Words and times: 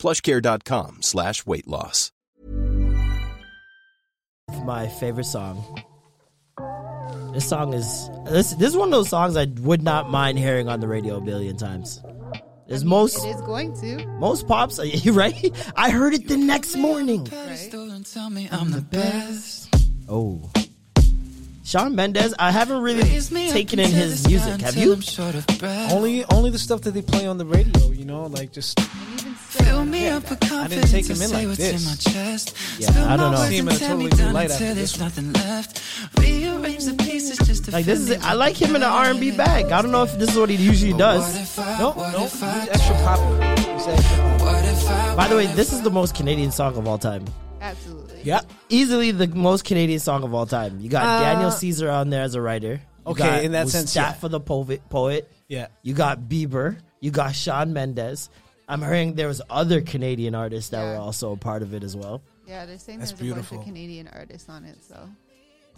plushcare.com 0.00 1.02
slash 1.02 1.46
weight 1.46 1.68
loss. 1.68 2.10
My 4.64 4.88
favorite 4.88 5.24
song. 5.24 5.82
This 7.32 7.48
song 7.48 7.72
is 7.74 8.10
this 8.28 8.50
this 8.54 8.70
is 8.70 8.76
one 8.76 8.88
of 8.88 8.92
those 8.92 9.08
songs 9.08 9.36
I 9.36 9.44
would 9.60 9.82
not 9.82 10.10
mind 10.10 10.38
hearing 10.38 10.68
on 10.68 10.80
the 10.80 10.88
radio 10.88 11.16
a 11.18 11.20
billion 11.20 11.56
times. 11.56 12.02
Is 12.66 12.84
most 12.84 13.24
It 13.24 13.28
is 13.30 13.40
going 13.42 13.78
to. 13.80 14.06
most 14.18 14.46
pops, 14.48 14.78
You 15.04 15.12
right? 15.12 15.50
I 15.76 15.90
heard 15.90 16.14
it 16.14 16.26
the 16.28 16.36
next 16.36 16.76
morning. 16.76 17.28
Oh. 20.08 20.50
Shawn 21.64 21.94
Mendes, 21.94 22.34
I 22.38 22.50
haven't 22.50 22.82
really 22.82 23.02
taken 23.50 23.78
in 23.78 23.90
his 23.90 24.26
music. 24.26 24.60
Have 24.60 24.76
you? 24.76 24.96
Only 25.92 26.24
only 26.26 26.50
the 26.50 26.58
stuff 26.58 26.80
that 26.82 26.92
they 26.94 27.02
play 27.02 27.26
on 27.28 27.38
the 27.38 27.46
radio, 27.46 27.90
you 27.92 28.04
know, 28.04 28.24
like 28.26 28.52
just 28.52 28.80
Fill 29.50 29.84
me 29.84 30.08
up 30.08 30.28
with 30.30 30.52
I 30.52 30.68
didn't 30.68 30.88
take 30.90 31.06
him 31.06 31.20
in 31.22 31.28
say 31.28 31.34
like 31.34 31.46
what's 31.48 31.58
this. 31.58 31.82
in 31.82 31.88
my 31.88 31.96
chest. 31.96 32.54
Yeah, 32.78 33.12
I 33.12 33.16
don't 33.16 33.32
know. 33.32 33.38
See 33.48 33.56
him 33.58 33.68
in 33.68 33.74
a 33.74 33.78
me 33.78 33.80
totally 33.80 34.04
new 34.04 34.10
down 34.10 34.32
light 34.32 34.50
until 34.50 34.54
after 34.68 34.74
there's 34.74 34.92
this 34.92 35.00
nothing 35.00 35.32
left. 35.32 35.82
Rearrange 36.18 36.84
the 36.84 36.94
pieces 36.94 37.38
just 37.38 37.64
to 37.64 37.70
Like 37.72 37.84
this 37.84 37.98
is 37.98 38.10
it. 38.10 38.24
I 38.24 38.34
like 38.34 38.60
him 38.60 38.74
in 38.76 38.80
the 38.82 38.86
R&B 38.86 39.32
bag. 39.36 39.72
I 39.72 39.82
don't 39.82 39.90
know 39.90 40.04
if 40.04 40.16
this 40.18 40.30
is 40.30 40.38
what 40.38 40.50
he 40.50 40.56
usually 40.56 40.92
does. 40.92 41.58
no, 41.58 41.94
no, 41.94 42.18
he's 42.20 42.42
extra 42.42 42.94
popular. 42.96 43.56
He's 43.56 43.86
extra 43.88 44.16
popular. 44.38 45.16
By 45.16 45.26
the 45.28 45.36
way, 45.36 45.46
this 45.46 45.72
is 45.72 45.82
the 45.82 45.90
most 45.90 46.14
Canadian 46.14 46.52
song 46.52 46.76
of 46.76 46.86
all 46.86 46.98
time. 46.98 47.24
Absolutely. 47.60 48.20
Yeah. 48.22 48.40
Easily 48.68 49.10
the 49.10 49.26
most 49.26 49.64
Canadian 49.64 49.98
song 50.00 50.22
of 50.22 50.32
all 50.32 50.46
time. 50.46 50.78
You 50.80 50.88
got 50.88 51.04
Uh, 51.04 51.20
Daniel 51.24 51.50
Caesar 51.50 51.90
on 51.90 52.10
there 52.10 52.22
as 52.22 52.34
a 52.34 52.40
writer. 52.40 52.74
You 53.06 53.12
Okay, 53.12 53.24
got 53.24 53.44
in 53.44 53.52
that 53.52 53.68
sense, 53.68 53.96
yeah. 53.96 54.02
Mustafa 54.02 54.28
the 54.28 54.40
poet. 54.40 54.82
Poet. 54.90 55.30
Yeah. 55.48 55.66
You 55.82 55.94
got 55.94 56.20
Bieber. 56.20 56.76
You 57.00 57.10
got 57.10 57.34
Shawn 57.34 57.72
Mendes. 57.72 58.28
I'm 58.70 58.80
hearing 58.80 59.14
there 59.14 59.28
was 59.28 59.42
other 59.50 59.80
Canadian 59.80 60.34
artists 60.34 60.70
that 60.70 60.82
Yeah. 60.82 60.92
were 60.92 60.98
also 60.98 61.32
a 61.32 61.36
part 61.36 61.62
of 61.62 61.74
it 61.74 61.82
as 61.82 61.96
well. 61.96 62.22
Yeah, 62.46 62.66
they're 62.66 62.78
saying 62.78 62.98
That's 63.00 63.10
there's 63.12 63.20
a 63.20 63.24
beautiful. 63.24 63.58
bunch 63.58 63.68
of 63.68 63.74
Canadian 63.74 64.08
artists 64.08 64.48
on 64.48 64.64
it. 64.64 64.78
So 64.88 64.96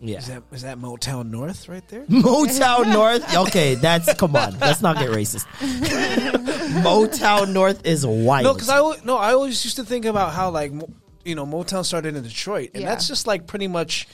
Yeah. 0.00 0.18
Is 0.18 0.26
that 0.28 0.42
is 0.52 0.62
that 0.62 0.78
Motown 0.78 1.30
North 1.30 1.68
right 1.68 1.86
there? 1.88 2.04
Motown 2.06 2.92
North. 2.92 3.36
Okay, 3.36 3.74
that's 3.76 4.12
come 4.14 4.34
on. 4.36 4.58
Let's 4.58 4.82
not 4.82 4.98
get 4.98 5.10
racist. 5.10 5.46
Motown 6.82 7.52
North 7.52 7.84
is 7.86 8.06
white. 8.06 8.42
No, 8.44 8.54
because 8.54 8.68
I 8.68 8.76
al- 8.78 8.96
no, 9.04 9.16
I 9.16 9.32
always 9.32 9.64
used 9.64 9.76
to 9.76 9.84
think 9.84 10.04
about 10.04 10.32
how 10.32 10.50
like 10.50 10.72
Mo- 10.72 10.90
you 11.24 11.34
know 11.34 11.46
Motown 11.46 11.84
started 11.84 12.16
in 12.16 12.22
Detroit, 12.22 12.70
and 12.74 12.82
Yeah. 12.82 12.88
that's 12.90 13.06
just 13.08 13.26
like 13.26 13.46
pretty 13.46 13.68
much 13.68 14.08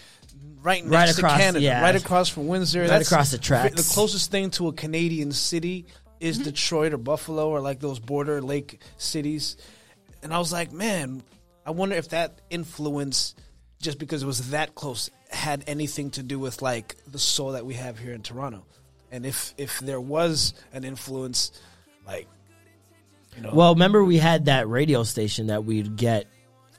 right 0.62 0.84
next 0.84 0.92
Right 0.94 1.18
across, 1.18 1.32
to 1.32 1.38
Canada, 1.38 1.64
yeah. 1.64 1.80
right 1.82 1.94
across 1.96 2.28
from 2.28 2.48
Windsor, 2.48 2.80
Right 2.82 2.88
that's 2.88 3.10
across 3.10 3.30
the 3.30 3.38
v- 3.38 3.42
tracks. 3.44 3.82
The 3.88 3.94
closest 3.94 4.30
thing 4.30 4.50
to 4.52 4.68
a 4.68 4.72
Canadian 4.72 5.32
city 5.32 5.86
is 6.20 6.36
Mm-hmm. 6.38 6.44
Detroit 6.44 6.92
or 6.92 6.98
Buffalo 6.98 7.48
or 7.48 7.60
like 7.60 7.80
those 7.80 7.98
border 7.98 8.40
lake 8.40 8.80
cities, 8.96 9.56
and 10.22 10.32
I 10.34 10.38
was 10.38 10.52
like, 10.52 10.72
man, 10.72 11.22
I 11.66 11.70
wonder 11.70 11.94
if 11.96 12.10
that 12.10 12.40
influence, 12.50 13.34
just 13.80 13.98
because 13.98 14.22
it 14.22 14.26
was 14.26 14.50
that 14.50 14.74
close, 14.74 15.10
had 15.30 15.64
anything 15.66 16.10
to 16.12 16.22
do 16.22 16.38
with 16.38 16.62
like 16.62 16.96
the 17.06 17.18
soul 17.18 17.52
that 17.52 17.64
we 17.66 17.74
have 17.74 17.98
here 17.98 18.12
in 18.12 18.22
Toronto, 18.22 18.64
and 19.12 19.24
if 19.26 19.54
if 19.56 19.78
there 19.80 20.00
was 20.00 20.54
an 20.72 20.84
influence, 20.84 21.52
like. 22.06 22.26
You 23.36 23.42
know, 23.44 23.50
Well, 23.52 23.74
remember 23.74 24.02
we 24.02 24.16
had 24.16 24.46
that 24.46 24.68
radio 24.68 25.04
station 25.04 25.46
that 25.48 25.64
we'd 25.64 25.96
get 25.96 26.26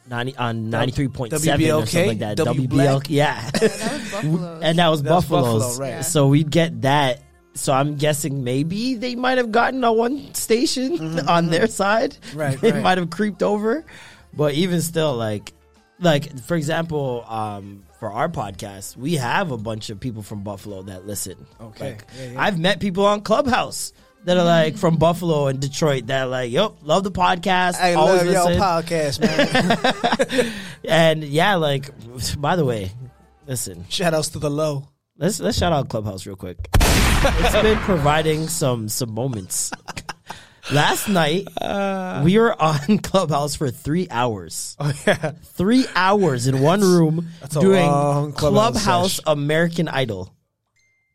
90, 0.09 0.35
on 0.37 0.71
93.7 0.71 1.31
or 1.31 1.85
something 1.85 2.07
like 2.07 2.19
that. 2.19 2.37
W 2.37 2.67
WBLK. 2.67 2.69
Black? 2.69 3.09
Yeah. 3.09 3.49
that 3.51 3.61
was 3.61 4.11
Buffalo. 4.11 4.59
and 4.63 4.79
that 4.79 4.87
was 4.89 5.03
That 5.03 5.11
was 5.13 5.25
Buffalo, 5.25 5.75
right. 5.75 5.89
Yeah. 5.89 6.01
So 6.01 6.27
we'd 6.27 6.49
get 6.49 6.81
that. 6.81 7.21
So 7.55 7.73
I'm 7.73 7.95
guessing 7.95 8.43
maybe 8.43 8.95
they 8.95 9.15
might 9.15 9.37
have 9.37 9.51
gotten 9.51 9.83
a 9.83 9.91
one 9.91 10.33
station 10.33 11.19
on 11.27 11.47
their 11.47 11.67
side. 11.67 12.11
Mm-hmm. 12.21 12.37
Right, 12.39 12.61
They 12.61 12.71
right. 12.71 12.81
might 12.83 12.97
have 12.97 13.09
creeped 13.09 13.43
over. 13.43 13.83
But 14.33 14.53
even 14.53 14.81
still, 14.81 15.15
like, 15.15 15.53
like 15.99 16.39
for 16.43 16.55
example, 16.55 17.25
um, 17.27 17.83
for 17.99 18.11
our 18.11 18.29
podcast, 18.29 18.95
we 18.95 19.15
have 19.15 19.51
a 19.51 19.57
bunch 19.57 19.89
of 19.89 19.99
people 19.99 20.21
from 20.21 20.43
Buffalo 20.43 20.83
that 20.83 21.05
listen. 21.07 21.45
Okay. 21.59 21.91
Like, 21.91 22.05
Yeah, 22.17 22.25
yeah. 22.31 22.41
I've 22.41 22.59
met 22.59 22.79
people 22.79 23.05
on 23.05 23.21
Clubhouse 23.21 23.91
that 24.25 24.37
are 24.37 24.45
like 24.45 24.77
from 24.77 24.97
Buffalo 24.97 25.47
and 25.47 25.59
Detroit 25.59 26.07
that 26.07 26.23
are 26.23 26.27
like, 26.27 26.51
yep, 26.51 26.73
love 26.83 27.03
the 27.03 27.11
podcast. 27.11 27.75
I 27.81 27.95
love 27.95 28.25
y'all 28.25 28.45
listen. 28.45 28.61
podcast, 28.61 30.33
man. 30.39 30.53
And 30.85 31.23
yeah, 31.23 31.55
like, 31.55 31.89
by 32.39 32.55
the 32.55 32.63
way, 32.65 32.91
listen, 33.47 33.85
Shout 33.89 34.13
outs 34.13 34.29
to 34.29 34.39
the 34.39 34.49
low. 34.49 34.87
let's 35.17 35.39
let's 35.39 35.57
shout 35.57 35.73
out 35.73 35.89
Clubhouse 35.89 36.25
real 36.25 36.35
quick. 36.37 36.57
It's 37.21 37.61
been 37.61 37.77
providing 37.79 38.47
some 38.47 38.89
some 38.89 39.13
moments. 39.13 39.71
Last 40.71 41.07
night, 41.09 41.47
uh. 41.59 42.21
we 42.23 42.37
were 42.37 42.59
on 42.61 42.97
Clubhouse 43.03 43.55
for 43.55 43.71
three 43.71 44.07
hours. 44.09 44.75
Oh 44.79 44.93
yeah. 45.07 45.31
Three 45.43 45.85
hours 45.95 46.47
in 46.47 46.61
one 46.61 46.81
room 46.81 47.29
That's 47.41 47.55
a 47.55 47.59
doing 47.59 47.87
Clubhouse 47.87 48.35
Clubhouse. 48.35 49.19
American 49.25 49.87
Idol. 49.87 50.33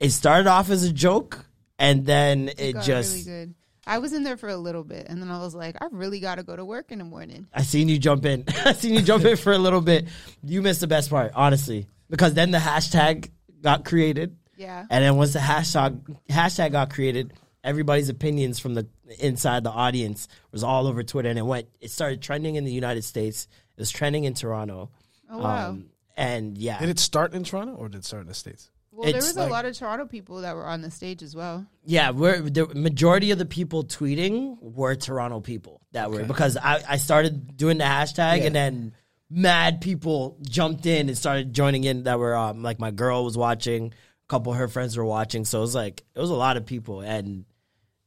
It 0.00 0.10
started 0.10 0.48
off 0.48 0.70
as 0.70 0.82
a 0.84 0.92
joke, 0.92 1.44
and 1.78 2.04
then 2.04 2.50
it, 2.58 2.72
got 2.74 2.84
just. 2.84 3.26
really 3.26 3.46
good. 3.46 3.54
I 3.86 3.98
was 3.98 4.12
in 4.12 4.22
there 4.22 4.36
for 4.36 4.48
a 4.48 4.56
little 4.56 4.82
bit, 4.82 5.06
and 5.08 5.20
then 5.20 5.30
I 5.30 5.38
was 5.38 5.54
like, 5.54 5.76
I 5.80 5.86
really 5.92 6.18
got 6.18 6.36
to 6.36 6.42
go 6.42 6.56
to 6.56 6.64
work 6.64 6.90
in 6.90 6.98
the 6.98 7.04
morning. 7.04 7.46
I 7.52 7.62
seen 7.62 7.88
you 7.88 7.98
jump 7.98 8.24
in. 8.24 8.44
I 8.64 8.72
seen 8.72 8.94
you 8.94 9.02
jump 9.02 9.24
in 9.24 9.36
for 9.36 9.52
a 9.52 9.58
little 9.58 9.82
bit. 9.82 10.08
You 10.42 10.62
missed 10.62 10.80
the 10.80 10.86
best 10.86 11.10
part, 11.10 11.32
honestly, 11.34 11.86
because 12.10 12.34
then 12.34 12.50
the 12.50 12.58
hashtag 12.58 13.30
got 13.60 13.84
created. 13.84 14.36
Yeah. 14.56 14.86
And 14.90 15.04
then 15.04 15.16
once 15.16 15.32
the 15.32 15.38
hashtag 15.38 16.00
hashtag 16.28 16.72
got 16.72 16.90
created, 16.90 17.32
everybody's 17.62 18.08
opinions 18.08 18.58
from 18.58 18.74
the 18.74 18.86
inside 19.18 19.64
the 19.64 19.70
audience 19.70 20.28
was 20.52 20.62
all 20.64 20.86
over 20.86 21.02
Twitter, 21.02 21.28
and 21.28 21.38
it 21.38 21.42
went. 21.46 21.66
It 21.80 21.90
started 21.90 22.22
trending 22.22 22.56
in 22.56 22.64
the 22.64 22.72
United 22.72 23.02
States. 23.04 23.48
It 23.76 23.80
was 23.80 23.90
trending 23.90 24.24
in 24.24 24.34
Toronto. 24.34 24.90
Oh 25.30 25.38
wow. 25.38 25.70
Um, 25.70 25.86
and 26.16 26.56
yeah, 26.56 26.78
Did 26.78 26.90
it 26.90 26.98
start 27.00 27.34
in 27.34 27.42
Toronto 27.42 27.74
or 27.74 27.88
did 27.88 27.98
it 27.98 28.04
start 28.04 28.22
in 28.22 28.28
the 28.28 28.34
States? 28.34 28.70
well, 28.92 29.06
there 29.10 29.16
was 29.16 29.36
like- 29.36 29.48
a 29.48 29.52
lot 29.52 29.64
of 29.64 29.76
Toronto 29.76 30.06
people 30.06 30.42
that 30.42 30.54
were 30.54 30.64
on 30.66 30.80
the 30.82 30.90
stage 30.92 31.20
as 31.24 31.34
well. 31.34 31.66
yeah, 31.84 32.10
we're 32.10 32.40
the 32.40 32.66
majority 32.76 33.32
of 33.32 33.38
the 33.38 33.44
people 33.44 33.82
tweeting 33.82 34.56
were 34.62 34.94
Toronto 34.94 35.40
people 35.40 35.80
that 35.90 36.12
were 36.12 36.22
because 36.22 36.56
I, 36.56 36.80
I 36.88 36.96
started 36.98 37.56
doing 37.56 37.78
the 37.78 37.84
hashtag 37.84 38.38
Yeah. 38.38 38.44
and 38.44 38.54
then 38.54 38.92
mad 39.28 39.80
people 39.80 40.36
jumped 40.42 40.86
in 40.86 41.08
and 41.08 41.18
started 41.18 41.52
joining 41.52 41.82
in 41.82 42.04
that 42.04 42.20
were 42.20 42.36
um, 42.36 42.62
like 42.62 42.78
my 42.78 42.92
girl 42.92 43.24
was 43.24 43.36
watching, 43.36 43.86
a 43.86 43.92
couple 44.34 44.52
of 44.52 44.58
her 44.58 44.66
friends 44.66 44.96
were 44.96 45.04
watching, 45.04 45.44
so 45.44 45.58
it 45.58 45.60
was 45.60 45.74
like 45.76 46.02
it 46.12 46.20
was 46.20 46.30
a 46.30 46.34
lot 46.34 46.56
of 46.56 46.66
people 46.66 47.02
and 47.02 47.44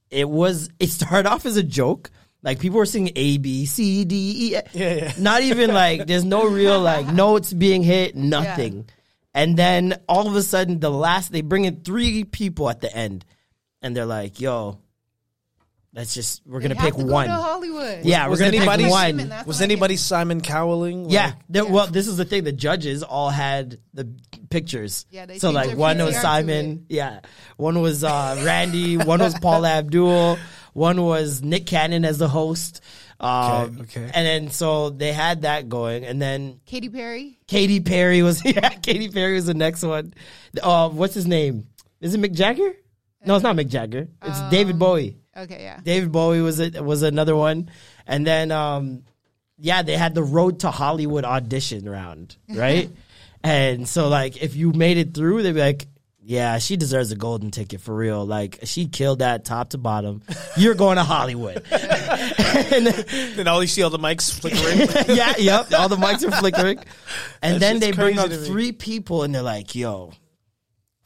it 0.10 0.30
was 0.30 0.70
it 0.78 0.90
started 0.90 1.30
off 1.30 1.46
as 1.46 1.56
a 1.56 1.64
joke. 1.64 2.12
Like 2.44 2.60
people 2.60 2.80
were 2.80 2.86
singing 2.86 3.14
A 3.16 3.38
B 3.38 3.66
C 3.66 4.04
D 4.04 4.16
E. 4.16 4.52
Yeah, 4.52 4.62
yeah. 4.74 5.14
Not 5.20 5.42
even 5.42 5.74
like 5.74 6.06
there's 6.06 6.26
no 6.26 6.46
real 6.46 6.82
like 6.82 7.08
notes 7.08 7.54
being 7.54 7.82
hit, 7.82 8.18
nothing. 8.18 8.90
And 9.34 9.56
then 9.56 10.02
all 10.10 10.28
of 10.28 10.36
a 10.36 10.44
sudden, 10.44 10.82
the 10.82 10.92
last 10.92 11.32
they 11.32 11.42
bring 11.42 11.64
in 11.64 11.82
three 11.82 12.26
people 12.26 12.70
at 12.70 12.82
the 12.82 12.94
end, 12.94 13.24
and 13.82 13.96
they're 13.96 14.06
like, 14.06 14.42
"Yo, 14.42 14.80
let's 15.98 16.14
just 16.14 16.42
we're 16.46 16.62
gonna 16.62 16.76
pick 16.76 16.94
to 16.96 17.04
go 17.04 17.12
one." 17.12 17.28
to 17.28 17.34
Hollywood. 17.34 18.06
Yeah, 18.06 18.28
Was 18.28 18.40
we're 18.40 18.46
gonna 18.46 18.58
anybody- 18.58 18.84
pick 18.84 18.92
one. 18.94 19.18
that's 19.30 19.46
Was 19.48 19.58
what 19.58 19.62
I 19.62 19.66
anybody. 19.66 19.98
Simon 19.98 20.40
Cowell? 20.40 20.88
Yeah, 20.88 21.26
Like, 21.26 21.36
the- 21.50 21.64
Yeah. 21.66 21.72
well, 21.72 21.88
this 21.88 22.08
is 22.08 22.16
the 22.18 22.24
thing. 22.26 22.46
The 22.46 22.52
judges 22.54 23.04
all 23.04 23.30
had 23.30 23.80
the 23.94 24.08
pictures. 24.50 25.06
Yeah, 25.10 25.26
they 25.26 25.40
so 25.40 25.50
like 25.52 25.70
their 25.70 25.76
one 25.78 25.98
was 25.98 26.16
Simon, 26.16 26.86
yeah, 26.88 27.20
one 27.58 27.82
was 27.82 28.04
uh, 28.06 28.42
Randy, 28.46 28.96
one 28.98 29.20
was 29.20 29.34
Paul 29.40 29.66
Abdul, 29.78 30.38
one 30.74 31.02
was 31.02 31.42
Nick 31.42 31.66
Cannon 31.66 32.06
as 32.06 32.18
the 32.20 32.30
host. 32.30 32.80
Um, 33.20 33.80
Okay, 33.82 34.02
okay. 34.02 34.12
And 34.14 34.28
then 34.28 34.50
so 34.52 34.92
they 34.92 35.12
had 35.12 35.42
that 35.42 35.68
going, 35.70 36.06
and 36.06 36.22
then 36.22 36.60
Katy 36.68 36.90
Perry. 36.90 37.40
Katy 37.48 37.80
Perry 37.80 38.22
was 38.22 38.46
yeah. 38.46 38.70
Katy 38.70 39.10
Perry 39.10 39.34
was 39.34 39.48
the 39.48 39.56
next 39.56 39.82
one. 39.82 40.14
Uh, 40.62 40.90
what's 40.90 41.16
his 41.16 41.26
name? 41.26 41.66
Is 42.00 42.14
it 42.14 42.22
Mick 42.22 42.34
Jagger? 42.34 42.74
No, 43.26 43.34
it's 43.36 43.42
not 43.44 43.56
Mick 43.56 43.70
Jagger. 43.70 44.08
It's 44.24 44.40
David 44.52 44.78
Bowie. 44.78 45.18
Okay, 45.38 45.62
yeah. 45.62 45.80
David 45.84 46.12
Bowie 46.12 46.42
was 46.42 46.60
it 46.60 46.84
was 46.84 47.04
another 47.04 47.36
one, 47.36 47.70
and 48.08 48.26
then 48.26 48.52
um, 48.52 49.04
yeah, 49.60 49.84
they 49.84 49.96
had 49.98 50.16
the 50.16 50.24
Road 50.24 50.62
to 50.62 50.72
Hollywood 50.72 51.26
audition 51.26 51.88
round, 51.90 52.36
right? 52.50 52.90
and 53.44 53.88
so 53.88 54.08
like 54.10 54.42
if 54.42 54.56
you 54.56 54.74
made 54.74 54.98
it 54.98 55.14
through, 55.14 55.44
they'd 55.44 55.54
be 55.54 55.60
like, 55.62 55.86
Yeah, 56.20 56.58
she 56.58 56.76
deserves 56.76 57.12
a 57.12 57.16
golden 57.16 57.52
ticket 57.52 57.80
for 57.82 57.96
real. 57.96 58.26
Like 58.26 58.60
she 58.64 58.88
killed 58.88 59.20
that 59.20 59.46
top 59.46 59.70
to 59.70 59.78
bottom. 59.78 60.22
You're 60.58 60.74
going 60.76 60.98
to 60.98 61.04
Hollywood. 61.04 61.64
and 61.72 62.88
then- 62.88 63.36
Then 63.38 63.48
all 63.48 63.62
you 63.62 63.68
see 63.68 63.84
all 63.84 63.90
the 63.92 64.00
mics 64.00 64.30
flickering. 64.38 64.90
yeah, 65.16 65.36
yep. 65.38 65.72
All 65.74 65.88
the 65.88 65.96
mics 65.96 66.28
are 66.28 66.32
flickering. 66.32 66.80
And 67.42 67.56
That 67.56 67.60
then 67.60 67.80
they 67.80 67.92
bring 67.92 68.18
up 68.20 68.30
three 68.32 68.72
people 68.74 69.24
and 69.24 69.34
they're 69.34 69.42
like, 69.44 69.74
yo, 69.76 70.12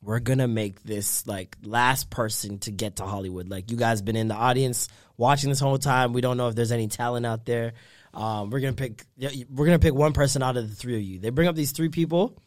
we're 0.03 0.19
gonna 0.19 0.47
make 0.47 0.83
this 0.83 1.27
like 1.27 1.57
last 1.63 2.09
person 2.09 2.59
to 2.59 2.71
get 2.71 2.97
to 2.97 3.03
Hollywood. 3.03 3.49
Like 3.49 3.71
you 3.71 3.77
guys 3.77 4.01
been 4.01 4.15
in 4.15 4.27
the 4.27 4.35
audience 4.35 4.87
watching 5.17 5.49
this 5.49 5.59
whole 5.59 5.77
time. 5.77 6.13
We 6.13 6.21
don't 6.21 6.37
know 6.37 6.47
if 6.47 6.55
there's 6.55 6.71
any 6.71 6.87
talent 6.87 7.25
out 7.25 7.45
there. 7.45 7.73
Um, 8.13 8.49
we're 8.49 8.59
gonna 8.59 8.73
pick 8.73 9.05
we're 9.17 9.65
gonna 9.65 9.79
pick 9.79 9.93
one 9.93 10.13
person 10.13 10.41
out 10.43 10.57
of 10.57 10.69
the 10.69 10.75
three 10.75 10.95
of 10.95 11.01
you. 11.01 11.19
They 11.19 11.29
bring 11.29 11.47
up 11.47 11.55
these 11.55 11.71
three 11.71 11.89
people. 11.89 12.37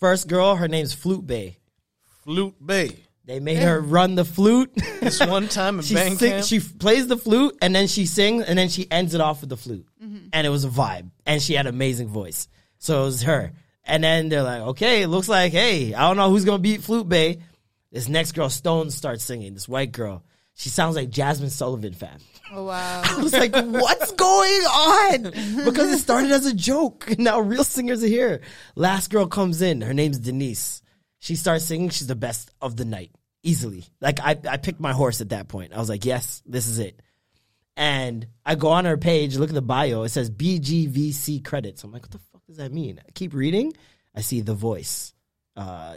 First 0.00 0.28
girl, 0.28 0.56
her 0.56 0.68
name's 0.68 0.94
Flute 0.94 1.26
Bay. 1.26 1.58
Flute 2.24 2.54
Bay. 2.64 2.90
They 3.24 3.38
made 3.38 3.58
her 3.58 3.80
run 3.80 4.16
the 4.16 4.24
flute. 4.24 4.72
This 5.00 5.20
one 5.20 5.46
time 5.48 5.78
in 5.78 5.82
she 5.84 5.94
band 5.94 6.18
sing, 6.18 6.30
camp. 6.32 6.44
she 6.44 6.58
plays 6.58 7.06
the 7.06 7.16
flute 7.16 7.56
and 7.62 7.74
then 7.74 7.86
she 7.86 8.04
sings 8.06 8.44
and 8.44 8.58
then 8.58 8.68
she 8.68 8.90
ends 8.90 9.14
it 9.14 9.20
off 9.20 9.40
with 9.42 9.50
the 9.50 9.56
flute 9.56 9.86
and 10.32 10.46
it 10.46 10.50
was 10.50 10.64
a 10.64 10.68
vibe 10.68 11.10
and 11.24 11.40
she 11.40 11.54
had 11.54 11.66
an 11.66 11.74
amazing 11.74 12.08
voice 12.08 12.48
so 12.78 13.02
it 13.02 13.04
was 13.04 13.22
her 13.22 13.52
and 13.84 14.02
then 14.02 14.28
they're 14.28 14.42
like 14.42 14.62
okay 14.62 15.02
it 15.02 15.08
looks 15.08 15.28
like 15.28 15.52
hey 15.52 15.94
i 15.94 16.00
don't 16.02 16.16
know 16.16 16.30
who's 16.30 16.44
gonna 16.44 16.58
beat 16.58 16.82
flute 16.82 17.08
bay 17.08 17.38
this 17.90 18.08
next 18.08 18.32
girl 18.32 18.48
stone 18.48 18.90
starts 18.90 19.24
singing 19.24 19.54
this 19.54 19.68
white 19.68 19.92
girl 19.92 20.24
she 20.54 20.68
sounds 20.68 20.96
like 20.96 21.10
jazmine 21.10 21.50
sullivan 21.50 21.92
fam 21.92 22.18
Oh 22.54 22.64
wow. 22.64 23.02
I 23.04 23.22
was 23.22 23.32
like, 23.32 23.54
what's 23.54 24.12
going 24.12 24.62
on? 24.62 25.22
Because 25.64 25.90
it 25.90 25.98
started 25.98 26.30
as 26.30 26.44
a 26.46 26.54
joke. 26.54 27.18
Now 27.18 27.40
real 27.40 27.64
singers 27.64 28.04
are 28.04 28.08
here. 28.08 28.42
Last 28.76 29.10
girl 29.10 29.26
comes 29.26 29.62
in. 29.62 29.80
Her 29.80 29.94
name's 29.94 30.18
Denise. 30.18 30.82
She 31.18 31.36
starts 31.36 31.64
singing. 31.64 31.88
She's 31.88 32.08
the 32.08 32.14
best 32.14 32.50
of 32.60 32.76
the 32.76 32.84
night. 32.84 33.10
Easily. 33.42 33.84
Like 34.00 34.20
I, 34.20 34.36
I 34.48 34.56
picked 34.58 34.80
my 34.80 34.92
horse 34.92 35.20
at 35.20 35.30
that 35.30 35.48
point. 35.48 35.72
I 35.72 35.78
was 35.78 35.88
like, 35.88 36.04
yes, 36.04 36.42
this 36.44 36.68
is 36.68 36.78
it. 36.78 37.00
And 37.76 38.26
I 38.44 38.54
go 38.54 38.68
on 38.68 38.84
her 38.84 38.98
page, 38.98 39.36
look 39.36 39.48
at 39.48 39.54
the 39.54 39.62
bio. 39.62 40.02
It 40.02 40.10
says 40.10 40.30
BGVC 40.30 41.42
credits. 41.44 41.84
I'm 41.84 41.92
like, 41.92 42.02
what 42.02 42.10
the 42.10 42.20
does 42.52 42.58
that 42.58 42.72
mean? 42.72 43.00
I 43.06 43.10
keep 43.12 43.32
reading. 43.34 43.72
I 44.14 44.20
see 44.20 44.40
The 44.42 44.54
Voice, 44.54 45.14
uh, 45.56 45.94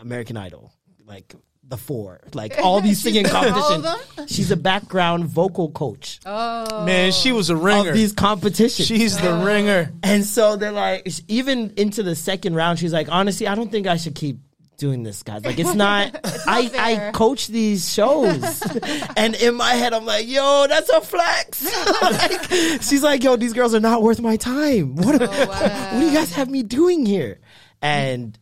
American 0.00 0.36
Idol, 0.36 0.72
like 1.06 1.32
The 1.62 1.76
Four, 1.76 2.20
like 2.34 2.54
all 2.62 2.80
these 2.80 3.00
singing 3.02 3.24
competitions. 3.24 3.86
She's 4.32 4.50
a 4.50 4.56
background 4.56 5.26
vocal 5.26 5.70
coach 5.70 6.18
Oh. 6.26 6.84
Man, 6.84 7.12
she 7.12 7.30
was 7.32 7.48
a 7.50 7.56
ringer. 7.56 7.90
of 7.90 7.96
these 7.96 8.12
competitions. 8.12 8.88
She's 8.88 9.16
the 9.20 9.32
ringer. 9.44 9.92
and 10.02 10.24
so 10.24 10.56
they're 10.56 10.72
like, 10.72 11.08
even 11.28 11.72
into 11.76 12.02
the 12.02 12.16
second 12.16 12.54
round, 12.56 12.78
she's 12.80 12.92
like, 12.92 13.08
honestly, 13.10 13.46
I 13.46 13.54
don't 13.54 13.70
think 13.70 13.86
I 13.86 13.96
should 13.96 14.14
keep 14.16 14.38
doing 14.76 15.02
this, 15.02 15.22
guys. 15.22 15.44
Like, 15.44 15.58
it's 15.58 15.74
not. 15.74 16.18
I 16.46 16.70
I 16.78 16.96
fair. 16.96 17.12
coach 17.12 17.48
these 17.48 17.92
shows, 17.92 18.62
and 19.16 19.34
in 19.34 19.54
my 19.54 19.72
head, 19.74 19.92
I'm 19.92 20.04
like, 20.04 20.26
yo, 20.28 20.66
that's 20.68 20.88
a 20.90 21.00
flex. 21.00 21.64
like, 22.02 22.82
she's 22.82 23.02
like, 23.02 23.22
yo, 23.24 23.36
these 23.36 23.52
girls 23.52 23.74
are 23.74 23.80
not 23.80 24.02
worth 24.02 24.20
my 24.20 24.36
time. 24.36 24.96
What, 24.96 25.20
Oh, 25.20 25.26
what 25.26 25.90
do 26.00 26.06
you 26.06 26.12
guys 26.12 26.32
have 26.34 26.48
me 26.50 26.62
doing 26.62 27.04
here? 27.06 27.40
And 27.82 28.38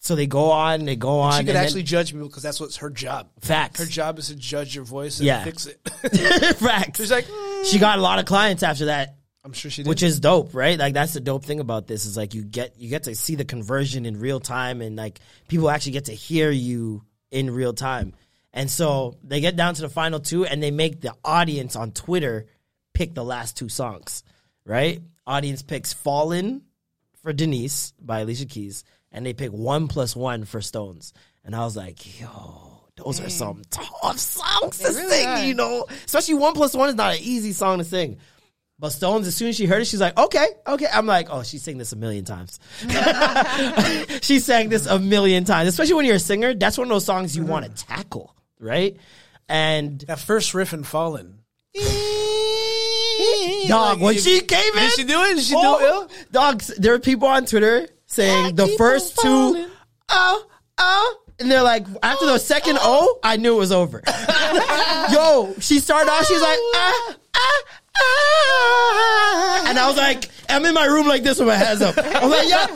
so 0.00 0.14
they 0.14 0.26
go 0.26 0.50
on, 0.52 0.84
they 0.84 0.96
go 0.96 1.18
on. 1.20 1.32
She 1.32 1.38
and 1.40 1.48
could 1.48 1.56
then- 1.56 1.64
actually 1.64 1.82
judge 1.82 2.12
people 2.12 2.28
because 2.28 2.42
that's 2.42 2.60
what's 2.60 2.76
her 2.76 2.90
job. 2.90 3.28
facts. 3.40 3.80
Her 3.80 3.86
job 3.86 4.18
is 4.18 4.28
to 4.28 4.36
judge 4.36 4.74
your 4.74 4.84
voice 4.84 5.18
and 5.18 5.26
Yeah. 5.26 5.42
fix 5.44 5.66
it. 5.66 5.80
facts. 6.58 6.98
She's 7.00 7.10
like, 7.10 7.26
she 7.64 7.78
got 7.78 7.98
a 7.98 8.02
lot 8.02 8.18
of 8.20 8.24
clients 8.24 8.62
after 8.62 8.84
that. 8.86 9.15
I'm 9.46 9.52
sure 9.52 9.70
she 9.70 9.84
did. 9.84 9.88
which 9.88 10.02
is 10.02 10.18
dope, 10.18 10.54
right? 10.54 10.76
Like 10.76 10.92
that's 10.92 11.14
the 11.14 11.20
dope 11.20 11.44
thing 11.44 11.60
about 11.60 11.86
this 11.86 12.04
is 12.04 12.16
like 12.16 12.34
you 12.34 12.42
get 12.42 12.74
you 12.78 12.90
get 12.90 13.04
to 13.04 13.14
see 13.14 13.36
the 13.36 13.44
conversion 13.44 14.04
in 14.04 14.18
real 14.18 14.40
time, 14.40 14.82
and 14.82 14.96
like 14.96 15.20
people 15.46 15.70
actually 15.70 15.92
get 15.92 16.06
to 16.06 16.12
hear 16.12 16.50
you 16.50 17.04
in 17.30 17.50
real 17.52 17.72
time. 17.72 18.12
And 18.52 18.68
so 18.68 19.16
they 19.22 19.40
get 19.40 19.54
down 19.54 19.74
to 19.74 19.82
the 19.82 19.88
final 19.88 20.18
two, 20.18 20.44
and 20.44 20.60
they 20.60 20.72
make 20.72 21.00
the 21.00 21.14
audience 21.24 21.76
on 21.76 21.92
Twitter 21.92 22.46
pick 22.92 23.14
the 23.14 23.24
last 23.24 23.56
two 23.56 23.68
songs, 23.68 24.24
right? 24.64 25.00
Audience 25.28 25.62
picks 25.62 25.92
"Fallen" 25.92 26.62
for 27.22 27.32
Denise 27.32 27.92
by 28.00 28.20
Alicia 28.20 28.46
Keys, 28.46 28.82
and 29.12 29.24
they 29.24 29.32
pick 29.32 29.52
"One 29.52 29.86
Plus 29.86 30.16
One" 30.16 30.44
for 30.44 30.60
Stones. 30.60 31.12
And 31.44 31.54
I 31.54 31.60
was 31.60 31.76
like, 31.76 32.20
yo. 32.20 32.72
Those 32.96 33.20
are 33.20 33.28
some 33.28 33.60
tough 33.70 34.18
songs 34.18 34.78
to 34.78 34.88
really 34.88 35.10
sing, 35.10 35.28
are. 35.28 35.44
you 35.44 35.52
know. 35.52 35.84
Especially 36.06 36.32
one 36.32 36.54
plus 36.54 36.72
one 36.74 36.88
is 36.88 36.94
not 36.94 37.12
an 37.14 37.20
easy 37.20 37.52
song 37.52 37.76
to 37.76 37.84
sing. 37.84 38.16
But 38.78 38.90
Stones, 38.90 39.26
as 39.26 39.34
soon 39.34 39.48
as 39.48 39.56
she 39.56 39.64
heard 39.64 39.80
it, 39.80 39.86
she's 39.86 40.00
like, 40.02 40.18
okay, 40.18 40.46
okay. 40.66 40.86
I'm 40.92 41.06
like, 41.06 41.28
oh, 41.30 41.42
she 41.42 41.56
sang 41.56 41.78
this 41.78 41.92
a 41.92 41.96
million 41.96 42.26
times. 42.26 42.60
she 44.22 44.38
sang 44.38 44.68
this 44.68 44.86
a 44.86 44.98
million 44.98 45.44
times. 45.44 45.68
Especially 45.68 45.94
when 45.94 46.04
you're 46.04 46.16
a 46.16 46.20
singer, 46.20 46.52
that's 46.52 46.76
one 46.76 46.86
of 46.86 46.90
those 46.90 47.06
songs 47.06 47.34
you 47.34 47.44
want 47.44 47.64
to 47.64 47.86
tackle, 47.86 48.34
right? 48.60 48.96
And 49.48 50.00
that 50.02 50.18
first 50.18 50.52
riff 50.52 50.74
in 50.74 50.84
Fallen. 50.84 51.38
dog, 53.68 54.00
when 54.00 54.16
she 54.18 54.40
came 54.42 54.74
in, 54.74 54.80
Did 54.80 54.92
she 54.92 55.04
do 55.04 55.22
it? 55.22 55.36
Did 55.36 55.44
she 55.44 55.54
oh, 55.56 55.78
do 55.78 55.84
it? 55.84 55.88
ill? 55.88 56.10
Dog, 56.32 56.62
there 56.78 56.92
are 56.92 56.98
people 56.98 57.28
on 57.28 57.46
Twitter 57.46 57.88
saying 58.06 58.56
the 58.56 58.68
first 58.76 59.18
two, 59.18 59.68
oh, 60.10 60.46
oh, 60.78 61.18
and 61.38 61.50
they're 61.50 61.62
like, 61.62 61.86
after 62.02 62.26
the 62.26 62.38
second 62.38 62.78
O, 62.80 63.18
I 63.22 63.36
knew 63.36 63.54
it 63.54 63.58
was 63.58 63.72
over. 63.72 64.02
Yo, 65.12 65.54
she 65.60 65.80
started 65.80 66.10
off, 66.10 66.26
she's 66.26 66.40
like, 66.40 66.58
ah, 66.74 67.14
ah, 67.14 67.14
ah. 67.36 67.62
And 69.68 69.78
I 69.80 69.88
was 69.88 69.96
like, 69.96 70.30
I'm 70.48 70.64
in 70.64 70.74
my 70.74 70.86
room 70.86 71.06
like 71.08 71.22
this 71.24 71.38
with 71.38 71.48
my 71.48 71.56
hands 71.56 71.82
up. 71.82 71.98
I 71.98 72.24
was 72.24 72.30
like, 72.30 72.48
yep, 72.48 72.70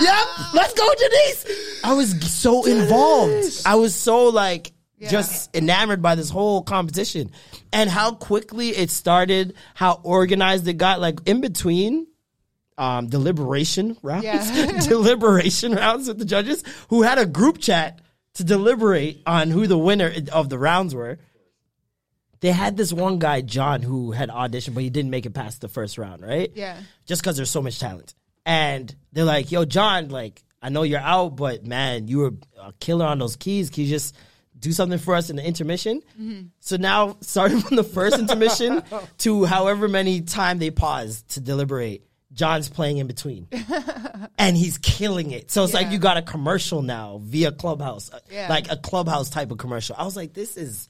yep, 0.00 0.26
let's 0.54 0.72
go, 0.72 0.88
Denise. 0.98 1.80
I 1.84 1.92
was 1.92 2.32
so 2.32 2.64
involved. 2.64 3.62
I 3.66 3.74
was 3.74 3.94
so 3.94 4.28
like, 4.28 4.72
just 5.00 5.54
enamored 5.54 6.00
by 6.00 6.14
this 6.14 6.30
whole 6.30 6.62
competition 6.62 7.32
and 7.72 7.90
how 7.90 8.12
quickly 8.12 8.68
it 8.70 8.88
started, 8.90 9.54
how 9.74 10.00
organized 10.04 10.66
it 10.68 10.74
got. 10.74 11.00
Like 11.00 11.18
in 11.26 11.40
between, 11.40 12.06
um, 12.78 13.08
deliberation 13.08 13.96
rounds, 14.02 14.24
Yeah. 14.24 14.80
deliberation 14.88 15.74
rounds 15.74 16.08
with 16.08 16.18
the 16.18 16.24
judges 16.24 16.62
who 16.88 17.02
had 17.02 17.18
a 17.18 17.26
group 17.26 17.58
chat 17.58 18.00
to 18.34 18.44
deliberate 18.44 19.20
on 19.26 19.50
who 19.50 19.66
the 19.66 19.76
winner 19.78 20.10
of 20.32 20.48
the 20.48 20.58
rounds 20.58 20.94
were. 20.94 21.18
They 22.42 22.50
had 22.52 22.76
this 22.76 22.92
one 22.92 23.18
guy, 23.18 23.40
John, 23.40 23.80
who 23.82 24.10
had 24.12 24.28
auditioned, 24.28 24.74
but 24.74 24.82
he 24.82 24.90
didn't 24.90 25.10
make 25.10 25.24
it 25.26 25.30
past 25.32 25.60
the 25.62 25.68
first 25.68 25.96
round, 25.96 26.22
right? 26.22 26.50
Yeah. 26.54 26.76
Just 27.06 27.22
because 27.22 27.36
there's 27.36 27.50
so 27.50 27.62
much 27.62 27.78
talent. 27.78 28.14
And 28.44 28.94
they're 29.12 29.24
like, 29.24 29.50
yo, 29.50 29.64
John, 29.64 30.08
like, 30.10 30.42
I 30.60 30.68
know 30.68 30.82
you're 30.82 31.00
out, 31.00 31.36
but 31.36 31.64
man, 31.64 32.08
you 32.08 32.18
were 32.18 32.32
a 32.60 32.72
killer 32.80 33.06
on 33.06 33.18
those 33.20 33.36
keys. 33.36 33.70
Can 33.70 33.84
you 33.84 33.90
just 33.90 34.14
do 34.58 34.72
something 34.72 34.98
for 34.98 35.14
us 35.14 35.30
in 35.30 35.36
the 35.36 35.44
intermission? 35.46 36.02
So 36.60 36.76
now, 36.76 37.16
starting 37.20 37.60
from 37.60 37.76
the 37.76 37.84
first 37.84 38.18
intermission 38.18 38.82
to 39.18 39.44
however 39.44 39.86
many 39.88 40.20
time 40.20 40.58
they 40.58 40.70
pause 40.70 41.22
to 41.30 41.40
deliberate, 41.40 42.04
John's 42.32 42.68
playing 42.68 42.98
in 42.98 43.06
between. 43.06 43.46
and 44.38 44.56
he's 44.56 44.78
killing 44.78 45.30
it. 45.30 45.50
So 45.50 45.62
it's 45.64 45.74
like 45.74 45.90
you 45.92 45.98
got 45.98 46.16
a 46.16 46.22
commercial 46.22 46.82
now 46.82 47.20
via 47.22 47.52
Clubhouse, 47.52 48.12
uh, 48.12 48.18
Yeah. 48.30 48.48
like 48.48 48.70
a 48.70 48.76
Clubhouse 48.76 49.30
type 49.30 49.50
of 49.52 49.58
commercial. 49.58 49.94
I 49.98 50.04
was 50.04 50.16
like, 50.16 50.32
this 50.32 50.56
is 50.56 50.88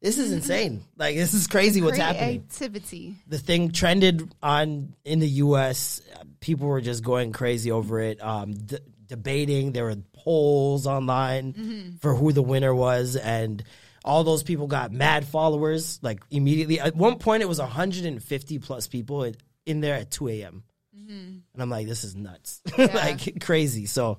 this 0.00 0.18
is 0.18 0.32
insane. 0.32 0.82
Like 0.96 1.16
this 1.16 1.34
is 1.34 1.46
crazy 1.46 1.82
what's 1.82 1.98
happening. 1.98 2.44
Creativity. 2.48 3.16
The 3.26 3.38
thing 3.38 3.70
trended 3.72 4.32
on 4.42 4.94
in 5.04 5.18
the 5.20 5.28
U.S. 5.28 6.00
Uh, 6.14 6.24
People 6.40 6.68
were 6.68 6.80
just 6.80 7.04
going 7.04 7.32
crazy 7.32 7.70
over 7.70 8.00
it, 8.00 8.22
um, 8.24 8.54
d- 8.54 8.78
debating. 9.06 9.72
There 9.72 9.84
were 9.84 9.96
polls 10.14 10.86
online 10.86 11.98
for 12.00 12.14
who 12.14 12.32
the 12.32 12.42
winner 12.42 12.74
was, 12.74 13.14
and 13.16 13.62
all 14.06 14.24
those 14.24 14.42
people 14.42 14.66
got 14.66 14.90
mad 14.90 15.26
followers 15.26 15.98
like 16.02 16.20
immediately. 16.30 16.80
At 16.80 16.96
one 16.96 17.18
point, 17.18 17.42
it 17.42 17.46
was 17.46 17.58
150 17.58 18.58
plus 18.60 18.86
people 18.86 19.24
in, 19.24 19.34
in 19.66 19.80
there 19.82 19.96
at 19.96 20.10
2 20.10 20.28
a.m. 20.28 20.62
And 20.94 21.42
I'm 21.58 21.68
like, 21.68 21.86
this 21.88 22.04
is 22.04 22.14
nuts, 22.16 22.62
like 22.78 23.40
crazy. 23.42 23.84
So 23.86 24.18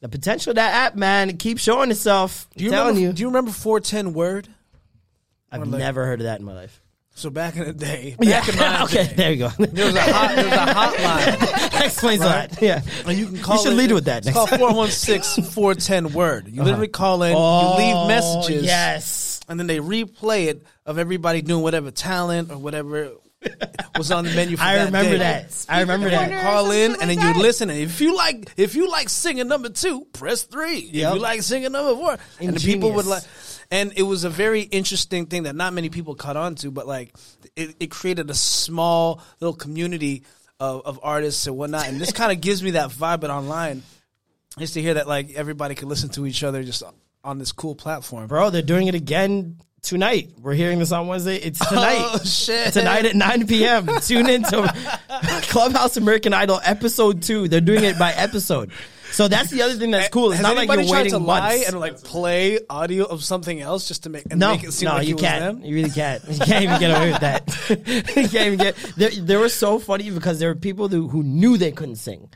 the 0.00 0.08
potential 0.08 0.50
of 0.50 0.56
that 0.56 0.74
app, 0.74 0.96
man, 0.96 1.30
it 1.30 1.38
keeps 1.38 1.62
showing 1.62 1.90
itself. 1.92 2.48
Do 2.56 2.64
you 2.64 2.70
I'm 2.70 2.74
telling 2.74 2.86
remember? 2.96 3.08
you, 3.08 3.12
Do 3.12 3.20
you 3.20 3.28
remember 3.28 3.50
410 3.52 4.12
Word? 4.14 4.48
I've 5.52 5.66
like- 5.66 5.78
never 5.78 6.04
heard 6.06 6.20
of 6.20 6.24
that 6.24 6.40
in 6.40 6.46
my 6.46 6.54
life. 6.54 6.80
So 7.12 7.28
back 7.28 7.56
in 7.56 7.64
the 7.64 7.72
day, 7.72 8.14
back 8.20 8.48
in 8.48 8.56
my 8.56 8.82
okay, 8.84 9.04
day, 9.08 9.12
there 9.14 9.32
you 9.32 9.38
go. 9.38 9.48
there 9.58 9.86
was 9.86 9.94
a 9.96 10.00
hot, 10.00 10.34
there 10.36 10.44
was 10.44 10.52
a 10.54 10.56
hotline. 11.36 11.70
that 11.70 11.82
explains 11.86 12.22
a 12.22 12.26
lot. 12.26 12.62
Yeah, 12.62 12.82
And 13.04 13.18
you 13.18 13.26
can 13.26 13.38
call 13.38 13.56
you 13.56 13.62
should 13.64 13.72
it- 13.72 13.76
lead 13.76 13.92
with 13.92 14.04
that. 14.06 14.24
It's 14.24 14.32
called 14.34 14.48
416-410 14.50 16.12
word. 16.12 16.48
You 16.48 16.54
uh-huh. 16.60 16.64
literally 16.64 16.88
call 16.88 17.22
in, 17.22 17.32
you 17.32 17.36
leave 17.36 17.96
oh, 17.96 18.08
messages, 18.08 18.62
Oh, 18.62 18.66
Yes. 18.66 19.40
and 19.48 19.58
then 19.58 19.66
they 19.66 19.78
replay 19.78 20.46
it 20.46 20.64
of 20.86 20.98
everybody 20.98 21.42
doing 21.42 21.62
whatever 21.62 21.90
talent 21.90 22.50
or 22.50 22.58
whatever 22.58 23.10
was 23.96 24.10
on 24.10 24.24
the 24.24 24.30
menu 24.34 24.56
for 24.56 24.62
I 24.62 24.76
that 24.76 24.84
remember 24.86 25.12
day. 25.12 25.18
that. 25.18 25.66
I 25.68 25.80
remember 25.80 26.10
corner. 26.10 26.28
that. 26.28 26.42
Call 26.42 26.70
in 26.72 26.90
something 26.90 27.08
and 27.10 27.18
then 27.18 27.26
like 27.26 27.36
you 27.36 27.42
listen. 27.42 27.70
And 27.70 27.78
if 27.80 28.00
you 28.00 28.14
like, 28.14 28.50
if 28.58 28.74
you 28.74 28.90
like 28.90 29.08
singing 29.08 29.48
number 29.48 29.70
two, 29.70 30.04
press 30.12 30.42
three. 30.42 30.78
If 30.78 30.94
you 30.94 31.18
like 31.18 31.42
singing 31.42 31.72
number 31.72 31.94
four, 31.94 32.18
and 32.38 32.54
the 32.54 32.60
people 32.60 32.92
would 32.92 33.06
like. 33.06 33.22
And 33.70 33.92
it 33.96 34.02
was 34.02 34.24
a 34.24 34.30
very 34.30 34.62
interesting 34.62 35.26
thing 35.26 35.44
that 35.44 35.54
not 35.54 35.72
many 35.72 35.90
people 35.90 36.14
caught 36.14 36.36
on 36.36 36.56
to, 36.56 36.70
but 36.70 36.86
like 36.86 37.14
it, 37.54 37.76
it 37.78 37.90
created 37.90 38.28
a 38.28 38.34
small 38.34 39.22
little 39.40 39.54
community 39.54 40.24
of, 40.58 40.82
of 40.84 41.00
artists 41.02 41.46
and 41.46 41.56
whatnot. 41.56 41.88
And 41.88 42.00
this 42.00 42.12
kind 42.12 42.32
of 42.32 42.40
gives 42.40 42.62
me 42.62 42.72
that 42.72 42.90
vibe, 42.90 43.20
but 43.20 43.30
online. 43.30 43.82
Just 44.58 44.74
to 44.74 44.82
hear 44.82 44.94
that 44.94 45.06
like 45.06 45.34
everybody 45.34 45.76
could 45.76 45.88
listen 45.88 46.08
to 46.10 46.26
each 46.26 46.42
other 46.42 46.64
just 46.64 46.82
on 47.22 47.38
this 47.38 47.52
cool 47.52 47.76
platform. 47.76 48.26
Bro, 48.26 48.50
they're 48.50 48.62
doing 48.62 48.88
it 48.88 48.96
again 48.96 49.58
tonight. 49.82 50.30
We're 50.40 50.54
hearing 50.54 50.80
this 50.80 50.90
on 50.90 51.06
Wednesday. 51.06 51.36
It's 51.36 51.64
tonight. 51.66 51.98
Oh 52.12 52.18
shit! 52.24 52.72
Tonight 52.72 53.04
at 53.04 53.14
9 53.14 53.46
p.m. 53.46 53.86
Tune 54.00 54.28
in 54.28 54.42
to 54.42 54.74
Clubhouse 55.48 55.96
American 55.96 56.34
Idol 56.34 56.60
episode 56.64 57.22
two. 57.22 57.46
They're 57.46 57.60
doing 57.60 57.84
it 57.84 57.98
by 57.98 58.12
episode. 58.12 58.72
So 59.12 59.28
that's 59.28 59.50
the 59.50 59.62
other 59.62 59.74
thing 59.74 59.90
that's 59.90 60.08
cool. 60.08 60.30
It's 60.32 60.36
Has 60.36 60.42
not 60.42 60.56
like 60.56 60.68
anybody 60.68 60.82
you're 60.82 60.90
tried 60.94 60.98
waiting 61.04 61.12
to 61.12 61.18
lie 61.18 61.50
months. 61.50 61.68
and 61.68 61.80
like 61.80 62.02
play 62.04 62.58
audio 62.68 63.04
of 63.04 63.24
something 63.24 63.60
else 63.60 63.88
just 63.88 64.04
to 64.04 64.10
make 64.10 64.24
and 64.30 64.38
no, 64.38 64.52
make 64.52 64.64
it 64.64 64.72
seem 64.72 64.88
no, 64.88 64.94
like 64.94 65.06
you 65.06 65.12
it 65.12 65.14
was 65.14 65.22
can't. 65.22 65.40
them? 65.60 65.64
You 65.64 65.74
really 65.74 65.90
can't. 65.90 66.22
You 66.28 66.38
can't 66.38 66.64
even 66.64 66.78
get 66.80 66.90
away 66.90 67.12
with 67.12 67.20
that. 67.20 67.48
you 68.16 68.28
can't 68.28 68.34
even 68.34 68.58
get. 68.58 68.76
They, 68.96 69.08
they 69.18 69.36
were 69.36 69.48
so 69.48 69.78
funny 69.78 70.10
because 70.10 70.38
there 70.38 70.48
were 70.48 70.54
people 70.54 70.88
who, 70.88 71.08
who 71.08 71.22
knew 71.22 71.56
they 71.56 71.72
couldn't 71.72 71.96
sing, 71.96 72.30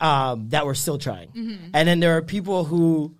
um, 0.00 0.48
that 0.50 0.64
were 0.66 0.74
still 0.74 0.98
trying, 0.98 1.30
and 1.74 1.88
then 1.88 2.00
there 2.00 2.16
are 2.16 2.22
people 2.22 2.64
who, 2.64 3.14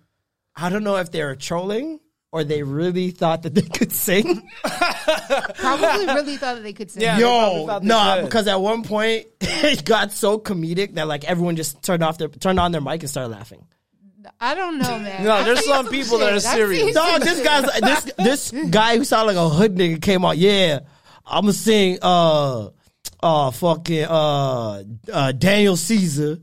I 0.55 0.69
don't 0.69 0.83
know 0.83 0.97
if 0.97 1.11
they 1.11 1.23
were 1.23 1.35
trolling 1.35 1.99
or 2.33 2.43
they 2.43 2.63
really 2.63 3.11
thought 3.11 3.43
that 3.43 3.53
they 3.53 3.61
could 3.61 3.91
sing. 3.91 4.41
Probably 4.63 6.05
really 6.07 6.35
thought 6.37 6.55
that 6.55 6.63
they 6.63 6.73
could 6.73 6.89
sing. 6.89 7.03
Yeah. 7.03 7.19
Yo, 7.19 7.67
thought 7.67 7.83
no, 7.83 8.15
could. 8.15 8.25
because 8.25 8.47
at 8.47 8.59
one 8.59 8.81
point 8.81 9.27
it 9.39 9.85
got 9.85 10.11
so 10.11 10.39
comedic 10.39 10.95
that 10.95 11.07
like 11.07 11.25
everyone 11.25 11.55
just 11.55 11.83
turned 11.83 12.03
off 12.03 12.17
their 12.17 12.29
turned 12.29 12.59
on 12.59 12.71
their 12.71 12.81
mic 12.81 13.01
and 13.01 13.09
started 13.09 13.29
laughing. 13.29 13.67
I 14.39 14.55
don't 14.55 14.79
know, 14.79 14.97
man. 14.97 15.23
No, 15.23 15.31
I've 15.31 15.45
there's 15.45 15.59
seen 15.59 15.73
some 15.73 15.85
some 15.85 15.93
people 15.93 16.17
that 16.17 16.33
are 16.33 16.39
serious. 16.39 16.85
seen 16.85 16.93
Dog, 16.95 17.21
this 17.21 17.37
shit. 17.37 17.45
guy's 17.45 17.79
this 17.81 18.51
this 18.51 18.69
guy 18.71 18.97
who 18.97 19.03
sounded 19.03 19.35
like 19.35 19.45
a 19.45 19.49
hood 19.49 19.75
nigga 19.75 20.01
came 20.01 20.25
out. 20.25 20.37
Yeah, 20.37 20.79
I'm 21.25 21.43
gonna 21.43 21.53
sing. 21.53 21.99
Uh, 22.01 22.69
uh, 23.21 23.51
fucking 23.51 24.05
uh, 24.05 24.83
uh, 25.11 25.31
Daniel 25.33 25.77
Caesar, 25.77 26.39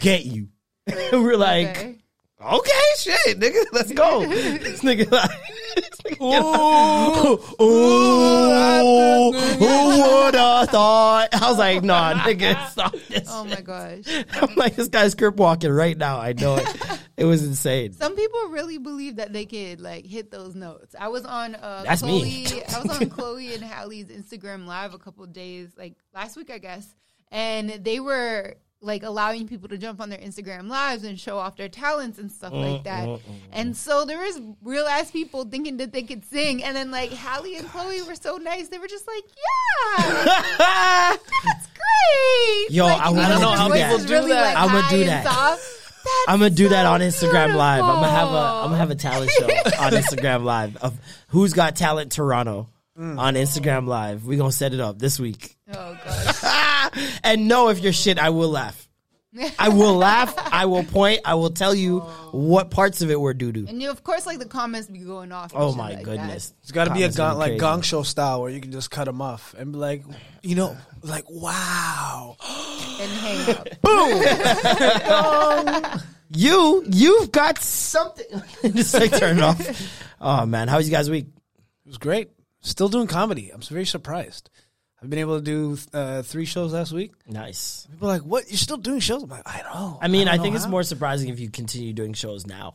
get 0.00 0.24
you. 0.24 0.48
We're 1.12 1.36
like, 1.36 1.68
okay. 1.68 1.98
Okay. 2.42 2.70
shit, 2.96 3.38
nigga, 3.38 3.64
let's 3.72 3.92
go. 3.92 4.26
this 4.26 4.82
nigga 4.82 5.10
like. 5.10 5.30
this 5.76 6.00
nigga 6.00 6.20
Ooh, 6.22 7.32
ooh, 7.62 9.32
who 9.32 10.24
would 10.24 10.34
have 10.34 10.70
thought? 10.70 11.28
I 11.32 11.48
was 11.48 11.58
like, 11.58 11.82
nah, 11.82 12.14
nigga, 12.14 12.68
stop 12.70 12.94
this. 13.08 13.28
Oh 13.30 13.44
my 13.44 13.60
gosh. 13.60 14.04
I'm 14.32 14.54
like, 14.54 14.76
this 14.76 14.88
guy's 14.88 15.12
script 15.12 15.38
walking 15.38 15.70
right 15.70 15.96
now. 15.96 16.18
I 16.18 16.32
know 16.32 16.56
it. 16.56 17.00
It 17.16 17.24
was 17.24 17.44
insane. 17.44 17.92
Some 17.92 18.16
people 18.16 18.48
really 18.48 18.78
believe 18.78 19.16
that 19.16 19.32
they 19.32 19.44
could 19.44 19.80
like 19.80 20.06
hit 20.06 20.30
those 20.30 20.54
notes. 20.54 20.94
I 20.98 21.08
was 21.08 21.26
on 21.26 21.54
uh 21.54 21.82
That's 21.84 22.00
Chloe 22.00 22.22
me. 22.22 22.46
I 22.46 22.80
was 22.80 23.00
on 23.00 23.10
Chloe 23.10 23.52
and 23.52 23.62
Halle's 23.62 24.06
Instagram 24.06 24.66
live 24.66 24.94
a 24.94 24.98
couple 24.98 25.24
of 25.24 25.32
days, 25.32 25.70
like 25.76 25.94
last 26.14 26.36
week 26.36 26.50
I 26.50 26.58
guess. 26.58 26.94
And 27.30 27.68
they 27.84 28.00
were 28.00 28.56
like 28.82 29.02
allowing 29.02 29.46
people 29.46 29.68
to 29.68 29.76
jump 29.76 30.00
on 30.00 30.08
their 30.08 30.18
Instagram 30.18 30.68
lives 30.68 31.04
and 31.04 31.20
show 31.20 31.36
off 31.36 31.56
their 31.56 31.68
talents 31.68 32.18
and 32.18 32.32
stuff 32.32 32.52
Mm, 32.52 32.72
like 32.72 32.80
uh, 32.80 32.84
that. 32.84 33.08
Uh, 33.08 33.12
uh. 33.14 33.18
And 33.52 33.76
so 33.76 34.04
there 34.06 34.18
was 34.18 34.40
real 34.62 34.86
ass 34.86 35.10
people 35.10 35.44
thinking 35.44 35.76
that 35.78 35.92
they 35.92 36.02
could 36.02 36.24
sing. 36.24 36.64
And 36.64 36.74
then 36.74 36.90
like 36.90 37.10
Halle 37.10 37.54
and 37.56 37.68
Chloe 37.68 38.00
were 38.02 38.14
so 38.14 38.36
nice. 38.38 38.68
They 38.68 38.78
were 38.78 38.88
just 38.88 39.06
like, 39.06 39.24
Yeah, 39.98 40.06
that's 40.58 41.66
great. 41.66 42.70
Yo, 42.70 42.86
Like, 42.86 43.00
I 43.02 43.10
you 43.10 43.16
wanna 43.16 43.38
know, 43.38 43.68
do 43.68 43.74
their 43.74 43.78
that. 43.78 43.90
voice 43.90 44.00
is 44.00 44.06
do 44.06 44.12
really, 44.14 44.28
that. 44.30 44.54
like, 44.54 44.56
I'ma 44.56 44.88
do 44.90 45.04
that. 45.04 45.24
That's 45.24 45.76
I'm 46.28 46.38
gonna 46.38 46.50
do 46.50 46.68
that 46.70 46.86
on 46.86 47.00
Instagram 47.00 47.54
Live. 47.56 47.84
I'm 47.84 47.94
gonna 47.96 48.08
have 48.10 48.28
a 48.28 48.32
I'm 48.32 48.64
gonna 48.68 48.76
have 48.78 48.90
a 48.90 48.94
talent 48.94 49.30
show 49.30 49.44
on 49.78 49.92
Instagram 49.92 50.44
Live 50.44 50.76
of 50.78 50.98
who's 51.28 51.52
got 51.52 51.76
talent 51.76 52.12
Toronto 52.12 52.68
mm. 52.98 53.18
on 53.18 53.34
Instagram 53.34 53.86
Live. 53.86 54.24
We 54.24 54.36
are 54.36 54.38
gonna 54.38 54.52
set 54.52 54.72
it 54.72 54.80
up 54.80 54.98
this 54.98 55.20
week. 55.20 55.58
Oh 55.72 55.98
gosh. 56.02 56.66
and 57.24 57.48
know 57.48 57.68
if 57.68 57.80
you're 57.80 57.92
shit, 57.92 58.18
I 58.18 58.30
will 58.30 58.50
laugh. 58.50 58.86
I 59.60 59.68
will 59.68 59.94
laugh. 59.94 60.34
I 60.36 60.66
will 60.66 60.82
point. 60.82 61.20
I 61.24 61.34
will 61.34 61.50
tell 61.50 61.72
you 61.72 62.00
what 62.32 62.70
parts 62.70 63.00
of 63.00 63.12
it 63.12 63.20
were 63.20 63.32
doo 63.32 63.52
doo. 63.52 63.64
And 63.68 63.80
you, 63.80 63.88
of 63.88 64.02
course, 64.02 64.26
like 64.26 64.40
the 64.40 64.46
comments 64.46 64.88
be 64.88 64.98
going 64.98 65.30
off. 65.30 65.52
Oh 65.54 65.72
my 65.72 65.90
like 65.90 65.98
that. 65.98 66.04
goodness! 66.04 66.52
It's 66.62 66.72
got 66.72 66.88
to 66.88 66.94
be 66.94 67.04
a 67.04 67.12
gong, 67.12 67.38
like 67.38 67.58
gong 67.58 67.82
show 67.82 68.02
style 68.02 68.42
where 68.42 68.50
you 68.50 68.60
can 68.60 68.72
just 68.72 68.90
cut 68.90 69.04
them 69.04 69.22
off 69.22 69.54
and 69.56 69.70
be 69.70 69.78
like, 69.78 70.02
you 70.42 70.56
know, 70.56 70.76
like 71.02 71.30
wow. 71.30 72.36
And 73.00 73.10
hang 73.12 73.56
up. 73.56 73.68
Boom. 75.92 76.00
You 76.32 76.84
you've 76.88 77.32
got 77.32 77.58
something. 77.58 78.24
Just 78.72 78.94
like 78.94 79.10
turn 79.16 79.38
it 79.38 79.42
off. 79.42 80.00
Oh 80.20 80.46
man, 80.46 80.68
how 80.68 80.76
was 80.76 80.88
you 80.88 80.94
guys' 80.94 81.10
week? 81.10 81.26
It 81.26 81.88
was 81.88 81.98
great. 81.98 82.30
Still 82.60 82.88
doing 82.88 83.08
comedy. 83.08 83.50
I'm 83.50 83.60
very 83.62 83.86
surprised. 83.86 84.48
I've 85.02 85.08
been 85.08 85.18
able 85.20 85.38
to 85.38 85.44
do 85.44 85.78
uh, 85.94 86.22
three 86.22 86.44
shows 86.44 86.72
last 86.74 86.92
week. 86.92 87.12
Nice. 87.26 87.86
People 87.90 88.08
are 88.08 88.12
like, 88.12 88.22
"What? 88.22 88.48
You're 88.48 88.58
still 88.58 88.76
doing 88.76 89.00
shows?" 89.00 89.22
I'm 89.22 89.30
like, 89.30 89.42
"I 89.46 89.62
know." 89.62 89.98
I 90.02 90.08
mean, 90.08 90.26
don't 90.26 90.34
I, 90.34 90.36
know 90.36 90.42
think 90.42 90.54
it's 90.56 90.64
how." 90.64 90.70
more 90.70 90.82
surprising 90.82 91.30
if 91.30 91.40
you 91.40 91.48
continue 91.50 91.92
doing 91.92 92.12
shows 92.12 92.46
now. 92.46 92.74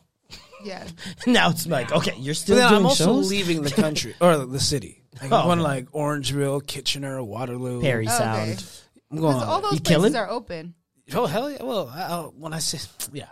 Yeah. 0.63 0.84
now 1.27 1.51
it's 1.51 1.67
like, 1.67 1.91
okay, 1.91 2.15
you're 2.17 2.34
still 2.34 2.55
then 2.55 2.70
doing 2.70 2.79
I'm 2.82 2.86
also 2.88 3.05
shows. 3.05 3.29
leaving 3.29 3.62
the 3.62 3.70
country 3.70 4.15
or 4.20 4.38
the 4.38 4.60
city. 4.60 5.01
Like, 5.22 5.32
Oh, 5.32 5.38
I'm 5.38 5.44
going 5.46 5.60
okay. 5.60 5.67
like 5.70 5.91
Orangeville, 5.91 6.67
Kitchener, 6.67 7.24
Waterloo. 7.24 7.79
Parry 7.82 8.05
Oh, 8.10 8.13
okay. 8.13 8.55
Sound. 8.58 8.65
I'm 9.12 9.20
going. 9.22 9.34
Because 9.36 9.48
all 9.48 9.62
those 9.62 9.74
You 9.75 9.79
places 9.79 9.88
killing? 10.12 10.15
are 10.17 10.29
open. 10.29 10.74
oh 11.13 11.25
hell 11.25 11.50
yeah! 11.50 11.63
Well, 11.63 11.88
I, 11.88 12.01
I, 12.01 12.22
when 12.36 12.53
I 12.53 12.60
say 12.60 12.79
yeah, 13.13 13.27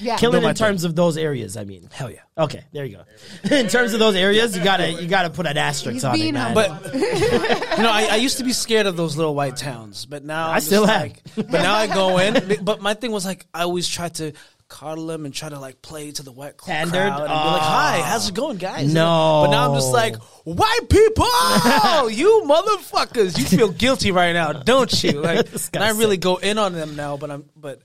yeah, 0.00 0.12
Yeah. 0.12 0.16
Killing 0.16 0.42
my 0.42 0.50
in 0.50 0.54
terms 0.54 0.84
of 0.84 0.94
those 0.96 1.16
areas, 1.16 1.56
I 1.56 1.64
mean. 1.64 1.88
hell 1.92 2.10
yeah. 2.10 2.20
Okay, 2.38 2.64
there 2.72 2.84
you 2.84 2.96
go. 2.96 3.04
in 3.56 3.68
terms 3.68 3.92
of 3.92 3.98
those 4.00 4.14
areas, 4.16 4.56
you 4.56 4.64
gotta 4.64 4.90
you 4.92 5.06
gotta 5.08 5.30
put 5.30 5.46
an 5.46 5.56
asterisk 5.58 5.94
He's 5.94 6.04
on 6.04 6.14
it, 6.14 6.18
being 6.18 6.34
man. 6.34 6.54
humble. 6.56 6.78
But 6.82 6.94
you 6.94 7.82
know, 7.82 7.90
I, 7.90 8.08
I 8.12 8.16
used 8.16 8.38
to 8.38 8.44
be 8.44 8.52
scared 8.52 8.86
of 8.86 8.96
those 8.96 9.16
little 9.16 9.34
white 9.34 9.56
towns, 9.56 10.06
but 10.06 10.24
now 10.24 10.48
I'm 10.48 10.56
I 10.56 10.58
still 10.60 10.86
just 10.86 10.92
am. 10.94 11.00
like, 11.02 11.22
But 11.36 11.62
now 11.62 11.74
I 11.74 11.86
go 11.86 12.18
in. 12.18 12.64
But 12.64 12.80
my 12.80 12.94
thing 12.94 13.12
was 13.12 13.24
like, 13.26 13.46
I 13.54 13.62
always 13.62 13.86
try 13.88 14.08
to 14.10 14.32
coddle 14.68 15.06
them 15.08 15.24
and 15.24 15.34
try 15.34 15.48
to 15.48 15.58
like 15.58 15.82
play 15.82 16.12
to 16.12 16.22
the 16.22 16.30
white 16.30 16.54
cl- 16.60 16.76
Pandered? 16.76 16.92
crowd 16.92 17.20
and 17.22 17.28
be 17.28 17.34
like, 17.34 17.60
ah. 17.62 17.90
"Hi, 17.90 17.98
Oh. 17.98 18.02
how's 18.04 18.28
it 18.28 18.34
going, 18.36 18.56
guys?" 18.56 18.94
No. 18.94 19.42
but 19.44 19.50
now 19.50 19.68
I'm 19.68 19.74
just 19.74 19.92
like, 19.92 20.14
"White 20.44 20.88
people, 20.88 21.26
you 22.10 22.42
motherfuckers, 22.46 23.36
you 23.36 23.44
feel 23.46 23.70
guilty 23.72 24.12
right 24.12 24.32
now, 24.32 24.52
don't 24.52 25.02
you?" 25.02 25.20
Like, 25.30 25.48
and 25.74 25.82
I 25.82 25.90
really 25.90 26.18
go 26.18 26.36
in 26.36 26.56
on 26.58 26.72
them 26.72 26.94
now, 26.94 27.16
but 27.16 27.32
I'm, 27.32 27.44
but 27.56 27.82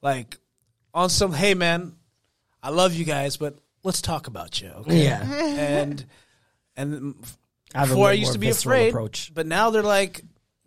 like, 0.00 0.38
on 0.94 1.10
some, 1.10 1.32
hey 1.32 1.54
man, 1.54 1.94
I 2.62 2.70
love 2.70 2.94
you 2.94 3.04
guys, 3.04 3.36
but 3.36 3.58
let's 3.82 4.02
talk 4.02 4.26
about 4.26 4.60
you, 4.60 4.68
okay? 4.68 5.04
yeah, 5.04 5.22
and 5.32 6.04
and 6.76 7.14
I 7.74 7.86
before 7.86 8.08
I 8.08 8.12
used 8.12 8.32
to 8.32 8.38
be 8.38 8.48
visceral 8.48 8.74
afraid, 8.74 8.88
approach. 8.90 9.32
but 9.34 9.46
now 9.46 9.70
they're 9.70 9.82
like, 9.82 10.22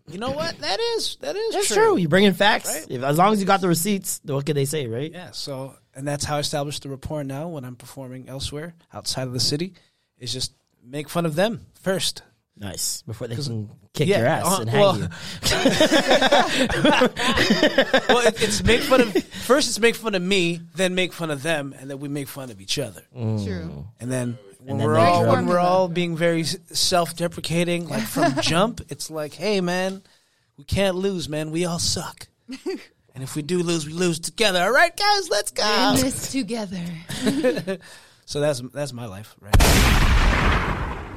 you 0.07 0.19
know 0.19 0.31
what? 0.31 0.57
That 0.59 0.79
is 0.79 1.17
that 1.21 1.35
is 1.35 1.53
That's 1.53 1.67
true. 1.67 1.75
true. 1.75 1.97
You 1.97 2.07
bring 2.07 2.25
in 2.25 2.33
facts. 2.33 2.67
Right? 2.67 2.85
If, 2.89 3.03
as 3.03 3.17
long 3.17 3.33
as 3.33 3.39
you 3.39 3.45
got 3.45 3.61
the 3.61 3.67
receipts, 3.67 4.19
what 4.23 4.45
can 4.45 4.55
they 4.55 4.65
say, 4.65 4.87
right? 4.87 5.11
Yeah. 5.11 5.31
So 5.31 5.75
and 5.95 6.07
that's 6.07 6.25
how 6.25 6.37
I 6.37 6.39
established 6.39 6.83
the 6.83 6.89
rapport. 6.89 7.23
Now 7.23 7.47
when 7.49 7.65
I'm 7.65 7.75
performing 7.75 8.27
elsewhere 8.29 8.73
outside 8.93 9.27
of 9.27 9.33
the 9.33 9.39
city, 9.39 9.73
is 10.17 10.33
just 10.33 10.53
make 10.83 11.09
fun 11.09 11.25
of 11.25 11.35
them 11.35 11.65
first. 11.81 12.23
Nice. 12.61 13.01
Before 13.01 13.27
they 13.27 13.35
can 13.35 13.71
kick 13.91 14.07
yeah, 14.07 14.19
your 14.19 14.27
ass 14.27 14.45
uh, 14.45 14.61
and 14.61 14.69
hang 14.69 14.79
well- 14.79 14.95
you. 14.95 15.01
well, 18.07 18.27
it, 18.27 18.39
it's 18.43 18.63
make 18.63 18.81
fun 18.81 19.01
of 19.01 19.11
first. 19.23 19.67
It's 19.67 19.79
make 19.79 19.95
fun 19.95 20.13
of 20.13 20.21
me, 20.21 20.61
then 20.75 20.93
make 20.93 21.11
fun 21.11 21.31
of 21.31 21.41
them, 21.41 21.73
and 21.79 21.89
then 21.89 21.99
we 21.99 22.07
make 22.07 22.27
fun 22.27 22.51
of 22.51 22.61
each 22.61 22.77
other. 22.77 23.01
True. 23.13 23.87
And 23.99 24.11
then 24.11 24.37
when 24.59 24.77
then 24.77 24.87
we're 24.87 24.99
all 24.99 25.23
drop- 25.23 25.35
when 25.35 25.47
we're 25.47 25.57
all 25.57 25.87
being 25.87 26.15
very 26.15 26.43
self-deprecating, 26.43 27.89
like 27.89 28.03
from 28.03 28.35
jump, 28.41 28.81
it's 28.89 29.09
like, 29.09 29.33
hey 29.33 29.59
man, 29.59 30.03
we 30.55 30.63
can't 30.63 30.95
lose, 30.95 31.27
man. 31.27 31.49
We 31.49 31.65
all 31.65 31.79
suck. 31.79 32.27
and 32.47 33.23
if 33.23 33.35
we 33.35 33.41
do 33.41 33.63
lose, 33.63 33.87
we 33.87 33.93
lose 33.93 34.19
together. 34.19 34.61
All 34.61 34.71
right, 34.71 34.95
guys, 34.95 35.29
let's 35.31 35.49
go. 35.49 35.63
In 35.63 35.95
go. 35.95 36.01
this 36.03 36.31
together. 36.31 36.85
So 38.25 38.39
that's 38.39 38.61
that's 38.71 38.93
my 38.93 39.07
life, 39.07 39.35
right? 39.41 40.27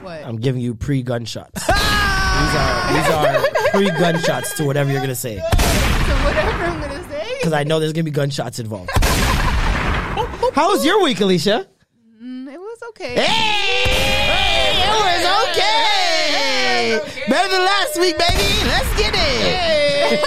What? 0.04 0.24
I'm 0.24 0.36
giving 0.36 0.60
you 0.60 0.74
pre 0.74 1.02
gunshots. 1.02 1.50
these 1.66 1.76
are 1.76 2.92
these 2.92 3.08
are 3.10 3.42
pre 3.72 3.86
gunshots 3.90 4.54
to 4.58 4.64
whatever 4.64 4.90
you're 4.92 5.00
gonna 5.00 5.14
say, 5.14 5.38
so 5.38 5.44
whatever 5.44 6.64
I'm 6.64 6.80
gonna 6.80 7.02
say. 7.08 7.34
because 7.38 7.52
I 7.52 7.64
know 7.64 7.78
there's 7.80 7.92
gonna 7.92 8.04
be 8.04 8.10
gunshots 8.10 8.58
involved. 8.58 8.90
How 10.54 10.68
was 10.70 10.84
your 10.84 11.02
week, 11.02 11.20
Alicia? 11.20 11.66
Mm, 12.22 12.52
it 12.52 12.60
was 12.60 12.78
okay. 12.90 13.14
Hey, 13.16 14.84
it 14.84 14.88
was 15.02 15.24
okay. 15.50 17.00
Better 17.28 17.48
than 17.50 17.64
last 17.64 17.98
week, 17.98 18.16
baby. 18.18 18.64
Let's 18.68 18.94
get 19.00 19.14
it. 19.16 20.20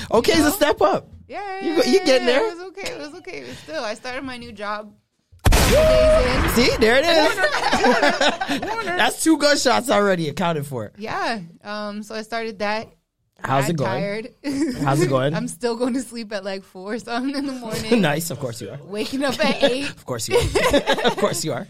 okay, 0.12 0.32
is 0.32 0.46
a 0.46 0.50
step 0.50 0.80
up. 0.80 1.06
Yeah, 1.28 1.60
You 1.60 1.76
go- 1.76 1.84
you 1.88 2.00
getting 2.04 2.26
there. 2.26 2.42
It 2.50 2.54
was 2.56 2.64
okay. 2.68 2.90
It 2.92 2.98
was 2.98 3.14
okay. 3.20 3.44
But 3.46 3.56
still, 3.58 3.84
I 3.84 3.94
started 3.94 4.24
my 4.24 4.36
new 4.36 4.50
job. 4.50 4.92
A 5.70 5.74
couple 5.74 6.22
days 6.54 6.58
in. 6.58 6.70
See, 6.70 6.76
there 6.78 6.96
it 6.98 7.04
is. 7.04 7.36
That's 8.84 9.22
two 9.22 9.38
gunshots 9.38 9.90
already 9.90 10.28
accounted 10.28 10.66
for. 10.66 10.92
Yeah. 10.98 11.40
Um. 11.62 12.02
So 12.02 12.14
I 12.14 12.22
started 12.22 12.58
that. 12.60 12.88
How's 13.42 13.70
it 13.70 13.76
going? 13.76 13.88
Tired. 13.90 14.34
How's 14.84 15.00
it 15.00 15.08
going? 15.08 15.32
I'm 15.34 15.48
still 15.48 15.74
going 15.74 15.94
to 15.94 16.02
sleep 16.02 16.30
at 16.30 16.44
like 16.44 16.62
four 16.62 16.98
something 16.98 17.34
in 17.34 17.46
the 17.46 17.54
morning. 17.54 18.02
nice, 18.02 18.28
of 18.30 18.38
course 18.38 18.60
you 18.60 18.68
are. 18.68 18.76
Waking 18.84 19.24
up 19.24 19.42
at 19.42 19.62
eight. 19.62 19.88
Of 19.96 20.04
course 20.04 20.28
you 20.28 20.36
are. 20.36 21.06
of 21.06 21.16
course 21.16 21.42
you 21.42 21.54
are. 21.54 21.66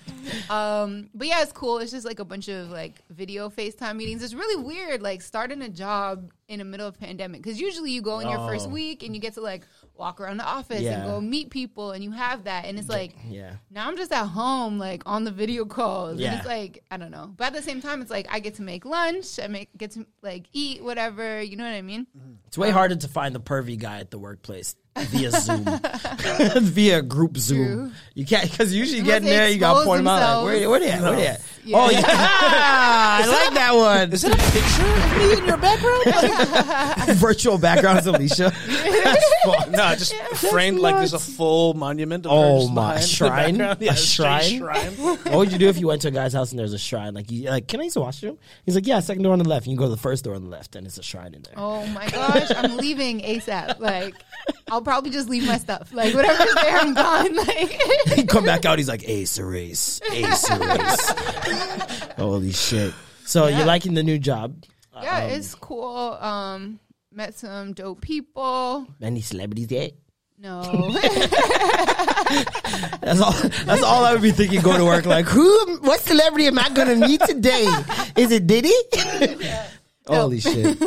Um, 0.49 1.11
but 1.15 1.29
yeah, 1.29 1.43
it's 1.43 1.53
cool. 1.53 1.79
It's 1.79 1.93
just 1.93 2.05
like 2.05 2.19
a 2.19 2.25
bunch 2.25 2.49
of 2.49 2.71
like 2.71 3.01
video 3.09 3.51
FaceTime 3.51 3.95
meetings. 3.97 4.21
It's 4.25 4.35
really 4.35 4.61
weird, 4.61 5.01
like 5.01 5.23
starting 5.23 5.63
a 5.63 5.69
job 5.69 6.33
in 6.49 6.59
the 6.59 6.65
middle 6.65 6.89
of 6.89 6.99
pandemic 6.99 7.41
because 7.41 7.61
usually 7.61 7.93
you 7.93 8.03
go 8.03 8.19
in 8.19 8.29
your 8.29 8.39
first 8.49 8.67
Oh. 8.67 8.71
week 8.71 9.05
and 9.05 9.15
you 9.15 9.21
get 9.21 9.35
to 9.35 9.41
like 9.41 9.63
walk 10.01 10.21
around 10.21 10.39
the 10.39 10.45
office 10.45 10.81
Yeah. 10.81 10.95
and 11.03 11.05
go 11.05 11.21
meet 11.21 11.51
people 11.51 11.93
and 11.93 12.03
you 12.03 12.11
have 12.11 12.45
that 12.45 12.65
and 12.65 12.79
it's 12.79 12.89
like 12.89 13.15
Yeah. 13.29 13.53
now 13.71 13.87
I'm 13.87 13.97
just 13.97 14.11
at 14.13 14.27
home 14.27 14.79
like 14.79 15.03
on 15.07 15.25
the 15.25 15.31
video 15.31 15.65
calls 15.67 16.19
Yeah. 16.19 16.31
and 16.31 16.39
it's 16.39 16.47
like 16.49 16.83
I 16.91 16.97
don't 16.97 17.11
know 17.11 17.33
but 17.37 17.49
at 17.49 17.53
the 17.53 17.63
same 17.63 17.81
time 17.81 18.01
it's 18.03 18.11
like 18.11 18.27
I 18.31 18.41
get 18.41 18.55
to 18.55 18.63
make 18.63 18.85
lunch 18.85 19.39
I 19.39 19.47
make 19.47 19.69
get 19.77 19.93
to 19.93 20.07
like 20.23 20.47
eat 20.53 20.83
whatever 20.83 21.41
you 21.43 21.57
know 21.57 21.65
what 21.65 21.75
I 21.75 21.83
mean 21.83 22.07
It's 22.49 22.59
way 22.59 22.71
harder 22.71 22.97
to 22.97 23.09
find 23.09 23.35
the 23.35 23.41
pervy 23.41 23.79
guy 23.79 24.01
at 24.01 24.11
the 24.11 24.19
workplace 24.19 24.75
via 24.99 25.31
Zoom, 25.31 25.65
via 26.63 27.03
group 27.03 27.37
Zoom. 27.37 27.67
True. 27.67 27.91
You 28.15 28.27
can't 28.27 28.51
because 28.51 28.75
usually 28.75 28.99
you 28.99 29.03
Unless 29.05 29.21
get 29.21 29.31
in 29.31 29.37
there, 29.37 29.49
you 29.49 29.59
got 29.59 29.73
to 29.75 29.79
expose 29.81 29.87
point 29.87 29.99
them 30.01 30.09
out. 30.09 30.45
Like, 30.45 30.53
themselves. 30.53 30.61
where, 30.61 30.71
where 30.71 30.81
they 30.81 30.91
at? 30.91 31.01
Where 31.03 31.17
they 31.17 31.27
at? 31.29 31.41
Yeah. 31.65 31.77
Oh 31.79 31.91
yeah, 31.91 32.01
I 32.07 33.27
like 33.27 33.55
that 33.55 33.75
one. 33.75 34.13
Is 34.13 34.23
that 34.23 34.33
a 34.33 34.37
picture 34.53 34.87
of 34.87 35.19
me 35.19 35.39
in 35.39 35.47
your 35.47 35.57
background? 35.59 37.09
Virtual 37.19 37.59
backgrounds, 37.59 38.07
Alicia. 38.07 38.53
No, 39.71 39.95
just 39.95 40.15
framed 40.51 40.79
like 40.81 40.97
there's 40.97 41.13
a 41.13 41.19
full 41.19 41.75
monument. 41.75 42.27
Of 42.27 42.33
Oh, 42.33 42.69
my 42.69 43.01
shrine? 43.01 43.59
background. 43.59 43.83
A 43.91 43.97
shrine? 43.97 44.59
shrine. 44.59 44.93
what 44.97 45.33
would 45.33 45.53
you 45.53 45.59
do 45.59 45.69
if 45.69 45.79
you 45.79 45.87
went 45.87 46.03
to 46.03 46.09
a 46.09 46.11
guy's 46.11 46.33
house 46.33 46.51
and 46.51 46.59
there's 46.59 46.73
a 46.73 46.79
shrine? 46.79 47.15
Like, 47.15 47.31
you, 47.31 47.49
like, 47.51 47.69
can 47.69 47.81
I 47.81 47.85
use 47.85 47.95
the 47.95 48.01
washroom? 48.01 48.39
He's 48.65 48.75
like, 48.75 48.87
yeah, 48.87 49.01
second 49.01 49.23
door 49.23 49.33
on 49.35 49.39
the 49.39 49.49
left. 49.49 49.67
You 49.67 49.71
can 49.73 49.79
go 49.79 49.85
to 49.85 49.91
the 49.91 49.97
first 50.01 50.25
door 50.25 50.35
on 50.35 50.43
the 50.45 50.51
left, 50.51 50.77
and 50.77 50.87
it's 50.87 50.99
a 50.99 51.03
shrine 51.03 51.35
in 51.35 51.43
there. 51.43 51.55
oh 51.57 51.87
my 51.89 52.09
gosh 52.09 52.51
I'm 52.57 52.77
leaving 52.79 53.21
ASAP 53.21 53.79
like 53.81 54.15
I'll 54.71 54.83
probably 54.83 55.11
just 55.11 55.29
leave 55.29 55.47
my 55.47 55.59
stuff 55.59 55.93
like 55.93 56.15
whatever's 56.15 56.55
there 56.55 56.77
I'm 56.79 56.95
gone 56.95 57.35
like 57.47 57.81
he 58.15 58.25
come 58.25 58.45
back 58.45 58.65
out. 58.65 58.79
He's 58.79 58.89
like, 58.89 59.09
Ace 59.09 59.39
erase, 59.39 60.01
Ace 60.13 60.51
erase. 60.51 61.11
Holy 62.17 62.53
shit! 62.53 62.95
So 63.25 63.47
Yeah. 63.47 63.59
you're 63.59 63.67
liking 63.67 63.95
the 63.95 64.03
new 64.03 64.19
job? 64.19 64.65
yeah 65.03 65.21
it's 65.23 65.55
cool 65.55 66.13
um 66.21 66.79
met 67.11 67.35
some 67.35 67.73
dope 67.73 68.01
people 68.03 68.87
Any 69.01 69.21
celebrities 69.23 69.71
yet? 69.71 69.93
no 70.39 70.61
That's 73.01 73.21
all. 73.21 73.33
That's 73.65 73.83
all 73.83 74.05
I 74.05 74.13
would 74.13 74.23
be 74.23 74.31
thinking. 74.31 74.61
Go 74.63 74.77
to 74.77 74.85
work 74.85 75.05
like, 75.07 75.27
who? 75.27 75.79
What 75.79 76.01
celebrity 76.01 76.47
am 76.47 76.59
I 76.59 76.69
gonna 76.71 76.97
meet 76.97 77.21
today? 77.23 77.67
Is 78.17 78.31
it 78.31 78.47
Diddy? 78.47 78.73
Holy 80.07 80.41
shit! 80.41 80.79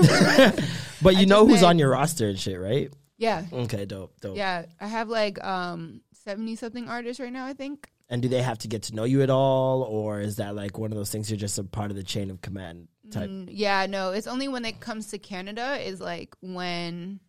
but 1.01 1.17
you 1.17 1.25
know 1.25 1.45
who's 1.45 1.61
met- 1.61 1.69
on 1.69 1.79
your 1.79 1.89
roster 1.91 2.29
and 2.29 2.39
shit, 2.39 2.59
right? 2.59 2.89
Yeah 3.27 3.39
Okay, 3.65 3.83
dope, 3.85 4.11
dope. 4.21 4.37
Yeah, 4.37 4.65
I 4.85 4.87
have 4.97 5.07
like 5.09 5.37
um 5.43 6.01
70 6.25 6.55
something 6.63 6.85
artists 6.89 7.19
right 7.23 7.33
now, 7.39 7.45
I 7.45 7.53
think. 7.53 7.77
And 8.09 8.21
do 8.21 8.27
they 8.29 8.41
have 8.49 8.59
to 8.59 8.67
get 8.67 8.81
to 8.87 8.95
know 8.95 9.05
you 9.13 9.21
at 9.23 9.29
all, 9.29 9.81
or 9.97 10.21
is 10.27 10.35
that 10.41 10.53
like 10.55 10.77
one 10.77 10.91
of 10.93 10.97
those 10.99 11.09
things 11.13 11.29
you're 11.29 11.45
just 11.47 11.57
a 11.57 11.63
part 11.63 11.89
of 11.91 11.97
the 11.97 12.03
chain 12.13 12.29
of 12.31 12.41
command 12.41 12.87
type? 13.11 13.29
Mm, 13.29 13.47
Yeah, 13.49 13.87
no, 13.97 14.11
it's 14.17 14.27
only 14.27 14.47
when 14.47 14.65
it 14.65 14.79
comes 14.87 15.07
to 15.11 15.17
Canada 15.17 15.67
is 15.89 15.99
like 15.99 16.35
when 16.41 17.19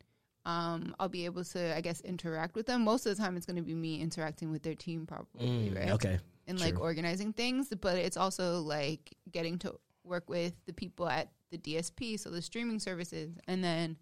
um 0.46 0.94
I'll 0.98 1.08
be 1.20 1.24
able 1.24 1.44
to 1.54 1.60
I 1.78 1.80
guess 1.80 2.00
interact 2.02 2.54
with 2.56 2.66
them. 2.66 2.82
Most 2.84 3.06
of 3.06 3.16
the 3.16 3.22
time 3.22 3.36
it's 3.36 3.46
going 3.46 3.56
to 3.56 3.62
be 3.72 3.74
me 3.74 4.00
interacting 4.00 4.50
with 4.50 4.62
their 4.62 4.74
team 4.86 5.06
probably, 5.06 5.70
right? 5.70 5.88
Mm, 5.88 5.94
Okay, 5.96 6.18
And 6.48 6.60
like 6.60 6.78
organizing 6.80 7.32
things, 7.32 7.72
but 7.80 7.96
it's 8.06 8.16
also 8.24 8.60
like 8.76 9.02
getting 9.30 9.58
to 9.60 9.74
work 10.04 10.28
with 10.28 10.52
the 10.66 10.72
people 10.72 11.08
at 11.08 11.28
the 11.50 11.58
DSP, 11.58 12.18
so 12.20 12.28
the 12.30 12.42
streaming 12.42 12.78
services 12.78 13.30
and 13.48 13.62
then 13.64 13.96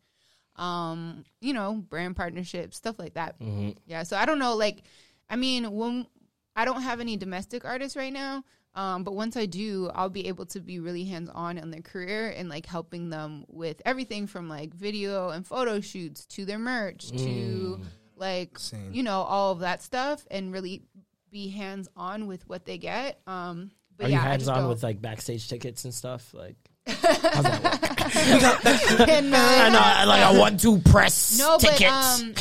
um 0.57 1.25
you 1.41 1.53
know, 1.53 1.75
brand 1.89 2.17
partnerships, 2.17 2.77
stuff 2.77 2.99
like 2.99 3.15
that. 3.15 3.39
Mm-hmm. 3.41 3.71
Yeah, 3.87 4.03
so 4.03 4.17
I 4.17 4.25
don't 4.27 4.39
know 4.39 4.55
like 4.57 4.83
I 5.31 5.37
mean, 5.37 5.71
when 5.73 6.07
I 6.55 6.65
don't 6.67 6.83
have 6.83 7.01
any 7.01 7.17
domestic 7.17 7.65
artists 7.65 7.97
right 7.97 8.13
now, 8.13 8.45
um, 8.75 9.05
but 9.05 9.15
once 9.15 9.37
I 9.37 9.47
do, 9.47 9.91
I'll 9.95 10.11
be 10.11 10.29
able 10.29 10.45
to 10.47 10.61
be 10.61 10.79
really 10.81 11.05
hands 11.05 11.31
on 11.35 11.57
in 11.57 11.71
their 11.71 11.81
career 11.81 12.29
and 12.37 12.49
like 12.51 12.67
helping 12.67 13.09
them 13.09 13.45
with 13.49 13.81
everything 13.87 14.27
from 14.27 14.49
like 14.51 14.75
video 14.75 15.31
and 15.31 15.47
photo 15.47 15.81
shoots 15.81 16.27
to 16.27 16.45
their 16.45 16.59
merch 16.59 17.11
Mm. 17.13 17.19
to 17.25 17.81
like 18.17 18.59
you 18.93 19.03
know 19.03 19.23
all 19.23 19.53
of 19.53 19.61
that 19.61 19.83
stuff 19.83 20.27
and 20.31 20.53
really 20.53 20.83
be 21.31 21.49
hands 21.49 21.89
on 21.97 22.27
with 22.27 22.47
what 22.47 22.67
they 22.67 22.77
get. 22.77 23.21
Um, 23.27 23.71
but 23.97 24.07
Are 24.07 24.11
yeah, 24.11 24.17
you 24.17 24.23
I 24.23 24.31
hands 24.33 24.43
just 24.43 24.51
on 24.51 24.61
don't- 24.61 24.69
with 24.69 24.83
like 24.83 25.01
backstage 25.01 25.49
tickets 25.49 25.85
and 25.85 25.95
stuff? 25.95 26.35
Like, 26.35 26.57
And, 26.87 26.97
uh, 29.35 29.39
I 29.39 29.69
know, 29.71 30.09
like 30.09 30.23
I 30.23 30.39
want 30.39 30.61
to 30.61 30.79
press 30.79 31.39
no, 31.39 31.59
tickets. 31.59 31.81
but 31.81 31.91
um, 31.91 32.35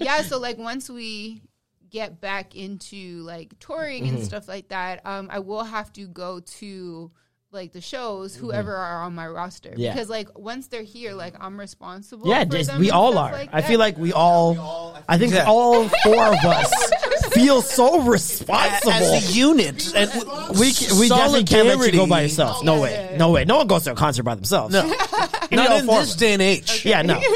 yeah. 0.00 0.22
So 0.22 0.38
like 0.38 0.58
once 0.58 0.88
we 0.90 1.42
get 1.90 2.20
back 2.20 2.54
into 2.54 3.22
like 3.22 3.58
touring 3.58 4.04
Mm-hmm. 4.04 4.16
and 4.16 4.24
stuff 4.24 4.48
like 4.48 4.68
that, 4.68 5.04
um, 5.06 5.28
I 5.30 5.38
will 5.40 5.64
have 5.64 5.92
to 5.94 6.06
go 6.06 6.40
to 6.40 7.10
like 7.50 7.72
the 7.72 7.82
shows, 7.82 8.34
whoever 8.34 8.74
are 8.74 9.02
on 9.02 9.14
my 9.14 9.26
roster, 9.28 9.70
Mm-hmm. 9.70 9.80
Yeah. 9.80 9.92
because 9.92 10.08
like 10.08 10.38
once 10.38 10.68
they're 10.68 10.82
here, 10.82 11.12
like 11.14 11.34
I'm 11.38 11.58
responsible. 11.60 12.28
yeah, 12.28 12.44
for 12.44 12.50
just, 12.52 12.70
them 12.70 12.80
we 12.80 12.90
all 12.90 13.18
are. 13.18 13.32
Like 13.32 13.50
I 13.52 13.60
feel 13.62 13.78
like 13.78 13.98
we 13.98 14.12
all. 14.12 14.96
I 15.08 15.18
think 15.18 15.34
Yeah. 15.34 15.44
all 15.46 15.88
four 16.04 16.26
of 16.28 16.44
us 16.44 16.72
feel 17.34 17.62
so 17.78 18.00
responsible. 18.02 18.92
As 18.92 19.30
a 19.30 19.32
unit, 19.32 19.94
and 19.94 20.10
we 20.58 20.72
we 20.98 21.08
definitely 21.08 21.44
can't 21.44 21.66
let 21.68 21.86
you 21.92 21.98
go 21.98 22.06
by 22.06 22.22
yourself. 22.22 22.62
No 22.64 22.80
way, 22.80 23.14
no 23.18 23.30
way. 23.30 23.44
No 23.44 23.58
one 23.58 23.66
goes 23.66 23.84
to 23.84 23.92
a 23.92 23.94
concert 23.94 24.22
by 24.24 24.34
themselves. 24.34 24.72
No, 24.74 24.86
not 25.52 25.80
in 25.80 25.86
this 25.86 26.14
day 26.16 26.32
and 26.34 26.42
age. 26.42 26.84
Yeah, 26.84 27.02
no. 27.02 27.20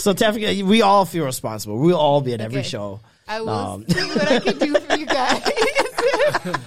So 0.00 0.14
definitely, 0.14 0.62
we 0.62 0.80
all 0.80 1.04
feel 1.04 1.26
responsible. 1.26 1.76
We'll 1.78 1.98
all 1.98 2.22
be 2.22 2.32
at 2.32 2.40
every 2.40 2.60
Okay. 2.60 2.68
show. 2.68 3.00
I 3.28 3.42
will 3.42 3.50
Um, 3.50 3.84
see 3.86 4.00
what 4.08 4.32
I 4.32 4.40
can 4.40 4.58
do 4.58 4.74
for 4.80 4.96
you 4.96 5.04
guys. 5.04 5.42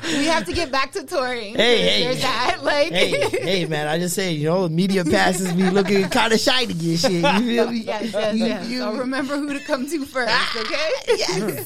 we 0.06 0.26
have 0.26 0.46
to 0.46 0.54
get 0.54 0.72
back 0.72 0.91
to 0.91 1.04
touring. 1.04 1.56
Hey, 1.56 1.82
hey. 1.82 2.04
there's 2.04 2.22
that. 2.22 2.58
Like, 2.62 2.91
hey, 2.91 3.28
hey, 3.30 3.65
man! 3.65 3.88
I 3.88 3.98
just 3.98 4.13
say, 4.13 4.34
you 4.34 4.46
know, 4.46 4.69
media 4.69 5.04
passes 5.04 5.52
be 5.54 5.67
looking 5.72 6.08
kind 6.10 6.32
of 6.32 6.39
shiny 6.39 6.74
and 6.74 7.00
shit. 7.00 7.12
You 7.12 7.22
feel 7.22 7.72
me? 7.72 7.78
yes, 7.80 8.13
yes, 8.13 8.36
You- 8.36 8.46
yes. 8.46 8.67
you- 8.69 8.84
I'll 8.84 8.93
remember 8.98 9.36
who 9.36 9.52
to 9.54 9.60
come 9.62 9.89
to 9.89 10.06
first. 10.06 10.56
Okay. 10.56 11.63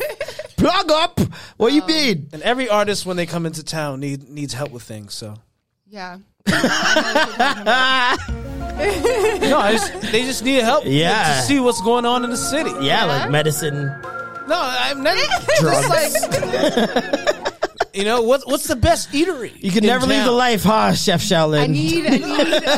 Plug 0.67 0.91
up. 0.91 1.19
What 1.55 1.71
you 1.71 1.81
um, 1.81 1.87
mean? 1.87 2.29
And 2.33 2.41
every 2.41 2.67
artist, 2.67 3.05
when 3.05 3.15
they 3.15 3.25
come 3.25 3.45
into 3.45 3.63
town, 3.63 4.01
need 4.01 4.27
needs 4.27 4.53
help 4.53 4.71
with 4.71 4.83
things. 4.83 5.13
So 5.13 5.35
Yeah. 5.87 6.17
no, 6.45 6.57
I 9.57 9.71
just, 9.71 10.01
they 10.11 10.23
just 10.23 10.43
need 10.43 10.63
help. 10.63 10.83
like, 10.83 10.93
Yeah. 10.93 11.39
to 11.39 11.41
see 11.43 11.59
what's 11.61 11.81
going 11.81 12.05
on 12.05 12.25
in 12.25 12.29
the 12.31 12.37
city. 12.37 12.71
Yeah, 12.81 13.05
like 13.05 13.31
medicine, 13.31 13.85
No, 14.47 14.59
I'm 14.61 15.03
not. 15.03 15.17
drugs. 15.59 17.43
You 17.97 18.03
know 18.05 18.21
what? 18.21 18.43
What's 18.45 18.67
the 18.67 18.75
best 18.75 19.09
eatery? 19.11 19.51
you 19.57 19.71
can 19.71 19.83
in 19.83 19.87
never 19.87 20.05
leave 20.05 20.23
the 20.23 20.31
life, 20.31 20.63
huh, 20.63 20.93
Chef 20.93 21.19
Shaolin? 21.19 21.61
I 21.61 21.65
need, 21.67 22.05
I 22.05 22.17
need 22.17 22.53
a 22.63 22.77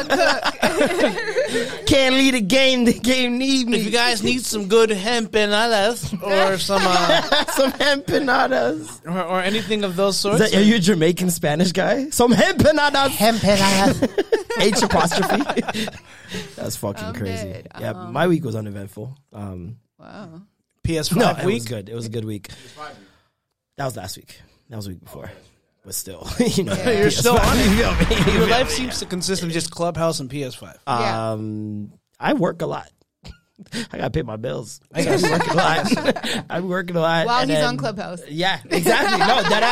cook. 1.82 1.86
Can't 1.88 2.15
lead 2.15 2.36
a 2.36 2.39
game. 2.41 2.86
The 2.86 2.93
game 2.93 3.38
need 3.38 3.67
me. 3.67 3.79
If 3.79 3.84
you 3.86 3.91
guys 3.91 4.23
need 4.23 4.45
some 4.45 4.69
good 4.69 4.91
empanadas 4.91 6.13
or 6.23 6.58
some 6.69 6.82
uh, 6.86 7.21
some 7.47 7.71
empanadas. 7.73 9.05
or, 9.05 9.21
or 9.21 9.41
anything 9.41 9.84
of 9.84 9.97
those 9.97 10.17
sorts, 10.17 10.39
that, 10.39 10.53
are 10.55 10.62
you 10.62 10.75
a 10.75 10.79
Jamaican 10.79 11.32
Spanish 11.32 11.73
guy? 11.73 12.10
Some 12.12 12.32
empanadas. 12.32 13.10
Empanadas. 13.10 14.25
H 14.62 14.82
apostrophe. 14.82 15.88
That's 16.55 16.77
fucking 16.77 17.03
I'm 17.03 17.13
crazy. 17.13 17.43
dead. 17.51 17.67
Yeah, 17.79 17.89
Um, 17.91 18.13
my 18.13 18.27
week 18.27 18.45
was 18.45 18.55
uneventful. 18.55 19.17
Um, 19.34 19.79
Wow. 19.99 20.43
PS5 20.88 21.15
no, 21.17 21.29
it 21.32 21.36
was 21.38 21.45
week. 21.45 21.65
good. 21.67 21.89
It 21.89 21.93
was 21.93 22.05
a 22.05 22.10
good 22.10 22.23
week. 22.23 22.47
That 23.75 23.84
was 23.86 23.97
last 23.97 24.15
week. 24.15 24.39
That 24.69 24.75
was 24.75 24.86
the 24.86 24.91
week 24.91 25.03
before. 25.03 25.32
But 25.86 25.95
still, 25.95 26.27
you 26.39 26.63
know, 26.63 26.73
Yeah. 26.77 26.91
You're 26.91 27.08
PS5, 27.08 27.19
still 27.19 27.38
on 27.39 27.58
it. 27.58 27.63
you 27.65 27.71
feel 27.77 27.93
me? 27.93 28.15
You 28.32 28.34
Your 28.39 28.41
feel 28.47 28.49
life 28.49 28.67
me? 28.67 28.73
seems 28.73 28.99
to 28.99 29.05
consist 29.05 29.43
of 29.43 29.49
just 29.49 29.71
Clubhouse 29.71 30.19
and 30.19 30.29
PS5. 30.29 30.75
Yeah. 30.88 31.32
Um, 31.32 31.93
I 32.19 32.34
work 32.34 32.62
a 32.62 32.65
lot. 32.65 32.89
I 33.91 33.97
gotta 33.97 34.10
pay 34.10 34.21
my 34.21 34.36
bills. 34.38 34.79
I 34.93 35.03
gotta 35.03 35.21
work 35.29 35.47
a 35.47 35.53
lot. 35.53 36.43
I'm 36.49 36.67
working 36.69 36.95
a 36.95 37.01
lot. 37.01 37.25
While 37.25 37.41
and 37.41 37.49
he's 37.49 37.60
then- 37.60 37.67
on 37.69 37.77
Clubhouse. 37.77 38.21
Yeah, 38.27 38.60
exactly. 38.69 39.19
No, 39.19 39.41
that 39.49 39.63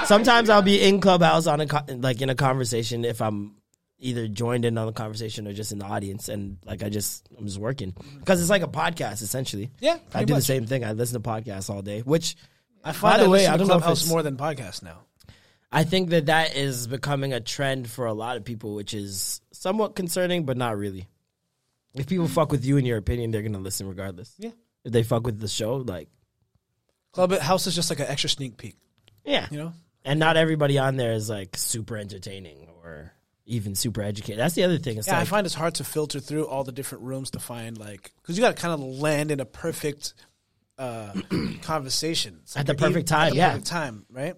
ass. 0.00 0.08
Sometimes 0.08 0.50
I'll 0.50 0.60
be 0.62 0.80
in 0.82 1.00
Clubhouse 1.00 1.46
on 1.46 1.60
a 1.60 1.66
co- 1.66 1.84
like 1.96 2.20
in 2.20 2.28
a 2.30 2.34
conversation 2.34 3.04
if 3.04 3.22
I'm 3.22 3.54
either 3.98 4.28
joined 4.28 4.64
in 4.64 4.76
on 4.78 4.86
the 4.86 4.92
conversation 4.92 5.46
or 5.46 5.52
just 5.52 5.72
in 5.72 5.78
the 5.78 5.84
audience, 5.86 6.28
and 6.28 6.58
like 6.66 6.82
I 6.82 6.88
just 6.90 7.28
I'm 7.38 7.46
just 7.46 7.58
working 7.58 7.94
because 8.18 8.40
it's 8.40 8.50
like 8.50 8.62
a 8.62 8.68
podcast 8.68 9.22
essentially. 9.22 9.70
Yeah, 9.80 9.94
I 9.94 9.98
pretty 10.10 10.26
do 10.26 10.32
the 10.34 10.38
much. 10.38 10.44
same 10.44 10.66
thing. 10.66 10.84
I 10.84 10.92
listen 10.92 11.22
to 11.22 11.26
podcasts 11.28 11.70
all 11.70 11.80
day, 11.82 12.00
which 12.00 12.36
I 12.84 12.92
find 12.92 13.14
By 13.14 13.18
the 13.18 13.24
I 13.24 13.28
way, 13.28 13.46
I 13.46 13.56
don't 13.56 13.68
know 13.68 13.74
if 13.74 13.80
Clubhouse 13.82 13.98
it's- 14.02 14.10
more 14.10 14.22
than 14.22 14.36
podcasts 14.36 14.82
now. 14.82 15.00
I 15.72 15.84
think 15.84 16.10
that 16.10 16.26
that 16.26 16.56
is 16.56 16.88
becoming 16.88 17.32
a 17.32 17.40
trend 17.40 17.88
for 17.88 18.06
a 18.06 18.12
lot 18.12 18.36
of 18.36 18.44
people, 18.44 18.74
which 18.74 18.92
is 18.92 19.40
somewhat 19.52 19.94
concerning, 19.94 20.44
but 20.44 20.56
not 20.56 20.76
really. 20.76 21.06
If 21.94 22.08
people 22.08 22.26
fuck 22.26 22.50
with 22.50 22.64
you 22.64 22.76
and 22.76 22.86
your 22.86 22.96
opinion, 22.98 23.30
they're 23.30 23.42
gonna 23.42 23.58
listen 23.60 23.86
regardless. 23.88 24.34
Yeah. 24.38 24.50
If 24.84 24.92
they 24.92 25.02
fuck 25.04 25.24
with 25.26 25.38
the 25.38 25.46
show, 25.48 25.76
like 25.76 26.08
Clubhouse 27.12 27.66
is 27.66 27.74
just 27.74 27.90
like 27.90 28.00
an 28.00 28.06
extra 28.06 28.30
sneak 28.30 28.56
peek, 28.56 28.76
yeah, 29.24 29.46
you 29.50 29.58
know? 29.58 29.72
and 30.04 30.18
not 30.20 30.36
everybody 30.36 30.78
on 30.78 30.96
there 30.96 31.12
is 31.12 31.28
like 31.28 31.56
super 31.56 31.96
entertaining 31.96 32.68
or 32.82 33.12
even 33.46 33.74
super 33.74 34.00
educated. 34.02 34.38
That's 34.38 34.54
the 34.54 34.62
other 34.64 34.78
thing. 34.78 34.98
It's 34.98 35.08
Yeah, 35.08 35.18
I 35.18 35.24
find 35.24 35.44
it's 35.44 35.54
hard 35.54 35.74
to 35.76 35.84
filter 35.84 36.20
through 36.20 36.46
all 36.46 36.62
the 36.64 36.72
different 36.72 37.04
rooms 37.04 37.30
to 37.32 37.40
find 37.40 37.76
like 37.78 38.12
because 38.22 38.36
you 38.38 38.42
got 38.42 38.56
to 38.56 38.62
kind 38.62 38.72
of 38.74 38.80
land 38.80 39.30
in 39.32 39.40
a 39.40 39.44
perfect 39.44 40.14
uh, 40.80 41.12
conversation 41.62 42.40
It's 42.42 42.56
At 42.56 42.66
the 42.66 42.74
perfect 42.74 43.06
time, 43.08 43.28
at 43.28 43.30
the 43.30 43.36
yeah. 43.36 43.48
perfect 43.50 43.66
time, 43.66 44.06
right? 44.10 44.34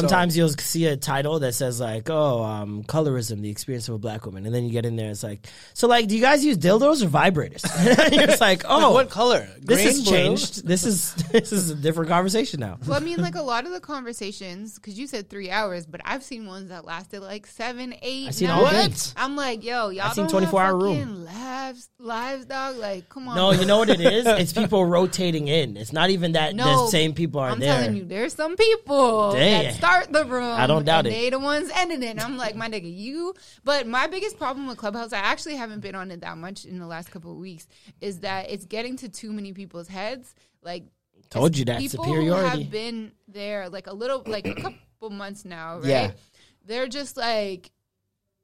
Sometimes 0.00 0.36
you'll 0.36 0.48
see 0.50 0.86
a 0.86 0.96
title 0.96 1.38
that 1.40 1.54
says 1.54 1.80
like, 1.80 2.08
"Oh, 2.10 2.42
um, 2.42 2.82
colorism: 2.84 3.40
the 3.42 3.50
experience 3.50 3.88
of 3.88 3.94
a 3.94 3.98
black 3.98 4.26
woman," 4.26 4.46
and 4.46 4.54
then 4.54 4.64
you 4.64 4.70
get 4.70 4.84
in 4.86 4.96
there, 4.96 5.10
it's 5.10 5.22
like, 5.22 5.46
"So, 5.72 5.86
like, 5.88 6.08
do 6.08 6.14
you 6.14 6.20
guys 6.20 6.44
use 6.44 6.58
dildos 6.58 7.02
or 7.02 7.08
vibrators?" 7.08 7.64
You're 8.12 8.26
just 8.26 8.40
like, 8.40 8.62
"Oh, 8.66 8.92
what 8.92 9.10
color? 9.10 9.48
This 9.60 9.78
Green, 9.78 9.86
has 9.88 10.02
blue? 10.02 10.12
changed. 10.12 10.66
This 10.66 10.84
is 10.84 11.14
this 11.32 11.52
is 11.52 11.70
a 11.70 11.74
different 11.74 12.10
conversation 12.10 12.60
now." 12.60 12.78
Well, 12.86 12.96
I 12.96 13.00
mean, 13.00 13.20
like 13.20 13.34
a 13.34 13.42
lot 13.42 13.64
of 13.66 13.72
the 13.72 13.80
conversations, 13.80 14.74
because 14.76 14.98
you 14.98 15.06
said 15.06 15.28
three 15.30 15.50
hours, 15.50 15.86
but 15.86 16.00
I've 16.04 16.22
seen 16.22 16.46
ones 16.46 16.68
that 16.68 16.84
lasted 16.84 17.20
like 17.20 17.46
seven, 17.46 17.94
eight, 18.02 18.28
I've 18.28 18.34
seen 18.34 18.48
nine. 18.48 18.64
all 18.64 18.70
day. 18.70 18.88
I'm 19.16 19.36
like, 19.36 19.64
yo, 19.64 19.88
y'all 19.90 20.06
I've 20.06 20.14
seen 20.14 20.28
24 20.28 20.62
hour 20.62 20.78
room. 20.78 21.24
lives, 21.24 21.88
lives, 21.98 22.46
dog. 22.46 22.76
Like, 22.76 23.08
come 23.08 23.28
on. 23.28 23.36
No, 23.36 23.50
bro. 23.50 23.60
you 23.60 23.66
know 23.66 23.78
what 23.78 23.88
it 23.90 24.00
is? 24.00 24.26
It's 24.44 24.52
people 24.52 24.84
rotating 24.84 25.48
in. 25.48 25.76
It's 25.76 25.92
not 25.92 26.10
even 26.10 26.32
that 26.32 26.54
No, 26.54 26.84
the 26.84 26.90
same 26.90 27.14
people 27.14 27.40
are 27.40 27.54
there. 27.56 27.72
I'm 27.72 27.82
telling 27.82 27.96
you, 27.96 28.04
there's 28.04 28.34
some 28.34 28.56
people 28.56 29.32
Dang. 29.32 29.72
Start 29.84 30.12
the 30.12 30.24
room. 30.24 30.52
I 30.52 30.66
don't 30.66 30.84
doubt 30.84 31.06
it. 31.06 31.10
They 31.10 31.30
the 31.30 31.38
ones 31.38 31.70
ending 31.74 32.02
it. 32.02 32.10
And 32.10 32.20
I'm 32.20 32.36
like, 32.36 32.56
my 32.56 32.68
nigga, 32.68 32.92
you. 32.94 33.34
But 33.64 33.86
my 33.86 34.06
biggest 34.06 34.38
problem 34.38 34.66
with 34.66 34.78
Clubhouse, 34.78 35.12
I 35.12 35.18
actually 35.18 35.56
haven't 35.56 35.80
been 35.80 35.94
on 35.94 36.10
it 36.10 36.20
that 36.22 36.38
much 36.38 36.64
in 36.64 36.78
the 36.78 36.86
last 36.86 37.10
couple 37.10 37.32
of 37.32 37.38
weeks, 37.38 37.66
is 38.00 38.20
that 38.20 38.50
it's 38.50 38.64
getting 38.66 38.96
to 38.98 39.08
too 39.08 39.32
many 39.32 39.52
people's 39.52 39.88
heads. 39.88 40.34
Like, 40.62 40.84
Told 41.30 41.56
you 41.56 41.64
that 41.66 41.80
people 41.80 42.04
superiority. 42.04 42.62
have 42.62 42.70
been 42.70 43.12
there 43.28 43.68
like 43.68 43.86
a 43.86 43.94
little, 43.94 44.22
like 44.26 44.46
a 44.46 44.54
couple 44.54 45.10
months 45.10 45.44
now, 45.44 45.78
right? 45.78 45.86
Yeah. 45.86 46.10
They're 46.66 46.88
just 46.88 47.16
like 47.16 47.70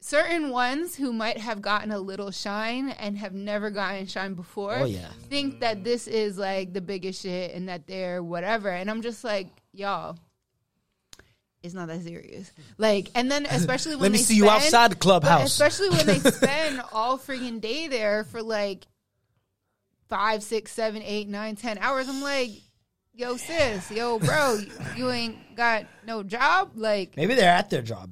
certain 0.01 0.51
ones 0.51 0.97
who 0.97 1.13
might 1.13 1.39
have 1.39 1.61
gotten 1.61 1.91
a 1.91 1.99
little 1.99 2.31
shine 2.31 2.91
and 2.91 3.19
have 3.19 3.35
never 3.35 3.71
gotten 3.71 4.07
shine 4.07 4.35
before. 4.35 4.77
Oh, 4.77 4.85
yeah. 4.87 5.09
think 5.29 5.61
that 5.61 5.85
this 5.85 6.09
is 6.09 6.39
like 6.39 6.73
the 6.73 6.81
biggest 6.81 7.23
shit 7.23 7.55
and 7.55 7.69
that 7.69 7.87
they're 7.87 8.23
whatever. 8.23 8.71
And 8.71 8.91
I'm 8.91 9.03
just 9.03 9.25
like, 9.25 9.49
y'all. 9.73 10.17
It's 11.63 11.75
not 11.75 11.89
that 11.89 12.03
serious. 12.03 12.51
Like, 12.79 13.11
and 13.15 13.31
then 13.31 13.47
especially 13.51 13.97
when 13.97 14.03
Let 14.03 14.13
me 14.13 14.19
they 14.19 14.25
see 14.25 14.37
you 14.37 14.49
outside 14.49 14.93
the 14.93 14.97
clubhouse. 14.97 15.47
Especially 15.47 15.91
when 15.91 16.07
they 16.07 16.19
spend 16.31 16.83
all 16.93 17.19
freaking 17.19 17.61
day 17.61 17.89
there 17.89 18.25
for 18.25 18.43
like 18.43 18.87
five, 20.09 20.43
six, 20.43 20.73
seven, 20.73 21.03
eight, 21.03 21.29
nine, 21.29 21.57
ten 21.57 21.79
hours. 21.79 22.09
I'm 22.09 22.23
like, 22.23 22.51
yo, 23.15 23.37
sis, 23.37 23.91
yo, 23.91 24.19
bro, 24.19 24.59
you 24.97 25.11
ain't 25.11 25.57
got 25.57 25.87
no 26.07 26.23
job. 26.23 26.73
Like, 26.75 27.17
Maybe 27.17 27.35
they're 27.35 27.51
at 27.51 27.71
their 27.71 27.83
job. 27.83 28.11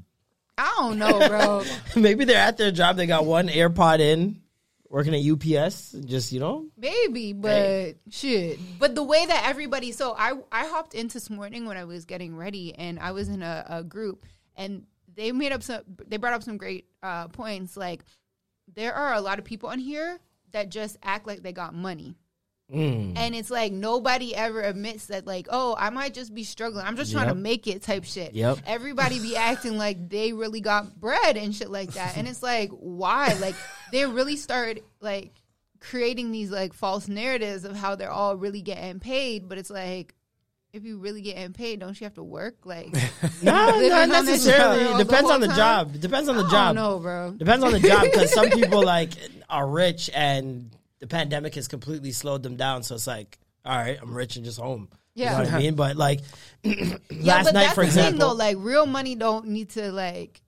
I 0.56 0.74
don't 0.78 0.98
know, 0.98 1.28
bro. 1.28 1.64
Maybe 1.96 2.24
they're 2.24 2.36
at 2.36 2.56
their 2.56 2.72
job. 2.72 2.96
They 2.96 3.06
got 3.06 3.24
one 3.24 3.48
AirPod 3.48 4.00
in, 4.00 4.40
working 4.88 5.14
at 5.14 5.24
UPS. 5.24 5.92
Just 6.04 6.32
you 6.32 6.40
know, 6.40 6.66
Maybe, 6.76 7.32
but 7.32 7.96
shit. 8.10 8.58
But 8.78 8.94
the 8.94 9.02
way 9.02 9.24
that 9.26 9.44
everybody, 9.46 9.92
so 9.92 10.14
I 10.16 10.32
I 10.50 10.66
hopped 10.66 10.94
in 10.94 11.08
this 11.08 11.30
morning 11.30 11.66
when 11.66 11.76
I 11.76 11.84
was 11.84 12.04
getting 12.04 12.36
ready, 12.36 12.74
and 12.74 12.98
I 12.98 13.12
was 13.12 13.28
in 13.28 13.42
a, 13.42 13.64
a 13.68 13.84
group, 13.84 14.24
and 14.56 14.84
they 15.14 15.32
made 15.32 15.52
up 15.52 15.62
some, 15.62 15.82
they 16.06 16.16
brought 16.16 16.34
up 16.34 16.42
some 16.42 16.56
great 16.56 16.86
uh, 17.02 17.28
points. 17.28 17.76
Like 17.76 18.04
there 18.74 18.94
are 18.94 19.14
a 19.14 19.20
lot 19.20 19.38
of 19.38 19.44
people 19.44 19.68
on 19.68 19.78
here 19.78 20.18
that 20.52 20.70
just 20.70 20.96
act 21.02 21.26
like 21.26 21.42
they 21.42 21.52
got 21.52 21.74
money. 21.74 22.16
Mm. 22.72 23.16
And 23.16 23.34
it's 23.34 23.50
like 23.50 23.72
nobody 23.72 24.34
ever 24.34 24.60
admits 24.60 25.06
that, 25.06 25.26
like, 25.26 25.46
oh, 25.50 25.74
I 25.78 25.90
might 25.90 26.12
just 26.12 26.34
be 26.34 26.44
struggling. 26.44 26.84
I'm 26.84 26.96
just 26.96 27.12
trying 27.12 27.28
to 27.28 27.34
make 27.34 27.66
it 27.66 27.82
type 27.82 28.04
shit. 28.04 28.34
Yep. 28.34 28.58
Everybody 28.66 29.20
be 29.20 29.36
acting 29.38 29.78
like 29.78 30.08
they 30.08 30.32
really 30.32 30.60
got 30.60 31.00
bread 31.00 31.36
and 31.36 31.54
shit 31.54 31.70
like 31.70 31.92
that. 31.92 32.16
And 32.16 32.28
it's 32.28 32.42
like, 32.42 32.70
why? 32.70 33.34
Like, 33.40 33.54
they 33.90 34.04
really 34.04 34.36
start, 34.36 34.80
like, 35.00 35.32
creating 35.80 36.30
these, 36.30 36.50
like, 36.50 36.74
false 36.74 37.08
narratives 37.08 37.64
of 37.64 37.74
how 37.74 37.94
they're 37.94 38.10
all 38.10 38.36
really 38.36 38.60
getting 38.60 39.00
paid. 39.00 39.48
But 39.48 39.56
it's 39.56 39.70
like, 39.70 40.14
if 40.72 40.84
you 40.84 40.98
really 40.98 41.22
getting 41.22 41.52
paid, 41.54 41.80
don't 41.80 41.98
you 41.98 42.04
have 42.04 42.14
to 42.14 42.22
work? 42.22 42.66
Like, 42.66 42.92
no, 43.42 43.80
not 43.80 44.08
necessarily. 44.10 44.82
It 44.82 44.98
depends 44.98 45.28
the 45.28 45.34
on 45.34 45.40
the 45.40 45.48
whole 45.48 45.56
job. 45.56 45.94
It 45.94 46.00
depends 46.02 46.28
on 46.28 46.36
the 46.36 46.44
I 46.44 46.50
job. 46.50 46.76
don't 46.76 47.02
bro. 47.02 47.30
Depends 47.32 47.64
on 47.64 47.72
the 47.72 47.80
job 47.80 48.04
because 48.04 48.32
some 48.32 48.50
people 48.50 48.84
like 48.84 49.12
are 49.48 49.66
rich 49.66 50.10
and 50.14 50.70
the 51.00 51.06
pandemic 51.06 51.54
has 51.54 51.68
completely 51.68 52.12
slowed 52.12 52.42
them 52.42 52.56
down. 52.56 52.82
So 52.82 52.94
it's 52.94 53.06
like, 53.06 53.38
all 53.64 53.76
right, 53.76 53.98
I'm 54.00 54.14
rich 54.14 54.36
and 54.36 54.44
just 54.44 54.58
home. 54.60 54.88
Yeah. 55.14 55.32
you 55.32 55.38
know 55.38 55.44
what 55.50 55.54
I 55.54 55.58
mean. 55.58 55.74
But 55.74 55.96
like 55.96 56.20
Yeah, 56.62 56.96
last 57.10 57.44
but 57.46 57.54
night, 57.54 57.74
for 57.74 57.84
the 57.84 57.90
thing, 57.90 58.04
example, 58.06 58.28
though. 58.28 58.34
Like, 58.34 58.56
real 58.60 58.86
money 58.86 59.14
don't 59.14 59.48
need 59.48 59.70
to 59.70 59.90
like, 59.92 60.40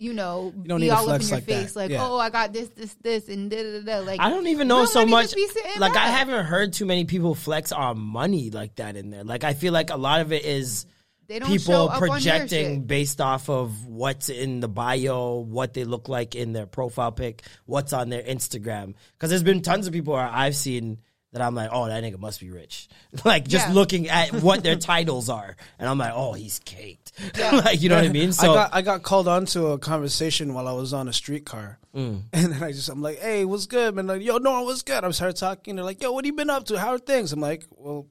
you 0.00 0.12
know, 0.12 0.52
don't 0.54 0.78
be 0.78 0.84
need 0.84 0.88
to 0.90 0.96
all 0.96 1.10
up 1.10 1.20
in 1.20 1.26
your 1.26 1.36
like 1.36 1.46
that. 1.46 1.52
face. 1.62 1.76
Like, 1.76 1.90
Yeah. 1.90 2.04
oh, 2.06 2.18
I 2.18 2.30
got 2.30 2.52
this, 2.52 2.68
this, 2.70 2.94
this, 3.02 3.28
and 3.28 3.50
da 3.50 3.62
da 3.62 3.80
da. 3.80 3.98
Like, 4.04 4.20
I 4.20 4.28
don't 4.30 4.46
even 4.48 4.68
know 4.68 4.84
so 4.84 5.04
much. 5.06 5.34
just 5.34 5.54
be 5.54 5.60
Like 5.78 5.96
I 5.96 6.06
haven't 6.08 6.44
heard 6.46 6.72
too 6.72 6.86
many 6.86 7.04
people 7.04 7.34
flex 7.34 7.72
on 7.72 7.98
money 7.98 8.50
like 8.50 8.76
that 8.76 8.96
in 8.96 9.10
there. 9.10 9.24
Like 9.24 9.44
I 9.44 9.54
feel 9.54 9.72
like 9.72 9.90
a 9.90 9.96
lot 9.96 10.20
of 10.20 10.32
it 10.32 10.44
is 10.44 10.86
They 11.28 11.38
don't 11.38 11.48
show 11.50 11.56
people 11.58 11.74
up 11.90 11.94
on 11.94 12.00
their 12.00 12.08
projecting 12.10 12.74
shit. 12.80 12.86
based 12.86 13.20
off 13.20 13.50
of 13.50 13.86
what's 13.86 14.28
in 14.30 14.60
the 14.60 14.68
bio, 14.68 15.40
what 15.40 15.74
they 15.74 15.84
look 15.84 16.08
like 16.08 16.34
in 16.34 16.52
their 16.54 16.66
profile 16.66 17.12
pic, 17.12 17.42
what's 17.66 17.92
on 17.92 18.08
their 18.08 18.22
Instagram. 18.22 18.94
Because 19.12 19.28
there's 19.30 19.42
been 19.42 19.60
tons 19.62 19.86
of 19.86 19.92
people 19.92 20.14
where 20.14 20.22
I've 20.26 20.56
seen 20.56 20.98
that 21.32 21.42
I'm 21.42 21.54
like, 21.54 21.68
oh, 21.70 21.86
that 21.86 22.02
nigga 22.02 22.18
must 22.18 22.40
be 22.40 22.50
rich. 22.50 22.88
like 23.26 23.46
just 23.46 23.68
Yeah. 23.68 23.74
looking 23.74 24.08
at 24.08 24.32
what 24.42 24.62
their 24.62 24.76
titles 24.76 25.28
are, 25.28 25.54
and 25.78 25.86
I'm 25.86 25.98
like, 25.98 26.12
oh, 26.14 26.32
he's 26.32 26.58
caked. 26.60 27.12
Yeah. 27.36 27.50
like 27.56 27.82
you 27.82 27.90
know 27.90 27.96
what 27.96 28.06
I 28.06 28.08
mean? 28.08 28.32
So 28.32 28.52
I 28.52 28.54
got 28.54 28.74
I 28.74 28.80
got 28.82 29.02
called 29.02 29.28
onto 29.28 29.66
a 29.66 29.78
conversation 29.78 30.54
while 30.54 30.66
I 30.66 30.72
was 30.72 30.94
on 30.94 31.08
a 31.08 31.12
streetcar, 31.12 31.78
Mm. 31.94 32.22
and 32.32 32.52
then 32.52 32.62
I 32.62 32.72
just 32.72 32.88
I'm 32.88 33.02
like, 33.02 33.18
"Hey, 33.18 33.44
what's 33.44 33.66
good, 33.66 33.94
man?" 33.94 34.06
Like, 34.06 34.22
"Yo, 34.22 34.38
no, 34.38 34.62
what's 34.62 34.82
good?" 34.82 35.04
I 35.04 35.06
was 35.06 35.16
started 35.16 35.36
talking. 35.36 35.76
They're 35.76 35.84
like, 35.84 36.00
"Yo, 36.02 36.12
what 36.12 36.24
have 36.24 36.32
you 36.32 36.36
been 36.36 36.48
up 36.48 36.64
to? 36.66 36.78
How 36.78 36.90
are 36.94 36.98
things?" 36.98 37.32
I'm 37.32 37.40
like, 37.40 37.66
"Well, 37.76 38.06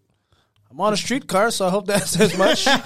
I'm 0.69 0.80
on 0.82 0.93
a 0.93 0.97
streetcar, 0.97 1.51
so 1.51 1.65
I 1.65 1.69
hope 1.69 1.88
that 1.88 2.03
says 2.08 2.38
much." 2.38 2.67
and 2.67 2.77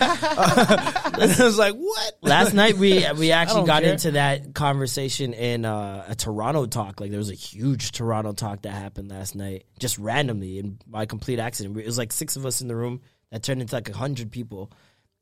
I 1.42 1.44
was 1.44 1.58
like, 1.58 1.74
"What?" 1.76 2.18
last 2.22 2.54
night 2.54 2.78
we 2.78 3.06
we 3.18 3.32
actually 3.32 3.66
got 3.66 3.84
care. 3.84 3.92
into 3.94 4.12
that 4.12 4.54
conversation 4.54 5.34
in 5.34 5.66
uh, 5.66 6.06
a 6.08 6.16
Toronto 6.16 6.66
talk. 6.66 7.00
Like 7.00 7.10
there 7.10 7.18
was 7.18 7.32
a 7.32 7.36
huge 7.36 7.92
Toronto 7.92 8.34
talk 8.34 8.64
that 8.64 8.72
happened 8.72 9.10
last 9.10 9.36
night, 9.36 9.66
just 9.80 9.98
randomly 9.98 10.60
and 10.60 10.82
by 10.86 11.06
complete 11.06 11.40
accident. 11.40 11.78
It 11.78 11.86
was 11.86 11.98
like 11.98 12.12
six 12.14 12.36
of 12.36 12.46
us 12.46 12.62
in 12.62 12.68
the 12.68 12.76
room 12.76 13.02
that 13.32 13.44
turned 13.44 13.62
into 13.62 13.74
like 13.76 13.90
a 13.90 13.98
hundred 13.98 14.32
people, 14.32 14.72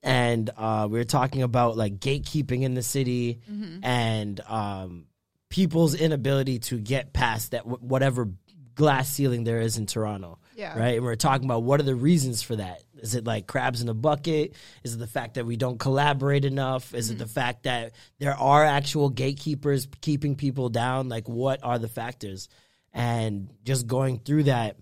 and 0.04 0.50
uh, 0.58 0.88
we 0.90 0.98
were 1.00 1.06
talking 1.06 1.44
about 1.44 1.78
like 1.78 2.00
gatekeeping 2.00 2.64
in 2.64 2.74
the 2.74 2.84
city 2.84 3.40
and 3.84 4.40
um, 4.48 5.06
people's 5.50 5.96
inability 5.96 6.60
to 6.60 6.78
get 6.78 7.14
past 7.14 7.52
that 7.52 7.62
wh- 7.62 7.82
whatever 7.84 8.30
glass 8.76 9.10
ceiling 9.10 9.44
there 9.44 9.60
is 9.60 9.78
in 9.78 9.86
Toronto. 9.86 10.40
Yeah. 10.60 10.78
Right. 10.78 10.96
And 10.96 11.06
we're 11.06 11.16
talking 11.16 11.46
about 11.46 11.64
what 11.64 11.80
are 11.80 11.84
the 11.84 11.96
reasons 11.96 12.42
for 12.42 12.58
that? 12.58 12.84
Is 12.98 13.16
it 13.16 13.26
like 13.26 13.48
crabs 13.48 13.82
in 13.82 13.88
a 13.88 13.94
bucket? 13.94 14.56
Is 14.84 14.94
it 14.94 14.98
the 14.98 15.08
fact 15.08 15.36
that 15.36 15.46
we 15.46 15.56
don't 15.56 15.80
collaborate 15.80 16.44
enough? 16.44 16.94
Is 16.94 17.10
it 17.10 17.18
the 17.18 17.24
mm-hmm. 17.24 17.32
fact 17.32 17.64
that 17.64 17.94
there 18.20 18.36
are 18.36 18.66
actual 18.66 19.10
gatekeepers 19.10 19.88
keeping 20.02 20.36
people 20.36 20.68
down? 20.68 21.08
Like, 21.08 21.30
what 21.30 21.62
are 21.64 21.80
the 21.80 21.88
factors? 21.88 22.50
And 22.92 23.50
just 23.64 23.88
going 23.88 24.20
through 24.20 24.44
that, 24.44 24.76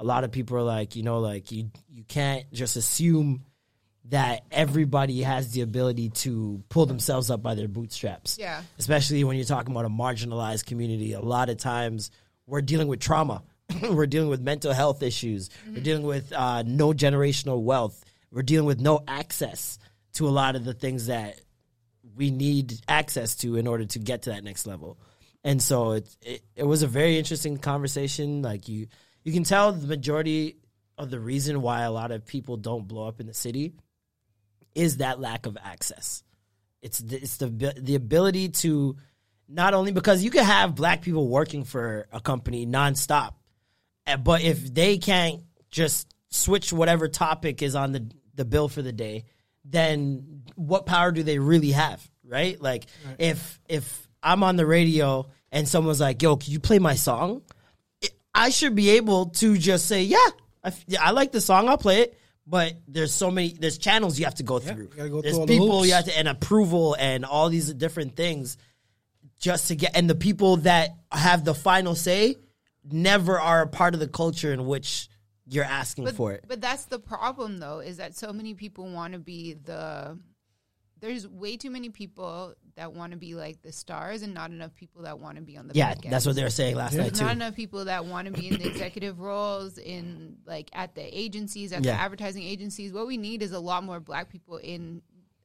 a 0.00 0.04
lot 0.04 0.24
of 0.24 0.32
people 0.32 0.56
are 0.56 0.62
like, 0.62 0.96
you 0.96 1.04
know, 1.04 1.20
like 1.20 1.52
you 1.52 1.70
you 1.88 2.02
can't 2.02 2.52
just 2.52 2.74
assume 2.74 3.44
that 4.06 4.44
everybody 4.50 5.22
has 5.22 5.52
the 5.52 5.60
ability 5.60 6.08
to 6.08 6.60
pull 6.70 6.86
themselves 6.86 7.30
up 7.30 7.40
by 7.40 7.54
their 7.54 7.68
bootstraps. 7.68 8.36
Yeah. 8.36 8.62
Especially 8.80 9.22
when 9.22 9.36
you're 9.36 9.44
talking 9.44 9.70
about 9.70 9.84
a 9.84 9.90
marginalized 9.90 10.66
community. 10.66 11.12
A 11.12 11.20
lot 11.20 11.50
of 11.50 11.58
times 11.58 12.10
we're 12.46 12.62
dealing 12.62 12.88
with 12.88 12.98
trauma. 12.98 13.44
we're 13.90 14.06
dealing 14.06 14.28
with 14.28 14.40
mental 14.40 14.72
health 14.72 15.02
issues. 15.02 15.50
We're 15.66 15.82
dealing 15.82 16.04
with 16.04 16.32
uh, 16.32 16.62
no 16.66 16.92
generational 16.92 17.62
wealth. 17.62 18.04
We're 18.30 18.42
dealing 18.42 18.66
with 18.66 18.80
no 18.80 19.02
access 19.06 19.78
to 20.14 20.28
a 20.28 20.30
lot 20.30 20.56
of 20.56 20.64
the 20.64 20.74
things 20.74 21.06
that 21.06 21.40
we 22.16 22.30
need 22.30 22.80
access 22.88 23.36
to 23.36 23.56
in 23.56 23.66
order 23.66 23.84
to 23.84 23.98
get 23.98 24.22
to 24.22 24.30
that 24.30 24.44
next 24.44 24.66
level. 24.66 24.98
And 25.42 25.62
so 25.62 25.92
it, 25.92 26.16
it 26.20 26.42
it 26.54 26.64
was 26.64 26.82
a 26.82 26.86
very 26.86 27.18
interesting 27.18 27.56
conversation. 27.56 28.42
Like 28.42 28.68
you 28.68 28.88
you 29.24 29.32
can 29.32 29.44
tell 29.44 29.72
the 29.72 29.86
majority 29.86 30.56
of 30.98 31.10
the 31.10 31.20
reason 31.20 31.62
why 31.62 31.82
a 31.82 31.90
lot 31.90 32.10
of 32.10 32.26
people 32.26 32.56
don't 32.56 32.86
blow 32.86 33.08
up 33.08 33.20
in 33.20 33.26
the 33.26 33.34
city 33.34 33.72
is 34.74 34.98
that 34.98 35.18
lack 35.18 35.46
of 35.46 35.56
access. 35.62 36.22
It's 36.82 36.98
the, 36.98 37.16
it's 37.16 37.36
the 37.38 37.46
the 37.78 37.94
ability 37.94 38.50
to 38.50 38.96
not 39.48 39.74
only 39.74 39.92
because 39.92 40.22
you 40.22 40.30
can 40.30 40.44
have 40.44 40.74
black 40.74 41.02
people 41.02 41.26
working 41.26 41.64
for 41.64 42.06
a 42.12 42.20
company 42.20 42.66
nonstop, 42.66 43.32
Eh, 44.10 44.16
but 44.16 44.42
if 44.42 44.72
they 44.72 44.98
can't 44.98 45.42
just 45.70 46.12
switch 46.30 46.72
whatever 46.72 47.08
topic 47.08 47.62
is 47.62 47.74
on 47.74 47.92
the 47.92 48.10
the 48.34 48.44
bill 48.44 48.68
for 48.68 48.82
the 48.82 48.92
day, 48.92 49.24
then 49.64 50.42
what 50.56 50.86
power 50.86 51.12
do 51.12 51.22
they 51.22 51.38
really 51.38 51.72
have, 51.72 52.08
right? 52.24 52.60
Like 52.60 52.86
if 53.18 53.60
if 53.68 54.08
I'm 54.22 54.42
on 54.42 54.56
the 54.56 54.66
radio 54.66 55.28
and 55.52 55.68
someone's 55.68 56.00
like, 56.00 56.22
"Yo, 56.22 56.36
can 56.36 56.52
you 56.52 56.60
play 56.60 56.78
my 56.78 56.94
song?" 56.94 57.42
I 58.34 58.50
should 58.50 58.74
be 58.74 58.90
able 58.90 59.26
to 59.26 59.58
just 59.58 59.86
say, 59.86 60.04
"Yeah, 60.04 60.18
I, 60.62 60.72
yeah, 60.86 61.02
I 61.02 61.10
like 61.10 61.32
the 61.32 61.40
song. 61.40 61.68
I'll 61.68 61.78
play 61.78 62.02
it." 62.02 62.18
But 62.46 62.74
there's 62.88 63.12
so 63.12 63.30
many 63.30 63.52
there's 63.52 63.78
channels 63.78 64.18
you 64.18 64.24
have 64.24 64.36
to 64.36 64.42
go 64.42 64.58
through. 64.58 64.90
you 64.96 65.08
go 65.08 65.20
there's 65.20 65.34
through 65.34 65.40
all 65.40 65.46
the 65.46 65.58
people 65.58 65.86
you 65.86 65.92
have 65.92 66.06
to 66.06 66.18
and 66.18 66.26
approval 66.26 66.96
and 66.98 67.24
all 67.24 67.48
these 67.48 67.72
different 67.74 68.16
things 68.16 68.56
just 69.38 69.68
to 69.68 69.76
get 69.76 69.96
and 69.96 70.10
the 70.10 70.14
people 70.14 70.56
that 70.58 70.90
have 71.12 71.44
the 71.44 71.54
final 71.54 71.94
say 71.94 72.36
never 72.92 73.38
are 73.40 73.62
a 73.62 73.66
part 73.68 73.94
of 73.94 74.00
the 74.00 74.08
culture 74.08 74.52
in 74.52 74.66
which 74.66 75.08
you're 75.46 75.64
asking 75.64 76.04
But, 76.04 76.14
for 76.14 76.32
it. 76.32 76.44
but 76.46 76.60
that's 76.60 76.84
the 76.84 76.98
problem, 76.98 77.58
though, 77.58 77.80
is 77.80 77.96
that 77.96 78.14
so 78.16 78.32
many 78.32 78.54
people 78.54 78.90
want 78.90 79.12
to 79.14 79.18
be 79.18 79.54
the 79.54 80.18
there's 81.00 81.26
way 81.26 81.56
too 81.56 81.70
many 81.70 81.88
people 81.88 82.54
that 82.76 82.92
want 82.92 83.12
to 83.12 83.18
be 83.18 83.34
like 83.34 83.62
the 83.62 83.72
stars 83.72 84.20
and 84.20 84.34
not 84.34 84.50
enough 84.50 84.74
people 84.74 85.02
that 85.02 85.18
want 85.18 85.36
to 85.36 85.42
be 85.42 85.56
on 85.56 85.66
the 85.66 85.72
Yeah, 85.74 85.94
back 85.94 86.02
that's 86.10 86.26
what 86.26 86.36
they 86.36 86.42
were 86.42 86.50
saying 86.50 86.76
last 86.76 86.92
night 86.94 87.14
too. 87.14 87.24
not 87.24 87.32
enough 87.36 87.56
people 87.56 87.86
that 87.86 88.04
want 88.04 88.26
to 88.26 88.32
be 88.34 88.48
in 88.48 88.58
the 88.58 88.66
executive 88.66 89.18
roles 89.18 89.78
in 89.78 90.36
like 90.44 90.68
at 90.74 90.94
the 90.94 91.18
agencies, 91.18 91.72
at 91.72 91.82
Yeah. 91.84 91.94
the 91.96 92.00
advertising 92.02 92.42
agencies. 92.42 92.92
What 92.92 93.06
we 93.06 93.16
need 93.16 93.42
is 93.42 93.52
a 93.52 93.58
lot 93.60 93.82
more 93.82 93.98
black 93.98 94.28
people 94.28 94.58
in 94.58 95.00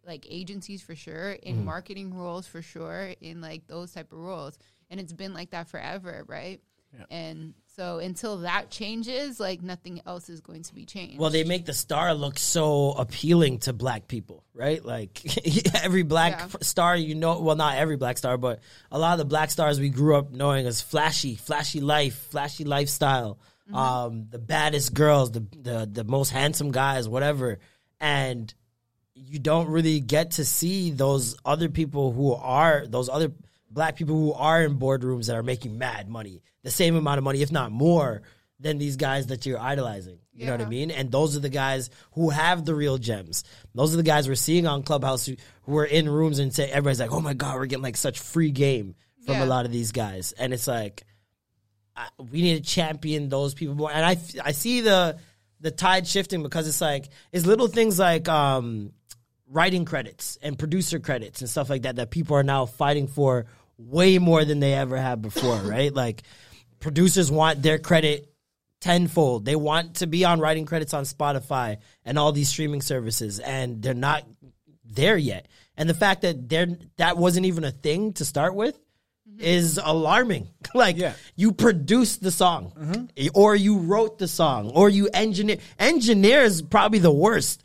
like 0.05 0.27
agencies 0.29 0.81
for 0.81 0.93
sure, 0.93 1.31
in 1.31 1.55
Mm-hmm. 1.55 1.65
marketing 1.65 2.13
roles 2.13 2.45
for 2.47 2.61
sure, 2.61 3.13
in 3.21 3.39
like 3.39 3.65
those 3.67 3.93
type 3.93 4.11
of 4.11 4.19
roles. 4.19 4.57
And 4.89 4.99
it's 4.99 5.13
been 5.13 5.33
like 5.33 5.51
that 5.51 5.69
forever, 5.69 6.25
right? 6.27 6.59
And 7.09 7.53
so 7.75 7.97
until 7.99 8.37
that 8.39 8.69
changes, 8.69 9.39
like 9.39 9.61
nothing 9.61 10.01
else 10.05 10.29
is 10.29 10.39
going 10.41 10.63
to 10.63 10.73
be 10.75 10.85
changed. 10.85 11.19
Well, 11.19 11.29
they 11.29 11.43
make 11.43 11.65
the 11.65 11.73
star 11.73 12.13
look 12.13 12.39
so 12.39 12.91
appealing 12.91 13.59
to 13.59 13.73
black 13.73 14.07
people, 14.07 14.43
right? 14.53 14.83
Like 14.83 15.21
every 15.83 16.03
black 16.03 16.33
Yeah. 16.39 16.47
star, 16.61 16.95
you 16.95 17.15
know, 17.15 17.39
well, 17.41 17.55
not 17.55 17.75
every 17.77 17.97
black 17.97 18.17
star, 18.17 18.37
but 18.37 18.59
a 18.91 18.97
lot 18.99 19.13
of 19.13 19.19
the 19.19 19.25
black 19.25 19.51
stars 19.51 19.79
we 19.79 19.89
grew 19.89 20.15
up 20.15 20.31
knowing 20.31 20.65
as 20.65 20.81
flashy, 20.81 21.35
flashy 21.35 21.81
life, 21.81 22.15
flashy 22.31 22.63
lifestyle, 22.63 23.39
Mm-hmm. 23.67 23.75
um, 23.77 24.27
the 24.29 24.37
baddest 24.37 24.93
girls, 24.93 25.31
the, 25.31 25.39
the 25.59 25.89
the 25.91 26.03
most 26.03 26.29
handsome 26.29 26.69
guys, 26.71 27.09
whatever, 27.09 27.57
and 27.99 28.53
you 29.15 29.39
don't 29.39 29.69
really 29.69 29.99
get 30.01 30.31
to 30.31 30.45
see 30.45 30.91
those 30.91 31.35
other 31.43 31.67
people 31.69 32.11
who 32.11 32.31
are 32.33 32.85
those 32.85 33.09
other 33.09 33.31
black 33.71 33.95
people 33.95 34.15
who 34.15 34.33
are 34.33 34.61
in 34.61 34.77
boardrooms 34.77 35.25
that 35.27 35.35
are 35.35 35.41
making 35.41 35.79
mad 35.79 36.07
money, 36.07 36.43
the 36.65 36.71
same 36.71 36.95
amount 36.95 37.19
of 37.19 37.23
money, 37.23 37.43
if 37.43 37.51
not 37.51 37.71
more, 37.71 38.23
than 38.59 38.79
these 38.79 38.95
guys 38.95 39.27
that 39.27 39.45
you're 39.45 39.59
idolizing. 39.59 40.17
You 40.33 40.47
know 40.47 40.53
what 40.53 40.61
I 40.61 40.65
mean? 40.65 40.89
And 40.89 41.11
those 41.11 41.37
are 41.37 41.39
the 41.39 41.47
guys 41.47 41.91
who 42.13 42.29
have 42.29 42.65
the 42.65 42.73
real 42.73 42.97
gems. 42.97 43.43
Those 43.75 43.93
are 43.93 43.97
the 43.97 44.03
guys 44.03 44.27
we're 44.27 44.33
seeing 44.33 44.65
on 44.65 44.81
Clubhouse 44.81 45.27
who, 45.27 45.35
who 45.61 45.77
are 45.77 45.85
in 45.85 46.09
rooms 46.09 46.39
and 46.39 46.53
say 46.53 46.69
everybody's 46.69 46.99
like, 46.99 47.11
"Oh 47.11 47.21
my 47.21 47.35
god, 47.35 47.55
we're 47.55 47.67
getting 47.67 47.83
like 47.83 47.95
such 47.95 48.19
free 48.19 48.49
game 48.51 48.95
from 49.25 49.37
a 49.37 49.45
lot 49.45 49.65
of 49.65 49.71
these 49.71 49.91
guys," 49.91 50.33
and 50.33 50.53
it's 50.53 50.67
like 50.67 51.03
I, 51.95 52.07
we 52.31 52.41
need 52.41 52.63
to 52.63 52.69
champion 52.69 53.29
those 53.29 53.53
people 53.53 53.75
more. 53.75 53.91
And 53.91 54.03
I 54.03 54.51
see 54.51 54.81
the 54.81 55.19
the 55.61 55.71
tide 55.71 56.07
shifting 56.07 56.41
because 56.41 56.67
it's 56.67 56.81
like 56.81 57.09
it's 57.31 57.45
little 57.45 57.67
things 57.67 57.99
like 57.99 58.27
um, 58.27 58.91
writing 59.47 59.85
credits 59.85 60.37
and 60.41 60.57
producer 60.57 60.99
credits 60.99 61.41
and 61.41 61.49
stuff 61.49 61.69
like 61.69 61.83
that 61.83 61.97
that 61.97 62.09
people 62.09 62.35
are 62.35 62.43
now 62.43 62.65
fighting 62.65 63.07
for 63.07 63.45
way 63.77 64.17
more 64.17 64.43
than 64.45 64.59
they 64.59 64.73
ever 64.73 64.97
have 64.97 65.21
before. 65.21 65.57
right? 65.63 65.93
Like 65.93 66.23
producers 66.85 67.31
want 67.31 67.63
their 67.63 67.79
credit 67.79 68.31
tenfold. 68.79 69.43
They 69.43 69.55
want 69.55 69.95
to 69.95 70.05
be 70.05 70.23
on 70.23 70.39
writing 70.39 70.67
credits 70.67 70.93
on 70.93 71.03
Spotify 71.03 71.77
and 72.05 72.19
all 72.19 72.31
these 72.31 72.47
streaming 72.47 72.83
services, 72.83 73.39
and 73.39 73.81
they're 73.81 73.95
not 73.95 74.23
there 74.83 75.17
yet. 75.17 75.47
And 75.75 75.89
the 75.89 75.95
fact 75.95 76.21
that 76.21 76.47
there 76.47 76.67
that 76.97 77.17
wasn't 77.17 77.47
even 77.47 77.63
a 77.63 77.71
thing 77.71 78.13
to 78.13 78.23
start 78.23 78.53
with 78.53 78.75
mm-hmm. 79.27 79.41
is 79.41 79.79
alarming. 79.83 80.47
like 80.75 80.97
Yeah. 80.97 81.13
you 81.35 81.53
produced 81.53 82.21
the 82.21 82.29
song, 82.29 82.71
mm-hmm. 82.79 83.27
or 83.33 83.55
you 83.55 83.79
wrote 83.79 84.19
the 84.19 84.27
song, 84.27 84.69
or 84.69 84.87
you 84.87 85.09
engineer. 85.11 85.57
Engineer 85.79 86.43
is 86.43 86.61
probably 86.61 86.99
the 86.99 87.09
worst. 87.11 87.63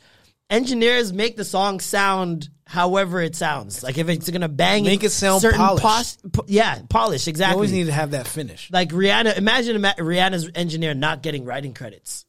Engineers 0.51 1.13
make 1.13 1.37
the 1.37 1.45
song 1.45 1.79
sound 1.79 2.49
however 2.67 3.21
it 3.21 3.35
sounds. 3.35 3.83
Like 3.83 3.97
if 3.97 4.07
it's 4.09 4.29
gonna 4.29 4.49
bang, 4.49 4.83
Make 4.83 5.03
it 5.03 5.09
sound 5.11 5.41
certain 5.41 5.57
polished. 5.59 5.83
pos- 5.83 6.17
po- 6.31 6.45
yeah, 6.47 6.81
polish 6.89 7.25
You 7.25 7.31
exactly. 7.31 7.55
always 7.55 7.71
need 7.71 7.85
to 7.85 7.91
have 7.93 8.11
that 8.11 8.27
finish. 8.27 8.69
Like 8.71 8.89
Rihanna, 8.89 9.37
imagine 9.37 9.77
ima- 9.77 9.95
Rihanna's 9.97 10.49
engineer 10.53 10.93
not 10.93 11.23
getting 11.23 11.45
writing 11.45 11.73
credits. 11.73 12.25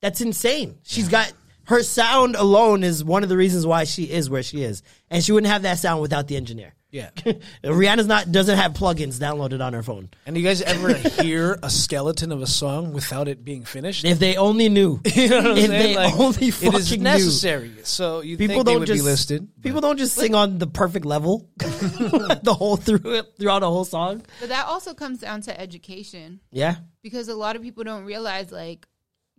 That's 0.00 0.20
insane. 0.20 0.78
She's 0.82 1.08
got 1.08 1.32
her 1.64 1.82
sound 1.82 2.34
alone 2.34 2.82
is 2.82 3.04
one 3.04 3.22
of 3.22 3.28
the 3.28 3.36
reasons 3.36 3.66
why 3.66 3.84
she 3.84 4.04
is 4.04 4.28
where 4.28 4.42
she 4.42 4.62
is, 4.62 4.82
and 5.10 5.22
she 5.22 5.32
wouldn't 5.32 5.52
have 5.52 5.62
that 5.62 5.78
sound 5.78 6.00
without 6.02 6.26
the 6.28 6.36
engineer. 6.36 6.74
Yeah. 6.92 7.08
Rihanna's 7.64 8.06
not 8.06 8.30
doesn't 8.30 8.56
have 8.56 8.74
plugins 8.74 9.18
downloaded 9.18 9.64
on 9.64 9.72
her 9.72 9.82
phone. 9.82 10.10
And 10.26 10.36
you 10.36 10.42
guys 10.42 10.60
ever 10.60 10.92
hear 11.22 11.58
a 11.62 11.70
skeleton 11.70 12.30
of 12.30 12.42
a 12.42 12.46
song 12.46 12.92
without 12.92 13.28
it 13.28 13.42
being 13.44 13.64
finished? 13.64 14.04
If 14.04 14.18
they 14.18 14.36
only 14.36 14.68
knew, 14.68 15.00
You 15.14 15.28
know 15.30 15.36
what 15.38 15.46
I'm 15.52 15.56
if 15.56 15.66
saying? 15.68 15.70
they 15.70 15.96
Like, 15.96 16.14
only 16.20 16.48
it 16.48 16.52
fucking 16.52 16.74
is 16.80 16.90
knew. 16.92 17.02
necessary. 17.02 17.72
So 17.84 18.20
you 18.20 18.36
People 18.36 18.56
think 18.56 18.66
they 18.66 18.72
don't 18.72 18.80
would 18.80 18.86
just 18.86 19.00
be 19.02 19.10
listed? 19.10 19.48
People 19.62 19.80
don't 19.80 19.96
just 19.96 20.14
sing 20.14 20.34
on 20.34 20.58
the 20.58 20.66
perfect 20.66 21.06
level 21.06 21.48
the 21.58 22.54
whole 22.56 22.76
through 22.76 23.14
it 23.14 23.26
throughout 23.38 23.62
a 23.62 23.66
whole 23.66 23.86
song. 23.86 24.22
but 24.40 24.50
that 24.50 24.66
also 24.66 24.92
comes 24.92 25.18
down 25.20 25.40
to 25.42 25.58
education. 25.58 26.40
Yeah, 26.50 26.76
because 27.02 27.28
a 27.28 27.34
lot 27.34 27.56
of 27.56 27.62
people 27.62 27.84
don't 27.84 28.04
realize 28.04 28.52
like 28.52 28.86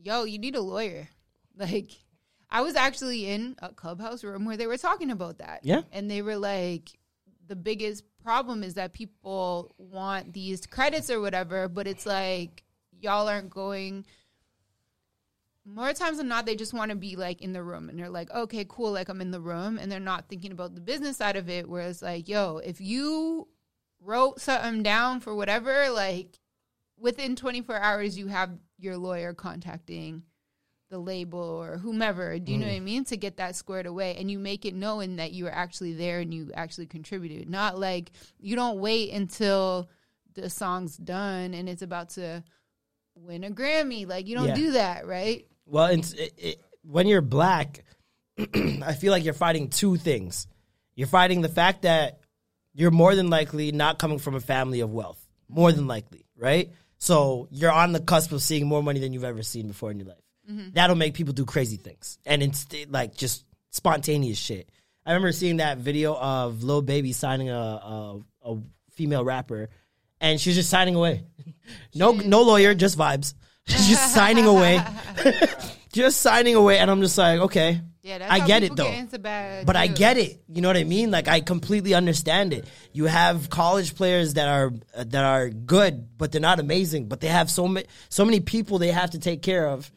yo 0.01 0.23
you 0.23 0.39
need 0.39 0.55
a 0.55 0.61
lawyer 0.61 1.07
like 1.55 1.91
i 2.49 2.61
was 2.61 2.75
actually 2.75 3.25
in 3.29 3.55
a 3.61 3.69
clubhouse 3.71 4.21
room 4.23 4.43
where 4.43 4.57
they 4.57 4.67
were 4.67 4.75
talking 4.75 5.11
about 5.11 5.37
that 5.37 5.59
Yeah. 5.63 5.81
and 5.93 6.09
they 6.11 6.21
were 6.21 6.35
like 6.35 6.91
the 7.47 7.56
biggest 7.56 8.03
problem 8.23 8.63
is 8.63 8.75
that 8.75 8.93
people 8.93 9.73
want 9.77 10.34
these 10.34 10.65
credits 10.65 11.10
or 11.10 11.19
whatever 11.19 11.67
but 11.67 11.88
it's 11.88 12.06
like 12.06 12.63
y'all 13.01 13.27
aren't 13.27 13.49
going 13.49 14.06
more 15.65 15.93
times 15.93 16.17
than 16.17 16.27
not 16.27 16.45
they 16.45 16.56
just 16.56 16.73
want 16.73 16.89
to 16.89 16.95
be 16.95 17.15
like 17.15 17.41
in 17.41 17.53
the 17.53 17.63
room 17.63 17.89
and 17.89 17.97
they're 17.97 18.10
like 18.10 18.32
okay 18.32 18.65
cool 18.67 18.91
like 18.91 19.10
i'm 19.10 19.21
in 19.21 19.32
the 19.32 19.39
room 19.39 19.77
and 19.77 19.91
they're 19.91 19.99
not 19.99 20.27
thinking 20.27 20.51
about 20.51 20.75
the 20.75 20.82
business 20.82 21.17
side 21.17 21.36
of 21.36 21.49
it 21.49 21.69
where 21.69 21.88
it's 21.88 22.01
like 22.01 22.27
yo 22.27 22.58
if 22.58 22.82
you 22.82 23.47
wrote 24.01 24.39
something 24.39 24.84
down 24.84 25.19
for 25.19 25.34
whatever 25.34 25.89
like 25.89 26.39
within 26.97 27.36
24 27.36 27.77
hours 27.77 28.17
you 28.17 28.27
have 28.27 28.51
your 28.77 28.97
lawyer 28.97 29.34
contacting 29.34 30.23
the 30.93 30.99
label 30.99 31.39
or 31.39 31.77
whomever 31.77 32.39
do 32.39 32.51
you 32.51 32.58
know 32.58 32.67
what 32.67 32.73
i 32.73 32.79
mm. 32.79 32.84
mean 32.84 33.03
to 33.03 33.17
get 33.17 33.38
that 33.38 33.56
squared 33.56 33.86
away 33.86 34.15
and 34.17 34.29
you 34.29 34.39
make 34.39 34.63
it 34.63 34.73
knowing 34.73 35.17
that 35.17 35.32
you 35.32 35.43
were 35.43 35.53
actually 35.53 35.93
there 35.93 36.19
and 36.19 36.34
you 36.34 36.51
actually 36.53 36.86
contributed 36.86 37.49
not 37.49 37.79
like 37.79 38.12
you 38.39 38.56
don't 38.56 38.79
wait 38.79 39.12
until 39.12 39.89
the 40.36 40.49
song's 40.49 40.95
done 40.97 41.53
and 41.53 41.67
it's 41.67 41.82
about 41.82 42.10
to 42.10 42.43
win 43.15 43.43
a 43.43 43.49
grammy 43.49 44.08
like 44.08 44.27
you 44.27 44.36
don't 44.36 44.49
Yeah. 44.49 44.56
do 44.56 44.71
that 44.73 45.08
right 45.08 45.45
Well, 45.65 45.88
it's, 45.88 46.13
it, 46.13 46.34
it, 46.38 46.62
when 46.84 47.08
you're 47.08 47.21
black, 47.21 47.84
I 48.38 48.93
feel 48.93 49.12
like 49.12 49.23
you're 49.23 49.34
fighting 49.34 49.69
two 49.69 49.95
things. 49.95 50.47
You're 50.95 51.08
fighting 51.08 51.41
the 51.41 51.49
fact 51.49 51.84
that 51.84 52.19
you're 52.73 52.91
more 52.91 53.15
than 53.15 53.29
likely 53.29 53.71
not 53.71 53.99
coming 53.99 54.19
from 54.19 54.36
a 54.36 54.39
family 54.39 54.82
of 54.82 54.91
wealth. 54.91 55.19
More 55.47 55.71
than 55.71 55.88
likely, 55.88 56.25
right? 56.38 56.71
So 56.97 57.47
you're 57.51 57.71
on 57.71 57.91
the 57.91 57.99
cusp 57.99 58.32
of 58.32 58.41
seeing 58.41 58.65
more 58.65 58.82
money 58.82 58.99
than 58.99 59.13
you've 59.13 59.23
ever 59.23 59.43
seen 59.43 59.67
before 59.67 59.91
in 59.91 59.99
your 59.99 60.08
life. 60.08 60.22
That'll 60.73 60.95
make 60.95 61.13
people 61.13 61.34
do 61.34 61.45
crazy 61.45 61.77
things. 61.77 62.17
And 62.25 62.43
it's 62.43 62.65
like 62.89 63.15
just 63.15 63.45
spontaneous 63.69 64.38
shit. 64.38 64.69
I 65.06 65.12
remember 65.12 65.32
seeing 65.32 65.58
that 65.58 65.77
video 65.79 66.15
of 66.15 66.63
Lil 66.63 66.82
Baby 66.82 67.12
signing 67.12 67.49
a, 67.49 67.56
a, 67.56 68.19
a 68.45 68.58
female 68.91 69.23
rapper, 69.25 69.69
and 70.21 70.39
she's 70.39 70.56
just 70.56 70.69
signing 70.69 70.95
away. 70.95 71.23
No, 71.93 72.12
no 72.12 72.41
lawyer, 72.41 72.73
just 72.73 72.97
vibes. 72.97 73.34
She's 73.65 73.88
just 73.88 74.13
signing 74.13 74.45
away, 74.45 74.82
just 75.93 76.19
signing 76.19 76.56
away, 76.56 76.79
and 76.79 76.91
I'm 76.91 76.99
just 76.99 77.17
like, 77.17 77.39
okay, 77.39 77.79
yeah 78.01 78.17
that's 78.17 78.29
I 78.29 78.45
get 78.45 78.63
it 78.63 78.75
though. 78.75 78.84
get 78.84 78.99
But 79.65 79.77
I 79.77 79.88
get 79.88 80.17
it. 80.17 80.43
You 80.49 80.62
know 80.62 80.67
what 80.67 80.75
I 80.75 80.84
mean? 80.84 81.12
Like 81.12 81.29
I 81.29 81.39
completely 81.39 81.93
understand 81.93 82.51
it. 82.51 82.65
You 82.91 83.06
have 83.06 83.49
college 83.49 83.95
players 83.95 84.34
that 84.34 84.49
are 84.49 84.73
uh, 84.93 85.06
that 85.08 85.23
are 85.23 85.49
good, 85.49 86.17
but 86.17 86.34
they're 86.34 86.41
not 86.41 86.60
amazing. 86.60 87.08
But 87.08 87.21
they 87.21 87.29
have 87.29 87.49
so 87.49 87.69
many 87.69 87.88
so 88.10 88.25
many 88.25 88.41
people 88.41 88.79
they 88.79 88.91
have 88.91 89.12
to 89.12 89.19
take 89.19 89.41
care 89.41 89.65
of 89.65 89.89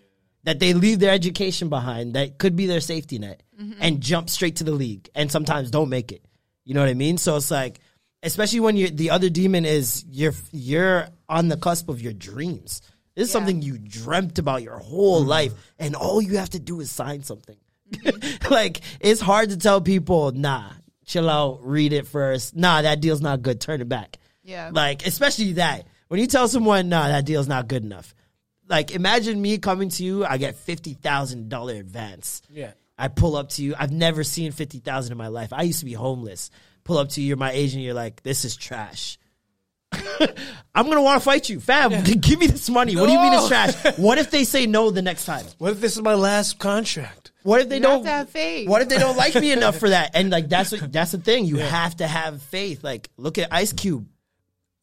that 0.46 0.60
they 0.60 0.72
leave 0.72 1.00
their 1.00 1.12
education 1.12 1.68
behind. 1.68 2.14
That 2.14 2.38
could 2.38 2.56
be 2.56 2.66
their 2.66 2.80
safety 2.80 3.18
net 3.18 3.42
mm-hmm. 3.60 3.78
and 3.80 4.00
jump 4.00 4.30
straight 4.30 4.56
to 4.56 4.64
the 4.64 4.72
league, 4.72 5.10
and 5.14 5.30
sometimes 5.30 5.70
don't 5.70 5.90
make 5.90 6.12
it. 6.12 6.24
You 6.64 6.72
know 6.72 6.80
what 6.80 6.88
I 6.88 6.94
mean? 6.94 7.18
So 7.18 7.36
it's 7.36 7.50
like, 7.50 7.80
especially 8.22 8.60
when 8.60 8.76
you're 8.76 8.88
the 8.88 9.10
other 9.10 9.28
demon 9.28 9.64
is 9.66 10.04
you're 10.08 10.32
you're 10.52 11.08
on 11.28 11.48
the 11.48 11.56
cusp 11.56 11.88
of 11.88 12.00
your 12.00 12.12
dreams. 12.14 12.80
This 13.14 13.28
is 13.28 13.30
Yeah. 13.30 13.40
something 13.40 13.60
you 13.60 13.76
dreamt 13.76 14.38
about 14.38 14.62
your 14.62 14.78
whole 14.78 15.20
mm-hmm. 15.20 15.30
life, 15.30 15.52
and 15.78 15.94
all 15.96 16.22
you 16.22 16.38
have 16.38 16.50
to 16.50 16.60
do 16.60 16.80
is 16.80 16.90
sign 16.90 17.22
something. 17.24 17.56
like 18.50 18.80
it's 19.00 19.20
hard 19.20 19.50
to 19.50 19.56
tell 19.56 19.80
people, 19.80 20.30
nah, 20.30 20.70
chill 21.04 21.28
out, 21.28 21.60
read 21.64 21.92
it 21.92 22.06
first. 22.06 22.54
Nah, 22.54 22.82
that 22.82 23.00
deal's 23.00 23.20
not 23.20 23.42
good. 23.42 23.60
Turn 23.60 23.80
it 23.80 23.88
back. 23.88 24.18
Yeah. 24.44 24.70
Like 24.72 25.06
especially 25.06 25.54
that 25.54 25.86
when 26.06 26.20
you 26.20 26.28
tell 26.28 26.46
someone, 26.46 26.88
nah, 26.88 27.08
that 27.08 27.24
deal's 27.24 27.48
not 27.48 27.66
good 27.66 27.82
enough. 27.82 28.14
Like 28.68 28.90
imagine 28.90 29.40
me 29.40 29.58
coming 29.58 29.88
to 29.90 30.04
you, 30.04 30.24
I 30.24 30.38
get 30.38 30.56
fifty 30.56 30.94
thousand 30.94 31.48
dollar 31.48 31.74
advance. 31.74 32.42
Yeah. 32.50 32.72
I 32.98 33.08
pull 33.08 33.36
up 33.36 33.50
to 33.50 33.62
you. 33.62 33.74
I've 33.78 33.92
never 33.92 34.24
seen 34.24 34.52
fifty 34.52 34.78
thousand 34.78 35.12
in 35.12 35.18
my 35.18 35.28
life. 35.28 35.52
I 35.52 35.62
used 35.62 35.80
to 35.80 35.84
be 35.84 35.92
homeless. 35.92 36.50
Pull 36.84 36.98
up 36.98 37.10
to 37.10 37.20
you, 37.20 37.28
you're 37.28 37.36
my 37.36 37.52
agent. 37.52 37.82
You're 37.82 37.94
like, 37.94 38.22
this 38.22 38.44
is 38.44 38.56
trash. 38.56 39.18
I'm 40.74 40.88
gonna 40.88 41.02
want 41.02 41.20
to 41.20 41.24
fight 41.24 41.48
you, 41.48 41.60
fam. 41.60 42.02
Give 42.04 42.38
me 42.38 42.46
this 42.48 42.68
money. 42.68 42.96
What 42.96 43.06
do 43.06 43.12
you 43.12 43.20
mean 43.20 43.32
it's 43.34 43.48
trash? 43.48 43.74
What 43.98 44.18
if 44.18 44.30
they 44.30 44.44
say 44.44 44.66
no 44.66 44.90
the 44.90 45.02
next 45.02 45.24
time? 45.24 45.44
What 45.58 45.72
if 45.72 45.80
this 45.80 45.96
is 45.96 46.02
my 46.02 46.14
last 46.14 46.58
contract? 46.58 47.32
What 47.42 47.60
if 47.60 47.68
they 47.68 47.76
You 47.76 47.82
don't 47.82 47.98
have 47.98 48.04
to 48.04 48.10
have 48.10 48.30
faith. 48.30 48.68
What 48.68 48.82
if 48.82 48.88
they 48.88 48.98
don't 48.98 49.16
like 49.16 49.34
me 49.36 49.52
enough 49.52 49.76
for 49.78 49.90
that? 49.90 50.10
And 50.14 50.30
like 50.30 50.48
that's 50.48 50.72
what, 50.72 50.92
that's 50.92 51.12
the 51.12 51.18
thing. 51.18 51.44
You 51.44 51.56
have 51.58 51.96
to 51.96 52.06
have 52.06 52.42
faith. 52.42 52.82
Like 52.82 53.08
look 53.16 53.38
at 53.38 53.52
Ice 53.52 53.72
Cube. 53.72 54.06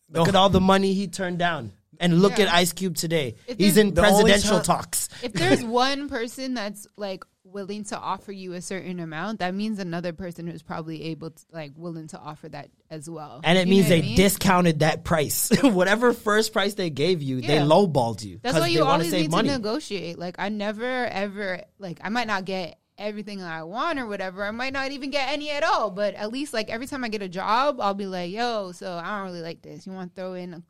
Look 0.10 0.26
No. 0.28 0.30
at 0.30 0.36
all 0.36 0.50
the 0.50 0.62
money 0.62 0.94
he 0.94 1.08
turned 1.08 1.40
down. 1.40 1.74
And 2.04 2.22
look 2.22 2.38
Yeah. 2.38 2.46
at 2.46 2.54
Ice 2.54 2.74
Cube 2.74 2.96
today. 2.96 3.36
If 3.48 3.58
He's 3.58 3.76
there's- 3.76 3.88
in 3.90 3.94
The 3.94 4.06
only 4.06 4.24
presidential 4.32 4.58
time- 4.60 4.64
talks. 4.78 5.10
if 5.24 5.32
there's 5.34 5.64
one 5.64 6.10
person 6.10 6.54
that's 6.54 6.86
like 6.98 7.24
willing 7.46 7.84
to 7.86 7.98
offer 7.98 8.32
you 8.32 8.54
a 8.54 8.62
certain 8.62 9.00
amount, 9.00 9.40
that 9.40 9.54
means 9.56 9.80
another 9.80 10.12
person 10.12 10.48
who's 10.48 10.62
probably 10.64 11.04
able 11.04 11.30
to 11.32 11.44
like 11.52 11.72
willing 11.78 12.08
to 12.08 12.20
offer 12.20 12.50
that 12.50 12.70
as 12.90 13.10
well. 13.10 13.40
And 13.44 13.58
it 13.58 13.68
You 13.68 13.72
means 13.76 13.90
know 13.90 13.96
what 13.96 14.02
they 14.02 14.08
mean? 14.08 14.18
discounted 14.18 14.80
that 14.80 15.04
price. 15.04 15.50
Whatever 15.64 16.14
first 16.14 16.52
price 16.52 16.74
they 16.74 16.90
gave 16.90 17.22
you, 17.22 17.42
they 17.42 17.56
Yeah. 17.56 17.62
lowballed 17.64 18.24
you. 18.24 18.40
That's 18.42 18.54
'cause 18.54 18.62
why 18.62 18.68
they 18.68 18.74
you 18.74 18.80
wanna 18.82 18.92
always 18.92 19.10
save 19.12 19.22
need 19.22 19.32
money. 19.32 19.50
to 19.50 19.56
negotiate. 19.56 20.20
Like 20.20 20.36
I 20.40 20.50
never 20.50 21.06
ever 21.06 21.62
like 21.80 22.00
I 22.04 22.10
might 22.10 22.28
not 22.28 22.44
get 22.46 22.80
everything 22.98 23.40
that 23.40 23.52
I 23.52 23.64
want 23.64 23.98
or 24.00 24.08
whatever. 24.08 24.44
I 24.46 24.52
might 24.52 24.72
not 24.74 24.92
even 24.92 25.10
get 25.10 25.30
any 25.30 25.50
at 25.52 25.64
all. 25.64 25.90
But 25.90 26.14
at 26.16 26.32
least 26.32 26.54
like 26.54 26.70
every 26.70 26.86
time 26.88 27.04
I 27.04 27.10
get 27.10 27.22
a 27.22 27.30
job, 27.30 27.80
I'll 27.82 27.94
be 27.96 28.06
like, 28.08 28.32
yo, 28.32 28.72
so 28.72 28.94
I 28.94 29.18
don't 29.18 29.26
really 29.28 29.42
like 29.42 29.62
this. 29.62 29.86
You 29.88 29.94
want 29.94 30.16
to 30.16 30.22
throw 30.22 30.34
in 30.34 30.54
a 30.54 30.64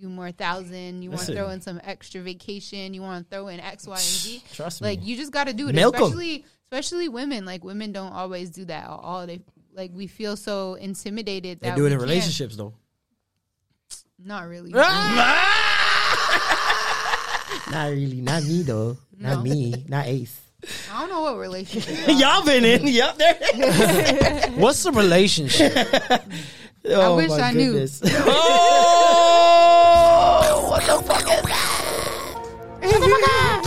few 0.00 0.08
more 0.08 0.32
thousand? 0.32 1.02
You 1.02 1.10
want 1.10 1.22
to 1.26 1.34
throw 1.34 1.50
in 1.50 1.60
some 1.60 1.80
extra 1.84 2.20
vacation? 2.22 2.94
You 2.94 3.02
want 3.02 3.28
to 3.28 3.34
throw 3.36 3.46
in 3.48 3.60
X, 3.60 3.86
Y, 3.86 3.92
and 3.92 4.00
Z? 4.02 4.42
Trust 4.54 4.80
Like 4.80 4.98
me. 4.98 5.02
Like 5.02 5.06
you 5.08 5.16
just 5.16 5.30
got 5.32 5.46
to 5.46 5.52
do 5.52 5.68
it. 5.68 5.74
Milk 5.74 5.94
'em. 5.96 6.02
especially 6.02 6.44
especially 6.64 7.08
women. 7.08 7.44
Like 7.44 7.62
women 7.64 7.92
don't 7.92 8.12
always 8.12 8.50
do 8.50 8.64
that. 8.66 8.88
All 8.88 9.26
they 9.26 9.40
like 9.74 9.90
we 9.94 10.06
feel 10.08 10.36
so 10.36 10.74
intimidated 10.74 11.60
They 11.60 11.70
do 11.74 11.84
it 11.84 11.92
in 11.92 11.92
can't. 11.92 12.02
relationships 12.02 12.56
though. 12.56 12.74
Not 14.22 14.48
really. 14.48 14.72
Ah! 14.74 15.46
Mm. 17.48 17.72
Not 17.72 17.90
really. 17.90 18.20
Not 18.20 18.42
me 18.44 18.62
though. 18.62 18.96
No. 19.18 19.34
Not 19.34 19.44
me. 19.44 19.84
Not 19.88 20.06
Ace. 20.06 20.38
I 20.92 21.00
don't 21.00 21.08
know 21.08 21.20
what 21.22 21.36
relationship. 21.38 21.96
Y'all 22.08 22.44
been 22.44 22.64
in. 22.64 22.86
Yep. 22.86 23.16
There. 23.16 24.50
What's 24.56 24.82
the 24.82 24.92
relationship? 24.92 25.72
Oh, 26.82 27.12
I 27.12 27.16
wish 27.16 27.28
my 27.28 27.40
I 27.40 27.52
knew. 27.52 27.72
goodness. 27.72 28.00
oh, 28.02 28.06
what 28.06 29.49
the 30.96 31.02
fuck 31.06 31.26
is 32.82 33.02
that? 33.22 33.62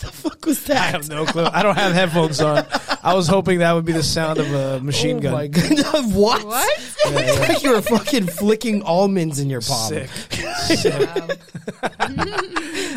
the 0.00 0.10
fuck 0.12 0.46
was 0.46 0.64
that? 0.64 0.76
I 0.76 0.86
have 0.90 1.08
no 1.08 1.24
clue. 1.26 1.46
I 1.50 1.62
don't 1.62 1.76
have 1.76 1.92
headphones 1.92 2.40
on. 2.40 2.66
I 3.02 3.14
was 3.14 3.28
hoping 3.28 3.58
that 3.60 3.72
would 3.72 3.84
be 3.84 3.92
the 3.92 4.02
sound 4.02 4.38
of 4.38 4.52
a 4.52 4.80
machine 4.80 5.18
oh 5.18 5.20
gun. 5.20 5.32
my 5.32 5.46
goodness. 5.46 5.84
what? 6.14 6.44
what? 6.44 6.68
It's 7.06 7.38
like 7.48 7.62
you 7.62 7.70
were 7.72 7.82
fucking 7.82 8.26
flicking 8.26 8.82
almonds 8.82 9.38
in 9.38 9.48
your 9.50 9.60
palm. 9.60 9.88
Sick. 9.92 10.10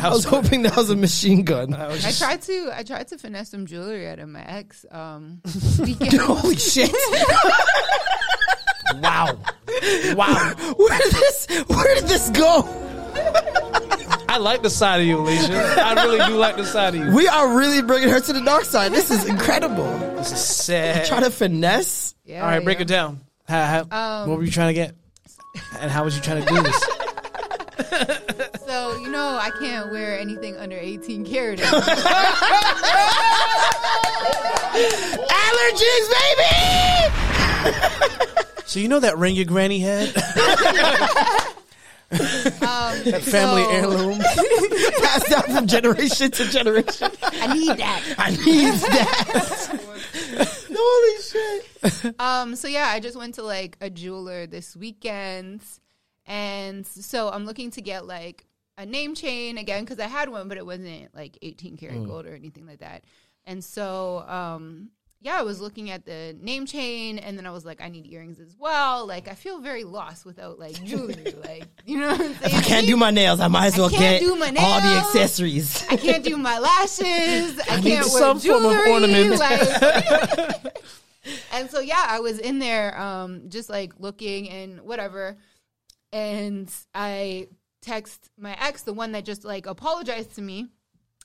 I 0.04 0.08
was 0.10 0.24
hoping 0.24 0.62
that 0.62 0.76
was 0.76 0.90
a 0.90 0.96
machine 0.96 1.44
gun. 1.44 1.74
I 1.74 1.88
was 1.88 2.04
I 2.04 2.08
just- 2.08 2.20
tried 2.20 2.42
to 2.42 2.70
I 2.76 2.82
tried 2.82 3.08
to 3.08 3.18
finesse 3.18 3.50
some 3.50 3.66
jewelry 3.66 4.08
out 4.08 4.18
of 4.18 4.28
my 4.28 4.42
ex. 4.44 4.84
Um, 4.90 5.40
weekend. 5.78 6.14
Holy 6.20 6.56
shit! 6.56 6.90
Wow. 9.00 9.38
Wow. 10.14 10.54
Where 10.76 10.98
did 10.98 11.12
this? 11.12 11.46
Where 11.68 11.94
did 11.94 12.04
this 12.04 12.30
go? 12.30 12.68
I 14.28 14.38
like 14.38 14.62
the 14.62 14.70
side 14.70 15.00
of 15.00 15.06
you, 15.06 15.18
Alicia. 15.18 15.54
I 15.84 16.04
really 16.04 16.24
do 16.26 16.36
like 16.36 16.56
the 16.56 16.64
side 16.64 16.94
of 16.94 17.00
you. 17.04 17.10
We 17.14 17.28
are 17.28 17.56
really 17.56 17.82
bringing 17.82 18.08
her 18.08 18.20
to 18.20 18.32
the 18.32 18.40
dark 18.40 18.64
side. 18.64 18.92
This 18.92 19.10
is 19.10 19.26
incredible. 19.28 19.98
This 20.16 20.32
is 20.32 20.40
sad. 20.40 21.04
Try 21.06 21.20
to 21.20 21.30
finesse. 21.30 22.14
Yeah, 22.24 22.42
All 22.42 22.48
right, 22.48 22.64
break 22.64 22.78
yeah. 22.78 22.82
it 22.82 22.88
down. 22.88 23.20
How, 23.46 23.86
how, 23.90 24.22
Um, 24.22 24.30
what 24.30 24.38
were 24.38 24.44
you 24.44 24.50
trying 24.50 24.68
to 24.68 24.74
get? 24.74 24.94
And 25.80 25.90
how 25.90 26.04
was 26.04 26.16
you 26.16 26.22
trying 26.22 26.44
to 26.44 26.48
do 26.54 26.62
this? 26.62 26.86
So 28.72 28.96
you 28.96 29.10
know 29.10 29.36
I 29.38 29.50
can't 29.60 29.90
wear 29.90 30.18
anything 30.18 30.56
under 30.56 30.78
18 30.78 31.26
karat. 31.26 31.58
Allergies, 34.78 36.08
baby. 36.08 37.31
So 38.72 38.80
you 38.80 38.88
know 38.88 39.00
that 39.00 39.18
ring 39.18 39.34
your 39.34 39.44
granny 39.44 39.80
had? 39.80 40.08
that 42.08 43.22
family 43.22 43.62
so- 43.64 43.70
heirloom? 43.70 44.18
Passed 45.02 45.28
down 45.28 45.42
from 45.42 45.66
generation 45.66 46.30
to 46.30 46.44
generation. 46.46 47.10
I 47.22 47.52
need 47.52 47.76
that. 47.76 48.14
I 48.16 48.30
need 48.30 48.72
that. 48.72 49.78
Holy 50.74 51.22
shit. 51.22 52.20
Um, 52.20 52.56
so 52.56 52.68
yeah, 52.68 52.86
I 52.88 53.00
just 53.00 53.16
went 53.16 53.34
to 53.36 53.42
like 53.42 53.76
a 53.80 53.90
jeweler 53.90 54.46
this 54.46 54.74
weekend, 54.74 55.62
and 56.26 56.86
so 56.86 57.28
I'm 57.28 57.44
looking 57.44 57.70
to 57.72 57.82
get 57.82 58.06
like 58.06 58.46
a 58.78 58.86
name 58.86 59.14
chain 59.14 59.58
again 59.58 59.84
because 59.84 59.98
I 59.98 60.06
had 60.06 60.28
one, 60.28 60.48
but 60.48 60.56
it 60.56 60.64
wasn't 60.64 61.14
like 61.14 61.36
18 61.42 61.76
karat 61.76 62.04
gold 62.06 62.26
or 62.26 62.34
anything 62.34 62.66
like 62.66 62.80
that. 62.80 63.04
And 63.44 63.62
so, 63.62 64.24
um, 64.28 64.90
yeah, 65.22 65.38
I 65.38 65.42
was 65.42 65.60
looking 65.60 65.90
at 65.90 66.04
the 66.04 66.36
name 66.40 66.66
chain, 66.66 67.18
and 67.18 67.38
then 67.38 67.46
I 67.46 67.50
was 67.50 67.64
like, 67.64 67.80
I 67.80 67.88
need 67.88 68.06
earrings 68.06 68.40
as 68.40 68.56
well. 68.58 69.06
Like, 69.06 69.28
I 69.28 69.34
feel 69.34 69.60
very 69.60 69.84
lost 69.84 70.26
without 70.26 70.58
like 70.58 70.82
jewelry. 70.82 71.32
like, 71.44 71.68
you 71.86 71.98
know 71.98 72.08
what 72.08 72.20
I'm 72.20 72.34
saying? 72.34 72.56
I 72.56 72.60
can't 72.60 72.86
do 72.88 72.96
my 72.96 73.12
nails. 73.12 73.38
I 73.38 73.46
might 73.46 73.66
as 73.66 73.78
well 73.78 73.88
can't 73.88 74.20
get 74.20 74.20
do 74.20 74.34
my 74.34 74.50
nails. 74.50 74.66
all 74.66 74.80
the 74.80 74.98
accessories. 74.98 75.86
I 75.88 75.96
can't 75.96 76.24
do 76.24 76.36
my 76.36 76.58
lashes. 76.58 77.60
I, 77.70 77.76
need 77.76 77.90
can't 77.90 78.06
wear 78.06 78.18
some 78.18 78.40
form 78.40 78.64
of 78.64 78.72
jewelry. 78.72 78.90
ornament. 78.90 79.38
Like, 79.38 80.82
and 81.52 81.70
so 81.70 81.78
yeah, 81.78 82.04
I 82.08 82.18
was 82.18 82.40
in 82.40 82.58
there, 82.58 82.98
um, 83.00 83.48
just 83.48 83.70
like 83.70 83.92
looking 84.00 84.50
and 84.50 84.80
whatever. 84.80 85.36
And 86.12 86.68
I 86.94 87.46
text 87.80 88.28
my 88.36 88.56
ex, 88.60 88.82
the 88.82 88.92
one 88.92 89.12
that 89.12 89.24
just 89.24 89.44
like 89.44 89.66
apologized 89.66 90.34
to 90.34 90.42
me, 90.42 90.66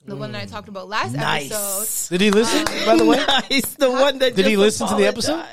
the 0.07 0.15
one 0.15 0.31
that 0.31 0.41
I 0.41 0.45
talked 0.45 0.67
about 0.69 0.87
last 0.89 1.15
episode. 1.15 2.09
Did 2.17 2.21
he 2.21 2.31
listen, 2.31 2.65
by 2.85 2.95
the 2.95 3.05
way? 3.05 3.17
Nice. 3.49 3.75
The 3.75 3.91
one 3.91 4.19
that 4.19 4.35
Did 4.35 4.45
he 4.45 4.53
just 4.53 4.59
listen 4.61 4.87
to 4.87 4.95
the 4.95 5.05
episode? 5.05 5.45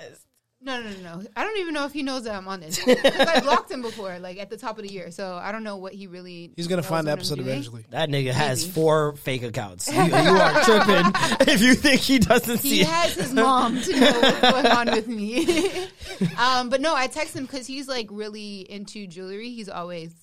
No, 0.61 0.81
no, 0.81 0.89
no, 0.91 1.19
no. 1.19 1.27
I 1.37 1.45
don't 1.45 1.59
even 1.59 1.75
know 1.75 1.85
if 1.85 1.93
he 1.93 2.03
knows 2.03 2.25
that 2.25 2.35
I'm 2.35 2.49
on 2.49 2.61
this. 2.61 2.83
'Cause 2.83 2.97
I 3.05 3.41
blocked 3.41 3.71
him 3.71 3.83
before, 3.83 4.19
like 4.19 4.39
at 4.39 4.49
the 4.49 4.57
top 4.57 4.79
of 4.79 4.85
the 4.87 4.91
year. 4.91 5.11
So 5.11 5.35
I 5.37 5.53
don't 5.53 5.63
know 5.63 5.77
what 5.77 5.93
he 5.93 6.07
really. 6.07 6.53
He's 6.57 6.69
going 6.69 6.81
to 6.81 6.89
find 6.89 7.07
the 7.07 7.11
episode 7.13 7.39
eventually. 7.39 7.85
That 7.91 8.09
nigga 8.09 8.31
has 8.33 8.67
four 8.67 9.15
fake 9.17 9.43
accounts. 9.43 9.93
You, 9.93 10.03
you 10.03 10.13
are 10.15 10.63
tripping 10.63 11.13
if 11.53 11.61
you 11.61 11.75
think 11.75 12.01
he 12.01 12.19
doesn't 12.19 12.59
see 12.59 12.77
He 12.77 12.81
it. 12.81 12.87
has 12.87 13.15
his 13.15 13.33
mom 13.35 13.79
to 13.83 14.01
know 14.01 14.21
what's 14.21 14.41
going 14.41 14.67
on 14.67 14.87
with 14.91 15.07
me. 15.07 15.87
um, 16.39 16.71
but 16.71 16.81
no, 16.81 16.95
I 16.95 17.09
text 17.09 17.37
him 17.37 17.45
because 17.45 17.67
he's 17.67 17.87
like 17.87 18.09
really 18.11 18.61
into 18.61 19.07
jewelry. 19.07 19.51
He's 19.51 19.69
always 19.69 20.15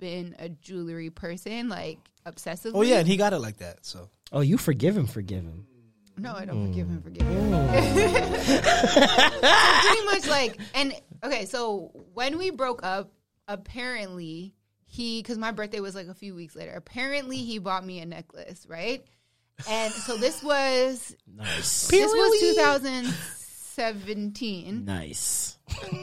been 0.00 0.34
a 0.38 0.48
jewelry 0.48 1.10
person, 1.10 1.68
like 1.68 1.98
obsessively. 2.26 2.72
Oh, 2.74 2.82
yeah, 2.82 2.98
and 2.98 3.08
he 3.08 3.16
got 3.16 3.32
it 3.32 3.38
like 3.38 3.58
that. 3.58 3.84
So 3.84 4.08
Oh, 4.32 4.40
you 4.40 4.56
forgive 4.58 4.96
him, 4.96 5.06
forgive 5.06 5.42
him. 5.42 5.66
No, 6.16 6.34
I 6.34 6.44
don't 6.44 6.66
forgive 6.68 6.88
him. 6.88 7.02
Forgive 7.02 7.26
him. 7.26 7.52
Hmm. 7.52 7.76
so 8.42 8.60
pretty 9.88 10.04
much 10.06 10.26
like, 10.28 10.58
and 10.74 10.94
okay, 11.24 11.46
so 11.46 11.90
when 12.14 12.38
we 12.38 12.50
broke 12.50 12.84
up, 12.84 13.10
apparently 13.48 14.54
he, 14.86 15.20
because 15.22 15.38
my 15.38 15.52
birthday 15.52 15.80
was 15.80 15.94
like 15.94 16.08
a 16.08 16.14
few 16.14 16.34
weeks 16.34 16.54
later. 16.54 16.72
Apparently 16.72 17.38
he 17.38 17.58
bought 17.58 17.84
me 17.84 18.00
a 18.00 18.06
necklace, 18.06 18.66
right? 18.68 19.02
And 19.68 19.92
so 19.92 20.16
this 20.16 20.42
was 20.42 21.14
Nice. 21.26 21.88
this 21.88 22.10
was 22.10 22.40
2017. 23.76 24.84
Nice. 24.84 25.58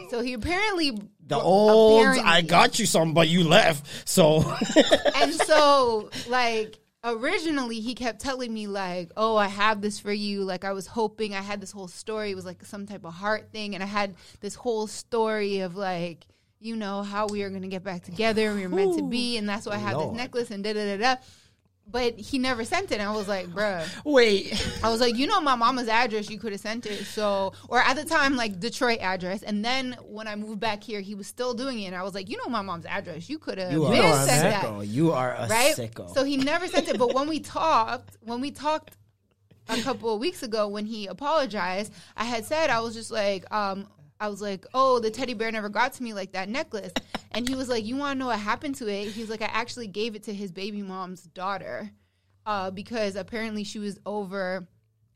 So 0.10 0.22
he 0.22 0.34
apparently 0.34 0.98
The 1.28 1.38
old, 1.38 2.02
apparently- 2.02 2.24
I 2.26 2.42
got 2.42 2.80
you 2.80 2.86
something, 2.86 3.14
but 3.14 3.28
you 3.28 3.44
left. 3.44 4.08
So, 4.08 4.44
and 5.16 5.34
so 5.34 6.10
like 6.28 6.80
originally 7.04 7.80
he 7.80 7.96
kept 7.96 8.20
telling 8.20 8.54
me 8.54 8.68
like 8.68 9.10
oh 9.16 9.38
i 9.38 9.48
have 9.48 9.80
this 9.80 10.02
for 10.02 10.12
you 10.12 10.44
like 10.44 10.66
i 10.66 10.74
was 10.74 10.86
hoping 10.86 11.34
i 11.34 11.40
had 11.40 11.62
this 11.62 11.72
whole 11.72 11.88
story 11.88 12.32
it 12.32 12.36
was 12.36 12.44
like 12.44 12.62
some 12.66 12.86
type 12.86 13.06
of 13.06 13.14
heart 13.14 13.54
thing 13.54 13.74
and 13.74 13.82
i 13.82 13.88
had 13.88 14.14
this 14.42 14.54
whole 14.54 14.86
story 14.86 15.60
of 15.60 15.78
like 15.78 16.28
you 16.60 16.76
know 16.76 17.02
how 17.02 17.26
we 17.28 17.42
are 17.42 17.50
going 17.50 17.62
to 17.62 17.70
get 17.70 17.86
back 17.86 18.04
together 18.04 18.54
we 18.54 18.68
were 18.68 18.76
meant 18.76 18.98
to 18.98 19.04
be 19.04 19.38
and 19.38 19.48
that's 19.48 19.66
why 19.66 19.76
i 19.76 19.78
have 19.78 19.96
Lord. 19.96 20.10
this 20.10 20.18
necklace 20.18 20.52
and 20.52 20.62
da 20.62 20.74
da 20.74 20.98
da 20.98 20.98
da 20.98 21.22
but 21.92 22.18
he 22.20 22.38
never 22.38 22.64
sent 22.64 22.92
it 22.92 23.00
and 23.00 23.10
i 23.10 23.16
was 23.16 23.28
like 23.28 23.48
bruh 23.48 23.84
wait. 24.06 24.54
I 24.84 24.90
was 24.90 25.02
like, 25.02 25.16
you 25.18 25.28
know, 25.28 25.42
my 25.42 25.56
mama's 25.56 25.88
address, 25.88 26.30
you 26.30 26.40
could 26.40 26.52
have 26.52 26.62
sent 26.62 26.86
it. 26.86 27.06
So, 27.06 27.54
or 27.68 27.80
at 27.80 27.96
the 27.96 28.06
time, 28.06 28.36
like 28.36 28.60
Detroit 28.60 29.00
address. 29.02 29.44
And 29.44 29.64
then 29.64 29.98
when 30.04 30.28
I 30.28 30.36
moved 30.36 30.60
back 30.60 30.84
here, 30.84 31.02
he 31.02 31.16
was 31.16 31.28
still 31.28 31.54
doing 31.54 31.80
it. 31.80 31.88
And 31.88 31.96
I 31.96 32.04
was 32.04 32.14
like, 32.14 32.30
you 32.30 32.38
know, 32.38 32.50
my 32.50 32.62
mom's 32.62 32.86
address, 32.86 33.30
you 33.30 33.40
could 33.40 33.58
have 33.58 33.72
You 33.72 33.86
are 33.86 33.92
been 33.92 34.06
a 34.06 34.26
sent 34.26 34.42
that 34.44 34.64
sicko. 34.64 34.88
You 34.88 35.12
are 35.12 35.34
a 35.34 35.48
right? 35.48 35.76
sicko. 35.76 36.14
So 36.14 36.24
he 36.24 36.38
never 36.38 36.68
sent 36.68 36.88
it. 36.88 36.98
But 36.98 37.14
when 37.14 37.28
we 37.28 37.40
talked, 37.40 38.18
when 38.22 38.42
we 38.42 38.52
talked 38.52 38.96
a 39.68 39.82
couple 39.82 40.14
of 40.14 40.20
weeks 40.20 40.44
ago, 40.44 40.68
when 40.68 40.86
he 40.86 41.08
apologized, 41.08 41.94
I 42.16 42.26
had 42.26 42.46
said 42.46 42.70
I 42.70 42.80
was 42.80 42.94
just 42.94 43.12
like, 43.12 43.52
um, 43.54 43.88
I 44.20 44.28
was 44.28 44.42
like, 44.42 44.66
oh, 44.74 45.00
the 45.00 45.10
teddy 45.10 45.34
bear 45.34 45.52
never 45.52 45.70
got 45.70 45.94
to 45.94 46.04
me 46.04 46.14
like 46.14 46.34
that 46.34 46.50
necklace, 46.50 46.94
and 47.32 47.48
he 47.48 47.56
was 47.56 47.70
like, 47.70 47.86
you 47.86 47.96
want 47.96 48.16
to 48.16 48.20
know 48.20 48.28
what 48.28 48.40
happened 48.40 48.76
to 48.76 48.88
it? 48.88 49.10
He's 49.10 49.30
like, 49.30 49.42
I 49.42 49.50
actually 49.52 49.88
gave 49.88 50.16
it 50.16 50.24
to 50.24 50.34
his 50.34 50.52
baby 50.52 50.82
mom's 50.82 51.24
daughter, 51.24 51.92
uh, 52.46 52.72
because 52.72 53.16
apparently 53.16 53.64
she 53.64 53.80
was 53.80 54.00
over 54.06 54.68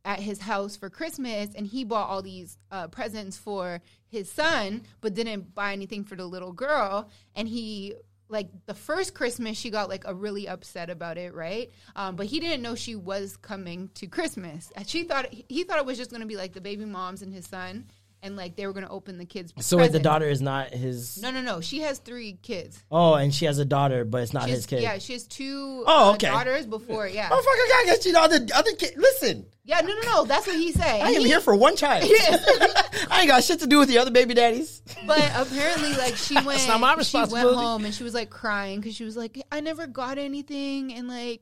at 0.05 0.19
his 0.19 0.41
house 0.41 0.75
for 0.75 0.89
Christmas 0.89 1.49
and 1.55 1.65
he 1.65 1.85
bought 1.85 2.09
all 2.09 2.21
these 2.21 2.57
uh, 2.71 2.87
presents 2.89 3.37
for 3.37 3.81
his 4.09 4.29
son, 4.29 4.83
but 4.99 5.13
didn't 5.13 5.55
buy 5.55 5.71
anything 5.71 6.03
for 6.03 6.17
the 6.17 6.25
little 6.25 6.51
girl. 6.51 7.09
And 7.35 7.47
he, 7.47 7.95
like, 8.27 8.49
the 8.65 8.73
first 8.73 9.13
Christmas, 9.13 9.57
she 9.57 9.69
got 9.69 9.87
like 9.87 10.03
a 10.05 10.13
really 10.13 10.47
upset 10.47 10.89
about 10.89 11.17
it, 11.17 11.33
right? 11.33 11.71
Um, 11.95 12.17
but 12.17 12.25
he 12.25 12.41
didn't 12.41 12.61
know 12.61 12.75
she 12.75 12.95
was 12.97 13.37
coming 13.37 13.89
to 13.95 14.07
Christmas. 14.07 14.71
She 14.85 15.03
thought 15.03 15.33
he 15.33 15.63
thought 15.63 15.77
it 15.77 15.85
was 15.85 15.97
just 15.97 16.11
going 16.11 16.21
to 16.21 16.27
be 16.27 16.35
like 16.35 16.51
the 16.51 16.61
baby 16.61 16.83
moms 16.83 17.21
and 17.21 17.33
his 17.33 17.47
son. 17.47 17.85
And 18.23 18.37
like 18.37 18.55
they 18.55 18.65
were 18.65 18.73
gonna 18.73 18.89
open 18.89 19.17
the 19.17 19.25
kids. 19.25 19.53
So 19.59 19.77
wait, 19.77 19.91
the 19.91 19.99
daughter 19.99 20.27
is 20.27 20.41
not 20.41 20.69
his. 20.69 21.21
No, 21.21 21.29
no, 21.29 21.41
no. 21.41 21.61
She 21.61 21.81
has 21.81 21.99
three 21.99 22.39
kids. 22.41 22.81
Oh, 22.89 23.13
and 23.13 23.33
she 23.33 23.45
has 23.45 23.59
a 23.59 23.65
daughter, 23.65 24.05
but 24.05 24.23
it's 24.23 24.33
not 24.33 24.49
his 24.49 24.65
kid. 24.65 24.81
Yeah, 24.81 24.97
she 24.97 25.13
has 25.13 25.27
two 25.27 25.83
Oh, 25.85 26.11
uh, 26.11 26.13
okay. 26.13 26.27
daughters 26.27 26.65
before. 26.65 27.07
Yeah, 27.07 27.29
Motherfucker, 27.29 27.69
gotta 27.69 27.85
get 27.85 28.05
you 28.05 28.13
the 28.13 28.21
other 28.21 28.47
other 28.55 28.71
kid. 28.73 28.93
Listen, 28.97 29.45
yeah. 29.65 29.81
No, 29.81 29.93
no, 29.93 30.01
no. 30.01 30.25
That's 30.25 30.47
what 30.47 30.55
he 30.55 30.71
said. 30.71 31.01
I 31.01 31.09
am 31.09 31.21
He- 31.21 31.27
here 31.27 31.41
for 31.41 31.55
one 31.55 31.75
child. 31.75 32.03
I 33.11 33.19
ain't 33.21 33.27
got 33.27 33.43
shit 33.43 33.59
to 33.59 33.67
do 33.67 33.77
with 33.79 33.89
the 33.89 33.97
other 33.99 34.11
baby 34.11 34.33
daddies. 34.33 34.81
But 35.05 35.29
apparently, 35.35 35.93
like 35.93 36.15
she 36.15 36.35
went, 36.35 36.47
it's 36.59 36.67
not 36.67 36.79
my 36.79 36.95
responsibility. 36.95 37.49
she 37.49 37.55
went 37.55 37.67
home 37.67 37.85
and 37.85 37.93
she 37.93 38.03
was 38.03 38.13
like 38.13 38.29
crying 38.29 38.79
because 38.79 38.95
she 38.95 39.03
was 39.03 39.17
like, 39.17 39.39
I 39.51 39.59
never 39.59 39.85
got 39.85 40.17
anything, 40.17 40.93
and 40.93 41.07
like, 41.09 41.41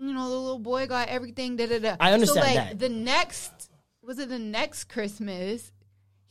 you 0.00 0.12
know, 0.14 0.28
the 0.30 0.36
little 0.36 0.58
boy 0.58 0.86
got 0.86 1.08
everything. 1.08 1.56
Da 1.56 1.66
da 1.66 1.78
da. 1.78 1.96
I 2.00 2.12
understand 2.12 2.46
so, 2.46 2.54
like, 2.54 2.68
that. 2.70 2.78
The 2.78 2.88
next 2.88 3.70
was 4.02 4.18
it 4.18 4.28
the 4.28 4.38
next 4.38 4.84
Christmas? 4.84 5.72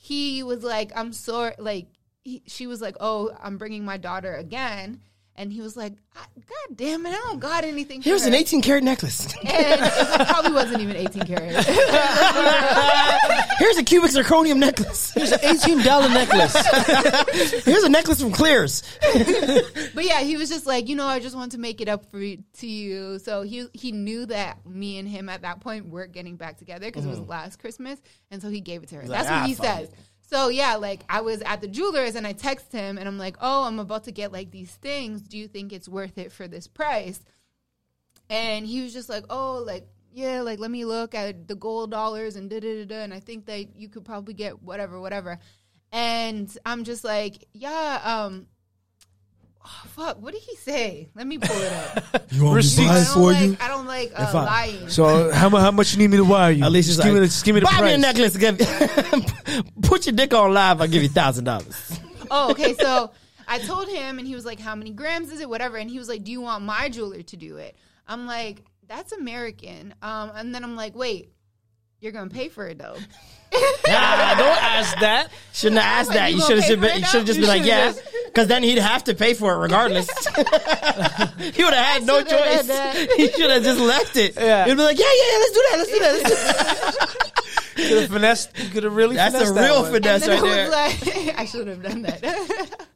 He 0.05 0.43
was 0.43 0.63
like, 0.63 0.91
I'm 0.95 1.13
sorry. 1.13 1.55
Like 1.57 1.87
he, 2.23 2.43
she 2.45 2.67
was 2.67 2.79
like, 2.79 2.95
Oh, 2.99 3.35
I'm 3.41 3.57
bringing 3.57 3.83
my 3.83 3.97
daughter 3.97 4.35
again. 4.35 5.01
And 5.37 5.51
he 5.51 5.59
was 5.61 5.75
like, 5.75 5.91
God 6.13 6.77
damn 6.77 7.05
it, 7.05 7.09
I 7.09 7.17
don't 7.17 7.39
got 7.39 7.65
anything. 7.65 8.01
for 8.01 8.07
Here's 8.09 8.21
her." 8.21 8.29
an 8.29 8.33
18 8.35 8.61
karat 8.61 8.83
necklace. 8.83 9.33
And 9.43 9.81
it 10.21 10.27
probably 10.27 10.53
wasn't 10.53 10.81
even 10.81 10.95
18 10.95 11.23
karat. 11.23 11.65
Here's 13.57 13.77
a 13.77 13.83
cubic 13.83 14.11
zirconium 14.11 14.57
necklace. 14.57 15.11
Here's 15.13 15.31
an 15.31 15.39
eighteen 15.43 15.81
dollar 15.81 16.09
necklace. 16.09 16.53
Here's 17.65 17.83
a 17.83 17.89
necklace 17.89 18.19
from 18.21 18.31
Claire's. 18.31 18.83
But 19.93 20.03
yeah, 20.05 20.19
he 20.21 20.35
was 20.37 20.49
just 20.49 20.65
like, 20.65 20.89
you 20.89 20.95
know, 20.95 21.05
I 21.07 21.19
just 21.19 21.35
want 21.35 21.53
to 21.53 21.57
make 21.57 21.79
it 21.79 21.87
up 21.87 22.05
for 22.11 22.19
you, 22.19 22.43
to 22.59 22.67
you. 22.67 23.19
So 23.19 23.43
he 23.43 23.67
he 23.73 23.91
knew 23.93 24.25
that 24.25 24.65
me 24.65 24.97
and 24.99 25.07
him 25.07 25.29
at 25.29 25.43
that 25.43 25.61
point 25.61 25.87
weren't 25.87 26.11
getting 26.11 26.35
back 26.35 26.57
together 26.57 26.85
because 26.87 27.05
it 27.05 27.09
was 27.09 27.19
last 27.21 27.59
Christmas, 27.59 28.01
and 28.29 28.41
so 28.41 28.49
he 28.49 28.59
gave 28.61 28.83
it 28.83 28.89
to 28.89 28.95
her. 28.95 29.01
like, 29.03 29.09
That's 29.11 29.29
"Ah, 29.29 29.39
what 29.41 29.47
he 29.49 29.55
fuck 29.55 29.65
says. 29.65 29.87
it." 29.89 29.95
So 30.27 30.49
yeah, 30.49 30.75
like 30.75 31.03
I 31.07 31.21
was 31.21 31.41
at 31.41 31.61
the 31.61 31.67
jeweler's 31.67 32.15
and 32.15 32.25
I 32.25 32.33
text 32.33 32.71
him 32.71 32.97
and 32.97 33.07
I'm 33.07 33.17
like, 33.17 33.37
oh, 33.41 33.63
I'm 33.63 33.79
about 33.79 34.05
to 34.05 34.11
get 34.11 34.31
like 34.31 34.51
these 34.51 34.71
things. 34.71 35.21
Do 35.21 35.37
you 35.37 35.47
think 35.47 35.71
it's 35.71 35.87
worth 35.87 36.17
it 36.17 36.31
for 36.31 36.47
this 36.47 36.67
price? 36.67 37.19
And 38.29 38.65
he 38.65 38.81
was 38.81 38.93
just 38.93 39.09
like, 39.09 39.25
oh, 39.29 39.63
like 39.65 39.87
yeah, 40.11 40.41
like 40.41 40.59
let 40.59 40.71
me 40.71 40.85
look 40.85 41.13
at 41.13 41.47
the 41.47 41.55
gold 41.55 41.91
dollars 41.91 42.35
and 42.35 42.49
da 42.49 42.59
da 42.59 42.73
da 42.79 42.85
da. 42.85 43.03
And 43.03 43.13
I 43.13 43.19
think 43.19 43.45
that 43.45 43.75
you 43.75 43.87
could 43.89 44.05
probably 44.05 44.33
get 44.33 44.63
whatever, 44.63 44.99
whatever. 44.99 45.39
And 45.91 46.55
I'm 46.65 46.83
just 46.83 47.03
like, 47.03 47.45
yeah, 47.53 48.01
um, 48.03 48.47
oh, 49.65 49.81
fuck, 49.89 50.21
what 50.21 50.33
did 50.33 50.43
he 50.43 50.55
say? 50.57 51.09
Let 51.15 51.27
me 51.27 51.37
pull 51.37 51.55
it 51.55 51.71
up. 51.73 52.03
You 52.31 52.43
want 52.43 52.55
Receipts. 52.57 52.89
I 52.89 53.13
don't 53.13 53.31
like, 53.31 53.61
I 53.61 53.67
don't 53.67 53.85
like 53.85 54.11
uh, 54.19 54.31
I- 54.33 54.43
lying. 54.45 54.89
So 54.89 55.31
how 55.31 55.49
mu- 55.49 55.57
how 55.57 55.71
much 55.71 55.93
you 55.93 55.99
need 55.99 56.09
me 56.09 56.17
to 56.17 56.25
wire 56.25 56.51
you? 56.51 56.63
At 56.65 56.71
least 56.71 56.87
just 56.89 56.99
it's 56.99 57.05
give 57.05 57.13
me 57.13 57.19
the, 57.21 57.25
just 57.27 57.45
give 57.45 57.55
me 57.55 57.61
the 57.61 57.65
buy 57.65 57.71
price. 57.77 57.83
me 57.83 57.93
a 57.93 57.97
necklace. 57.97 58.35
Give, 58.37 58.57
put 59.81 60.05
your 60.05 60.15
dick 60.15 60.33
on 60.33 60.53
live. 60.53 60.81
I'll 60.81 60.87
give 60.87 61.01
you 61.03 61.09
thousand 61.09 61.45
dollars. 61.45 61.99
oh, 62.31 62.51
okay. 62.51 62.73
So 62.73 63.11
I 63.47 63.59
told 63.59 63.87
him, 63.87 64.19
and 64.19 64.27
he 64.27 64.35
was 64.35 64.45
like, 64.45 64.59
"How 64.59 64.75
many 64.75 64.91
grams 64.91 65.31
is 65.31 65.39
it? 65.39 65.49
Whatever." 65.49 65.77
And 65.77 65.89
he 65.89 65.97
was 65.97 66.09
like, 66.09 66.23
"Do 66.23 66.31
you 66.31 66.41
want 66.41 66.63
my 66.63 66.89
jeweler 66.89 67.21
to 67.21 67.37
do 67.37 67.57
it?" 67.57 67.75
I'm 68.07 68.25
like, 68.27 68.63
"That's 68.87 69.13
American." 69.13 69.93
Um, 70.01 70.31
and 70.35 70.53
then 70.53 70.63
I'm 70.63 70.75
like, 70.75 70.95
"Wait, 70.95 71.31
you're 71.99 72.11
gonna 72.11 72.29
pay 72.29 72.49
for 72.49 72.67
it 72.67 72.77
though?" 72.79 72.97
Nah, 73.87 74.35
don't 74.35 74.61
ask 74.63 74.99
that. 74.99 75.29
Shouldn't 75.53 75.79
have 75.81 75.99
asked 76.01 76.11
that. 76.13 76.31
you 76.31 76.37
You 76.39 76.43
should 76.45 76.57
have 76.57 76.65
for 76.65 76.75
been. 76.81 76.99
You 76.99 77.05
should 77.05 77.17
have 77.19 77.25
just 77.25 77.39
You 77.39 77.45
been 77.45 77.49
like, 77.49 77.63
should've 77.63 78.03
yeah, 78.03 78.21
because 78.25 78.47
then 78.47 78.63
he'd 78.63 78.79
have 78.79 79.05
to 79.05 79.13
pay 79.15 79.33
for 79.33 79.53
it 79.53 79.57
regardless. 79.59 80.09
he 80.27 81.63
would 81.63 81.73
have 81.73 81.85
had 81.85 82.03
no 82.03 82.21
choice. 82.21 82.67
that. 82.67 83.13
he 83.15 83.29
should 83.29 83.49
have 83.49 83.63
just 83.63 83.79
left 83.79 84.17
it. 84.17 84.35
Yeah. 84.35 84.65
He'd 84.65 84.75
be 84.75 84.81
like, 84.83 84.99
yeah, 84.99 85.05
yeah, 85.05 85.31
yeah, 85.31 85.37
let's 85.39 85.51
do 85.51 85.63
that. 85.71 85.77
Let's 85.77 85.91
do 85.91 85.99
that. 85.99 86.13
Let's 86.13 86.29
do 86.29 86.35
that. 86.35 87.41
Could 87.75 87.97
have 88.01 88.09
finessed. 88.09 88.53
Could 88.73 88.83
have 88.83 88.95
really. 88.95 89.15
That's 89.15 89.35
a 89.35 89.53
that 89.53 89.65
real 89.69 89.83
one. 89.83 89.91
finesse 89.93 90.27
right 90.27 90.37
I 90.39 90.41
there. 90.41 90.69
like, 90.69 91.39
I 91.39 91.45
should 91.45 91.67
have 91.67 91.81
done 91.83 92.01
that. 92.01 92.87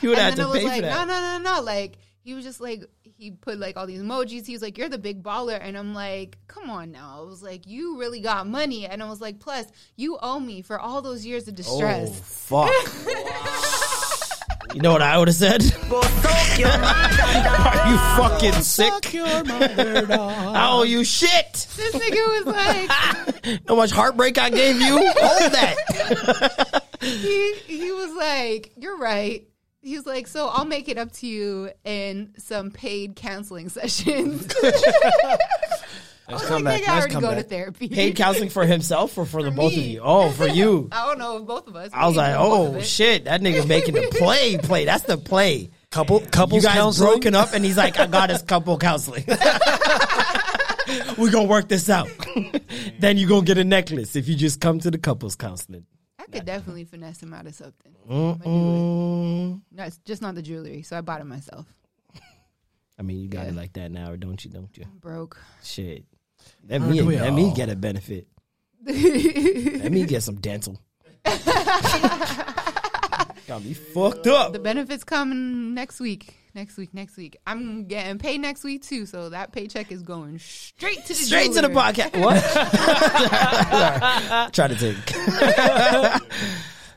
he 0.00 0.06
would 0.08 0.18
have 0.18 0.32
and 0.32 0.38
then 0.38 0.46
to 0.46 0.52
was 0.52 0.58
pay 0.60 0.66
like, 0.66 0.76
for 0.82 0.82
that. 0.82 1.08
no, 1.08 1.14
no, 1.14 1.38
no, 1.38 1.56
no. 1.56 1.62
Like 1.64 1.98
he 2.22 2.34
was 2.34 2.44
just 2.44 2.60
like 2.60 2.84
he 3.18 3.30
put 3.30 3.58
like 3.58 3.76
all 3.76 3.86
these 3.86 4.02
emojis. 4.02 4.46
He 4.46 4.52
was 4.52 4.62
like, 4.62 4.78
"You're 4.78 4.88
the 4.88 4.98
big 4.98 5.22
baller," 5.22 5.58
and 5.60 5.76
I'm 5.76 5.94
like, 5.94 6.38
"Come 6.48 6.70
on 6.70 6.92
now." 6.92 7.18
I 7.18 7.22
was 7.24 7.42
like, 7.42 7.66
"You 7.66 7.98
really 7.98 8.20
got 8.20 8.46
money," 8.46 8.86
and 8.86 9.02
I 9.02 9.08
was 9.08 9.20
like, 9.20 9.40
"Plus, 9.40 9.66
you 9.96 10.18
owe 10.20 10.38
me 10.38 10.62
for 10.62 10.78
all 10.78 11.02
those 11.02 11.24
years 11.24 11.48
of 11.48 11.54
Oh 11.54 11.56
distress." 11.56 12.20
fuck! 12.20 12.70
you 14.74 14.82
know 14.82 14.92
what 14.92 15.02
I 15.02 15.16
would 15.18 15.28
have 15.28 15.34
said? 15.34 15.62
Are 15.92 17.90
you 17.90 17.98
fucking 18.16 18.62
sick? 18.62 18.92
I 19.14 20.06
owe 20.10 20.80
oh, 20.80 20.82
you 20.82 21.04
shit. 21.04 21.66
This 21.76 21.94
nigga 21.94 22.44
was 22.44 22.46
like, 22.46 22.90
How 23.68 23.76
much 23.76 23.90
heartbreak 23.90 24.38
I 24.38 24.50
gave 24.50 24.80
you? 24.80 24.98
Hold 24.98 25.52
that. 25.52 26.82
he 27.00 27.54
he 27.66 27.92
was 27.92 28.14
like, 28.14 28.72
"You're 28.76 28.98
right." 28.98 29.46
He 29.86 29.96
was 29.96 30.04
like, 30.04 30.26
"So 30.26 30.48
I'll 30.48 30.64
make 30.64 30.88
it 30.88 30.98
up 30.98 31.12
to 31.12 31.26
you 31.28 31.70
in 31.84 32.32
some 32.38 32.70
paid 32.72 33.14
counseling 33.16 33.68
sessions." 33.70 34.52
Nice 36.28 36.40
Like, 36.40 36.48
comeback. 36.48 36.80
nigga, 36.82 36.88
I 36.88 36.90
Nice 36.90 36.98
already 36.98 37.14
go 37.14 37.20
to 37.20 37.26
comeback. 37.28 37.46
therapy. 37.46 37.88
Paid 37.88 38.16
counseling 38.16 38.48
for 38.48 38.66
himself 38.66 39.16
or 39.16 39.24
for 39.26 39.44
the 39.44 39.52
both 39.52 39.70
of 39.74 39.78
me. 39.78 39.90
you? 39.92 40.00
Oh, 40.02 40.28
for 40.32 40.48
you. 40.48 40.88
I 40.92 41.06
don't 41.06 41.20
know, 41.20 41.38
both 41.44 41.68
of 41.68 41.76
us. 41.76 41.90
I 41.94 42.08
was 42.08 42.16
like, 42.16 42.34
can 42.34 42.42
do 42.42 42.48
both 42.50 42.76
oh 42.78 42.80
shit, 42.80 43.26
that 43.26 43.40
nigga's 43.42 43.64
making 43.68 43.94
the 43.94 44.08
play 44.10 44.58
play. 44.58 44.84
That's 44.86 45.04
the 45.04 45.18
play. 45.18 45.70
Couple 45.92 46.20
You 46.20 46.26
couples 46.26 46.64
guys 46.64 46.74
counseling. 46.74 47.10
broken 47.12 47.36
up, 47.36 47.50
and 47.54 47.64
he's 47.64 47.76
like, 47.76 47.96
I 48.00 48.08
got 48.08 48.30
his 48.30 48.42
couple 48.42 48.76
counseling. 48.76 49.22
we 51.16 51.30
gonna 51.30 51.44
work 51.46 51.68
this 51.68 51.88
out. 51.88 52.08
then 52.98 53.18
you 53.18 53.28
gonna 53.28 53.46
get 53.46 53.58
a 53.58 53.64
necklace 53.64 54.16
if 54.16 54.26
you 54.26 54.34
just 54.34 54.60
come 54.60 54.80
to 54.80 54.90
the 54.90 54.98
couples 54.98 55.36
counseling. 55.36 55.86
I 56.26 56.30
could 56.32 56.44
definitely 56.46 56.84
finesse 56.84 57.22
him 57.22 57.32
out 57.32 57.46
of 57.46 57.54
something. 57.54 57.94
I'ma 58.08 58.32
do 58.34 58.40
it. 58.40 58.44
Mm. 58.48 59.60
No, 59.72 59.84
it's 59.84 59.98
just 59.98 60.22
not 60.22 60.34
the 60.34 60.42
jewelry, 60.42 60.82
so 60.82 60.98
I 60.98 61.00
bought 61.00 61.20
it 61.20 61.24
myself. 61.24 61.66
I 62.98 63.02
mean, 63.02 63.20
you 63.20 63.28
got 63.28 63.44
Yeah. 63.44 63.50
it 63.50 63.54
like 63.56 63.72
that 63.74 63.90
now, 63.90 64.10
or 64.10 64.16
don't 64.16 64.42
you? 64.44 64.50
Don't 64.50 64.76
you? 64.76 64.84
Broke. 65.00 65.38
Shit. 65.62 66.04
Let 66.68 66.80
me, 66.82 67.02
we 67.02 67.18
let 67.18 67.32
me 67.32 67.52
get 67.54 67.68
a 67.68 67.76
benefit. 67.76 68.26
let 68.86 69.92
me 69.92 70.04
get 70.06 70.22
some 70.22 70.36
dental. 70.36 70.80
Got 73.46 73.64
me 73.64 73.74
fucked 73.74 74.26
up. 74.26 74.52
The 74.52 74.58
benefits 74.58 75.04
coming 75.04 75.72
next 75.74 76.00
week. 76.00 76.34
Next 76.56 76.76
week. 76.78 76.92
Next 76.94 77.16
week. 77.18 77.36
I'm 77.46 77.84
getting 77.84 78.16
paid 78.18 78.40
next 78.40 78.64
week 78.64 78.82
too, 78.82 79.04
so 79.06 79.28
that 79.28 79.52
paycheck 79.52 79.92
is 79.92 80.00
going 80.02 80.38
straight 80.38 81.02
to 81.04 81.08
the 81.08 81.14
Straight 81.14 81.52
to 81.52 81.60
the 81.60 81.68
jeweler. 81.68 81.82
podcast. 81.92 82.18
What? 82.18 82.42
Try 84.54 84.68
to 84.68 84.74
take. 84.74 84.96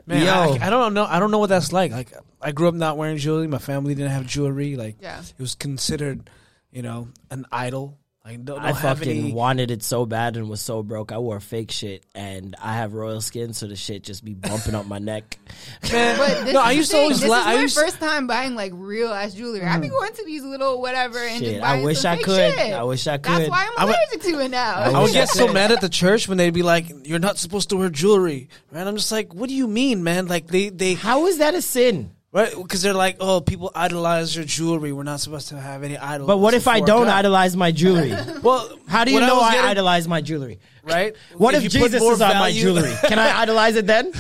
Man, 0.08 0.26
Yo. 0.26 0.32
I, 0.32 0.68
I 0.68 0.70
don't 0.72 0.94
know. 0.94 1.06
I 1.06 1.20
don't 1.20 1.30
know 1.30 1.38
what 1.40 1.50
that's 1.50 1.72
like. 1.74 1.92
Like, 1.92 2.14
I 2.42 2.52
grew 2.54 2.70
up 2.70 2.74
not 2.74 2.96
wearing 2.98 3.18
jewelry. 3.18 3.48
My 3.48 3.58
family 3.60 3.94
didn't 3.96 4.12
have 4.12 4.26
jewelry. 4.26 4.76
Like, 4.78 4.96
Yeah. 5.02 5.20
it 5.22 5.40
was 5.42 5.54
considered, 5.56 6.30
you 6.72 6.82
know, 6.82 7.10
an 7.30 7.46
idol. 7.52 7.99
Like, 8.26 8.44
don't, 8.44 8.60
I 8.60 8.68
don't 8.74 8.76
have 8.82 9.00
fucking 9.00 9.18
any. 9.26 9.34
wanted 9.34 9.72
it 9.72 9.82
so 9.82 10.06
bad 10.06 10.36
and 10.36 10.50
was 10.50 10.62
so 10.62 10.84
broke. 10.84 11.12
I 11.14 11.18
wore 11.20 11.40
fake 11.40 11.72
shit, 11.72 12.06
and 12.14 12.54
I 12.62 12.74
have 12.76 12.94
royal 12.94 13.22
skin, 13.22 13.54
so 13.54 13.66
the 13.66 13.78
shit 13.78 14.04
just 14.04 14.26
be 14.26 14.34
bumping 14.34 14.76
up 14.76 14.86
my 14.86 15.00
neck. 15.00 15.40
Man, 15.92 16.18
But 16.18 16.28
this 16.46 16.54
no, 16.54 16.60
is 16.60 16.66
I 16.66 16.70
the 16.70 16.76
used 16.76 16.92
to 16.92 16.98
thing. 16.98 17.04
always. 17.04 17.22
This 17.22 17.30
La- 17.30 17.40
is 17.40 17.46
I 17.46 17.56
my 17.56 17.62
used, 17.62 17.78
first 17.80 18.00
time 18.00 18.28
buying 18.28 18.56
like 18.56 18.74
real 18.76 19.10
ass 19.14 19.34
jewelry. 19.34 19.62
I've 19.64 19.80
been 19.82 19.90
mm. 19.90 19.94
going 19.94 20.14
to 20.14 20.26
these 20.26 20.44
little 20.44 20.82
whatever 20.82 21.18
and 21.18 21.40
just 21.40 21.52
Shit, 21.54 21.62
buying 21.62 21.82
I 21.82 21.86
wish 21.86 22.00
some 22.00 22.12
I 22.12 22.16
fake 22.18 22.26
could. 22.26 22.54
shit. 22.56 22.74
I 22.74 22.84
wish 22.84 23.08
I 23.08 23.18
could. 23.20 23.32
That's 23.32 23.50
why 23.50 23.64
I'm 23.72 23.80
I 23.80 23.86
would- 23.86 23.96
allergic 23.96 24.22
to 24.34 24.40
it 24.42 24.50
now. 24.52 24.76
I 24.76 25.02
would 25.02 25.14
get 25.14 25.30
so 25.30 25.52
mad 25.54 25.72
at 25.72 25.80
the 25.80 25.90
church 25.90 26.28
when 26.28 26.38
they'd 26.38 26.54
be 26.54 26.62
like, 26.64 26.92
"You're 27.08 27.20
not 27.20 27.38
supposed 27.38 27.70
to 27.70 27.78
wear 27.78 27.90
jewelry," 27.90 28.50
right? 28.70 28.86
I'm 28.86 28.98
just 28.98 29.14
like, 29.14 29.34
"What 29.34 29.48
do 29.48 29.56
you 29.56 29.68
mean, 29.68 30.04
man?" 30.04 30.28
Like 30.28 30.48
they 30.48 30.70
they 30.70 30.94
How 30.96 31.26
is 31.28 31.38
that 31.38 31.56
a 31.56 31.62
sin? 31.62 32.12
Right 32.32 32.52
because 32.56 32.82
they're 32.82 32.94
like, 32.94 33.18
"Oh, 33.20 33.42
people 33.42 33.72
idolize 33.76 34.36
your 34.36 34.46
jewelry. 34.46 34.92
We're 34.94 35.04
not 35.04 35.20
supposed 35.20 35.50
to 35.50 35.60
have 35.60 35.84
any 35.84 35.98
idols." 35.98 36.28
But 36.28 36.38
what 36.38 36.54
if 36.54 36.68
I 36.68 36.80
don't 36.80 37.06
God." 37.06 37.20
idolize 37.20 37.56
my 37.56 37.72
jewelry? 37.72 38.14
Well, 38.44 38.78
How 38.88 39.04
do 39.04 39.12
you 39.12 39.20
what 39.20 39.28
know 39.28 39.40
I, 39.40 39.54
getting- 39.54 39.70
idolize 39.72 40.08
my 40.08 40.22
jewelry? 40.22 40.60
Right? 40.84 41.16
What 41.38 41.54
if, 41.56 41.64
you 41.64 41.70
put 41.70 41.92
Jesus 41.92 42.02
is 42.02 42.22
on 42.22 42.36
my 42.38 42.52
jewelry? 42.52 42.94
Can 43.08 43.20
I 43.20 43.40
idolize 43.42 43.76
it 43.76 43.86
then? 43.88 44.12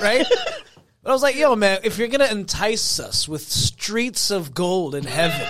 right? 0.00 0.26
But 1.04 1.10
I 1.10 1.12
was 1.14 1.22
like, 1.22 1.34
yo, 1.34 1.56
man, 1.56 1.80
if 1.82 1.98
you're 1.98 2.06
gonna 2.06 2.26
entice 2.30 3.00
us 3.00 3.26
with 3.28 3.42
streets 3.42 4.30
of 4.30 4.54
gold 4.54 4.94
in 4.94 5.02
heaven, 5.02 5.48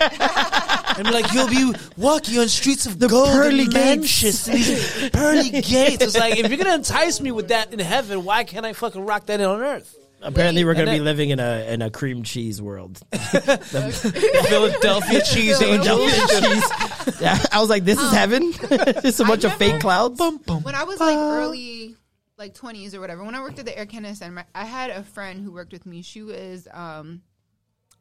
and 0.96 1.06
be 1.06 1.12
like, 1.12 1.30
you'll 1.34 1.48
be 1.48 1.74
walking 1.98 2.38
on 2.38 2.48
streets 2.48 2.86
of 2.86 2.98
gold, 2.98 3.28
pearly 3.28 3.66
gates. 3.66 4.44
these 4.46 5.10
pearly 5.10 5.50
gates. 5.50 6.02
It's 6.02 6.16
like 6.16 6.38
if 6.38 6.48
you're 6.48 6.56
gonna 6.56 6.74
entice 6.74 7.20
me 7.20 7.32
with 7.32 7.48
that 7.48 7.70
in 7.72 7.80
heaven, 7.80 8.24
why 8.24 8.44
can't 8.44 8.64
I 8.64 8.72
fucking 8.72 9.04
rock 9.04 9.26
that 9.26 9.42
on 9.42 9.60
earth? 9.60 9.94
Apparently, 10.22 10.64
we're 10.64 10.74
gonna 10.74 10.92
be 10.92 11.00
living 11.00 11.30
in 11.30 11.40
a 11.40 11.72
in 11.72 11.82
a 11.82 11.90
cream 11.90 12.22
cheese 12.22 12.60
world. 12.62 13.00
Philadelphia 13.12 15.22
cheese 15.22 15.58
Philadelphia 15.58 16.06
angels. 16.06 16.40
cheese. 16.40 17.20
Yeah, 17.20 17.38
I 17.50 17.60
was 17.60 17.70
like, 17.70 17.84
this 17.84 18.00
is 18.00 18.12
heaven. 18.12 18.52
Just 19.02 19.20
a 19.20 19.24
bunch 19.24 19.44
of 19.44 19.50
never- 19.52 19.58
fake 19.72 19.80
clouds. 19.80 20.20
when 20.20 20.74
I 20.74 20.84
was 20.84 21.00
like 21.00 21.16
early, 21.16 21.96
like 22.38 22.54
twenties 22.54 22.94
or 22.94 23.00
whatever, 23.00 23.24
when 23.24 23.34
I 23.34 23.40
worked 23.40 23.58
at 23.58 23.64
the 23.64 23.76
Air 23.76 23.86
Canada 23.86 24.14
Center, 24.14 24.32
my- 24.32 24.46
I 24.54 24.64
had 24.64 24.90
a 24.90 25.02
friend 25.02 25.42
who 25.42 25.52
worked 25.52 25.72
with 25.72 25.86
me. 25.86 26.02
She 26.02 26.22
was 26.22 26.68
um, 26.72 27.22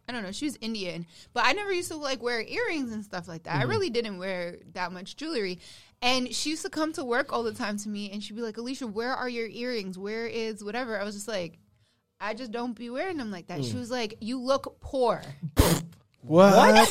I 0.07 0.11
don't 0.11 0.23
know. 0.23 0.31
She 0.31 0.45
was 0.45 0.57
Indian, 0.61 1.05
but 1.33 1.45
I 1.45 1.53
never 1.53 1.71
used 1.71 1.89
to 1.89 1.97
like 1.97 2.21
wear 2.21 2.41
earrings 2.41 2.91
and 2.91 3.03
stuff 3.03 3.27
like 3.27 3.43
that. 3.43 3.53
Mm-hmm. 3.53 3.61
I 3.61 3.65
really 3.65 3.89
didn't 3.89 4.17
wear 4.17 4.57
that 4.73 4.91
much 4.91 5.15
jewelry. 5.15 5.59
And 6.03 6.33
she 6.33 6.49
used 6.49 6.63
to 6.63 6.69
come 6.69 6.93
to 6.93 7.05
work 7.05 7.31
all 7.31 7.43
the 7.43 7.53
time 7.53 7.77
to 7.77 7.89
me, 7.89 8.09
and 8.11 8.23
she'd 8.23 8.35
be 8.35 8.41
like, 8.41 8.57
"Alicia, 8.57 8.87
where 8.87 9.13
are 9.13 9.29
your 9.29 9.47
earrings? 9.47 9.99
Where 9.99 10.25
is 10.25 10.63
whatever?" 10.63 10.99
I 10.99 11.03
was 11.03 11.13
just 11.13 11.27
like, 11.27 11.59
"I 12.21 12.33
just 12.33 12.51
don't 12.51 12.77
be 12.77 12.89
wearing 12.89 13.17
them 13.17 13.31
like 13.31 13.47
that." 13.47 13.59
Mm. 13.59 13.71
She 13.71 13.77
was 13.77 13.91
like, 13.91 14.17
"You 14.21 14.39
look 14.39 14.79
poor." 14.79 15.21
What? 16.23 16.87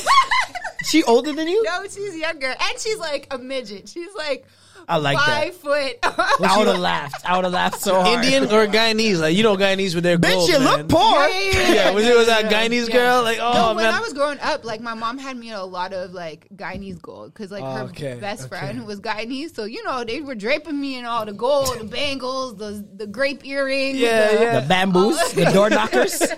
She 0.83 1.03
older 1.03 1.33
than 1.33 1.47
you? 1.47 1.63
No, 1.63 1.83
she's 1.83 2.15
younger, 2.17 2.47
and 2.47 2.79
she's 2.79 2.97
like 2.97 3.27
a 3.31 3.37
midget. 3.37 3.89
She's 3.89 4.13
like 4.15 4.45
I 4.87 4.97
like 4.97 5.17
five 5.17 5.55
foot. 5.55 5.97
I 6.03 6.55
would 6.57 6.67
have 6.67 6.79
laughed. 6.79 7.25
I 7.25 7.35
would 7.35 7.45
have 7.45 7.53
laughed 7.53 7.81
so 7.81 8.01
hard. 8.01 8.23
Indian 8.23 8.45
or 8.45 8.67
Guyanese? 8.67 9.19
Like 9.19 9.35
you 9.35 9.43
know 9.43 9.55
Guyanese 9.55 9.95
with 9.95 10.03
their 10.03 10.17
Bitch, 10.17 10.33
gold, 10.33 10.49
you 10.49 10.59
man. 10.59 10.77
look 10.79 10.89
poor. 10.89 11.01
Yeah, 11.01 11.27
yeah, 11.29 11.51
yeah, 11.51 11.73
Yeah, 11.73 11.91
was 11.91 12.05
it 12.05 12.17
was 12.17 12.27
that 12.27 12.51
Guyanese 12.51 12.87
yeah. 12.89 12.93
girl? 12.93 13.23
Like, 13.23 13.39
oh 13.39 13.53
no, 13.53 13.67
when 13.75 13.85
man, 13.85 13.93
I 13.93 13.99
was 13.99 14.13
growing 14.13 14.39
up, 14.39 14.65
like 14.65 14.81
my 14.81 14.93
mom 14.93 15.17
had 15.17 15.37
me 15.37 15.49
in 15.49 15.55
a 15.55 15.63
lot 15.63 15.93
of 15.93 16.13
like 16.13 16.47
Guyanese 16.55 17.01
gold 17.01 17.33
because 17.33 17.51
like 17.51 17.63
her 17.63 17.83
Okay, 17.89 18.17
best 18.19 18.45
okay. 18.45 18.49
friend 18.49 18.85
was 18.85 18.99
Guyanese, 18.99 19.55
so 19.55 19.65
you 19.65 19.83
know 19.83 20.03
they 20.03 20.21
were 20.21 20.35
draping 20.35 20.79
me 20.79 20.97
in 20.97 21.05
all 21.05 21.25
the 21.25 21.33
gold, 21.33 21.77
the 21.79 21.85
bangles, 21.85 22.55
the 22.57 22.85
the 22.95 23.07
grape 23.07 23.45
earrings. 23.45 23.97
Yeah, 23.97 24.27
the, 24.33 24.41
yeah. 24.41 24.59
The 24.59 24.67
bamboos, 24.67 25.31
the 25.33 25.45
door 25.45 25.69
knockers. 25.69 26.21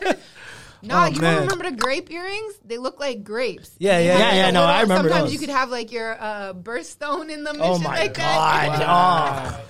No, 0.83 0.99
Oh, 1.01 1.05
you 1.05 1.21
man. 1.21 1.35
don't 1.35 1.43
remember 1.43 1.69
the 1.71 1.77
grape 1.77 2.11
earrings? 2.11 2.53
They 2.65 2.77
look 2.77 2.99
like 2.99 3.23
grapes. 3.23 3.71
Yeah, 3.79 3.99
yeah, 3.99 4.05
yeah, 4.05 4.13
like, 4.25 4.33
yeah, 4.35 4.47
a 4.49 4.51
no, 4.51 4.63
I 4.63 4.81
remember 4.81 5.09
Sometimes 5.09 5.31
those. 5.31 5.33
you 5.33 5.39
could 5.39 5.49
have 5.55 5.69
like 5.69 5.91
your 5.93 6.21
uh, 6.21 6.53
birthstone 6.53 7.29
in 7.31 7.43
them 7.45 7.55
and 7.55 7.63
Oh 7.63 7.75
shit 7.75 7.83
my 7.83 7.97
like 7.99 8.13
god. 8.15 8.71
that. 8.81 9.59
Oh. 9.59 9.65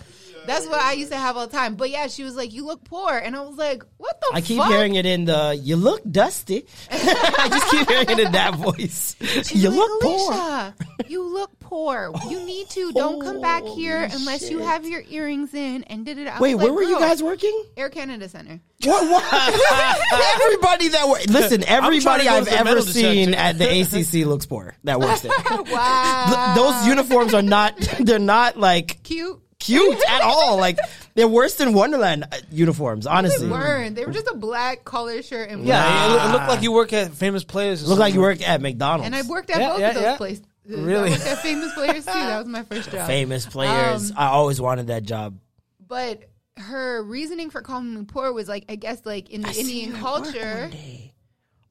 That's 0.45 0.65
what 0.67 0.79
I 0.81 0.93
used 0.93 1.11
to 1.11 1.17
have 1.17 1.37
all 1.37 1.47
the 1.47 1.55
time. 1.55 1.75
But 1.75 1.89
yeah, 1.89 2.07
she 2.07 2.23
was 2.23 2.35
like, 2.35 2.53
"You 2.53 2.65
look 2.65 2.83
poor," 2.83 3.11
and 3.17 3.35
I 3.35 3.41
was 3.41 3.55
like, 3.57 3.83
"What 3.97 4.19
the?" 4.21 4.31
I 4.33 4.41
keep 4.41 4.57
fuck? 4.57 4.69
hearing 4.69 4.95
it 4.95 5.05
in 5.05 5.25
the 5.25 5.57
"You 5.61 5.75
look 5.75 6.01
dusty." 6.09 6.65
I 6.91 7.47
just 7.49 7.71
keep 7.71 7.87
hearing 7.89 8.09
it 8.09 8.19
in 8.19 8.31
that 8.33 8.55
voice. 8.55 9.15
She's 9.19 9.63
you 9.63 9.69
like, 9.69 9.77
look 9.77 10.01
poor. 10.01 10.73
You 11.07 11.23
look 11.33 11.59
poor. 11.59 12.11
You 12.29 12.39
need 12.45 12.69
to. 12.71 12.91
Don't 12.91 13.21
come 13.21 13.41
back 13.41 13.63
here 13.63 14.07
Holy 14.07 14.19
unless 14.21 14.49
you 14.49 14.59
have 14.59 14.85
your 14.85 15.03
earrings 15.09 15.53
in. 15.53 15.83
And 15.85 16.05
did 16.05 16.17
it. 16.17 16.27
I 16.27 16.39
Wait, 16.39 16.55
was 16.55 16.63
where 16.63 16.71
like, 16.71 16.77
were 16.77 16.83
you 16.91 16.99
guys 16.99 17.23
working? 17.23 17.63
Air 17.77 17.89
Canada 17.89 18.27
Center. 18.29 18.59
What? 18.85 19.07
what? 19.09 20.41
everybody 20.41 20.89
that 20.89 21.07
work. 21.07 21.21
Listen, 21.29 21.63
everybody 21.63 22.27
I've 22.27 22.49
ever 22.49 22.81
seen 22.81 23.29
detector. 23.31 23.39
at 23.39 23.57
the 23.57 23.81
ACC 24.21 24.27
looks 24.27 24.45
poor. 24.45 24.75
That 24.83 24.99
works 24.99 25.21
there. 25.21 25.31
Wow, 25.49 26.53
Th- 26.53 26.55
Those 26.57 26.85
uniforms 26.87 27.33
are 27.33 27.41
not. 27.41 27.77
They're 27.99 28.19
not 28.19 28.57
like 28.57 29.01
cute. 29.03 29.39
Cute 29.63 29.99
at 30.09 30.21
all. 30.23 30.57
Like 30.57 30.77
they're 31.15 31.27
worse 31.27 31.55
than 31.55 31.73
Wonderland 31.73 32.25
uh, 32.31 32.37
uniforms. 32.51 33.05
Honestly, 33.07 33.45
They 33.47 33.51
weren't. 33.51 33.95
They 33.95 34.05
were 34.05 34.11
just 34.11 34.27
a 34.27 34.35
black 34.35 34.83
collar 34.83 35.21
shirt 35.21 35.49
and 35.49 35.63
yeah, 35.65 35.81
black. 35.83 36.05
it, 36.05 36.09
loo- 36.11 36.29
it 36.29 36.31
looked 36.33 36.47
like 36.49 36.61
you 36.63 36.71
work 36.71 36.93
at 36.93 37.11
famous 37.11 37.43
players. 37.43 37.83
or 37.83 37.87
look 37.87 37.99
like 37.99 38.13
you 38.13 38.21
work 38.21 38.47
at 38.47 38.61
McDonald's. 38.61 39.05
And 39.05 39.15
I 39.15 39.21
worked 39.23 39.49
at 39.49 39.59
Yeah, 39.59 39.69
both 39.69 39.79
yeah, 39.79 39.89
of 39.89 39.95
those 39.95 40.03
yeah. 40.03 40.17
places. 40.17 40.43
Really? 40.67 41.09
I 41.09 41.11
worked 41.11 41.25
at 41.25 41.37
Famous 41.39 41.73
Players 41.73 42.05
too. 42.05 42.11
That 42.13 42.37
was 42.39 42.47
my 42.47 42.63
first 42.63 42.89
job. 42.89 43.05
famous 43.05 43.45
players. 43.45 44.11
Um, 44.11 44.17
I 44.17 44.27
always 44.27 44.61
wanted 44.61 44.87
that 44.87 45.03
job. 45.03 45.37
But 45.85 46.23
her 46.57 47.03
reasoning 47.03 47.49
for 47.49 47.61
calling 47.61 47.93
me 47.95 48.05
poor 48.05 48.31
was 48.31 48.47
like, 48.47 48.65
I 48.69 48.75
guess, 48.75 49.05
like 49.05 49.29
in 49.29 49.41
the 49.41 49.49
I 49.49 49.53
Indian 49.53 49.91
her 49.91 49.97
at 49.97 50.03
work 50.03 50.23
culture. 50.23 50.71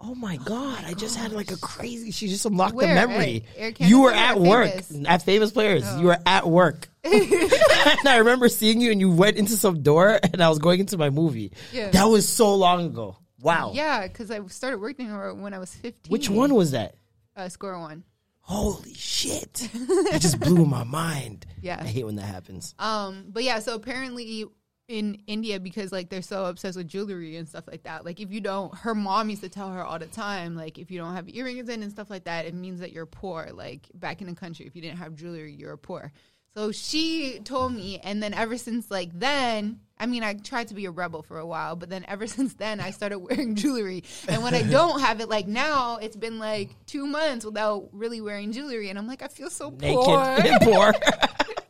Oh 0.04 0.16
my 0.16 0.36
god! 0.36 0.84
I 0.84 0.94
just 0.94 1.16
had 1.16 1.32
like 1.32 1.52
a 1.52 1.56
crazy. 1.56 2.10
She 2.10 2.26
just 2.26 2.44
unlocked 2.44 2.74
Where? 2.74 2.88
the 2.88 2.94
memory. 2.94 3.44
At 3.56 3.80
Air 3.80 3.88
you 3.88 4.00
were 4.00 4.12
at 4.12 4.38
work 4.38 4.68
Famous? 4.68 4.92
Oh. 4.96 5.08
at 5.08 5.22
Famous 5.22 5.52
Players. 5.52 5.84
You 5.96 6.06
were 6.06 6.18
at 6.26 6.46
work, 6.48 6.88
and 7.04 8.08
I 8.08 8.16
remember 8.18 8.48
seeing 8.48 8.80
you, 8.80 8.90
and 8.90 9.00
you 9.00 9.12
went 9.12 9.36
into 9.36 9.56
some 9.56 9.82
door, 9.82 10.18
and 10.32 10.42
I 10.42 10.48
was 10.48 10.58
going 10.58 10.80
into 10.80 10.98
my 10.98 11.10
movie. 11.10 11.52
Yeah. 11.72 11.90
That 11.90 12.04
was 12.04 12.28
so 12.28 12.54
long 12.54 12.86
ago. 12.86 13.16
Wow. 13.40 13.72
Yeah, 13.74 14.06
because 14.06 14.30
I 14.30 14.44
started 14.46 14.78
working 14.80 15.08
there 15.08 15.34
when 15.34 15.54
I 15.54 15.58
was 15.58 15.72
15. 15.74 16.10
Which 16.10 16.28
one 16.28 16.54
was 16.54 16.72
that? 16.72 16.96
Uh, 17.36 17.48
score 17.48 17.78
one. 17.78 18.04
Holy 18.40 18.94
shit! 18.94 19.68
That 20.10 20.18
just 20.20 20.40
blew 20.40 20.66
my 20.66 20.82
mind. 20.82 21.46
Yeah. 21.60 21.78
I 21.80 21.86
hate 21.86 22.04
when 22.04 22.16
that 22.16 22.22
happens. 22.22 22.74
Um, 22.76 23.26
but 23.28 23.44
yeah, 23.44 23.60
so 23.60 23.76
apparently 23.76 24.46
in 24.92 25.22
India, 25.26 25.58
because 25.58 25.90
like 25.90 26.10
they're 26.10 26.20
so 26.20 26.44
obsessed 26.44 26.76
with 26.76 26.86
jewelry 26.86 27.36
and 27.36 27.48
stuff 27.48 27.64
like 27.66 27.84
that, 27.84 28.04
like 28.04 28.20
if 28.20 28.30
you 28.30 28.40
don't, 28.40 28.74
her 28.74 28.94
mom 28.94 29.30
used 29.30 29.42
to 29.42 29.48
tell 29.48 29.70
her 29.70 29.82
all 29.82 29.98
the 29.98 30.06
time, 30.06 30.54
like 30.54 30.78
if 30.78 30.90
you 30.90 30.98
don't 30.98 31.14
have 31.14 31.28
earrings 31.30 31.68
in 31.70 31.82
and 31.82 31.90
stuff 31.90 32.10
like 32.10 32.24
that, 32.24 32.44
it 32.44 32.54
means 32.54 32.80
that 32.80 32.92
you're 32.92 33.06
poor. 33.06 33.48
Like 33.52 33.88
back 33.94 34.20
in 34.20 34.26
the 34.26 34.34
country, 34.34 34.66
if 34.66 34.76
you 34.76 34.82
didn't 34.82 34.98
have 34.98 35.14
jewelry, 35.14 35.54
you're 35.54 35.78
poor. 35.78 36.12
So 36.54 36.70
she 36.70 37.40
told 37.42 37.72
me, 37.72 37.98
and 38.00 38.22
then 38.22 38.34
ever 38.34 38.58
since 38.58 38.90
like 38.90 39.18
then, 39.18 39.80
I 39.98 40.04
mean, 40.04 40.22
I 40.22 40.34
tried 40.34 40.68
to 40.68 40.74
be 40.74 40.84
a 40.84 40.90
rebel 40.90 41.22
for 41.22 41.38
a 41.38 41.46
while, 41.46 41.74
but 41.76 41.88
then 41.88 42.04
ever 42.06 42.26
since 42.36 42.52
then, 42.54 42.78
I 42.78 42.90
started 42.90 43.18
wearing 43.20 43.54
jewelry. 43.54 44.04
And 44.28 44.42
when 44.42 44.54
I 44.54 44.62
don't 44.70 45.00
have 45.00 45.20
it, 45.22 45.30
like 45.30 45.48
now, 45.48 45.96
it's 45.96 46.16
been 46.16 46.38
like 46.38 46.70
two 46.84 47.06
months 47.06 47.46
without 47.46 47.88
really 47.92 48.20
wearing 48.20 48.52
jewelry, 48.52 48.90
and 48.90 48.98
I'm 48.98 49.06
like, 49.06 49.22
I 49.22 49.28
feel 49.28 49.48
so 49.48 49.70
Naked 49.70 49.96
poor. 49.96 50.18
and 50.20 50.60
poor. 50.60 50.92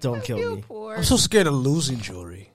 Don't 0.00 0.22
kill 0.24 0.56
me. 0.56 0.64
poor. 0.66 0.96
I'm 0.96 1.04
so 1.04 1.16
scared 1.16 1.46
of 1.46 1.54
losing 1.54 1.98
jewelry. 1.98 2.50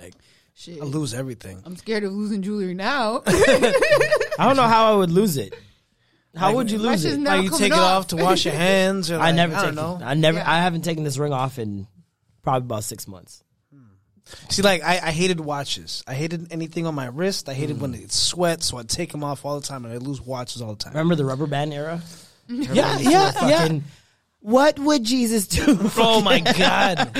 Like 0.00 0.14
Shit. 0.54 0.80
I 0.80 0.84
lose 0.84 1.14
everything. 1.14 1.62
I'm 1.64 1.76
scared 1.76 2.04
of 2.04 2.12
losing 2.12 2.42
jewelry 2.42 2.74
now. 2.74 3.22
I 3.26 3.72
don't 4.38 4.56
know 4.56 4.66
how 4.68 4.92
I 4.92 4.96
would 4.96 5.10
lose 5.10 5.36
it. 5.36 5.54
How 6.36 6.48
Like, 6.48 6.56
would 6.56 6.70
you 6.70 6.78
lose 6.78 7.02
shit's 7.02 7.14
it? 7.16 7.18
never 7.18 7.36
Like 7.36 7.44
you 7.44 7.50
coming 7.50 7.62
take 7.70 7.72
it 7.72 7.78
off. 7.78 8.00
off 8.00 8.06
to 8.08 8.16
wash 8.16 8.44
your 8.44 8.54
hands. 8.68 9.10
Or 9.10 9.16
I 9.16 9.26
like, 9.26 9.34
never 9.34 9.54
I 9.54 9.58
take 9.66 9.74
don't 9.74 10.00
know. 10.00 10.06
I 10.06 10.14
never. 10.14 10.38
Yeah. 10.38 10.50
I 10.50 10.58
haven't 10.58 10.82
taken 10.82 11.02
this 11.04 11.18
ring 11.18 11.32
off 11.32 11.58
in 11.58 11.86
probably 12.42 12.66
about 12.66 12.84
six 12.84 13.08
months. 13.08 13.42
Hmm. 13.74 13.80
See, 14.48 14.62
like 14.62 14.82
I, 14.82 14.98
I 14.98 15.10
hated 15.10 15.40
watches. 15.40 16.04
I 16.06 16.14
hated 16.14 16.52
anything 16.52 16.86
on 16.86 16.94
my 16.94 17.06
wrist. 17.06 17.48
I 17.48 17.54
hated 17.54 17.80
when 17.80 17.92
hmm. 17.94 18.04
it 18.04 18.12
sweat, 18.12 18.62
so 18.62 18.78
I'd 18.78 18.88
take 18.88 19.10
them 19.12 19.24
off 19.24 19.44
all 19.44 19.58
the 19.58 19.66
time, 19.66 19.84
and 19.84 19.92
I 19.92 19.96
lose 19.96 20.20
watches 20.20 20.62
all 20.62 20.74
the 20.74 20.78
time. 20.84 20.92
Remember 20.92 21.16
the 21.16 21.24
rubber 21.24 21.46
band 21.46 21.72
era? 21.72 22.00
Yeah, 22.48 22.98
yeah, 22.98 23.30
Fucking. 23.32 23.84
What 24.42 24.78
would 24.78 25.04
Jesus 25.04 25.46
do? 25.46 25.78
Oh 25.98 26.22
my 26.22 26.40
god, 26.58 27.10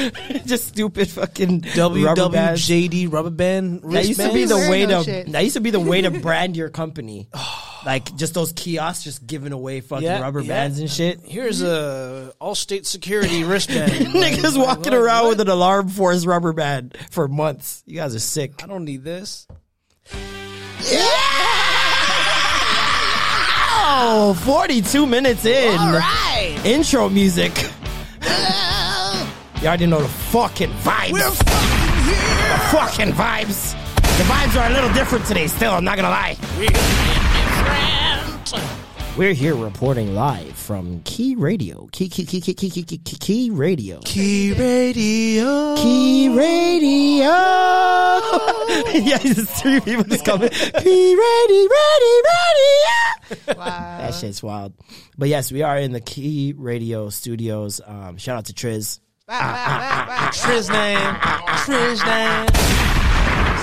Just 0.47 0.69
stupid 0.69 1.09
fucking 1.11 1.65
rubber 1.77 2.29
bands. 2.31 2.67
WWJD 2.67 3.13
rubber 3.13 3.29
band. 3.31 3.83
That 3.93 4.07
used 4.07 4.21
to 4.21 4.33
be 4.33 4.47
the 4.47 4.57
way 4.57 4.87
no 4.87 5.01
to. 5.01 5.05
shit. 5.05 5.33
That 5.33 5.41
used 5.45 5.55
to 5.57 5.61
be 5.61 5.71
the 5.71 5.81
way 5.81 6.01
to 6.03 6.11
brand 6.23 6.57
your 6.57 6.71
company. 6.71 7.29
like 7.85 8.15
just 8.17 8.33
those 8.33 8.53
kiosks, 8.53 9.05
just 9.05 9.27
giving 9.27 9.53
away 9.53 9.81
fucking 9.83 10.05
Yeah, 10.07 10.21
rubber 10.23 10.41
yeah. 10.41 10.49
bands 10.49 10.79
and 10.79 10.91
shit. 10.91 11.21
Here's 11.25 11.61
a 11.61 12.33
Allstate 12.41 12.87
security 12.87 13.45
wristband. 13.45 13.93
Niggas 13.93 14.57
Like, 14.57 14.67
walking 14.67 14.93
what? 14.93 15.01
around 15.03 15.25
What? 15.25 15.29
with 15.31 15.41
an 15.43 15.49
alarm 15.49 15.89
force 15.91 16.25
rubber 16.25 16.55
band 16.55 16.97
for 17.11 17.29
months. 17.29 17.83
You 17.87 17.97
guys 17.97 18.15
are 18.15 18.19
sick. 18.19 18.63
I 18.65 18.67
don't 18.67 18.85
need 18.87 19.05
this. 19.05 19.47
Oh, 24.03 24.35
42 24.45 25.07
minutes 25.07 25.45
in. 25.45 25.77
All 25.79 25.93
right. 25.93 26.30
Intro 26.65 27.09
music. 27.09 27.53
Y'all 29.63 29.77
didn't 29.79 29.89
know 29.89 30.03
the 30.03 30.09
fucking 30.09 30.71
vibes. 30.71 31.13
We're 31.13 31.31
fucking 31.31 32.05
here. 32.05 32.53
the 32.53 32.59
fucking 32.71 33.13
vibes. 33.13 33.73
The 34.19 34.25
vibes 34.25 34.61
are 34.61 34.71
a 34.71 34.75
little 34.75 34.93
different 34.93 35.25
today, 35.25 35.47
still, 35.47 35.73
I'm 35.73 35.85
not 35.85 35.97
gonna 35.97 36.11
lie. 36.11 36.37
We're 39.19 39.35
here 39.35 39.55
reporting 39.57 40.15
live 40.15 40.55
from 40.57 41.03
Key 41.03 41.35
Radio. 41.35 41.89
Key 41.93 42.09
Key 42.09 42.25
Key 42.25 42.41
Key 42.41 42.55
Key 42.55 42.71
Key 42.71 42.83
Key, 42.85 42.99
Key, 42.99 43.51
Radio. 43.51 44.01
Key 44.05 44.55
Radio. 44.55 45.77
Key 45.77 46.29
Radio. 46.29 47.27
yeah, 48.95 49.19
just 49.19 49.63
three 49.63 49.81
people 49.81 50.05
just 50.05 50.25
coming. 50.25 50.49
Key 50.49 51.17
Radio, 51.17 51.69
ready, 51.69 52.23
Radio. 52.31 53.59
Wow, 53.59 53.99
that 53.99 54.15
shit's 54.15 54.43
wild. 54.43 54.73
But 55.19 55.29
yes, 55.29 55.53
we 55.53 55.63
are 55.63 55.77
in 55.77 55.93
the 55.93 56.01
Key 56.01 56.55
Radio 56.57 57.11
studios. 57.11 57.81
Um, 57.85 58.17
shout 58.17 58.39
out 58.39 58.45
to 58.47 58.55
Triz. 58.55 59.01
Triz 59.29 60.71
name. 60.71 61.15
Triz 61.67 62.07
name. 62.07 62.47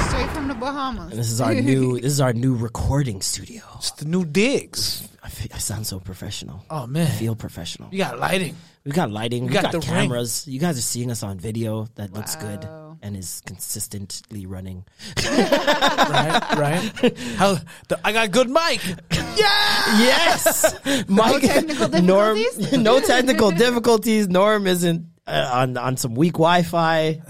Straight 0.08 0.30
from 0.32 0.50
the 0.50 0.56
Bahamas. 0.56 1.10
And 1.12 1.20
this 1.20 1.32
is 1.32 1.42
our 1.42 1.56
new. 1.56 2.00
This 2.02 2.12
is 2.12 2.22
our 2.22 2.34
new 2.34 2.56
recording 2.56 3.22
studio. 3.22 3.64
It's 3.78 3.92
the 3.92 4.06
new 4.06 4.24
digs. 4.26 5.08
I, 5.28 5.30
feel, 5.30 5.48
I 5.54 5.58
sound 5.58 5.86
so 5.86 6.00
professional. 6.00 6.64
Oh 6.70 6.88
man, 6.88 7.06
feel 7.06 7.36
professional. 7.36 7.90
you 7.92 7.98
got 7.98 8.18
lighting. 8.18 8.56
We 8.86 8.94
got 8.94 9.12
lighting. 9.12 9.48
We 9.48 9.52
got 9.52 9.64
got, 9.64 9.72
the 9.74 9.80
ring. 9.80 9.88
cameras. 9.88 10.48
You 10.48 10.58
guys 10.58 10.78
are 10.78 10.82
seeing 10.82 11.12
us 11.12 11.22
on 11.22 11.38
video. 11.38 11.88
That 11.96 12.14
looks 12.14 12.38
good 12.38 12.66
and 13.02 13.18
is 13.18 13.42
consistently 13.46 14.46
running. 14.46 14.86
right, 15.26 16.56
right. 16.58 17.18
How 17.36 17.58
the, 17.90 18.00
I 18.06 18.14
got 18.14 18.32
good 18.32 18.50
mic. 18.50 18.82
Yes, 19.38 20.74
Mike. 21.08 21.44
technical 21.44 21.90
Norm, 22.02 22.40
no 22.72 23.00
technical 23.00 23.52
difficulties. 23.52 24.28
Norm 24.28 24.66
isn't 24.66 25.06
uh, 25.28 25.50
on 25.54 25.78
on 25.78 25.96
some 25.96 26.16
weak 26.16 26.34
Wi-Fi. 26.34 27.22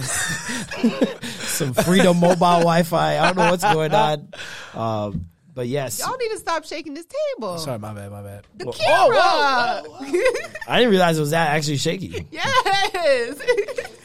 some 1.25 1.73
Freedom 1.73 2.17
Mobile 2.17 2.37
Wi-Fi. 2.63 3.17
I 3.19 3.25
don't 3.25 3.35
know 3.37 3.51
what's 3.51 3.63
going 3.63 3.93
on. 3.93 4.29
Um, 4.73 5.25
but 5.57 5.67
yes, 5.67 5.99
Y'all 5.99 6.15
need 6.17 6.29
to 6.29 6.37
stop 6.37 6.65
shaking 6.65 6.93
this 6.93 7.07
table. 7.35 7.57
Sorry, 7.57 7.79
my 7.79 7.91
bad, 7.91 8.11
my 8.11 8.21
bad. 8.21 8.45
The 8.57 8.65
Whoa, 8.65 8.73
camera. 8.73 9.83
I 10.67 10.77
didn't 10.77 10.91
realize 10.91 11.17
it 11.17 11.21
was 11.21 11.31
that 11.31 11.49
actually 11.49 11.77
shaky. 11.77 12.27
yes. 12.31 13.41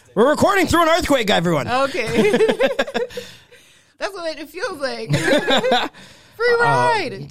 We're 0.14 0.30
recording 0.30 0.66
through 0.66 0.84
an 0.84 0.88
earthquake, 0.88 1.28
everyone. 1.28 1.68
okay. 1.68 2.32
That's 3.98 4.14
what 4.14 4.38
it 4.38 4.48
feels 4.48 4.80
like. 4.80 5.14
Free 6.36 6.56
ride. 6.58 7.30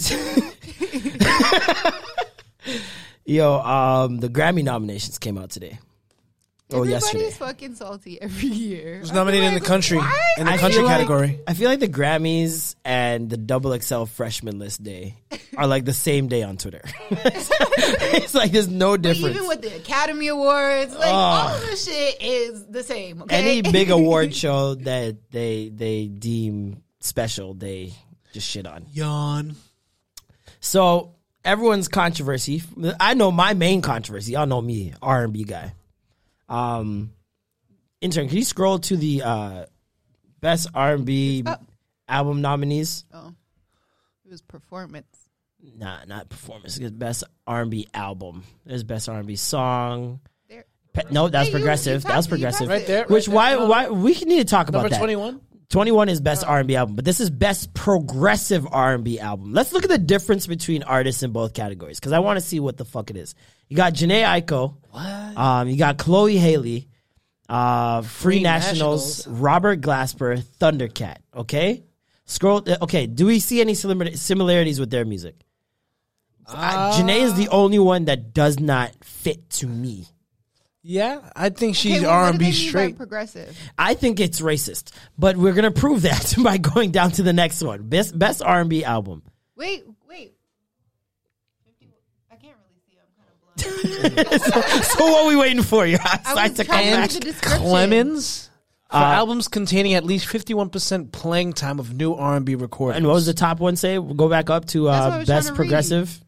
Yo, 3.25 3.55
um, 3.59 4.19
the 4.19 4.29
Grammy 4.29 4.63
nominations 4.63 5.17
came 5.17 5.39
out 5.39 5.49
today. 5.49 5.79
Oh, 6.73 6.79
Everybody's 6.83 7.03
yesterday. 7.13 7.31
fucking 7.31 7.75
salty 7.75 8.21
every 8.21 8.47
year. 8.49 8.99
Who's 8.99 9.11
nominated 9.11 9.47
in 9.49 9.53
the 9.53 9.59
country 9.61 9.97
in 10.37 10.45
the 10.45 10.51
I 10.51 10.57
country 10.57 10.77
feel 10.79 10.85
like- 10.85 10.93
category? 10.97 11.39
I 11.47 11.53
feel 11.53 11.69
like 11.69 11.79
the 11.81 11.87
Grammys 11.89 12.75
and 12.85 13.29
the 13.29 13.37
Double 13.37 13.77
XL 13.79 14.05
Freshman 14.05 14.57
List 14.59 14.81
Day 14.83 15.15
are 15.57 15.67
like 15.67 15.85
the 15.85 15.93
same 15.93 16.27
day 16.27 16.43
on 16.43 16.57
Twitter. 16.57 16.81
it's 17.11 18.33
like 18.33 18.51
there's 18.51 18.69
no 18.69 18.91
But 18.91 19.01
difference. 19.01 19.35
even 19.35 19.47
with 19.47 19.61
the 19.61 19.75
Academy 19.75 20.27
Awards, 20.29 20.93
like 20.95 21.07
all 21.11 21.49
of 21.49 21.61
this 21.61 21.85
shit 21.85 22.21
is 22.21 22.65
the 22.67 22.83
same. 22.83 23.21
Okay? 23.23 23.35
Any 23.59 23.61
big 23.71 23.89
award 23.91 24.33
show 24.33 24.75
that 24.75 25.17
they 25.31 25.69
they 25.73 26.07
deem 26.07 26.83
special, 26.99 27.53
they 27.53 27.93
just 28.33 28.49
shit 28.49 28.65
on. 28.65 28.85
Yawn. 28.93 29.55
So 30.59 31.15
everyone's 31.43 31.87
controversy. 31.87 32.61
I 32.99 33.13
know 33.13 33.31
my 33.31 33.53
main 33.53 33.81
controversy. 33.81 34.33
Y'all 34.33 34.45
know 34.45 34.61
me, 34.61 34.93
R 35.01 35.23
and 35.23 35.33
B 35.33 35.43
guy. 35.43 35.73
Um, 36.51 37.13
intern, 38.01 38.27
can 38.27 38.37
you 38.37 38.43
scroll 38.43 38.79
to 38.79 38.97
the 38.97 39.21
uh, 39.23 39.65
best 40.41 40.67
R 40.73 40.93
and 40.95 41.05
B 41.05 41.43
album 42.07 42.41
nominees? 42.41 43.05
oh, 43.13 43.33
it 44.25 44.31
was 44.31 44.41
performance. 44.41 45.07
Nah, 45.77 46.03
not 46.05 46.27
performance. 46.29 46.77
It's 46.77 46.89
best 46.91 47.23
R 47.47 47.61
and 47.61 47.71
B 47.71 47.87
album. 47.93 48.43
There's 48.65 48.83
best 48.83 49.07
R 49.07 49.17
and 49.19 49.27
B 49.27 49.35
song. 49.35 50.19
There. 50.49 50.65
Pe- 50.93 51.03
no, 51.11 51.29
that's 51.29 51.47
Hey, 51.49 51.53
progressive. 51.53 52.03
you 52.03 52.09
that 52.09 52.17
was 52.17 52.27
passed 52.27 52.27
it, 52.27 52.31
you 52.31 52.35
progressive. 52.37 52.67
Right 52.67 52.87
there. 52.87 53.05
Which 53.05 53.27
why 53.29 53.55
why 53.57 53.89
we 53.89 54.13
need 54.13 54.39
to 54.39 54.45
talk 54.45 54.69
about 54.69 54.79
Number 54.79 54.89
that. 54.89 54.97
21? 54.99 55.39
21 55.71 56.09
is 56.09 56.19
best 56.19 56.43
R&B 56.45 56.75
album, 56.75 56.95
but 56.95 57.05
this 57.05 57.21
is 57.21 57.29
best 57.29 57.73
progressive 57.73 58.67
R&B 58.69 59.19
album. 59.19 59.53
Let's 59.53 59.71
look 59.71 59.83
at 59.83 59.89
the 59.89 59.97
difference 59.97 60.45
between 60.45 60.83
artists 60.83 61.23
in 61.23 61.31
both 61.31 61.53
categories 61.53 61.97
because 61.97 62.11
I 62.11 62.19
want 62.19 62.37
to 62.37 62.45
see 62.45 62.59
what 62.59 62.75
the 62.77 62.83
fuck 62.83 63.09
it 63.09 63.15
is. 63.15 63.35
You 63.69 63.77
got 63.77 63.93
Jhené 63.93 64.23
Aiko. 64.23 64.75
What? 64.91 65.37
Um, 65.37 65.69
you 65.69 65.77
got 65.77 65.97
Chloe 65.97 66.35
Halle, 66.35 66.87
uh, 67.47 68.01
Free, 68.01 68.35
Free 68.35 68.43
Nationals, 68.43 69.19
Nationals. 69.19 69.39
Robert 69.39 69.79
Glasper, 69.79 70.43
Thundercat. 70.59 71.17
Okay, 71.33 71.83
scroll. 72.25 72.69
uh, 72.69 72.75
Okay, 72.81 73.07
do 73.07 73.25
we 73.25 73.39
see 73.39 73.61
any 73.61 73.73
similarities 73.73 74.77
with 74.77 74.89
their 74.89 75.05
music? 75.05 75.35
Uh, 76.45 76.99
Jhené 76.99 77.21
is 77.21 77.35
the 77.35 77.47
only 77.47 77.79
one 77.79 78.05
that 78.05 78.33
does 78.33 78.59
not 78.59 78.91
fit 79.05 79.49
to 79.51 79.67
me. 79.67 80.05
Yeah, 80.83 81.19
I 81.35 81.49
think 81.49 81.75
she's 81.75 81.97
Okay, 81.97 82.05
well, 82.07 82.11
R 82.15 82.29
and 82.29 82.39
B 82.39 82.51
straight. 82.51 82.97
progressive. 82.97 83.55
I 83.77 83.93
think 83.93 84.19
it's 84.19 84.41
racist, 84.41 84.91
but 85.17 85.37
we're 85.37 85.53
gonna 85.53 85.69
prove 85.71 86.01
that 86.03 86.33
by 86.43 86.57
going 86.57 86.89
down 86.91 87.11
to 87.11 87.23
the 87.23 87.33
next 87.33 87.61
one. 87.61 87.83
Best 87.87 88.17
best 88.17 88.41
R&B 88.41 88.83
album. 88.83 89.21
Wait, 89.55 89.83
wait. 90.09 90.33
50 91.65 91.93
I 92.31 92.35
can't 92.35 92.55
really 92.57 92.81
see. 92.87 92.97
I'm 92.97 94.09
kind 94.09 94.31
of 94.33 94.39
blind. 94.41 94.85
so 94.85 95.05
what 95.05 95.25
are 95.25 95.27
we 95.29 95.35
waiting 95.35 95.61
for? 95.61 95.85
You're 95.85 95.99
I 96.01 96.13
outside 96.25 96.49
was 96.49 96.57
to 96.57 96.65
come 96.65 96.75
back. 96.79 97.09
the 97.11 97.19
description. 97.19 97.61
Clemens 97.61 98.49
for 98.89 98.97
Uh, 98.97 99.01
albums 99.03 99.47
containing 99.47 99.93
at 99.93 100.03
least 100.03 100.25
51% 100.27 101.11
playing 101.11 101.53
time 101.53 101.79
of 101.79 101.93
new 101.93 102.13
R&B 102.15 102.55
recordings. 102.55 102.97
And 102.97 103.05
what 103.07 103.13
was 103.13 103.25
the 103.27 103.33
top 103.35 103.59
one 103.59 103.75
say? 103.75 103.99
We'll 103.99 104.15
go 104.15 104.27
back 104.29 104.49
up 104.49 104.65
to 104.69 104.85
That's 104.85 105.05
what 105.05 105.13
I 105.13 105.21
uh, 105.21 105.25
best 105.25 105.47
to 105.47 105.53
read. 105.53 105.57
progressive. 105.57 106.21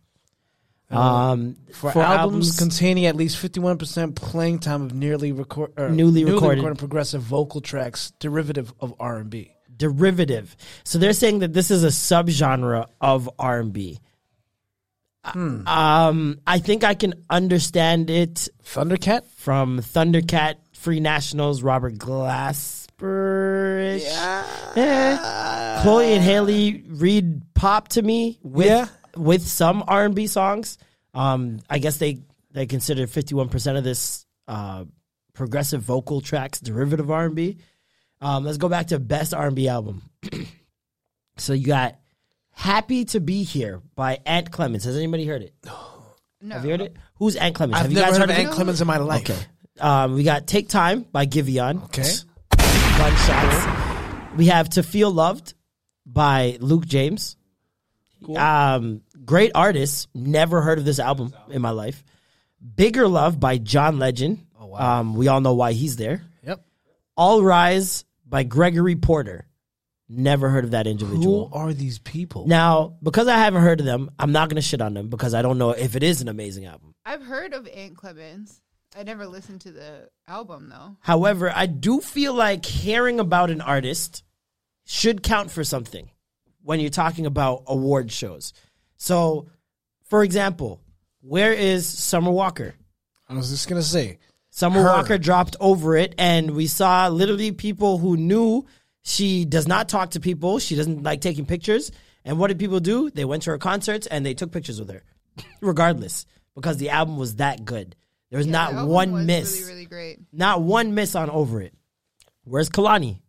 Um, 0.95 1.55
for, 1.71 1.91
albums, 2.01 2.57
containing 2.57 3.05
at 3.05 3.15
least 3.15 3.37
51% 3.37 4.15
playing 4.15 4.59
time 4.59 4.83
of 4.83 4.93
nearly 4.93 5.31
record, 5.31 5.71
or 5.77 5.89
Newly 5.89 6.25
recorded. 6.25 6.77
progressive 6.77 7.21
vocal 7.21 7.61
tracks 7.61 8.11
derivative 8.19 8.73
of 8.79 8.93
R&B. 8.99 9.51
derivative. 9.75 10.55
So 10.83 10.99
they're 10.99 11.13
saying 11.13 11.39
that 11.39 11.53
this 11.53 11.71
is 11.71 11.83
a 11.83 11.87
subgenre 11.87 12.85
of 13.01 13.29
R 13.39 13.59
and 13.59 13.73
B. 13.73 13.99
Hmm. 15.25 15.65
Um, 15.67 16.39
I 16.45 16.59
think 16.59 16.83
I 16.83 16.93
can 16.95 17.13
understand 17.29 18.09
it 18.09 18.49
Thundercat? 18.65 19.23
from 19.37 19.79
Thundercat, 19.79 20.55
Free 20.73 20.99
Nationals, 20.99 21.63
Robert 21.63 21.97
Glasper. 21.97 23.99
Yeah. 24.75 25.79
Chloe 25.81 26.13
and 26.13 26.23
Halle 26.23 26.81
read 26.87 27.41
pop 27.53 27.89
to 27.89 28.01
me 28.01 28.39
with 28.43 28.67
Yeah. 28.67 28.87
With 29.15 29.41
some 29.41 29.83
R 29.87 30.05
and 30.05 30.15
B 30.15 30.27
songs. 30.27 30.77
Um, 31.13 31.59
I 31.69 31.79
guess 31.79 31.97
they 31.97 32.19
they 32.51 32.65
consider 32.65 33.07
fifty 33.07 33.35
one 33.35 33.49
percent 33.49 33.77
of 33.77 33.83
this 33.83 34.25
uh, 34.47 34.85
progressive 35.33 35.81
vocal 35.81 36.21
tracks 36.21 36.59
derivative 36.59 37.09
R 37.11 37.25
and 37.25 37.35
B. 37.35 37.57
Um, 38.21 38.45
let's 38.45 38.57
go 38.57 38.69
back 38.69 38.87
to 38.87 38.99
best 38.99 39.33
R 39.33 39.47
and 39.47 39.55
B 39.55 39.67
album. 39.67 40.01
so 41.37 41.53
you 41.53 41.67
got 41.67 41.99
"Happy 42.51 43.05
to 43.05 43.19
Be 43.19 43.43
Here" 43.43 43.81
by 43.95 44.19
Ant 44.25 44.51
Clemens. 44.51 44.85
Has 44.85 44.95
anybody 44.95 45.25
heard 45.25 45.41
it? 45.41 45.53
No. 46.41 46.55
Have 46.55 46.65
you 46.65 46.71
heard 46.71 46.81
it? 46.81 46.97
Who's 47.15 47.35
Ant 47.35 47.55
Clemens? 47.55 47.77
I've 47.77 47.83
Have 47.83 47.91
you 47.91 47.99
never 47.99 48.11
guys 48.11 48.17
heard 48.17 48.29
of 48.29 48.37
it? 48.37 48.45
Ant 48.45 48.51
Clemens 48.51 48.81
in 48.81 48.87
my 48.87 48.97
life. 48.97 49.29
Okay. 49.29 49.39
Um, 49.79 50.15
we 50.15 50.23
got 50.23 50.47
"Take 50.47 50.69
Time" 50.69 51.03
by 51.11 51.25
Giveon. 51.25 51.83
Okay. 51.85 52.09
Gunshots. 52.97 54.37
We 54.37 54.47
have 54.47 54.69
"To 54.71 54.83
Feel 54.83 55.11
Loved" 55.11 55.53
by 56.05 56.57
Luke 56.59 56.85
James. 56.85 57.37
Um, 58.29 59.01
great 59.25 59.51
artist. 59.55 60.07
Never 60.13 60.61
heard 60.61 60.79
of 60.79 60.85
this 60.85 60.99
album 60.99 61.33
in 61.49 61.61
my 61.61 61.71
life. 61.71 62.03
"Bigger 62.75 63.07
Love" 63.07 63.39
by 63.39 63.57
John 63.57 63.99
Legend. 63.99 64.45
Oh 64.59 64.67
wow. 64.67 64.99
Um, 64.99 65.15
we 65.15 65.27
all 65.27 65.41
know 65.41 65.53
why 65.53 65.73
he's 65.73 65.95
there. 65.95 66.23
Yep. 66.45 66.65
"All 67.17 67.43
Rise" 67.43 68.05
by 68.25 68.43
Gregory 68.43 68.95
Porter. 68.95 69.47
Never 70.09 70.49
heard 70.49 70.65
of 70.65 70.71
that 70.71 70.85
individual. 70.85 71.47
Who 71.47 71.55
are 71.55 71.73
these 71.73 71.97
people? 71.97 72.45
Now, 72.45 72.97
because 73.01 73.27
I 73.27 73.37
haven't 73.37 73.63
heard 73.63 73.79
of 73.79 73.85
them, 73.85 74.11
I'm 74.19 74.31
not 74.31 74.49
going 74.49 74.57
to 74.57 74.61
shit 74.61 74.81
on 74.81 74.93
them 74.93 75.07
because 75.07 75.33
I 75.33 75.41
don't 75.41 75.57
know 75.57 75.71
if 75.71 75.95
it 75.95 76.03
is 76.03 76.21
an 76.21 76.27
amazing 76.27 76.65
album. 76.65 76.93
I've 77.05 77.23
heard 77.23 77.53
of 77.53 77.67
Ant 77.67 77.97
Clemens. 77.97 78.61
I 78.95 79.03
never 79.03 79.25
listened 79.25 79.61
to 79.61 79.71
the 79.71 80.09
album 80.27 80.69
though. 80.69 80.97
However, 80.99 81.51
I 81.55 81.65
do 81.65 81.99
feel 81.99 82.33
like 82.33 82.65
hearing 82.65 83.19
about 83.19 83.49
an 83.49 83.61
artist 83.61 84.23
should 84.85 85.23
count 85.23 85.49
for 85.49 85.63
something 85.63 86.09
when 86.63 86.79
you're 86.79 86.89
talking 86.89 87.25
about 87.25 87.63
award 87.67 88.11
shows. 88.11 88.53
So, 88.97 89.47
for 90.05 90.23
example, 90.23 90.81
where 91.21 91.53
is 91.53 91.87
Summer 91.87 92.31
Walker? 92.31 92.73
I 93.29 93.35
was 93.35 93.49
just 93.49 93.67
going 93.69 93.81
to 93.81 93.87
say. 93.87 94.19
Summer 94.49 94.81
Her. 94.81 94.89
Walker 94.89 95.17
dropped 95.17 95.55
over 95.59 95.95
it, 95.95 96.13
and 96.17 96.51
we 96.51 96.67
saw 96.67 97.07
literally 97.07 97.51
people 97.51 97.97
who 97.97 98.15
knew 98.17 98.65
she 99.01 99.45
does 99.45 99.67
not 99.67 99.89
talk 99.89 100.11
to 100.11 100.19
people. 100.19 100.59
She 100.59 100.75
doesn't 100.75 101.03
like 101.03 101.21
taking 101.21 101.45
pictures. 101.45 101.91
And 102.23 102.39
what 102.39 102.47
did 102.47 102.59
people 102.59 102.79
do? 102.79 103.09
They 103.09 103.25
went 103.25 103.43
to 103.43 103.49
her 103.51 103.57
concerts 103.57 104.07
and 104.07 104.25
they 104.25 104.33
took 104.33 104.51
pictures 104.51 104.79
with 104.79 104.89
her, 104.89 105.03
regardless, 105.61 106.25
because 106.55 106.77
the 106.77 106.91
album 106.91 107.17
was 107.17 107.35
that 107.35 107.65
good. 107.65 107.95
There 108.29 108.37
was 108.37 108.45
The 108.45 108.53
not 108.53 108.73
album 108.73 108.89
one 108.89 109.11
was 109.11 109.25
miss. 109.25 109.59
Really, 109.61 109.73
really 109.73 109.85
great. 109.85 110.19
Not 110.31 110.61
one 110.61 110.95
miss 110.95 111.15
on 111.15 111.29
Over 111.29 111.61
It. 111.61 111.73
Where's 112.45 112.69
Kehlani? 112.69 113.19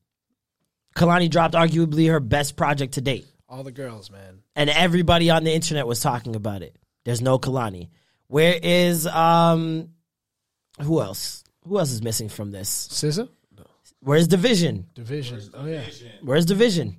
Kehlani 0.96 1.28
dropped 1.30 1.54
arguably 1.54 2.08
her 2.10 2.20
best 2.20 2.56
project 2.56 2.94
to 2.94 3.00
date, 3.00 3.26
All 3.48 3.62
the 3.62 3.72
girls, 3.72 4.10
man. 4.10 4.42
and 4.54 4.70
everybody 4.70 5.30
on 5.30 5.44
the 5.44 5.52
internet 5.52 5.86
was 5.86 6.00
talking 6.00 6.36
about 6.36 6.62
it. 6.62 6.76
There's 7.04 7.20
no 7.20 7.38
Kehlani. 7.38 7.88
Where 8.28 8.58
is 8.62 9.06
um? 9.06 9.90
Who 10.82 11.00
else? 11.00 11.44
Who 11.66 11.78
else 11.78 11.90
is 11.92 12.02
missing 12.02 12.28
from 12.28 12.50
this? 12.50 12.88
SZA? 12.88 13.28
Where's 14.00 14.28
dvsn? 14.28 14.84
dvsn. 14.94 15.50
Oh, 15.54 15.64
yeah. 15.66 15.82
Where's 16.22 16.44
dvsn? 16.46 16.96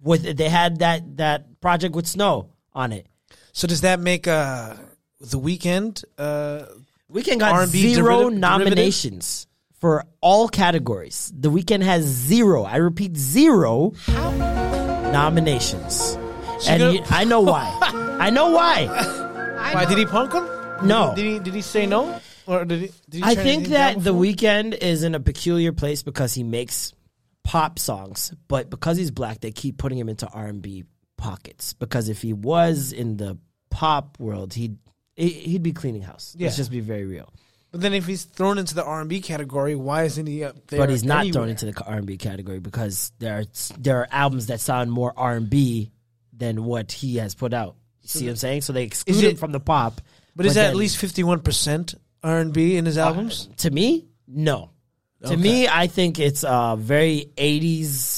With 0.00 0.36
they 0.36 0.48
had 0.48 0.78
that 0.78 1.16
that 1.18 1.60
project 1.60 1.94
with 1.94 2.06
Snow 2.06 2.50
on 2.72 2.92
it. 2.92 3.06
So 3.52 3.66
does 3.66 3.80
that 3.82 3.98
make 4.00 4.26
uh, 4.28 4.74
the 5.20 5.38
Weeknd? 5.38 6.04
Uh, 6.16 6.64
Weeknd 7.12 7.40
got 7.40 7.52
R&B 7.52 7.94
zero 7.94 8.18
derivative- 8.20 8.38
nominations 8.38 9.47
for 9.80 10.04
all 10.20 10.48
categories. 10.48 11.32
The 11.38 11.50
Weeknd 11.50 11.82
has 11.82 12.04
zero. 12.04 12.64
I 12.64 12.76
repeat, 12.76 13.16
zero 13.16 13.92
nominations. 15.12 16.16
and 16.68 16.80
gonna- 16.80 16.92
you- 16.92 17.02
I 17.08 17.24
know 17.24 17.40
why. 17.40 17.76
I 18.20 18.30
know 18.30 18.50
why. 18.50 18.86
I 18.90 19.74
why 19.74 19.82
know- 19.84 19.88
did 19.88 19.98
he 19.98 20.06
punk 20.06 20.32
him? 20.32 20.46
No. 20.86 21.12
Did 21.14 21.24
he? 21.24 21.38
Did 21.38 21.54
he 21.54 21.62
say 21.62 21.86
no? 21.86 22.20
Or 22.46 22.64
did 22.64 22.80
he? 22.80 22.90
Did 23.08 23.24
he 23.24 23.30
I 23.30 23.34
think 23.34 23.68
that 23.68 24.02
the 24.02 24.14
Weeknd 24.14 24.76
is 24.76 25.02
in 25.02 25.14
a 25.14 25.20
peculiar 25.20 25.72
place 25.72 26.02
because 26.02 26.34
he 26.34 26.42
makes 26.44 26.92
pop 27.44 27.78
songs, 27.78 28.32
but 28.48 28.70
because 28.70 28.96
he's 28.96 29.10
black, 29.10 29.40
they 29.40 29.50
keep 29.50 29.78
putting 29.78 29.98
him 29.98 30.08
into 30.08 30.26
R 30.28 30.46
and 30.46 30.62
B 30.62 30.84
pockets. 31.16 31.72
Because 31.72 32.08
if 32.08 32.22
he 32.22 32.32
was 32.32 32.92
in 32.92 33.16
the 33.16 33.38
pop 33.70 34.18
world, 34.18 34.54
he'd 34.54 34.78
he- 35.16 35.28
he'd 35.30 35.62
be 35.62 35.72
cleaning 35.72 36.02
house. 36.02 36.34
Yeah. 36.38 36.46
Let's 36.46 36.56
just 36.56 36.70
be 36.70 36.80
very 36.80 37.04
real. 37.04 37.32
But 37.70 37.82
then 37.82 37.92
if 37.92 38.06
he's 38.06 38.24
thrown 38.24 38.56
into 38.58 38.74
the 38.74 38.82
R 38.84 39.00
and 39.00 39.08
B 39.10 39.20
category, 39.20 39.74
why 39.74 40.04
isn't 40.04 40.26
he 40.26 40.42
up 40.44 40.56
there? 40.68 40.80
but 40.80 40.88
he's 40.90 41.04
not 41.04 41.20
anywhere? 41.20 41.32
thrown 41.34 41.48
into 41.50 41.66
the 41.66 41.84
R 41.84 41.96
and 41.96 42.06
B 42.06 42.16
category 42.16 42.60
because 42.60 43.12
there 43.18 43.38
are 43.40 43.44
there 43.78 43.98
are 43.98 44.08
albums 44.10 44.46
that 44.46 44.60
sound 44.60 44.90
more 44.90 45.12
R 45.16 45.36
and 45.36 45.50
B 45.50 45.90
than 46.32 46.64
what 46.64 46.92
he 46.92 47.16
has 47.16 47.34
put 47.34 47.52
out. 47.52 47.76
You 48.02 48.08
see 48.08 48.24
what 48.24 48.30
I'm 48.30 48.36
saying? 48.36 48.60
So 48.62 48.72
they 48.72 48.84
exclude 48.84 49.16
Is 49.16 49.22
him 49.22 49.30
it- 49.32 49.38
from 49.38 49.52
the 49.52 49.60
pop. 49.60 50.00
But 50.34 50.46
is 50.46 50.54
that 50.54 50.70
at 50.70 50.76
least 50.76 50.96
fifty 50.98 51.22
one 51.24 51.40
percent 51.40 51.94
R 52.22 52.38
and 52.38 52.52
B 52.52 52.76
in 52.76 52.86
his 52.86 52.96
albums? 52.96 53.48
to 53.58 53.70
me? 53.70 54.06
No. 54.26 54.70
To 55.26 55.36
me, 55.36 55.66
I 55.68 55.88
think 55.88 56.18
it's 56.20 56.44
uh 56.44 56.76
very 56.76 57.32
80s 57.36 58.17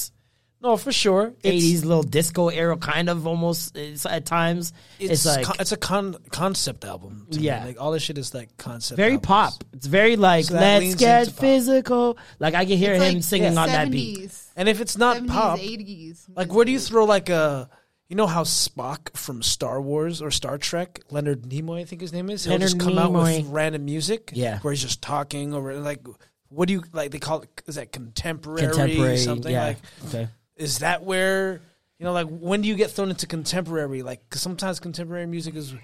No, 0.63 0.77
for 0.77 0.93
sure. 0.93 1.33
Eighties 1.43 1.85
little 1.87 2.03
disco 2.03 2.49
era, 2.49 2.77
kind 2.77 3.09
of 3.09 3.27
almost 3.27 3.75
it's, 3.77 4.05
at 4.05 4.27
times. 4.27 4.75
It's, 4.99 5.13
It's, 5.13 5.27
like 5.27 5.47
con- 5.47 5.57
it's 5.59 5.73
a 5.73 5.77
con- 5.79 6.17
concept 6.31 6.85
album. 6.85 7.27
to 7.31 7.39
me. 7.39 7.47
Yeah. 7.47 7.65
like 7.65 7.81
all 7.81 7.93
this 7.93 8.03
shit 8.03 8.19
is 8.19 8.35
like 8.35 8.55
concept. 8.59 8.97
very 8.99 9.13
albums. 9.13 9.27
pop. 9.27 9.65
It's 9.73 9.87
very 9.87 10.17
like 10.17 10.45
So 10.45 10.55
let's 10.55 10.97
get 10.97 11.21
into 11.21 11.33
pop. 11.33 11.41
physical. 11.41 12.19
Like 12.39 12.55
I 12.55 12.67
can 12.67 12.77
hear 12.77 12.93
It's 12.93 13.05
him 13.05 13.15
like 13.15 13.25
singing 13.25 13.57
on 13.57 13.69
that 13.69 13.91
beat. 13.91 14.31
And 14.55 14.69
if 14.69 14.83
it's 14.83 14.99
not 14.99 15.17
70s, 15.17 15.29
pop, 15.29 15.59
80s. 15.59 16.29
like 16.37 16.53
where 16.53 16.67
do 16.67 16.73
you 16.73 16.79
throw 16.79 17.05
like 17.07 17.31
a, 17.31 17.71
you 18.11 18.17
know 18.17 18.27
how 18.27 18.43
Spock 18.43 19.17
from 19.17 19.41
Star 19.43 19.81
Wars 19.81 20.21
or 20.21 20.31
Star 20.31 20.59
Trek, 20.59 21.01
Leonard 21.11 21.45
Nimoy, 21.45 21.81
I 21.81 21.85
think 21.85 22.03
his 22.03 22.13
name 22.13 22.29
is, 22.29 22.45
he'll 22.45 22.59
just 22.59 22.77
Leonard 22.77 22.97
come 22.97 22.99
out 22.99 23.13
with 23.13 23.47
random 23.47 23.85
music, 23.87 24.33
Yeah. 24.35 24.59
where 24.59 24.73
he's 24.75 24.83
just 24.83 25.01
talking 25.01 25.55
over 25.55 25.75
like, 25.77 26.01
what 26.49 26.67
do 26.67 26.75
you 26.75 26.83
like? 26.93 27.13
They 27.13 27.21
call 27.21 27.43
it 27.43 27.63
is 27.67 27.77
that 27.77 27.93
contemporary, 27.93 28.61
Contemporary, 28.67 29.17
something 29.17 29.53
yeah. 29.53 29.67
like? 29.69 29.77
okay. 30.09 30.29
Is 30.61 30.79
that 30.79 31.03
where 31.03 31.61
you 31.99 32.05
know 32.05 32.13
like 32.13 32.29
when 32.29 32.61
do 32.61 32.69
you 32.69 32.77
get 32.77 32.91
thrown 32.91 33.11
into 33.11 33.27
contemporary? 33.27 34.03
Like, 34.03 34.23
because 34.29 34.43
sometimes 34.43 34.81
contemporary 34.81 35.27
music 35.27 35.55
is. 35.57 35.75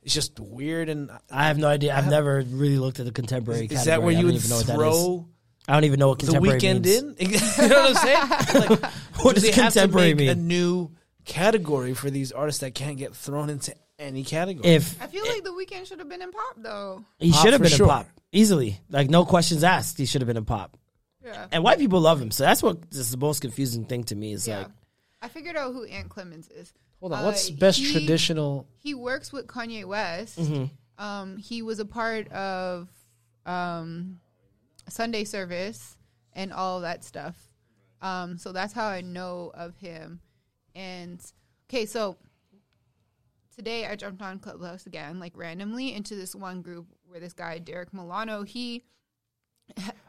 It's 0.00 0.14
just 0.14 0.38
weird, 0.38 0.88
and 0.88 1.10
I 1.30 1.48
have 1.48 1.58
no 1.58 1.66
idea. 1.68 1.94
I've 1.94 2.08
never 2.08 2.40
really 2.40 2.78
looked 2.78 3.00
at 3.00 3.04
the 3.04 3.12
contemporary. 3.12 3.66
is 3.66 3.84
that 3.86 4.00
where 4.00 4.12
you 4.12 4.26
would 4.26 4.36
even 4.36 4.48
know 4.48 4.56
what 4.56 4.66
that 4.66 4.72
is. 4.74 4.78
throw 4.78 5.28
I 5.68 5.74
don't 5.74 5.84
even 5.84 6.00
know 6.00 6.08
what 6.08 6.18
contemporary 6.18 6.58
the 6.58 6.66
contemporary 6.66 7.10
Weeknd 7.18 7.18
means. 7.18 7.60
in? 7.60 7.62
you 7.62 7.68
know 7.68 7.82
what 7.82 7.96
I'm 7.96 8.54
saying? 8.54 8.68
Like, 8.80 8.92
What 9.22 9.34
do 9.34 9.40
does 9.40 9.42
they 9.42 9.60
have 9.60 9.72
to 9.74 9.80
contemporary 9.80 10.14
make 10.14 10.30
A 10.30 10.34
new 10.34 10.92
category 11.26 11.92
for 11.92 12.08
these 12.08 12.32
artists 12.32 12.62
that 12.62 12.74
can't 12.74 12.96
get 12.96 13.14
thrown 13.14 13.50
into 13.50 13.74
any 13.98 14.24
category. 14.24 14.66
If 14.66 15.00
I 15.02 15.08
feel 15.08 15.26
like 15.26 15.44
the 15.44 15.50
Weeknd 15.50 15.86
should 15.86 15.98
have 15.98 16.08
been 16.08 16.22
in 16.22 16.30
pop 16.32 16.54
though. 16.56 17.04
he 17.18 17.32
should 17.32 17.52
have 17.52 17.60
been 17.60 17.70
sure. 17.70 17.86
in 17.86 17.90
pop 17.90 18.06
easily, 18.32 18.80
like 18.88 19.10
no 19.10 19.26
questions 19.26 19.62
asked, 19.62 19.98
he 19.98 20.06
should 20.06 20.22
have 20.22 20.26
been 20.26 20.38
in 20.38 20.46
pop. 20.46 20.77
Yeah. 21.28 21.46
And 21.52 21.62
white 21.62 21.78
people 21.78 22.00
love 22.00 22.20
him, 22.20 22.30
so 22.30 22.44
that's 22.44 22.62
what 22.62 22.78
is 22.90 23.10
the 23.10 23.16
most 23.16 23.40
confusing 23.40 23.84
thing 23.84 24.04
to 24.04 24.16
me. 24.16 24.32
Is 24.32 24.46
Yeah. 24.48 24.58
like 24.58 24.68
I 25.22 25.28
figured 25.28 25.56
out 25.56 25.72
who 25.72 25.84
Ant 25.84 26.08
Clemens 26.08 26.48
is. 26.48 26.72
Hold 27.00 27.12
on, 27.12 27.22
Uh, 27.22 27.26
what's 27.26 27.50
best 27.50 27.78
he- 27.78 27.92
traditional? 27.92 28.66
He 28.76 28.94
works 28.94 29.32
with 29.32 29.46
Kanye 29.46 29.84
West. 29.84 30.38
Mm-hmm. 30.38 30.64
Um, 31.04 31.36
he 31.36 31.62
was 31.62 31.78
a 31.78 31.84
part 31.84 32.28
of 32.32 32.88
um, 33.46 34.20
Sunday 34.88 35.24
service 35.24 35.96
and 36.32 36.52
all 36.52 36.80
that 36.80 37.04
stuff. 37.04 37.36
Um, 38.00 38.38
so 38.38 38.52
that's 38.52 38.72
how 38.72 38.86
I 38.86 39.00
know 39.00 39.50
of 39.54 39.76
him. 39.76 40.20
And 40.74 41.20
okay, 41.68 41.84
so 41.86 42.16
today 43.54 43.86
I 43.86 43.96
jumped 43.96 44.22
on 44.22 44.38
Clubhouse 44.38 44.86
again, 44.86 45.18
like 45.18 45.36
randomly, 45.36 45.92
into 45.94 46.14
this 46.14 46.34
one 46.34 46.62
group 46.62 46.86
where 47.06 47.20
this 47.20 47.32
guy 47.32 47.58
Derek 47.58 47.92
Milano, 47.92 48.42
he 48.42 48.84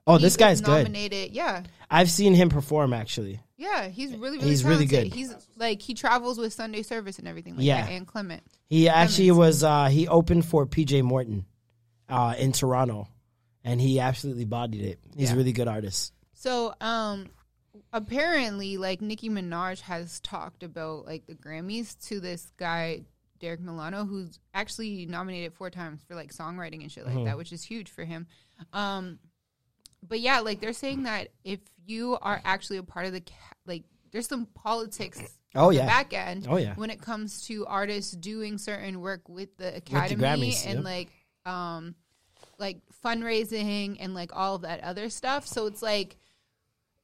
oh, 0.07 0.17
this 0.17 0.37
guy's 0.37 0.61
good. 0.61 0.83
nominated. 0.85 1.31
Yeah, 1.31 1.63
I've 1.89 2.09
seen 2.09 2.33
him 2.33 2.49
perform 2.49 2.93
actually. 2.93 3.39
yeah, 3.57 3.87
he's 3.87 4.11
really 4.15 4.37
really 4.37 4.49
He's 4.49 4.63
really 4.63 4.85
good. 4.85 5.07
He's 5.13 5.33
like 5.57 5.81
he 5.81 5.93
travels 5.93 6.37
with 6.37 6.53
Sunday 6.53 6.81
service 6.83 7.19
and 7.19 7.27
everything 7.27 7.55
like 7.55 7.65
Yeah. 7.65 7.81
that. 7.85 7.91
And 7.91 8.07
Clement. 8.07 8.43
He 8.67 8.87
actually 8.89 9.31
was 9.31 9.63
uh, 9.63 9.87
he 9.87 10.07
opened 10.07 10.45
for 10.45 10.65
PJ 10.65 11.01
Morton 11.03 11.45
uh, 12.07 12.35
in 12.37 12.51
Toronto, 12.51 13.07
and 13.63 13.79
he 13.81 13.99
absolutely 13.99 14.45
bodied 14.45 14.81
it. 14.85 14.99
He's 15.15 15.31
a 15.31 15.35
really 15.35 15.51
good 15.53 15.67
artist. 15.67 16.13
So, 16.33 16.73
um, 16.79 17.27
apparently, 17.91 18.77
like 18.77 19.01
Nicki 19.01 19.29
Minaj 19.29 19.81
has 19.81 20.19
talked 20.21 20.63
about 20.63 21.05
like 21.05 21.25
the 21.27 21.35
Grammys 21.35 21.97
to 22.07 22.19
this 22.19 22.51
guy 22.57 23.01
Derek 23.39 23.61
Milano, 23.61 24.05
who's 24.05 24.39
actually 24.53 25.05
nominated 25.05 25.53
four 25.53 25.69
times 25.69 26.01
for 26.07 26.15
like 26.15 26.33
songwriting 26.33 26.81
and 26.81 26.91
shit 26.91 27.05
like 27.05 27.23
that, 27.25 27.37
which 27.37 27.51
is 27.53 27.63
huge 27.63 27.89
for 27.89 28.03
him. 28.03 28.27
Um, 28.73 29.19
but 30.07 30.19
yeah, 30.19 30.39
like 30.39 30.59
they're 30.59 30.73
saying 30.73 31.03
that 31.03 31.29
if 31.43 31.59
you 31.85 32.17
are 32.21 32.41
actually 32.45 32.77
a 32.77 32.83
part 32.83 33.05
of 33.05 33.13
the 33.13 33.21
ca- 33.21 33.55
like, 33.65 33.83
there's 34.11 34.27
some 34.27 34.45
politics. 34.47 35.21
Oh, 35.55 35.71
yeah. 35.71 35.87
back 35.87 36.13
end. 36.13 36.45
Oh, 36.47 36.57
yeah. 36.57 36.75
when 36.75 36.91
it 36.91 37.01
comes 37.01 37.47
to 37.47 37.65
artists 37.65 38.11
doing 38.11 38.59
certain 38.59 39.01
work 39.01 39.27
with 39.27 39.57
the 39.57 39.77
academy 39.77 40.21
Grammys, 40.21 40.65
and 40.65 40.75
yep. 40.75 40.83
like, 40.83 41.09
um, 41.45 41.95
like 42.59 42.77
fundraising 43.03 43.97
and 43.99 44.13
like 44.13 44.35
all 44.35 44.55
of 44.55 44.61
that 44.61 44.83
other 44.83 45.09
stuff. 45.09 45.47
So 45.47 45.65
it's 45.65 45.81
like 45.81 46.17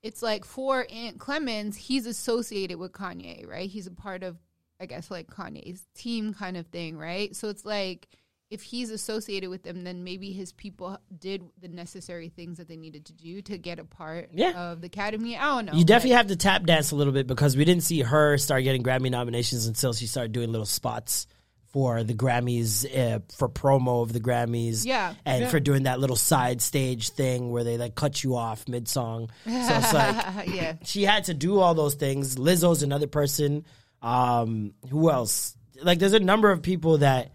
it's 0.03 0.21
like 0.21 0.45
for 0.45 0.85
Ant 0.91 1.17
Clemens, 1.17 1.75
he's 1.75 2.05
associated 2.05 2.77
with 2.77 2.91
Kanye, 2.91 3.47
right? 3.49 3.69
He's 3.69 3.87
a 3.87 3.91
part 3.91 4.21
of, 4.21 4.37
I 4.79 4.85
guess, 4.85 5.09
like 5.09 5.27
Kanye's 5.27 5.83
team 5.95 6.33
kind 6.33 6.57
of 6.57 6.67
thing, 6.67 6.97
right? 6.97 7.35
So 7.35 7.49
it's 7.49 7.65
like 7.65 8.07
if 8.51 8.61
he's 8.61 8.91
associated 8.91 9.49
with 9.49 9.63
them, 9.63 9.83
then 9.83 10.03
maybe 10.03 10.31
his 10.31 10.51
people 10.53 10.97
did 11.19 11.43
the 11.61 11.67
necessary 11.67 12.29
things 12.29 12.57
that 12.59 12.67
they 12.67 12.77
needed 12.77 13.05
to 13.05 13.13
do 13.13 13.41
to 13.41 13.57
get 13.57 13.79
a 13.79 13.83
part 13.83 14.29
Yeah. 14.33 14.71
of 14.71 14.81
the 14.81 14.87
Academy. 14.87 15.35
I 15.35 15.45
don't 15.55 15.65
know. 15.65 15.73
You 15.73 15.83
definitely 15.83 16.11
but- 16.11 16.17
have 16.17 16.27
to 16.27 16.35
tap 16.35 16.63
dance 16.65 16.91
a 16.91 16.95
little 16.95 17.13
bit 17.13 17.25
because 17.27 17.57
we 17.57 17.65
didn't 17.65 17.83
see 17.83 18.01
her 18.01 18.37
start 18.37 18.63
getting 18.63 18.83
Grammy 18.83 19.09
nominations 19.09 19.65
until 19.65 19.93
she 19.93 20.05
started 20.07 20.31
doing 20.31 20.51
little 20.51 20.65
spots 20.67 21.25
for 21.73 22.03
the 22.03 22.13
Grammys 22.13 22.85
uh, 22.85 23.19
for 23.35 23.49
promo 23.49 24.01
of 24.03 24.13
the 24.13 24.21
Grammys. 24.21 24.85
Yeah. 24.85 25.15
and 25.25 25.49
for 25.49 25.59
doing 25.59 25.83
that 25.83 25.99
little 25.99 26.15
side 26.15 26.61
stage 26.61 27.09
thing 27.09 27.51
where 27.51 27.63
they 27.65 27.77
like 27.77 27.95
cut 27.95 28.23
you 28.23 28.35
off 28.37 28.67
mid 28.69 28.87
song. 28.87 29.29
So 29.45 29.51
it's 29.51 29.93
like 29.93 30.47
yeah. 30.55 30.73
she 30.83 31.03
had 31.03 31.25
to 31.25 31.33
do 31.33 31.59
all 31.59 31.73
those 31.73 31.95
things. 31.95 32.35
Lizzo's 32.37 32.81
another 32.83 33.07
person. 33.07 33.65
Um, 34.01 34.73
who 34.89 35.09
else? 35.09 35.57
Like, 35.81 35.99
there's 35.99 36.13
a 36.13 36.19
number 36.19 36.51
of 36.51 36.61
people 36.61 36.99
that 36.99 37.31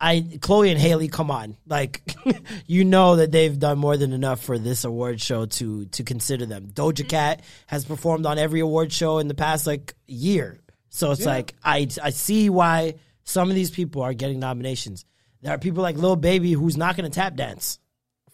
I, 0.00 0.38
Chloe 0.40 0.70
and 0.70 0.80
Halle, 0.80 1.08
come 1.08 1.30
on, 1.30 1.58
like, 1.66 2.02
you 2.66 2.84
know 2.84 3.16
that 3.16 3.32
they've 3.32 3.58
done 3.58 3.78
more 3.78 3.98
than 3.98 4.12
enough 4.14 4.42
for 4.42 4.58
this 4.58 4.84
award 4.84 5.20
show 5.20 5.44
to 5.44 5.84
to 5.86 6.04
consider 6.04 6.46
them. 6.46 6.68
Doja 6.72 6.92
mm-hmm. 6.92 7.08
Cat 7.08 7.42
has 7.66 7.84
performed 7.84 8.24
on 8.24 8.38
every 8.38 8.60
award 8.60 8.92
show 8.92 9.18
in 9.18 9.28
the 9.28 9.34
past 9.34 9.66
like 9.66 9.94
year, 10.06 10.58
so 10.88 11.10
it's 11.10 11.26
like 11.26 11.54
I 11.62 11.86
I 12.02 12.10
see 12.10 12.48
why 12.48 12.94
some 13.24 13.50
of 13.50 13.54
these 13.54 13.70
people 13.70 14.02
are 14.02 14.14
getting 14.14 14.40
nominations. 14.40 15.04
There 15.42 15.52
are 15.52 15.58
people 15.58 15.82
like 15.82 15.96
Lil 15.96 16.16
Baby 16.16 16.52
who's 16.52 16.76
not 16.76 16.96
going 16.96 17.10
to 17.10 17.14
tap 17.14 17.36
dance 17.36 17.78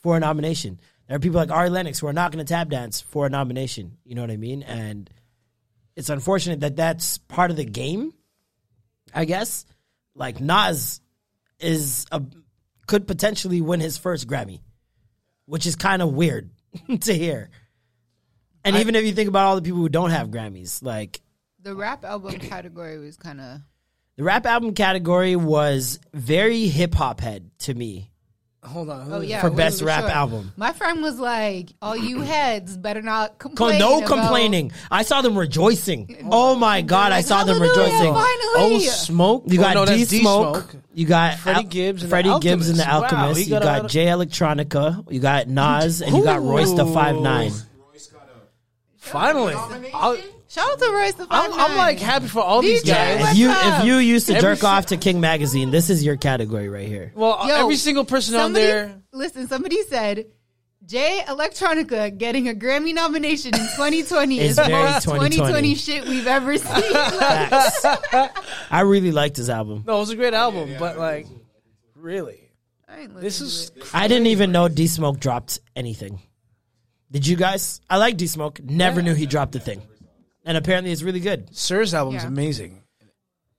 for 0.03 0.17
a 0.17 0.21
nomination. 0.21 0.81
There 1.09 1.17
are 1.17 1.21
people 1.21 1.39
like 1.39 1.51
Ari 1.51 1.71
Lennox 1.71 1.99
who 1.99 2.07
are 2.07 2.13
not 2.13 2.33
going 2.33 2.45
to 2.45 2.49
tap 2.49 2.69
dance 2.69 3.01
for 3.01 3.27
a 3.27 3.31
nomination. 3.31 3.99
You 4.05 4.15
know 4.15 4.23
what 4.23 4.31
I 4.31 4.37
mean? 4.37 4.63
And 4.63 5.09
it's 5.95 6.11
unfortunate 6.11 6.61
that 6.61 6.77
that's 6.77 7.19
part 7.19 7.51
of 7.51 7.57
the 7.57 7.65
game. 7.65 8.13
I 9.15 9.25
guess 9.25 9.67
like 10.15 10.41
Nas 10.41 11.01
is 11.61 12.07
a 12.13 12.23
could 12.87 13.07
potentially 13.07 13.61
win 13.61 13.81
his 13.81 13.99
first 13.99 14.29
Grammy, 14.29 14.61
which 15.47 15.67
is 15.67 15.77
kind 15.77 16.03
of 16.03 16.13
weird 16.13 16.51
to 17.01 17.15
hear. 17.15 17.51
And 18.65 18.77
even 18.77 18.97
if 18.97 19.05
you 19.05 19.13
think 19.13 19.29
about 19.29 19.47
all 19.47 19.57
the 19.57 19.63
people 19.63 19.79
who 19.79 19.89
don't 19.89 20.11
have 20.11 20.29
Grammys, 20.29 20.83
like 20.83 21.21
The 21.63 21.75
rap 21.75 22.05
album 22.05 22.39
category 22.39 22.99
was 22.99 23.17
kind 23.17 23.41
of 23.41 23.61
the 24.17 24.25
rap 24.25 24.47
album 24.47 24.75
category 24.75 25.37
was 25.37 26.01
very 26.15 26.67
hip 26.67 26.95
hop 26.95 27.21
head 27.21 27.51
to 27.61 27.75
me. 27.75 28.11
Hold 28.67 28.91
on. 28.91 29.13
oh 29.13 29.21
yeah 29.21 29.41
For 29.41 29.47
it 29.47 29.51
was 29.51 29.57
best 29.57 29.83
rap 29.83 30.05
album. 30.05 30.53
My 30.57 30.73
friend 30.73 31.01
was 31.03 31.19
like, 31.19 31.71
"All 31.81 31.97
you 31.97 32.21
heads 32.35 32.77
better 32.77 33.01
not 33.03 33.39
complain." 33.39 33.79
no 33.79 33.99
about- 33.99 34.09
complaining. 34.09 34.73
I 34.91 35.03
saw 35.03 35.23
them 35.23 35.37
rejoicing. 35.39 36.17
Oh, 36.25 36.53
oh 36.53 36.55
my 36.57 36.83
god, 36.83 37.13
I 37.13 37.21
saw 37.21 37.45
them 37.45 37.61
rejoicing. 37.63 38.13
Finally, 38.13 38.27
Oh, 38.59 38.79
smoke. 38.81 39.45
You 39.47 39.59
Oh, 39.61 39.63
got 39.63 39.75
no, 39.75 39.87
D 39.87 40.05
Smoke. 40.05 40.55
D-Smoke. 40.71 40.83
You 40.95 41.07
got 41.07 41.39
Freddie 41.39 41.59
Al- 41.61 41.65
Gibbs 41.65 42.03
and 42.03 42.09
the 42.09 42.11
Freddie 42.11 42.39
Gibbs 42.41 42.69
and 42.69 42.79
the 42.79 42.91
Alchemist. 42.91 43.13
Wow, 43.13 43.19
Alchemist. 43.21 43.39
he 43.41 43.45
you 43.47 43.51
got 43.51 43.63
got 43.63 43.85
out- 43.85 43.91
Jay 43.91 44.07
Electronica. 44.07 45.13
You 45.13 45.21
got 45.21 45.49
Nas, 45.49 46.01
and 46.03 46.17
you 46.17 46.25
got 46.25 46.43
Royce 46.43 46.73
the 46.73 46.87
Five 46.87 47.17
Nine. 47.17 47.53
Finally, 48.97 49.55
I'll- 49.95 50.17
Shout 50.57 50.73
out 50.73 50.79
to 50.79 50.91
Royce 50.91 51.13
the 51.13 51.27
I'm, 51.31 51.51
Five 51.51 51.71
I'm 51.71 51.77
like 51.77 51.99
happy 51.99 52.29
for 52.29 52.41
all 52.41 52.63
these 52.63 52.83
DJ, 52.83 52.87
guys. 52.87 53.33
If 53.33 53.37
you 53.37 53.51
if 53.51 53.85
you 53.85 53.97
used 53.97 54.27
to 54.29 54.37
Every 54.37 54.53
jerk 54.53 54.61
si- 54.61 54.67
off 54.67 54.87
to 54.87 54.97
King 54.97 55.21
Magazine, 55.21 55.71
this 55.71 55.91
is 55.91 56.03
your 56.03 56.17
category 56.17 56.71
right 56.71 56.89
here. 56.89 57.13
Well, 57.15 57.47
Yo, 57.47 57.57
every 57.57 57.77
single 57.77 58.07
person 58.07 58.37
on 58.37 58.55
there. 58.55 59.03
Listen, 59.13 59.49
somebody 59.49 59.83
said 59.83 60.29
Jay 60.87 61.21
Electronica 61.27 62.17
getting 62.17 62.49
a 62.49 62.55
Grammy 62.55 62.95
nomination 62.95 63.53
in 63.53 63.61
2020 63.61 64.41
It's 64.41 64.51
is 64.51 64.57
the 64.57 64.71
most 64.71 65.05
2020. 65.05 65.37
2020 65.37 65.75
shit 65.75 66.09
we've 66.09 66.27
ever 66.27 66.57
seen. 66.57 66.71
I 68.71 68.81
really 68.83 69.13
liked 69.13 69.37
his 69.37 69.51
album. 69.51 69.85
No, 69.87 69.97
it 69.97 70.01
was 70.01 70.11
a 70.11 70.17
great 70.17 70.33
album, 70.33 70.77
but 70.79 70.97
like, 70.97 71.27
really, 71.95 72.51
I 72.89 73.01
ain't 73.01 73.21
this 73.21 73.43
is. 73.43 73.73
I 73.93 74.09
didn't 74.09 74.29
even 74.29 74.53
know 74.53 74.69
D 74.69 74.87
Smoke 74.87 75.21
dropped 75.21 75.59
anything. 75.75 76.23
Did 77.11 77.27
you 77.27 77.37
guys? 77.37 77.83
I 77.91 77.99
like 77.99 78.17
D 78.17 78.27
Smoke. 78.27 78.59
Never 78.63 79.03
knew 79.03 79.13
he 79.13 79.27
dropped 79.27 79.55
a 79.55 79.61
thing, 79.61 79.83
and 80.47 80.57
apparently 80.57 80.93
it's 80.93 81.03
really 81.03 81.21
good. 81.21 81.55
Sir's 81.55 81.93
album's 81.93 82.23
Yeah. 82.23 82.29
amazing. 82.29 82.83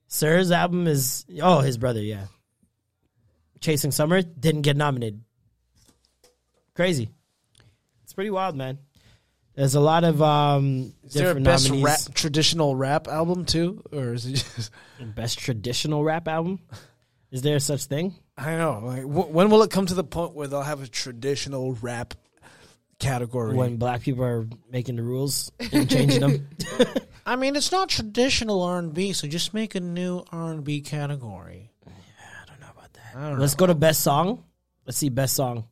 Sir's 0.08 0.50
album 0.50 0.86
is 0.88 1.24
oh 1.40 1.60
his 1.60 1.78
brother 1.78 2.00
yeah. 2.02 2.26
Chasing 3.60 3.90
Summer 3.92 4.22
didn't 4.22 4.62
get 4.62 4.76
nominated. 4.76 5.22
Crazy. 6.74 7.08
It's 8.04 8.12
pretty 8.12 8.30
wild, 8.30 8.56
man. 8.56 8.78
There's 9.54 9.74
a 9.74 9.80
lot 9.80 10.04
of 10.04 10.22
um 10.22 10.92
Is 11.04 11.14
there 11.14 11.24
a 11.24 11.28
different 11.30 11.44
best 11.46 11.64
nominees. 11.68 11.84
rap, 11.84 12.14
traditional 12.14 12.76
rap 12.76 13.08
album 13.08 13.44
too, 13.44 13.82
or 13.92 14.14
is 14.14 14.26
it 14.26 14.32
just? 14.54 14.70
Best 15.14 15.38
traditional 15.38 16.02
rap 16.04 16.26
album. 16.28 16.60
Is 17.30 17.42
there 17.42 17.58
such 17.58 17.84
thing? 17.84 18.14
I 18.36 18.56
don't 18.56 18.58
know. 18.82 18.86
Like, 18.86 19.02
wh- 19.02 19.30
when 19.34 19.50
will 19.50 19.62
it 19.62 19.70
come 19.70 19.86
to 19.86 19.94
the 19.94 20.04
point 20.04 20.34
where 20.34 20.46
they'll 20.48 20.62
have 20.62 20.82
a 20.82 20.86
traditional 20.88 21.74
rap 21.74 22.14
category? 22.98 23.54
When 23.54 23.76
black 23.76 24.02
people 24.02 24.24
are 24.24 24.46
making 24.70 24.96
the 24.96 25.02
rules 25.02 25.50
and 25.72 25.88
changing 25.88 26.20
them. 26.20 26.48
I 27.26 27.36
mean, 27.36 27.56
it's 27.56 27.72
not 27.72 27.88
traditional 27.88 28.62
R 28.62 28.78
and 28.78 28.94
B, 28.94 29.12
so 29.12 29.28
just 29.28 29.54
make 29.54 29.74
a 29.74 29.80
new 29.80 30.24
R 30.32 30.52
and 30.52 30.64
B 30.64 30.80
category. 30.80 31.70
I 31.86 32.46
don't 32.46 32.60
know 32.60 32.68
about 32.70 32.92
that. 32.94 33.38
Let's 33.38 33.54
go 33.54 33.66
to 33.66 33.74
best 33.74 34.02
song. 34.02 34.44
Let's 34.86 34.98
see 34.98 35.10
best 35.10 35.34
song. 35.34 35.64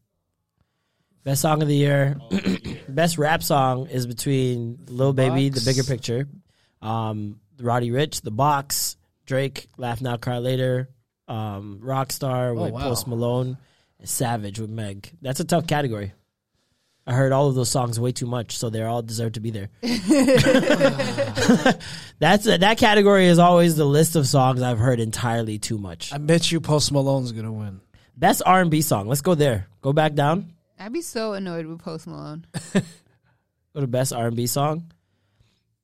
Best 1.25 1.43
song 1.43 1.63
of 1.63 1.69
the 1.69 1.75
year. 1.75 2.21
best 2.89 3.19
rap 3.19 3.43
song 3.43 3.89
is 3.89 4.07
between 4.07 4.79
Lil 4.89 5.13
Baby, 5.13 5.49
The 5.49 5.63
Bigger 5.65 5.83
Picture, 5.83 6.29
um, 6.83 7.41
Roddy 7.59 7.91
Ricch, 7.91 8.21
The 8.21 8.31
Box, 8.31 8.97
Drake, 9.25 9.67
Laugh 9.77 10.01
Now 10.01 10.19
Cry 10.19 10.39
Later, 10.39 10.89
um, 11.27 11.81
Rockstar 11.83 12.55
with 12.55 12.73
wow. 12.73 12.81
Post 12.81 13.09
Malone, 13.09 13.59
Savage 14.05 14.61
with 14.61 14.71
Meg. 14.71 15.11
That's 15.21 15.41
a 15.41 15.45
tough 15.45 15.67
category. 15.67 16.13
I 17.07 17.15
heard 17.15 17.33
all 17.33 17.49
of 17.49 17.55
those 17.55 17.69
songs 17.71 18.01
way 18.01 18.11
too 18.11 18.27
much, 18.27 18.59
so 18.59 18.69
they 18.69 18.83
all 18.83 19.01
deserve 19.03 19.35
to 19.35 19.41
be 19.41 19.51
there. 19.51 19.69
That's 22.19 22.45
that 22.45 22.79
category 22.79 23.27
is 23.27 23.39
always 23.39 23.77
the 23.77 23.85
list 23.85 24.17
of 24.17 24.27
songs 24.27 24.61
I've 24.61 24.79
heard 24.79 24.99
entirely 24.99 25.59
too 25.59 25.79
much. 25.79 26.13
I 26.13 26.19
bet 26.19 26.51
you 26.51 26.61
Post 26.61 26.91
Malone's 26.91 27.31
gonna 27.33 27.53
win. 27.53 27.81
Best 28.17 28.43
R 28.45 28.61
and 28.61 28.71
B 28.71 28.81
song. 28.83 29.07
Let's 29.07 29.21
go 29.21 29.35
there. 29.35 29.69
Go 29.83 29.93
back 29.93 30.15
down. 30.15 30.55
I'd 30.79 30.93
be 30.93 31.03
so 31.03 31.35
annoyed 31.35 31.67
with 31.67 31.79
Post 31.81 32.07
Malone. 32.07 32.47
Go 33.75 33.81
to 33.81 33.87
best 33.87 34.13
R 34.13 34.27
and 34.27 34.37
B 34.37 34.47
song. 34.47 34.93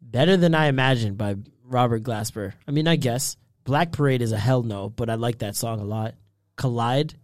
Better 0.01 0.37
than 0.37 0.55
I 0.55 0.67
imagined 0.67 1.17
by 1.17 1.37
Robert 1.65 2.03
Glasper. 2.03 2.53
I 2.67 2.71
mean, 2.71 2.89
I 2.89 2.97
guess 2.97 3.37
Black 3.65 3.93
Parade 3.93 4.23
is 4.23 4.33
a 4.33 4.39
hell 4.39 4.63
no, 4.63 4.91
but 4.91 5.09
I 5.09 5.15
like 5.15 5.39
that 5.39 5.57
song 5.57 5.81
a 5.81 5.85
lot. 5.85 6.15
Collide. 6.57 7.15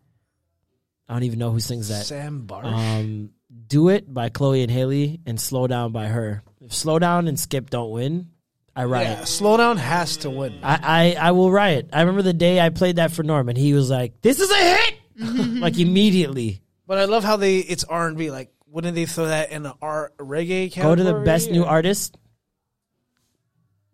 I 1.09 1.15
don't 1.15 1.25
even 1.25 1.39
know 1.39 1.51
who 1.51 1.61
sings 1.61 1.89
that. 1.89 2.07
Sam 2.07 2.47
Barsh. 2.47 2.65
Um, 2.65 3.31
Do 3.69 3.89
It 3.91 4.13
by 4.13 4.29
Chloe 4.31 4.63
and 4.63 4.71
Halle 4.71 5.21
and 5.27 5.41
Slow 5.41 5.67
Down 5.67 5.93
by 5.93 6.07
her. 6.07 6.43
If 6.61 6.73
Slow 6.75 6.99
Down 6.99 7.29
and 7.29 7.39
Skip 7.39 7.71
don't 7.71 7.91
win, 7.91 8.31
I 8.75 8.85
riot. 8.85 9.09
yeah, 9.19 9.23
Slowdown 9.25 9.77
has 9.77 10.19
to 10.19 10.31
win. 10.31 10.61
I, 10.63 11.15
I 11.19 11.29
I 11.29 11.31
will 11.33 11.51
riot. 11.51 11.91
I 11.93 12.01
remember 12.01 12.23
the 12.23 12.33
day 12.33 12.61
I 12.61 12.69
played 12.71 12.97
that 12.97 13.11
for 13.13 13.23
Norman. 13.23 13.57
He 13.57 13.73
was 13.75 13.91
like, 13.91 14.21
"This 14.23 14.39
is 14.41 14.51
a 14.51 14.55
hit!" 14.57 14.95
like 15.61 15.79
immediately. 15.79 16.63
But 16.87 16.99
I 16.99 17.05
love 17.07 17.25
how 17.25 17.37
they 17.37 17.59
it's 17.59 17.83
R 17.85 18.07
and 18.07 18.17
B. 18.17 18.31
Like, 18.31 18.53
wouldn't 18.67 18.95
they 18.95 19.05
throw 19.07 19.27
that 19.27 19.51
in 19.51 19.67
a 19.67 19.75
R 19.83 20.13
reggae 20.19 20.71
category? 20.73 20.97
Go 20.97 20.97
to 20.97 21.03
the 21.05 21.25
best 21.25 21.51
new 21.51 21.63
or- 21.65 21.69
artist. 21.69 22.17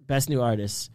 Best 0.07 0.29
new 0.29 0.43
artist. 0.43 0.91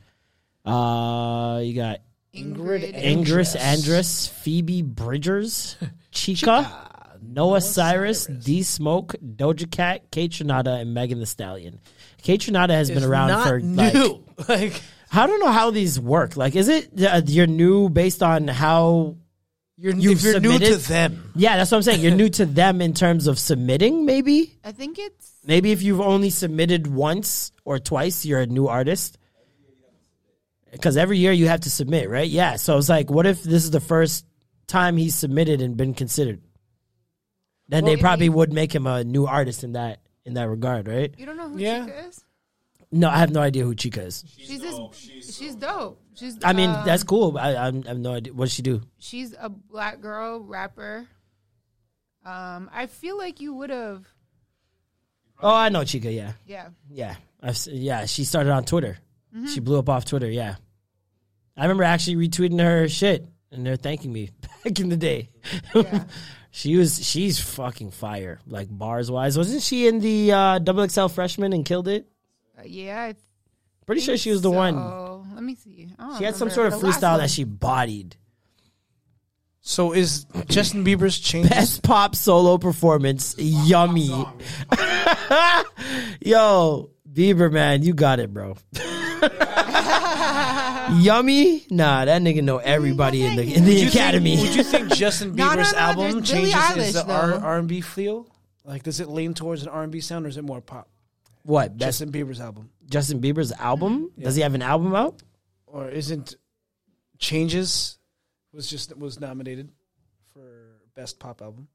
Uh, 0.66 1.62
you 1.64 1.74
got 1.74 2.00
Ingrid. 2.36 2.94
Ingris 3.04 3.58
Andress, 3.58 4.30
Phoebe 4.30 4.84
Bridgers, 4.84 5.78
Chika, 6.14 6.89
Noah 7.22 7.62
Cyrus, 7.62 8.26
D 8.26 8.64
Smoke, 8.64 9.16
Doja 9.24 9.70
Cat, 9.70 10.12
Kaytranada, 10.12 10.82
and 10.82 10.94
Megan 10.94 11.20
Thee 11.20 11.26
Stallion. 11.26 11.80
Kaytranada 12.24 12.70
has 12.70 12.90
It's 12.90 13.00
been 13.00 13.10
around 13.10 13.30
not 13.30 13.48
for 13.48 13.60
like 13.60 13.94
new. 13.94 14.24
Like 14.48 14.82
I 15.12 15.28
don't 15.28 15.40
know 15.40 15.52
how 15.52 15.72
these 15.72 16.00
work. 16.00 16.38
Like, 16.38 16.56
is 16.56 16.68
it 16.68 16.90
uh, 17.04 17.22
you're 17.26 17.48
new 17.48 17.90
based 17.90 18.24
on 18.24 18.48
how? 18.48 19.18
you're 19.80 19.96
You've 19.96 20.18
if 20.18 20.24
you're 20.24 20.40
new 20.40 20.60
to 20.60 20.76
them. 20.76 21.32
Yeah, 21.36 21.58
that's 21.58 21.72
what 21.72 21.78
I'm 21.78 21.84
saying. 21.84 22.02
You're 22.02 22.16
new 22.16 22.30
to 22.30 22.46
them 22.46 22.82
in 22.82 22.94
terms 22.94 23.28
of 23.28 23.40
submitting. 23.40 24.06
Maybe, 24.06 24.58
I 24.64 24.74
think 24.74 25.00
it's 25.00 25.32
maybe 25.46 25.72
if 25.72 25.82
you've 25.82 26.02
only 26.02 26.30
submitted 26.30 26.86
once 26.88 27.54
or 27.64 27.80
twice, 27.80 28.26
you're 28.26 28.42
a 28.42 28.46
new 28.46 28.68
artist. 28.68 29.18
Because 30.72 30.98
every 30.98 31.18
year 31.18 31.32
you 31.32 31.48
have 31.48 31.62
to 31.62 31.72
submit, 31.72 32.10
right? 32.10 32.28
Yeah. 32.28 32.58
So 32.58 32.78
it's 32.78 32.90
like, 32.90 33.10
what 33.10 33.26
if 33.26 33.42
this 33.42 33.64
is 33.64 33.72
the 33.72 33.80
first 33.80 34.26
time 34.68 34.98
he's 34.98 35.16
submitted 35.16 35.62
and 35.62 35.76
been 35.76 35.96
considered? 35.96 36.42
Then 37.70 37.86
they 37.86 37.96
probably 37.98 38.28
maybe- 38.30 38.36
would 38.36 38.52
make 38.54 38.74
him 38.76 38.86
a 38.88 39.04
new 39.04 39.26
artist 39.26 39.64
in 39.64 39.74
that 39.74 40.02
in 40.26 40.34
that 40.34 40.50
regard, 40.50 40.88
right? 40.88 41.14
you 41.18 41.26
don't 41.26 41.38
know 41.38 41.50
who 41.50 41.58
Yeah. 41.58 41.86
Chika 41.88 42.10
is. 42.10 42.24
No, 42.92 43.08
I 43.10 43.18
have 43.20 43.32
no 43.32 43.40
idea 43.42 43.64
who 43.64 43.76
Chika 43.76 44.06
is. 44.08 44.24
She's 44.38 44.60
this. 44.62 44.76
She's, 45.38 45.56
dope. 45.56 46.02
She's. 46.16 46.38
I 46.44 46.54
mean, 46.54 46.72
um, 46.72 46.86
that's 46.86 47.04
cool. 47.04 47.38
I, 47.38 47.50
I 47.56 47.66
have 47.66 48.00
no 48.00 48.14
idea. 48.14 48.34
What 48.34 48.46
does 48.46 48.54
she 48.54 48.64
do? 48.64 48.82
She's 48.98 49.36
a 49.40 49.48
black 49.50 50.02
girl 50.02 50.40
rapper. 50.40 51.08
Um, 52.26 52.70
I 52.74 52.88
feel 52.88 53.18
like 53.18 53.40
you 53.42 53.54
would 53.54 53.70
have. 53.70 54.06
Oh, 55.42 55.54
I 55.54 55.70
know 55.70 55.82
Chika. 55.82 56.14
Yeah, 56.14 56.34
Yeah. 56.48 56.70
yeah, 56.92 57.16
I've, 57.42 57.58
yeah. 57.68 58.06
She 58.06 58.24
started 58.26 58.52
on 58.52 58.66
Twitter. 58.66 58.98
Mm-hmm. 59.36 59.48
She 59.48 59.60
blew 59.60 59.78
up 59.80 59.88
off 59.88 60.06
Twitter. 60.06 60.30
Yeah, 60.30 60.56
I 61.56 61.62
remember 61.64 61.84
actually 61.84 62.28
retweeting 62.28 62.60
her 62.60 62.90
shit, 62.90 63.26
and 63.52 63.66
they're 63.66 63.76
thanking 63.76 64.12
me 64.12 64.30
back 64.64 64.80
in 64.80 64.90
the 64.90 64.98
day. 64.98 65.30
Yeah. 65.74 66.04
she 66.52 66.76
was 66.76 67.06
she's 67.06 67.40
fucking 67.40 67.92
fire, 67.92 68.40
like 68.48 68.68
bars 68.70 69.10
wise. 69.10 69.38
Wasn't 69.38 69.62
she 69.62 69.88
in 69.88 70.00
the 70.00 70.32
uh, 70.32 70.60
double 70.60 70.88
XL 70.88 71.08
freshman 71.08 71.54
and 71.54 71.66
killed 71.66 71.88
it? 71.88 72.08
Uh, 72.58 72.64
yeah. 72.66 73.04
I 73.04 73.16
Pretty 73.90 74.02
sure 74.02 74.18
she 74.18 74.30
was 74.30 74.44
the 74.44 74.52
one. 74.52 74.76
Let 75.34 75.44
me 75.44 75.56
see. 75.56 75.90
I 75.98 76.04
don't 76.04 76.18
She 76.20 76.24
had 76.24 76.36
some 76.36 76.52
sort 76.52 76.72
of 76.72 76.80
The 76.80 76.88
freestyle 76.88 77.18
that 77.18 77.32
she 77.32 77.44
bodied. 77.44 78.16
So 79.62 79.94
is 79.94 80.26
Justin 80.48 80.86
Bieber's 80.86 81.18
changes? 81.18 81.50
Best 81.50 81.82
pop 81.82 82.16
solo 82.16 82.60
performance, 82.60 83.34
yummy. 83.40 84.10
Yo, 86.22 86.92
Bieber 87.12 87.52
man, 87.52 87.82
you 87.82 87.96
got 87.96 88.20
it, 88.20 88.32
bro. 88.32 88.58
Yummy? 90.98 91.66
Nah, 91.70 92.06
that 92.06 92.22
nigga 92.22 92.44
know 92.44 92.58
mm, 92.60 92.64
everybody 92.64 93.26
in 93.26 93.36
the 93.36 93.44
in 93.44 93.66
the 93.66 93.74
Would 93.74 93.82
you 93.82 93.88
academy. 93.90 94.36
Think, 94.38 94.48
would 94.50 94.56
you 94.58 94.64
think 94.64 94.90
Justin 94.94 95.36
No, 95.36 95.54
no, 95.54 95.62
Bieber's 95.62 95.74
no, 95.74 95.80
album 95.80 96.12
there's 96.12 96.32
Billie 96.32 96.52
changes 96.52 96.88
is 96.88 96.96
Eilish, 96.96 97.06
the 97.08 97.14
R 97.14 97.28
though. 97.32 97.38
R 97.40 97.58
and 97.58 97.68
B 97.68 97.82
feel? 97.82 98.28
Like, 98.66 98.84
does 98.84 99.00
it 99.00 99.10
lean 99.10 99.34
towards 99.34 99.64
an 99.64 99.70
R 99.70 99.84
and 99.84 99.92
B 99.92 100.00
sound, 100.02 100.26
or 100.26 100.30
is 100.30 100.38
it 100.38 100.44
more 100.44 100.62
pop? 100.62 100.88
what? 101.44 101.78
Best 101.78 102.00
Justin 102.00 102.12
Bieber's 102.12 102.40
album, 102.40 102.70
Justin 102.90 103.22
Bieber's 103.22 103.52
album? 103.54 104.12
Does 104.20 104.36
he 104.36 104.42
have 104.42 104.54
an 104.56 104.62
album 104.62 104.94
out? 104.96 105.22
or 105.66 105.88
isn't 105.90 106.36
Changes 107.18 107.98
was 108.54 108.70
just 108.70 108.96
was 108.98 109.20
nominated 109.20 109.70
for 110.34 110.42
best 110.96 111.20
pop 111.20 111.42
album? 111.42 111.68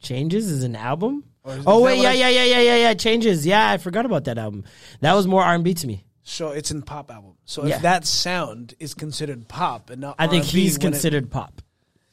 Changes 0.00 0.50
is 0.50 0.62
an 0.64 0.76
album? 0.76 1.24
Or 1.44 1.54
is- 1.56 1.64
Oh 1.66 1.78
is 1.78 1.84
wait, 1.84 2.02
that 2.02 2.16
yeah, 2.16 2.26
I- 2.26 2.30
yeah, 2.30 2.42
yeah, 2.42 2.44
yeah, 2.44 2.60
yeah, 2.60 2.76
yeah. 2.88 2.94
Changes. 2.94 3.46
Yeah, 3.46 3.70
I 3.70 3.76
forgot 3.78 4.06
about 4.06 4.24
that 4.24 4.38
album. 4.38 4.64
That 5.00 5.14
was 5.14 5.26
more 5.26 5.42
R 5.42 5.54
and 5.54 5.64
B 5.64 5.74
to 5.74 5.86
me. 5.86 6.04
So 6.22 6.50
it's 6.50 6.70
in 6.70 6.82
pop 6.82 7.10
album. 7.10 7.32
So 7.44 7.64
Yeah. 7.66 7.76
if 7.76 7.82
that 7.82 8.04
sound 8.06 8.74
is 8.78 8.94
considered 8.94 9.48
pop 9.48 9.90
and 9.90 10.00
not, 10.02 10.16
I 10.18 10.26
think 10.26 10.44
R&B 10.44 10.60
he's 10.60 10.78
when 10.78 10.88
it- 10.88 10.90
considered 10.92 11.30
pop. 11.30 11.62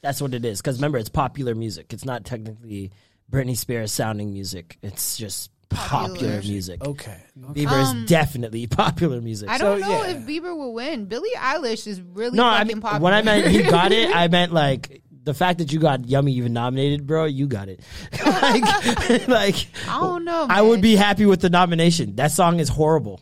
That's 0.00 0.20
what 0.22 0.32
it 0.34 0.44
is. 0.44 0.60
Because 0.60 0.76
remember, 0.78 0.98
it's 0.98 1.08
popular 1.08 1.54
music. 1.54 1.92
It's 1.92 2.04
not 2.04 2.24
technically 2.24 2.90
Britney 3.30 3.56
Spears 3.56 3.92
sounding 3.92 4.32
music. 4.32 4.78
It's 4.82 5.16
just 5.18 5.50
popular, 5.68 6.08
Popular. 6.14 6.40
music. 6.42 6.82
okay. 6.84 7.18
Bieber 7.38 7.72
Um, 7.90 7.98
is 8.04 8.08
definitely 8.08 8.66
popular 8.68 9.20
music. 9.20 9.50
I 9.50 9.58
don't 9.58 9.80
So, 9.82 9.86
know 9.88 10.04
yeah. 10.04 10.10
if 10.12 10.18
Bieber 10.26 10.56
will 10.56 10.72
win. 10.72 11.04
Billie 11.06 11.28
Eilish 11.36 11.86
is 11.86 12.00
really 12.00 12.36
no, 12.36 12.46
I 12.46 12.58
fucking 12.60 12.68
mean 12.68 12.80
popular. 12.80 13.04
when 13.04 13.12
I 13.12 13.22
meant 13.22 13.46
he 13.48 13.62
got 13.64 13.92
it, 13.92 14.14
I 14.14 14.28
meant 14.28 14.52
like 14.52 15.02
the 15.24 15.34
fact 15.34 15.58
that 15.58 15.70
you 15.72 15.78
got 15.78 16.08
Yummy 16.08 16.32
even 16.34 16.54
nominated, 16.54 17.06
bro. 17.06 17.26
You 17.26 17.46
got 17.46 17.68
it. 17.68 17.80
like, 18.24 19.28
like 19.28 19.66
I 19.88 20.00
don't 20.00 20.24
know. 20.24 20.46
I 20.48 20.62
would 20.62 20.80
be 20.80 20.96
happy 20.96 21.26
with 21.26 21.40
the 21.40 21.50
nomination. 21.50 22.16
That 22.16 22.32
song 22.32 22.60
is 22.60 22.68
horrible. 22.70 23.20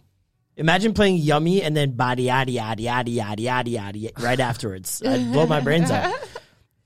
Imagine 0.56 0.94
playing 0.94 1.16
Yummy 1.18 1.62
and 1.62 1.76
then 1.76 1.92
body 1.92 2.24
yada 2.24 2.50
yada 2.50 2.80
yada 2.82 3.10
yada 3.10 3.42
yada 3.42 3.70
yada 3.70 4.10
right 4.20 4.40
afterwards. 4.40 5.02
I'd 5.06 5.32
blow 5.32 5.46
my 5.46 5.60
brains 5.60 5.90
out. 5.90 6.14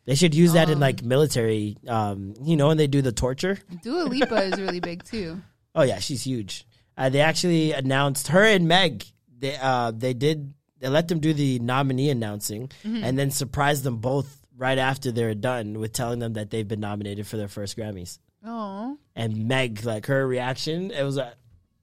They 0.06 0.14
should 0.16 0.34
use 0.34 0.54
that 0.54 0.70
in 0.70 0.80
like 0.80 1.02
military, 1.04 1.76
um, 1.86 2.34
you 2.42 2.56
know, 2.56 2.66
when 2.68 2.78
they 2.78 2.88
do 2.88 3.00
the 3.02 3.12
torture. 3.12 3.58
Dua 3.82 4.02
Lipa 4.04 4.42
is 4.42 4.60
really 4.60 4.80
big 4.80 5.04
too. 5.04 5.40
Oh 5.72 5.82
yeah, 5.82 6.00
she's 6.00 6.24
huge. 6.26 6.66
Uh, 6.96 7.10
they 7.10 7.20
actually 7.20 7.70
announced 7.70 8.26
her 8.28 8.42
and 8.42 8.66
Meg. 8.66 9.04
They 9.38 9.56
uh, 9.56 9.92
they 9.92 10.14
did 10.14 10.52
they 10.80 10.88
let 10.88 11.06
them 11.06 11.20
do 11.20 11.32
the 11.32 11.60
nominee 11.60 12.10
announcing 12.10 12.72
and 12.82 13.16
then 13.16 13.30
surprised 13.30 13.84
them 13.84 13.98
both 13.98 14.44
right 14.56 14.78
after 14.78 15.12
they're 15.12 15.32
done 15.36 15.78
with 15.78 15.92
telling 15.92 16.18
them 16.18 16.32
that 16.32 16.50
they've 16.50 16.66
been 16.66 16.80
nominated 16.80 17.24
for 17.28 17.36
their 17.36 17.46
first 17.46 17.76
Grammys. 17.76 18.18
Oh, 18.44 18.98
And 19.14 19.46
Meg, 19.46 19.84
like 19.84 20.06
her 20.06 20.26
reaction, 20.26 20.90
it 20.90 21.04
was 21.04 21.14
like, 21.14 21.34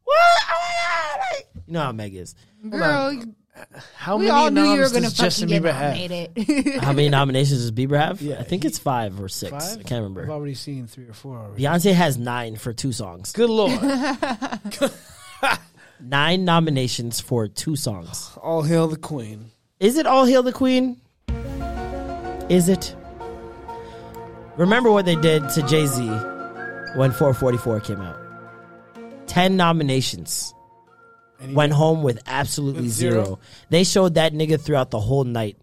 "What? 0.03 0.17
Oh 0.49 0.59
my 0.59 0.75
God!" 0.83 1.19
Like, 1.55 1.56
you 1.67 1.73
know 1.73 1.81
how 1.81 1.91
Meg 1.91 2.15
is. 2.15 2.33
girl, 2.69 3.21
How 3.95 4.17
we 4.17 4.25
many 4.25 4.31
all 4.37 4.51
knew 4.51 4.63
you 4.73 4.79
were 4.81 4.89
gonna 4.89 5.01
does 5.01 5.13
Justin 5.13 5.49
fucking 5.49 5.63
get 5.63 5.69
Bieber 5.69 5.73
have? 5.75 5.95
nominated. 5.95 6.81
How 6.83 6.93
many 6.93 7.09
nominations 7.09 7.61
does 7.61 7.71
Bieber 7.71 7.97
have? 7.99 8.21
Yeah, 8.21 8.39
I 8.39 8.43
think 8.43 8.65
it's 8.65 8.77
five 8.79 9.19
or 9.21 9.27
six. 9.29 9.51
Five? 9.51 9.79
I 9.79 9.83
can't 9.83 10.03
remember. 10.03 10.23
I've 10.23 10.29
already 10.29 10.53
seen 10.53 10.87
three 10.87 11.07
or 11.07 11.13
four 11.13 11.37
already. 11.37 11.63
Beyonce 11.63 11.93
has 11.93 12.17
nine 12.17 12.55
for 12.55 12.71
two 12.73 12.91
songs. 12.91 13.31
Good 13.33 13.49
lord! 13.49 13.79
Nine 15.99 16.45
nominations 16.45 17.19
for 17.19 17.47
two 17.47 17.75
songs. 17.75 18.31
All 18.41 18.61
hail 18.61 18.87
the 18.87 18.97
queen. 18.97 19.49
Is 19.79 19.97
it 19.97 20.05
All 20.05 20.25
Hail 20.25 20.43
the 20.43 20.51
Queen? 20.53 20.99
Is 22.49 22.69
it? 22.69 22.95
Remember 24.57 24.91
what 24.91 25.05
they 25.05 25.15
did 25.15 25.47
to 25.49 25.61
Jay 25.63 25.85
Z 25.87 26.03
when 26.95 27.11
444 27.11 27.79
came 27.81 28.01
out? 28.01 28.17
10 29.27 29.55
nominations. 29.57 30.53
And 31.39 31.55
Went 31.55 31.71
home 31.73 32.01
with 32.03 32.21
absolutely 32.25 32.83
With 32.83 32.91
zero. 32.91 33.23
zero? 33.25 33.39
They 33.69 33.83
showed 33.83 34.15
that 34.15 34.33
nigga 34.33 34.59
throughout 34.59 34.89
the 34.91 34.99
whole 34.99 35.23
night. 35.23 35.57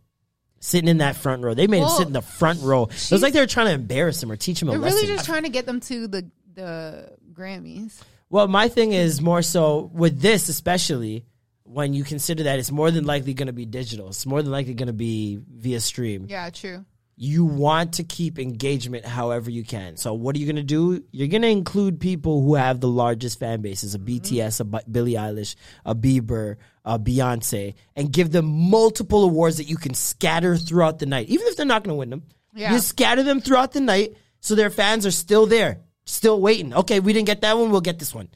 Sitting 0.61 0.89
in 0.89 0.99
that 0.99 1.17
front 1.17 1.43
row. 1.43 1.53
They 1.53 1.67
made 1.67 1.83
him 1.83 1.89
sit 1.91 2.07
in 2.07 2.13
the 2.15 2.23
front 2.23 2.63
row. 2.63 2.85
It 2.85 3.11
was 3.11 3.21
like 3.23 3.35
they 3.35 3.41
were 3.41 3.47
trying 3.47 3.67
to 3.67 3.73
embarrass 3.75 4.23
him 4.23 4.33
or 4.33 4.37
teach 4.37 4.63
him 4.63 4.69
a 4.69 4.71
lesson. 4.73 4.81
They're 4.81 4.91
lesson. 4.93 5.05
really 5.09 5.15
just 5.17 5.27
trying 5.27 5.43
to 5.43 5.51
get 5.51 5.67
them 5.67 5.81
to 5.81 6.07
the 6.09 6.31
the 6.55 7.11
Grammys. 7.35 8.01
Well, 8.31 8.49
my 8.49 8.69
thing 8.69 8.93
is 8.93 9.21
more 9.21 9.43
so 9.43 9.91
with 9.93 10.21
this, 10.21 10.49
especially. 10.49 11.27
when 11.65 11.93
you 11.93 12.05
consider 12.05 12.45
that 12.45 12.59
it's 12.59 12.71
more 12.71 12.91
than 12.91 13.05
likely 13.05 13.35
going 13.35 13.47
to 13.49 13.53
be 13.53 13.67
digital. 13.67 14.09
It's 14.09 14.25
more 14.27 14.43
than 14.43 14.53
likely 14.53 14.75
going 14.75 14.87
to 14.87 14.93
be 14.93 15.41
via 15.51 15.81
stream. 15.81 16.27
Yeah, 16.29 16.49
true. 16.51 16.85
You 17.17 17.45
want 17.45 17.95
to 17.95 18.05
keep 18.05 18.39
engagement 18.39 19.05
however 19.05 19.51
you 19.51 19.65
can. 19.65 19.97
So 19.97 20.15
what 20.15 20.35
are 20.35 20.39
you 20.41 20.47
going 20.47 20.57
to 20.57 20.63
do? 20.63 21.05
You're 21.13 21.29
going 21.29 21.43
to 21.43 21.49
include 21.49 22.01
people 22.01 22.43
who 22.43 22.57
have 22.57 22.81
the 22.81 22.89
largest 22.89 23.39
fan 23.39 23.61
bases, 23.63 23.95
a 23.95 23.99
mm-hmm. 23.99 24.17
BTS, 24.17 24.61
a 24.61 24.91
Billie 24.91 25.13
Eilish, 25.13 25.55
a 25.85 25.95
Bieber, 25.95 26.57
a 26.85 26.99
Beyonce, 26.99 27.75
and 27.95 28.13
give 28.13 28.33
them 28.33 28.47
multiple 28.47 29.23
awards 29.25 29.59
that 29.59 29.65
you 29.65 29.77
can 29.77 29.95
scatter 29.95 30.57
throughout 30.57 30.99
the 30.99 31.07
night. 31.07 31.29
Even 31.29 31.47
if 31.47 31.57
they're 31.57 31.67
not 31.67 31.85
going 31.85 31.95
to 31.95 31.99
win 31.99 32.11
them, 32.11 32.25
Yeah. 32.55 32.73
you 32.73 32.81
scatter 32.81 33.23
them 33.23 33.41
throughout 33.41 33.73
the 33.73 33.81
night 33.81 34.17
so 34.41 34.55
their 34.55 34.71
fans 34.71 35.07
are 35.07 35.11
still 35.11 35.47
there, 35.47 35.81
still 36.05 36.41
waiting. 36.41 36.75
Okay, 36.75 37.01
we 37.01 37.13
didn't 37.13 37.27
get 37.27 37.43
that 37.43 37.57
one, 37.57 37.71
we'll 37.71 37.81
get 37.81 37.99
this 37.99 38.15
one. 38.15 38.29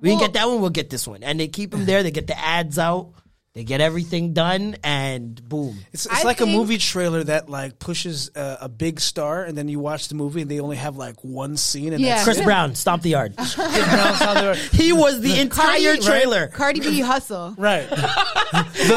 We 0.00 0.10
didn't 0.10 0.20
get 0.20 0.32
that 0.34 0.48
one, 0.48 0.60
we'll 0.60 0.70
get 0.70 0.90
this 0.90 1.06
one. 1.08 1.22
And 1.22 1.40
they 1.40 1.48
keep 1.48 1.70
them 1.70 1.84
there, 1.86 2.02
they 2.02 2.10
get 2.10 2.26
the 2.26 2.38
ads 2.38 2.78
out, 2.78 3.12
they 3.54 3.62
get 3.62 3.80
everything 3.80 4.32
done, 4.32 4.76
and 4.82 5.48
boom. 5.48 5.78
It's, 5.92 6.06
it's 6.06 6.14
I 6.14 6.22
like 6.24 6.40
a 6.40 6.44
think- 6.44 6.56
movie 6.56 6.76
trailer 6.78 7.22
that 7.22 7.48
like 7.48 7.78
pushes 7.78 8.30
a, 8.34 8.58
a 8.62 8.68
big 8.68 8.98
star, 9.00 9.44
and 9.44 9.56
then 9.56 9.68
you 9.68 9.78
watch 9.78 10.08
the 10.08 10.16
movie 10.16 10.42
and 10.42 10.50
they 10.50 10.58
only 10.58 10.76
have 10.76 10.96
like 10.96 11.22
one 11.22 11.56
scene. 11.56 11.92
And 11.92 12.02
Yeah. 12.02 12.14
that's 12.16 12.24
Chris 12.24 12.38
it. 12.40 12.44
Brown, 12.44 12.74
stomp 12.74 13.02
the 13.04 13.10
yard. 13.10 13.36
Chris 13.36 13.54
Brown's 13.54 14.22
on 14.22 14.34
there. 14.36 14.54
he 14.72 14.92
was 14.92 15.20
the 15.20 15.40
entire 15.40 15.92
Cardi- 15.94 16.02
trailer. 16.02 16.46
Cardi 16.48 16.80
B 16.80 16.98
hustle. 17.00 17.54
Right. 17.56 17.88
the, 17.88 17.96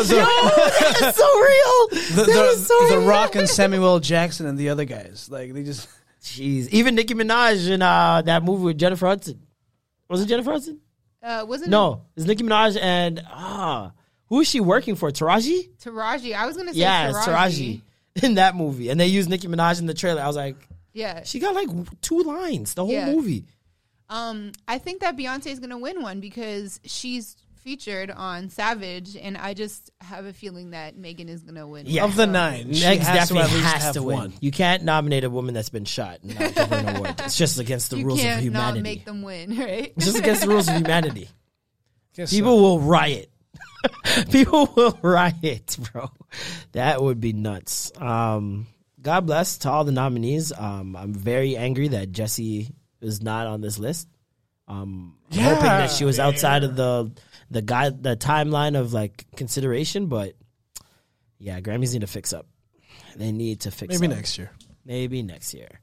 the, 0.07 0.95
That's 0.99 1.17
so 1.17 1.39
real. 1.39 1.87
the, 1.89 2.13
That 2.15 2.25
the, 2.25 2.43
is 2.53 2.67
so 2.67 2.87
the 2.89 2.97
real. 2.97 3.07
Rock 3.07 3.35
and 3.35 3.47
Samuel 3.47 3.99
Jackson 3.99 4.47
and 4.47 4.57
the 4.57 4.69
other 4.69 4.85
guys. 4.85 5.27
Like 5.31 5.53
they 5.53 5.63
just. 5.63 5.87
Jeez, 6.23 6.67
even 6.69 6.95
Nicki 6.95 7.13
Minaj 7.13 7.69
in 7.69 7.81
uh, 7.81 8.21
that 8.23 8.43
movie 8.43 8.63
with 8.65 8.77
Jennifer 8.79 9.05
Hudson. 9.07 9.39
Was 10.09 10.21
it 10.21 10.25
Jennifer 10.25 10.51
Hudson? 10.51 10.81
Uh, 11.23 11.45
wasn't 11.47 11.69
No, 11.69 12.05
it's 12.17 12.25
Nicki 12.25 12.43
Minaj 12.43 12.77
and 12.81 13.21
ah, 13.29 13.91
who 14.29 14.39
is 14.41 14.47
she 14.47 14.59
working 14.59 14.95
for? 14.95 15.11
Taraji? 15.11 15.69
Taraji? 15.83 16.35
I 16.35 16.45
was 16.45 16.57
gonna 16.57 16.73
say 16.73 16.79
Yeah, 16.79 17.11
Taraji. 17.11 17.25
Taraji 17.25 17.81
in 18.23 18.35
that 18.35 18.55
movie, 18.55 18.89
and 18.89 18.99
they 18.99 19.07
used 19.07 19.29
Nicki 19.29 19.47
Minaj 19.47 19.79
in 19.79 19.85
the 19.85 19.93
trailer. 19.93 20.21
I 20.21 20.27
was 20.27 20.35
like, 20.35 20.55
Yeah. 20.93 21.23
she 21.23 21.39
got 21.39 21.55
like 21.55 21.69
two 22.01 22.21
lines 22.23 22.73
the 22.73 22.83
whole 22.85 22.93
Yeah. 22.93 23.11
movie. 23.13 23.45
Um, 24.09 24.53
I 24.67 24.77
think 24.77 25.01
that 25.01 25.17
Beyonce 25.17 25.47
is 25.47 25.59
gonna 25.59 25.77
win 25.77 26.01
one 26.01 26.19
because 26.21 26.79
she's 26.85 27.35
featured 27.63 28.09
on 28.09 28.49
Savage, 28.49 29.17
and 29.17 29.37
I 29.37 29.53
just 29.53 29.91
have 29.99 30.25
a 30.25 30.31
feeling 30.31 30.69
that 30.69 30.95
Megan 30.95 31.27
is 31.27 31.43
gonna 31.43 31.67
win. 31.67 31.85
Yeah. 31.85 32.05
Of 32.05 32.15
the 32.15 32.25
nine, 32.25 32.71
she 32.73 32.79
Next 32.85 33.05
has 33.07 33.27
to 33.27 33.33
definitely 33.33 33.41
at 33.59 33.63
least 33.65 33.83
has 33.83 33.93
to 33.95 34.03
win. 34.03 34.17
one. 34.17 34.33
You 34.39 34.51
can't 34.51 34.83
nominate 34.83 35.25
a 35.25 35.29
woman 35.29 35.53
that's 35.53 35.67
been 35.67 35.83
shot 35.83 36.19
and 36.23 36.39
not 36.39 36.55
give 36.55 36.69
her 36.69 36.75
an 36.75 36.95
award. 36.95 37.15
It's 37.25 37.37
just 37.37 37.59
against 37.59 37.89
the 37.91 37.97
You 37.97 38.05
rules 38.05 38.19
of 38.19 38.23
can't 38.23 38.37
not 38.37 38.43
humanity. 38.43 38.81
make 38.81 39.03
them 39.05 39.21
win, 39.21 39.57
right? 39.59 39.91
It's 39.97 40.05
just 40.05 40.17
against 40.17 40.41
the 40.43 40.47
rules 40.47 40.69
of 40.69 40.75
humanity. 40.75 41.27
Guess 42.15 42.29
People 42.31 42.59
will 42.61 42.79
riot. 42.79 43.29
People 44.31 44.71
will 44.75 44.97
riot, 45.01 45.77
bro. 45.91 46.09
That 46.73 47.01
would 47.01 47.19
be 47.19 47.33
nuts. 47.33 47.91
Um, 47.97 48.67
God 49.01 49.25
bless 49.25 49.59
to 49.59 49.69
all 49.71 49.83
the 49.83 49.91
nominees. 49.91 50.51
Um, 50.57 50.95
I'm 50.95 51.13
very 51.13 51.55
angry 51.57 51.89
that 51.89 52.11
Jesse 52.11 52.73
is 53.01 53.21
not 53.21 53.47
on 53.47 53.61
this 53.61 53.77
list. 53.79 54.07
Um, 54.67 55.15
I'm 55.31 55.39
hoping 55.39 55.63
that 55.63 55.91
she 55.91 56.03
was 56.03 56.19
outside 56.19 56.63
of 56.63 56.75
the 56.75 57.11
the 57.49 57.61
guy 57.61 57.89
the 57.89 58.17
timeline 58.17 58.77
of 58.77 58.91
like 58.93 59.25
consideration, 59.35 60.07
but 60.07 60.33
yeah, 61.39 61.61
Grammys 61.61 61.93
need 61.93 62.01
to 62.01 62.07
fix 62.07 62.33
up. 62.33 62.47
They 63.15 63.31
need 63.31 63.61
to 63.61 63.71
fix 63.71 63.93
Maybe 63.99 64.11
up. 64.11 64.17
next 64.17 64.37
year. 64.37 64.51
Maybe 64.85 65.23
next 65.23 65.53
year. 65.53 65.79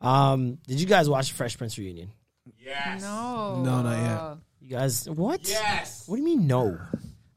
Um, 0.00 0.58
did 0.66 0.80
you 0.80 0.86
guys 0.86 1.08
watch 1.08 1.32
Fresh 1.32 1.56
Prince 1.58 1.78
reunion? 1.78 2.10
Yes. 2.58 3.02
No, 3.02 3.62
No, 3.62 3.82
not 3.82 3.98
yet. 3.98 4.38
You 4.60 4.70
guys, 4.76 5.08
what? 5.08 5.46
Yes. 5.48 6.04
What 6.08 6.16
do 6.16 6.22
you 6.22 6.26
mean 6.26 6.46
no? 6.46 6.78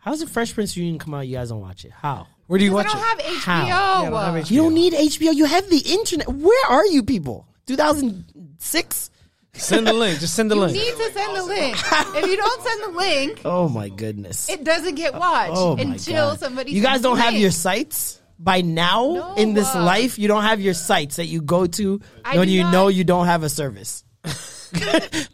How's 0.07 0.21
the 0.21 0.27
Fresh 0.27 0.53
Prince 0.53 0.77
reunion 0.77 0.99
come 0.99 1.13
out? 1.15 1.27
You 1.27 1.35
guys 1.35 1.49
don't 1.49 1.59
watch 1.59 1.83
it? 1.83 1.91
How? 1.91 2.27
Where 2.45 2.57
do 2.57 2.63
you 2.63 2.71
I 2.71 2.75
watch 2.75 2.87
don't 2.87 2.95
it? 2.95 3.03
have 3.03 3.17
HBO. 3.19 3.35
How? 3.43 3.67
Yeah, 3.67 3.77
I 3.77 4.09
don't 4.09 4.35
have 4.35 4.45
HBO. 4.45 4.51
You 4.51 4.61
don't 4.61 4.73
need 4.73 4.93
HBO. 4.93 5.35
You 5.35 5.43
have 5.45 5.69
the 5.69 5.79
internet. 5.79 6.29
Where 6.29 6.65
are 6.71 6.85
you 6.85 7.03
people? 7.03 7.45
2006? 7.65 9.09
Send 9.51 9.85
the 9.85 9.91
link. 9.91 10.19
Just 10.21 10.33
send 10.33 10.49
the 10.49 10.55
You 10.55 10.61
link. 10.61 10.77
You 10.77 10.81
need 10.85 10.91
to 10.97 11.11
send 11.11 11.35
the 11.35 11.43
link. 11.43 11.75
if 12.15 12.25
you 12.25 12.37
don't 12.37 12.63
send 12.63 12.83
the 12.83 12.97
link, 12.97 13.41
Oh 13.45 13.67
my 13.67 13.89
goodness. 13.89 14.49
it 14.49 14.63
doesn't 14.63 14.95
get 14.95 15.13
watched 15.13 15.51
oh 15.55 15.75
until 15.75 16.29
God. 16.29 16.39
somebody. 16.39 16.71
You 16.71 16.81
guys 16.81 16.91
sends 16.93 17.03
don't 17.03 17.17
have 17.17 17.33
link. 17.33 17.41
your 17.41 17.51
sites? 17.51 18.21
By 18.39 18.61
now 18.61 19.01
No, 19.13 19.33
in 19.35 19.55
this 19.55 19.75
uh, 19.75 19.83
life, 19.83 20.17
you 20.17 20.29
don't 20.29 20.43
have 20.43 20.61
your 20.61 20.73
sites 20.75 21.17
that 21.17 21.25
you 21.25 21.41
go 21.41 21.65
to 21.67 21.99
I 22.23 22.37
when 22.37 22.47
you 22.47 22.61
not- 22.63 22.71
know 22.71 22.87
you 22.87 23.03
don't 23.03 23.25
have 23.25 23.43
a 23.43 23.49
service. 23.49 24.05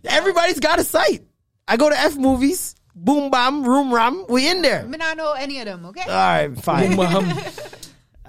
Everybody's 0.06 0.60
got 0.60 0.80
a 0.80 0.84
site. 0.84 1.28
I 1.68 1.78
go 1.78 1.90
to 1.90 2.00
F 2.00 2.16
movies, 2.18 2.76
boom 2.96 3.30
bam, 3.32 3.64
room 3.64 3.94
ram, 3.94 4.26
we 4.30 4.50
in 4.50 4.62
there. 4.62 4.82
I 4.82 4.86
mean, 4.86 5.02
I 5.02 5.08
don't 5.14 5.18
know 5.18 5.34
any 5.34 5.60
of 5.60 5.66
them. 5.66 5.86
Okay. 5.88 6.04
All 6.04 6.08
right, 6.08 6.58
fine. 6.58 6.98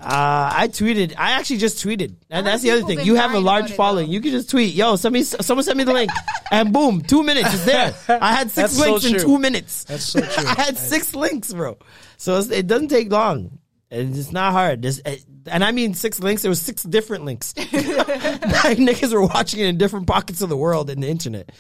Uh, 0.05 0.51
I 0.55 0.69
tweeted. 0.69 1.15
I 1.17 1.31
actually 1.31 1.57
just 1.57 1.83
tweeted, 1.83 2.17
and 2.29 2.47
that's 2.47 2.63
the 2.63 2.73
other 2.73 2.83
thing. 2.83 3.01
You 3.01 3.15
have 3.15 3.33
a 3.33 3.39
large 3.39 3.65
about 3.67 3.71
it, 3.71 3.77
following. 3.77 4.11
You 4.11 4.21
can 4.21 4.33
just 4.33 4.51
tweet, 4.51 4.75
"Yo, 4.75 4.97
send 4.97 5.15
me, 5.15 5.23
someone 5.23 5.65
send 5.65 5.79
me 5.79 5.85
the 5.85 5.95
link," 5.95 6.11
and 6.51 6.75
boom, 6.75 7.01
two 7.01 7.23
minutes 7.23 7.55
it's 7.55 7.65
there. 7.65 7.95
I 8.09 8.35
had 8.35 8.51
six 8.51 8.55
That's 8.55 8.77
so 8.77 8.91
links 8.91 9.07
in 9.07 9.13
true. 9.13 9.21
two 9.21 9.39
minutes. 9.39 9.85
That's 9.85 10.05
so 10.05 10.21
true. 10.21 10.45
I 10.47 10.61
had 10.61 10.77
six 10.77 11.15
links, 11.15 11.55
bro. 11.55 11.79
So 12.19 12.37
it's, 12.37 12.51
it 12.51 12.67
doesn't 12.67 12.89
take 12.89 13.11
long. 13.11 13.59
And 13.91 14.15
It's 14.15 14.31
not 14.31 14.53
hard. 14.53 14.83
There's, 14.83 15.01
eh, 15.07 15.17
and 15.47 15.65
I 15.65 15.73
mean 15.73 15.95
six 15.95 16.21
links. 16.21 16.43
There 16.43 16.51
was 16.51 16.61
six 16.61 16.83
different 16.83 17.25
links. 17.25 17.55
like 17.57 18.77
niggas 18.77 19.11
were 19.15 19.27
watching 19.27 19.61
it 19.61 19.69
in 19.69 19.79
different 19.79 20.07
pockets 20.07 20.43
of 20.43 20.51
the 20.51 20.57
world 20.57 20.91
in 20.91 21.01
the 21.01 21.09
internet. 21.09 21.51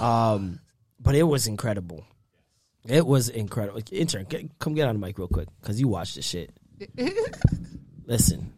Um, 0.00 0.58
but 0.98 1.14
it 1.14 1.24
was 1.24 1.46
incredible. 1.46 2.04
It 2.86 3.06
was 3.06 3.28
incredible. 3.28 3.80
Intern, 3.92 4.24
get, 4.24 4.58
come 4.58 4.74
get 4.74 4.88
on 4.88 5.00
the 5.00 5.06
mic 5.06 5.18
real 5.18 5.28
quick 5.28 5.48
because 5.60 5.80
you 5.80 5.88
watched 5.88 6.16
this 6.16 6.26
shit. 6.26 6.50
Listen, 8.06 8.52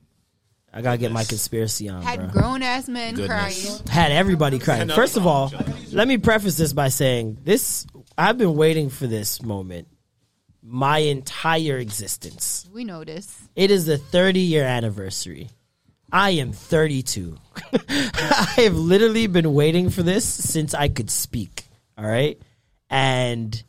I 0.73 0.83
gotta 0.83 0.99
get 0.99 1.13
my 1.13 1.25
conspiracy 1.25 1.89
on, 1.89 2.03
Had 2.03 2.19
bro. 2.19 2.29
grown 2.29 2.63
ass 2.63 2.89
men 2.89 3.15
Goodness. 3.15 3.81
crying. 3.81 3.89
Had 3.89 4.13
everybody 4.13 4.59
crying. 4.59 4.89
First 4.89 5.17
of 5.17 5.27
all, 5.27 5.53
let 5.93 6.09
me 6.09 6.19
preface 6.19 6.57
this 6.57 6.73
by 6.73 6.89
saying 6.89 7.39
this. 7.43 7.87
I've 8.19 8.39
been 8.39 8.57
waiting 8.57 8.91
for 8.91 9.07
this 9.07 9.43
moment 9.43 9.89
my 10.63 10.99
entire 10.99 11.79
existence. 11.79 12.69
We 12.75 12.83
know 12.85 13.05
this. 13.05 13.49
It 13.55 13.71
is 13.71 13.87
the 13.87 13.99
30 13.99 14.41
year 14.41 14.65
anniversary. 14.65 15.51
I 16.11 16.31
am 16.31 16.53
32. 16.53 17.37
I 17.89 18.53
have 18.59 18.75
literally 18.77 19.27
been 19.29 19.55
waiting 19.55 19.91
for 19.91 20.03
this 20.03 20.25
since 20.25 20.75
I 20.75 20.89
could 20.89 21.11
speak. 21.11 21.65
All 21.97 22.05
right. 22.07 22.41
And 22.91 23.63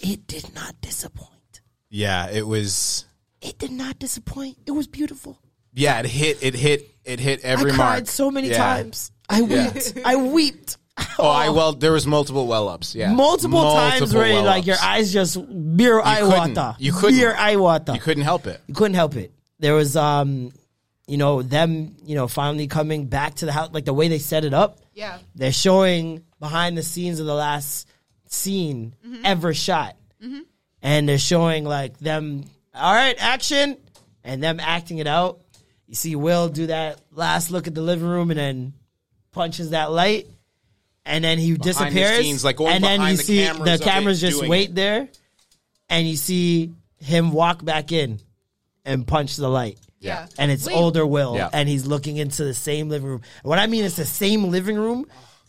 it 0.00 0.26
did 0.26 0.54
not 0.54 0.80
disappoint. 0.80 1.60
Yeah, 1.90 2.28
it 2.30 2.46
was. 2.46 3.04
It 3.40 3.58
did 3.58 3.70
not 3.72 3.98
disappoint. 3.98 4.58
It 4.66 4.70
was 4.72 4.86
beautiful. 4.86 5.38
Yeah, 5.72 5.98
it 6.00 6.06
hit. 6.06 6.38
It 6.42 6.54
hit. 6.54 6.90
It 7.04 7.20
hit 7.20 7.40
every 7.44 7.72
I 7.72 7.76
mark. 7.76 7.90
cried 7.90 8.08
so 8.08 8.30
many 8.30 8.48
Yeah. 8.48 8.56
times. 8.58 9.12
I 9.28 9.42
wept. 9.42 9.94
I 10.04 10.16
wept. 10.16 10.76
Oh, 11.18 11.26
I 11.28 11.48
well, 11.50 11.72
there 11.72 11.90
was 11.92 12.06
multiple 12.06 12.46
well 12.46 12.68
ups. 12.68 12.94
Yeah, 12.94 13.12
Multiple, 13.12 13.62
times 13.62 14.00
Multiple 14.00 14.20
where 14.20 14.42
like 14.42 14.64
your 14.66 14.76
eyes 14.80 15.12
just 15.12 15.36
beer 15.76 16.00
eye 16.00 16.20
couldn't. 16.20 16.54
water. 16.54 16.76
You 16.78 16.92
couldn't. 16.92 17.18
Beer 17.18 17.34
eye 17.34 17.56
water. 17.56 17.94
You 17.94 18.00
couldn't 18.00 18.22
help 18.22 18.46
it. 18.46 18.60
You 18.68 18.74
couldn't 18.74 18.94
help 18.94 19.16
it. 19.16 19.32
There 19.58 19.74
was 19.74 19.96
um 19.96 20.52
you 21.06 21.16
know, 21.18 21.42
them, 21.42 21.96
you 22.04 22.14
know, 22.14 22.26
finally 22.28 22.66
coming 22.66 23.06
back 23.08 23.34
to 23.36 23.44
the 23.46 23.52
house 23.52 23.70
like 23.72 23.84
the 23.84 23.92
way 23.92 24.08
they 24.08 24.18
set 24.20 24.44
it 24.44 24.54
up. 24.54 24.78
Yeah. 24.94 25.18
They're 25.34 25.52
showing 25.52 26.22
behind 26.40 26.78
the 26.78 26.82
scenes 26.82 27.18
of 27.20 27.26
the 27.26 27.34
last 27.34 27.88
scene 28.34 28.94
mm-hmm. 29.06 29.24
ever 29.24 29.54
shot. 29.54 29.96
Mm-hmm. 30.22 30.40
And 30.82 31.08
they're 31.08 31.18
showing 31.18 31.64
like 31.64 31.98
them, 31.98 32.44
all 32.74 32.92
right, 32.94 33.16
action, 33.18 33.78
and 34.22 34.42
them 34.42 34.60
acting 34.60 34.98
it 34.98 35.06
out. 35.06 35.40
You 35.86 35.94
see 35.94 36.16
Will 36.16 36.48
do 36.48 36.66
that 36.66 37.00
last 37.12 37.50
look 37.50 37.66
at 37.66 37.74
the 37.74 37.82
living 37.82 38.08
room 38.08 38.30
and 38.30 38.38
then 38.38 38.72
punches 39.32 39.70
that 39.70 39.92
light. 39.92 40.26
And 41.06 41.22
then 41.22 41.38
he 41.38 41.52
the 41.52 41.58
disappears. 41.58 42.20
scenes, 42.20 42.44
like, 42.44 42.56
going 42.56 42.72
and 42.72 42.82
then 42.84 43.00
you 43.02 43.16
the 43.18 43.22
see 43.22 43.44
cameras 43.44 43.78
the 43.78 43.84
cameras 43.84 44.20
just 44.20 44.46
wait 44.46 44.70
it. 44.70 44.74
there. 44.74 45.08
And 45.90 46.08
you 46.08 46.16
see 46.16 46.72
him 46.98 47.32
walk 47.32 47.62
back 47.62 47.92
in 47.92 48.20
and 48.86 49.06
punch 49.06 49.36
the 49.36 49.48
light 49.48 49.78
Yeah. 50.00 50.26
and 50.38 50.50
it's 50.50 50.66
Wait, 50.66 50.74
older 50.74 51.06
Will, 51.06 51.36
Yeah. 51.36 51.50
and 51.52 51.68
he's 51.68 51.86
looking 51.86 52.16
into 52.16 52.44
the 52.44 52.54
same 52.54 52.88
living 52.88 53.08
room. 53.08 53.20
What 53.42 53.58
I 53.58 53.66
mean 53.66 53.84
is 53.84 53.96
the 53.96 54.06
same 54.06 54.50
living 54.50 54.76
room. 54.76 55.06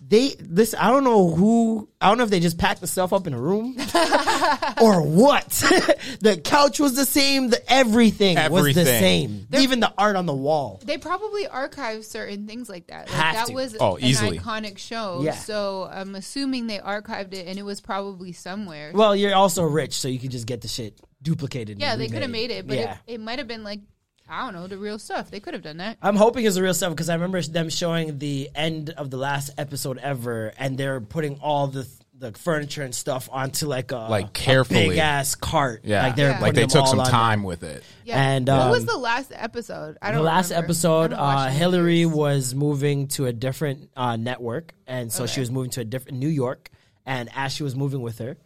They 0.07 0.35
this 0.39 0.75
I 0.77 0.91
don't 0.91 1.03
know 1.03 1.31
who 1.31 1.89
I 1.99 2.09
don't 2.09 2.19
know 2.19 2.25
if 2.25 2.29
they 2.29 2.39
just 2.39 2.59
packed 2.59 2.79
the 2.81 2.85
stuff 2.87 3.11
up 3.11 3.25
in 3.25 3.33
a 3.33 3.39
room 3.41 3.75
or 4.81 5.01
what. 5.01 5.49
the 6.21 6.39
couch 6.43 6.79
was 6.79 6.95
the 6.95 7.05
same. 7.05 7.49
The 7.49 7.71
everything, 7.71 8.35
was 8.35 8.45
the 8.45 8.55
Everything. 8.81 8.85
same. 8.85 9.47
Even 9.55 9.79
the 9.79 9.91
art 9.97 10.15
on 10.15 10.25
the 10.27 10.33
wall. 10.35 10.79
They 10.85 10.97
probably 10.99 11.47
archive 11.47 12.05
certain 12.05 12.45
things 12.45 12.69
like 12.69 12.87
that. 12.87 13.07
Like 13.07 13.15
Have 13.15 13.35
that 13.35 13.47
to. 13.47 13.53
was 13.53 13.75
Oh, 13.79 13.95
an 13.95 14.03
easily. 14.03 14.37
iconic 14.37 14.77
show. 14.77 15.21
Yeah. 15.23 15.33
So 15.33 15.89
I'm 15.91 16.13
assuming 16.15 16.67
they 16.67 16.77
archived 16.79 17.33
it 17.33 17.47
and 17.47 17.57
it 17.57 17.63
was 17.63 17.81
probably 17.81 18.31
somewhere. 18.31 18.91
Well, 18.93 19.15
you're 19.15 19.33
also 19.35 19.63
rich, 19.63 19.93
so 19.93 20.07
you 20.07 20.19
could 20.19 20.31
just 20.31 20.45
get 20.45 20.61
the 20.61 20.67
shit 20.67 20.99
duplicated. 21.21 21.79
yeah, 21.79 21.95
they 21.95 22.07
could 22.09 22.21
have 22.21 22.29
made 22.29 22.51
it, 22.51 22.67
but 22.67 22.77
yeah. 22.77 22.97
it, 23.07 23.15
it 23.15 23.19
might 23.19 23.39
have 23.39 23.47
been 23.47 23.63
like 23.63 23.79
I 24.27 24.45
don't 24.45 24.53
know 24.53 24.67
the 24.67 24.77
real 24.77 24.97
stuff. 24.99 25.29
They 25.29 25.39
could 25.39 25.53
have 25.53 25.63
done 25.63 25.77
that. 25.77 25.97
I'm 26.01 26.15
hoping 26.15 26.45
it's 26.45 26.55
the 26.55 26.63
real 26.63 26.73
stuff 26.73 26.91
because 26.91 27.09
I 27.09 27.13
remember 27.13 27.41
them 27.41 27.69
showing 27.69 28.17
the 28.17 28.49
end 28.55 28.89
of 28.91 29.11
the 29.11 29.17
last 29.17 29.51
episode 29.57 29.97
ever, 29.99 30.51
and 30.57 30.77
they're 30.77 30.99
putting 31.01 31.39
all 31.41 31.67
the 31.67 31.87
the 32.17 32.31
furniture 32.31 32.81
and 32.81 32.95
stuff 32.95 33.27
onto 33.29 33.67
like 33.67 33.91
a 33.91 33.97
Like, 33.97 34.31
carefully. 34.31 34.87
big 34.87 34.97
ass 34.99 35.35
cart. 35.35 35.81
Yeah, 35.83 36.03
like 36.03 36.15
they're 36.15 36.29
Yeah. 36.31 36.39
like 36.39 36.53
they 36.53 36.65
took 36.65 36.87
some 36.87 37.01
on 37.01 37.07
time 37.09 37.43
with 37.43 37.61
it. 37.63 37.83
Yeah. 38.05 38.21
And, 38.21 38.47
what 38.47 38.69
was 38.71 38.79
um, 38.81 38.85
the 38.85 38.97
last 38.97 39.33
episode? 39.35 39.97
I 40.01 40.07
don't. 40.07 40.15
Know. 40.15 40.21
The 40.21 40.25
last 40.27 40.49
remember. 40.51 40.65
episode, 40.65 41.11
I 41.13 41.17
haven't 41.17 41.19
watched 41.19 41.47
uh, 41.55 41.57
Hillary 41.59 41.97
years. 41.99 42.11
was 42.13 42.55
moving 42.55 43.07
to 43.09 43.25
a 43.25 43.33
different 43.33 43.89
uh, 43.97 44.15
network, 44.15 44.73
and 44.87 45.11
so 45.11 45.27
she 45.27 45.41
was 45.41 45.51
moving 45.51 45.71
to 45.71 45.81
a 45.81 45.85
different 45.85 46.17
New 46.17 46.29
York, 46.29 46.69
and 47.05 47.29
Ashley 47.35 47.65
was 47.65 47.75
moving 47.75 48.01
with 48.01 48.19
her. 48.19 48.37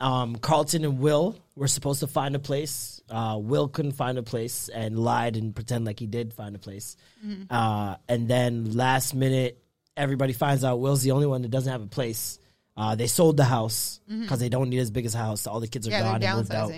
Um, 0.00 0.36
Carlton 0.36 0.84
and 0.84 0.98
Will 0.98 1.36
were 1.56 1.68
supposed 1.68 2.00
to 2.00 2.06
find 2.06 2.34
a 2.34 2.38
place. 2.38 3.00
Uh, 3.08 3.38
Will 3.40 3.68
couldn't 3.68 3.92
find 3.92 4.18
a 4.18 4.22
place 4.22 4.68
and 4.68 4.98
lied 4.98 5.36
and 5.36 5.54
pretend 5.54 5.84
like 5.84 6.00
he 6.00 6.06
did 6.06 6.34
find 6.34 6.56
a 6.56 6.58
place. 6.58 6.96
Mm-hmm. 7.24 7.44
Uh, 7.50 7.96
and 8.08 8.28
then 8.28 8.72
last 8.72 9.14
minute, 9.14 9.62
everybody 9.96 10.32
finds 10.32 10.64
out 10.64 10.80
Will's 10.80 11.02
the 11.02 11.12
only 11.12 11.26
one 11.26 11.42
that 11.42 11.50
doesn't 11.50 11.70
have 11.70 11.82
a 11.82 11.86
place. 11.86 12.38
Uh, 12.76 12.96
they 12.96 13.06
sold 13.06 13.36
the 13.36 13.44
house 13.44 14.00
because 14.08 14.40
they 14.40 14.48
don't 14.48 14.68
need 14.68 14.80
as 14.80 14.90
big 14.90 15.06
as 15.06 15.14
a 15.14 15.18
house. 15.18 15.46
All 15.46 15.60
the 15.60 15.68
kids 15.68 15.86
are 15.86 15.92
Mm-hmm. 15.92 16.04
Yeah, 16.04 16.12
gone 16.12 16.22
and 16.22 16.36
moved 16.38 16.54
out 16.54 16.72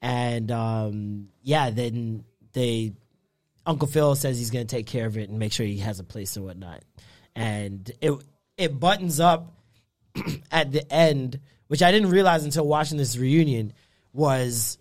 and 0.00 0.50
um, 0.50 1.28
yeah, 1.42 1.70
then 1.70 2.24
they 2.52 2.92
Uncle 3.66 3.88
Phil 3.88 4.14
says 4.14 4.38
he's 4.38 4.50
gonna 4.50 4.64
take 4.64 4.86
care 4.86 5.06
of 5.06 5.18
it 5.18 5.28
and 5.28 5.38
make 5.38 5.52
sure 5.52 5.66
he 5.66 5.78
has 5.78 6.00
a 6.00 6.04
place 6.04 6.36
and 6.36 6.44
whatnot, 6.44 6.82
and 7.34 7.90
it 8.00 8.12
it 8.56 8.78
buttons 8.78 9.20
up 9.20 9.54
at 10.52 10.72
the 10.72 10.90
end, 10.92 11.40
which 11.66 11.82
I 11.82 11.92
didn't 11.92 12.10
realize 12.10 12.44
until 12.44 12.66
watching 12.66 12.98
this 12.98 13.16
reunion 13.16 13.72
was 14.12 14.78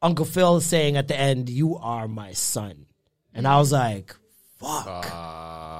Uncle 0.00 0.24
Phil 0.24 0.60
saying 0.60 0.96
at 0.96 1.08
the 1.08 1.18
end, 1.18 1.48
"You 1.48 1.76
are 1.76 2.08
my 2.08 2.32
son," 2.32 2.86
and 3.34 3.46
I 3.46 3.58
was 3.58 3.72
like, 3.72 4.14
"Fuck." 4.58 5.06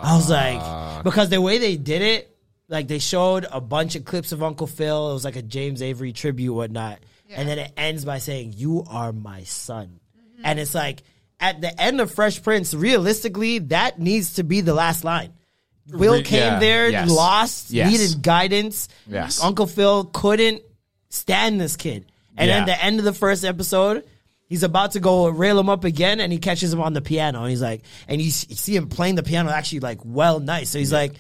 I 0.04 0.14
was 0.16 0.28
like, 0.28 1.04
because 1.04 1.28
the 1.28 1.40
way 1.40 1.58
they 1.58 1.76
did 1.76 2.02
it, 2.02 2.36
like 2.68 2.88
they 2.88 2.98
showed 2.98 3.46
a 3.50 3.60
bunch 3.60 3.94
of 3.94 4.04
clips 4.04 4.32
of 4.32 4.42
Uncle 4.42 4.66
Phil. 4.66 5.10
It 5.10 5.14
was 5.14 5.24
like 5.24 5.36
a 5.36 5.42
James 5.42 5.82
Avery 5.82 6.12
tribute, 6.12 6.52
whatnot, 6.54 6.98
and 7.30 7.48
then 7.48 7.58
it 7.58 7.72
ends 7.76 8.04
by 8.04 8.18
saying, 8.18 8.54
"You 8.56 8.84
are 8.88 9.12
my 9.12 9.44
son," 9.44 10.00
and 10.44 10.58
it's 10.58 10.74
like 10.74 11.02
at 11.40 11.60
the 11.60 11.80
end 11.80 12.00
of 12.00 12.12
Fresh 12.12 12.42
Prince. 12.42 12.74
Realistically, 12.74 13.58
that 13.60 13.98
needs 14.00 14.34
to 14.34 14.44
be 14.44 14.60
the 14.60 14.74
last 14.74 15.04
line. 15.04 15.32
Will 15.88 16.14
Re- 16.14 16.22
came 16.22 16.38
yeah, 16.38 16.58
there, 16.60 16.88
yes. 16.90 17.10
lost, 17.10 17.70
Yes. 17.72 17.90
needed 17.90 18.22
guidance. 18.22 18.88
Yes. 19.06 19.42
Uncle 19.42 19.66
Phil 19.66 20.04
couldn't 20.04 20.62
stand 21.10 21.60
this 21.60 21.76
kid, 21.76 22.06
and 22.36 22.48
Yeah. 22.48 22.58
then 22.58 22.66
the 22.66 22.84
end 22.84 22.98
of 22.98 23.04
the 23.04 23.12
first 23.12 23.44
episode. 23.44 24.04
He's 24.48 24.62
about 24.64 24.92
to 24.92 25.00
go 25.00 25.28
rail 25.28 25.58
him 25.58 25.70
up 25.70 25.84
again, 25.84 26.20
and 26.20 26.30
he 26.30 26.38
catches 26.38 26.70
him 26.74 26.80
on 26.82 26.92
the 26.92 27.00
piano. 27.00 27.40
And 27.40 27.48
he's 27.48 27.62
like, 27.62 27.84
and 28.06 28.20
you, 28.20 28.30
see 28.30 28.76
him 28.76 28.88
playing 28.90 29.14
the 29.14 29.22
piano 29.22 29.48
actually 29.50 29.80
like 29.80 30.00
well, 30.04 30.40
nice. 30.40 30.68
So 30.68 30.78
he's 30.78 30.92
like, 30.92 31.14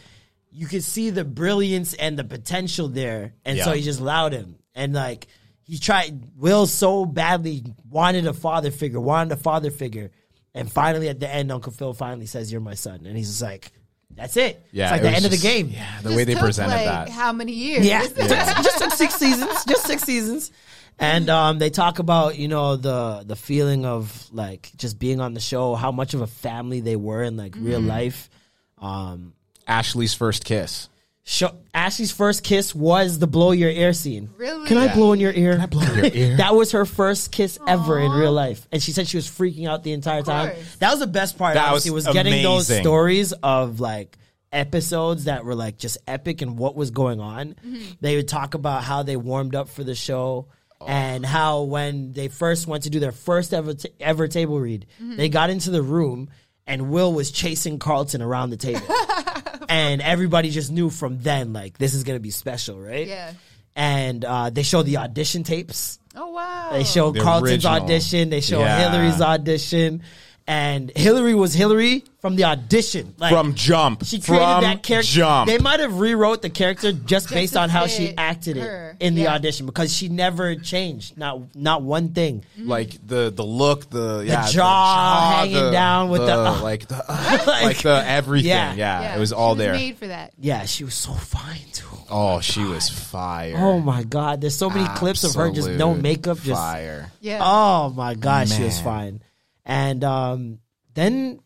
you 0.50 0.66
could 0.66 0.84
see 0.84 1.08
the 1.08 1.24
brilliance 1.24 1.94
and 1.94 2.18
the 2.18 2.24
potential 2.24 2.88
there, 2.88 3.32
and 3.46 3.58
so 3.58 3.72
he 3.72 3.80
just 3.80 4.00
allowed 4.00 4.34
him. 4.34 4.56
And 4.74 4.92
like 4.92 5.28
he 5.64 5.78
tried, 5.78 6.22
Will 6.36 6.66
so 6.66 7.06
badly 7.06 7.64
wanted 7.88 8.26
a 8.26 8.34
father 8.34 8.70
figure, 8.70 9.00
wanted 9.00 9.32
a 9.32 9.36
father 9.36 9.70
figure, 9.70 10.10
and 10.54 10.70
finally 10.70 11.08
at 11.08 11.18
the 11.18 11.32
end, 11.32 11.50
Uncle 11.50 11.72
Phil 11.72 11.94
finally 11.94 12.26
says, 12.26 12.52
"You're 12.52 12.60
my 12.60 12.74
son," 12.74 13.06
and 13.06 13.16
he's 13.16 13.28
just 13.28 13.40
like, 13.42 13.72
"That's 14.10 14.36
it." 14.36 14.62
Yeah, 14.72 14.84
it's 14.84 14.90
like 14.92 15.00
it 15.00 15.04
the 15.04 15.08
was 15.08 15.16
end 15.16 15.24
of 15.24 15.30
the 15.30 15.38
game. 15.48 15.68
Yeah, 15.70 15.96
the 16.02 16.08
Just 16.10 16.16
way 16.16 16.24
they 16.24 16.34
took, 16.34 16.42
presented 16.42 16.72
like, 16.72 16.84
that. 16.84 17.08
How 17.08 17.32
many 17.32 17.52
years? 17.52 17.86
Yeah, 17.86 18.00
Just, 18.06 18.16
just 18.62 18.78
took 18.78 18.92
six 18.92 19.14
seasons. 19.14 19.64
Just 19.64 19.86
six 19.86 20.02
seasons. 20.02 20.52
And 20.98 21.28
um, 21.30 21.58
they 21.58 21.70
talk 21.70 21.98
about 21.98 22.38
you 22.38 22.48
know 22.48 22.76
the 22.76 23.24
the 23.26 23.36
feeling 23.36 23.84
of 23.84 24.28
like 24.32 24.70
just 24.76 24.98
being 24.98 25.20
on 25.20 25.34
the 25.34 25.40
show, 25.40 25.74
how 25.74 25.90
much 25.92 26.14
of 26.14 26.20
a 26.20 26.26
family 26.26 26.80
they 26.80 26.96
were 26.96 27.22
in 27.22 27.36
like 27.36 27.54
real 27.58 27.80
life. 27.80 28.30
Um, 28.78 29.34
Ashley's 29.66 30.14
first 30.14 30.44
kiss. 30.44 30.88
show, 31.24 31.56
Ashley's 31.72 32.10
first 32.12 32.42
kiss 32.44 32.74
was 32.74 33.18
the 33.18 33.26
blow 33.26 33.52
your 33.52 33.70
ear 33.70 33.92
scene. 33.92 34.28
Really? 34.36 34.66
Can 34.68 34.76
I 34.76 34.92
blow 34.94 35.12
in 35.12 35.20
your 35.20 35.32
ear? 35.32 35.52
Can 35.52 35.60
I 35.60 35.66
blow 35.66 35.82
in 35.82 35.94
your 35.94 36.04
ear? 36.12 36.36
that 36.36 36.54
was 36.54 36.72
her 36.72 36.84
first 36.84 37.32
kiss 37.32 37.58
ever 37.66 37.98
in 37.98 38.10
real 38.12 38.32
life, 38.32 38.66
and 38.72 38.82
she 38.82 38.92
said 38.92 39.08
she 39.08 39.16
was 39.16 39.26
freaking 39.28 39.68
out 39.68 39.82
the 39.84 39.92
entire 39.92 40.22
time. 40.22 40.50
course. 40.50 40.76
That 40.76 40.90
was 40.90 41.00
the 41.00 41.06
best 41.06 41.38
part. 41.38 41.54
That 41.54 41.66
obviously, 41.66 41.92
was 41.92 42.06
was, 42.06 42.14
getting 42.14 42.42
those 42.42 42.68
amazing. 42.68 42.84
stories 42.84 43.32
of 43.32 43.80
like 43.80 44.18
episodes 44.52 45.24
that 45.24 45.44
were 45.44 45.54
like 45.54 45.78
just 45.78 45.98
epic 46.06 46.42
and 46.42 46.58
what 46.58 46.76
was 46.76 46.90
going 46.90 47.20
on. 47.20 47.56
They 48.00 48.16
would 48.16 48.28
talk 48.28 48.54
about 48.54 48.84
how 48.84 49.02
they 49.02 49.16
warmed 49.16 49.54
up 49.54 49.68
for 49.68 49.82
the 49.84 49.94
show. 49.94 50.48
And 50.88 51.24
how 51.24 51.62
when 51.62 52.12
they 52.12 52.28
first 52.28 52.66
went 52.66 52.84
to 52.84 52.90
do 52.90 53.00
their 53.00 53.12
first 53.12 53.52
ever 53.54 53.74
t- 53.74 53.90
ever 54.00 54.28
table 54.28 54.58
read, 54.60 54.86
they 55.00 55.28
got 55.28 55.50
into 55.50 55.70
the 55.70 55.82
room 55.82 56.30
and 56.66 56.90
Will 56.90 57.12
was 57.12 57.30
chasing 57.30 57.78
Carlton 57.78 58.22
around 58.22 58.50
the 58.50 58.56
table, 58.56 58.86
and 59.68 60.00
everybody 60.00 60.50
just 60.50 60.70
knew 60.70 60.90
from 60.90 61.18
then 61.20 61.52
like 61.52 61.76
this 61.78 61.94
is 61.94 62.04
gonna 62.04 62.20
be 62.20 62.30
special, 62.30 62.78
right? 62.80 63.06
Yeah. 63.06 63.32
And 63.74 64.24
uh, 64.24 64.50
they 64.50 64.62
showed 64.62 64.82
the 64.86 64.98
audition 64.98 65.44
tapes. 65.44 65.98
Oh 66.14 66.30
wow. 66.30 66.70
They 66.72 66.84
showed 66.84 67.14
The 67.14 67.20
Carlton's 67.20 67.64
original. 67.64 67.82
audition. 67.82 68.28
They 68.30 68.42
showed 68.42 68.60
Yeah. 68.60 68.90
Hillary's 68.90 69.20
audition. 69.20 70.02
And 70.46 70.90
Hillary 70.96 71.34
was 71.36 71.54
Hillary 71.54 72.04
from 72.20 72.34
the 72.34 72.44
audition. 72.44 73.14
Like, 73.16 73.32
From 73.32 73.54
jump. 73.54 74.04
She 74.04 74.20
created 74.20 74.44
From 74.44 74.62
that 74.64 74.82
character. 74.82 75.10
jump. 75.12 75.48
They 75.48 75.58
might 75.58 75.78
have 75.80 76.00
rewrote 76.00 76.42
the 76.42 76.50
character 76.50 76.92
just, 76.92 77.30
based 77.30 77.56
on 77.56 77.68
how 77.68 77.86
she 77.86 78.16
acted 78.16 78.56
her. 78.56 78.96
it 78.98 79.04
in 79.04 79.14
the 79.14 79.22
Yeah. 79.22 79.34
audition 79.34 79.66
because 79.66 79.94
she 79.94 80.08
never 80.08 80.56
changed. 80.56 81.16
Not 81.16 81.54
not 81.54 81.82
one 81.82 82.08
thing. 82.08 82.44
Mm-hmm. 82.58 82.68
like 82.68 83.06
the 83.06 83.30
the 83.34 83.44
look, 83.44 83.88
the 83.90 84.24
yeah, 84.26 84.48
jaw 84.48 85.38
hanging 85.42 85.70
down 85.72 86.08
with 86.10 86.22
the- 86.22 86.34
uh, 86.38 86.60
like 86.60 86.88
the 86.88 87.04
like, 87.46 87.82
the 87.82 88.02
everything. 88.06 88.48
Yeah. 88.50 88.74
Yeah, 88.74 89.00
Yeah, 89.02 89.16
it 89.16 89.20
was 89.20 89.32
all 89.32 89.54
she 89.54 89.58
there. 89.58 89.72
Made 89.74 89.96
for 89.96 90.08
that. 90.08 90.32
Yeah, 90.40 90.64
she 90.66 90.82
was 90.84 90.94
so 90.94 91.12
fine 91.12 91.60
too. 91.72 91.86
oh, 92.10 92.40
she 92.40 92.64
was 92.64 92.88
fire. 92.88 93.54
Oh 93.56 93.78
my 93.80 94.02
god, 94.02 94.40
there's 94.40 94.56
so 94.56 94.68
many 94.70 94.86
clips 94.96 95.22
of 95.24 95.34
her 95.36 95.50
just 95.52 95.68
no 95.70 95.90
Absolute 95.90 96.02
makeup, 96.02 96.38
just 96.40 96.60
fire. 96.60 97.12
Yeah. 97.20 97.38
Oh 97.42 97.90
my 97.90 98.14
god, 98.14 98.48
she 98.48 98.62
was 98.64 98.80
fine. 98.80 99.20
And 99.64 100.02
um, 100.04 100.58
then 100.94 101.40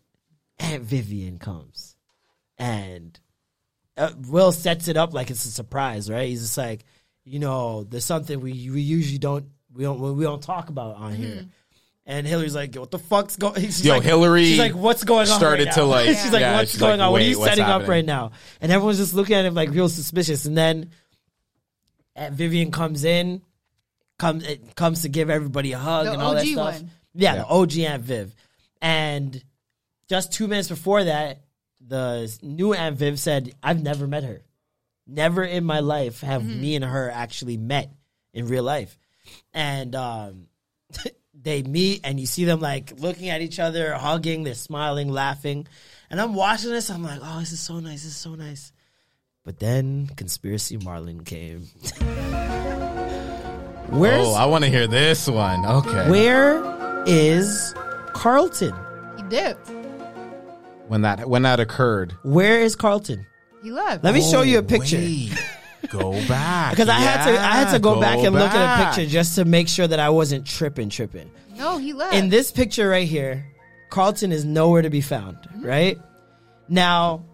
Aunt 0.59 0.83
Vivian 0.83 1.37
comes, 1.37 1.95
and 2.57 3.19
uh, 3.95 4.11
Will 4.27 4.51
sets 4.51 4.87
it 4.87 4.97
up 4.97 5.13
like 5.13 5.29
it's 5.29 5.45
a 5.45 5.51
surprise, 5.51 6.09
right? 6.09 6.27
He's 6.27 6.41
just 6.41 6.57
like, 6.57 6.83
you 7.25 7.39
know, 7.39 7.83
there's 7.83 8.05
something 8.05 8.39
we 8.39 8.69
we 8.71 8.81
usually 8.81 9.19
don't 9.19 9.45
we 9.73 9.83
don't 9.83 9.99
we 10.17 10.23
don't 10.23 10.41
talk 10.41 10.69
about 10.69 10.95
on 10.95 11.13
here. 11.13 11.45
And 12.09 12.25
Hillary's 12.25 12.55
like, 12.55 12.73
"What 12.75 12.89
the 12.89 12.99
fuck's 12.99 13.35
going?" 13.35 13.61
She's 13.61 13.85
Yo, 13.85 13.95
like, 13.95 14.03
Hillary 14.03 14.45
She's 14.45 14.59
like, 14.59 14.73
"What's 14.75 15.03
going 15.03 15.27
on?" 15.29 15.37
started 15.37 15.65
right 15.65 15.73
to, 15.73 15.79
now?" 15.81 15.85
like- 15.87 16.07
she's 16.07 16.31
like, 16.31 16.39
Yeah, 16.39 16.55
"What's 16.55 16.71
she's 16.71 16.79
going 16.79 16.99
like, 16.99 17.05
on? 17.05 17.11
What 17.11 17.21
are 17.21 17.25
you 17.25 17.37
what's 17.37 17.51
setting 17.51 17.65
up 17.65 17.87
right 17.87 18.05
now?" 18.05 18.31
And 18.61 18.71
everyone's 18.71 18.97
just 18.97 19.13
looking 19.13 19.35
at 19.35 19.43
him 19.45 19.53
like 19.53 19.71
real 19.71 19.89
suspicious. 19.89 20.45
And 20.45 20.57
then 20.57 20.91
Aunt 22.15 22.33
Vivian 22.33 22.71
comes 22.71 23.03
in, 23.03 23.41
comes 24.17 24.47
it 24.47 24.73
comes 24.75 25.01
to 25.01 25.09
give 25.09 25.29
everybody 25.29 25.73
a 25.73 25.77
hug 25.77 26.05
The 26.05 26.13
and 26.13 26.21
all 26.21 26.33
that 26.33 26.41
OG 26.43 26.47
stuff. 26.47 26.73
one. 26.81 26.91
Yeah, 27.17 27.33
Yeah. 27.33 27.41
the 27.41 27.47
OG 27.47 27.79
Aunt 27.85 28.03
Viv. 28.03 28.33
And 28.81 29.43
just 30.07 30.31
two 30.31 30.47
minutes 30.47 30.69
before 30.69 31.03
that, 31.03 31.41
the 31.85 32.31
new 32.41 32.73
Aunt 32.73 32.95
Viv 32.97 33.19
said, 33.19 33.53
"I've 33.63 33.81
never 33.81 34.07
met 34.07 34.23
her. 34.23 34.43
Never 35.05 35.43
in 35.43 35.63
my 35.63 35.79
life 35.79 36.21
have 36.21 36.41
Mm-hmm. 36.43 36.61
me 36.61 36.75
and 36.75 36.85
her 36.85 37.09
actually 37.11 37.57
met 37.57 37.91
in 38.33 38.47
real 38.47 38.63
life." 38.63 38.97
And 39.53 39.95
um, 39.95 40.47
they 41.33 41.63
meet, 41.63 42.01
and 42.03 42.19
you 42.19 42.25
see 42.25 42.45
them 42.45 42.59
like 42.61 42.93
looking 42.99 43.29
at 43.29 43.41
each 43.41 43.59
other, 43.59 43.93
hugging, 43.95 44.43
they're 44.43 44.53
smiling, 44.53 45.09
laughing. 45.11 45.67
And 46.09 46.21
I'm 46.21 46.33
watching 46.35 46.69
this. 46.71 46.89
I'm 46.89 47.03
like, 47.03 47.19
"Oh, 47.23 47.39
this 47.39 47.51
is 47.51 47.59
so 47.59 47.79
nice. 47.79 48.03
This 48.03 48.11
is 48.13 48.15
so 48.17 48.35
nice." 48.35 48.71
But 49.43 49.59
then 49.59 50.07
conspiracy 50.15 50.77
Marlin 50.77 51.23
came. 51.23 51.67
Where's 53.89 54.27
Oh, 54.27 54.33
I 54.33 54.45
want 54.45 54.65
to 54.65 54.69
hear 54.69 54.87
this 54.87 55.27
one. 55.29 55.65
Okay. 55.65 56.09
where 56.09 56.61
is 57.07 57.73
Carlton? 58.13 58.73
He 59.17 59.23
dipped. 59.23 59.69
when 60.87 61.01
that 61.01 61.27
when 61.29 61.41
that 61.43 61.59
occurred. 61.59 62.13
Where 62.23 62.59
is 62.61 62.75
Carlton? 62.75 63.25
He 63.63 63.71
left. 63.71 64.03
Let 64.03 64.13
me 64.13 64.21
show 64.21 64.41
you 64.43 64.57
a 64.57 64.61
oh, 64.61 64.63
picture. 64.63 64.97
Wait. 64.97 65.31
Go 65.89 66.11
back. 66.27 66.71
Because 66.71 66.89
I 66.89 66.99
had 66.99 67.25
to 67.25 67.39
I 67.39 67.51
had 67.57 67.71
to 67.73 67.79
go, 67.79 67.95
Yeah, 67.95 68.01
back 68.01 68.17
and 68.19 68.33
look 68.35 68.49
at 68.51 68.55
a 68.55 68.83
back. 68.83 68.95
picture 68.95 69.09
just 69.09 69.35
to 69.35 69.45
make 69.45 69.67
sure 69.67 69.87
that 69.87 69.99
I 69.99 70.09
wasn't 70.09 70.45
tripping 70.45 70.89
tripping. 70.89 71.29
no, 71.57 71.77
he 71.77 71.93
left. 71.93 72.13
In 72.15 72.29
this 72.29 72.51
picture 72.51 72.87
right 72.89 73.07
here, 73.07 73.45
Carlton 73.89 74.31
is 74.31 74.45
nowhere 74.45 74.81
to 74.81 74.89
be 74.89 75.01
found, 75.01 75.37
mm-hmm. 75.37 75.65
right? 75.65 75.97
Now, 76.69 77.25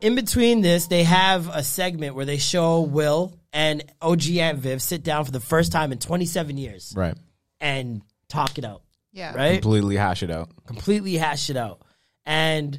in 0.00 0.14
between 0.14 0.60
this, 0.60 0.86
they 0.86 1.02
have 1.04 1.48
a 1.54 1.62
segment 1.64 2.14
where 2.14 2.24
they 2.24 2.36
show 2.38 2.82
Will 2.82 3.34
and 3.52 3.82
OG 4.00 4.28
Aunt 4.36 4.58
Viv 4.58 4.80
sit 4.80 5.02
down 5.02 5.24
for 5.24 5.32
the 5.32 5.40
first 5.40 5.72
time 5.72 5.90
in 5.90 5.98
27 5.98 6.56
years 6.56 6.92
Right. 6.96 7.16
and 7.60 8.02
talk 8.28 8.58
it 8.58 8.64
out, 8.64 8.82
yeah. 9.18 9.34
right? 9.34 9.60
Completely 9.60 9.96
hash 9.96 10.22
it 10.22 10.30
out. 10.30 10.48
completely 10.66 11.14
hash 11.16 11.50
it 11.50 11.56
out. 11.56 11.82
And 12.24 12.78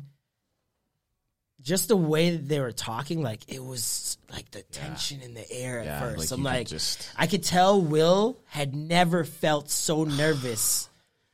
just 1.62 1.90
the 1.90 1.98
way 1.98 2.32
that 2.32 2.48
they 2.48 2.60
were 2.60 2.72
talking, 2.72 3.22
like 3.22 3.42
it 3.48 3.64
was 3.64 4.18
like 4.32 4.50
the 4.52 4.62
tension 4.64 5.22
in 5.22 5.34
the 5.34 5.52
air 5.52 5.80
at 5.80 5.86
Yeah, 5.86 6.00
first. 6.00 6.18
like 6.20 6.32
I'm 6.32 6.38
could 6.38 6.44
like, 6.46 6.68
just- 6.68 7.10
I 7.18 7.28
could 7.28 7.44
tell 7.44 7.82
Will 7.82 8.40
had 8.46 8.74
never 8.76 9.24
felt 9.26 9.70
so 9.70 10.04
nervous 10.24 10.90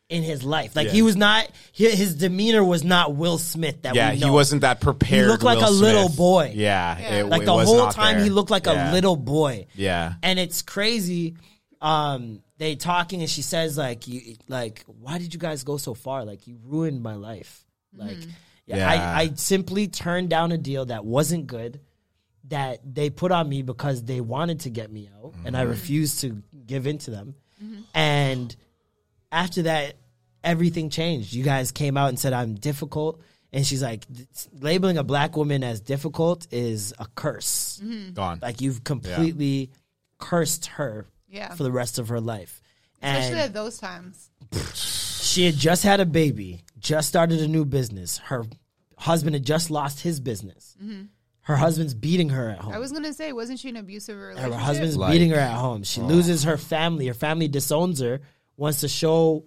in 0.09 0.23
his 0.23 0.43
life. 0.43 0.75
Like 0.75 0.87
Yeah. 0.87 0.93
he 0.93 1.01
was 1.01 1.15
not. 1.15 1.49
He, 1.71 1.89
his 1.89 2.15
demeanor 2.15 2.63
was 2.63 2.83
not 2.83 3.15
Will 3.15 3.37
Smith. 3.37 3.81
That 3.83 3.95
Yeah, 3.95 4.11
we 4.11 4.17
he 4.17 4.29
wasn't 4.29 4.61
that 4.61 4.79
prepared. 4.81 5.23
He 5.25 5.27
looked 5.27 5.43
like 5.43 5.59
Will 5.59 5.69
a 5.69 5.71
little 5.71 6.07
Smith. 6.07 6.17
boy. 6.17 6.51
Yeah, 6.55 6.97
Yeah. 6.99 7.13
it- 7.21 7.25
Like 7.27 7.41
it 7.43 7.45
the 7.45 7.53
was 7.55 7.67
whole 7.67 7.77
not 7.77 7.93
time, 7.95 8.15
there. 8.15 8.23
he 8.23 8.29
looked 8.29 8.51
like 8.51 8.65
Yeah. 8.65 8.91
a 8.91 8.93
little 8.93 9.15
boy. 9.15 9.67
Yeah, 9.75 10.13
and 10.23 10.39
it's 10.39 10.61
crazy. 10.63 11.35
Um, 11.81 12.41
they 12.57 12.75
talking 12.75 13.21
and 13.21 13.29
she 13.29 13.41
says 13.41 13.77
like, 13.77 14.07
"You 14.07 14.37
like, 14.47 14.83
why 14.85 15.17
did 15.17 15.33
you 15.33 15.39
guys 15.39 15.63
go 15.63 15.77
so 15.77 15.93
far? 15.93 16.23
Like, 16.23 16.47
you 16.47 16.57
ruined 16.63 17.01
my 17.01 17.15
life. 17.15 17.65
Mm-hmm. 17.95 18.07
Like, 18.07 18.17
yeah, 18.65 18.77
Yeah. 18.77 18.89
I, 18.89 19.21
I 19.21 19.31
simply 19.35 19.87
turned 19.87 20.29
down 20.29 20.51
a 20.51 20.57
deal 20.57 20.85
that 20.85 21.05
wasn't 21.05 21.47
good, 21.47 21.81
that 22.45 22.79
they 22.85 23.09
put 23.09 23.31
on 23.31 23.49
me 23.49 23.61
because 23.61 24.03
they 24.03 24.21
wanted 24.21 24.61
to 24.61 24.69
get 24.69 24.91
me 24.91 25.09
out, 25.21 25.33
and 25.43 25.55
I 25.55 25.61
mm-hmm. 25.61 25.71
refused 25.71 26.21
to 26.21 26.41
give 26.65 26.87
in 26.87 26.97
to 26.99 27.11
them. 27.11 27.35
Mm-hmm. 27.63 27.81
And 27.93 28.55
after 29.31 29.63
that, 29.63 29.95
everything 30.43 30.89
changed. 30.89 31.33
You 31.33 31.43
guys 31.43 31.71
came 31.71 31.97
out 31.97 32.09
and 32.09 32.19
said 32.19 32.33
I'm 32.33 32.55
difficult." 32.55 33.21
And 33.53 33.65
she's 33.65 33.81
like, 33.81 34.03
labeling 34.59 34.97
a 34.97 35.03
black 35.03 35.37
woman 35.37 35.63
as 35.63 35.79
difficult 35.79 36.45
is 36.51 36.93
a 36.99 37.05
curse. 37.15 37.81
gone. 38.11 38.39
Like 38.41 38.59
you've 38.59 38.83
completely 38.83 39.71
cursed 40.17 40.65
her 40.65 41.07
Yeah. 41.27 41.53
for 41.55 41.63
the 41.63 41.71
rest 41.71 41.99
of 41.99 42.09
her 42.09 42.19
life. 42.21 42.61
Especially 43.01 43.31
And 43.31 43.39
at 43.39 43.53
those 43.53 43.77
times. 43.77 44.29
she 44.73 45.45
had 45.45 45.55
just 45.55 45.83
had 45.83 45.99
a 45.99 46.05
baby, 46.05 46.63
just 46.79 47.07
started 47.07 47.39
a 47.41 47.47
new 47.47 47.65
business. 47.65 48.17
Her 48.19 48.45
husband 48.97 49.35
had 49.35 49.45
just 49.45 49.69
lost 49.69 50.01
his 50.01 50.19
business. 50.19 50.75
Her 51.41 51.55
husband's 51.57 51.93
beating 51.93 52.29
her 52.29 52.49
at 52.49 52.59
home. 52.59 52.73
I 52.73 52.79
was 52.79 52.91
gonna 52.91 53.13
say, 53.13 53.31
wasn't 53.33 53.59
she 53.59 53.69
in 53.69 53.75
an 53.75 53.81
abusive 53.83 54.17
relationship? 54.17 54.53
her 54.53 54.59
husband's 54.59 54.97
Like- 54.97 55.11
beating 55.11 55.29
her 55.31 55.39
at 55.39 55.55
home. 55.55 55.83
She 55.83 56.01
loses 56.01 56.43
her 56.43 56.57
family. 56.57 57.05
Her 57.07 57.13
family 57.13 57.47
disowns 57.47 57.99
her. 57.99 58.21
Wants 58.57 58.79
to 58.81 58.87
show, 58.87 59.43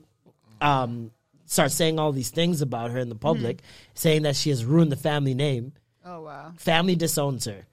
um, 0.60 1.10
start 1.46 1.72
saying 1.72 1.98
all 1.98 2.12
these 2.12 2.30
things 2.30 2.60
about 2.60 2.90
her 2.90 2.98
in 2.98 3.08
the 3.08 3.14
public, 3.16 3.62
saying 3.94 4.22
that 4.22 4.36
she 4.36 4.50
has 4.50 4.64
ruined 4.64 4.92
the 4.92 4.96
family 4.96 5.34
name. 5.34 5.72
oh 6.04 6.22
wow. 6.22 6.52
family 6.56 6.94
disowns 6.96 7.44
her 7.46 7.66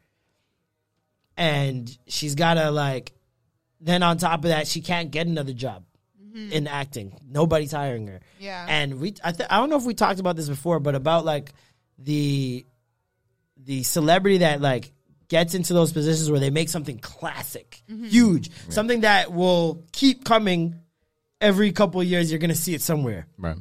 and 1.38 1.98
she's 2.07 2.36
gotta 2.36 2.72
like 2.72 3.11
then 3.81 4.03
on 4.03 4.18
top 4.18 4.39
of 4.43 4.49
that 4.49 4.68
she 4.68 4.81
can't 4.81 5.11
get 5.11 5.27
another 5.27 5.53
job 5.53 5.84
in 6.52 6.68
acting 6.68 7.18
nobody's 7.26 7.72
hiring 7.72 8.07
her 8.07 8.19
Yeah. 8.39 8.65
and 8.68 8.99
we 8.99 9.14
I, 9.23 9.31
th- 9.31 9.47
I 9.49 9.57
don't 9.57 9.69
know 9.69 9.77
if 9.77 9.84
we 9.85 9.93
talked 9.93 10.19
about 10.19 10.35
this 10.35 10.49
before 10.49 10.81
but 10.81 10.93
about 10.93 11.23
like 11.23 11.53
the 11.97 12.65
the 13.57 13.84
celebrity 13.84 14.39
that 14.39 14.60
like 14.60 14.91
gets 15.30 15.56
into 15.56 15.73
those 15.73 15.93
positions 15.93 16.30
where 16.30 16.41
they 16.41 16.49
make 16.49 16.68
something 16.68 16.99
classic 16.99 17.81
huge 17.88 18.52
something 18.68 19.02
that 19.02 19.31
will 19.31 19.85
keep 19.93 20.26
coming 20.26 20.76
every 21.39 21.72
couple 21.72 22.02
of 22.02 22.07
years 22.07 22.30
you're 22.30 22.39
gonna 22.39 22.53
see 22.53 22.73
it 22.73 22.81
somewhere 22.81 23.27
Right. 23.38 23.56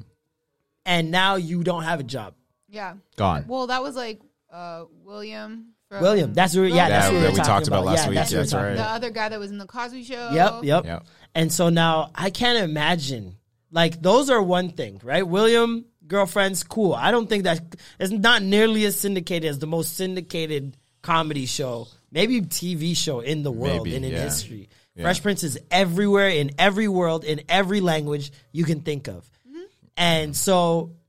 and 0.84 1.12
now 1.12 1.36
you 1.36 1.62
don't 1.62 1.84
have 1.84 2.00
a 2.00 2.04
job 2.04 2.34
Yeah. 2.68 2.94
Gone. 3.16 3.44
Well, 3.46 3.68
that 3.68 3.82
was 3.84 3.94
like 3.94 4.20
uh, 4.52 4.84
William. 5.04 5.73
From 5.94 6.02
william 6.02 6.34
that's 6.34 6.52
who 6.54 6.64
yeah 6.64 6.88
that's 6.88 7.06
Yeah, 7.06 7.10
who 7.10 7.16
we, 7.16 7.22
that 7.22 7.32
we 7.32 7.38
talked 7.40 7.68
about 7.68 7.84
last 7.84 8.04
yeah, 8.04 8.08
week. 8.08 8.16
that's 8.16 8.30
who 8.30 8.36
we 8.36 8.42
That's 8.42 8.54
right. 8.54 8.76
the 8.76 8.82
other 8.82 9.10
guy 9.10 9.28
that 9.28 9.38
was 9.38 9.50
in 9.50 9.58
the 9.58 9.66
Cosby 9.66 10.04
Show. 10.04 10.30
Yep, 10.32 10.64
yep. 10.64 10.84
Yep. 10.84 11.06
And 11.34 11.52
so 11.52 11.68
now 11.68 12.10
I 12.14 12.30
can't 12.30 12.58
imagine. 12.58 13.36
Like 13.70 14.00
those 14.00 14.30
are 14.30 14.42
one 14.42 14.70
thing, 14.70 15.00
right? 15.02 15.26
William 15.26 15.84
girlfriends, 16.06 16.62
cool. 16.62 16.94
I 16.94 17.10
don't 17.10 17.28
think 17.28 17.44
that 17.44 17.60
it's 17.98 18.12
not 18.12 18.42
nearly 18.42 18.84
as 18.84 18.94
syndicated 18.98 19.48
as 19.48 19.58
the 19.58 19.66
most 19.66 19.96
syndicated 19.96 20.76
comedy 21.02 21.46
show, 21.46 21.88
maybe 22.10 22.40
TV 22.42 22.96
show 22.96 23.20
in 23.20 23.42
the 23.42 23.50
world 23.52 23.84
Maybe, 23.84 23.96
and 23.96 24.04
in 24.04 24.12
yeah. 24.12 24.22
history. 24.22 24.68
Yeah. 24.94 25.02
Fresh 25.04 25.22
Prince 25.22 25.42
is 25.42 25.58
everywhere 25.70 26.28
in 26.28 26.52
every 26.58 26.86
world 26.88 27.24
in 27.24 27.42
every 27.48 27.80
language 27.80 28.30
you 28.52 28.64
can 28.64 28.80
think 28.82 29.08
of, 29.08 29.28
mm-hmm. 29.48 29.62
and 29.96 30.36
so 30.36 30.92
n- 30.92 31.03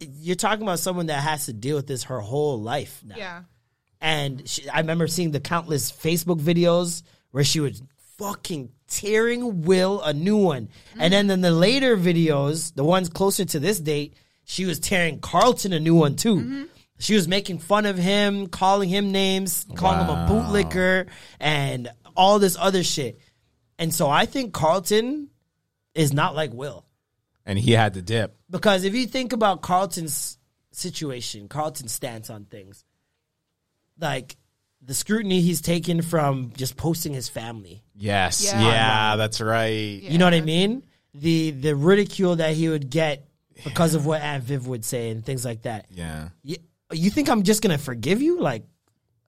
you're 0.00 0.36
talking 0.36 0.62
about 0.62 0.78
someone 0.78 1.06
that 1.06 1.22
has 1.22 1.46
to 1.46 1.52
deal 1.52 1.76
with 1.76 1.86
this 1.86 2.04
her 2.04 2.20
whole 2.20 2.60
life 2.60 3.02
now 3.06 3.16
Yeah. 3.16 3.42
and 4.00 4.48
she, 4.48 4.68
I 4.68 4.78
remember 4.80 5.06
seeing 5.06 5.30
the 5.30 5.40
countless 5.40 5.90
Facebook 5.92 6.40
videos 6.40 7.02
where 7.30 7.44
she 7.44 7.60
was 7.60 7.82
fucking 8.18 8.70
tearing 8.88 9.62
Will 9.62 10.00
a 10.02 10.12
new 10.12 10.36
one, 10.36 10.70
and 10.98 11.12
then 11.12 11.30
in 11.30 11.40
the 11.40 11.50
later 11.52 11.96
videos, 11.96 12.74
the 12.74 12.82
ones 12.82 13.08
closer 13.08 13.44
to 13.44 13.60
this 13.60 13.78
date, 13.78 14.14
she 14.44 14.64
was 14.64 14.80
tearing 14.80 15.20
Carlton 15.20 15.72
a 15.72 15.78
new 15.78 15.94
one 15.94 16.16
too. 16.16 16.36
Mm-hmm. 16.36 16.62
She 16.98 17.14
was 17.14 17.28
making 17.28 17.58
fun 17.60 17.86
of 17.86 17.96
him, 17.96 18.48
calling 18.48 18.88
him 18.88 19.12
names, 19.12 19.64
calling 19.76 20.00
him 20.00 20.08
a 20.10 20.26
bootlicker, 20.28 21.06
and 21.38 21.88
all 22.16 22.40
this 22.40 22.56
other 22.58 22.82
shit. 22.82 23.20
And 23.78 23.94
so 23.94 24.08
I 24.10 24.26
think 24.26 24.52
Carlton 24.52 25.28
is 25.94 26.12
not 26.12 26.34
like 26.34 26.52
Will. 26.52 26.84
And 27.48 27.58
he 27.58 27.72
had 27.72 27.94
to 27.94 28.02
dip. 28.02 28.36
Because 28.50 28.84
if 28.84 28.94
you 28.94 29.06
think 29.06 29.32
about 29.32 29.62
Carlton's 29.62 30.36
situation, 30.70 31.48
Carlton's 31.48 31.92
stance 31.92 32.28
on 32.28 32.44
things, 32.44 32.84
like 33.98 34.36
the 34.82 34.92
scrutiny 34.92 35.40
he's 35.40 35.62
taken 35.62 36.02
from 36.02 36.52
just 36.56 36.76
posting 36.76 37.14
his 37.14 37.28
family. 37.30 37.82
Yes. 37.96 38.44
Yeah. 38.44 38.60
Yeah, 38.60 39.16
that's 39.16 39.40
right. 39.40 39.70
You 40.02 40.18
know 40.18 40.26
what 40.26 40.34
I 40.34 40.42
mean? 40.42 40.84
The 41.14 41.50
the 41.52 41.74
ridicule 41.74 42.36
that 42.36 42.52
he 42.54 42.68
would 42.68 42.90
get 42.90 43.26
because 43.64 43.94
of 43.94 44.04
what 44.04 44.20
Aunt 44.20 44.44
Viv 44.44 44.66
would 44.68 44.84
say 44.84 45.08
and 45.10 45.24
things 45.24 45.42
like 45.44 45.62
that. 45.62 45.86
Yeah. 45.90 46.28
You, 46.42 46.56
you 46.92 47.10
think 47.10 47.30
I'm 47.30 47.42
just 47.44 47.62
gonna 47.62 47.78
forgive 47.78 48.20
you? 48.20 48.40
Like, 48.40 48.64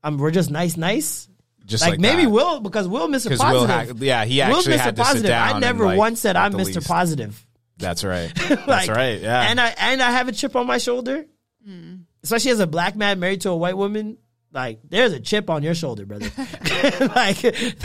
I'm 0.04 0.18
we're 0.18 0.30
just 0.30 0.50
nice, 0.50 0.76
nice. 0.76 1.26
Just 1.64 1.82
like, 1.82 1.92
like, 1.92 2.00
maybe 2.00 2.24
that. 2.24 2.30
Will 2.30 2.60
because 2.60 2.86
Will 2.86 3.08
Mr. 3.08 3.30
'Cause 3.30 3.38
Positive. 3.38 3.60
Will 3.60 3.66
had- 3.66 3.98
yeah, 3.98 4.24
he 4.26 4.38
Will's 4.40 4.58
actually 4.68 4.74
Mr. 4.74 4.78
had 4.80 4.96
to 4.96 5.02
sit 5.04 5.08
Positive. 5.08 5.28
down 5.30 5.48
I 5.48 5.50
and, 5.52 5.60
never 5.60 5.84
like, 5.86 5.98
once 5.98 6.20
said 6.20 6.36
I'm 6.36 6.52
Mr. 6.52 6.64
least- 6.76 6.86
Positive. 6.86 7.46
That's 7.80 8.04
right. 8.04 8.32
Like, 8.50 8.66
That's 8.66 8.88
right. 8.88 9.20
Yeah. 9.20 9.40
And 9.50 9.60
I 9.60 9.74
and 9.78 10.02
I 10.02 10.10
have 10.10 10.28
a 10.28 10.32
chip 10.32 10.54
on 10.56 10.66
my 10.66 10.78
shoulder. 10.78 11.24
Mm. 11.68 12.04
Especially 12.22 12.50
as 12.50 12.60
a 12.60 12.66
black 12.66 12.96
man 12.96 13.18
married 13.20 13.40
to 13.42 13.50
a 13.50 13.56
white 13.56 13.76
woman. 13.76 14.18
Like 14.52 14.80
there's 14.88 15.12
a 15.12 15.20
chip 15.20 15.48
on 15.48 15.62
your 15.62 15.74
shoulder, 15.74 16.04
brother. 16.06 16.30
like 17.14 17.38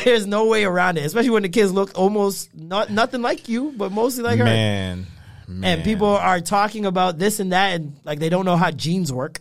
there's 0.03 0.25
no 0.25 0.47
way 0.47 0.63
around 0.65 0.97
it. 0.97 1.05
Especially 1.05 1.29
when 1.29 1.43
the 1.43 1.49
kids 1.49 1.71
look 1.71 1.91
almost 1.97 2.53
not 2.55 2.89
nothing 2.89 3.21
like 3.21 3.47
you, 3.47 3.73
but 3.77 3.91
mostly 3.91 4.23
like 4.23 4.39
her. 4.39 4.45
man. 4.45 5.05
Man. 5.47 5.75
And 5.77 5.83
people 5.83 6.07
are 6.07 6.41
talking 6.41 6.87
about 6.87 7.19
this 7.19 7.39
and 7.39 7.51
that, 7.51 7.75
and 7.75 7.97
like 8.03 8.17
they 8.17 8.29
don't 8.29 8.45
know 8.45 8.57
how 8.57 8.71
genes 8.71 9.13
work. 9.13 9.39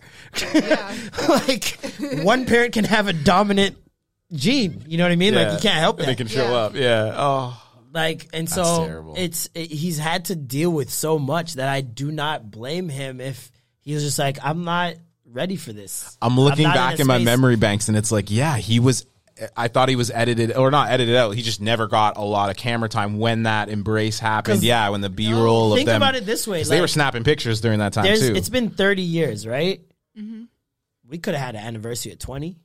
Yeah. 0.55 0.95
like 1.29 1.79
one 2.23 2.45
parent 2.45 2.75
can 2.75 2.85
have 2.85 3.09
a 3.09 3.15
dominant 3.15 3.79
gene. 4.31 4.85
You 4.87 4.99
know 4.99 5.05
what 5.05 5.13
I 5.13 5.17
mean? 5.17 5.35
Like 5.35 5.53
you 5.53 5.59
can't 5.61 5.79
help 5.81 6.01
it. 6.01 6.07
They 6.07 6.15
can 6.15 6.27
show 6.27 6.45
Yeah. 6.45 6.53
up. 6.57 6.75
Yeah. 6.75 7.15
Oh. 7.17 7.61
Like, 7.95 8.29
and 8.33 8.49
That's 8.49 8.55
so 8.57 8.87
terrible. 8.87 9.15
it's 9.17 9.49
it, 9.55 9.71
he's 9.71 9.99
had 9.99 10.25
to 10.27 10.35
deal 10.37 10.71
with 10.71 10.91
so 10.91 11.17
much 11.19 11.55
that 11.55 11.69
I 11.69 11.81
do 11.81 12.11
not 12.11 12.51
blame 12.51 12.89
him 12.89 13.21
if 13.21 13.53
he 13.83 13.95
was 13.95 14.03
just 14.03 14.19
like, 14.19 14.39
I'm 14.43 14.65
not 14.65 14.95
ready 15.25 15.55
for 15.55 15.73
this. 15.73 16.19
I'm 16.21 16.39
looking 16.39 16.65
not 16.65 16.75
in 16.75 16.81
back 16.83 16.99
a 16.99 17.03
in 17.03 17.07
my 17.07 17.19
memory 17.19 17.55
banks 17.55 17.87
and 17.87 17.97
it's 17.97 18.11
like, 18.11 18.31
yeah, 18.31 18.57
he 18.57 18.81
was. 18.81 19.07
I 19.57 19.67
thought 19.67 19.89
he 19.89 19.97
was 19.97 20.13
edited 20.13 20.57
or 20.57 20.71
not 20.71 20.91
edited 20.91 21.17
out. 21.17 21.35
He 21.35 21.43
just 21.43 21.61
never 21.61 21.89
got 21.89 22.17
a 22.17 22.23
lot 22.23 22.51
of 22.51 22.57
camera 22.57 22.89
time 22.89 23.19
when 23.19 23.45
that 23.45 23.69
embrace 23.69 24.21
happened. 24.21 24.63
Yeah, 24.63 24.89
when 24.91 25.01
the 25.01 25.11
B 25.11 25.33
roll 25.33 25.67
of 25.67 25.71
them. 25.71 25.77
Think 25.79 25.87
them. 25.87 25.97
about 26.03 26.15
it 26.15 26.25
this 26.25 26.47
way: 26.47 26.61
'cause 26.61 26.69
they 26.69 26.81
were 26.81 26.87
snapping 26.89 27.25
pictures 27.25 27.61
during 27.61 27.81
that 27.81 27.93
time 27.93 28.05
too. 28.05 28.35
it's 28.35 28.49
been 28.49 28.71
30 28.71 29.03
years, 29.03 29.45
right? 29.45 29.81
Mm-hmm. 30.19 30.45
We 31.09 31.19
could 31.19 31.35
have 31.35 31.45
had 31.45 31.55
an 31.57 31.65
anniversary 31.65 32.13
at 32.13 32.21
20. 32.21 32.57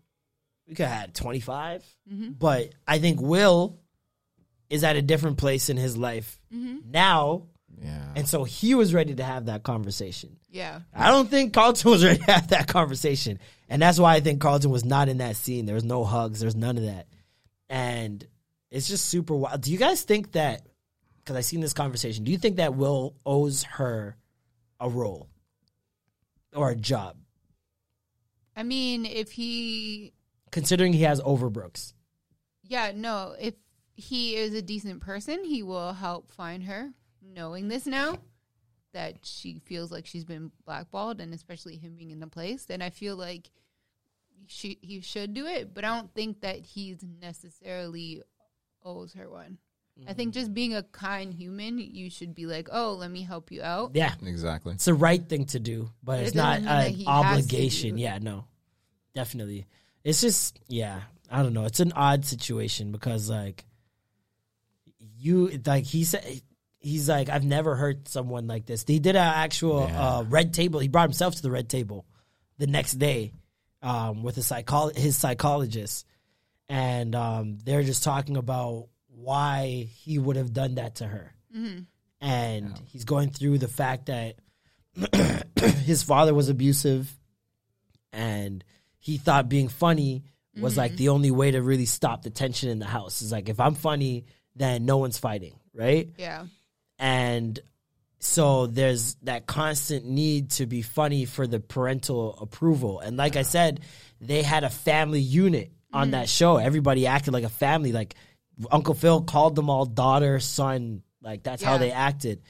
We 0.68 0.76
could 0.76 0.86
have 0.86 1.00
had 1.02 1.16
25. 1.16 1.84
Mm-hmm. 2.12 2.32
But 2.34 2.70
I 2.88 3.00
think 3.00 3.20
Will 3.20 3.80
is 4.70 4.84
at 4.84 4.96
a 4.96 5.02
different 5.02 5.38
place 5.38 5.70
in 5.70 5.78
his 5.78 5.98
life 5.98 6.40
Mm-hmm. 6.54 6.92
now, 6.92 7.44
yeah. 7.82 8.14
and 8.16 8.28
so 8.28 8.44
he 8.44 8.74
was 8.76 8.94
ready 8.94 9.16
to 9.16 9.24
have 9.24 9.46
that 9.46 9.64
conversation. 9.64 10.38
Yeah. 10.50 10.82
I 10.94 11.10
don't 11.12 11.30
think 11.30 11.54
Carlton 11.54 11.92
was 11.92 12.04
ready 12.04 12.20
to 12.20 12.32
have 12.32 12.48
that 12.50 12.68
conversation. 12.68 13.40
And 13.70 13.82
that's 13.82 14.00
why 14.00 14.16
I 14.16 14.20
think 14.20 14.42
Carlton 14.42 14.72
was 14.72 14.84
not 14.84 15.10
in 15.10 15.20
that 15.20 15.36
scene. 15.36 15.66
There 15.68 15.76
was 15.76 15.84
no 15.84 16.04
hugs, 16.04 16.40
there's 16.40 16.56
none 16.56 16.78
of 16.78 16.84
that. 16.86 17.08
And 17.70 18.26
it's 18.72 18.88
just 18.88 19.06
super 19.06 19.36
wild. 19.36 19.62
Do 19.62 19.72
you 19.72 19.78
guys 19.78 20.02
think 20.02 20.32
that, 20.32 20.64
because 21.24 21.36
I 21.36 21.42
seen 21.42 21.60
this 21.62 21.74
conversation, 21.74 22.24
do 22.24 22.32
you 22.32 22.38
think 22.40 22.56
that 22.58 22.74
Will 22.76 23.16
owes 23.26 23.64
her 23.64 24.18
a 24.80 24.90
role 24.90 25.30
or 26.56 26.72
a 26.72 26.76
job, 26.76 27.16
I 28.56 28.64
mean, 28.64 29.06
if 29.06 29.32
he, 29.32 30.14
considering 30.52 30.94
he 30.94 31.04
has 31.04 31.22
Overbrooks? 31.22 31.94
yeah, 32.64 32.92
no, 32.96 33.36
if 33.40 33.54
he 34.00 34.36
is 34.36 34.54
a 34.54 34.62
decent 34.62 35.02
person, 35.02 35.44
he 35.44 35.64
will 35.64 35.94
help 35.94 36.32
find 36.32 36.64
her. 36.64 36.92
Knowing 37.22 37.68
this 37.68 37.86
now, 37.86 38.18
that 38.94 39.18
she 39.24 39.60
feels 39.66 39.92
like 39.92 40.06
she's 40.06 40.26
been 40.26 40.52
blackballed, 40.66 41.22
and 41.22 41.34
especially 41.34 41.76
him 41.78 41.96
being 41.96 42.12
in 42.12 42.20
the 42.20 42.28
place, 42.28 42.66
then 42.66 42.82
I 42.82 42.90
feel 42.90 43.16
like 43.16 43.52
she 44.48 44.80
he 44.82 45.02
should 45.02 45.34
do 45.34 45.46
it. 45.46 45.74
But 45.74 45.86
I 45.86 45.96
don't 45.96 46.14
think 46.14 46.42
that 46.42 46.60
he's 46.60 47.04
necessarily 47.22 48.24
owes 48.84 49.14
her 49.14 49.30
one. 49.30 49.58
I 50.08 50.14
think 50.14 50.34
just 50.34 50.54
being 50.54 50.74
a 50.74 50.84
kind 50.84 51.34
human, 51.34 51.78
you 51.78 52.10
should 52.10 52.34
be 52.34 52.46
like, 52.46 52.70
oh, 52.72 52.94
let 52.94 53.12
me 53.12 53.22
help 53.22 53.52
you 53.52 53.62
out. 53.62 53.92
Yeah. 53.94 54.14
exactly. 54.24 54.74
It's 54.74 54.86
the 54.86 54.94
right 54.94 55.28
thing 55.28 55.46
to 55.48 55.60
do, 55.60 55.90
but 56.04 56.18
But 56.18 56.20
it's 56.22 56.36
not 56.36 56.62
doesn't 56.62 56.66
mean 56.66 56.76
that 56.76 56.88
an 56.88 56.94
he 56.94 57.04
has 57.04 57.22
to 57.22 57.28
obligation. 57.28 57.98
Yeah, 57.98 58.18
no, 58.22 58.46
definitely. 59.14 59.68
It's 60.04 60.22
just, 60.22 60.58
yeah, 60.68 61.02
I 61.30 61.44
don't 61.44 61.54
know. 61.54 61.66
It's 61.66 61.82
an 61.82 61.92
odd 61.94 62.26
situation 62.26 62.92
because, 62.92 63.30
like, 63.30 63.66
you, 65.20 65.60
like 65.66 65.86
he 65.86 66.04
said, 66.04 66.42
he's 66.80 67.10
like, 67.10 67.30
I've 67.30 67.44
never 67.44 67.76
heard 67.76 68.08
someone 68.08 68.48
like 68.48 68.66
this. 68.66 68.84
He 68.88 69.00
did 69.00 69.16
an 69.16 69.22
actual 69.22 69.84
uh, 69.84 70.24
red 70.24 70.54
table. 70.54 70.80
He 70.80 70.88
brought 70.88 71.10
himself 71.10 71.36
to 71.36 71.42
the 71.42 71.52
red 71.52 71.70
table 71.70 72.06
the 72.58 72.68
next 72.68 72.94
day 72.94 73.34
um, 73.82 74.24
with 74.24 74.38
a 74.38 74.42
psycholo- 74.42 74.96
his 74.96 75.18
psychologist, 75.18 76.06
and 76.68 77.16
um, 77.16 77.58
they're 77.64 77.84
just 77.84 78.04
talking 78.04 78.38
about 78.38 78.88
why 79.08 79.88
he 80.04 80.18
would 80.18 80.36
have 80.38 80.54
done 80.54 80.76
that 80.76 80.96
to 80.96 81.06
her, 81.08 81.34
and 82.22 82.78
he's 82.92 83.04
going 83.06 83.30
through 83.30 83.58
the 83.58 83.68
fact 83.68 84.08
that 84.08 84.36
his 85.86 86.04
father 86.04 86.34
was 86.34 86.50
abusive, 86.50 87.10
and 88.14 88.64
he 88.98 89.18
thought 89.18 89.50
being 89.50 89.68
funny 89.70 90.24
was 90.62 90.76
like 90.78 90.96
the 90.98 91.10
only 91.10 91.32
way 91.32 91.52
to 91.52 91.62
really 91.62 91.86
stop 91.86 92.22
the 92.24 92.30
tension 92.30 92.70
in 92.70 92.80
the 92.80 92.86
house. 92.86 93.22
Is 93.22 93.32
like 93.32 93.48
if 93.50 93.60
I'm 93.60 93.76
funny, 93.76 94.26
then 94.56 94.86
no 94.86 94.98
one's 94.98 95.18
fighting, 95.18 95.56
right? 95.74 96.10
Yeah. 96.18 96.46
and 96.98 97.60
so 98.20 98.68
there's 98.68 99.16
that 99.24 99.48
constant 99.48 100.06
need 100.06 100.52
to 100.52 100.66
be 100.66 100.82
funny 100.82 101.26
for 101.26 101.48
the 101.48 101.60
parental 101.60 102.38
approval. 102.40 103.00
And 103.00 103.18
like 103.18 103.36
i 103.36 103.44
said 103.44 103.80
they 104.20 104.44
had 104.44 104.66
a 104.66 104.70
family 104.70 105.22
unit 105.22 105.72
on 105.94 106.06
mm-hmm. 106.06 106.12
that 106.12 106.30
show. 106.30 106.58
Everybody 106.58 107.08
acted 107.08 107.34
like 107.34 107.46
a 107.46 107.50
family. 107.50 107.94
Like 107.94 108.16
uncle 108.70 108.94
phil 108.94 109.22
called 109.22 109.56
them 109.56 109.70
all 109.70 109.86
daughter 109.86 110.40
son 110.42 111.02
like 111.22 111.44
that's 111.44 111.64
how 111.64 111.78
they 111.78 111.92
acted. 111.92 112.42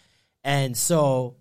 And 0.43 0.75
so 0.75 1.35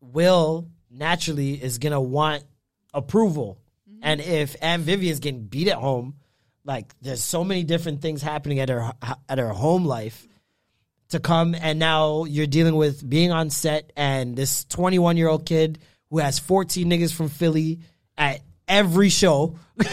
will 0.00 0.68
naturally 0.90 1.60
is 1.60 1.78
gonna 1.78 2.00
want 2.00 2.44
approval. 2.92 3.58
Mm-hmm. 3.90 4.00
And 4.02 4.20
if 4.20 4.54
Aunt 4.62 4.84
Vivian's 4.84 5.18
getting 5.18 5.42
beat 5.42 5.68
at 5.68 5.78
home 5.78 6.14
like 6.64 6.92
there's 7.00 7.22
so 7.22 7.44
many 7.44 7.62
different 7.64 8.00
things 8.00 8.22
happening 8.22 8.60
at 8.60 8.68
her 8.68 8.92
at 9.28 9.38
her 9.38 9.48
home 9.50 9.84
life 9.84 10.26
to 11.10 11.20
come 11.20 11.54
and 11.54 11.78
now 11.78 12.24
you're 12.24 12.46
dealing 12.46 12.74
with 12.74 13.08
being 13.08 13.30
on 13.30 13.50
set 13.50 13.92
and 13.96 14.34
this 14.36 14.64
21 14.64 15.16
year 15.16 15.28
old 15.28 15.44
kid 15.46 15.78
who 16.10 16.18
has 16.18 16.38
14 16.38 16.88
niggas 16.88 17.12
from 17.14 17.28
Philly 17.28 17.80
at 18.16 18.40
every 18.66 19.08
show. 19.10 19.58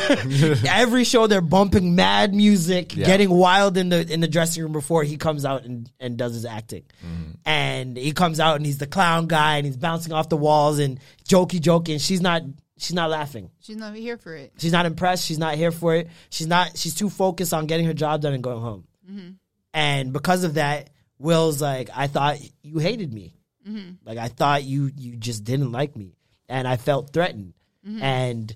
every 0.67 1.03
show 1.03 1.27
they're 1.27 1.41
bumping 1.41 1.95
mad 1.95 2.33
music, 2.33 2.95
Yeah. 2.95 3.05
getting 3.05 3.29
wild 3.29 3.77
in 3.77 3.89
the 3.89 4.11
in 4.11 4.19
the 4.19 4.27
dressing 4.27 4.63
room 4.63 4.71
before 4.71 5.03
he 5.03 5.17
comes 5.17 5.43
out 5.45 5.63
and, 5.65 5.89
and 5.99 6.17
does 6.17 6.33
his 6.33 6.45
acting. 6.45 6.83
Mm-hmm. 7.05 7.31
And 7.45 7.97
he 7.97 8.11
comes 8.11 8.39
out 8.39 8.57
and 8.57 8.65
he's 8.65 8.77
the 8.77 8.87
clown 8.87 9.27
guy 9.27 9.57
and 9.57 9.65
he's 9.65 9.77
bouncing 9.77 10.13
off 10.13 10.29
the 10.29 10.37
walls 10.37 10.79
and 10.79 10.99
jokey 11.27 11.59
jokey 11.59 11.93
and 11.93 12.01
she's 12.01 12.21
not 12.21 12.43
she's 12.81 12.93
not 12.93 13.09
laughing. 13.09 13.49
She's 13.61 13.77
not 13.77 13.95
here 13.95 14.17
for 14.17 14.35
it. 14.35 14.53
She's 14.57 14.71
not 14.71 14.85
impressed. 14.85 15.25
She's 15.25 15.39
not 15.39 15.55
here 15.55 15.71
for 15.71 15.95
it. 15.95 16.09
She's 16.29 16.47
not. 16.47 16.77
She's 16.77 16.95
too 16.95 17.09
focused 17.09 17.53
on 17.53 17.67
getting 17.67 17.85
her 17.85 17.93
job 17.93 18.21
done 18.21 18.33
and 18.33 18.43
going 18.43 18.59
home. 18.61 18.87
Mm-hmm. 19.09 19.29
And 19.73 20.11
because 20.11 20.43
of 20.43 20.55
that, 20.55 20.89
Will's 21.17 21.61
like, 21.61 21.89
I 21.95 22.07
thought 22.07 22.39
you 22.63 22.79
hated 22.79 23.13
me. 23.13 23.35
Mm-hmm. 23.67 23.91
Like 24.05 24.17
I 24.17 24.27
thought 24.27 24.63
you 24.63 24.91
you 24.97 25.15
just 25.15 25.43
didn't 25.43 25.71
like 25.71 25.95
me, 25.95 26.15
and 26.49 26.67
I 26.67 26.77
felt 26.77 27.13
threatened. 27.13 27.53
Mm-hmm. 27.87 28.01
And 28.01 28.55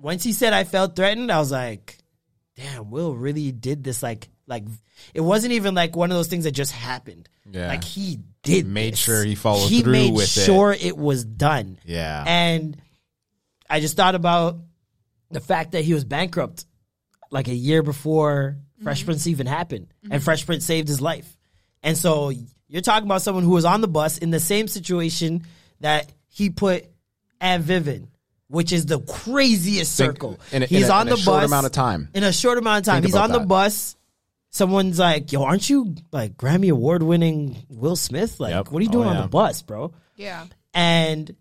once 0.00 0.22
he 0.24 0.32
said 0.32 0.52
I 0.52 0.64
felt 0.64 0.96
threatened, 0.96 1.30
I 1.30 1.38
was 1.38 1.52
like, 1.52 1.98
damn, 2.56 2.90
Will 2.90 3.14
really 3.14 3.52
did 3.52 3.84
this. 3.84 4.02
Like 4.02 4.28
like 4.46 4.64
it 5.12 5.20
wasn't 5.20 5.52
even 5.52 5.74
like 5.74 5.94
one 5.94 6.10
of 6.10 6.16
those 6.16 6.28
things 6.28 6.44
that 6.44 6.52
just 6.52 6.72
happened. 6.72 7.28
Yeah. 7.50 7.68
Like 7.68 7.84
he 7.84 8.20
did. 8.42 8.66
Made 8.66 8.94
this. 8.94 9.00
sure 9.00 9.22
he 9.22 9.34
followed 9.34 9.68
He 9.68 9.82
through 9.82 9.92
made 9.92 10.14
with 10.14 10.24
it. 10.24 10.44
sure 10.46 10.72
it 10.72 10.96
was 10.96 11.24
done. 11.24 11.78
Yeah. 11.84 12.24
And 12.26 12.76
I 13.68 13.80
just 13.80 13.96
thought 13.96 14.14
about 14.14 14.58
the 15.30 15.40
fact 15.40 15.72
that 15.72 15.84
he 15.84 15.94
was 15.94 16.04
bankrupt 16.04 16.66
like 17.30 17.48
a 17.48 17.54
year 17.54 17.82
before 17.82 18.58
Fresh 18.82 19.00
mm-hmm. 19.00 19.06
Prince 19.06 19.26
even 19.26 19.46
happened, 19.46 19.88
and 20.02 20.12
mm-hmm. 20.12 20.20
Fresh 20.22 20.46
Prince 20.46 20.64
saved 20.64 20.88
his 20.88 21.00
life. 21.00 21.36
And 21.82 21.96
so 21.96 22.32
you're 22.68 22.82
talking 22.82 23.06
about 23.06 23.22
someone 23.22 23.44
who 23.44 23.50
was 23.50 23.64
on 23.64 23.80
the 23.80 23.88
bus 23.88 24.18
in 24.18 24.30
the 24.30 24.40
same 24.40 24.68
situation 24.68 25.44
that 25.80 26.12
he 26.28 26.50
put 26.50 26.86
Aunt 27.40 27.62
Vivian, 27.62 28.08
which 28.48 28.72
is 28.72 28.86
the 28.86 29.00
craziest 29.00 29.96
Think- 29.96 30.12
circle. 30.12 30.38
in 30.52 30.62
a- 30.62 30.66
He's 30.66 30.84
in 30.84 30.90
a- 30.90 30.94
on 30.94 31.06
in 31.08 31.12
a 31.12 31.16
the 31.16 31.22
short 31.22 31.40
bus 31.42 31.50
amount 31.50 31.66
of 31.66 31.72
time. 31.72 32.08
In 32.14 32.22
a 32.24 32.32
short 32.32 32.58
amount 32.58 32.78
of 32.80 32.84
time, 32.84 33.02
Think 33.02 33.06
he's 33.06 33.14
about 33.14 33.30
on 33.30 33.40
the 33.40 33.46
bus. 33.46 33.96
Someone's 34.50 34.98
like, 35.00 35.32
"Yo, 35.32 35.42
aren't 35.42 35.68
you 35.68 35.96
like 36.12 36.36
Grammy 36.36 36.70
award 36.70 37.02
winning 37.02 37.64
Will 37.68 37.96
Smith? 37.96 38.38
Like, 38.38 38.52
Yep. 38.54 38.70
what 38.70 38.80
are 38.80 38.82
you 38.84 38.88
Oh, 38.90 38.92
doing 38.92 39.08
on 39.08 39.22
the 39.22 39.28
bus, 39.28 39.62
bro?" 39.62 39.92
Yeah. 40.16 40.44
and 40.72 41.34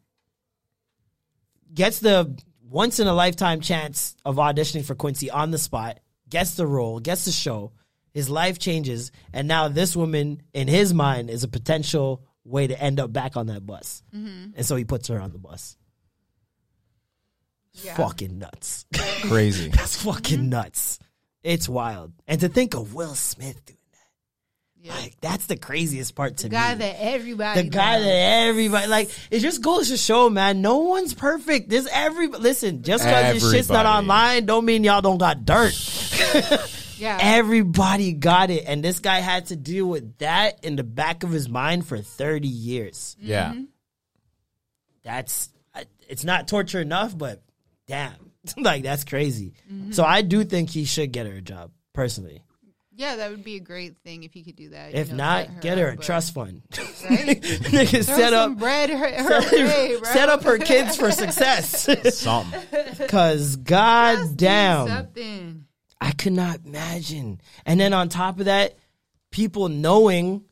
gets 1.73 1.99
the 1.99 2.37
once 2.61 2.99
in 2.99 3.07
a 3.07 3.13
lifetime 3.13 3.61
chance 3.61 4.15
of 4.25 4.37
auditioning 4.37 4.85
for 4.85 4.95
Quincy 4.95 5.29
on 5.29 5.51
the 5.51 5.57
spot, 5.57 5.99
gets 6.29 6.55
the 6.55 6.67
role, 6.67 6.99
gets 6.99 7.25
the 7.25 7.31
show. 7.31 7.71
His 8.13 8.29
life 8.29 8.59
changes, 8.59 9.11
and 9.33 9.47
now 9.47 9.69
this 9.69 9.95
woman, 9.95 10.43
in 10.53 10.67
his 10.67 10.93
mind, 10.93 11.31
is 11.31 11.43
a 11.43 11.47
potential 11.47 12.23
way 12.43 12.67
to 12.67 12.79
end 12.79 12.99
up 12.99 13.11
back 13.11 13.35
on 13.37 13.47
that 13.47 13.65
bus. 13.65 14.03
Mm-hmm. 14.15 14.51
And 14.55 14.65
so 14.65 14.75
he 14.75 14.85
puts 14.85 15.07
her 15.07 15.19
on 15.19 15.31
the 15.31 15.39
bus. 15.39 15.77
Yeah. 17.73 17.95
Fucking 17.95 18.37
nuts. 18.37 18.85
Crazy. 19.23 19.69
That's 19.73 20.03
fucking 20.03 20.39
mm-hmm. 20.39 20.49
nuts. 20.49 20.99
It's 21.41 21.67
wild. 21.67 22.13
And 22.27 22.39
to 22.41 22.49
think 22.49 22.75
of 22.75 22.93
Will 22.93 23.15
Smith 23.15 23.65
doing 23.65 23.77
that. 24.83 24.99
Like, 25.01 25.15
that's 25.21 25.45
the 25.47 25.55
craziest 25.57 26.15
part 26.15 26.37
to 26.37 26.45
me. 26.45 26.49
The 26.49 26.55
guy 26.55 26.73
me 26.73 26.79
that 26.79 26.95
everybody 26.99 27.61
the 27.61 27.69
guy 27.69 27.93
loves. 27.95 28.05
that 28.05 28.47
everybody 28.47 28.87
like 28.87 29.09
it 29.31 29.39
just 29.39 29.61
goes 29.61 29.89
to 29.89 29.97
show 29.97 30.29
man 30.29 30.61
no 30.61 30.77
one's 30.79 31.13
perfect 31.13 31.69
there's 31.69 31.87
every 31.87 32.27
listen 32.27 32.83
just 32.83 33.03
because 33.03 33.41
this 33.41 33.51
shit's 33.51 33.69
not 33.69 33.85
online 33.85 34.45
don't 34.45 34.65
mean 34.65 34.83
y'all 34.83 35.01
don't 35.01 35.17
got 35.17 35.45
dirt 35.45 35.73
Yeah. 36.99 37.17
everybody 37.21 38.13
got 38.13 38.49
it 38.49 38.63
and 38.67 38.83
this 38.83 38.99
guy 38.99 39.19
had 39.19 39.47
to 39.47 39.55
deal 39.55 39.85
with 39.85 40.17
that 40.19 40.63
in 40.63 40.75
the 40.75 40.83
back 40.83 41.23
of 41.23 41.31
his 41.31 41.49
mind 41.49 41.85
for 41.87 41.97
30 41.97 42.47
years 42.47 43.15
Yeah. 43.19 43.49
Mm-hmm. 43.51 43.63
that's 45.03 45.49
it's 46.07 46.23
not 46.23 46.47
torture 46.47 46.81
enough 46.81 47.17
but 47.17 47.41
damn 47.87 48.31
like 48.57 48.83
that's 48.83 49.03
crazy 49.03 49.53
mm-hmm. 49.71 49.91
so 49.91 50.03
i 50.03 50.21
do 50.21 50.43
think 50.43 50.69
he 50.69 50.85
should 50.85 51.11
get 51.11 51.25
her 51.25 51.33
a 51.33 51.41
job 51.41 51.71
personally 51.93 52.43
yeah, 52.95 53.15
that 53.17 53.31
would 53.31 53.43
be 53.43 53.55
a 53.55 53.59
great 53.59 53.97
thing 54.03 54.23
if 54.23 54.33
he 54.33 54.43
could 54.43 54.55
do 54.55 54.69
that. 54.69 54.93
if 54.93 55.07
you 55.09 55.13
know, 55.13 55.23
not 55.23 55.47
set 55.47 55.61
get 55.61 55.77
her 55.77 55.89
a 55.89 55.95
but- 55.95 56.05
trust 56.05 56.33
fund 56.33 56.61
Right? 56.77 57.41
Nigga, 57.41 57.89
Throw 57.89 58.15
set 58.15 58.29
some 58.31 58.53
up 58.53 58.59
bread 58.59 58.89
her, 58.89 58.97
her 58.97 59.39
way, 59.51 59.97
bro. 59.99 60.11
set 60.11 60.29
up 60.29 60.43
her 60.43 60.57
kids 60.57 60.95
for 60.95 61.11
success 61.23 61.87
Something. 62.17 63.07
Cause 63.07 63.55
god 63.57 64.15
Just 64.17 64.37
do 64.37 64.45
damn, 64.45 64.87
something. 64.87 65.65
I 65.99 66.11
could 66.11 66.33
not 66.33 66.59
imagine. 66.65 67.41
And 67.65 67.79
then 67.79 67.93
on 67.93 68.09
top 68.09 68.39
of 68.39 68.45
that, 68.45 68.77
people 69.31 69.69
knowing 69.69 70.43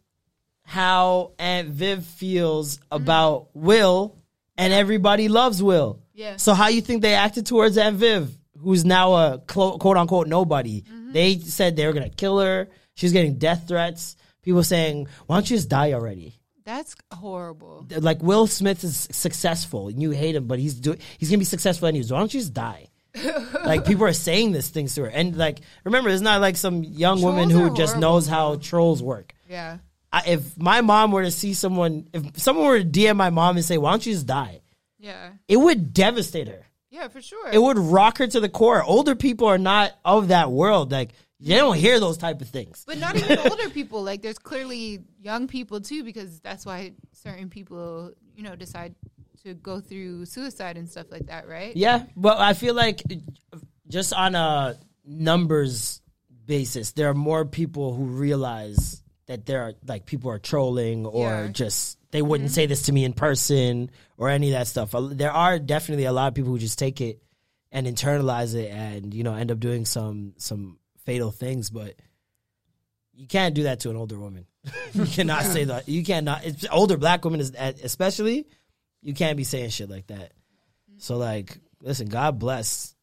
how 0.64 1.34
Aunt 1.38 1.70
Viv 1.70 2.06
feels 2.06 2.78
mm-hmm. 2.78 2.96
about 2.96 3.50
Will, 3.54 4.18
and 4.58 4.72
everybody 4.72 5.28
loves 5.28 5.62
Will. 5.62 6.00
Yeah. 6.14 6.38
So 6.38 6.54
how 6.54 6.68
you 6.70 6.82
think 6.82 7.02
they 7.02 7.14
acted 7.14 7.46
towards 7.46 7.78
Aunt 7.78 7.98
Viv, 7.98 8.38
who's 8.60 8.86
now 8.86 9.14
a 9.14 9.40
quote 9.40 9.98
unquote 9.98 10.28
nobody? 10.28 10.82
Mm-hmm. 10.84 11.01
They 11.14 11.40
said 11.40 11.76
they 11.76 11.86
were 11.86 11.94
gonna 11.94 12.10
kill 12.10 12.40
her. 12.40 12.70
She's 12.96 13.14
getting 13.14 13.38
death 13.38 13.68
threats. 13.68 14.16
People 14.42 14.64
saying, 14.64 15.08
"Why 15.28 15.36
don't 15.36 15.50
you 15.50 15.58
just 15.58 15.70
die 15.70 15.94
already?" 15.94 16.36
That's 16.64 16.96
horrible. 17.12 17.88
like 18.00 18.22
Will 18.22 18.48
Smith 18.48 18.84
is 18.84 19.08
successful 19.12 19.88
and 19.88 20.02
you 20.02 20.12
hate 20.12 20.36
him, 20.36 20.48
but 20.48 20.60
he's 20.60 20.76
doing 20.76 21.00
he's 21.18 21.30
gonna 21.30 21.40
be 21.40 21.46
successful 21.46 21.88
anyways. 21.88 22.12
Why 22.12 22.20
don't 22.20 22.34
you 22.34 22.40
just 22.40 22.54
die? 22.54 22.88
like 23.66 23.86
people 23.86 24.06
are 24.06 24.14
saying 24.14 24.52
this 24.54 24.70
things 24.70 24.96
to 24.96 25.02
her, 25.02 25.08
and 25.08 25.36
like 25.36 25.60
remember, 25.84 26.10
it's 26.10 26.22
not 26.22 26.40
like 26.40 26.56
some 26.56 26.84
young 26.84 27.22
woman 27.22 27.50
who 27.50 27.76
just 27.76 27.94
horrible, 27.94 28.00
knows 28.02 28.28
how 28.28 28.56
trolls 28.56 29.04
work. 29.04 29.34
Yeah. 29.50 29.80
I, 30.14 30.24
if 30.28 30.58
my 30.58 30.82
mom 30.82 31.12
were 31.12 31.24
to 31.24 31.32
see 31.32 31.54
someone, 31.54 32.08
if 32.14 32.40
someone 32.40 32.66
were 32.66 32.80
to 32.80 32.86
DM 32.86 33.16
my 33.16 33.30
mom 33.30 33.58
and 33.58 33.66
say, 33.66 33.78
"Why 33.78 33.92
don't 33.92 34.06
you 34.06 34.14
just 34.14 34.28
die?" 34.28 34.62
Yeah. 35.00 35.32
It 35.48 35.58
would 35.58 35.94
devastate 35.94 36.48
her. 36.48 36.66
Yeah, 36.92 37.08
for 37.08 37.22
sure. 37.22 37.50
It 37.52 37.58
would 37.62 37.80
rock 37.80 38.18
her 38.20 38.28
to 38.28 38.40
the 38.40 38.50
core. 38.50 38.84
Older 38.84 39.16
people 39.16 39.48
are 39.48 39.58
not 39.58 39.94
of 40.06 40.28
that 40.28 40.52
world. 40.52 40.92
Like 40.92 41.14
they 41.40 41.56
don't 41.56 41.78
hear 41.78 42.00
those 42.00 42.18
type 42.18 42.42
of 42.42 42.50
things. 42.50 42.84
But 42.86 43.00
not 43.00 43.16
even 43.16 43.40
older 43.50 43.70
people. 43.70 44.04
Like 44.04 44.22
there's 44.22 44.38
clearly 44.38 45.00
young 45.22 45.48
people 45.48 45.80
too, 45.82 46.04
because 46.04 46.40
that's 46.42 46.66
why 46.66 46.92
certain 47.14 47.50
people, 47.50 48.12
you 48.36 48.44
know, 48.44 48.56
decide 48.56 48.94
to 49.44 49.54
go 49.56 49.80
through 49.80 50.26
suicide 50.26 50.78
and 50.78 50.88
stuff 50.90 51.08
like 51.10 51.28
that, 51.28 51.48
right? 51.48 51.76
Yeah, 51.76 52.04
but 52.16 52.38
I 52.40 52.54
feel 52.54 52.76
like 52.76 53.02
just 53.88 54.14
on 54.14 54.36
a 54.36 54.78
numbers 55.06 56.02
basis, 56.46 56.92
there 56.92 57.10
are 57.10 57.14
more 57.16 57.46
people 57.46 57.96
who 57.96 58.04
realize 58.06 59.02
that 59.28 59.46
there 59.46 59.64
are 59.64 59.74
like 59.88 60.06
people 60.06 60.30
are 60.30 60.40
trolling 60.40 61.06
or 61.06 61.30
Yeah. 61.30 61.48
just 61.48 61.98
they 62.12 62.22
wouldn't 62.22 62.52
say 62.52 62.66
this 62.66 62.84
to 62.84 62.92
me 62.92 63.06
in 63.06 63.14
person 63.14 63.90
or 64.18 64.30
any 64.30 64.50
of 64.50 64.54
that 64.54 64.68
stuff. 64.68 64.94
Uh, 64.94 65.10
There 65.12 65.32
are 65.32 65.60
definitely 65.60 66.06
a 66.06 66.12
lot 66.12 66.28
of 66.28 66.34
people 66.34 66.52
who 66.52 66.60
just 66.60 66.78
take 66.78 67.02
it 67.02 67.22
and 67.72 67.88
internalize 67.88 68.54
it 68.54 68.70
and 68.70 69.14
you 69.14 69.24
know 69.24 69.34
end 69.34 69.52
up 69.52 69.60
doing 69.60 69.86
some 69.86 70.34
some 70.38 70.78
fatal 71.06 71.32
things, 71.32 71.70
but 71.70 71.96
you 73.14 73.28
can't 73.28 73.56
do 73.56 73.64
that 73.64 73.82
to 73.82 73.90
an 73.90 73.96
older 73.96 74.20
woman. 74.20 74.46
you 74.94 75.06
cannot 75.06 75.44
say 75.44 75.66
that. 75.66 75.88
You 75.88 76.04
cannot. 76.04 76.46
It's 76.46 76.66
older 76.72 76.98
black 76.98 77.24
women, 77.26 77.40
is 77.40 77.52
especially. 77.84 78.48
You 79.02 79.14
can't 79.14 79.38
be 79.38 79.44
saying 79.44 79.70
shit 79.72 79.90
like 79.90 80.08
that. 80.08 80.34
So 80.98 81.18
like, 81.18 81.58
listen, 81.82 82.08
God 82.08 82.38
bless 82.38 82.96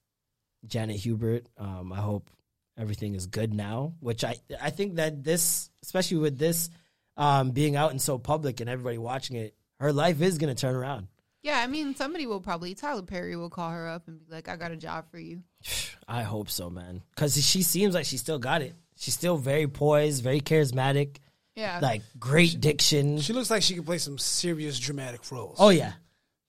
Janet 0.67 0.97
Hubert. 0.97 1.47
Um, 1.57 1.93
I 1.93 1.97
hope 1.97 2.31
everything 2.77 3.15
is 3.15 3.27
good 3.27 3.53
now. 3.53 3.95
Which 4.01 4.23
I 4.23 4.37
I 4.61 4.71
think 4.71 4.97
that 4.97 5.25
this, 5.25 5.71
especially 5.83 6.19
with 6.19 6.39
this 6.39 6.71
um, 7.19 7.51
being 7.51 7.77
out 7.77 7.90
and 7.90 8.01
so 8.01 8.16
public 8.16 8.61
and 8.61 8.70
everybody 8.70 8.97
watching 8.97 9.36
it, 9.36 9.55
her 9.81 9.93
life 9.93 10.23
is 10.23 10.39
gonna 10.39 10.55
turn 10.55 10.74
around. 10.74 11.09
Yeah, 11.43 11.61
I 11.61 11.66
mean, 11.66 11.95
somebody 11.95 12.27
will 12.27 12.40
probably 12.40 12.74
Tyler 12.74 13.03
Perry 13.03 13.36
will 13.36 13.51
call 13.51 13.70
her 13.70 13.86
up 13.86 14.09
and 14.09 14.19
be 14.19 14.32
like, 14.32 14.49
"I 14.49 14.57
got 14.57 14.70
a 14.73 14.77
job 14.77 15.11
for 15.11 15.19
you." 15.19 15.43
I 16.09 16.23
hope 16.23 16.49
so, 16.49 16.70
man. 16.70 17.03
Because 17.15 17.36
she 17.45 17.62
seems 17.62 17.95
like 17.95 18.07
she 18.07 18.16
still 18.16 18.39
got 18.39 18.62
it. 18.62 18.74
She's 18.97 19.15
still 19.15 19.36
very 19.36 19.69
poised, 19.69 20.23
very 20.24 20.40
charismatic, 20.40 21.19
Yeah, 21.55 21.78
like 21.81 22.03
great 22.19 22.61
diction. 22.61 23.20
She 23.20 23.32
looks 23.32 23.51
like 23.51 23.62
she 23.62 23.74
could 23.74 23.86
play 23.86 23.99
some 23.99 24.19
serious 24.19 24.78
dramatic 24.78 25.20
roles. 25.31 25.57
Oh 25.61 25.69
yeah, 25.69 25.93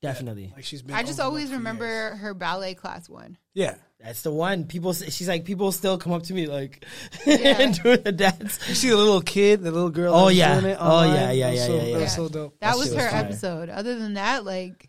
definitely. 0.02 0.52
like 0.54 0.64
she's 0.64 0.82
been. 0.82 0.94
I 0.96 1.02
just 1.02 1.20
always 1.20 1.52
remember 1.52 1.84
years. 1.86 2.18
her 2.18 2.34
ballet 2.34 2.74
class 2.74 3.08
one. 3.08 3.36
Yeah, 3.54 3.74
That's 4.02 4.22
the 4.22 4.30
one. 4.32 4.64
People, 4.64 4.92
she's 4.92 5.28
like, 5.28 5.44
people 5.44 5.72
still 5.72 5.98
come 5.98 6.12
up 6.12 6.22
to 6.24 6.34
me 6.34 6.46
like 6.46 6.84
Yeah. 7.26 7.60
and 7.60 7.82
doing 7.82 8.02
the 8.02 8.12
dance. 8.12 8.58
you 8.68 8.74
see 8.74 8.88
the 8.90 8.96
little 8.96 9.20
kid, 9.20 9.62
the 9.62 9.70
little 9.72 9.90
girl. 9.90 10.14
Oh, 10.14 10.18
that 10.18 10.24
was 10.26 10.36
yeah. 10.36 10.60
doing 10.60 10.72
it 10.72 10.78
Oh, 10.80 11.02
yeah, 11.04 11.30
yeah, 11.32 11.50
yeah, 11.50 11.66
so, 11.66 11.74
yeah, 11.76 11.92
That 11.94 12.00
was 12.00 12.14
so 12.14 12.28
dope. 12.28 12.60
That, 12.60 12.70
That 12.72 12.78
was 12.78 12.88
shit 12.88 12.96
her 12.98 13.04
was 13.04 13.10
fire. 13.12 13.24
episode. 13.24 13.68
Other 13.70 13.98
than 13.98 14.14
that, 14.14 14.44
like 14.44 14.88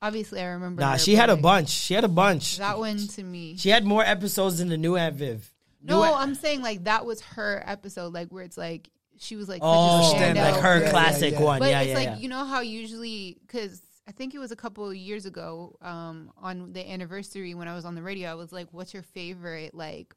obviously 0.00 0.40
I 0.40 0.46
remember. 0.46 0.80
Nah, 0.82 0.92
her, 0.92 0.98
she 0.98 1.14
had 1.14 1.30
a 1.30 1.36
bunch. 1.36 1.68
She 1.70 1.94
had 1.94 2.04
a 2.04 2.08
bunch. 2.08 2.58
That 2.58 2.78
one 2.78 2.98
to 2.98 3.22
me. 3.22 3.56
She 3.56 3.68
had 3.70 3.84
more 3.84 4.04
episodes 4.04 4.58
than 4.58 4.68
the 4.68 4.76
new 4.76 4.96
Aunt 4.96 5.14
Viv. 5.14 5.48
no, 5.82 5.98
New 5.98 6.04
Aunt- 6.04 6.16
I'm 6.20 6.34
saying 6.34 6.60
like 6.62 6.84
that 6.84 7.06
was 7.06 7.20
her 7.20 7.62
episode, 7.66 8.12
like 8.12 8.28
where 8.30 8.42
it's 8.44 8.58
like 8.58 8.90
she 9.18 9.36
was 9.36 9.48
like 9.48 9.60
oh, 9.62 10.02
such 10.02 10.14
a 10.14 10.18
stand 10.18 10.36
standout. 10.38 10.52
like 10.52 10.60
her 10.62 10.78
Yeah, 10.78 10.84
yeah, 10.86 10.90
classic 10.90 11.32
yeah. 11.34 11.40
one. 11.40 11.58
But 11.60 11.70
yeah, 11.70 11.80
it's 11.82 11.88
yeah, 11.90 11.94
like 11.94 12.06
yeah. 12.08 12.16
you 12.16 12.28
know 12.28 12.44
how 12.44 12.60
usually 12.60 13.38
because 13.46 13.80
I 14.12 14.14
think 14.14 14.34
it 14.34 14.38
was 14.38 14.52
a 14.52 14.56
couple 14.56 14.86
of 14.90 14.94
years 14.94 15.24
ago 15.24 15.78
um, 15.80 16.30
on 16.36 16.74
the 16.74 16.86
anniversary 16.90 17.54
when 17.54 17.66
I 17.66 17.74
was 17.74 17.86
on 17.86 17.94
the 17.94 18.02
radio, 18.02 18.30
I 18.30 18.34
was 18.34 18.52
like, 18.52 18.68
"What's 18.72 18.92
your 18.92 19.02
favorite 19.02 19.74
like, 19.74 20.14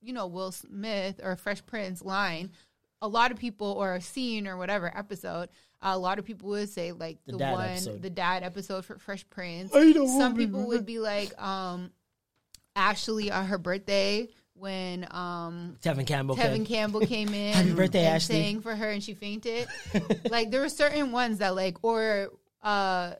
you 0.00 0.12
know, 0.12 0.28
Will 0.28 0.52
Smith 0.52 1.20
or 1.20 1.34
Fresh 1.34 1.66
Prince 1.66 2.00
line?" 2.00 2.52
A 3.02 3.08
lot 3.08 3.32
of 3.32 3.38
people 3.38 3.72
or 3.72 3.94
a 3.96 4.00
scene 4.00 4.46
or 4.46 4.56
whatever 4.56 4.86
episode. 4.96 5.48
a 5.82 5.98
lot 5.98 6.20
of 6.20 6.24
people 6.24 6.50
would 6.50 6.68
say 6.68 6.92
like 6.92 7.18
The 7.26 7.32
the, 7.36 7.44
one, 7.44 7.70
episode. 7.70 8.02
the 8.02 8.10
dad 8.10 8.44
episode 8.44 8.84
for 8.84 8.98
Fresh 8.98 9.28
Prince. 9.30 9.74
I 9.74 9.90
don't 9.92 10.06
Some 10.06 10.18
want 10.18 10.36
people 10.36 10.68
would 10.68 10.86
be 10.86 11.00
like, 11.00 11.36
um, 11.42 11.90
Ashley 12.76 13.32
on 13.32 13.46
her 13.46 13.58
birthday 13.58 14.28
when 14.54 15.08
um, 15.10 15.76
Tevin 15.82 16.06
Campbell. 16.06 16.36
Tevin 16.36 16.54
came. 16.58 16.66
Campbell 16.66 17.00
came 17.06 17.34
in 17.34 17.52
Happy 17.52 17.72
birthday, 17.72 18.04
and 18.06 18.14
Ashley. 18.14 18.36
sang 18.36 18.60
for 18.60 18.76
her 18.76 18.90
and 18.90 19.02
she 19.02 19.14
fainted. 19.14 19.66
like 20.30 20.52
there 20.52 20.60
were 20.60 20.68
certain 20.68 21.10
ones 21.10 21.38
that 21.38 21.56
like 21.56 21.82
or 21.82 22.30
uh 22.62 23.14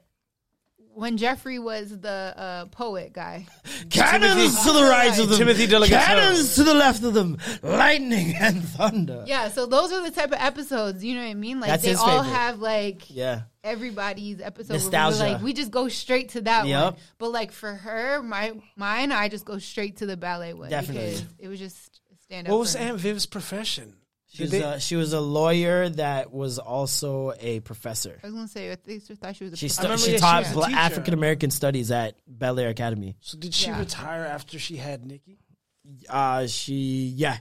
when 0.94 1.16
Geoffrey 1.16 1.58
was 1.58 1.90
the 2.00 2.34
uh, 2.36 2.66
poet 2.66 3.12
guy. 3.12 3.46
Cannons 3.90 4.64
to 4.64 4.72
the 4.72 4.82
right 4.82 5.18
of 5.18 5.28
them. 5.28 5.38
Timothy 5.38 5.66
Delegato. 5.66 5.88
Cannons 6.04 6.54
to 6.56 6.64
the 6.64 6.74
left 6.74 7.02
of 7.02 7.14
them. 7.14 7.38
Lightning 7.62 8.34
and 8.40 8.62
thunder. 8.64 9.24
Yeah, 9.26 9.48
so 9.48 9.66
those 9.66 9.92
are 9.92 10.02
the 10.02 10.10
type 10.10 10.32
of 10.32 10.38
episodes, 10.40 11.04
you 11.04 11.14
know 11.14 11.22
what 11.22 11.30
I 11.30 11.34
mean? 11.34 11.60
Like 11.60 11.70
That's 11.70 11.82
they 11.82 11.90
his 11.90 11.98
all 11.98 12.22
favorite. 12.22 12.34
have 12.36 12.58
like 12.60 13.10
Yeah. 13.10 13.42
everybody's 13.62 14.40
episode 14.40 14.70
where 14.74 14.78
we 14.78 14.84
Nostalgia. 14.84 15.24
were 15.24 15.30
like 15.34 15.42
we 15.42 15.52
just 15.52 15.70
go 15.70 15.88
straight 15.88 16.30
to 16.30 16.40
that 16.42 16.66
Yep. 16.66 16.84
one. 16.94 17.00
But 17.18 17.32
like 17.32 17.52
for 17.52 17.74
her, 17.74 18.22
my 18.22 18.52
mine 18.76 19.12
I 19.12 19.28
just 19.28 19.44
go 19.44 19.58
straight 19.58 19.98
to 19.98 20.06
the 20.06 20.16
ballet 20.16 20.54
one 20.54 20.70
Definitely. 20.70 21.10
because 21.12 21.24
it 21.38 21.48
was 21.48 21.58
just 21.58 22.00
stand 22.24 22.46
up. 22.46 22.52
What 22.52 22.60
was. 22.60 22.76
Aunt 22.76 22.98
Viv's 22.98 23.26
profession? 23.26 23.94
She 24.34 24.42
was, 24.42 24.50
they- 24.50 24.62
a, 24.62 24.80
she 24.80 24.96
was 24.96 25.12
a 25.12 25.20
lawyer 25.20 25.88
that 25.90 26.32
was 26.32 26.58
also 26.58 27.32
a 27.40 27.60
professor. 27.60 28.18
I 28.22 28.26
was 28.26 28.34
gonna 28.34 28.48
say 28.48 28.72
I 28.72 28.74
think 28.74 29.02
I 29.10 29.14
thought 29.14 29.36
she 29.36 29.44
was 29.44 29.52
a 29.52 29.56
She, 29.56 29.66
professor. 29.68 29.74
stu- 29.74 29.82
remember 29.84 30.04
she 30.04 30.10
that 30.10 30.16
she 30.16 30.20
taught 30.20 30.42
was 30.42 30.50
a 30.50 30.54
Bla- 30.54 30.66
teacher. 30.66 30.78
African 30.78 31.14
American 31.14 31.50
studies 31.50 31.90
at 31.90 32.16
Bel 32.26 32.58
Air 32.58 32.68
Academy. 32.70 33.16
so 33.20 33.38
did 33.38 33.54
she 33.54 33.68
Yeah. 33.68 33.78
retire 33.78 34.24
after 34.24 34.58
she 34.58 34.76
had 34.76 35.04
Nikki? 35.06 35.38
Uh, 36.08 36.46
she, 36.46 37.12
yeah. 37.16 37.38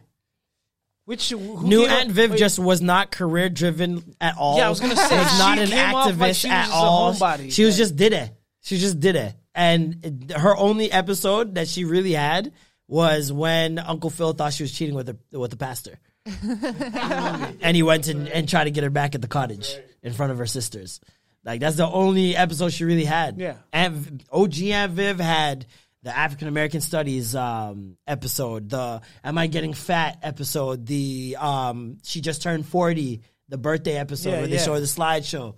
Which 1.06 1.32
who 1.32 1.64
New 1.68 1.82
gave 1.82 1.90
up- 1.91 1.98
Aunt 1.99 2.11
Viv 2.11 2.32
wait, 2.32 2.40
just 2.40 2.60
was 2.60 2.82
not 2.82 3.11
career 3.11 3.49
driven 3.49 4.15
at 4.22 4.38
all. 4.38 4.57
Yeah, 4.57 4.68
I 4.68 4.70
was 4.70 4.80
gonna 4.80 4.95
say, 4.95 5.18
was 5.24 5.40
not 5.40 5.57
she 5.57 5.64
an 5.64 5.70
came 5.70 5.95
off 5.95 6.11
activist 6.11 6.18
like 6.20 6.36
she 6.36 6.48
was 6.48 6.53
at 6.53 6.61
just 6.65 6.72
a 6.72 6.76
all. 6.76 7.14
homebody. 7.14 7.52
She 7.52 7.64
was 7.65 7.74
Like- 7.76 7.78
just 7.80 7.95
did 7.98 8.14
it. 8.14 8.32
She 8.61 8.78
just 8.78 8.99
did 8.99 9.15
it. 9.18 9.36
And 9.56 10.06
it- 10.30 10.38
her 10.38 10.56
only 10.56 10.91
episode 10.91 11.56
that 11.56 11.68
she 11.68 11.84
really 11.86 12.14
had 12.14 12.53
was 12.88 13.32
when 13.34 13.80
Uncle 13.80 14.10
Phil 14.10 14.34
thought 14.34 14.53
she 14.53 14.64
was 14.64 14.72
cheating 14.72 14.95
with 14.95 15.07
the 15.07 15.38
with 15.38 15.52
the 15.52 15.57
pastor. 15.57 15.99
and 17.62 17.76
he 17.76 17.84
went 17.84 18.08
and, 18.08 18.28
and 18.28 18.48
tried 18.48 18.66
to 18.66 18.72
get 18.72 18.84
her 18.84 18.90
back 18.90 19.16
at 19.16 19.22
the 19.22 19.28
cottage 19.28 19.76
in 20.02 20.14
front 20.14 20.32
of 20.32 20.38
her 20.38 20.45
sisters. 20.45 21.00
Like 21.44 21.60
that's 21.60 21.76
the 21.76 21.88
only 21.88 22.36
episode 22.36 22.72
she 22.72 22.86
really 22.86 23.04
had. 23.06 23.38
Yeah. 23.38 23.56
Aunt, 23.74 24.24
OG 24.32 24.62
Aunt 24.62 24.91
Viv 24.94 25.20
had 25.20 25.66
the 26.04 26.16
African 26.16 26.48
American 26.48 26.82
Studies 26.82 27.36
um, 27.36 27.98
episode, 28.08 28.70
the 28.70 29.02
Am 29.24 29.38
I 29.38 29.48
Getting 29.48 29.74
Fat 29.74 30.20
episode, 30.24 30.86
the 30.86 31.38
um, 31.40 31.98
she 32.04 32.22
just 32.22 32.41
turned 32.41 32.66
forty, 32.66 33.22
the 33.50 33.58
birthday 33.58 33.98
episode 33.98 34.30
Yeah, 34.32 34.38
where 34.40 34.48
they 34.48 34.56
yeah. 34.56 34.64
show 34.64 34.74
her 34.74 34.80
the 34.80 34.86
slideshow. 34.86 35.56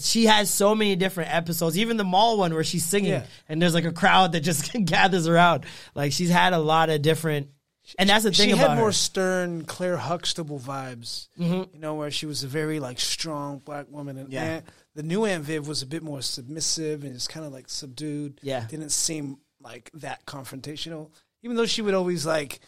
She 0.00 0.26
has 0.26 0.50
so 0.50 0.74
many 0.74 0.94
different 0.94 1.34
episodes, 1.34 1.78
even 1.78 1.96
the 1.96 2.04
mall 2.04 2.36
one 2.36 2.52
where 2.52 2.62
she's 2.64 2.84
singing 2.84 3.12
Yeah. 3.12 3.26
and 3.48 3.62
there's 3.62 3.72
like 3.72 3.86
a 3.86 3.92
crowd 3.92 4.32
that 4.32 4.40
just 4.40 4.70
gathers 4.84 5.26
around. 5.26 5.64
Like 5.94 6.12
she's 6.12 6.28
had 6.30 6.52
a 6.52 6.58
lot 6.58 6.90
of 6.90 7.00
different, 7.00 7.48
and 7.98 8.08
that's 8.08 8.24
the 8.24 8.32
thing 8.32 8.50
she 8.50 8.56
had 8.56 8.76
more 8.76 8.86
her. 8.86 8.92
stern 8.92 9.64
Claire 9.64 9.96
Huxtable 9.96 10.58
vibes. 10.60 11.28
Mm-hmm. 11.38 11.74
You 11.74 11.80
know, 11.80 11.94
where 11.94 12.10
she 12.10 12.26
was 12.26 12.42
a 12.44 12.48
very 12.48 12.80
like 12.80 12.98
strong 13.00 13.58
black 13.58 13.86
woman, 13.90 14.16
and 14.18 14.32
Yeah. 14.32 14.44
Aunt, 14.44 14.64
the 14.94 15.02
new 15.02 15.24
Aunt 15.24 15.44
Viv 15.44 15.66
was 15.68 15.82
a 15.82 15.86
bit 15.86 16.02
more 16.02 16.22
submissive 16.22 17.04
and 17.04 17.12
just 17.14 17.28
kind 17.28 17.46
of 17.46 17.52
like 17.52 17.68
subdued. 17.68 18.40
Yeah. 18.42 18.66
didn't 18.68 18.90
seem 18.90 19.38
like 19.60 19.90
that 19.94 20.24
confrontational. 20.26 21.10
Even 21.42 21.56
though 21.56 21.66
she 21.66 21.82
would 21.82 21.94
always 21.94 22.26
like 22.26 22.60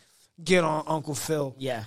get 0.42 0.64
on 0.64 0.84
Uncle 0.86 1.14
Phil, 1.14 1.54
Yeah, 1.58 1.84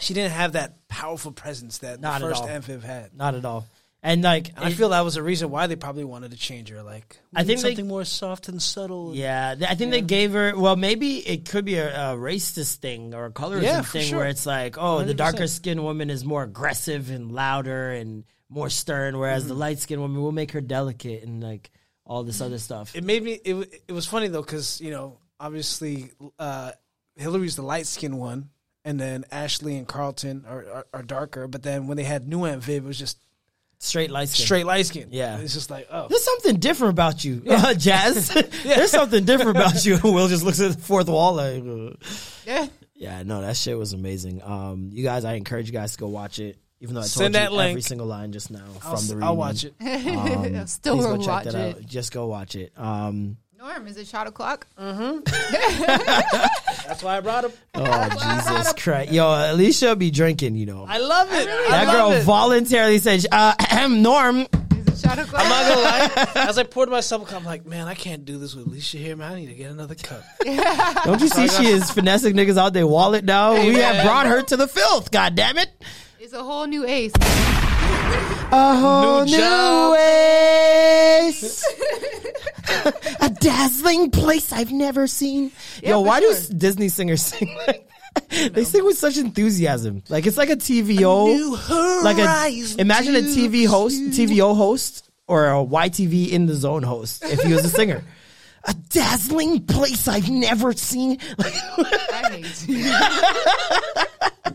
she 0.00 0.14
didn't 0.14 0.32
have 0.32 0.52
that 0.52 0.88
powerful 0.88 1.32
presence 1.32 1.78
that 1.78 2.00
Not 2.00 2.20
the 2.20 2.28
first. 2.28 2.44
Aunt 2.44 2.64
Viv 2.64 2.82
had. 2.82 3.14
not 3.16 3.34
at 3.34 3.44
all. 3.44 3.66
And 4.04 4.22
like 4.22 4.50
I 4.56 4.70
it- 4.70 4.72
feel 4.74 4.88
that 4.88 5.02
was 5.02 5.16
a 5.16 5.22
reason 5.22 5.48
why 5.50 5.68
they 5.68 5.76
probably 5.76 6.02
wanted 6.02 6.32
to 6.32 6.36
change 6.36 6.70
her. 6.70 6.82
Like, 6.82 7.20
I 7.34 7.44
think 7.44 7.60
they- 7.60 7.68
something 7.68 7.86
more 7.86 8.04
soft 8.04 8.48
and 8.48 8.60
subtle. 8.60 9.14
Yeah, 9.14 9.54
I 9.68 9.74
think 9.76 9.92
they 9.92 10.00
gave 10.00 10.32
her. 10.32 10.58
Well, 10.58 10.74
maybe 10.74 11.18
it 11.18 11.48
could 11.48 11.64
be 11.64 11.76
a, 11.76 12.12
a 12.12 12.16
racist 12.16 12.76
thing 12.76 13.14
or 13.14 13.26
a 13.26 13.30
colorism 13.30 13.62
Yeah, 13.62 13.82
thing 13.82 14.06
sure. 14.08 14.18
where 14.18 14.28
it's 14.28 14.44
like, 14.44 14.76
oh, 14.76 15.04
the 15.04 15.14
100%. 15.14 15.16
darker 15.16 15.46
skinned 15.46 15.84
woman 15.84 16.10
is 16.10 16.24
more 16.24 16.42
aggressive 16.42 17.10
and 17.10 17.30
louder 17.30 17.92
and 17.92 18.24
more 18.48 18.68
stern, 18.70 19.18
whereas 19.18 19.44
Mm-hmm. 19.44 19.48
the 19.50 19.54
light 19.54 19.78
skinned 19.78 20.00
woman 20.00 20.20
will 20.20 20.32
make 20.32 20.50
her 20.52 20.60
delicate 20.60 21.22
and 21.22 21.40
like 21.42 21.70
all 22.04 22.24
this 22.24 22.40
other 22.40 22.58
stuff. 22.58 22.96
It 22.96 23.04
made 23.04 23.22
me. 23.22 23.32
It, 23.44 23.82
it 23.86 23.92
was 23.92 24.06
funny 24.06 24.26
though 24.26 24.42
because 24.42 24.80
you 24.80 24.90
know 24.90 25.18
obviously 25.38 26.10
uh, 26.40 26.72
Hillary's 27.16 27.54
the 27.54 27.62
light 27.62 27.86
skinned 27.86 28.18
one, 28.18 28.50
and 28.84 28.98
then 28.98 29.24
Ashley 29.30 29.76
and 29.76 29.86
Carlton 29.86 30.44
are, 30.48 30.64
are, 30.68 30.86
are 30.92 31.02
darker. 31.02 31.46
But 31.46 31.62
then 31.62 31.86
when 31.86 31.96
they 31.96 32.02
had 32.04 32.26
new 32.26 32.44
Aunt 32.44 32.62
Viv, 32.64 32.84
it 32.84 32.86
was 32.86 32.98
just 32.98 33.18
Straight 33.84 34.12
light 34.12 34.28
skin. 34.28 34.44
straight 34.46 34.64
light 34.64 34.86
skin. 34.86 35.08
Yeah. 35.10 35.38
it's 35.38 35.54
just 35.54 35.68
like 35.68 35.88
oh, 35.90 36.06
There's 36.08 36.22
something 36.22 36.56
different 36.60 36.92
about 36.92 37.24
you, 37.24 37.42
uh, 37.50 37.74
Jazz. 37.78 38.28
There's 38.64 38.92
something 38.92 39.24
different 39.24 39.56
about 39.58 39.84
you. 39.84 39.98
Will 40.04 40.28
just 40.28 40.44
looks 40.44 40.60
at 40.60 40.72
the 40.76 40.78
fourth 40.80 41.08
wall 41.08 41.34
like. 41.34 41.62
uh. 41.64 41.94
Yeah. 42.46 42.68
Yeah, 42.94 43.24
no, 43.24 43.40
that 43.40 43.56
shit 43.56 43.76
was 43.76 43.92
amazing. 43.92 44.40
Um, 44.44 44.90
you 44.92 45.02
guys, 45.02 45.24
I 45.24 45.32
encourage 45.34 45.66
you 45.66 45.72
guys 45.72 45.92
to 45.94 45.98
go 45.98 46.06
watch 46.06 46.38
it. 46.38 46.58
Even 46.80 46.94
though 46.94 47.00
I 47.00 47.04
told 47.04 47.10
Send 47.10 47.34
you 47.34 47.40
that 47.40 47.46
every 47.46 47.56
link. 47.56 47.82
single 47.82 48.06
line 48.06 48.30
just 48.32 48.50
now 48.52 48.62
I'll, 48.84 48.96
from 48.96 49.06
the 49.08 49.14
reunion. 49.16 49.22
I'll 49.24 49.36
watch 49.36 49.64
it. 49.64 49.74
Um, 49.80 50.66
Still 50.68 50.96
go 50.98 51.10
will 51.16 51.18
check 51.18 51.26
watch 51.28 51.44
that 51.46 51.54
it. 51.56 51.76
out. 51.78 51.86
Just 51.86 52.12
go 52.12 52.26
watch 52.26 52.54
it. 52.54 52.72
Um, 52.76 53.36
Norm, 53.58 53.86
is 53.88 53.96
it 53.96 54.06
shot 54.06 54.28
o'clock? 54.28 54.66
That's 56.86 57.02
why 57.02 57.16
I 57.16 57.20
brought 57.20 57.44
him. 57.44 57.52
oh 57.74 58.08
Jesus 58.10 58.72
Christ, 58.74 59.12
yo, 59.12 59.26
Alicia 59.52 59.96
be 59.96 60.10
drinking. 60.10 60.56
You 60.56 60.66
know 60.66 60.86
I 60.88 60.98
love 60.98 61.28
it. 61.32 61.46
that 61.46 61.70
I 61.88 61.92
girl 61.92 62.08
love 62.10 62.18
it. 62.18 62.24
voluntarily 62.24 62.98
said, 62.98 63.24
uh, 63.32 63.54
"Norm, 63.90 64.40
Is 64.40 64.46
it 64.88 64.98
shot? 64.98 65.18
I'm 65.18 65.26
not 65.28 65.68
gonna 65.68 65.80
lie. 65.80 66.32
As 66.48 66.58
I 66.58 66.64
poured 66.64 66.88
myself, 66.90 67.22
a 67.22 67.26
cup, 67.26 67.40
I'm 67.40 67.44
like, 67.46 67.66
man, 67.66 67.88
I 67.88 67.94
can't 67.94 68.24
do 68.24 68.38
this 68.38 68.54
with 68.54 68.66
Alicia 68.66 68.98
here, 68.98 69.16
man. 69.16 69.32
I 69.32 69.36
need 69.36 69.46
to 69.46 69.54
get 69.54 69.70
another 69.70 69.94
cup. 69.94 70.22
don't 71.04 71.20
you 71.20 71.28
see 71.28 71.48
she 71.48 71.66
is 71.66 71.90
finessing 71.90 72.34
niggas 72.34 72.56
out 72.58 72.72
their 72.72 72.86
wallet 72.86 73.24
now? 73.24 73.54
we 73.54 73.74
have 73.74 74.04
brought 74.04 74.26
her 74.26 74.42
to 74.42 74.56
the 74.56 74.68
filth. 74.68 75.10
God 75.10 75.34
damn 75.34 75.58
it." 75.58 75.70
It's 76.20 76.32
a 76.32 76.42
whole 76.42 76.66
new 76.66 76.86
ace. 76.86 77.12
A 78.54 78.76
whole 78.76 79.24
New 79.24 79.36
new 79.36 79.92
ways. 79.92 81.64
a 83.20 83.30
dazzling 83.30 84.10
place 84.10 84.52
I've 84.52 84.72
never 84.72 85.06
seen. 85.06 85.52
Yo, 85.82 86.00
why 86.00 86.20
do 86.20 86.26
sure. 86.26 86.34
s- 86.36 86.48
Disney 86.48 86.88
singers 86.88 87.22
sing 87.26 87.54
like 87.66 87.88
that? 88.30 88.52
They 88.54 88.64
sing 88.64 88.84
with 88.84 88.98
such 88.98 89.16
enthusiasm. 89.16 90.02
Like 90.10 90.26
it's 90.26 90.36
like 90.36 90.50
a 90.50 90.56
TVO. 90.56 92.02
like 92.04 92.18
a 92.18 92.80
imagine 92.80 93.16
a 93.16 93.20
TV 93.20 93.66
host, 93.66 93.96
TVO 94.12 94.54
host, 94.54 95.08
or 95.26 95.46
a 95.46 95.64
YTV 95.64 96.28
in 96.30 96.44
the 96.46 96.54
zone 96.54 96.82
host 96.82 97.24
if 97.24 97.40
he 97.40 97.52
was 97.54 97.64
a 97.64 97.70
singer. 97.70 98.02
A 98.64 98.74
dazzling 98.90 99.66
place 99.66 100.06
I've 100.06 100.30
never 100.30 100.72
seen. 100.72 101.18
I 101.36 102.28
hate 102.30 102.68
you. 102.68 102.94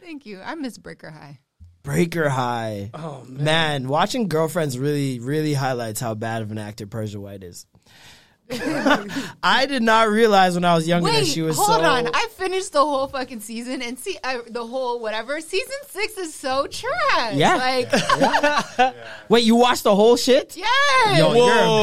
Thank 0.00 0.24
you. 0.24 0.40
I 0.40 0.54
miss 0.54 0.78
Breaker 0.78 1.10
High. 1.10 1.38
Breaker 1.84 2.28
High. 2.30 2.90
Oh 2.94 3.22
man. 3.28 3.44
Man, 3.44 3.88
watching 3.88 4.26
Girlfriends 4.26 4.78
really, 4.78 5.20
really 5.20 5.54
highlights 5.54 6.00
how 6.00 6.14
bad 6.14 6.42
of 6.42 6.50
an 6.50 6.58
actor 6.58 6.86
Persia 6.86 7.20
White 7.20 7.44
is. 7.44 7.66
I 9.42 9.64
did 9.66 9.82
not 9.82 10.08
realize 10.10 10.54
when 10.54 10.64
I 10.66 10.74
was 10.74 10.86
younger 10.86 11.10
that 11.10 11.26
she 11.26 11.40
was 11.40 11.56
hold 11.56 11.80
so. 11.80 11.82
on. 11.82 12.08
I 12.12 12.28
finished 12.36 12.72
the 12.72 12.80
whole 12.80 13.06
fucking 13.06 13.40
season 13.40 13.80
and 13.80 13.98
see 13.98 14.18
uh, 14.22 14.40
the 14.50 14.66
whole 14.66 15.00
whatever. 15.00 15.40
Season 15.40 15.76
six 15.88 16.18
is 16.18 16.34
so 16.34 16.66
trash. 16.66 17.34
Yeah. 17.36 17.56
Like, 17.56 18.94
Wait, 19.30 19.44
you 19.44 19.56
watched 19.56 19.84
the 19.84 19.94
whole 19.94 20.16
shit? 20.16 20.56
yes. 20.56 21.18
Yo, 21.18 21.32
you're 21.34 21.52
a 21.54 21.82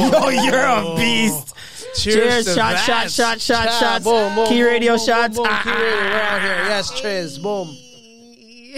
beast. 0.00 0.12
Yo, 0.12 0.28
you're 0.44 0.66
a 0.66 0.96
beast. 0.96 1.54
Cheers, 1.96 2.44
to 2.46 2.54
shot, 2.54 2.72
that. 2.74 2.84
shot, 2.86 3.10
shot, 3.10 3.40
shot, 3.40 3.66
Cha, 3.68 3.78
shots. 3.80 4.04
Boom, 4.04 4.34
boom, 4.34 4.46
Key 4.46 4.62
boom, 4.62 4.66
radio 4.72 4.96
boom, 4.96 5.06
shots. 5.06 5.36
Boom, 5.36 5.44
boom, 5.44 5.52
Ah, 5.54 5.62
key 5.62 5.70
radio. 5.70 5.84
We're 5.86 6.20
out 6.20 6.40
here. 6.42 6.56
Yes, 6.68 6.90
Triz. 6.92 7.42
Boom. 7.42 7.76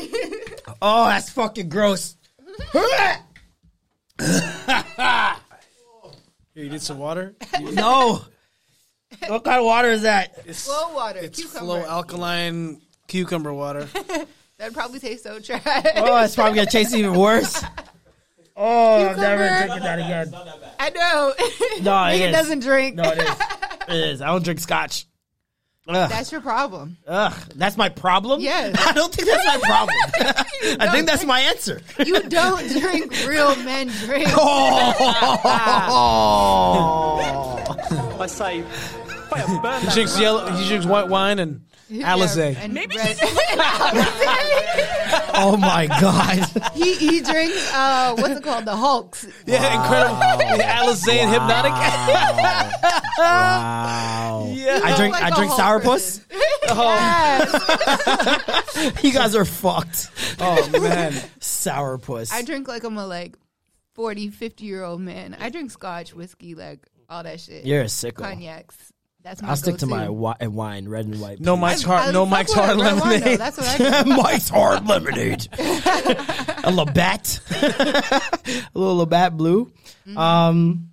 Oh, 0.83 1.07
that's 1.07 1.31
fucking 1.31 1.69
gross. 1.71 2.17
Here, 2.73 3.19
you 6.55 6.69
need 6.71 6.83
some 6.83 6.99
water? 6.99 7.35
no. 7.61 8.23
What 9.29 9.45
kind 9.45 9.59
of 9.61 9.65
water 9.65 9.91
is 9.91 10.03
that? 10.03 10.39
It's 10.47 10.65
Flow 10.67 10.95
water. 10.95 11.21
It's 11.21 11.41
cucumber. 11.41 11.59
flow 11.61 11.85
alkaline 11.87 12.81
cucumber 13.09 13.53
water. 13.53 13.89
That'd 14.59 14.75
probably 14.75 15.01
taste 15.01 15.25
so 15.25 15.39
trash. 15.41 15.63
Oh, 15.97 16.23
it's 16.23 16.35
probably 16.35 16.57
gonna 16.57 16.71
taste 16.71 16.95
even 16.95 17.15
worse. 17.15 17.63
Oh, 18.57 19.09
I'm 19.09 19.17
never 19.19 19.49
Cucumber. 19.49 19.67
drinking 19.67 19.83
that 19.85 19.99
again. 19.99 20.35
I 20.79 20.91
know. 20.91 21.33
No, 21.83 22.05
it 22.07 22.21
Nigga 22.21 22.27
is. 22.29 22.33
doesn't 22.33 22.61
drink. 22.61 22.95
No, 22.97 23.11
it 23.11 23.19
is. 23.19 23.31
It 23.89 23.97
is. 24.11 24.23
I 24.23 24.27
don't 24.27 24.45
drink 24.45 24.61
scotch. 24.61 25.07
Ugh. 25.87 26.09
That's 26.09 26.33
your 26.33 26.41
problem. 26.41 26.97
Ugh. 27.07 27.35
That's 27.57 27.77
my 27.77 27.91
problem? 27.91 28.41
Yes. 28.41 28.75
I 28.87 28.93
don't 28.93 29.13
think 29.13 29.29
that's 29.29 29.47
my 29.47 29.59
problem. 29.59 29.97
I 30.81 30.89
think 30.91 31.07
that's 31.07 31.25
my 31.25 31.41
answer. 31.41 31.83
You 31.99 32.23
don't 32.23 32.67
drink 32.69 33.13
real 33.27 33.55
men 33.57 33.89
drink. 33.89 34.29
Oh. 34.31 35.61
I 38.19 38.27
say, 38.27 38.65
by 39.31 39.41
a 39.41 39.61
burn 39.61 39.83
He 39.83 39.91
drinks 39.91 40.19
yellow. 40.19 40.51
He 40.53 40.67
drinks 40.69 40.87
white 40.87 41.09
wine 41.09 41.39
and 41.39 41.61
Alizé. 41.91 42.57
And 42.57 42.75
red. 42.75 43.19
Oh 45.37 45.57
my 45.57 45.87
god. 45.87 46.49
he, 46.75 46.95
he 46.95 47.21
drinks, 47.21 47.73
uh, 47.75 48.15
what's 48.17 48.39
it 48.39 48.45
called? 48.45 48.65
The 48.65 48.77
Hulks. 48.77 49.27
Yeah, 49.47 49.83
incredible. 49.83 50.21
Alizé 50.63 51.15
and 51.15 51.35
Hpnotiq. 51.35 51.75
Wow. 53.19 54.45
Yeah. 54.55 54.81
I 54.83 54.97
drink 54.97 55.13
like 55.15 55.23
I 55.23 55.29
a 55.29 55.35
drink 55.35 55.53
Hulk 55.53 55.83
sourpuss. 55.83 56.21
Yes. 56.63 58.95
You 59.05 59.13
guys 59.13 59.35
are 59.35 59.45
fucked. 59.45 60.11
Oh 60.41 60.69
man. 60.81 61.13
Sourpuss. 61.41 62.33
I 62.33 62.43
drink 62.43 62.69
like 62.69 62.85
I'm 62.85 62.97
a 62.97 63.07
like 63.07 63.37
40, 63.95 64.31
50 64.31 64.65
year 64.65 64.83
old 64.83 65.01
man. 65.01 65.37
I 65.39 65.51
drink 65.51 65.71
scotch, 65.71 66.15
whiskey, 66.15 66.55
like 66.55 66.87
all 67.09 67.23
that 67.23 67.41
shit. 67.41 67.65
You're 67.67 67.83
a 67.83 67.87
sicko. 67.87 68.23
Cognacs. 68.23 68.93
That's 69.25 69.41
my 69.43 69.49
I'll 69.49 69.57
stick 69.57 69.79
to 69.79 69.87
go-to. 69.87 69.95
my 69.97 70.05
wi- 70.05 70.37
wine, 70.49 70.87
red 70.87 71.07
and 71.07 71.19
white. 71.21 71.41
No. 71.41 71.57
Mike's 71.57 71.83
I 71.85 71.89
hard. 71.89 72.13
No 72.13 72.25
fuck 72.27 72.31
Mike's 72.31 72.55
with 72.55 72.65
hard 72.65 72.79
red 72.79 72.93
wine, 72.93 72.99
though. 73.01 73.05
lemonade. 73.11 73.39
That's 73.41 73.57
what 73.57 73.81
I. 73.81 74.03
Mike's 74.17 74.49
hard 74.51 74.87
lemonade. 74.87 75.49
a 76.65 76.71
Labatt. 76.71 77.41
a 77.51 78.79
little 78.79 78.97
Labatt 78.99 79.37
blue. 79.37 79.73
Mm-hmm. 80.07 80.19
Um, 80.19 80.91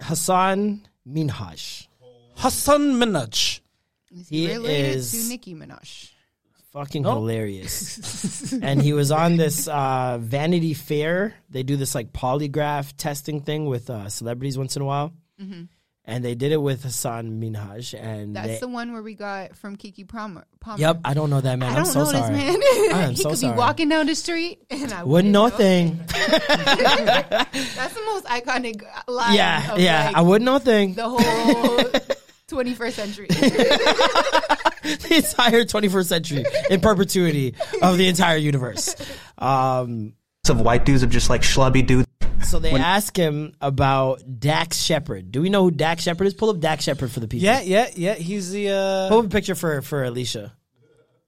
Hassan 0.00 0.86
Minhaj. 1.08 1.86
Hassan 2.36 2.80
Minaj. 2.94 3.60
He 4.28 4.48
related 4.52 4.96
is 4.96 5.12
to 5.12 5.28
Nicki 5.28 5.54
Minaj. 5.54 6.10
fucking 6.72 7.04
hilarious. 7.04 8.52
and 8.52 8.80
he 8.82 8.92
was 8.92 9.10
on 9.12 9.36
this 9.36 9.68
uh, 9.68 10.18
Vanity 10.20 10.74
Fair. 10.74 11.34
They 11.50 11.62
do 11.62 11.76
this 11.76 11.94
like 11.94 12.12
polygraph 12.12 12.94
testing 12.96 13.40
thing 13.42 13.66
with 13.66 13.90
uh, 13.90 14.08
celebrities 14.08 14.58
once 14.58 14.76
in 14.76 14.82
a 14.82 14.84
while. 14.84 15.12
And 16.06 16.22
they 16.22 16.34
did 16.34 16.52
it 16.52 16.58
with 16.58 16.82
Hassan 16.82 17.40
Minhaj. 17.40 17.98
And 17.98 18.36
That's 18.36 18.46
they, 18.48 18.58
the 18.58 18.68
one 18.68 18.92
where 18.92 19.00
we 19.02 19.14
got 19.14 19.56
from 19.56 19.76
Keke 19.76 20.06
Palmer. 20.06 20.44
Palmer. 20.60 20.78
Yep, 20.78 21.00
I 21.02 21.14
don't 21.14 21.30
know 21.30 21.40
that 21.40 21.58
man. 21.58 21.70
I 21.72 21.76
I'm 21.78 21.84
don't 21.84 21.92
so 21.94 22.00
know 22.04 22.10
sorry. 22.12 22.20
this 22.20 22.30
man. 22.30 22.94
I 22.94 23.02
am 23.04 23.10
he 23.14 23.22
so 23.22 23.30
could 23.30 23.38
sorry. 23.38 23.52
be 23.54 23.58
walking 23.58 23.88
down 23.88 24.06
the 24.06 24.14
street 24.14 24.62
and 24.68 24.92
I 24.92 25.02
Wouldn't 25.04 25.32
know 25.32 25.46
a 25.46 25.50
thing. 25.50 25.98
That's 26.08 27.94
the 27.94 28.02
most 28.04 28.26
iconic 28.26 28.82
line. 29.08 29.34
Yeah, 29.34 29.76
yeah. 29.76 30.06
like, 30.08 30.16
I 30.16 30.20
wouldn't 30.20 30.44
know 30.44 30.56
a 30.56 30.60
thing. 30.60 30.92
the 30.94 31.08
whole 31.08 31.18
21st 32.48 32.92
century. 32.92 33.26
the 33.28 35.14
entire 35.16 35.64
21st 35.64 36.06
century 36.06 36.44
in 36.68 36.80
perpetuity 36.82 37.54
of 37.80 37.96
the 37.96 38.08
entire 38.08 38.36
universe. 38.36 38.94
Um, 39.38 40.12
of 40.50 40.60
white 40.60 40.84
dudes 40.84 41.02
of 41.02 41.10
just 41.10 41.30
like 41.30 41.42
schlubby 41.42 41.86
dudes. 41.86 42.08
so 42.44 42.58
they 42.58 42.72
ask 42.72 43.16
him 43.16 43.54
about 43.60 44.22
Dax 44.40 44.78
Shepard. 44.80 45.30
Do 45.32 45.40
we 45.42 45.48
know 45.50 45.62
who 45.64 45.70
Dax 45.70 46.02
Shepard 46.02 46.26
is? 46.26 46.34
Pull 46.34 46.50
up 46.50 46.60
Dax 46.60 46.84
Shepard 46.84 47.10
for 47.10 47.20
the 47.20 47.28
people. 47.28 47.44
Yeah, 47.44 47.60
yeah, 47.62 47.88
yeah. 47.94 48.14
He's 48.14 48.50
the. 48.50 48.70
uh 48.70 49.08
Pull 49.08 49.20
up 49.20 49.26
a 49.26 49.28
picture 49.28 49.54
for 49.54 49.80
for 49.82 50.04
Alicia. 50.04 50.52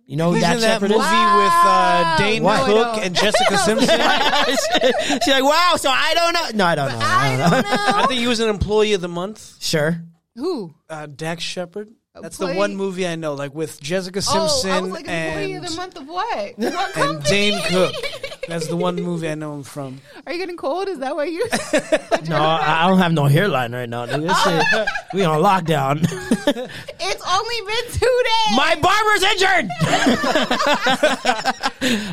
You 0.09 0.17
know 0.17 0.33
who 0.33 0.39
Dax 0.41 0.55
in 0.57 0.61
that 0.61 0.75
Shepard 0.75 0.91
movie 0.91 1.01
is? 1.03 1.05
with 1.05 1.53
uh, 1.53 2.19
Dane 2.19 2.43
What? 2.45 2.65
Cook 2.67 2.97
No, 2.97 3.03
and 3.03 3.13
Jessica 3.15 3.59
Simpson. 3.65 3.89
She's 3.89 5.33
like, 5.35 5.43
wow. 5.43 5.75
So 5.77 5.91
I 5.91 6.15
don't 6.15 6.33
know. 6.33 6.59
No, 6.59 6.65
I 6.67 6.75
don't 6.77 6.89
know. 6.93 6.99
I 7.01 7.37
don't 7.37 7.51
know. 7.65 7.69
I 8.03 8.07
think 8.07 8.21
he 8.21 8.29
was 8.29 8.39
an 8.39 8.49
employee 8.49 8.93
of 8.93 9.01
the 9.01 9.09
month. 9.09 9.57
Sure. 9.61 10.01
Who? 10.37 10.75
Uh, 10.89 11.07
Dax 11.07 11.43
Shepard. 11.43 11.89
That's 12.23 12.39
the 12.39 12.55
one 12.55 12.77
movie 12.77 13.07
I 13.07 13.17
know, 13.17 13.35
like 13.35 13.55
with 13.55 13.81
Jessica 13.81 14.21
Oh, 14.29 14.39
I 14.39 14.43
was 14.43 14.63
Simpson 14.63 14.91
like, 14.91 15.07
employee 15.09 15.55
of 15.55 15.65
and 15.65 15.73
the 15.73 15.77
month 15.77 15.97
of 15.97 16.09
what? 16.09 16.55
What 16.59 16.75
and 16.75 16.95
company? 16.95 17.31
Dane 17.31 17.63
Cook. 17.69 17.95
That's 18.49 18.69
the 18.69 18.77
one 18.77 18.95
movie 18.97 19.29
I 19.29 19.35
know 19.35 19.55
him 19.55 19.65
from. 19.65 20.01
Are 20.25 20.33
you 20.33 20.39
getting 20.39 20.57
cold? 20.57 20.87
Is 20.89 21.01
that 21.01 21.17
why 21.17 21.25
you? 21.25 21.47
No, 22.29 22.37
I 22.43 22.85
I 22.85 22.89
don't 22.89 22.99
have 22.99 23.13
no 23.13 23.27
hairline 23.27 23.73
right 23.73 23.89
now. 23.89 24.07
Nigga. 24.07 24.27
This 24.27 24.43
shit, 24.43 24.89
we 25.15 25.25
on 25.25 25.41
lockdown. 25.43 26.01
it's 26.03 27.23
only 27.29 27.61
been 27.67 27.93
two 27.93 28.23
days. 28.25 28.57
My 28.57 28.75
barber's 28.81 29.23
injured. 29.23 29.71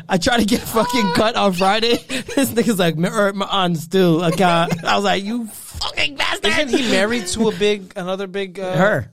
I 0.09 0.17
tried 0.21 0.37
to 0.37 0.45
get 0.45 0.61
fucking 0.61 1.13
cut 1.13 1.35
on 1.35 1.53
Friday. 1.53 1.97
This 2.35 2.51
nigga's 2.51 2.79
like, 2.79 2.95
my, 2.97 3.09
er, 3.09 3.33
my 3.33 3.45
aunt 3.47 3.77
still. 3.77 4.23
I 4.23 4.31
got. 4.31 4.83
I 4.83 4.95
was 4.95 5.05
like, 5.05 5.23
you 5.23 5.47
fucking 5.47 6.15
bastard. 6.15 6.51
Isn't 6.51 6.69
he 6.69 6.91
married 6.91 7.27
to 7.27 7.49
a 7.49 7.51
big, 7.55 7.93
another 7.95 8.27
big? 8.27 8.59
Uh, 8.59 8.75
Her, 8.75 9.11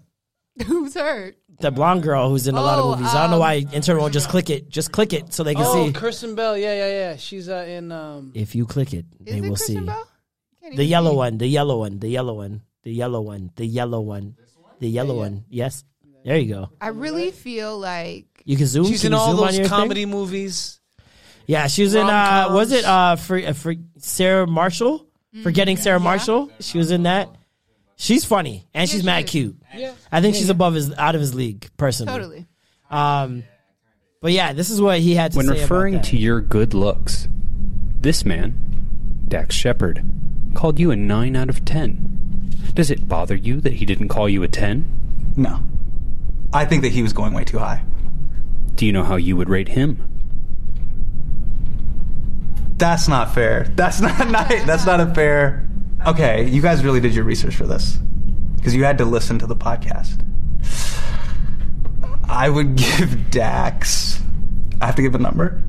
Who's 0.67 0.95
hurt? 0.95 1.37
the 1.61 1.71
blonde 1.71 2.03
girl 2.03 2.31
who's 2.31 2.47
in 2.47 2.55
a 2.55 2.61
lot 2.61 2.79
Oh, 2.79 2.93
of 2.93 2.99
movies. 3.01 3.13
I 3.15 3.21
don't 3.21 3.31
know 3.33 3.37
um, 3.37 3.41
why 3.41 3.57
intern 3.73 3.99
won't 3.99 4.15
just 4.15 4.31
click 4.31 4.49
it. 4.49 4.71
Just 4.71 4.93
click 4.93 5.13
it 5.13 5.35
so 5.35 5.43
they 5.45 5.55
can 5.55 5.65
Oh, 5.67 5.87
see. 5.87 5.93
Kirsten 5.93 6.35
Bell. 6.35 6.57
Yeah, 6.57 6.73
yeah, 6.75 6.89
yeah. 6.89 7.17
She's 7.17 7.51
uh, 7.51 7.67
in. 7.69 7.93
Um, 7.93 8.33
If 8.35 8.55
you 8.55 8.65
click 8.65 8.95
it, 8.95 9.05
Is 9.21 9.27
they 9.27 9.39
it 9.39 9.41
will 9.43 9.51
Kristen 9.51 9.77
see. 9.81 9.85
Bell? 9.85 10.09
Can't 10.63 10.77
The 10.77 10.83
even 10.83 10.91
yellow 10.91 11.11
see. 11.11 11.17
one, 11.17 11.39
the 11.39 11.47
yellow 11.47 11.79
one, 11.79 11.99
the 11.99 12.09
yellow 12.09 12.33
one, 12.35 12.63
the 12.83 12.93
yellow 12.93 13.21
one, 13.21 13.51
the 13.57 13.67
yellow 13.67 14.01
one, 14.01 14.37
the 14.79 14.89
yellow 14.89 15.17
one. 15.17 15.45
Yes, 15.51 15.85
there 16.25 16.39
you 16.39 16.55
go. 16.55 16.71
I 16.81 16.89
really 16.89 17.31
feel 17.31 17.79
like 17.79 18.25
You 18.47 18.57
can 18.57 18.67
zoom. 18.67 18.87
she's 18.87 19.03
Can 19.03 19.09
in 19.09 19.13
you 19.13 19.19
all 19.19 19.31
zoom 19.33 19.41
on 19.41 19.47
those 19.49 19.59
your 19.59 19.65
thing? 19.69 19.71
comedy 19.79 20.07
movies. 20.07 20.81
Yeah, 21.47 21.67
she 21.67 21.83
was 21.83 21.95
in. 21.95 22.07
Uh, 22.07 22.49
was 22.53 22.73
it 22.73 22.85
uh 22.87 23.17
for 23.17 23.37
uh, 23.37 23.53
for 23.53 23.75
Sarah 23.99 24.47
Marshall? 24.47 25.07
Forgetting 25.43 25.77
Sarah 25.77 26.01
Marshall. 26.01 26.51
She 26.61 26.79
was 26.79 26.91
in 26.91 27.03
that. 27.05 27.29
She's 28.01 28.25
funny 28.25 28.67
and 28.73 28.89
she's 28.89 29.01
she 29.01 29.07
mad 29.07 29.25
is. 29.25 29.31
cute. 29.31 29.57
I 30.11 30.23
think 30.23 30.35
she's 30.35 30.49
above 30.49 30.73
his 30.73 30.91
out 30.95 31.15
of 31.15 31.21
his 31.21 31.35
league 31.35 31.69
personally. 31.77 32.11
totally. 32.19 32.47
Um, 32.91 33.45
but 34.23 34.33
yeah, 34.33 34.55
this 34.55 34.71
is 34.71 34.81
what 34.81 35.01
he 35.01 35.15
had 35.15 35.33
to 35.33 35.37
When 35.37 35.47
say 35.47 35.53
about 35.53 35.61
referring 35.61 35.95
that. 35.95 36.05
to 36.05 36.17
your 36.17 36.41
good 36.41 36.73
looks, 36.73 37.29
this 38.01 38.25
man, 38.25 38.55
Dax 39.29 39.55
Shepard, 39.55 40.03
called 40.55 40.81
you 40.81 40.91
a 40.91 40.97
9 40.97 41.37
out 41.37 41.51
of 41.51 41.67
10. 41.67 42.71
Does 42.73 42.91
it 42.91 43.07
bother 43.07 43.37
you 43.37 43.61
that 43.61 43.75
he 43.75 43.85
didn't 43.85 44.09
call 44.09 44.31
you 44.31 44.43
a 44.43 44.49
10? 44.49 45.33
No. 45.37 45.61
I 46.55 46.65
think 46.65 46.83
that 46.85 46.93
he 46.93 47.03
was 47.03 47.13
going 47.13 47.35
way 47.35 47.45
too 47.45 47.59
high. 47.59 47.85
Do 48.77 48.87
you 48.87 48.93
know 48.93 49.05
how 49.05 49.17
you 49.17 49.37
would 49.37 49.51
rate 49.51 49.69
him? 49.69 50.03
That's 52.79 53.09
not 53.09 53.35
fair. 53.35 53.71
That's 53.77 54.01
not, 54.01 54.27
not 54.31 54.49
that's 54.49 54.87
not 54.87 55.01
a 55.01 55.15
fair. 55.15 55.69
Okay, 56.07 56.49
you 56.49 56.63
guys 56.63 56.83
really 56.85 57.01
did 57.01 57.15
your 57.15 57.25
research 57.25 57.55
for 57.55 57.67
this 57.67 57.99
because 58.57 58.75
you 58.75 58.85
had 58.85 58.99
to 58.99 59.05
listen 59.05 59.39
to 59.39 59.47
the 59.47 59.57
podcast. 59.57 60.25
I 62.29 62.49
would 62.49 62.77
give 62.99 63.31
Dax. 63.31 64.21
I 64.81 64.87
have 64.87 64.95
to 64.97 65.03
give 65.03 65.15
a 65.15 65.19
number. 65.19 65.63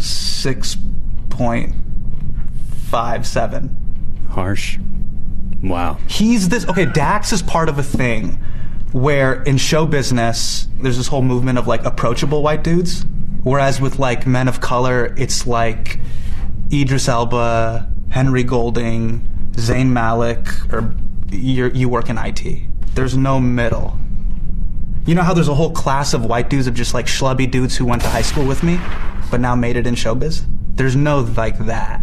Six 0.00 0.76
point 1.30 1.74
five 2.90 3.26
seven. 3.26 3.76
Harsh. 4.30 4.78
Wow. 5.62 5.98
he's 6.08 6.48
this 6.48 6.66
okay 6.68 6.86
dax 6.86 7.34
is 7.34 7.42
part 7.42 7.68
of 7.68 7.78
a 7.78 7.82
thing 7.82 8.42
where 8.92 9.42
in 9.42 9.58
show 9.58 9.84
business 9.84 10.66
there's 10.80 10.96
this 10.96 11.06
whole 11.06 11.20
movement 11.20 11.58
of 11.58 11.66
like 11.66 11.84
approachable 11.84 12.42
white 12.42 12.64
dudes 12.64 13.04
whereas 13.42 13.78
with 13.78 13.98
like 13.98 14.26
men 14.26 14.48
of 14.48 14.62
color 14.62 15.14
it's 15.18 15.46
like 15.46 16.00
idris 16.72 17.08
elba 17.10 17.89
henry 18.10 18.42
golding 18.42 19.26
zayn 19.52 19.88
malik 19.88 20.46
or 20.72 20.94
you 21.30 21.88
work 21.88 22.08
in 22.08 22.18
it 22.18 22.68
there's 22.94 23.16
no 23.16 23.40
middle 23.40 23.98
you 25.06 25.14
know 25.14 25.22
how 25.22 25.32
there's 25.32 25.48
a 25.48 25.54
whole 25.54 25.70
class 25.70 26.12
of 26.12 26.24
white 26.24 26.50
dudes 26.50 26.66
of 26.66 26.74
just 26.74 26.94
like 26.94 27.06
schlubby 27.06 27.50
dudes 27.50 27.76
who 27.76 27.84
went 27.84 28.02
to 28.02 28.08
high 28.08 28.22
school 28.22 28.46
with 28.46 28.62
me 28.62 28.78
but 29.30 29.40
now 29.40 29.54
made 29.54 29.76
it 29.76 29.86
in 29.86 29.94
showbiz 29.94 30.44
there's 30.74 30.96
no 30.96 31.20
like 31.20 31.58
that 31.58 32.02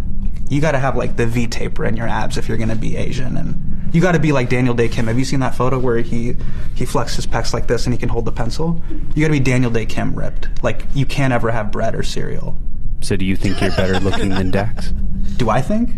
you 0.49 0.61
got 0.61 0.71
to 0.71 0.79
have 0.79 0.95
like 0.95 1.17
the 1.17 1.25
V 1.25 1.47
taper 1.47 1.85
in 1.85 1.97
your 1.97 2.07
abs 2.07 2.37
if 2.37 2.47
you're 2.47 2.57
to 2.57 2.75
be 2.75 2.95
Asian, 2.95 3.37
and 3.37 3.93
you 3.93 4.01
got 4.01 4.13
to 4.13 4.19
be 4.19 4.31
like 4.31 4.49
Daniel 4.49 4.73
Dae 4.73 4.87
Kim. 4.87 5.07
Have 5.07 5.19
you 5.19 5.25
seen 5.25 5.41
that 5.41 5.55
photo 5.55 5.77
where 5.79 5.97
he 5.97 6.35
he 6.75 6.85
flexes 6.85 7.17
his 7.17 7.27
pecs 7.27 7.53
like 7.53 7.67
this 7.67 7.85
and 7.85 7.93
he 7.93 7.97
can 7.97 8.09
hold 8.09 8.25
the 8.25 8.31
pencil? 8.31 8.81
You 9.15 9.21
got 9.21 9.27
to 9.27 9.33
be 9.33 9.39
Daniel 9.39 9.71
Dae 9.71 9.85
Kim 9.85 10.15
ripped. 10.15 10.63
Like 10.63 10.85
you 10.93 11.05
can't 11.05 11.33
ever 11.33 11.51
have 11.51 11.71
bread 11.71 11.95
or 11.95 12.03
cereal. 12.03 12.57
So 13.01 13.15
do 13.15 13.25
you 13.25 13.35
think 13.35 13.61
you're 13.61 13.71
better 13.71 13.99
looking 14.01 14.29
than 14.29 14.51
Dax? 14.51 14.91
Do 15.37 15.49
I 15.49 15.61
think? 15.61 15.89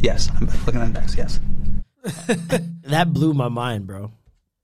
Yes, 0.00 0.28
I'm 0.34 0.48
looking 0.66 0.80
at 0.80 0.92
Dex. 0.92 1.16
Yes. 1.16 1.40
That 2.86 3.12
blew 3.12 3.32
my 3.32 3.48
mind, 3.48 3.86
bro. 3.86 4.10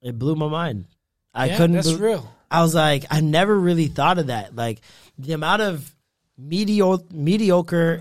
It 0.02 0.19
blew 0.19 0.35
my 0.35 0.48
mind. 0.48 0.86
I 1.32 1.47
Yeah, 1.47 1.56
couldn't. 1.56 1.77
that's 1.77 1.90
bel- 1.93 1.98
real. 2.01 2.35
I 2.51 2.62
was 2.62 2.74
like, 2.74 3.06
I 3.10 3.20
never 3.20 3.59
really 3.59 3.86
thought 3.86 4.19
of 4.19 4.27
that. 4.27 4.55
Like 4.56 4.81
the 5.19 5.32
amount 5.35 5.62
of 5.62 5.94
mediocre, 6.36 7.05
mediocre. 7.12 8.01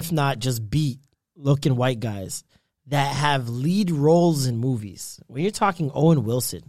If 0.00 0.12
not 0.12 0.38
just 0.38 0.68
beat 0.70 0.98
looking 1.36 1.76
white 1.76 2.00
guys 2.00 2.44
that 2.86 3.14
have 3.14 3.48
lead 3.48 3.90
roles 3.90 4.46
in 4.46 4.56
movies. 4.58 5.20
When 5.26 5.42
you're 5.42 5.50
talking 5.52 5.90
Owen 5.94 6.24
Wilson, 6.24 6.62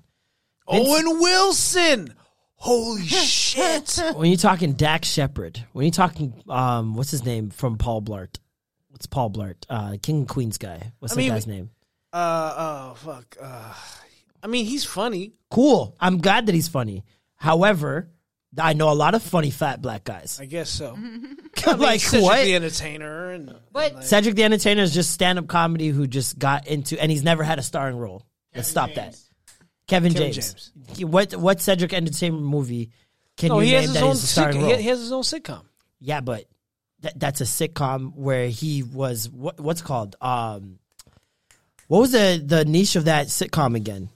Vince- 0.70 0.88
Owen 0.88 1.20
Wilson. 1.20 2.14
Holy 2.56 3.02
shit. 3.06 4.00
when 4.16 4.30
you're 4.30 4.38
talking 4.38 4.74
Dax 4.74 5.08
Shepard, 5.08 5.66
when 5.74 5.86
you're 5.86 5.92
talking 5.92 6.34
um, 6.48 6.94
what's 6.96 7.10
his 7.12 7.26
name 7.26 7.50
from 7.50 7.78
Paul 7.78 8.02
Blart? 8.04 8.38
What's 8.90 9.08
Paul 9.08 9.32
Blart? 9.32 9.56
Uh, 9.68 9.98
King 10.02 10.18
and 10.20 10.28
Queens 10.30 10.58
guy. 10.60 10.92
What's 11.00 11.14
I 11.14 11.16
that 11.16 11.22
mean- 11.22 11.30
guy's 11.32 11.48
name? 11.48 11.70
Uh 12.14 12.54
oh 12.58 12.94
fuck. 12.96 13.38
Uh, 13.42 13.74
I 14.44 14.48
mean 14.48 14.66
he's 14.66 14.84
funny. 14.84 15.32
Cool. 15.50 15.96
I'm 16.00 16.18
glad 16.20 16.46
that 16.48 16.54
he's 16.56 16.68
funny. 16.68 17.04
However, 17.36 18.10
I 18.58 18.74
know 18.74 18.90
a 18.90 18.94
lot 18.94 19.16
of 19.16 19.24
funny 19.24 19.50
fat 19.50 19.82
black 19.82 20.04
guys. 20.04 20.40
I 20.42 20.46
guess 20.46 20.70
so. 20.70 20.98
like 21.66 21.68
I 21.68 21.76
mean, 21.78 22.00
Cedric 22.00 22.24
what? 22.24 22.44
the 22.44 22.56
Entertainer 22.56 23.32
and 23.32 23.56
But 23.72 24.04
Cedric 24.04 24.36
the 24.36 24.44
Entertainer 24.44 24.82
is 24.84 24.94
just 24.94 25.12
stand 25.12 25.40
up 25.40 25.48
comedy 25.48 25.88
who 25.90 26.06
just 26.08 26.38
got 26.38 26.68
into, 26.68 27.00
and 27.02 27.10
he's 27.12 27.24
never 27.24 27.44
had 27.44 27.60
a 27.60 27.64
starring 27.64 27.98
role. 27.98 28.26
Let's 28.54 28.68
stop 28.68 28.94
that. 28.96 29.18
Kevin, 29.88 30.14
Kevin 30.14 30.32
James. 30.34 30.72
He- 30.96 31.06
what 31.06 31.34
what 31.36 31.62
Cedric 31.62 31.94
Entertainment 31.94 32.44
movie 32.44 32.92
can 33.38 33.50
no, 33.50 33.60
you 33.60 33.66
he 33.68 33.72
name 33.72 33.82
has 33.82 33.90
his 33.90 33.94
that 33.96 34.04
own 34.04 34.12
is 34.12 34.24
a 34.24 34.28
starring 34.28 34.58
sitcom. 34.58 34.62
role? 34.68 34.76
He 34.78 34.88
has 34.88 35.00
his 35.00 35.12
own 35.12 35.22
sitcom. 35.24 35.62
Yeah, 36.00 36.22
but 36.22 36.46
that, 37.02 37.20
that's 37.20 37.42
a 37.42 37.46
sitcom 37.46 38.16
where 38.16 38.48
he 38.48 38.84
was 38.84 39.30
what 39.30 39.60
what's 39.60 39.82
it 39.82 39.86
called 39.86 40.16
um 40.22 40.80
what 41.88 42.00
was 42.00 42.12
the 42.12 42.42
the 42.46 42.66
niche 42.66 42.96
of 42.96 43.06
that 43.06 43.28
sitcom 43.28 43.76
again? 43.76 44.10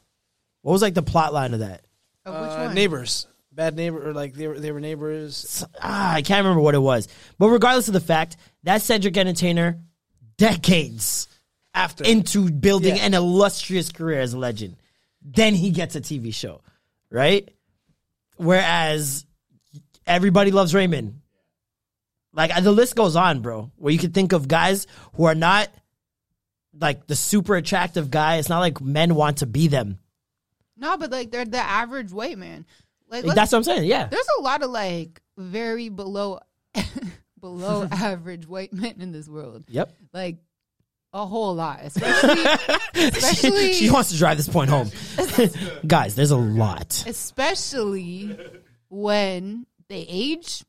What 0.62 0.74
was 0.74 0.82
like 0.82 0.94
the 0.94 1.02
plot 1.03 1.34
line 1.34 1.53
of 1.53 1.60
that? 1.62 1.86
of 2.26 2.34
which 2.41 2.52
Uh, 2.52 2.66
one? 2.66 2.76
neighbors. 2.76 3.28
Bad 3.56 3.76
neighbor 3.77 4.10
or 4.10 4.14
like 4.14 4.34
they 4.34 4.48
were 4.49 4.60
they 4.60 4.72
were 4.73 4.82
neighbors. 4.82 5.65
Ah, 5.82 6.14
I 6.14 6.22
can't 6.22 6.44
remember 6.44 6.61
what 6.61 6.76
it 6.76 6.80
was. 6.80 7.07
But 7.40 7.48
regardless 7.48 7.88
of 7.88 7.94
the 7.94 8.02
fact, 8.02 8.36
that 8.64 8.82
Cedric 8.82 9.15
Entertainer 9.15 9.80
decades 10.38 11.27
After 11.73 12.03
into 12.03 12.52
building 12.52 12.98
Yeah. 12.98 13.06
an 13.06 13.14
illustrious 13.14 13.91
career 13.94 14.19
as 14.19 14.34
a 14.34 14.38
legend. 14.38 14.76
Then 15.22 15.56
he 15.56 15.72
gets 15.72 15.95
a 15.95 16.02
TV 16.02 16.34
show, 16.34 16.61
right? 17.10 17.49
Whereas 18.38 19.26
everybody 20.06 20.52
loves 20.52 20.73
Raymond. 20.73 21.22
Like 22.34 22.52
the 22.61 22.72
list 22.73 22.95
goes 22.95 23.15
on, 23.15 23.40
bro. 23.41 23.72
Where 23.77 23.94
you 23.94 23.99
could 23.99 24.14
think 24.14 24.34
of 24.34 24.48
guys 24.49 24.86
who 25.14 25.23
are 25.26 25.36
not 25.36 25.69
like 26.77 27.07
the 27.07 27.15
super 27.15 27.56
attractive 27.56 28.11
guy. 28.11 28.36
It's 28.36 28.49
not 28.49 28.60
like 28.60 28.82
men 28.82 29.15
want 29.15 29.38
to 29.38 29.45
be 29.45 29.68
them. 29.69 29.99
No, 30.77 30.98
but 30.98 31.10
like 31.10 31.32
they're 31.32 31.45
the 31.45 31.57
average 31.57 32.11
white 32.11 32.38
man. 32.38 32.65
Like 33.10 33.23
that's 33.23 33.52
what 33.52 33.60
I'm 33.60 33.64
saying. 33.64 33.86
Yeah. 33.86 34.07
there's 34.07 34.27
a 34.40 34.41
lot 34.41 34.64
of 34.64 34.69
like 34.72 35.22
very 35.38 35.90
below 35.90 36.40
below 37.40 37.88
average 37.91 38.48
white 38.48 38.73
men 38.73 38.95
in 38.99 39.11
this 39.11 39.27
world. 39.27 39.65
Yep. 39.68 39.94
Like 40.14 40.38
a 41.14 41.26
whole 41.26 41.56
lot, 41.56 41.80
especially 41.84 42.44
especially 42.95 43.73
she 43.73 43.90
wants 43.90 44.10
to 44.11 44.18
drive 44.18 44.38
this 44.38 44.49
point 44.49 44.69
home. 44.69 44.91
Guys, 45.88 46.15
there's 46.15 46.32
a 46.32 46.38
lot. 46.38 47.03
especially 47.07 48.38
when 48.90 49.65
they 49.88 50.06
age. 50.10 50.64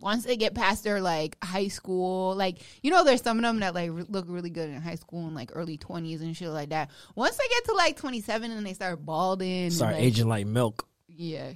Once 0.00 0.24
they 0.24 0.36
get 0.36 0.52
past 0.52 0.82
their 0.82 1.00
like 1.00 1.36
high 1.44 1.68
school, 1.68 2.34
like 2.34 2.58
you 2.82 2.90
know, 2.90 3.04
there's 3.04 3.22
some 3.22 3.36
of 3.38 3.42
them 3.42 3.60
that 3.60 3.72
like 3.72 3.88
re- 3.92 4.04
look 4.08 4.24
really 4.28 4.50
good 4.50 4.68
in 4.68 4.80
high 4.80 4.96
school 4.96 5.26
and 5.26 5.34
like 5.34 5.50
early 5.54 5.76
twenties 5.76 6.22
and 6.22 6.36
shit 6.36 6.48
like 6.48 6.70
that. 6.70 6.90
Once 7.14 7.36
they 7.36 7.46
get 7.48 7.64
to 7.66 7.72
like 7.74 7.96
27 7.96 8.50
and 8.50 8.66
they 8.66 8.72
start 8.72 9.04
balding, 9.04 9.64
and, 9.64 9.72
Start 9.72 9.94
like, 9.94 10.02
aging 10.02 10.26
like 10.26 10.44
milk. 10.44 10.88
Yeah, 11.06 11.52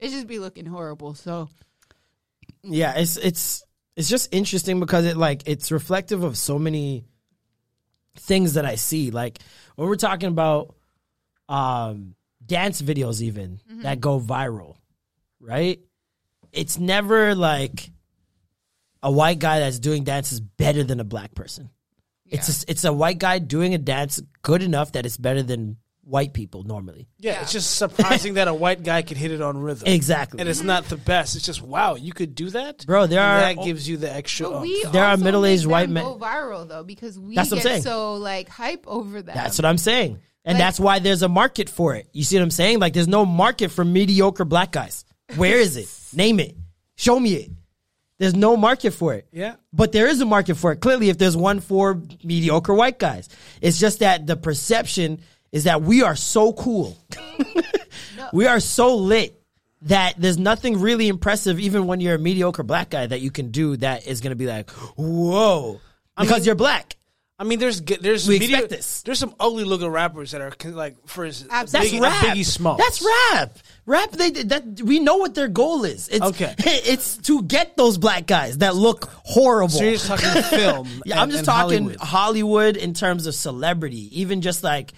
it 0.00 0.10
just 0.10 0.26
be 0.26 0.38
looking 0.38 0.66
horrible. 0.66 1.14
So. 1.14 1.48
Yeah 2.62 2.94
it's 2.96 3.16
it's 3.16 3.64
it's 3.96 4.08
just 4.08 4.34
interesting 4.34 4.80
because 4.80 5.06
it 5.06 5.16
like 5.16 5.42
it's 5.46 5.72
reflective 5.72 6.22
of 6.22 6.36
so 6.36 6.58
many 6.58 7.04
things 8.16 8.54
that 8.54 8.66
i 8.66 8.74
see. 8.74 9.10
Like 9.10 9.38
when 9.76 9.88
we're 9.88 9.96
talking 9.96 10.28
about 10.28 10.74
um 11.48 12.14
dance 12.44 12.82
videos 12.82 13.22
even 13.22 13.60
that 13.82 14.00
go 14.00 14.20
viral 14.20 14.76
right? 15.40 15.80
It's 16.52 16.78
never 16.78 17.34
like 17.34 17.90
a 19.02 19.10
white 19.10 19.38
guy 19.38 19.60
that's 19.60 19.78
doing 19.78 20.04
dances 20.04 20.40
better 20.40 20.84
than 20.84 21.00
a 21.00 21.04
black 21.04 21.34
person. 21.34 21.70
It's 22.26 22.62
a, 22.62 22.70
it's 22.70 22.84
a 22.84 22.92
white 22.92 23.18
guy 23.18 23.40
doing 23.40 23.74
a 23.74 23.78
dance 23.78 24.22
good 24.42 24.62
enough 24.62 24.92
that 24.92 25.04
it's 25.04 25.16
better 25.16 25.42
than 25.42 25.78
white 26.10 26.32
people 26.34 26.64
normally 26.64 27.06
Yeah, 27.18 27.40
it's 27.42 27.52
just 27.52 27.76
surprising 27.76 28.34
that 28.34 28.48
a 28.48 28.54
white 28.54 28.82
guy 28.82 29.02
could 29.02 29.16
hit 29.16 29.30
it 29.30 29.40
on 29.40 29.58
rhythm. 29.58 29.86
Exactly. 29.86 30.40
And 30.40 30.48
it's 30.48 30.62
not 30.62 30.84
the 30.86 30.96
best. 30.96 31.36
It's 31.36 31.46
just 31.46 31.62
wow, 31.62 31.94
you 31.94 32.12
could 32.12 32.34
do 32.34 32.50
that, 32.50 32.84
Bro, 32.86 33.06
there 33.06 33.20
And 33.20 33.28
are- 33.28 33.54
that 33.54 33.64
gives 33.64 33.88
you 33.88 33.96
the 33.96 34.12
extra. 34.12 34.50
But 34.50 34.62
we 34.62 34.84
There 34.92 35.04
are 35.04 35.16
middle-aged 35.16 35.66
make 35.66 35.72
white 35.72 35.88
men- 35.90 36.04
go 36.04 36.16
viral 36.18 36.68
though 36.68 36.82
because 36.82 37.18
we 37.18 37.34
That's 37.36 37.50
what 37.50 37.58
I'm 37.58 37.62
get 37.62 37.68
saying. 37.70 37.82
so 37.82 38.14
like 38.14 38.48
hype 38.48 38.84
over 38.86 39.22
that. 39.22 39.34
That's 39.34 39.56
what 39.58 39.64
I'm 39.64 39.78
saying. 39.78 40.18
And 40.44 40.54
Like- 40.56 40.66
that's 40.66 40.80
why 40.80 40.98
there's 40.98 41.22
a 41.22 41.28
market 41.28 41.68
for 41.70 41.94
it. 41.94 42.08
You 42.12 42.24
see 42.24 42.36
what 42.36 42.42
I'm 42.42 42.50
saying? 42.50 42.80
Like 42.80 42.92
there's 42.94 43.08
no 43.08 43.24
market 43.24 43.70
for 43.70 43.84
mediocre 43.84 44.44
black 44.44 44.72
guys. 44.72 45.04
Where 45.36 45.58
is 45.58 45.76
it? 45.76 45.88
Name 46.16 46.40
it. 46.40 46.56
Show 46.96 47.20
me 47.20 47.34
it. 47.34 47.50
There's 48.18 48.34
no 48.34 48.54
market 48.56 48.90
for 48.92 49.14
it. 49.14 49.26
Yeah. 49.32 49.54
But 49.72 49.92
there 49.92 50.06
is 50.06 50.20
a 50.20 50.26
market 50.26 50.56
for 50.56 50.72
it. 50.72 50.80
Clearly, 50.80 51.08
if 51.08 51.16
there's 51.16 51.36
one 51.36 51.60
for 51.60 52.02
mediocre 52.22 52.74
white 52.74 52.98
guys, 52.98 53.28
it's 53.62 53.78
just 53.80 54.00
that 54.00 54.26
the 54.26 54.36
perception 54.36 55.20
is 55.52 55.64
that 55.64 55.82
we 55.82 56.02
are 56.02 56.16
so 56.16 56.52
cool. 56.52 56.96
we 58.32 58.46
are 58.46 58.60
so 58.60 58.96
lit 58.96 59.36
that 59.82 60.14
there's 60.18 60.38
nothing 60.38 60.78
really 60.80 61.08
impressive, 61.08 61.58
even 61.58 61.86
when 61.86 62.00
you're 62.00 62.16
a 62.16 62.18
mediocre 62.18 62.62
black 62.62 62.90
guy, 62.90 63.06
that 63.06 63.20
you 63.20 63.30
can 63.30 63.50
do 63.50 63.76
that 63.78 64.06
is 64.06 64.20
going 64.20 64.30
to 64.30 64.36
be 64.36 64.46
like, 64.46 64.70
whoa, 64.96 65.80
because 66.18 66.44
you're 66.46 66.54
black. 66.54 66.96
I 67.38 67.44
mean, 67.44 67.58
there's 67.58 67.80
there's 67.80 68.28
We 68.28 68.38
media- 68.38 68.56
expect 68.58 68.70
this. 68.70 69.00
There's 69.00 69.18
some 69.18 69.34
ugly 69.40 69.64
looking 69.64 69.88
rappers 69.88 70.32
that 70.32 70.42
are 70.42 70.52
like, 70.72 70.98
for 71.06 71.24
instance, 71.24 71.50
That's 71.50 71.72
Biggie, 71.90 71.98
rap. 71.98 72.12
Biggie 72.22 72.44
Smalls. 72.44 72.76
That's 72.76 73.02
rap. 73.32 73.56
Rap. 73.86 74.10
They 74.10 74.30
that 74.30 74.82
we 74.82 74.98
know 75.00 75.16
what 75.16 75.34
their 75.34 75.48
goal 75.48 75.84
is. 75.84 76.08
It's, 76.10 76.22
Okay. 76.22 76.54
It's 76.58 77.16
to 77.16 77.40
get 77.42 77.78
those 77.78 77.96
black 77.96 78.26
guys 78.26 78.58
that 78.58 78.76
look 78.76 79.06
horrible. 79.24 79.70
So 79.70 79.84
you're 79.84 79.94
just 79.94 80.06
talking 80.06 80.42
film 80.42 80.88
yeah, 81.06 81.22
I'm 81.22 81.30
just 81.30 81.46
talking 81.46 81.84
Hollywood. 81.84 81.96
Hollywood. 81.96 82.76
in 82.76 82.92
terms 82.92 83.26
of 83.26 83.34
celebrity. 83.34 84.20
Even 84.20 84.42
just 84.42 84.62
like 84.62 84.92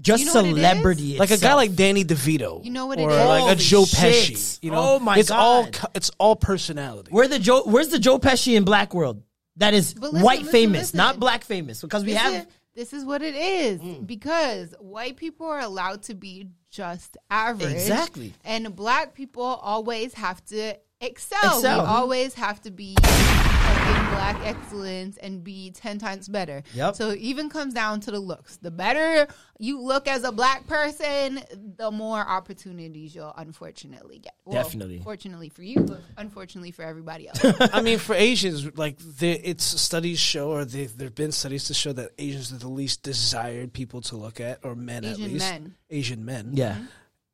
just 0.00 0.20
You 0.24 0.26
know 0.26 0.34
what 0.34 0.44
it 0.46 0.48
is? 0.50 0.56
celebrity, 0.56 1.18
like 1.18 1.28
a 1.28 1.32
guy 1.32 1.34
itself. 1.34 1.56
like 1.56 1.74
Danny 1.76 2.04
DeVito. 2.04 2.64
You 2.64 2.70
know 2.70 2.86
what 2.86 2.98
or 2.98 3.10
it 3.10 3.12
is? 3.12 3.18
like 3.18 3.38
a 3.40 3.42
Holy 3.44 3.54
Joe 3.56 3.84
shit. 3.84 3.98
Pesci. 4.32 4.58
You 4.62 4.70
know, 4.72 4.94
Oh 4.96 4.98
my 4.98 5.18
it's 5.18 5.30
all 5.30 5.64
God. 5.64 5.72
co- 5.72 5.88
it's 5.94 6.10
all 6.18 6.36
personality. 6.36 7.10
Where 7.12 7.28
the 7.28 7.38
Joe? 7.38 7.62
Where's 7.64 7.88
the 7.88 7.98
Joe 7.98 8.18
Pesci 8.18 8.56
in 8.56 8.64
Black 8.64 8.92
World? 8.94 9.22
That 9.56 9.72
is 9.72 9.94
But 9.94 10.12
listen, 10.12 10.24
white 10.24 10.38
listen, 10.40 10.52
famous, 10.52 10.80
listen. 10.80 10.96
not 10.96 11.20
black 11.20 11.44
famous, 11.44 11.80
because 11.80 12.02
we 12.04 12.12
this 12.12 12.20
have. 12.22 12.34
Is, 12.34 12.46
this 12.74 12.92
is 12.92 13.04
what 13.04 13.22
it 13.22 13.36
is 13.36 13.80
Mm. 13.80 14.04
because 14.04 14.74
white 14.80 15.16
people 15.16 15.46
are 15.46 15.60
allowed 15.60 16.02
to 16.04 16.14
be 16.14 16.48
just 16.72 17.16
average. 17.30 17.70
Exactly. 17.72 18.32
And 18.44 18.74
black 18.74 19.14
people 19.14 19.44
always 19.44 20.12
have 20.14 20.44
to 20.46 20.76
excel. 21.00 21.58
Excel. 21.58 21.82
We 21.82 21.86
always 21.86 22.34
have 22.34 22.60
to 22.62 22.72
be 22.72 22.96
fucking 24.14 24.34
black 24.34 24.46
excellence 24.46 25.16
and 25.18 25.42
be 25.44 25.70
10 25.72 25.98
times 25.98 26.28
better. 26.28 26.62
Yep. 26.74 26.96
So 26.96 27.10
it 27.10 27.18
even 27.18 27.48
comes 27.48 27.74
down 27.74 28.00
to 28.00 28.10
the 28.10 28.20
looks. 28.20 28.56
The 28.56 28.70
better 28.70 29.26
you 29.58 29.80
look 29.80 30.08
as 30.08 30.24
a 30.24 30.32
black 30.32 30.66
person, 30.66 31.40
the 31.76 31.90
more 31.90 32.20
opportunities 32.20 33.14
you'll 33.14 33.34
unfortunately 33.36 34.18
get. 34.18 34.34
Well, 34.44 34.62
Definitely. 34.62 35.00
Fortunately 35.02 35.48
for 35.48 35.62
you, 35.62 35.80
but 35.80 36.00
unfortunately 36.16 36.70
for 36.70 36.82
everybody 36.82 37.28
else. 37.28 37.40
I 37.72 37.80
mean, 37.82 37.98
for 37.98 38.14
Asians, 38.14 38.76
like 38.76 38.96
it's 39.20 39.64
studies 39.64 40.18
show, 40.18 40.50
or 40.50 40.64
there 40.64 40.88
have 41.00 41.14
been 41.14 41.32
studies 41.32 41.64
to 41.64 41.74
show 41.74 41.92
that 41.92 42.10
Asians 42.18 42.52
are 42.52 42.58
the 42.58 42.68
least 42.68 43.02
desired 43.02 43.72
people 43.72 44.00
to 44.02 44.16
look 44.16 44.40
at, 44.40 44.60
or 44.64 44.74
men 44.74 45.04
at 45.04 45.12
Asian 45.12 45.32
least. 45.32 45.50
men. 45.50 45.74
Asian 45.90 46.24
men. 46.24 46.50
Yeah. 46.54 46.74
Mm-hmm. 46.74 46.84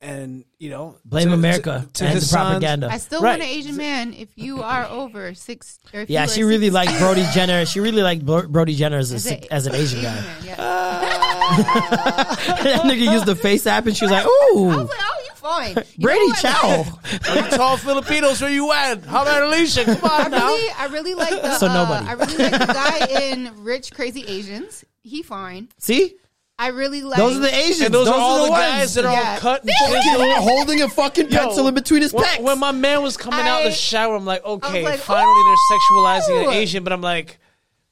And 0.02 0.44
you 0.58 0.70
know, 0.70 0.96
Blame 1.04 1.28
to- 1.28 1.34
America 1.34 1.86
to- 1.92 2.04
to 2.04 2.06
and 2.10 2.18
the 2.20 2.26
propaganda. 2.32 2.88
I 2.90 2.96
still 2.96 3.20
Right. 3.20 3.38
want 3.38 3.42
an 3.42 3.48
Asian 3.48 3.76
man 3.76 4.14
if 4.14 4.30
you 4.34 4.62
are 4.62 4.86
over 4.86 5.34
six. 5.34 5.78
Or 5.92 6.00
if 6.00 6.08
Yeah, 6.10 6.24
she 6.26 6.42
really 6.42 6.68
six- 6.68 6.74
liked 6.74 6.98
Brody 6.98 7.26
Jenner. 7.34 7.66
She 7.66 7.80
really 7.80 8.02
liked 8.02 8.24
Brody 8.24 8.74
Jenner 8.74 8.96
as, 8.96 9.12
a, 9.12 9.16
As 9.16 9.26
a- 9.26 9.52
as 9.52 9.66
an 9.66 9.74
Asian 9.74 10.00
guy. 10.02 10.14
man, 10.14 10.36
yeah. 10.42 10.56
that 11.60 12.80
nigga 12.84 13.12
used 13.12 13.26
the 13.26 13.36
face 13.36 13.66
app 13.66 13.86
and 13.86 13.96
she 13.96 14.04
was 14.04 14.12
like, 14.12 14.24
I 14.24 14.26
was 14.26 14.56
"Ooh, 14.56 14.70
like, 14.86 14.88
oh, 15.00 15.22
you 15.24 15.30
fine. 15.34 15.74
You 15.96 16.02
Brady 16.04 16.20
know 16.20 16.28
what? 16.28 16.38
Chow." 16.38 17.34
You 17.34 17.42
tall 17.56 17.76
Filipinos, 17.76 18.40
where 18.40 18.50
you 18.50 18.72
at? 18.72 19.04
How 19.04 19.22
about 19.22 19.42
Alicia? 19.42 19.84
Come 19.84 19.98
I 20.04 20.24
on 20.24 20.30
now. 20.30 20.46
really, 20.46 20.70
I 20.78 20.86
really 20.86 21.14
like 21.14 21.30
the. 21.42 21.54
So 21.58 21.66
uh, 21.66 21.74
nobody. 21.74 22.06
I 22.08 22.12
really 22.12 22.36
like 22.38 22.52
the 22.52 22.72
guy 22.72 23.06
in 23.32 23.52
Rich 23.64 23.92
Crazy 23.92 24.24
Asians. 24.26 24.84
He 25.02 25.22
fine. 25.22 25.68
See, 25.78 26.14
I 26.60 26.66
really 26.68 27.00
like. 27.00 27.16
those 27.16 27.38
are 27.38 27.40
the 27.40 27.54
Asians. 27.54 27.80
And 27.80 27.94
those, 27.94 28.06
are 28.06 28.14
all 28.14 28.44
the, 28.44 28.50
ones. 28.50 28.62
guys 28.62 28.94
that 28.94 29.06
are 29.06 29.12
Yeah. 29.14 29.32
all 29.32 29.38
cut. 29.38 29.62
and 29.62 29.70
Fucking 29.80 30.02
chiseled. 30.02 30.32
holding 30.36 30.82
a 30.82 30.88
fucking 30.90 31.28
pencil 31.28 31.66
in 31.66 31.74
between 31.74 32.02
his 32.02 32.12
when, 32.12 32.22
pecs. 32.24 32.42
when 32.42 32.58
my 32.58 32.70
man 32.70 33.02
was 33.02 33.16
coming 33.16 33.40
out 33.40 33.60
of 33.60 33.64
the 33.64 33.72
shower, 33.72 34.14
I'm 34.14 34.26
like, 34.26 34.44
okay, 34.44 34.84
like, 34.84 35.00
finally 35.00 35.42
they're 35.46 35.78
sexualizing 35.78 36.48
an 36.48 36.52
Asian, 36.52 36.84
but 36.84 36.92
I'm 36.92 37.00
like, 37.00 37.38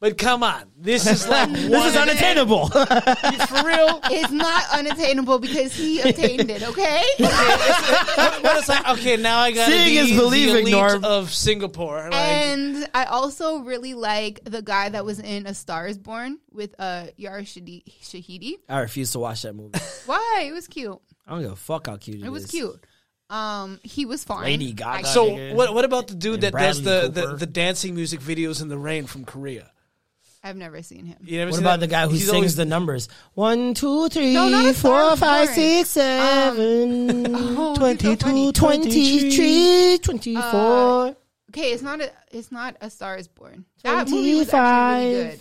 but 0.00 0.16
come 0.18 0.42
on, 0.42 0.64
this 0.76 1.06
is 1.06 1.26
like 1.34 1.50
this 1.52 1.84
is 1.86 1.96
unattainable. 1.96 2.70
a- 2.74 3.46
for 3.46 3.66
real. 3.66 4.00
It's 4.10 4.30
not 4.32 4.64
unattainable 4.72 5.38
because 5.38 5.74
he 5.74 6.00
obtained 6.00 6.50
it. 6.50 6.62
Okay. 6.68 7.02
But 8.40 8.56
it's 8.58 8.68
like, 8.68 8.88
okay, 8.90 9.16
now 9.16 9.40
I 9.40 9.52
got 9.52 9.68
Seeing 9.68 10.04
be 10.06 10.12
is 10.12 10.18
believing, 10.18 10.54
the 10.54 10.60
elite 10.60 10.72
Norm. 10.72 11.04
of 11.04 11.32
Singapore. 11.32 12.04
Like, 12.10 12.14
and 12.14 12.88
I 12.94 13.04
also 13.04 13.58
really 13.60 13.94
like 13.94 14.40
the 14.44 14.62
guy 14.62 14.88
that 14.90 15.04
was 15.04 15.18
in 15.18 15.46
A 15.46 15.54
Star 15.54 15.86
Is 15.86 15.98
Born 15.98 16.38
with 16.52 16.74
uh, 16.78 17.06
Yara 17.16 17.42
Shadi- 17.42 17.82
Shahidi. 18.02 18.54
I 18.68 18.80
refuse 18.80 19.12
to 19.12 19.18
watch 19.18 19.42
that 19.42 19.54
movie. 19.54 19.78
Why? 20.06 20.44
It 20.48 20.52
was 20.52 20.68
cute. 20.68 20.98
I 21.26 21.32
don't 21.32 21.42
give 21.42 21.52
a 21.52 21.56
fuck 21.56 21.86
how 21.88 21.96
cute 21.96 22.20
it, 22.20 22.24
It 22.26 22.30
was 22.30 22.44
is. 22.44 22.50
cute. 22.50 22.84
Um, 23.30 23.78
he 23.82 24.06
was 24.06 24.24
fine. 24.24 24.44
Lady 24.44 24.72
Gaga. 24.72 25.06
So 25.06 25.26
nigga. 25.30 25.54
what? 25.54 25.74
What 25.74 25.84
about 25.84 26.08
the 26.08 26.14
dude 26.14 26.34
And 26.34 26.42
that 26.44 26.52
does 26.54 26.80
Bradley 26.80 27.08
the, 27.08 27.12
the 27.12 27.26
Cooper. 27.26 27.36
the 27.38 27.46
dancing 27.46 27.94
music 27.94 28.20
videos 28.20 28.62
in 28.62 28.68
the 28.68 28.78
rain 28.78 29.06
from 29.06 29.24
Korea? 29.26 29.70
I've 30.48 30.56
never 30.56 30.82
seen 30.82 31.06
him. 31.06 31.16
You 31.24 31.38
never 31.38 31.50
What 31.50 31.56
seen 31.56 31.64
about 31.64 31.80
that? 31.80 31.86
the 31.86 31.90
guy 31.90 32.04
who 32.06 32.12
He's 32.12 32.24
sings 32.24 32.34
always- 32.34 32.56
the 32.56 32.64
numbers? 32.64 33.08
One, 33.34 33.74
two, 33.74 34.08
three, 34.08 34.32
No, 34.34 34.48
not 34.48 34.66
a 34.66 34.74
four, 34.74 35.14
Star 35.14 35.16
five, 35.16 35.46
Born. 35.48 35.54
six, 35.54 35.90
seven, 35.90 37.26
um, 37.34 37.36
Oh, 37.58 37.74
twenty-two, 37.76 38.08
he's 38.10 38.20
so 38.20 38.26
funny. 38.26 38.52
twenty-three, 38.52 39.98
twenty-four. 40.02 41.06
Uh, 41.08 41.14
okay, 41.50 41.72
it's 41.72 41.82
not 41.82 42.00
a 42.00 42.10
it's 42.30 42.52
not 42.52 42.76
a 42.80 42.90
Star 42.90 43.16
is 43.16 43.28
Born. 43.28 43.64
That 43.84 44.08
movie 44.08 44.34
was 44.36 44.52
actually 44.52 45.14
really 45.14 45.30
good. 45.30 45.38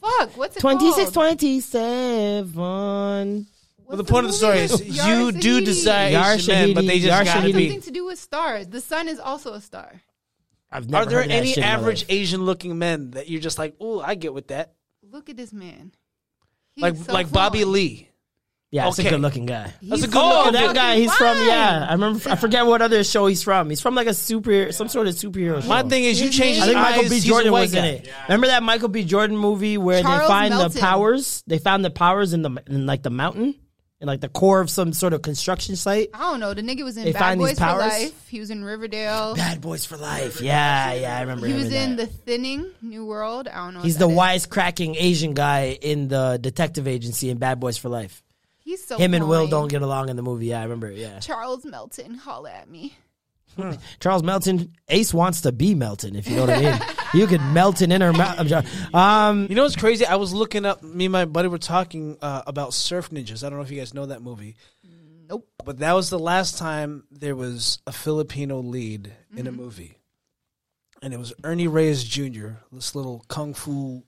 Fuck, 0.00 0.36
what's 0.38 0.56
it 0.56 0.60
26, 0.60 0.94
called? 1.10 1.14
27. 1.14 3.46
Well, 3.86 3.96
the 3.96 4.04
point 4.04 4.26
of 4.26 4.32
the 4.32 4.36
story 4.38 4.60
is 4.60 4.80
you 4.80 5.32
do 5.32 5.60
Shahidi. 5.60 5.64
desire 5.64 6.10
Yara 6.10 6.34
Asian 6.36 6.54
men, 6.54 6.74
but 6.74 6.86
they 6.86 6.98
Shahidi, 6.98 7.02
just 7.02 7.06
Yara 7.06 7.24
gotta 7.24 7.38
It 7.40 7.42
has 7.42 7.52
be. 7.54 7.68
something 7.68 7.82
to 7.82 7.90
do 7.90 8.04
with 8.06 8.18
stars. 8.18 8.66
The 8.68 8.80
sun 8.80 9.08
is 9.08 9.18
also 9.18 9.52
a 9.52 9.60
star. 9.60 10.00
I've 10.72 10.88
never 10.88 11.02
Are 11.02 11.06
there 11.06 11.18
heard 11.18 11.24
of 11.26 11.28
that 11.30 11.34
any 11.36 11.52
shit 11.52 11.64
average. 11.64 12.04
Asian 12.08 12.44
looking 12.44 12.78
men 12.78 13.10
that 13.12 13.28
you're 13.28 13.40
just 13.40 13.58
like, 13.58 13.74
oh, 13.80 14.00
I 14.00 14.14
get 14.14 14.32
with 14.34 14.48
that? 14.48 14.74
Look 15.02 15.28
at 15.28 15.36
this 15.36 15.52
man. 15.52 15.92
He's 16.72 16.82
Like 16.82 16.96
so 16.96 17.12
like 17.12 17.30
Bobby. 17.32 17.64
Lee. 17.64 18.06
Yeah, 18.72 18.86
it's 18.86 19.00
a 19.00 19.02
good 19.02 19.20
looking 19.20 19.46
guy. 19.46 19.72
That's 19.82 20.04
a 20.04 20.06
good 20.06 20.12
so 20.14 20.20
Oh, 20.22 20.38
looking 20.44 20.52
that 20.52 20.74
guy, 20.76 20.94
he's 20.94 21.12
from, 21.16 21.36
yeah. 21.38 21.86
I 21.88 21.92
remember, 21.94 22.30
I 22.30 22.36
forget 22.36 22.64
what 22.64 22.80
other 22.80 23.02
show 23.02 23.26
he's 23.26 23.42
from. 23.42 23.68
He's 23.68 23.80
from 23.80 23.96
like 23.96 24.06
a 24.06 24.14
super, 24.14 24.70
some 24.70 24.86
sort 24.86 25.08
of 25.08 25.14
superhero 25.16 25.60
show. 25.60 25.66
My 25.68 25.82
thing 25.82 26.04
is, 26.04 26.20
you 26.20 26.28
His 26.28 26.36
change 26.36 26.58
name- 26.60 26.62
I 26.62 26.66
his 26.66 26.74
think 26.74 26.82
Michael 26.84 27.04
eyes. 27.06 27.10
B. 27.10 27.28
Jordan 27.28 27.52
white 27.52 27.60
was 27.62 27.74
in 27.74 27.82
guy. 27.82 27.88
it. 27.88 28.08
Remember 28.28 28.46
that 28.46 28.62
Michael 28.62 28.88
B. 28.88 29.02
Jordan 29.02 29.36
movie 29.36 29.76
where 29.76 30.00
Charles 30.02 30.20
they 30.20 30.26
find 30.28 30.50
Melton. 30.54 30.72
the 30.72 30.78
powers? 30.80 31.42
They 31.48 31.58
found 31.58 31.84
the 31.84 31.90
powers 31.90 32.32
in 32.32 32.42
the 32.42 32.62
in 32.68 32.86
like 32.86 33.02
the 33.02 33.10
mountain, 33.10 33.56
in 34.00 34.06
like 34.06 34.20
the 34.20 34.28
core 34.28 34.60
of 34.60 34.70
some 34.70 34.92
sort 34.92 35.12
of 35.12 35.22
construction 35.22 35.76
site. 35.76 36.10
I 36.14 36.20
don't 36.20 36.40
know. 36.40 36.54
The 36.54 36.62
nigga 36.62 36.84
was 36.84 36.96
in 36.96 37.04
They 37.04 37.12
Bad 37.12 37.38
Boys 37.38 37.58
for? 37.58 37.66
Life. 37.66 38.28
He 38.28 38.40
was 38.40 38.50
in 38.50 38.64
Riverdale. 38.64 39.34
Bad 39.36 39.60
Boys 39.60 39.84
for 39.84 39.96
Life. 39.96 40.40
Yeah, 40.40 40.92
yeah, 40.94 41.18
I 41.18 41.20
remember. 41.20 41.46
He 41.46 41.52
was 41.52 41.72
in 41.72 41.96
that. 41.96 42.06
The 42.08 42.12
Thinning, 42.12 42.70
New 42.80 43.04
World. 43.04 43.46
I 43.46 43.56
don't 43.64 43.74
know. 43.74 43.80
He's 43.80 43.98
the 43.98 44.08
is. 44.08 44.16
wisecracking 44.16 44.96
Asian 44.98 45.34
guy 45.34 45.78
in 45.80 46.08
the 46.08 46.38
detective 46.40 46.88
agency 46.88 47.30
in 47.30 47.38
Bad 47.38 47.60
Boys 47.60 47.76
for 47.76 47.88
Life. 47.88 48.22
He's 48.58 48.84
so 48.84 48.96
Him 48.96 49.14
and 49.14 49.28
Will 49.28 49.48
don't 49.48 49.68
get 49.68 49.82
along 49.82 50.08
in 50.08 50.16
the 50.16 50.22
movie. 50.22 50.46
Yeah, 50.46 50.60
I 50.60 50.62
remember. 50.62 50.90
Yeah, 50.90 51.18
Charles 51.20 51.64
Melton, 51.64 52.14
holla 52.14 52.52
at 52.52 52.70
me. 52.70 52.96
Charles 54.00 54.22
Melton. 54.22 54.72
Ace 54.88 55.12
wants 55.12 55.42
to 55.42 55.52
be 55.52 55.74
Melton, 55.74 56.16
if 56.16 56.26
you 56.28 56.36
know 56.36 56.46
what 56.46 56.50
I 56.56 56.60
mean. 56.60 56.80
you 57.14 57.26
could 57.26 57.40
Melton 57.42 57.92
in 57.92 58.00
her 58.00 58.12
mouth. 58.12 58.38
I'm 58.38 58.48
sorry. 58.48 58.66
Um, 58.94 59.46
You 59.48 59.54
know 59.54 59.62
what's 59.64 59.76
crazy? 59.76 60.06
I 60.06 60.16
was 60.16 60.32
looking 60.32 60.64
up. 60.64 60.82
Me 60.82 61.06
and 61.06 61.12
my 61.12 61.24
buddy 61.26 61.48
were 61.48 61.58
talking 61.58 62.16
uh, 62.22 62.42
about 62.46 62.72
Surf 62.74 63.10
Ninjas. 63.10 63.44
I 63.44 63.48
don't 63.50 63.58
know 63.58 63.64
if 63.64 63.70
you 63.70 63.78
guys 63.78 63.92
know 63.94 64.06
that 64.06 64.22
movie. 64.22 64.56
Nope. 65.28 65.46
But 65.64 65.78
that 65.78 65.92
was 65.92 66.10
the 66.10 66.18
last 66.18 66.58
time 66.58 67.04
there 67.10 67.36
was 67.36 67.78
a 67.86 67.92
Filipino 67.92 68.60
lead 68.60 69.12
in 69.36 69.44
Mm-hmm. 69.44 69.46
a 69.46 69.52
movie, 69.52 69.98
and 71.02 71.14
it 71.14 71.18
was 71.18 71.32
Ernie 71.44 71.68
Reyes 71.68 72.02
Jr. 72.02 72.48
This 72.72 72.94
little 72.96 73.24
kung 73.28 73.54
fu 73.54 74.02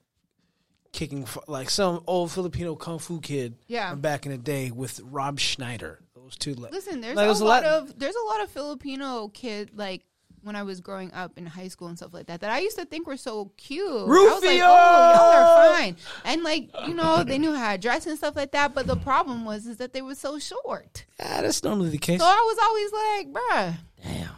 kicking, 0.93 1.27
like 1.47 1.71
some 1.71 2.03
old 2.07 2.33
Filipino 2.33 2.75
kung 2.75 2.99
fu 2.99 3.21
kid. 3.21 3.55
Yeah. 3.69 3.91
from 3.91 4.01
back 4.01 4.27
in 4.27 4.33
the 4.33 4.39
day 4.39 4.71
with 4.71 5.01
Rob 5.05 5.39
Schneider. 5.39 6.01
Those 6.41 6.55
two. 6.55 6.61
le- 6.61 6.69
Listen, 6.71 7.01
there's 7.01 7.17
Like, 7.17 7.29
a, 7.29 7.33
lot, 7.33 7.63
lot- 7.63 7.65
of 7.65 7.99
there's 7.99 8.15
a 8.15 8.27
lot 8.27 8.43
of 8.43 8.51
Filipino 8.51 9.29
kid 9.29 9.71
like 9.75 10.03
when 10.43 10.57
I 10.57 10.65
was 10.65 10.81
growing 10.81 11.13
up 11.13 11.39
in 11.39 11.47
high 11.47 11.69
school 11.69 11.87
and 11.87 11.97
stuff 11.97 12.13
like 12.13 12.27
that 12.27 12.41
that 12.41 12.51
I 12.51 12.59
used 12.59 12.77
to 12.79 12.85
think 12.85 13.07
were 13.07 13.17
so 13.17 13.53
cute. 13.57 13.87
I 13.89 14.05
was 14.07 14.43
like, 14.43 14.55
oh, 14.55 14.57
y'all 14.57 14.67
are 14.67 15.75
fine, 15.77 15.97
and 16.25 16.43
like 16.43 16.69
you 16.87 16.95
know 16.95 17.23
they 17.23 17.39
knew 17.39 17.55
how 17.55 17.73
to 17.73 17.79
dress 17.79 18.07
and 18.07 18.19
stuff 18.19 18.35
like 18.35 18.51
that. 18.53 18.75
But 18.75 18.87
the 18.89 18.97
problem 18.97 19.45
was 19.45 19.67
is 19.67 19.77
that 19.77 19.93
they 19.93 20.03
were 20.03 20.15
so 20.17 20.39
short. 20.41 21.05
Yeah, 21.21 21.43
that's 21.43 21.63
normally 21.63 21.91
the 21.91 21.99
case. 21.99 22.21
So 22.21 22.27
I 22.27 22.35
was 22.35 22.59
always 22.63 22.93
like, 22.93 23.33
bruh, 23.33 23.75
damn, 24.03 24.31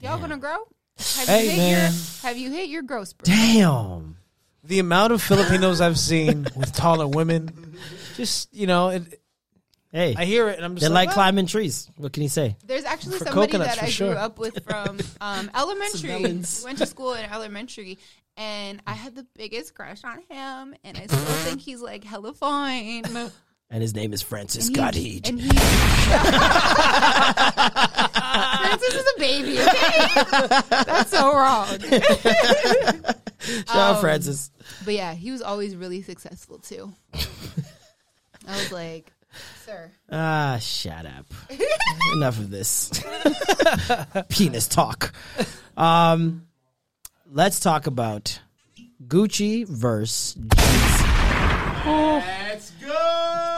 y'all 0.00 0.18
gonna 0.20 0.38
grow? 0.38 0.66
Have 0.98 1.28
Hey, 1.28 1.44
you 1.44 1.50
hit 1.50 1.56
man. 1.58 1.92
your 1.92 2.00
Have 2.22 2.36
you 2.38 2.50
hit 2.50 2.68
your 2.70 2.82
growth 2.82 3.08
spurt? 3.08 3.26
damn. 3.26 4.16
the 4.64 4.78
amount 4.78 5.12
of 5.12 5.20
Filipinos 5.20 5.80
I've 5.80 5.98
seen 5.98 6.46
with 6.56 6.72
taller 6.72 7.06
women, 7.08 7.76
just 8.16 8.54
you 8.54 8.66
know, 8.66 8.90
it, 8.90 9.20
Hey, 9.92 10.14
I 10.16 10.24
hear 10.24 10.48
it 10.48 10.56
and 10.56 10.64
I'm 10.64 10.74
just 10.74 10.88
they 10.88 10.92
like 10.92 11.08
like, 11.08 11.14
climbing 11.14 11.46
trees. 11.46 11.90
What 11.96 12.12
can 12.14 12.22
you 12.22 12.28
say? 12.30 12.56
There's 12.64 12.84
actually 12.84 13.18
For 13.18 13.26
somebody 13.26 13.52
coconuts, 13.52 13.74
that 13.76 13.84
I 13.84 13.88
sure. 13.90 14.12
grew 14.14 14.16
up 14.22 14.38
with 14.38 14.64
from 14.64 14.98
um, 15.20 15.50
elementary. 15.54 16.08
melons. 16.08 16.62
Went 16.64 16.78
to 16.78 16.86
school 16.86 17.12
in 17.12 17.24
elementary, 17.30 17.98
and 18.38 18.80
I 18.86 18.92
had 18.94 19.14
the 19.14 19.26
biggest 19.36 19.74
crush 19.74 20.02
on 20.04 20.20
him, 20.30 20.74
and 20.82 20.96
I 20.96 21.06
still 21.06 21.18
think 21.18 21.60
he's 21.60 21.82
like 21.82 22.04
hella 22.04 22.32
fine. 22.32 23.04
And 23.70 23.82
his 23.82 23.94
name 23.94 24.12
is 24.14 24.22
Francis 24.22 24.66
And 24.68 24.76
Scott 24.76 24.94
he- 24.94 25.02
Heat. 25.10 25.28
And 25.28 25.38
he, 25.40 25.48
Francis 27.62 28.94
is 28.94 29.06
a 29.16 29.18
baby. 29.18 29.58
Okay, 29.60 30.62
that's 30.70 31.10
so 31.10 31.34
wrong. 31.34 31.66
Shout 33.40 33.68
out 33.76 33.94
Um, 33.96 34.00
Francis. 34.00 34.50
But 34.84 34.94
yeah, 34.94 35.14
he 35.14 35.30
was 35.30 35.42
always 35.42 35.74
really 35.76 36.02
successful 36.02 36.58
too. 36.58 36.92
I 37.14 38.56
was 38.56 38.72
like, 38.72 39.12
sir. 39.64 39.90
Ah, 40.10 40.58
shut 40.60 41.06
up. 41.06 41.26
Enough 42.14 42.38
of 42.38 42.50
this 42.50 42.90
penis 44.28 44.68
talk. 44.68 45.12
Um, 45.76 46.46
let's 47.30 47.60
talk 47.60 47.86
about 47.86 48.40
Gucci 49.06 49.66
versus 49.66 50.36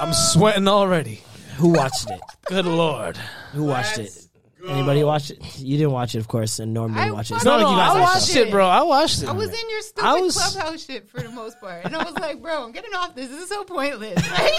I'm 0.00 0.12
sweating 0.12 0.68
already. 0.68 1.20
who 1.56 1.68
watched 1.68 2.10
it. 2.10 2.20
Good 2.46 2.66
lord. 2.66 3.16
Who 3.52 3.64
watched 3.64 3.98
it? 3.98 4.18
Anybody 4.66 5.04
watch 5.04 5.30
it? 5.30 5.38
You 5.58 5.76
didn't 5.76 5.92
watch 5.92 6.14
it, 6.14 6.18
of 6.20 6.28
course, 6.28 6.58
and 6.58 6.72
Norm 6.72 6.94
didn't 6.94 7.08
I 7.08 7.12
watch 7.12 7.30
it. 7.30 7.34
It's 7.34 7.44
fucking 7.44 7.60
not 7.60 7.66
like 7.68 7.70
you 7.70 7.76
guys 7.76 7.90
I 7.96 8.00
watched 8.00 8.14
watched 8.14 8.36
it. 8.36 8.48
it, 8.48 8.50
bro. 8.50 8.66
I 8.66 8.82
watched 8.82 9.22
it. 9.22 9.28
I 9.28 9.32
was 9.32 9.48
in 9.50 9.70
your 9.70 9.82
stupid 9.82 10.06
I 10.06 10.14
was- 10.20 10.36
clubhouse 10.38 10.84
shit 10.86 11.06
for 11.10 11.20
the 11.20 11.28
most 11.30 11.60
part, 11.60 11.84
and 11.84 11.94
I 11.94 12.02
was 12.02 12.14
like, 12.14 12.40
"Bro, 12.40 12.64
I'm 12.64 12.72
getting 12.72 12.94
off 12.94 13.14
this. 13.14 13.28
This 13.28 13.42
is 13.42 13.48
so 13.50 13.64
pointless." 13.64 14.14
Like, 14.30 14.52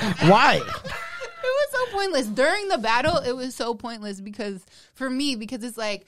Why? 0.28 0.56
It 0.56 0.62
was 0.62 1.68
so 1.72 1.96
pointless 1.96 2.26
during 2.26 2.68
the 2.68 2.78
battle. 2.78 3.16
It 3.18 3.32
was 3.32 3.54
so 3.54 3.74
pointless 3.74 4.20
because 4.20 4.64
for 4.94 5.08
me, 5.08 5.36
because 5.36 5.62
it's 5.64 5.78
like 5.78 6.06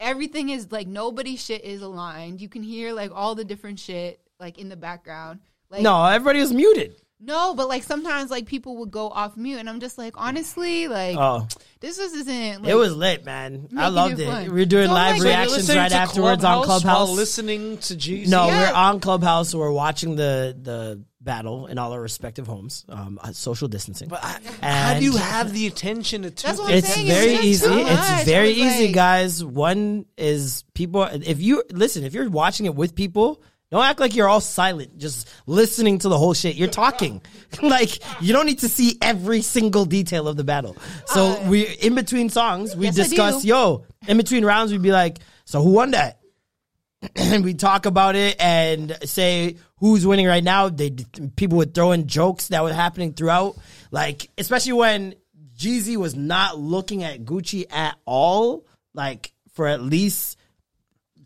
everything 0.00 0.50
is 0.50 0.70
like 0.72 0.86
nobody 0.86 1.36
shit 1.36 1.64
is 1.64 1.82
aligned. 1.82 2.40
You 2.40 2.48
can 2.48 2.62
hear 2.62 2.92
like 2.92 3.10
all 3.14 3.34
the 3.34 3.44
different 3.44 3.78
shit 3.78 4.20
like 4.40 4.58
in 4.58 4.68
the 4.68 4.76
background. 4.76 5.40
Like 5.70 5.82
No, 5.82 6.04
everybody 6.04 6.40
was 6.40 6.52
muted. 6.52 6.94
no, 7.20 7.54
but 7.54 7.68
like 7.68 7.82
sometimes 7.82 8.30
like 8.30 8.46
people 8.46 8.76
would 8.78 8.90
go 8.90 9.08
off 9.08 9.36
mute, 9.36 9.58
and 9.58 9.68
I'm 9.68 9.80
just 9.80 9.96
like 9.98 10.14
honestly, 10.16 10.88
like 10.88 11.16
Oh. 11.18 11.46
this 11.80 11.96
just 11.96 12.14
isn't. 12.14 12.62
Like, 12.62 12.70
it 12.70 12.74
was 12.74 12.94
lit, 12.94 13.24
man. 13.24 13.68
I 13.76 13.88
loved 13.88 14.14
it 14.20 14.24
it. 14.24 14.26
fun. 14.26 14.44
We 14.52 14.60
were 14.60 14.64
doing 14.66 14.88
So, 14.88 14.92
live 14.94 15.14
like- 15.16 15.22
reactions 15.24 15.74
right 15.74 15.88
to 15.90 15.96
afterwards 15.96 16.44
on 16.44 16.58
Clubhouse 16.64 16.82
Clubhouse. 16.82 17.08
while 17.08 17.14
listening 17.16 17.78
to 17.78 17.94
Jeezy. 17.94 18.28
No, 18.28 18.46
Yeah. 18.46 18.70
we're 18.70 18.76
on 18.76 19.00
Clubhouse. 19.00 19.50
So 19.50 19.58
we're 19.58 19.70
watching 19.72 20.16
the 20.16 20.56
the 20.60 21.02
battle 21.24 21.66
in 21.66 21.78
all 21.78 21.92
our 21.92 22.00
respective 22.00 22.46
homes, 22.46 22.84
um, 22.88 23.18
uh, 23.22 23.32
social 23.32 23.66
distancing. 23.68 24.08
But 24.08 24.22
I, 24.22 24.38
how 24.66 24.98
do 24.98 25.04
you 25.04 25.16
have 25.16 25.52
the 25.52 25.66
attention 25.66 26.22
to 26.22 26.30
two 26.30 26.46
That's 26.46 26.58
what 26.58 26.70
I'm 26.70 26.76
it's 26.78 26.94
saying, 26.94 27.06
very 27.06 27.32
it's 27.34 27.44
easy. 27.44 27.66
It's 27.72 28.24
very 28.24 28.50
easy, 28.50 28.86
like- 28.86 28.94
guys. 28.94 29.42
One 29.44 30.06
is 30.16 30.64
people. 30.74 31.02
If 31.04 31.40
you 31.40 31.64
listen, 31.70 32.04
if 32.04 32.14
you're 32.14 32.28
watching 32.30 32.66
it 32.66 32.74
with 32.74 32.94
people, 32.94 33.42
don't 33.70 33.82
act 33.84 33.98
like 33.98 34.14
you're 34.14 34.28
all 34.28 34.40
silent, 34.42 34.98
just 34.98 35.28
listening 35.46 35.98
to 36.00 36.08
the 36.08 36.16
whole 36.18 36.34
shit. 36.34 36.54
You're 36.54 36.68
talking, 36.68 37.22
like 37.62 37.98
you 38.22 38.32
don't 38.32 38.46
need 38.46 38.60
to 38.60 38.68
see 38.68 38.98
every 39.02 39.40
single 39.42 39.84
detail 39.84 40.28
of 40.28 40.36
the 40.36 40.44
battle. 40.44 40.76
So 41.06 41.42
we, 41.48 41.66
in 41.66 41.94
between 41.94 42.28
songs, 42.28 42.76
we 42.76 42.86
Yes, 42.86 42.94
discuss. 42.96 43.44
Yo, 43.44 43.84
in 44.06 44.16
between 44.16 44.44
rounds, 44.44 44.70
we'd 44.70 44.82
be 44.82 44.92
like, 44.92 45.18
"So 45.44 45.62
who 45.62 45.70
won 45.70 45.92
that?" 45.92 46.18
And 47.16 47.44
we 47.44 47.54
talk 47.54 47.86
about 47.86 48.16
it 48.16 48.36
and 48.40 48.96
say 49.04 49.56
who's 49.78 50.06
winning 50.06 50.26
right 50.26 50.44
now. 50.44 50.68
They 50.68 50.90
people 51.36 51.58
would 51.58 51.74
throw 51.74 51.92
in 51.92 52.06
jokes 52.06 52.48
that 52.48 52.62
were 52.62 52.72
happening 52.72 53.12
throughout, 53.12 53.56
like 53.90 54.30
especially 54.38 54.74
when 54.74 55.14
Jeezy 55.56 55.96
was 55.96 56.14
not 56.14 56.58
looking 56.58 57.04
at 57.04 57.24
Gucci 57.24 57.70
at 57.72 57.96
all, 58.04 58.66
like 58.92 59.32
for 59.54 59.66
at 59.66 59.80
least 59.80 60.38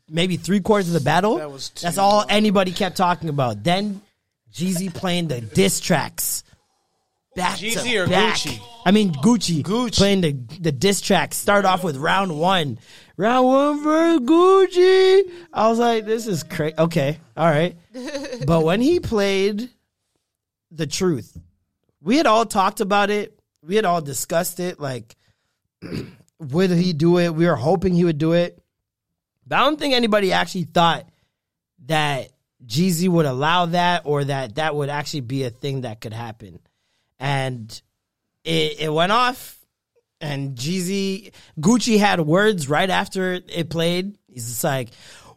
maybe 0.08 0.36
three 0.36 0.60
quarters 0.60 0.88
of 0.88 0.94
the 0.94 1.00
battle. 1.00 1.36
That 1.36 1.50
was 1.50 1.70
That's 1.80 1.98
all 1.98 2.24
anybody 2.28 2.72
kept 2.72 2.96
talking 2.96 3.28
about. 3.28 3.62
Then 3.62 4.02
Jeezy 4.52 4.92
playing 4.92 5.28
the 5.28 5.40
diss 5.40 5.80
tracks. 5.80 6.44
Back 7.36 7.58
Jeezy 7.58 7.82
to 7.82 7.98
or 7.98 8.06
back. 8.08 8.36
Gucci? 8.36 8.60
I 8.84 8.90
mean 8.90 9.12
Gucci, 9.12 9.62
Gucci. 9.62 9.96
playing 9.96 10.20
the 10.22 10.32
the 10.60 10.72
diss 10.72 11.00
tracks. 11.00 11.36
Start 11.36 11.64
off 11.64 11.84
with 11.84 11.96
round 11.96 12.38
one, 12.38 12.78
round 13.18 13.46
one 13.46 13.82
for 13.82 14.24
Gucci. 14.24 15.30
I 15.52 15.68
was 15.68 15.78
like, 15.78 16.06
this 16.06 16.26
is 16.26 16.42
crazy. 16.44 16.74
Okay, 16.78 17.18
all 17.36 17.46
right. 17.46 17.76
but 18.46 18.64
when 18.64 18.80
he 18.80 19.00
played 19.00 19.68
the 20.70 20.86
truth, 20.86 21.36
we 22.00 22.16
had 22.16 22.26
all 22.26 22.46
talked 22.46 22.80
about 22.80 23.10
it. 23.10 23.38
We 23.62 23.76
had 23.76 23.84
all 23.84 24.00
discussed 24.00 24.60
it. 24.60 24.80
Like, 24.80 25.16
would 26.38 26.70
he 26.70 26.94
do 26.94 27.18
it? 27.18 27.34
We 27.34 27.46
were 27.46 27.56
hoping 27.56 27.92
he 27.92 28.04
would 28.04 28.18
do 28.18 28.32
it. 28.32 28.62
But 29.46 29.58
I 29.58 29.64
don't 29.64 29.78
think 29.78 29.94
anybody 29.94 30.32
actually 30.32 30.64
thought 30.64 31.08
that 31.86 32.30
Jeezy 32.64 33.08
would 33.08 33.26
allow 33.26 33.66
that 33.66 34.02
or 34.04 34.24
that 34.24 34.56
that 34.56 34.74
would 34.74 34.90
actually 34.90 35.20
be 35.20 35.44
a 35.44 35.50
thing 35.50 35.82
that 35.82 36.00
could 36.00 36.12
happen. 36.12 36.60
And 37.18 37.68
it, 38.44 38.80
it 38.80 38.92
went 38.92 39.10
off, 39.10 39.57
and 40.20 40.56
Jeezy, 40.56 41.32
Gucci 41.60 41.98
had 41.98 42.20
words 42.20 42.68
right 42.68 42.90
after 42.90 43.34
it 43.34 43.70
played. 43.70 44.16
He's 44.32 44.46
just 44.48 44.64
like, 44.64 44.90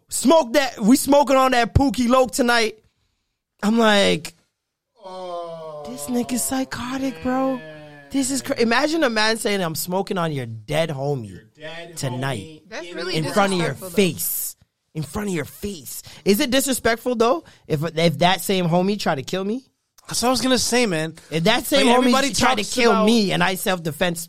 smoke 0.09 0.53
that, 0.53 0.79
we 0.79 0.95
smoking 0.97 1.35
on 1.35 1.51
that 1.51 1.73
Pookie 1.73 2.09
Loc 2.09 2.31
tonight. 2.31 2.77
I'm 3.63 3.77
like, 3.77 4.33
this 5.85 6.05
nigga's 6.07 6.43
psychotic, 6.43 7.21
bro. 7.23 7.59
This 8.11 8.29
is 8.31 8.41
crazy." 8.41 8.61
imagine 8.63 9.03
a 9.03 9.09
man 9.09 9.37
saying, 9.37 9.61
"I'm 9.61 9.75
smoking 9.75 10.17
on 10.17 10.31
your 10.31 10.45
dead 10.45 10.89
homie 10.89 11.39
tonight 11.95 12.61
That's 12.67 12.91
really 12.93 13.15
in 13.15 13.23
front 13.31 13.53
of 13.53 13.59
your 13.59 13.73
though. 13.73 13.89
face." 13.89 14.55
In 14.93 15.03
front 15.03 15.29
of 15.29 15.33
your 15.35 15.45
face. 15.45 16.03
Is 16.25 16.41
it 16.41 16.51
disrespectful 16.51 17.15
though? 17.15 17.45
If 17.67 17.83
if 17.97 18.19
that 18.19 18.41
same 18.41 18.65
homie 18.67 18.99
tried 18.99 19.15
to 19.15 19.23
kill 19.23 19.45
me, 19.45 19.63
That's 20.07 20.21
what 20.21 20.27
I 20.27 20.31
was 20.31 20.41
gonna 20.41 20.57
say, 20.59 20.85
man. 20.85 21.15
if 21.29 21.45
that 21.45 21.65
same 21.65 21.87
Like, 21.87 21.97
homie 21.97 22.37
tried 22.37 22.57
to 22.57 22.63
kill 22.65 22.91
about- 22.91 23.05
me 23.05 23.31
and 23.31 23.41
I 23.41 23.55
self 23.55 23.81
defense 23.81 24.27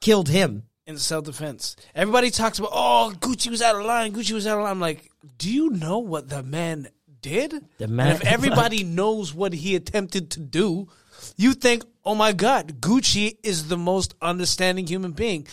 killed 0.00 0.28
him, 0.28 0.64
in 0.86 0.96
self 0.98 1.24
defense. 1.24 1.76
Everybody 1.94 2.30
talks 2.30 2.58
about, 2.58 2.70
oh, 2.72 3.12
Gucci 3.18 3.50
was 3.50 3.60
out 3.62 3.76
of 3.76 3.84
line. 3.84 4.12
Gucci 4.12 4.32
was 4.32 4.46
out 4.46 4.58
of 4.58 4.64
line. 4.64 4.70
I'm 4.72 4.80
like, 4.80 5.10
do 5.36 5.50
you 5.52 5.70
know 5.70 5.98
what 5.98 6.28
the 6.28 6.42
man 6.42 6.88
did? 7.20 7.52
The 7.78 7.84
And 7.84 7.92
man- 7.94 8.16
if 8.16 8.24
everybody 8.26 8.84
knows 8.84 9.34
what 9.34 9.52
he 9.52 9.74
attempted 9.76 10.30
to 10.32 10.40
do, 10.40 10.88
you 11.36 11.52
think, 11.54 11.84
oh 12.04 12.14
my 12.14 12.32
God, 12.32 12.80
Gucci 12.80 13.36
is 13.42 13.68
the 13.68 13.76
most 13.76 14.14
understanding 14.22 14.86
human 14.86 15.12
being 15.12 15.46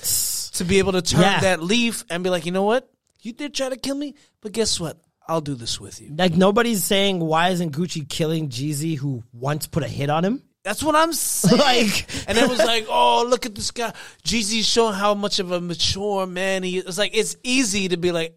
to 0.53 0.63
be 0.63 0.77
able 0.79 0.93
to 0.93 1.01
turn 1.01 1.21
Yeah. 1.21 1.39
that 1.41 1.61
leaf 1.61 2.05
and 2.09 2.23
be 2.23 2.29
like, 2.29 2.45
you 2.45 2.51
know 2.51 2.63
what? 2.63 2.89
You 3.21 3.33
did 3.33 3.53
try 3.53 3.69
to 3.69 3.75
kill 3.75 3.95
me, 3.95 4.13
but 4.41 4.51
guess 4.51 4.79
what? 4.79 5.01
I'll 5.27 5.41
do 5.41 5.55
this 5.55 5.81
with 5.81 5.99
you. 5.99 6.13
like 6.15 6.35
nobody's 6.35 6.83
saying 6.83 7.19
why 7.19 7.49
isn't 7.49 7.71
Gucci 7.75 8.07
killing 8.07 8.49
Jeezy 8.49 8.95
who 8.95 9.23
once 9.33 9.65
put 9.65 9.81
a 9.81 9.87
hit 9.87 10.11
on 10.11 10.23
him? 10.23 10.43
That's 10.65 10.83
what 10.83 10.95
I'm 10.95 11.13
saying. 11.13 11.57
Like- 11.59 12.07
and 12.27 12.37
it 12.37 12.49
was 12.49 12.59
like, 12.59 12.87
oh, 12.89 13.25
look 13.29 13.45
at 13.45 13.55
this 13.55 13.71
guy. 13.71 13.93
Jeezy's 14.25 14.65
showing 14.67 14.95
how 14.95 15.13
much 15.13 15.39
of 15.39 15.51
a 15.51 15.61
mature 15.61 16.25
man 16.27 16.63
he 16.63 16.79
is. 16.79 16.85
It's 16.85 16.97
like 16.97 17.15
it's 17.15 17.37
easy 17.43 17.87
to 17.89 17.97
be 17.97 18.11
like, 18.11 18.35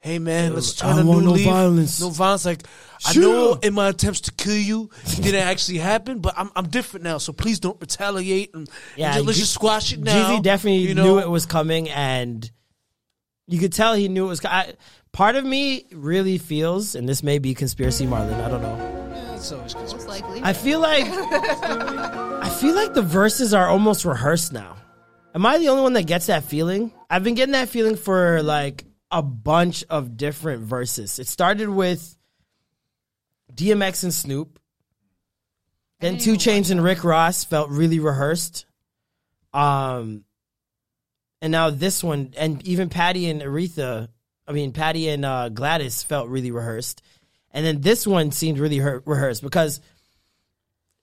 hey 0.00 0.18
man, 0.18 0.52
let's 0.52 0.82
I 0.82 0.86
turn 0.88 0.92
a 0.92 0.96
don't 0.96 1.06
new 1.06 1.12
want 1.12 1.24
no 1.24 1.32
leaf. 1.32 1.46
violence. 1.46 2.00
No 2.00 2.10
violence. 2.10 2.44
Like 2.44 2.64
I 3.06 3.14
know 3.14 3.54
in 3.62 3.72
my 3.72 3.88
attempts 3.88 4.22
to 4.22 4.32
kill 4.32 4.56
you, 4.56 4.90
it 5.06 5.22
didn't 5.22 5.42
actually 5.46 5.78
happen, 5.78 6.18
but 6.18 6.34
I'm 6.36 6.50
I'm 6.56 6.66
different 6.68 7.04
now. 7.04 7.18
So 7.18 7.32
please 7.32 7.60
don't 7.60 7.80
retaliate 7.80 8.52
and, 8.54 8.68
Yeah, 8.96 9.06
and 9.06 9.14
just, 9.14 9.26
let's 9.26 9.38
Gu- 9.38 9.42
just 9.42 9.54
squash 9.54 9.92
it 9.94 10.00
now. 10.00 10.12
Jeezy 10.36 10.42
definitely 10.42 10.80
you 10.88 10.94
know? 10.94 11.04
knew 11.04 11.18
it 11.20 11.30
was 11.30 11.46
coming, 11.46 11.88
and 11.88 12.50
you 13.46 13.60
could 13.60 13.72
tell 13.72 13.94
he 13.94 14.08
knew 14.08 14.24
it 14.26 14.28
was. 14.28 14.40
co- 14.40 14.48
I, 14.48 14.74
part 15.12 15.36
of 15.36 15.44
me 15.44 15.86
really 15.92 16.38
feels, 16.38 16.96
and 16.96 17.08
this 17.08 17.22
may 17.22 17.38
be 17.38 17.54
conspiracy, 17.54 18.06
Marlon. 18.06 18.42
I 18.44 18.48
don't 18.48 18.60
know. 18.62 18.76
Yeah, 19.14 19.36
it's 19.36 19.52
always 19.52 19.72
conspiracy. 19.74 19.94
Most 19.94 20.08
likely. 20.08 20.33
I 20.44 20.52
feel 20.52 20.78
like 20.78 21.06
I 21.08 22.50
feel 22.60 22.74
like 22.74 22.92
the 22.92 23.00
verses 23.00 23.54
are 23.54 23.66
almost 23.66 24.04
rehearsed 24.04 24.52
now. 24.52 24.76
Am 25.34 25.46
I 25.46 25.56
the 25.56 25.70
only 25.70 25.82
one 25.82 25.94
that 25.94 26.06
gets 26.06 26.26
that 26.26 26.44
feeling? 26.44 26.92
I've 27.08 27.24
been 27.24 27.34
getting 27.34 27.52
that 27.52 27.70
feeling 27.70 27.96
for 27.96 28.42
like 28.42 28.84
a 29.10 29.22
bunch 29.22 29.84
of 29.88 30.18
different 30.18 30.64
verses. 30.64 31.18
It 31.18 31.28
started 31.28 31.70
with 31.70 32.14
DMX 33.54 34.04
and 34.04 34.12
Snoop. 34.12 34.60
Then 36.00 36.18
Two 36.18 36.34
Chainz 36.34 36.70
and 36.70 36.84
Rick 36.84 37.04
Ross 37.04 37.44
felt 37.44 37.70
really 37.70 37.98
rehearsed. 37.98 38.66
Um 39.54 40.24
and 41.40 41.52
now 41.52 41.70
this 41.70 42.04
one 42.04 42.34
and 42.36 42.62
even 42.68 42.90
Patti 42.90 43.30
and 43.30 43.40
Aretha, 43.40 44.08
I 44.46 44.52
mean 44.52 44.72
Patti 44.72 45.08
and 45.08 45.24
uh, 45.24 45.48
Gladys 45.48 46.02
felt 46.02 46.28
really 46.28 46.50
rehearsed. 46.50 47.00
And 47.50 47.64
then 47.64 47.80
this 47.80 48.06
one 48.06 48.30
seemed 48.32 48.58
really 48.58 48.80
rehearsed 48.80 49.40
because 49.40 49.80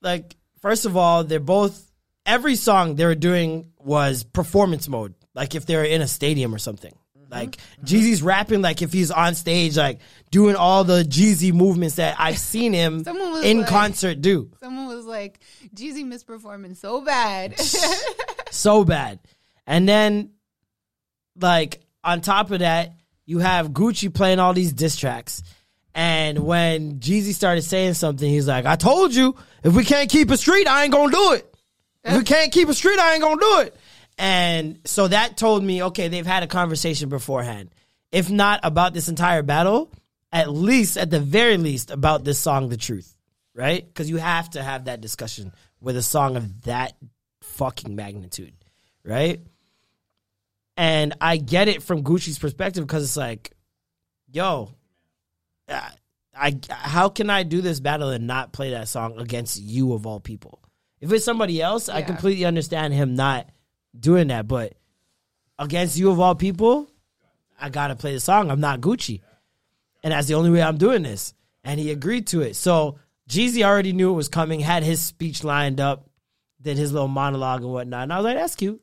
like 0.02 0.36
first 0.62 0.86
of 0.86 0.98
all, 0.98 1.24
they're 1.24 1.40
both 1.40 1.92
every 2.26 2.56
song 2.56 2.96
they 2.96 3.06
were 3.06 3.16
doing 3.16 3.72
was 3.80 4.24
performance 4.24 4.88
mode. 4.88 5.14
Like 5.34 5.56
if 5.56 5.66
they 5.66 5.76
were 5.76 5.84
in 5.84 6.02
a 6.02 6.08
stadium 6.08 6.54
or 6.54 6.58
something. 6.58 6.94
Mm-hmm. 7.18 7.32
Like 7.32 7.58
Jeezy's 7.84 8.22
rapping 8.22 8.62
like 8.62 8.82
if 8.82 8.92
he's 8.92 9.12
on 9.12 9.36
stage, 9.36 9.78
like 9.78 10.00
doing 10.30 10.56
all 10.56 10.84
the 10.84 11.04
Jeezy 11.04 11.54
movements 11.54 11.96
that 11.96 12.16
I've 12.20 12.38
seen 12.54 12.74
him 12.74 13.04
in 13.44 13.60
like- 13.60 13.68
concert 13.68 14.22
do. 14.22 14.52
Someone 14.60 14.88
was 14.88 15.06
like, 15.06 15.40
Jeezy 15.76 16.06
misperforming 16.06 16.76
so 16.76 17.02
bad. 17.02 17.60
so 18.52 18.84
bad. 18.84 19.20
And 19.68 19.88
then, 19.88 20.32
like 21.40 21.82
on 22.04 22.22
top 22.22 22.52
of 22.52 22.60
that, 22.60 22.94
you 23.26 23.40
have 23.40 23.70
Gucci 23.70 24.14
playing 24.14 24.40
all 24.40 24.54
these 24.54 24.74
diss 24.74 24.98
tracks. 24.98 25.44
And 25.94 26.40
when 26.40 27.00
Jeezy 27.00 27.34
started 27.34 27.64
saying 27.64 27.96
something, 27.96 28.30
he's 28.30 28.48
like, 28.48 28.66
"I 28.66 28.76
told 28.76 29.14
you, 29.14 29.36
if 29.64 29.74
we 29.76 29.84
can't 29.84 30.10
keep 30.10 30.32
a 30.32 30.38
street, 30.38 30.68
I 30.68 30.84
ain't 30.84 30.94
gonna 30.94 31.12
do 31.12 31.34
it. 31.34 31.54
If 32.04 32.18
we 32.18 32.24
can't 32.24 32.52
keep 32.52 32.70
a 32.70 32.74
street, 32.74 33.00
I 33.00 33.14
ain't 33.14 33.22
gonna 33.22 33.42
do 33.42 33.60
it." 33.62 33.76
And 34.18 34.80
so 34.86 35.08
that 35.08 35.38
told 35.38 35.64
me, 35.64 35.84
okay, 35.84 36.08
they've 36.08 36.26
had 36.26 36.44
a 36.44 36.48
conversation 36.48 37.10
beforehand. 37.10 37.70
If 38.12 38.30
not 38.30 38.62
about 38.64 38.94
this 38.94 39.10
entire 39.10 39.44
battle, 39.44 39.92
at 40.32 40.50
least, 40.50 40.98
at 40.98 41.10
the 41.10 41.20
very 41.20 41.58
least, 41.58 41.92
about 41.92 42.24
this 42.24 42.40
song, 42.40 42.70
"The 42.70 42.78
Truth," 42.78 43.16
right? 43.54 43.86
Because 43.86 44.10
you 44.10 44.18
have 44.18 44.50
to 44.52 44.64
have 44.64 44.86
that 44.86 45.02
discussion 45.02 45.52
with 45.82 45.98
a 45.98 46.02
song 46.02 46.38
of 46.38 46.62
that 46.64 46.94
fucking 47.42 47.96
magnitude, 47.96 48.54
right? 49.04 49.42
And 50.78 51.16
I 51.20 51.38
get 51.38 51.68
it 51.68 51.84
from 51.84 52.04
Gucci's 52.04 52.40
perspective 52.40 52.88
because 52.88 53.04
it's 53.04 53.18
like, 53.18 53.52
yo, 54.32 54.74
I 55.72 56.60
how 56.70 57.10
can 57.10 57.30
I 57.30 57.44
do 57.44 57.62
this 57.62 57.80
battle 57.80 58.10
and 58.10 58.28
not 58.28 58.54
play 58.54 58.72
that 58.72 58.88
song 58.88 59.20
against 59.20 59.60
you 59.60 59.94
of 59.94 60.06
all 60.06 60.20
people? 60.20 60.62
If 61.00 61.12
it's 61.12 61.26
somebody 61.26 61.62
else, 61.62 61.90
I 61.90 62.04
completely 62.04 62.46
understand 62.46 62.94
him 62.94 63.16
not 63.16 63.50
doing 63.98 64.28
that, 64.28 64.48
but 64.48 64.74
against 65.58 65.98
you 65.98 66.12
of 66.12 66.20
all 66.20 66.36
people, 66.36 66.88
I 67.60 67.70
gotta 67.70 67.96
play 67.96 68.14
the 68.14 68.20
song. 68.20 68.52
I'm 68.52 68.60
not 68.60 68.82
Gucci, 68.82 69.22
and 70.04 70.14
that's 70.14 70.28
the 70.28 70.36
only 70.36 70.50
way 70.52 70.62
I'm 70.62 70.78
doing 70.78 71.04
this. 71.04 71.34
And 71.64 71.80
he 71.80 71.92
agreed 71.92 72.28
to 72.28 72.42
it. 72.42 72.56
So 72.56 72.98
Jeezy 73.30 73.64
already 73.64 73.94
knew 73.94 74.12
it 74.12 74.16
was 74.16 74.30
coming, 74.30 74.60
had 74.60 74.84
his 74.84 75.02
speech 75.02 75.44
lined 75.44 75.80
up. 75.80 76.10
did 76.62 76.78
his 76.78 76.92
little 76.92 77.08
monologue 77.08 77.62
and 77.62 77.72
whatnot, 77.72 78.04
and 78.04 78.14
I 78.14 78.18
was 78.18 78.26
like, 78.26 78.38
that's 78.38 78.56
cute. 78.56 78.82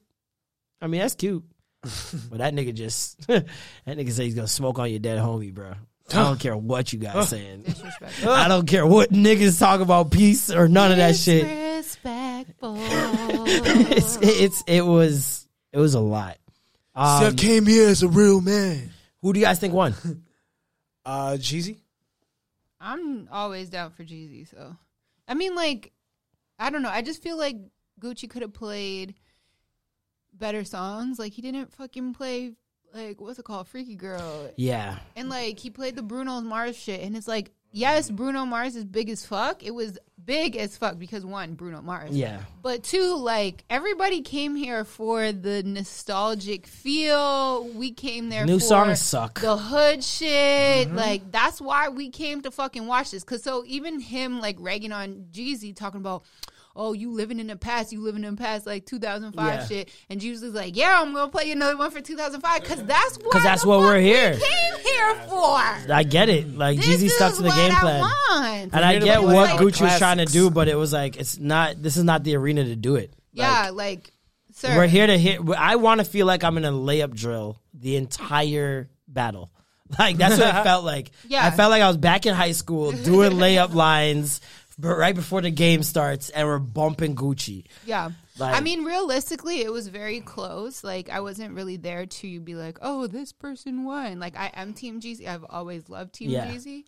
I 0.80 0.86
mean, 0.86 1.00
that's 1.00 1.14
cute. 1.14 1.44
but 1.82 2.38
that 2.38 2.54
nigga 2.54 2.74
just 2.74 3.26
that 3.28 3.46
nigga 3.86 4.10
said 4.10 4.24
he's 4.24 4.34
gonna 4.34 4.48
smoke 4.48 4.78
on 4.78 4.90
your 4.90 4.98
dead 4.98 5.18
homie, 5.18 5.54
bro. 5.54 5.74
I 6.10 6.14
don't 6.24 6.40
care 6.40 6.56
what 6.56 6.92
you 6.92 6.98
guys 6.98 7.28
saying. 7.28 7.64
I 8.26 8.48
don't 8.48 8.66
care 8.66 8.86
what 8.86 9.10
niggas 9.10 9.58
talk 9.58 9.80
about 9.80 10.10
peace 10.10 10.50
or 10.50 10.66
none 10.68 10.90
of 10.90 10.96
that 10.98 11.16
shit. 11.16 11.44
Disrespectful. 11.44 12.78
It's, 13.50 14.18
it's 14.22 14.64
it 14.66 14.84
was 14.84 15.46
it 15.72 15.78
was 15.78 15.94
a 15.94 16.00
lot. 16.00 16.34
See, 16.34 16.40
I 16.94 17.26
Um, 17.28 17.36
came 17.36 17.66
here 17.66 17.88
as 17.88 18.02
a 18.02 18.08
real 18.08 18.40
man. 18.40 18.90
who 19.22 19.32
do 19.32 19.40
you 19.40 19.46
guys 19.46 19.58
think 19.58 19.74
won? 19.74 19.94
Uh, 21.06 21.38
Jeezy. 21.38 21.78
I'm 22.80 23.28
always 23.32 23.70
down 23.70 23.92
for 23.92 24.04
Jeezy. 24.04 24.46
So, 24.46 24.76
I 25.26 25.32
mean, 25.32 25.54
like, 25.54 25.92
I 26.58 26.68
don't 26.68 26.82
know. 26.82 26.90
I 26.90 27.00
just 27.00 27.22
feel 27.22 27.38
like 27.38 27.56
Gucci 27.98 28.28
could 28.28 28.42
have 28.42 28.52
played 28.52 29.14
better 30.34 30.64
songs. 30.64 31.18
Like, 31.18 31.32
he 31.32 31.40
didn't 31.40 31.72
fucking 31.72 32.12
play 32.12 32.52
like 33.06 33.20
what's 33.20 33.38
it 33.38 33.44
called, 33.44 33.68
Freaky 33.68 33.94
Girl. 33.96 34.50
Yeah. 34.56 34.98
And 35.16 35.28
like 35.28 35.58
he 35.58 35.70
played 35.70 35.96
the 35.96 36.02
Bruno 36.02 36.40
Mars 36.40 36.76
shit, 36.76 37.00
and 37.02 37.16
it's 37.16 37.28
like, 37.28 37.52
yes, 37.72 38.10
Bruno 38.10 38.44
Mars 38.44 38.76
is 38.76 38.84
big 38.84 39.08
as 39.10 39.24
fuck. 39.24 39.62
It 39.62 39.72
was 39.72 39.98
big 40.24 40.56
as 40.56 40.76
fuck 40.76 40.98
because 40.98 41.24
one, 41.24 41.54
Bruno 41.54 41.80
Mars. 41.80 42.10
Yeah. 42.10 42.40
But 42.62 42.82
two, 42.82 43.14
like 43.16 43.64
everybody 43.70 44.20
came 44.20 44.56
here 44.56 44.84
for 44.84 45.32
the 45.32 45.62
nostalgic 45.62 46.66
feel. 46.66 47.64
We 47.68 47.92
came 47.92 48.28
there. 48.28 48.44
New 48.44 48.58
for 48.58 48.64
songs 48.66 49.00
suck. 49.00 49.40
The 49.40 49.56
hood 49.56 50.04
shit, 50.04 50.88
Mhm. 50.88 50.94
like 50.94 51.30
that's 51.30 51.60
why 51.60 51.88
we 51.88 52.10
came 52.10 52.42
to 52.42 52.50
fucking 52.50 52.86
watch 52.86 53.10
this. 53.12 53.24
Cause 53.24 53.42
so 53.42 53.64
even 53.66 54.00
him 54.00 54.40
like 54.40 54.56
ragging 54.58 54.92
on 54.92 55.26
Jeezy, 55.32 55.74
talking 55.74 56.00
about. 56.00 56.24
Oh, 56.80 56.92
you 56.92 57.10
living 57.10 57.40
in 57.40 57.48
the 57.48 57.56
past? 57.56 57.92
You 57.92 58.00
living 58.00 58.22
in 58.22 58.36
the 58.36 58.40
past, 58.40 58.64
like 58.64 58.86
2005 58.86 59.44
Yeah. 59.46 59.66
shit. 59.66 59.88
And 60.08 60.20
Jeezy 60.20 60.42
was 60.42 60.54
like, 60.54 60.76
"Yeah, 60.76 61.00
I'm 61.02 61.12
gonna 61.12 61.28
play 61.30 61.46
you 61.46 61.52
another 61.52 61.76
one 61.76 61.90
for 61.90 62.00
2005 62.00 62.62
because 62.62 62.84
that's 62.84 63.16
what 63.18 63.24
Because 63.24 63.42
that's 63.42 63.64
what 63.66 63.80
we're 63.80 63.98
here. 64.00 64.32
came 64.34 64.80
here 64.84 65.14
for." 65.28 65.56
I 65.92 66.04
get 66.08 66.28
it. 66.28 66.56
Like 66.56 66.78
This 66.78 66.86
Jeezy 67.02 67.10
stuck 67.10 67.34
to 67.34 67.42
the 67.42 67.50
game 67.50 67.72
I 67.72 67.80
plan. 67.80 68.00
want. 68.00 68.74
And 68.74 68.84
I 68.84 68.92
We're 68.94 69.00
get 69.00 69.18
here 69.18 69.26
what 69.28 69.50
play 69.58 69.66
Gucci 69.66 69.80
was 69.82 69.98
trying 69.98 70.18
to 70.18 70.24
do, 70.26 70.50
but 70.50 70.68
it 70.68 70.76
was 70.76 70.92
like 70.92 71.16
it's 71.16 71.36
not. 71.38 71.82
This 71.82 71.96
is 71.96 72.04
not 72.04 72.22
the 72.22 72.36
arena 72.36 72.62
to 72.64 72.76
do 72.76 72.94
it. 72.94 73.12
Yeah, 73.32 73.70
like, 73.72 74.12
sir, 74.54 74.76
We're 74.76 74.86
here 74.86 75.06
to 75.08 75.18
hit. 75.18 75.40
I 75.56 75.76
want 75.76 75.98
to 75.98 76.04
feel 76.04 76.26
like 76.26 76.44
I'm 76.44 76.56
in 76.58 76.64
a 76.64 76.70
layup 76.72 77.12
drill 77.14 77.60
the 77.74 77.96
entire 77.96 78.88
battle. 79.08 79.50
Like 79.98 80.18
that's 80.18 80.38
what 80.38 80.54
it 80.54 80.62
felt 80.64 80.84
like. 80.84 81.10
Yeah. 81.28 81.46
I 81.46 81.50
felt 81.50 81.70
like 81.70 81.80
I 81.82 81.88
was 81.88 81.96
back 81.96 82.26
in 82.26 82.34
high 82.34 82.52
school 82.52 82.92
doing 82.92 83.32
layup 83.32 83.72
lines, 83.86 84.42
but 84.78 84.96
right 84.96 85.14
before 85.14 85.40
the 85.40 85.50
game 85.50 85.82
starts, 85.82 86.30
and 86.30 86.46
we're 86.46 86.58
bumping 86.58 87.16
Gucci. 87.16 87.64
Yeah. 87.84 88.10
Like- 88.38 88.54
I 88.54 88.60
mean, 88.60 88.84
realistically, 88.84 89.60
it 89.62 89.72
was 89.72 89.88
very 89.88 90.20
close. 90.20 90.84
Like, 90.84 91.10
I 91.10 91.20
wasn't 91.20 91.54
really 91.54 91.76
there 91.76 92.06
to 92.06 92.40
be 92.40 92.54
like, 92.54 92.78
oh, 92.80 93.06
this 93.08 93.32
person 93.32 93.84
won. 93.84 94.20
Like, 94.20 94.36
I 94.36 94.52
am 94.54 94.74
Team 94.74 95.00
Jeezy. 95.00 95.26
I've 95.26 95.44
always 95.48 95.88
loved 95.88 96.14
Team 96.14 96.30
Yeah. 96.30 96.46
Jeezy. 96.46 96.84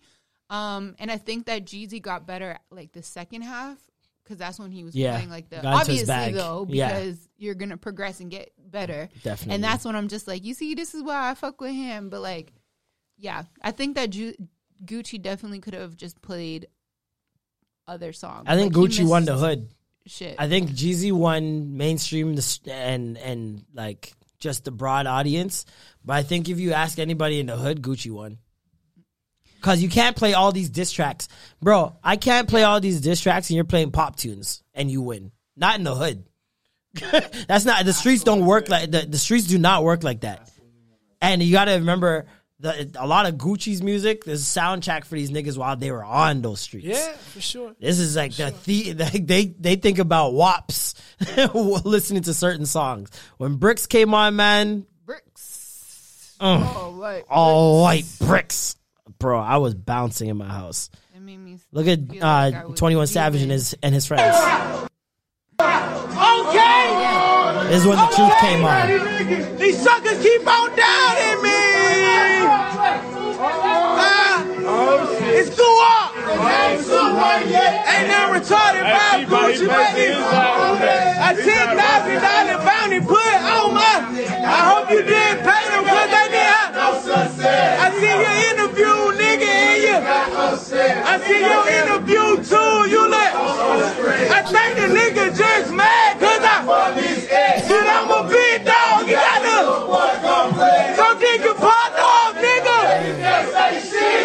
Um, 0.49 0.95
and 0.99 1.11
I 1.11 1.17
think 1.17 1.45
that 1.45 1.65
Jeezy 1.65 2.01
got 2.01 2.25
better 2.27 2.57
like 2.71 2.91
the 2.91 3.03
second 3.03 3.41
half 3.43 3.77
because 4.23 4.37
that's 4.37 4.59
when 4.59 4.69
he 4.71 4.83
was 4.83 4.93
Yeah. 4.95 5.13
playing 5.15 5.29
like 5.29 5.49
the 5.49 5.57
Got 5.57 5.81
obviously 5.81 6.31
though 6.33 6.65
Yeah. 6.69 6.87
because 6.99 7.27
you're 7.37 7.55
gonna 7.55 7.77
progress 7.77 8.19
and 8.19 8.29
get 8.29 8.51
better. 8.57 9.07
Definitely. 9.23 9.55
And 9.55 9.63
that's 9.63 9.85
when 9.85 9.95
I'm 9.95 10.09
just 10.09 10.27
like, 10.27 10.43
you 10.43 10.53
see, 10.53 10.73
this 10.75 10.93
is 10.93 11.03
why 11.03 11.29
I 11.29 11.35
fuck 11.35 11.61
with 11.61 11.71
him. 11.73 12.09
But 12.09 12.21
like, 12.21 12.51
yeah, 13.17 13.43
I 13.61 13.71
think 13.71 13.95
that 13.95 14.09
Ju- 14.09 14.35
Gucci 14.83 15.21
definitely 15.21 15.59
could 15.59 15.73
have 15.73 15.95
just 15.95 16.21
played 16.21 16.67
other 17.87 18.13
songs. 18.13 18.45
I 18.47 18.55
think 18.55 18.75
Like, 18.75 18.89
Gucci 18.89 19.07
won 19.07 19.25
the 19.25 19.37
hood. 19.37 19.69
Shit. 20.05 20.35
I 20.39 20.47
think 20.47 20.71
Jeezy 20.71 21.11
won 21.11 21.77
mainstream 21.77 22.37
and 22.67 23.17
and 23.17 23.63
like 23.73 24.13
just 24.39 24.65
the 24.65 24.71
broad 24.71 25.05
audience. 25.05 25.65
But 26.03 26.13
I 26.13 26.23
think 26.23 26.49
if 26.49 26.59
you 26.59 26.73
ask 26.73 26.97
anybody 26.99 27.39
in 27.39 27.45
the 27.45 27.55
hood, 27.55 27.81
Gucci 27.81 28.11
won. 28.11 28.39
Cause 29.61 29.79
you 29.79 29.89
can't 29.89 30.15
play 30.15 30.33
all 30.33 30.51
these 30.51 30.71
diss 30.71 30.91
tracks, 30.91 31.27
bro. 31.61 31.95
I 32.03 32.15
can't 32.15 32.47
play 32.47 32.63
all 32.63 32.81
these 32.81 32.99
diss 32.99 33.21
tracks 33.21 33.47
and 33.51 33.55
you're 33.55 33.63
playing 33.63 33.91
pop 33.91 34.15
tunes 34.15 34.63
and 34.73 34.89
you 34.89 35.03
win. 35.03 35.31
Not 35.55 35.77
in 35.77 35.83
the 35.83 35.93
hood. 35.93 36.25
That's 37.47 37.63
not 37.63 37.85
the 37.85 37.93
streets 37.93 38.23
don't 38.23 38.45
work 38.45 38.69
like 38.69 38.89
the, 38.89 39.01
the 39.01 39.19
streets 39.19 39.45
do 39.45 39.59
not 39.59 39.83
work 39.83 40.01
like 40.03 40.21
that. 40.21 40.49
And 41.21 41.43
you 41.43 41.51
got 41.51 41.65
to 41.65 41.73
remember 41.73 42.25
the 42.61 42.91
a 42.99 43.07
lot 43.07 43.25
of 43.25 43.35
Gucci's 43.35 43.81
music. 43.81 44.23
There's 44.23 44.41
a 44.41 44.59
soundtrack 44.59 45.05
for 45.05 45.15
these 45.15 45.31
niggas 45.31 45.57
while 45.57 45.75
they 45.75 45.91
were 45.91 46.03
on 46.03 46.41
those 46.41 46.61
streets. 46.61 46.85
Yeah, 46.87 47.11
for 47.13 47.41
sure. 47.41 47.73
This 47.79 47.99
is 47.99 48.15
like 48.15 48.33
the, 48.35 48.53
the 48.65 48.93
they 49.25 49.45
they 49.47 49.75
think 49.75 49.99
about 49.99 50.33
WAPs 50.33 50.95
listening 51.85 52.23
to 52.23 52.33
certain 52.33 52.65
songs. 52.65 53.09
When 53.37 53.55
Bricks 53.55 53.87
came 53.87 54.13
on, 54.13 54.35
man, 54.35 54.85
Bricks. 55.05 56.35
uh, 56.39 56.73
Oh, 56.75 56.97
white 56.97 57.23
all 57.29 57.81
white 57.81 58.05
bricks, 58.19 58.75
bro. 59.19 59.39
I 59.39 59.57
was 59.57 59.73
bouncing 59.75 60.29
in 60.29 60.37
my 60.37 60.47
house. 60.47 60.89
It 61.15 61.21
made 61.21 61.37
me 61.37 61.57
Look 61.71 61.87
at 61.87 61.99
feel 62.09 62.21
like 62.21 62.55
uh, 62.55 62.67
was 62.67 62.79
Twenty 62.79 62.95
One 62.95 63.07
Savage 63.07 63.41
and 63.41 63.51
his 63.51 63.75
and 63.81 63.93
his 63.95 64.05
friends. 64.05 64.35
Okay. 65.59 67.67
This 67.69 67.81
is 67.81 67.87
when 67.87 67.97
the 67.97 68.07
truth 68.07 68.37
came 68.39 68.65
on. 68.65 69.57
These 69.57 69.81
suckers 69.81 70.21
keep 70.21 70.45
on 70.47 70.75
doubting 70.75 71.43
me. 71.43 71.50
Ain't 76.71 78.07
now 78.07 78.31
retarded 78.31 78.83
by 78.87 79.25
Gucci, 79.27 79.67
baby. 79.67 80.15
A 80.15 81.35
ten 81.35 81.67
thousand 81.75 82.19
dollar 82.23 82.59
bounty 82.63 82.99
put 83.01 83.35
on 83.43 83.73
my. 83.75 84.07
I 84.43 84.59
hope 84.71 84.89
you 84.89 85.03
didn't 85.03 85.43
pay 85.43 85.63
them 85.67 85.83
because 85.83 86.09
they 86.15 86.27
didn't. 86.31 86.71
I 86.71 87.91
see 87.91 88.07
your 88.07 88.35
interview, 88.55 88.95
nigga, 89.19 89.51
and 89.51 89.83
you. 89.83 89.97
I 89.99 91.19
see 91.27 91.41
your 91.43 91.67
interview 91.67 92.39
too. 92.43 92.89
You 92.89 93.03
like. 93.11 93.35
I 94.31 94.41
think 94.47 94.71
the 94.79 94.87
nigga 94.95 95.35
just 95.35 95.73
mad 95.73 96.19
because 96.19 96.39
I. 96.41 96.63
Shit, 97.67 97.83
I'm 97.83 98.09
a 98.09 98.29
big 98.29 98.63
dog. 98.65 99.07
You 99.07 99.15
gotta. 99.15 100.95
Come 100.95 101.19
take 101.19 101.43
your 101.43 101.55
partner 101.55 101.99
off, 101.99 102.35
nigga. 102.35 102.79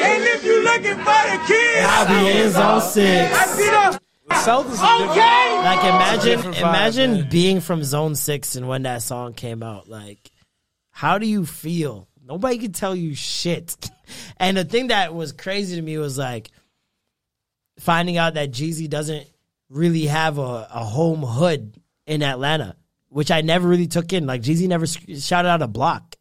And 0.07 0.23
if 0.25 0.45
you 0.45 0.63
looking 0.63 0.99
for 1.03 1.23
the 1.27 1.39
kids. 2.05 2.11
I'll 2.11 2.25
be 2.25 2.41
in 2.41 2.51
zone 2.53 2.81
six. 2.81 3.35
I 3.35 3.47
see 3.47 3.65
the. 3.71 4.01
Okay. 5.11 5.57
Like 5.63 5.85
imagine 5.85 6.37
Different 6.37 6.57
vibe, 6.57 6.61
imagine 6.69 7.13
man. 7.13 7.29
being 7.31 7.61
from 7.61 7.85
Zone 7.85 8.15
Six 8.15 8.57
and 8.57 8.69
when 8.69 8.83
that 8.83 9.03
song 9.03 9.35
came 9.35 9.63
out. 9.63 9.89
Like, 9.89 10.31
how 10.91 11.19
do 11.19 11.27
you 11.27 11.47
feel? 11.47 12.09
Nobody 12.25 12.59
can 12.59 12.73
tell 12.73 12.95
you 12.95 13.15
shit. 13.15 13.77
And 14.39 14.57
the 14.57 14.65
thing 14.65 14.89
that 14.89 15.15
was 15.15 15.33
crazy 15.33 15.75
to 15.75 15.83
me 15.83 15.99
was 15.99 16.17
like 16.17 16.51
finding 17.81 18.17
out 18.19 18.35
that 18.35 18.53
Jeezy 18.53 18.89
doesn't 18.89 19.27
really 19.69 20.07
have 20.07 20.39
a, 20.39 20.69
a 20.71 20.85
home 20.85 21.23
hood 21.23 21.75
in 22.07 22.23
Atlanta, 22.23 22.77
which 23.09 23.33
I 23.33 23.41
never 23.41 23.67
really 23.67 23.89
took 23.89 24.13
in. 24.13 24.25
Like 24.27 24.43
Jeezy 24.43 24.69
never 24.69 24.87
sc- 24.87 25.09
shouted 25.19 25.49
out 25.49 25.61
a 25.63 25.67
block, 25.67 26.15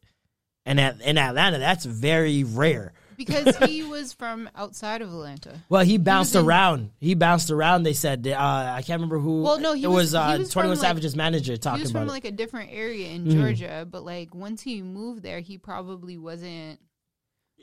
and 0.66 0.80
at, 0.80 1.00
in 1.02 1.20
Atlanta, 1.20 1.60
that's 1.60 1.86
very 1.86 2.44
rare. 2.44 2.94
Because 3.18 3.56
he 3.58 3.84
was 3.90 4.14
from 4.14 4.50
outside 4.56 5.02
of 5.02 5.10
Atlanta. 5.10 5.62
Well, 5.70 5.84
he 5.84 5.98
bounced 5.98 6.36
in- 6.36 6.46
around. 6.46 6.92
He 7.00 7.16
bounced 7.16 7.52
around. 7.52 7.84
They 7.84 7.94
said 7.94 8.28
uh, 8.28 8.36
I 8.38 8.82
can't 8.82 9.00
remember 9.00 9.20
who. 9.20 9.42
Well, 9.44 9.60
no, 9.60 9.74
he 9.74 9.84
it 9.84 9.88
was- 9.88 9.96
was, 9.98 10.16
uh, 10.16 10.36
was 10.40 10.50
Twenty 10.50 10.70
One 10.70 10.78
from, 10.78 10.82
like- 10.84 10.90
Savage's 10.90 11.16
manager 11.16 11.58
talking 11.58 11.78
he 11.80 11.84
was 11.84 11.92
about 11.92 12.02
from 12.02 12.10
it. 12.10 12.12
like 12.12 12.26
a 12.26 12.32
different 12.32 12.72
area 12.74 13.10
in 13.10 13.26
Mhm. 13.26 13.32
Georgia, 13.34 13.88
but 13.90 14.04
like 14.06 14.34
once 14.36 14.62
he 14.62 14.82
moved 14.82 15.24
there, 15.24 15.40
he 15.40 15.58
probably 15.58 16.18
wasn't. 16.18 16.80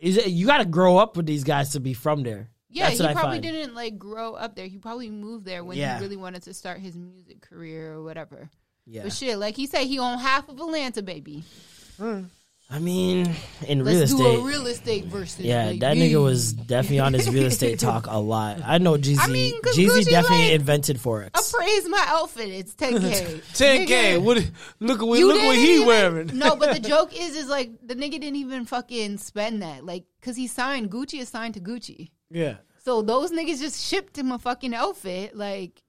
Is 0.01 0.17
it, 0.17 0.29
you 0.29 0.47
got 0.47 0.59
to 0.59 0.65
grow 0.65 0.97
up 0.97 1.17
with 1.17 1.27
these 1.27 1.45
guys 1.45 1.71
to 1.71 1.81
be 1.81 1.95
from 1.95 2.23
there. 2.25 2.49
Yeah, 2.69 2.87
That's 2.89 2.99
he 2.99 3.05
what 3.05 3.11
I 3.11 3.21
probably 3.21 3.39
didn't 3.41 3.75
like 3.75 3.99
grow 3.99 4.35
up 4.35 4.57
there. 4.57 4.67
He 4.67 4.79
probably 4.79 5.11
moved 5.11 5.45
there 5.45 5.63
when 5.63 5.77
Yeah. 5.77 5.97
he 5.99 6.03
really 6.03 6.17
wanted 6.17 6.43
to 6.45 6.55
start 6.55 6.81
his 6.81 6.97
music 6.97 7.43
career 7.43 7.93
or 7.93 8.03
whatever. 8.03 8.49
Yeah. 8.87 9.03
But 9.05 9.13
shit, 9.13 9.39
like 9.39 9.55
he 9.57 9.67
said, 9.67 9.85
he 9.87 9.99
owned 9.99 10.21
half 10.23 10.49
of 10.49 10.59
Atlanta, 10.59 11.03
baby. 11.03 11.45
I 12.75 12.79
mean, 12.79 13.35
in 13.69 13.83
real 13.85 13.99
Let's 13.99 14.13
estate. 14.13 14.23
do 14.25 14.41
a 14.41 14.45
real 14.45 14.67
estate 14.67 15.05
versus. 15.05 15.45
yeah, 15.45 15.67
baby. 15.67 15.79
that 15.81 15.97
nigga 15.99 16.23
was 16.23 16.55
definitely 16.55 17.01
on 17.01 17.13
his 17.13 17.29
real 17.29 17.45
estate 17.45 17.79
talk 17.79 18.07
a 18.09 18.19
lot. 18.19 18.61
I 18.65 18.79
know 18.79 18.95
Jeezy. 18.97 19.19
I 19.21 19.27
mean, 19.27 19.61
'cause 19.63 19.77
Jeezy 19.77 19.89
Gucci, 19.89 20.05
definitely 20.11 20.47
like, 20.47 20.55
invented 20.55 20.97
forex. 20.97 21.29
Appraise 21.53 21.87
my 21.89 22.03
outfit. 22.09 22.49
It's 22.49 22.75
10k. 22.75 23.43
10K. 23.53 24.19
What? 24.25 24.51
Look 24.81 25.03
at 25.03 25.07
what, 25.07 25.19
you 25.19 25.29
look 25.29 25.43
what 25.43 25.57
he 25.57 25.75
even- 25.75 25.87
wearing. 25.87 26.31
No, 26.39 26.57
but 26.57 26.73
the 26.73 26.81
joke 26.89 27.15
is, 27.15 27.37
is 27.37 27.47
like 27.49 27.73
the 27.87 27.95
nigga 27.95 28.13
didn't 28.13 28.37
even 28.37 28.65
fucking 28.65 29.19
spend 29.19 29.61
that, 29.63 29.85
like, 29.85 30.05
cause 30.23 30.35
he 30.37 30.47
signed 30.47 30.91
Gucci 30.91 31.21
is 31.21 31.29
signed 31.29 31.55
to 31.55 31.61
Gucci. 31.61 32.11
Yeah. 32.31 32.55
So 32.85 33.03
those 33.03 33.31
niggas 33.33 33.61
just 33.61 33.85
shipped 33.87 34.17
him 34.17 34.33
a 34.33 34.39
fucking 34.39 34.75
outfit, 34.75 35.37
like. 35.37 35.83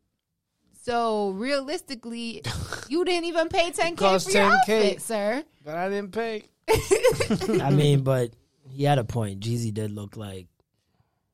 So 0.85 1.29
realistically, 1.29 2.41
you 2.89 3.05
didn't 3.05 3.25
even 3.25 3.47
pay 3.47 3.71
10k 3.71 3.95
for 3.97 4.31
your 4.31 4.41
10K. 4.43 4.51
outfit, 4.51 5.01
sir. 5.01 5.43
But 5.63 5.75
I 5.75 5.87
didn't 5.89 6.11
pay. 6.11 6.43
I 7.61 7.69
mean, 7.69 8.01
but 8.01 8.31
he 8.69 8.83
had 8.83 8.97
a 8.99 9.03
point. 9.03 9.39
Jeezy 9.41 9.73
did 9.73 9.91
look 9.91 10.15
like 10.17 10.47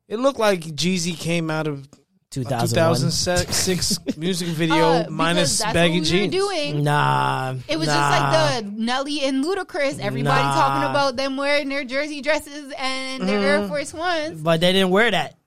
It 0.08 0.18
looked 0.20 0.40
like 0.40 0.62
Jeezy 0.62 1.18
came 1.18 1.50
out 1.52 1.68
of 1.68 1.88
2001. 2.32 2.70
2006 2.70 4.00
music 4.18 4.48
video 4.50 4.76
Uh, 4.86 4.98
because 5.00 5.12
minus 5.12 5.58
that's 5.60 5.74
baggy 5.74 6.00
what 6.02 6.12
we 6.12 6.16
were 6.22 6.28
jeans. 6.28 6.32
doing. 6.32 6.84
Nah, 6.84 7.56
It 7.68 7.78
was 7.78 7.88
nah. 7.88 7.94
just 7.94 8.22
like 8.22 8.64
the 8.64 8.70
Nelly 8.72 9.22
and 9.24 9.44
Ludacris. 9.44 10.00
Everybody 10.00 10.44
Nah. 10.44 10.54
talking 10.56 10.90
about 10.90 11.16
them 11.16 11.38
wearing 11.38 11.70
their 11.70 11.84
jersey 11.86 12.22
dresses 12.22 12.72
and 12.78 13.28
their 13.28 13.40
Air 13.40 13.60
Mhm. 13.62 13.68
Force 13.70 13.94
Ones. 13.94 14.42
But 14.42 14.62
they 14.62 14.74
didn't 14.74 14.92
wear 14.92 15.10
that 15.12 15.38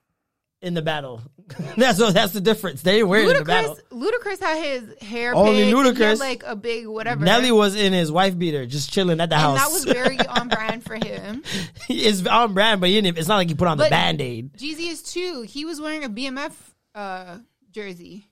in 0.61 0.73
the 0.73 0.81
battle. 0.81 1.21
that's 1.77 1.99
what. 1.99 2.13
That's 2.13 2.33
the 2.33 2.41
difference. 2.41 2.81
They 2.81 3.03
wear 3.03 3.21
in 3.21 3.37
the 3.37 3.43
battle. 3.43 3.77
Ludacris, 3.91 4.11
Ludacris 4.11 4.39
had 4.39 4.63
his 4.63 5.01
hair 5.01 5.35
Only 5.35 5.51
picked, 5.51 5.75
and 5.75 5.85
he 5.85 6.03
had, 6.03 6.15
Ludacris. 6.15 6.19
like 6.19 6.43
a 6.45 6.55
big 6.55 6.87
whatever. 6.87 7.23
Nelly 7.23 7.51
was 7.51 7.75
in 7.75 7.93
his 7.93 8.11
wife 8.11 8.37
beater, 8.37 8.65
just 8.65 8.91
chilling 8.91 9.19
at 9.19 9.29
the 9.29 9.35
and 9.35 9.57
house. 9.57 9.59
that 9.59 9.71
was 9.71 9.83
very 9.85 10.19
on 10.27 10.47
brand 10.49 10.83
for 10.83 10.95
him. 10.95 11.43
it's 11.89 12.25
on 12.25 12.53
brand, 12.53 12.81
but 12.81 12.89
it's 12.89 13.27
not 13.27 13.37
like 13.37 13.49
he 13.49 13.55
put 13.55 13.67
on 13.67 13.77
the 13.77 13.89
band 13.89 14.21
aid. 14.21 14.53
Jeezy 14.53 14.89
is 14.89 15.03
too. 15.03 15.41
He 15.41 15.65
was 15.65 15.81
wearing 15.81 16.03
a 16.03 16.09
BMF 16.09 16.53
uh, 16.95 17.37
jersey. 17.71 18.29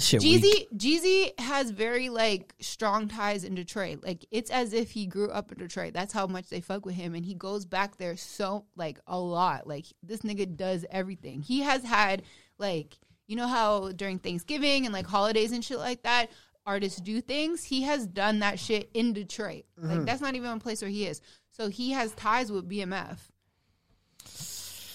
Shit. 0.00 0.20
Jeezy 0.22 0.68
Jeezy 0.76 1.38
has 1.40 1.72
very 1.72 2.08
like 2.08 2.54
strong 2.60 3.08
ties 3.08 3.42
in 3.42 3.56
Detroit. 3.56 4.04
Like 4.04 4.24
it's 4.30 4.48
as 4.48 4.72
if 4.72 4.92
he 4.92 5.06
grew 5.06 5.28
up 5.28 5.50
in 5.50 5.58
Detroit. 5.58 5.92
That's 5.92 6.12
how 6.12 6.28
much 6.28 6.48
they 6.48 6.60
fuck 6.60 6.86
with 6.86 6.94
him, 6.94 7.16
and 7.16 7.24
he 7.24 7.34
goes 7.34 7.64
back 7.64 7.96
there 7.96 8.16
so 8.16 8.64
like 8.76 9.00
a 9.08 9.18
lot. 9.18 9.66
Like 9.66 9.86
this 10.04 10.20
nigga 10.20 10.56
does 10.56 10.86
everything. 10.88 11.42
He 11.42 11.62
has 11.62 11.82
had 11.82 12.22
like 12.58 12.96
you 13.26 13.36
know 13.36 13.46
how 13.46 13.90
during 13.92 14.18
Thanksgiving 14.18 14.84
and 14.86 14.92
like 14.92 15.06
holidays 15.06 15.52
and 15.52 15.64
shit 15.64 15.78
like 15.78 16.02
that, 16.02 16.30
artists 16.66 17.00
do 17.00 17.20
things. 17.20 17.62
He 17.64 17.82
has 17.82 18.06
done 18.06 18.38
that 18.40 18.58
shit 18.58 18.90
in 18.94 19.12
Detroit. 19.12 19.64
Like 19.76 19.98
Mhm. 20.00 20.06
that's 20.06 20.20
not 20.20 20.34
even 20.34 20.50
a 20.50 20.58
place 20.58 20.80
where 20.82 20.90
he 20.90 21.06
is. 21.06 21.20
So 21.50 21.68
he 21.68 21.90
has 21.92 22.12
ties 22.12 22.50
with 22.52 22.68
BMF. 22.68 23.18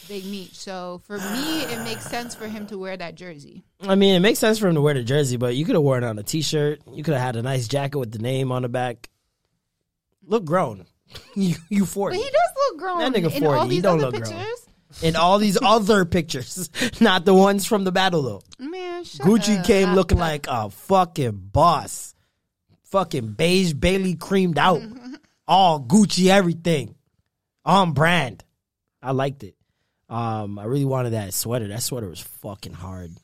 Big 0.07 0.25
Meech. 0.25 0.55
So 0.55 1.01
for 1.05 1.17
me, 1.17 1.61
it 1.63 1.81
makes 1.85 2.03
sense 2.05 2.35
for 2.35 2.47
him 2.47 2.67
to 2.67 2.77
wear 2.77 2.97
that 2.97 3.15
jersey. 3.15 3.63
I 3.81 3.95
mean, 3.95 4.15
it 4.15 4.19
makes 4.19 4.37
sense 4.39 4.59
for 4.59 4.67
him 4.67 4.75
to 4.75 4.81
wear 4.81 4.93
the 4.93 5.03
jersey, 5.03 5.37
but 5.37 5.55
you 5.55 5.63
could 5.63 5.75
have 5.75 5.83
worn 5.83 6.03
it 6.03 6.07
on 6.07 6.19
a 6.19 6.23
t-shirt. 6.23 6.81
You 6.91 7.03
could 7.03 7.13
have 7.13 7.23
had 7.23 7.35
a 7.37 7.41
nice 7.41 7.67
jacket 7.69 7.97
with 7.97 8.11
the 8.11 8.19
name 8.19 8.51
on 8.51 8.63
the 8.63 8.69
back. 8.69 9.09
Look 10.25 10.43
grown. 10.45 10.85
you 11.35 11.55
you 11.69 11.81
But 11.81 11.89
forty. 11.89 12.17
he 12.17 12.23
does 12.23 12.31
look 12.71 12.79
grown 12.79 12.99
That 12.99 13.13
nigga 13.13 13.33
in 13.35 13.45
all 13.45 13.53
forty. 13.61 13.75
He 13.75 13.81
don't 13.81 13.99
other 13.99 14.05
look 14.11 14.15
pictures. 14.15 14.33
grown. 14.33 14.72
In 15.01 15.15
all 15.15 15.37
these 15.39 15.57
other 15.61 16.05
pictures, 16.05 16.69
not 17.01 17.25
the 17.25 17.33
ones 17.33 17.65
from 17.65 17.83
the 17.83 17.91
battle 17.91 18.21
though. 18.21 18.41
Man, 18.59 19.03
Gucci 19.03 19.59
up. 19.59 19.65
came 19.65 19.93
looking 19.93 20.17
like 20.17 20.45
a 20.47 20.69
fucking 20.69 21.49
boss. 21.51 22.13
Fucking 22.85 23.33
beige 23.33 23.73
Bailey 23.73 24.15
creamed 24.15 24.59
out. 24.59 24.81
All 25.47 25.79
Gucci 25.81 26.27
everything. 26.27 26.95
On 27.65 27.93
brand. 27.93 28.43
I 29.01 29.11
liked 29.11 29.43
it. 29.43 29.55
Um, 30.09 30.59
I 30.59 30.65
really 30.65 30.85
wanted 30.85 31.11
that 31.11 31.33
sweater. 31.33 31.67
That 31.67 31.81
sweater 31.81 32.07
was 32.07 32.21
fucking 32.21 32.73
hard. 32.73 33.17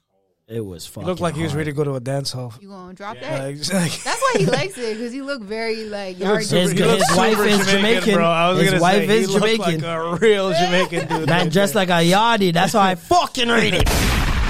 It 0.52 0.66
was 0.66 0.86
He 0.86 0.92
fucking 0.92 1.08
looked 1.08 1.22
like 1.22 1.36
he 1.36 1.44
was 1.44 1.52
hard. 1.52 1.60
ready 1.60 1.72
to 1.72 1.76
go 1.78 1.84
to 1.84 1.94
a 1.94 2.00
dance 2.00 2.32
hall. 2.32 2.54
You 2.60 2.70
gonna 2.70 2.94
drop 2.96 3.18
Yeah. 3.22 3.38
that? 3.38 3.56
Like, 3.56 3.74
like- 3.74 4.04
That's 4.04 4.20
why 4.22 4.34
he 4.40 4.46
likes 4.48 4.78
it 4.80 4.98
because 4.98 5.14
he 5.14 5.22
looked 5.22 5.44
very 5.46 5.86
like 5.86 6.18
He 6.18 6.24
looks 6.26 6.52
yard. 6.52 6.62
His, 6.64 6.72
He 6.72 6.84
looks 6.84 7.08
his 7.08 7.18
wife 7.18 7.32
super 7.34 7.46
is 7.46 7.68
Jamaican. 7.68 8.14
bro. 8.16 8.26
I 8.26 8.50
was 8.50 8.60
his 8.62 8.70
gonna 8.72 8.82
wife 8.82 8.96
say, 8.98 9.08
he 9.08 9.14
is 9.24 9.30
looked 9.30 9.46
Jamaican. 9.46 9.82
like 9.82 9.84
a 9.84 10.16
real 10.26 10.50
Jamaican 10.52 11.00
dude. 11.08 11.28
Man 11.28 11.44
right 11.46 11.52
dressed 11.54 11.74
there. 11.74 11.86
like 11.86 11.90
a 11.90 12.12
yardie. 12.12 12.52
That's 12.54 12.74
how 12.74 12.80
I 12.82 12.96
fucking 12.96 13.48
rate 13.48 13.76
it. 13.76 13.88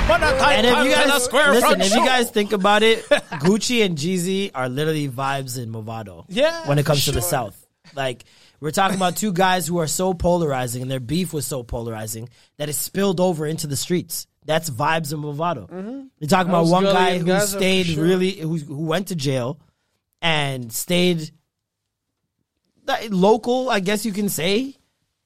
and 0.09 0.65
if 0.65 0.84
you 0.85 0.91
guys 0.91 1.27
listen, 1.34 1.81
if 1.81 1.93
you 1.93 2.05
guys 2.05 2.31
think 2.31 2.53
about 2.53 2.81
it, 2.84 3.03
Gucci 3.43 3.84
and 3.85 3.97
Jeezy 3.97 4.51
are 4.55 4.69
literally 4.69 5.07
Vybz 5.09 5.61
in 5.61 5.71
Mavado. 5.71 6.26
Yeah, 6.30 6.67
when 6.67 6.80
it 6.80 6.85
comes 6.85 6.99
for 7.01 7.05
to 7.05 7.11
the 7.11 7.21
sure. 7.21 7.30
South, 7.30 7.67
like 7.93 8.23
we're 8.59 8.71
talking 8.71 8.95
about 8.97 9.17
two 9.17 9.31
guys 9.34 9.67
who 9.67 9.77
are 9.80 9.88
so 9.88 10.13
polarizing, 10.13 10.81
and 10.81 10.89
their 10.89 10.99
beef 10.99 11.34
was 11.34 11.45
so 11.45 11.61
polarizing 11.63 12.30
that 12.57 12.69
it 12.69 12.73
spilled 12.73 13.19
over 13.19 13.45
into 13.45 13.67
the 13.67 13.76
streets. 13.76 14.27
That's 14.49 14.67
Vybz 14.67 15.13
in 15.13 15.19
Mavado. 15.21 16.09
You're 16.17 16.27
talking 16.27 16.49
about 16.49 16.65
one 16.65 16.84
guy 16.84 17.19
who 17.19 17.39
stayed 17.41 17.85
sure. 17.85 18.03
really, 18.03 18.31
who, 18.31 18.57
who 18.57 18.81
went 18.81 19.09
to 19.09 19.15
jail 19.15 19.59
and 20.23 20.73
stayed 20.73 21.30
local, 23.11 23.69
I 23.69 23.80
guess 23.80 24.07
you 24.07 24.11
can 24.11 24.27
say. 24.27 24.76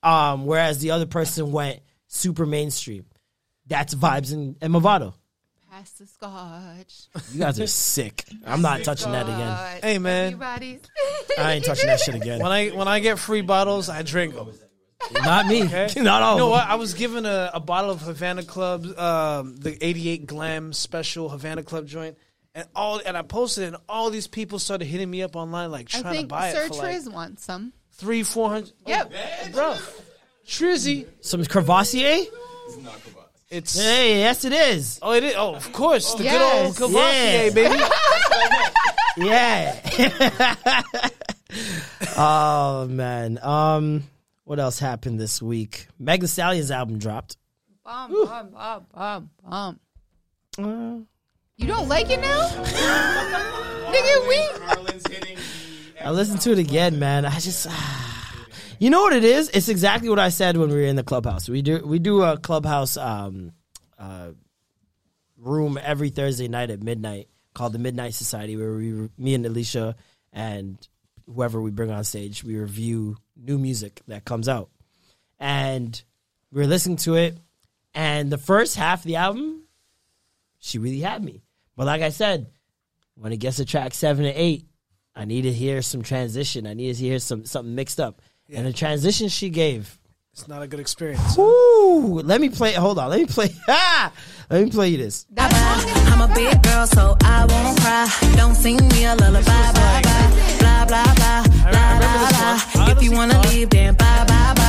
Um, 0.03 0.45
whereas 0.45 0.79
the 0.79 0.91
other 0.91 1.05
person 1.05 1.53
went 1.53 1.79
super 2.07 2.45
mainstream. 2.45 3.05
That's 3.65 3.95
Vybz 3.95 4.33
in, 4.33 4.57
in 4.61 4.73
Mavado. 4.73 5.13
Pass 5.71 5.91
the 5.91 6.05
scotch. 6.05 7.07
You 7.31 7.39
guys 7.39 7.61
are 7.61 7.67
sick. 7.67 8.25
I'm 8.45 8.61
not 8.61 8.83
touching 8.83 9.13
that 9.13 9.23
again. 9.25 9.81
Hey, 9.81 9.99
man. 9.99 10.33
Everybody's. 10.33 10.81
I 11.39 11.53
ain't 11.53 11.63
touching 11.63 11.87
that 11.87 12.01
shit 12.01 12.15
again. 12.15 12.43
When 12.43 12.51
I 12.51 12.71
when 12.71 12.89
I 12.89 12.99
get 12.99 13.19
free 13.19 13.39
bottles, 13.39 13.87
I 13.87 14.01
drink 14.01 14.35
them. 14.35 14.51
Not 15.11 15.47
me. 15.47 15.63
Not 15.97 16.21
all 16.23 16.33
You 16.35 16.39
know 16.39 16.45
of 16.45 16.51
what? 16.51 16.67
I 16.67 16.75
was 16.75 16.93
given 16.93 17.25
a, 17.25 17.51
a 17.53 17.59
bottle 17.59 17.91
of 17.91 18.01
Havana 18.01 18.43
Club, 18.43 18.85
um, 18.97 19.55
the 19.57 19.77
'88 19.83 20.25
Glam 20.27 20.73
Special 20.73 21.29
Havana 21.29 21.63
Club 21.63 21.85
joint, 21.87 22.17
and 22.55 22.67
all. 22.75 23.01
And 23.05 23.17
I 23.17 23.21
posted, 23.21 23.65
it, 23.65 23.67
and 23.67 23.77
all 23.89 24.09
these 24.09 24.27
people 24.27 24.59
started 24.59 24.85
hitting 24.85 25.09
me 25.09 25.21
up 25.23 25.35
online, 25.35 25.71
like 25.71 25.93
I 25.95 26.01
trying 26.01 26.21
to 26.21 26.27
buy 26.27 26.51
Sir 26.53 26.63
it 26.63 26.67
for 26.69 26.75
like 26.75 27.05
wants 27.13 27.43
some. 27.45 27.73
three, 27.91 28.23
four 28.23 28.49
hundred. 28.49 28.71
Yep. 28.87 29.13
bro. 29.53 29.75
Trizzy. 30.47 31.07
Some 31.21 31.43
Courvoisier? 31.45 32.25
It's 32.67 32.77
not 32.77 32.93
Courvoisier. 32.93 33.19
It's 33.49 33.79
Hey, 33.79 34.19
yes, 34.19 34.43
it 34.45 34.51
is. 34.53 34.99
oh, 35.01 35.13
it 35.13 35.23
is. 35.23 35.35
Oh, 35.37 35.53
of 35.55 35.71
course, 35.71 36.13
the 36.15 36.23
Yes. 36.23 36.33
good 36.33 36.65
old 36.65 36.75
Courvoisier, 36.77 37.43
Yes. 37.43 37.53
baby. 37.53 37.83
Yeah. 39.15 41.09
oh 42.17 42.87
man. 42.89 43.37
Um, 43.43 44.03
what 44.43 44.59
else 44.59 44.79
happened 44.79 45.19
this 45.19 45.41
week? 45.41 45.87
Meg 45.99 46.21
Thee 46.21 46.27
Stallion's 46.27 46.71
album 46.71 46.99
dropped. 46.99 47.37
Bum, 47.83 48.11
bum, 48.11 48.49
bum, 48.51 48.85
bum, 48.93 49.29
bum. 49.43 49.79
Uh, 50.57 51.03
You 51.57 51.67
don't 51.67 51.87
like 51.89 52.09
it 52.09 52.19
now? 52.21 52.49
Nigga, 53.93 54.27
we. 54.27 54.37
I 56.01 56.11
listened 56.11 56.41
to 56.41 56.51
it 56.51 56.59
again, 56.59 56.99
man. 56.99 57.25
I 57.25 57.39
just, 57.39 57.67
you 58.79 58.89
know 58.89 59.01
what 59.01 59.13
it 59.13 59.23
is? 59.23 59.49
It's 59.53 59.69
exactly 59.69 60.09
what 60.09 60.19
I 60.19 60.29
said 60.29 60.57
when 60.57 60.69
we 60.69 60.75
were 60.75 60.81
in 60.81 60.97
the 60.97 61.03
clubhouse. 61.03 61.47
We 61.47 61.61
do 61.61 61.81
we 61.85 61.99
do 61.99 62.23
a 62.23 62.37
clubhouse 62.37 62.97
um, 62.97 63.53
uh, 63.97 64.31
room 65.37 65.79
every 65.81 66.09
Thursday 66.09 66.49
night 66.49 66.71
at 66.71 66.83
midnight 66.83 67.29
called 67.53 67.71
the 67.73 67.79
Midnight 67.79 68.15
Society, 68.15 68.57
where 68.57 68.73
we, 68.73 69.09
me 69.17 69.33
and 69.35 69.45
Alicia 69.45 69.95
and 70.33 70.77
whoever 71.25 71.61
we 71.61 71.71
bring 71.71 71.91
on 71.91 72.03
stage, 72.03 72.43
we 72.43 72.57
review 72.57 73.15
new 73.43 73.57
music 73.57 74.01
that 74.07 74.25
comes 74.25 74.47
out, 74.47 74.69
and 75.39 76.01
we 76.51 76.61
were 76.61 76.67
listening 76.67 76.97
to 76.97 77.15
it, 77.15 77.37
and 77.93 78.31
the 78.31 78.37
first 78.37 78.75
half 78.75 78.99
of 78.99 79.05
the 79.05 79.17
album, 79.17 79.63
she 80.59 80.79
really 80.79 80.99
had 80.99 81.23
me. 81.23 81.43
But 81.75 81.85
like 81.85 82.01
I 82.01 82.09
said, 82.09 82.47
when 83.15 83.31
it 83.33 83.37
gets 83.37 83.57
to 83.57 83.65
track 83.65 83.93
seven 83.93 84.25
and 84.25 84.35
eight, 84.37 84.65
I 85.15 85.25
need 85.25 85.43
to 85.43 85.51
hear 85.51 85.81
some 85.81 86.01
transition. 86.01 86.65
I 86.65 86.73
need 86.73 86.95
to 86.95 86.99
hear 87.01 87.19
some 87.19 87.45
something 87.45 87.75
mixed 87.75 87.99
up. 87.99 88.21
And 88.51 88.65
the 88.65 88.73
transition 88.73 89.29
she 89.29 89.49
gave, 89.49 89.99
It's 90.33 90.47
not 90.47 90.61
a 90.61 90.67
good 90.67 90.79
experience. 90.79 91.37
Ooh, 91.37 92.21
let 92.23 92.41
me 92.41 92.49
play. 92.49 92.73
Hold 92.73 92.99
on, 92.99 93.09
let 93.09 93.19
me 93.19 93.25
play. 93.25 93.49
Ah, 93.67 94.11
let 94.49 94.63
me 94.63 94.69
play 94.71 94.89
you 94.89 94.97
this. 94.97 95.25
I'm 95.37 96.21
a 96.21 96.33
big 96.33 96.61
girl, 96.63 96.85
so 96.87 97.15
I 97.21 97.45
won't 97.45 97.79
cry. 97.79 98.07
Don't 98.35 98.55
sing 98.55 98.77
me 98.89 99.05
a 99.05 99.15
lullaby, 99.15 99.43
bye 99.43 100.01
bye. 100.03 100.55
Blah 100.59 100.85
blah 100.85 101.15
blah, 101.15 101.43
blah 101.43 101.99
blah 101.99 102.29
blah. 102.29 102.72
If 102.95 103.01
you 103.01 103.11
wanna 103.11 103.41
leave, 103.49 103.71
then 103.71 103.95
bye 103.95 104.23
bye 104.27 104.53
bye. 104.55 104.62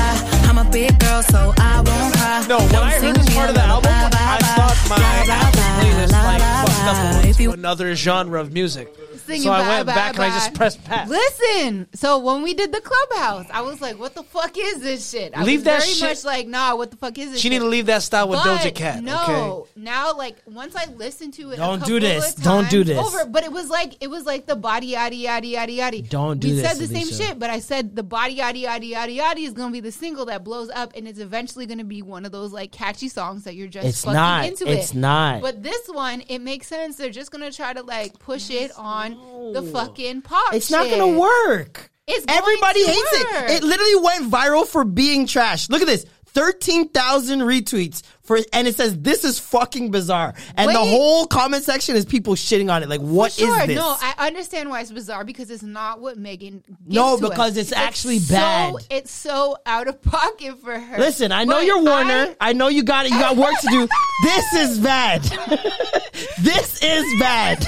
I'm 0.57 0.65
a 0.65 0.71
big 0.71 0.97
girl, 1.01 1.21
so 1.25 1.53
I 1.59 1.83
won't 1.85 2.15
cry. 2.15 2.47
No, 2.49 2.59
when 2.59 2.69
Don't 2.69 2.85
I 2.87 2.91
heard 3.01 3.17
this 3.17 3.35
part 3.35 3.49
of 3.49 3.57
the 3.57 3.63
album, 3.63 3.91
lullaby, 3.91 4.11
bye 4.11 4.39
I 4.39 4.39
thought 4.55 4.87
my 4.89 4.97
Blah, 4.97 5.25
blah, 5.25 5.35
Apple 5.35 5.61
playlist 5.83 6.09
blah, 6.11 6.23
like 6.23 6.41
fucked 6.69 7.19
up 7.19 7.25
If 7.25 7.41
you 7.41 7.49
to 7.49 7.55
another 7.55 7.95
genre 7.97 8.41
of 8.41 8.53
music. 8.53 8.95
Singing 9.27 9.43
so 9.45 9.53
I 9.53 9.67
went 9.67 9.87
bye, 9.87 9.95
back 9.95 10.15
and 10.17 10.25
I 10.25 10.29
just 10.29 10.53
pressed 10.53 10.85
pass. 10.85 11.09
Listen, 11.09 11.89
so 11.95 12.19
when 12.19 12.43
we 12.43 12.53
did 12.53 12.73
the 12.73 12.83
clubhouse, 12.83 13.47
I 13.51 13.63
was 13.63 13.81
like, 13.81 13.99
"What 13.99 14.15
the 14.15 14.23
fuck 14.23 14.55
is 14.59 14.83
this 14.83 15.09
shit?" 15.09 15.35
I 15.35 15.43
Leave 15.45 15.61
was 15.61 15.65
that 15.65 15.81
very 15.81 15.93
shit- 15.93 16.09
much 16.11 16.25
like, 16.25 16.47
"Nah, 16.47 16.77
what 16.77 16.91
the 16.91 16.99
fuck 16.99 17.17
is 17.17 17.31
this?" 17.31 17.41
She 17.41 17.49
shit? 17.49 17.53
need 17.53 17.59
to 17.61 17.65
leave 17.65 17.87
that 17.87 18.03
style 18.03 18.29
with 18.29 18.41
But 18.45 18.59
Doja 18.61 18.75
Cat. 18.75 19.03
No, 19.03 19.23
okay? 19.67 19.71
now 19.77 20.13
like 20.15 20.37
once 20.45 20.77
I 20.77 20.93
listened 20.97 21.33
to 21.35 21.53
it, 21.53 21.57
Don't 21.57 21.83
do 21.87 21.99
this. 22.01 22.37
of 22.37 22.43
Don't 22.45 22.69
do 22.69 22.85
this. 22.85 22.99
Over, 22.99 23.25
but 23.25 23.45
it 23.45 23.53
was 23.53 23.71
like 23.71 23.95
it 24.03 24.09
was 24.11 24.27
like 24.27 24.45
the 24.45 24.57
body 24.57 24.93
yaddy 24.93 25.23
yaddy 25.23 25.55
yaddy 25.55 25.79
yaddy. 25.79 26.07
Don't 26.07 26.39
do 26.39 26.49
we 26.49 26.55
this, 26.57 26.71
said 26.71 26.77
the 26.77 26.95
same 26.95 27.09
shit, 27.09 27.39
but 27.39 27.49
I 27.49 27.61
said 27.61 27.97
the 27.97 28.03
body 28.03 28.37
yaddy 28.37 28.65
yaddy 28.65 28.93
yaddy 28.93 29.17
yaddy 29.19 29.47
is 29.47 29.55
gonna 29.55 29.73
be 29.73 29.81
the 29.81 29.93
single 29.93 30.27
that 30.27 30.44
blows 30.45 30.71
up, 30.71 30.93
and 30.97 31.09
it's 31.09 31.19
eventually 31.19 31.67
gonna 31.67 31.85
be 31.85 32.03
one 32.03 32.25
of 32.25 32.33
those 32.33 32.53
like 32.53 32.71
catchy 32.73 33.09
songs 33.09 33.45
that 33.45 33.55
you're 33.55 33.69
just 33.69 33.87
It's 33.87 34.01
fucking 34.05 34.15
not. 34.15 34.45
into 34.47 34.65
It's 34.65 34.71
it. 34.73 34.79
It's 34.79 34.95
not. 34.95 35.41
But 35.43 35.63
this 35.63 35.87
one, 35.89 36.23
it 36.29 36.41
makes 36.41 36.67
sense. 36.67 36.97
They're 36.97 37.11
just 37.11 37.31
gonna 37.31 37.51
try 37.53 37.73
to 37.73 37.83
like 37.83 38.19
push 38.19 38.51
it 38.51 38.71
on 38.77 39.53
the 39.53 39.63
fucking 39.63 40.23
pop. 40.23 40.55
It's 40.55 40.71
not 40.71 40.89
gonna 40.91 41.19
work. 41.19 41.91
It's 42.07 42.27
going 42.27 42.39
Everybody 42.39 42.85
to 42.85 42.91
hates 42.91 43.13
work. 43.13 43.51
it. 43.51 43.51
It 43.51 43.63
literally 43.65 43.97
went 43.97 44.31
viral 44.31 44.67
for 44.67 44.85
being 44.85 45.27
trash. 45.27 45.71
Look 45.71 45.81
at 45.81 45.87
this. 45.87 46.05
13,000 46.27 47.41
retweets, 47.41 48.03
for 48.25 48.39
and 48.53 48.67
it 48.67 48.75
says 48.75 48.99
this 48.99 49.23
is 49.25 49.39
fucking 49.39 49.91
bizarre. 49.91 50.35
And 50.57 50.71
the 50.71 50.79
whole 50.79 51.27
comment 51.27 51.63
section 51.63 51.95
is 51.95 52.05
people 52.05 52.35
shitting 52.35 52.73
on 52.73 52.83
it. 52.83 52.89
Like, 52.89 53.01
what 53.01 53.33
is 53.33 53.37
sure, 53.37 53.67
this? 53.67 53.77
no, 53.77 53.97
I 54.01 54.27
understand 54.27 54.71
why 54.71 54.81
it's 54.81 54.91
bizarre 54.91 55.25
because 55.25 55.51
it's 55.51 55.63
not 55.63 56.01
what 56.01 56.17
Megan. 56.17 56.65
No, 56.87 57.19
because 57.19 57.53
us. 57.53 57.57
it's 57.57 57.73
actually 57.73 58.19
so, 58.19 58.35
bad. 58.35 58.75
It's 58.91 59.11
so 59.11 59.59
out 59.67 59.89
of 59.89 60.01
pocket 60.03 60.59
for 60.63 60.79
her. 60.79 60.99
Listen, 60.99 61.33
I 61.33 61.45
know 61.45 61.57
But 61.57 61.67
you're 61.67 61.83
Warner. 61.83 62.35
I- 62.41 62.51
I, 62.51 62.53
know 62.55 62.69
you 62.69 62.83
got 62.83 63.07
it. 63.07 63.13
You 63.13 63.19
got 63.19 63.37
work 63.37 63.55
to 63.61 63.69
do. 63.69 63.89
This 64.23 64.55
is 64.55 64.79
bad. 64.79 65.23
this 66.41 66.83
is 66.83 67.21
bad. 67.21 67.67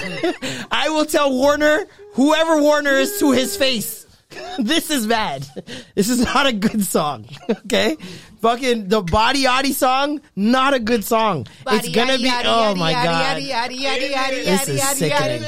I 0.71 0.89
will 0.89 1.05
tell 1.05 1.33
Warner, 1.33 1.87
whoever 2.13 2.63
Warner 2.63 2.93
is, 2.93 3.19
to 3.19 3.33
his 3.33 3.57
face. 3.57 4.06
This 4.59 4.91
is 4.91 5.07
bad. 5.07 5.47
This 5.95 6.09
is 6.09 6.21
not 6.21 6.47
a 6.47 6.53
good 6.53 6.83
song. 6.83 7.27
Okay, 7.67 7.97
fucking 8.41 8.89
the 8.89 9.03
Body 9.03 9.45
Yaddy 9.45 9.73
song, 9.73 10.21
not 10.35 10.73
a 10.75 10.79
good 10.79 11.05
song. 11.05 11.47
it's 11.69 11.89
gonna 11.95 12.17
be. 12.19 12.31
oh 12.45 12.75
my 12.75 12.93
god. 12.93 13.37
This 14.45 14.69
is 14.69 14.81
sickening. 14.99 15.43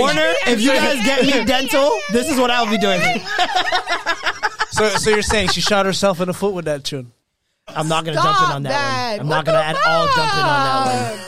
Warner, 0.00 0.32
if 0.46 0.60
you 0.60 0.70
guys 0.70 1.04
get 1.04 1.22
me 1.24 1.44
dental, 1.44 1.90
this 2.12 2.28
is 2.30 2.38
what 2.38 2.50
I'll 2.50 2.70
be 2.70 2.78
doing. 2.78 3.00
So, 4.70 4.88
so 4.88 5.10
you're 5.10 5.22
saying 5.22 5.48
she 5.50 5.60
shot 5.60 5.86
herself 5.86 6.20
in 6.20 6.26
the 6.26 6.34
foot 6.34 6.52
with 6.52 6.64
that 6.64 6.82
tune? 6.84 7.12
I'm 7.68 7.86
not 7.88 8.04
gonna 8.04 8.16
jump 8.16 8.38
in 8.50 8.54
on 8.56 8.62
that, 8.64 9.12
one. 9.12 9.20
I'm 9.20 9.28
not 9.28 9.44
gonna 9.44 9.58
at 9.58 9.76
all 9.86 10.06
jump 10.06 10.34
in 10.34 10.40
on 10.42 10.64
that 10.64 11.10
one. 11.12 11.18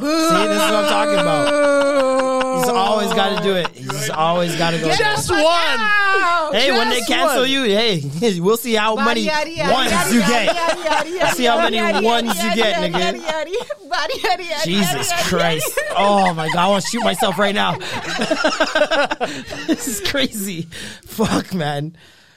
See, 0.00 0.48
this 0.48 0.56
is 0.56 0.70
what 0.70 0.74
I'm 0.74 0.88
talking 0.88 1.14
about. 1.18 2.33
He's 2.58 2.68
always 2.68 3.12
got 3.12 3.36
to 3.36 3.42
do 3.42 3.54
it. 3.54 3.68
He's 3.70 4.10
always 4.10 4.56
got 4.56 4.72
to 4.72 4.78
go. 4.78 4.94
Just 4.94 5.28
there. 5.28 5.42
one. 5.42 6.54
Hey, 6.54 6.70
when 6.70 6.90
they 6.90 7.00
cancel 7.02 7.40
one. 7.40 7.50
you, 7.50 7.64
hey, 7.64 8.40
we'll 8.40 8.56
see 8.56 8.74
how 8.74 8.96
many 8.96 9.26
ones 9.26 10.12
you 10.12 10.20
get. 10.20 11.34
See 11.34 11.44
how 11.44 11.58
many 11.58 12.04
ones 12.04 12.42
you 12.42 12.54
get, 12.54 12.92
nigga. 12.92 14.64
Jesus 14.64 15.12
Christ. 15.28 15.78
Oh 15.96 16.32
my 16.34 16.48
God, 16.48 16.56
I 16.56 16.68
want 16.68 16.84
to 16.84 16.90
shoot 16.90 17.02
myself 17.04 17.38
right 17.38 17.54
now. 17.54 17.76
this 19.66 19.88
is 19.88 20.00
crazy. 20.08 20.62
Fuck, 21.06 21.54
man. 21.54 21.96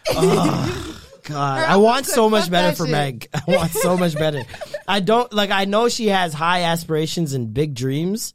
Oh, 0.09 1.01
God. 1.23 1.63
I 1.63 1.77
want 1.77 2.05
so 2.05 2.29
much 2.29 2.49
better 2.49 2.75
for. 2.75 2.87
Meg. 2.87 3.27
I 3.33 3.41
want 3.47 3.71
so 3.71 3.97
much 3.97 4.15
better. 4.15 4.43
I 4.87 4.99
don't, 4.99 5.31
like, 5.33 5.51
I 5.51 5.65
know 5.65 5.89
she 5.89 6.07
has 6.07 6.33
high 6.33 6.63
aspirations 6.63 7.33
and 7.33 7.53
big 7.53 7.73
dreams, 7.73 8.33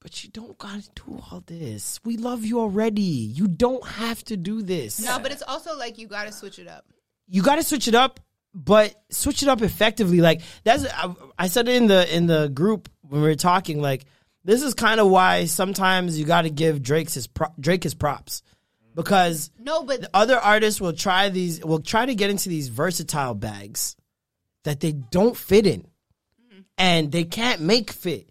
but 0.00 0.24
you 0.24 0.30
don't 0.30 0.56
gotta 0.58 0.88
do 0.94 1.22
all 1.30 1.42
this. 1.46 2.00
We 2.04 2.16
love 2.16 2.44
you 2.44 2.60
already. 2.60 3.02
You 3.02 3.46
don't 3.46 3.86
have 3.86 4.24
to 4.24 4.36
do 4.36 4.62
this. 4.62 5.00
No, 5.00 5.18
but 5.18 5.32
it's 5.32 5.42
also 5.42 5.76
like 5.76 5.98
you 5.98 6.06
got 6.06 6.24
to 6.24 6.32
switch 6.32 6.58
it 6.58 6.68
up. 6.68 6.84
you 7.28 7.42
got 7.42 7.56
to 7.56 7.62
switch 7.62 7.86
it 7.86 7.94
up, 7.94 8.20
but 8.54 8.94
switch 9.10 9.42
it 9.42 9.48
up 9.48 9.62
effectively. 9.62 10.20
Like 10.20 10.42
that's 10.64 10.86
I, 10.86 11.14
I 11.38 11.48
said 11.48 11.68
it 11.68 11.76
in 11.76 11.86
the 11.86 12.14
in 12.16 12.26
the 12.26 12.48
group 12.48 12.88
when 13.02 13.20
we 13.20 13.28
were 13.28 13.34
talking. 13.34 13.80
Like 13.80 14.04
this 14.44 14.62
is 14.62 14.74
kind 14.74 15.00
of 15.00 15.08
why 15.08 15.44
sometimes 15.44 16.18
you 16.18 16.24
got 16.24 16.42
to 16.42 16.50
give 16.50 16.82
Drake's 16.82 17.14
his 17.14 17.26
pro, 17.26 17.48
Drake 17.60 17.82
his 17.82 17.94
props 17.94 18.42
because 18.94 19.50
No, 19.58 19.82
but 19.82 20.02
the 20.02 20.10
other 20.14 20.38
artists 20.38 20.80
will 20.80 20.92
try 20.92 21.28
these 21.28 21.64
will 21.64 21.80
try 21.80 22.06
to 22.06 22.14
get 22.14 22.30
into 22.30 22.48
these 22.48 22.68
versatile 22.68 23.34
bags 23.34 23.96
that 24.64 24.80
they 24.80 24.92
don't 24.92 25.36
fit 25.36 25.66
in 25.66 25.80
mm-hmm. 25.82 26.60
and 26.78 27.12
they 27.12 27.24
can't 27.24 27.60
make 27.60 27.90
fit. 27.90 28.29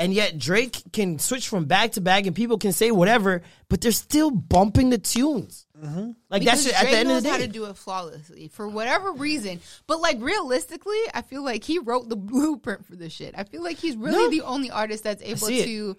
And 0.00 0.14
yet 0.14 0.38
Drake 0.38 0.80
can 0.92 1.18
switch 1.18 1.48
from 1.48 1.64
bag 1.64 1.92
to 1.92 2.00
bag 2.00 2.28
and 2.28 2.36
people 2.36 2.56
can 2.56 2.70
say 2.72 2.92
whatever, 2.92 3.42
but 3.68 3.80
they're 3.80 3.90
still 3.90 4.30
bumping 4.30 4.90
the 4.90 4.98
tunes. 4.98 5.66
Mm-hmm. 5.76 6.10
Like 6.30 6.40
because 6.42 6.64
that's 6.66 6.82
at 6.82 6.88
the 6.90 6.96
end 6.98 7.08
knows 7.08 7.16
of 7.18 7.22
the 7.24 7.28
day. 7.28 7.32
how 7.32 7.38
day. 7.38 7.46
to 7.46 7.52
do 7.52 7.64
it 7.64 7.76
flawlessly 7.76 8.46
for 8.48 8.68
whatever 8.68 9.10
reason. 9.12 9.60
But 9.88 10.00
like 10.00 10.18
realistically, 10.20 10.98
I 11.12 11.22
feel 11.22 11.42
like 11.44 11.64
he 11.64 11.80
wrote 11.80 12.08
the 12.08 12.16
blueprint 12.16 12.86
for 12.86 12.94
this 12.94 13.12
shit. 13.12 13.34
I 13.36 13.42
feel 13.42 13.62
like 13.62 13.78
he's 13.78 13.96
really 13.96 14.16
No. 14.24 14.30
the 14.30 14.42
only 14.42 14.70
artist 14.70 15.02
that's 15.02 15.22
able 15.22 15.48
to 15.48 15.96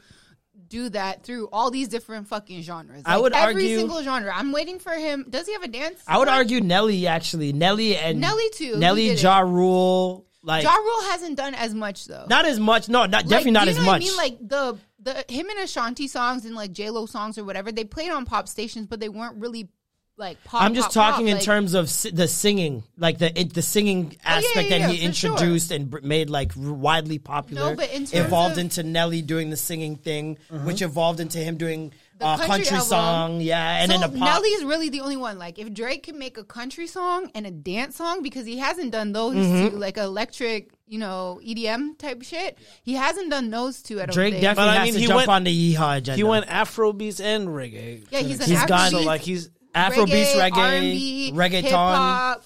do 0.67 0.89
that 0.89 1.23
through 1.23 1.49
all 1.51 1.71
these 1.71 1.87
different 1.89 2.27
fucking 2.27 2.61
genres. 2.61 3.03
I 3.05 3.15
Like, 3.15 3.23
would 3.23 3.33
every 3.33 3.53
argue- 3.63 3.77
single 3.79 4.03
genre. 4.03 4.31
I'm 4.33 4.51
waiting 4.53 4.79
for 4.79 4.91
him. 4.93 5.25
Does 5.29 5.45
he 5.47 5.53
have 5.53 5.63
a 5.63 5.67
dance? 5.67 5.99
I 6.07 6.17
would 6.19 6.27
argue 6.29 6.61
Nelly 6.61 7.05
actually. 7.07 7.51
Nelly 7.53 7.97
and 7.97 8.21
Nelly 8.21 8.49
too, 8.53 8.77
Nelly 8.77 9.09
did. 9.09 9.21
Ja 9.21 9.39
Rule. 9.39 10.25
Like 10.41 10.63
Ja 10.63 10.73
Rule 10.73 11.03
hasn't 11.09 11.35
done 11.37 11.53
as 11.53 11.73
much 11.73 12.05
though. 12.05 12.25
not 12.29 12.45
as 12.45 12.59
much. 12.59 12.87
No, 12.87 12.99
not 13.01 13.11
Like, 13.11 13.27
definitely 13.27 13.51
not 13.51 13.65
do 13.65 13.71
as 13.71 13.77
you 13.77 13.81
know 13.83 13.87
what 13.89 13.93
much. 13.99 14.01
I 14.01 14.05
mean, 14.05 14.17
like 14.17 14.37
the 14.47 14.77
the 15.01 15.25
him 15.33 15.49
and 15.49 15.59
Ashanti 15.59 16.07
songs 16.07 16.45
and 16.45 16.55
like 16.55 16.71
J 16.71 16.89
Lo 16.89 17.05
songs 17.05 17.37
or 17.37 17.43
whatever, 17.43 17.71
they 17.71 17.83
played 17.83 18.09
on 18.11 18.25
pop 18.25 18.47
stations, 18.47 18.85
but 18.87 18.99
they 18.99 19.09
weren't 19.09 19.37
really 19.37 19.69
like 20.17 20.41
pop. 20.43 20.61
I'm 20.61 20.73
just 20.75 20.93
pop, 20.93 21.11
talking 21.13 21.25
pop. 21.27 21.31
in 21.31 21.35
Like, 21.37 21.45
terms 21.45 21.73
of 21.73 21.89
si- 21.89 22.11
the 22.11 22.27
singing, 22.27 22.83
like 22.97 23.17
the 23.19 23.37
it, 23.39 23.53
the 23.53 23.61
singing 23.61 24.15
aspect 24.23 24.53
Oh, 24.57 24.59
yeah, 24.61 24.69
that 24.69 24.79
yeah, 24.81 24.87
he 24.89 25.07
for 25.07 25.13
sure. 25.13 25.31
introduced 25.31 25.71
and 25.71 25.89
br- 25.89 25.99
made 26.03 26.29
like 26.29 26.51
r- 26.57 26.73
widely 26.73 27.19
popular. 27.19 27.71
No, 27.71 27.75
but 27.75 27.89
in 27.91 28.05
terms 28.05 28.13
evolved 28.13 28.53
of- 28.53 28.59
into 28.59 28.83
Nelly 28.83 29.21
doing 29.21 29.49
the 29.49 29.57
singing 29.57 29.95
thing, 29.95 30.37
mm-hmm. 30.51 30.65
which 30.65 30.81
evolved 30.81 31.19
into 31.21 31.37
him 31.39 31.55
doing 31.57 31.93
The 32.19 32.25
a 32.33 32.37
country 32.37 32.65
country, 32.65 32.79
song, 32.85 33.39
yeah, 33.39 33.81
and 33.81 33.89
so 33.91 33.97
then 33.97 34.11
the 34.11 34.19
pop. 34.19 34.27
Nelly's 34.27 34.63
really 34.65 34.89
the 34.89 34.99
only 34.99 35.15
one. 35.15 35.39
Like, 35.39 35.57
if 35.57 35.73
Drake 35.73 36.03
can 36.03 36.19
make 36.19 36.37
a 36.37 36.43
country 36.43 36.85
song 36.85 37.31
and 37.33 37.47
a 37.47 37.51
dance 37.51 37.95
song, 37.95 38.21
because 38.21 38.45
he 38.45 38.57
hasn't 38.57 38.91
done 38.91 39.13
those 39.13 39.35
Mhm. 39.35 39.69
two, 39.71 39.77
like 39.77 39.97
electric, 39.97 40.69
you 40.85 40.99
know, 40.99 41.39
EDM 41.41 41.95
type 41.97 42.21
shit. 42.23 42.57
He 42.83 42.93
hasn't 42.95 43.29
done 43.29 43.49
those 43.51 43.81
two. 43.81 44.01
I 44.01 44.05
don't 44.05 44.13
Drake 44.13 44.33
think. 44.33 44.41
definitely 44.41 44.69
But 44.71 44.77
I 44.77 44.79
has 44.79 44.85
mean, 44.87 44.93
to 44.95 44.99
he 44.99 45.07
jump 45.07 45.15
went- 45.17 45.29
on 45.29 45.43
the 45.45 45.75
yeehaw 45.75 45.97
agenda. 45.97 46.17
He 46.17 46.23
went 46.23 46.45
Afrobeats 46.47 47.23
and 47.23 47.47
reggae. 47.47 48.05
Yeah, 48.11 48.19
he's 48.19 48.41
an 48.41 48.49
He's 48.49 48.65
gone- 48.65 48.91
So 48.91 48.97
Afrobeat, 48.99 49.05
like 49.05 49.21
he's 49.21 49.49
Afrobeats, 49.73 50.33
reggae, 50.33 50.57
R&B, 50.57 51.31
reggaeton. 51.35 51.61
hip-hop, 51.61 52.43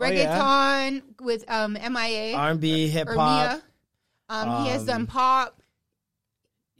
Oh, 0.00 0.06
yeah. 0.06 0.38
reggaeton 0.38 1.02
with 1.20 1.44
um 1.50 1.76
MIA, 1.76 2.36
R&B, 2.36 2.86
hip 2.88 3.08
hop. 3.08 3.16
Mia. 3.16 3.62
Um, 4.28 4.64
he 4.64 4.70
has 4.70 4.82
Um, 4.82 4.86
done 4.86 5.06
pop. 5.06 5.55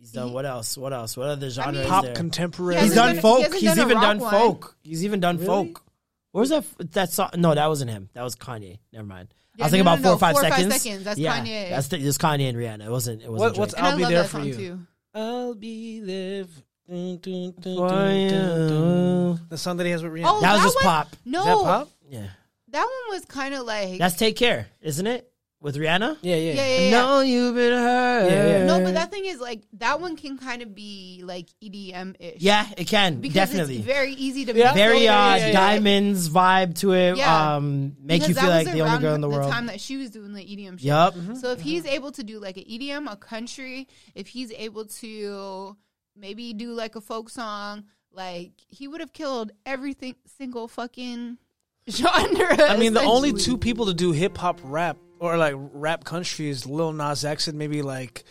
He's 0.06 0.12
done 0.12 0.32
what 0.32 0.46
else? 0.46 0.78
What 0.78 0.92
else? 0.92 1.16
What 1.16 1.28
other 1.30 1.50
genre 1.50 1.80
is 1.80 1.86
pop 1.88 2.04
there? 2.04 2.14
contemporary. 2.14 2.80
He's 2.80 2.94
done 2.94 3.14
done- 3.14 3.22
folk. 3.22 3.52
he 3.54 3.60
He's 3.60 3.74
done 3.74 3.78
even 3.90 4.00
done 4.00 4.18
one. 4.20 4.30
folk. 4.30 4.76
He's 4.84 5.04
even 5.04 5.18
done 5.18 5.36
Really? 5.38 5.46
folk. 5.48 5.82
What 6.30 6.40
was 6.42 6.50
that? 6.50 6.58
f- 6.58 6.74
That 6.92 7.10
song? 7.12 7.30
No, 7.36 7.54
that 7.54 7.66
wasn't 7.66 7.90
him. 7.90 8.08
That 8.14 8.22
was 8.22 8.36
Kanye. 8.36 8.78
Never 8.92 9.04
mind. 9.06 9.34
Yeah, 9.56 9.64
I 9.64 9.66
was 9.66 9.70
thinking 9.72 9.84
no, 9.84 9.92
about 9.94 10.00
no, 10.00 10.02
four 10.02 10.10
no, 10.10 10.14
or 10.14 10.18
five 10.18 10.32
four 10.34 10.40
or 10.42 10.48
five 10.50 10.58
seconds. 10.60 10.82
seconds. 10.82 11.04
That's 11.04 11.18
yeah, 11.18 11.40
Kanye. 11.40 11.70
That's 11.70 11.88
the, 11.88 11.96
it's 11.98 12.18
Kanye 12.18 12.48
and 12.50 12.56
Rihanna. 12.58 12.84
It 12.86 12.90
wasn't. 12.90 13.22
It 13.22 13.30
wasn't. 13.32 13.50
What, 13.56 13.58
what's 13.58 13.74
Drake. 13.74 13.84
I 13.84 13.90
I'll 13.90 13.96
be 13.96 14.04
there 14.04 14.24
for 14.24 14.40
you? 14.40 14.54
too. 14.54 14.80
I'll 15.14 15.54
be 15.54 16.00
there. 16.00 16.44
Dun, 16.88 17.16
dun, 17.18 17.54
dun, 17.60 17.76
dun, 17.76 18.28
dun, 18.28 18.68
dun. 18.68 19.40
The 19.48 19.58
song 19.58 19.76
that 19.78 19.86
he 19.86 19.90
has 19.90 20.04
with 20.04 20.12
Rihanna. 20.12 20.24
Oh, 20.26 20.40
That 20.40 20.52
was 20.52 20.60
that 20.62 20.66
just 20.66 20.76
one? 20.76 20.84
pop. 20.84 21.16
No, 21.24 21.40
Is 21.40 21.46
that 21.46 21.54
pop? 21.64 21.88
Yeah, 22.08 22.26
that 22.68 22.82
one 22.84 23.16
was 23.18 23.24
kind 23.24 23.54
of 23.54 23.66
like 23.66 23.98
that's 23.98 24.14
Take 24.16 24.36
Care, 24.36 24.68
isn't 24.82 25.06
it? 25.06 25.28
With 25.58 25.76
Rihanna. 25.76 26.18
Yeah, 26.20 26.36
yeah. 26.36 26.52
yeah, 26.52 26.66
yeah, 26.66 26.78
yeah. 26.80 26.90
No, 26.90 27.20
you've 27.22 27.54
been 27.54 27.72
hurt. 27.72 28.30
Yeah, 28.30 28.48
yeah. 28.58 28.66
No, 28.66 28.84
but 28.84 28.92
that 28.92 29.10
thing 29.10 29.24
is 29.24 29.40
like 29.40 29.62
that 29.78 30.00
one 30.00 30.14
can 30.16 30.36
kind 30.36 30.60
of 30.60 30.74
be 30.74 31.22
like 31.24 31.48
EDM 31.64 32.14
ish. 32.20 32.42
Yeah, 32.42 32.66
it 32.76 32.86
can 32.86 33.20
because 33.20 33.34
definitely. 33.34 33.76
it's 33.76 33.84
very 33.86 34.12
easy 34.12 34.44
to 34.44 34.54
Yeah. 34.54 34.74
very 34.74 35.08
over. 35.08 35.16
uh, 35.16 35.36
yeah, 35.36 35.46
yeah. 35.46 35.52
diamonds 35.52 36.28
vibe 36.28 36.74
to 36.80 36.92
it. 36.92 37.16
Yeah. 37.16 37.56
Um, 37.56 37.96
make 38.00 38.20
Because 38.20 38.36
you 38.36 38.42
feel 38.42 38.50
like 38.50 38.70
the 38.70 38.82
only 38.82 38.98
girl 38.98 39.14
in 39.14 39.22
the 39.22 39.30
world. 39.30 39.48
The 39.48 39.50
time 39.50 39.66
that 39.66 39.80
she 39.80 39.96
was 39.96 40.10
doing 40.10 40.34
the 40.34 40.42
EDM 40.42 40.72
shit. 40.78 40.82
Yup. 40.82 41.14
So 41.40 41.52
if 41.52 41.60
he's 41.62 41.86
able 41.86 42.12
to 42.12 42.22
do 42.22 42.38
like 42.38 42.58
an 42.58 42.64
EDM, 42.64 43.10
a 43.10 43.16
country, 43.16 43.88
if 44.14 44.28
he's 44.28 44.52
able 44.52 44.84
to 44.86 45.74
maybe 46.14 46.52
do 46.52 46.74
like 46.74 46.96
a 46.96 47.00
folk 47.00 47.30
song, 47.30 47.84
like 48.12 48.52
he 48.68 48.88
would 48.88 49.00
have 49.00 49.14
killed 49.14 49.52
everything 49.64 50.16
single 50.36 50.68
fucking 50.68 51.38
genre. 51.90 52.62
I 52.62 52.76
mean, 52.76 52.92
the 52.92 53.02
only 53.02 53.32
two 53.32 53.56
people 53.56 53.86
to 53.86 53.94
do 53.94 54.12
hip 54.12 54.36
hop 54.36 54.60
rap 54.62 54.98
or 55.18 55.36
like 55.36 55.54
rap 55.72 56.04
country 56.04 56.48
is 56.48 56.66
Lil 56.66 56.92
Nas 56.92 57.24
X 57.24 57.48
and 57.48 57.58
maybe 57.58 57.82
like 57.82 58.24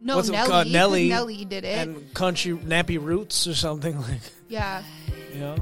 no 0.00 0.16
what's 0.16 0.28
it 0.28 0.32
Nelly, 0.32 0.48
called? 0.50 0.64
'cause 0.66 0.72
Nelly 0.72 1.08
Nelly 1.08 1.44
did 1.44 1.64
it. 1.64 1.78
and 1.78 2.14
country 2.14 2.52
nappy 2.54 3.02
roots 3.02 3.46
or 3.46 3.54
something 3.54 3.98
like 4.08 4.20
yeah, 4.48 4.82
you 5.32 5.40
know. 5.40 5.56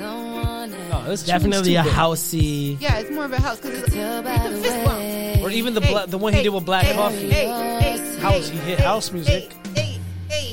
Oh, 0.00 1.04
this 1.06 1.24
Definitely 1.24 1.76
a 1.76 1.82
housey. 1.82 2.80
yeah, 2.80 2.98
it's 2.98 3.10
more 3.10 3.24
of 3.26 3.32
a 3.32 3.40
house 3.40 3.60
because 3.60 3.78
it's, 3.80 3.88
it's 3.88 3.96
a 3.96 4.62
fist 4.62 4.84
bump. 4.84 5.42
Or 5.44 5.50
even 5.50 5.74
the 5.74 5.80
Hey, 5.80 5.90
bla- 5.92 6.06
the 6.06 6.18
one 6.18 6.32
he 6.32 6.42
did 6.42 6.48
with 6.50 6.64
Black 6.64 6.84
hey, 6.84 6.94
Coffee. 6.94 7.28
Hey, 7.30 7.46
hey, 7.46 8.16
House, 8.20 8.48
hey, 8.48 8.56
he 8.56 8.58
hit 8.70 8.80
house 8.80 9.12
music. 9.12 9.52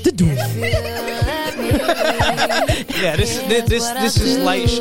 hey, 0.00 0.02
The 0.02 0.12
doom. 0.12 0.36
Yeah, 3.00 3.16
this 3.16 3.38
this 3.48 3.68
this, 3.68 3.88
this 3.90 4.16
is 4.20 4.38
light 4.38 4.68
sh- 4.68 4.80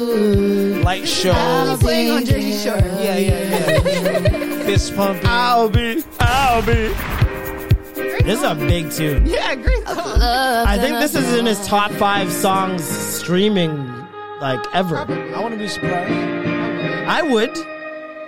light 0.84 1.08
show. 1.08 1.32
I'm 1.32 1.78
playing 1.80 2.12
on 2.12 2.26
Jersey 2.26 2.58
Shore. 2.58 2.78
Yeah, 2.78 3.18
yeah, 3.18 3.80
yeah. 3.80 4.64
Fist 4.66 4.94
pumping. 4.96 5.26
I'll 5.26 5.70
be, 5.70 6.04
I'll 6.20 6.62
be. 6.62 6.90
This 8.24 8.40
is 8.40 8.44
a 8.44 8.56
big 8.56 8.92
tune. 8.92 9.26
Yeah, 9.26 9.56
great 9.56 9.88
song. 9.88 10.22
I 10.22 10.78
think 10.78 11.00
this 11.00 11.16
is 11.16 11.34
in 11.34 11.46
his 11.46 11.66
top 11.66 11.92
five 11.92 12.30
songs 12.32 12.84
streaming, 12.84 13.88
like 14.42 14.60
ever. 14.74 14.98
I 14.98 15.40
want 15.40 15.54
to 15.54 15.58
be 15.58 15.68
surprised. 15.70 16.12
I 17.08 17.22
would. 17.22 17.58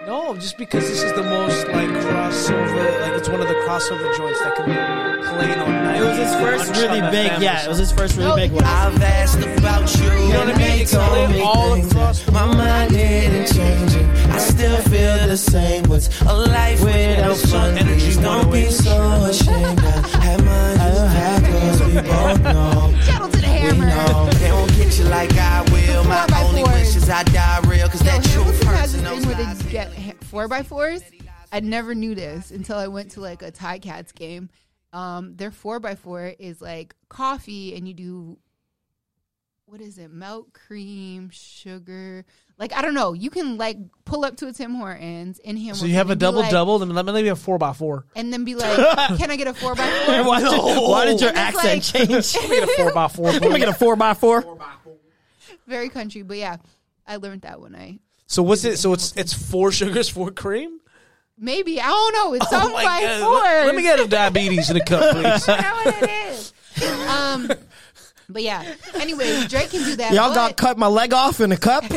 No, 0.07 0.35
just 0.35 0.57
because 0.57 0.89
this 0.89 1.03
is 1.03 1.13
the 1.13 1.21
most 1.21 1.67
like 1.67 1.87
crossover, 1.89 3.01
like 3.01 3.13
it's 3.19 3.29
one 3.29 3.39
of 3.39 3.47
the 3.47 3.53
crossover 3.53 4.17
joints 4.17 4.39
that 4.39 4.55
can 4.55 4.65
be 4.65 5.27
played 5.27 5.57
on 5.59 5.71
night. 5.71 6.01
It 6.01 6.03
was 6.03 6.17
his 6.17 6.33
first 6.41 6.81
really 6.81 7.01
big, 7.11 7.29
FM 7.29 7.41
yeah. 7.41 7.63
It 7.63 7.67
was 7.67 7.77
his 7.77 7.91
first 7.91 8.17
really 8.17 8.41
big 8.41 8.51
one. 8.51 8.63
I've 8.63 8.99
asked 8.99 9.37
about 9.37 9.95
you. 9.97 10.05
You 10.05 10.33
know 10.33 10.45
what 10.45 10.55
I 10.55 10.57
mean? 10.57 10.81
It's 10.81 10.95
all 10.95 11.73
across. 11.73 12.27
My 12.31 12.45
mind 12.45 12.93
didn't 12.93 13.53
change 13.53 13.93
it. 13.93 14.05
I 14.31 14.39
still 14.39 14.77
feel 14.77 15.27
the 15.27 15.37
same. 15.37 15.83
What's 15.83 16.09
a 16.21 16.33
life 16.33 16.83
without 16.83 17.37
fun? 17.37 17.77
Energy 17.77 18.19
don't 18.19 18.51
be 18.51 18.71
so 18.71 19.23
ashamed. 19.25 19.79
I. 19.83 20.47
We 21.91 21.97
both 21.97 22.41
know. 22.41 22.93
To 23.31 23.37
the 23.37 23.47
hammer. 23.47 23.73
We 23.73 23.79
know 23.81 24.29
they 24.39 24.51
won't 24.51 24.71
get 24.77 24.97
you 24.97 25.05
like 25.05 25.33
I 25.33 25.61
will. 25.71 26.05
My 26.05 26.25
only 26.45 26.63
wish 26.63 26.95
is 26.95 27.09
I 27.09 27.23
die 27.23 27.59
real, 27.67 27.89
cause 27.89 27.99
that 28.01 28.23
truth 28.23 28.60
where 29.35 29.53
they 29.55 29.69
get 29.71 30.23
four 30.25 30.47
by 30.47 30.63
fours. 30.63 31.01
I 31.51 31.59
never 31.59 31.93
knew 31.95 32.15
this 32.15 32.51
until 32.51 32.77
I 32.77 32.87
went 32.87 33.11
to 33.11 33.21
like 33.21 33.41
a 33.41 33.51
Ti-Cats 33.51 34.11
game. 34.13 34.49
Um, 34.93 35.35
their 35.35 35.51
four 35.51 35.79
by 35.79 35.95
four 35.95 36.33
is 36.39 36.61
like 36.61 36.95
coffee, 37.09 37.75
and 37.75 37.87
you 37.87 37.93
do 37.93 38.37
what 39.65 39.79
is 39.79 39.97
it? 39.97 40.11
Milk, 40.11 40.59
cream, 40.67 41.29
sugar. 41.31 42.25
Like 42.57 42.73
I 42.73 42.81
don't 42.81 42.93
know. 42.93 43.13
You 43.13 43.29
can 43.29 43.57
like 43.57 43.77
pull 44.03 44.25
up 44.25 44.35
to 44.37 44.47
a 44.47 44.53
Tim 44.53 44.75
Hortons 44.75 45.39
in 45.39 45.55
Hamilton. 45.55 45.75
So 45.79 45.85
you 45.85 45.93
have 45.95 46.09
a 46.09 46.11
and 46.11 46.19
double 46.19 46.41
like- 46.41 46.51
double, 46.51 46.79
then 46.79 46.89
let 46.89 47.05
me 47.05 47.13
maybe 47.13 47.29
a 47.29 47.37
four 47.37 47.57
by 47.57 47.71
four. 47.71 48.05
and 48.15 48.33
then 48.33 48.43
be 48.43 48.55
like, 48.55 48.75
"Can 49.17 49.31
I 49.31 49.37
get 49.37 49.47
a 49.47 49.53
four 49.53 49.73
by 49.75 49.87
four? 49.87 50.23
Why 50.25 50.41
did, 50.41 50.49
why 50.51 51.05
did 51.05 51.21
your 51.21 51.29
And 51.29 51.37
accent 51.37 51.65
like- 51.65 51.83
change? 51.83 52.35
Let 52.35 52.49
me 52.49 52.59
get 52.59 52.69
a 52.69 52.71
four 52.83 52.91
by 52.93 53.07
four. 53.07 53.31
Let 53.31 53.51
me 53.51 53.59
get 53.59 53.69
a 53.69 53.73
four 53.73 53.95
by 53.95 54.13
four. 54.13 54.59
Very 55.67 55.87
country, 55.87 56.21
but 56.23 56.37
yeah, 56.37 56.57
I 57.07 57.15
learned 57.15 57.43
that 57.43 57.61
when 57.61 57.73
I 57.75 57.99
So 58.31 58.41
what's 58.43 58.63
it? 58.63 58.77
So 58.77 58.93
it's 58.93 59.13
it's 59.17 59.33
four 59.33 59.73
sugars, 59.73 60.07
four 60.07 60.31
cream. 60.31 60.79
maybe 61.37 61.81
I 61.81 61.87
don't 61.87 62.13
know. 62.13 62.33
It's 62.33 62.45
Oh 62.51 62.59
some 62.61 62.71
my 62.71 62.83
by 62.83 63.01
God. 63.01 63.21
four. 63.21 63.41
Let, 63.43 63.65
let 63.65 63.75
me 63.75 63.81
get 63.81 63.99
a 63.99 64.07
diabetes 64.07 64.69
in 64.69 64.77
a 64.77 64.85
cup, 64.85 65.11
please. 65.15 65.45
That's 65.45 65.85
what 65.85 66.03
it 66.03 66.09
is. 66.31 66.53
Um, 67.09 67.51
but 68.29 68.41
yeah. 68.41 68.63
Anyway, 68.95 69.45
Drake 69.47 69.71
can 69.71 69.83
do 69.83 69.97
that. 69.97 70.13
Y'all 70.13 70.29
but- 70.29 70.35
got 70.35 70.55
cut 70.57 70.77
my 70.77 70.87
leg 70.87 71.13
off 71.13 71.41
in 71.41 71.51
a 71.51 71.57
cup. 71.57 71.83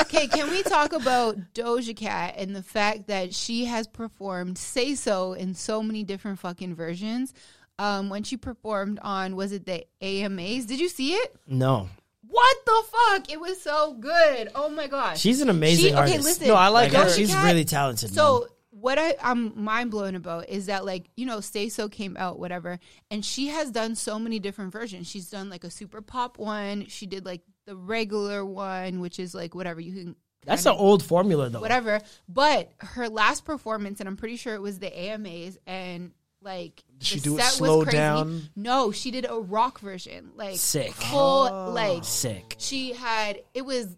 Okay, 0.00 0.28
can 0.28 0.48
we 0.48 0.62
talk 0.62 0.92
about 0.92 1.36
Doja 1.54 1.96
Cat 1.96 2.34
and 2.38 2.54
the 2.54 2.62
fact 2.62 3.08
that 3.08 3.34
she 3.34 3.64
has 3.64 3.88
performed 3.88 4.56
"Say 4.56 4.94
So" 4.94 5.32
in 5.32 5.54
so 5.54 5.82
many 5.82 6.04
different 6.04 6.38
fucking 6.38 6.76
versions? 6.76 7.34
Um, 7.80 8.08
when 8.10 8.22
she 8.22 8.36
performed 8.36 9.00
on 9.02 9.34
was 9.34 9.50
it 9.50 9.66
the 9.66 9.84
AMAs? 10.00 10.66
Did 10.66 10.78
you 10.78 10.88
see 10.88 11.14
it? 11.14 11.34
no, 11.48 11.88
What 12.34 12.56
the 12.66 12.82
fuck? 12.90 13.32
It 13.32 13.40
was 13.40 13.60
so 13.62 13.94
good. 13.94 14.48
Oh 14.54 14.68
my 14.68 14.86
gosh, 14.88 15.20
she's 15.20 15.40
an 15.40 15.48
amazing 15.50 15.84
She- 15.84 15.90
okay, 15.92 15.98
artist. 16.00 16.24
listen, 16.24 16.48
No, 16.48 16.54
I 16.56 16.68
like 16.68 16.92
her. 16.92 17.04
Doja 17.04 17.16
She's 17.16 17.30
Cat- 17.30 17.44
really 17.44 17.64
talented. 17.64 18.12
So 18.12 18.40
man. 18.40 18.48
what 18.70 18.98
I, 18.98 19.14
I'm 19.22 19.62
mind 19.64 19.90
blown 19.92 20.14
about 20.16 20.48
is 20.48 20.66
that 20.66 20.84
like 20.84 21.06
you 21.16 21.26
know 21.26 21.40
Stay 21.40 21.68
So 21.68 21.88
came 21.88 22.16
out 22.16 22.38
whatever, 22.40 22.80
and 23.10 23.24
she 23.24 23.46
has 23.48 23.70
done 23.70 23.94
so 23.94 24.18
many 24.18 24.40
different 24.40 24.72
versions. 24.72 25.08
She's 25.08 25.30
done 25.30 25.48
like 25.48 25.62
a 25.64 25.70
super 25.70 26.02
pop 26.02 26.38
one. 26.38 26.86
She 26.88 27.06
did 27.06 27.24
like 27.24 27.42
the 27.66 27.76
regular 27.76 28.44
one, 28.44 29.00
which 29.00 29.18
is 29.20 29.32
like 29.34 29.54
whatever 29.54 29.80
you 29.80 29.92
can. 29.92 30.16
that's 30.44 30.66
an 30.66 30.74
old 30.76 31.02
formula 31.04 31.48
though. 31.50 31.60
whatever. 31.60 32.00
But 32.28 32.72
her 32.78 33.08
last 33.08 33.44
performance, 33.44 34.00
and 34.00 34.08
I'm 34.08 34.16
pretty 34.16 34.36
sure 34.36 34.54
it 34.54 34.60
was 34.60 34.80
the 34.80 34.92
AMAs, 34.92 35.56
and 35.68 36.10
like 36.44 36.82
Did 36.98 37.06
she 37.06 37.20
do 37.20 37.38
it 37.38 37.42
slow 37.42 37.78
was 37.78 37.84
crazy. 37.86 37.96
down? 37.96 38.42
No, 38.54 38.92
she 38.92 39.10
did 39.10 39.26
a 39.28 39.34
rock 39.34 39.80
version, 39.80 40.30
like 40.36 40.58
Sick. 40.58 40.92
full 40.92 41.70
like 41.72 42.04
Sick. 42.04 42.56
she 42.58 42.92
had 42.92 43.40
it 43.54 43.64
was 43.64 43.96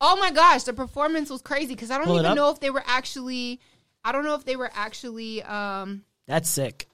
oh 0.00 0.16
my 0.16 0.30
gosh 0.30 0.64
the 0.64 0.72
performance 0.72 1.28
was 1.30 1.42
crazy 1.42 1.74
because 1.74 1.90
i 1.90 1.96
don't 1.96 2.06
Pull 2.06 2.20
even 2.20 2.36
know 2.36 2.50
if 2.50 2.60
they 2.60 2.70
were 2.70 2.84
actually 2.86 3.58
i 4.04 4.12
don't 4.12 4.24
know 4.24 4.34
if 4.36 4.44
they 4.44 4.54
were 4.54 4.70
actually 4.72 5.42
um 5.42 6.04
That's 6.28 6.48
sick. 6.48 6.86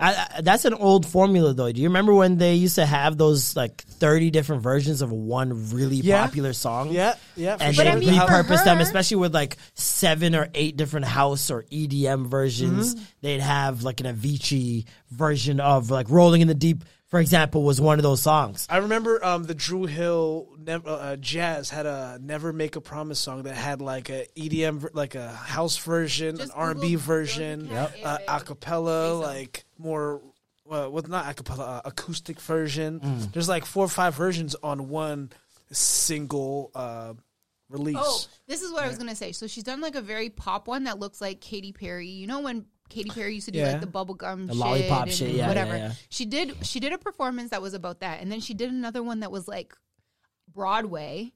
I, 0.00 0.28
I, 0.36 0.40
that's 0.42 0.64
an 0.64 0.74
old 0.74 1.06
formula 1.06 1.52
though. 1.54 1.70
Do 1.70 1.80
you 1.80 1.88
remember 1.88 2.14
when 2.14 2.38
they 2.38 2.54
used 2.54 2.76
to 2.76 2.86
have 2.86 3.18
those 3.18 3.54
like 3.56 3.82
thirty 3.82 4.30
different 4.30 4.62
versions 4.62 5.02
of 5.02 5.10
one 5.12 5.70
really 5.70 5.96
Yeah. 5.96 6.24
popular 6.24 6.52
song? 6.52 6.90
Yeah, 6.92 7.14
yeah. 7.36 7.56
and 7.60 7.76
they 7.76 7.88
I 7.88 7.96
mean, 7.96 8.08
for 8.08 8.26
repurpose 8.26 8.64
them, 8.64 8.78
especially 8.80 9.18
with 9.18 9.34
like 9.34 9.56
seven 9.74 10.34
or 10.34 10.48
eight 10.54 10.76
different 10.76 11.06
house 11.06 11.50
or 11.50 11.64
EDM 11.64 12.26
versions. 12.26 12.94
Mm-hmm. 12.94 13.04
They'd 13.22 13.40
have 13.40 13.82
like 13.82 14.00
an 14.00 14.06
Avicii 14.06 14.86
version 15.10 15.60
of 15.60 15.90
like 15.90 16.08
"Rolling 16.10 16.40
in 16.40 16.48
the 16.48 16.54
Deep," 16.54 16.84
for 17.12 17.20
example, 17.20 17.62
was 17.62 17.78
one 17.78 17.98
of 17.98 18.02
those 18.02 18.22
songs. 18.22 18.66
I 18.70 18.78
remember 18.78 19.22
um, 19.22 19.44
the 19.44 19.54
Dru 19.54 19.84
Hill 19.84 20.48
nev- 20.58 20.86
uh, 20.86 20.94
uh, 20.94 21.16
Jazz 21.16 21.68
had 21.68 21.84
a 21.84 22.18
"Never 22.22 22.54
Make 22.54 22.74
a 22.74 22.80
Promise" 22.80 23.18
song 23.18 23.42
that 23.42 23.54
had 23.54 23.82
like 23.82 24.08
a 24.08 24.26
EDM, 24.34 24.88
like 24.94 25.14
a 25.14 25.28
house 25.28 25.76
version, 25.76 26.38
Just 26.38 26.54
an 26.54 26.56
R 26.58 26.70
and 26.70 26.80
B 26.80 26.94
version, 26.94 27.68
Doja 27.68 27.94
Cat 27.94 28.22
uh, 28.26 28.38
acapella, 28.38 29.20
like 29.20 29.66
more. 29.76 30.22
Uh, 30.66 30.88
well, 30.88 31.04
not 31.06 31.26
acapella, 31.26 31.58
uh, 31.58 31.82
acoustic 31.84 32.40
version. 32.40 33.00
Mm. 33.00 33.32
There's 33.34 33.48
like 33.48 33.66
four 33.66 33.84
or 33.84 33.88
five 33.88 34.14
versions 34.14 34.56
on 34.62 34.88
one 34.88 35.32
single 35.70 36.70
uh, 36.74 37.12
release. 37.68 37.96
oh 37.98 38.24
this 38.46 38.60
is 38.62 38.70
what 38.70 38.84
i 38.84 38.88
was 38.88 38.98
gonna 38.98 39.14
say 39.14 39.32
so 39.32 39.46
she's 39.46 39.64
done 39.64 39.80
like 39.80 39.94
a 39.94 40.02
very 40.02 40.28
pop 40.28 40.68
one 40.68 40.84
that 40.84 40.98
looks 40.98 41.22
like 41.22 41.40
Katy 41.40 41.72
perry 41.72 42.08
you 42.08 42.26
know 42.26 42.40
when 42.40 42.66
Katy 42.92 43.10
Perry 43.10 43.34
used 43.34 43.46
to 43.46 43.52
do 43.52 43.58
Yeah. 43.58 43.72
like 43.72 43.80
the 43.80 43.86
bubblegum 43.86 44.46
The 44.46 44.52
shit 44.52 44.60
lollipop 44.60 45.02
and 45.04 45.12
shit, 45.12 45.30
yeah, 45.34 45.48
whatever. 45.48 45.76
yeah, 45.76 45.88
yeah. 45.88 45.92
She 46.10 46.24
did 46.26 46.54
she 46.66 46.78
did 46.80 46.92
a 46.92 46.98
performance 46.98 47.50
that 47.50 47.60
was 47.62 47.74
about 47.74 48.00
that, 48.00 48.20
and 48.20 48.30
then 48.30 48.40
she 48.40 48.54
did 48.54 48.70
another 48.70 49.02
one 49.02 49.20
that 49.20 49.30
was 49.32 49.48
like 49.48 49.74
Broadway, 50.52 51.32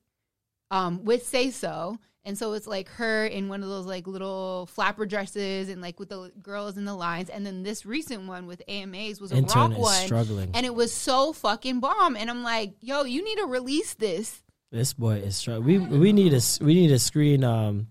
um, 0.71 1.05
with 1.05 1.27
Say 1.27 1.51
So, 1.51 1.99
and 2.25 2.37
so 2.37 2.53
it's 2.55 2.67
like 2.67 2.89
her 2.91 3.25
in 3.27 3.49
one 3.49 3.63
of 3.63 3.69
those 3.69 3.87
like 3.87 4.07
little 4.07 4.67
flapper 4.67 5.07
dresses 5.07 5.69
and 5.69 5.81
like 5.81 5.99
with 5.99 6.09
the 6.11 6.33
girls 6.43 6.77
in 6.77 6.85
the 6.85 6.95
lines, 6.95 7.31
and 7.31 7.47
then 7.47 7.63
this 7.63 7.87
recent 7.87 8.27
one 8.27 8.47
with 8.47 8.63
AMAs 8.69 9.21
was 9.21 9.33
a 9.33 9.37
Intern 9.37 9.63
rock 9.63 9.73
is 9.73 9.79
one, 9.79 10.07
struggling. 10.07 10.51
and 10.55 10.67
it 10.67 10.75
was 10.75 10.93
so 10.93 11.33
fucking 11.33 11.81
bomb, 11.81 12.17
and 12.17 12.29
I'm 12.29 12.43
like, 12.43 12.75
yo, 12.81 13.05
you 13.05 13.25
need 13.25 13.39
to 13.39 13.47
release 13.47 13.95
this. 13.95 14.43
This 14.73 14.93
boy 14.93 15.19
is 15.19 15.37
struggling. 15.37 15.89
We 15.91 15.99
we 15.99 16.13
need 16.13 16.33
a 16.33 16.37
s- 16.37 16.61
we 16.61 16.75
need 16.75 16.91
a 16.91 16.99
screen. 16.99 17.45
Um, 17.45 17.89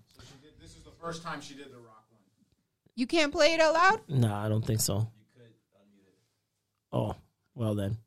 This 0.60 0.76
is 0.76 0.82
the 0.84 0.90
first 1.02 1.22
time 1.22 1.40
she 1.40 1.54
did 1.54 1.72
the 1.72 1.75
rock 1.75 1.75
one. 1.75 1.75
You 2.96 3.06
can't 3.06 3.30
play 3.32 3.54
it 3.54 3.60
out 3.60 3.74
loud. 3.74 4.00
no, 4.08 4.34
I 4.34 4.48
don't 4.48 4.64
think 4.64 4.80
so. 4.80 5.08
Oh 6.92 7.14
well 7.54 7.74
then. 7.74 7.96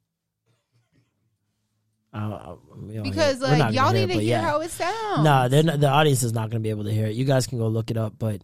Uh, 2.11 2.55
Because 3.03 3.37
hear- 3.37 3.57
like 3.59 3.71
y'all 3.75 3.93
need 3.93 4.07
to 4.07 4.13
it, 4.13 4.21
hear 4.21 4.39
yeah. 4.39 4.41
how 4.41 4.61
it 4.61 4.71
sounds. 4.71 5.23
Not, 5.23 5.51
the 5.51 5.87
audience 5.87 6.23
is 6.23 6.33
not 6.33 6.49
going 6.49 6.59
to 6.59 6.65
be 6.65 6.71
able 6.71 6.85
to 6.85 6.91
hear 6.91 7.05
it. 7.05 7.13
You 7.13 7.23
guys 7.23 7.45
can 7.45 7.59
go 7.59 7.67
look 7.67 7.91
it 7.91 7.97
up, 7.97 8.13
but 8.17 8.41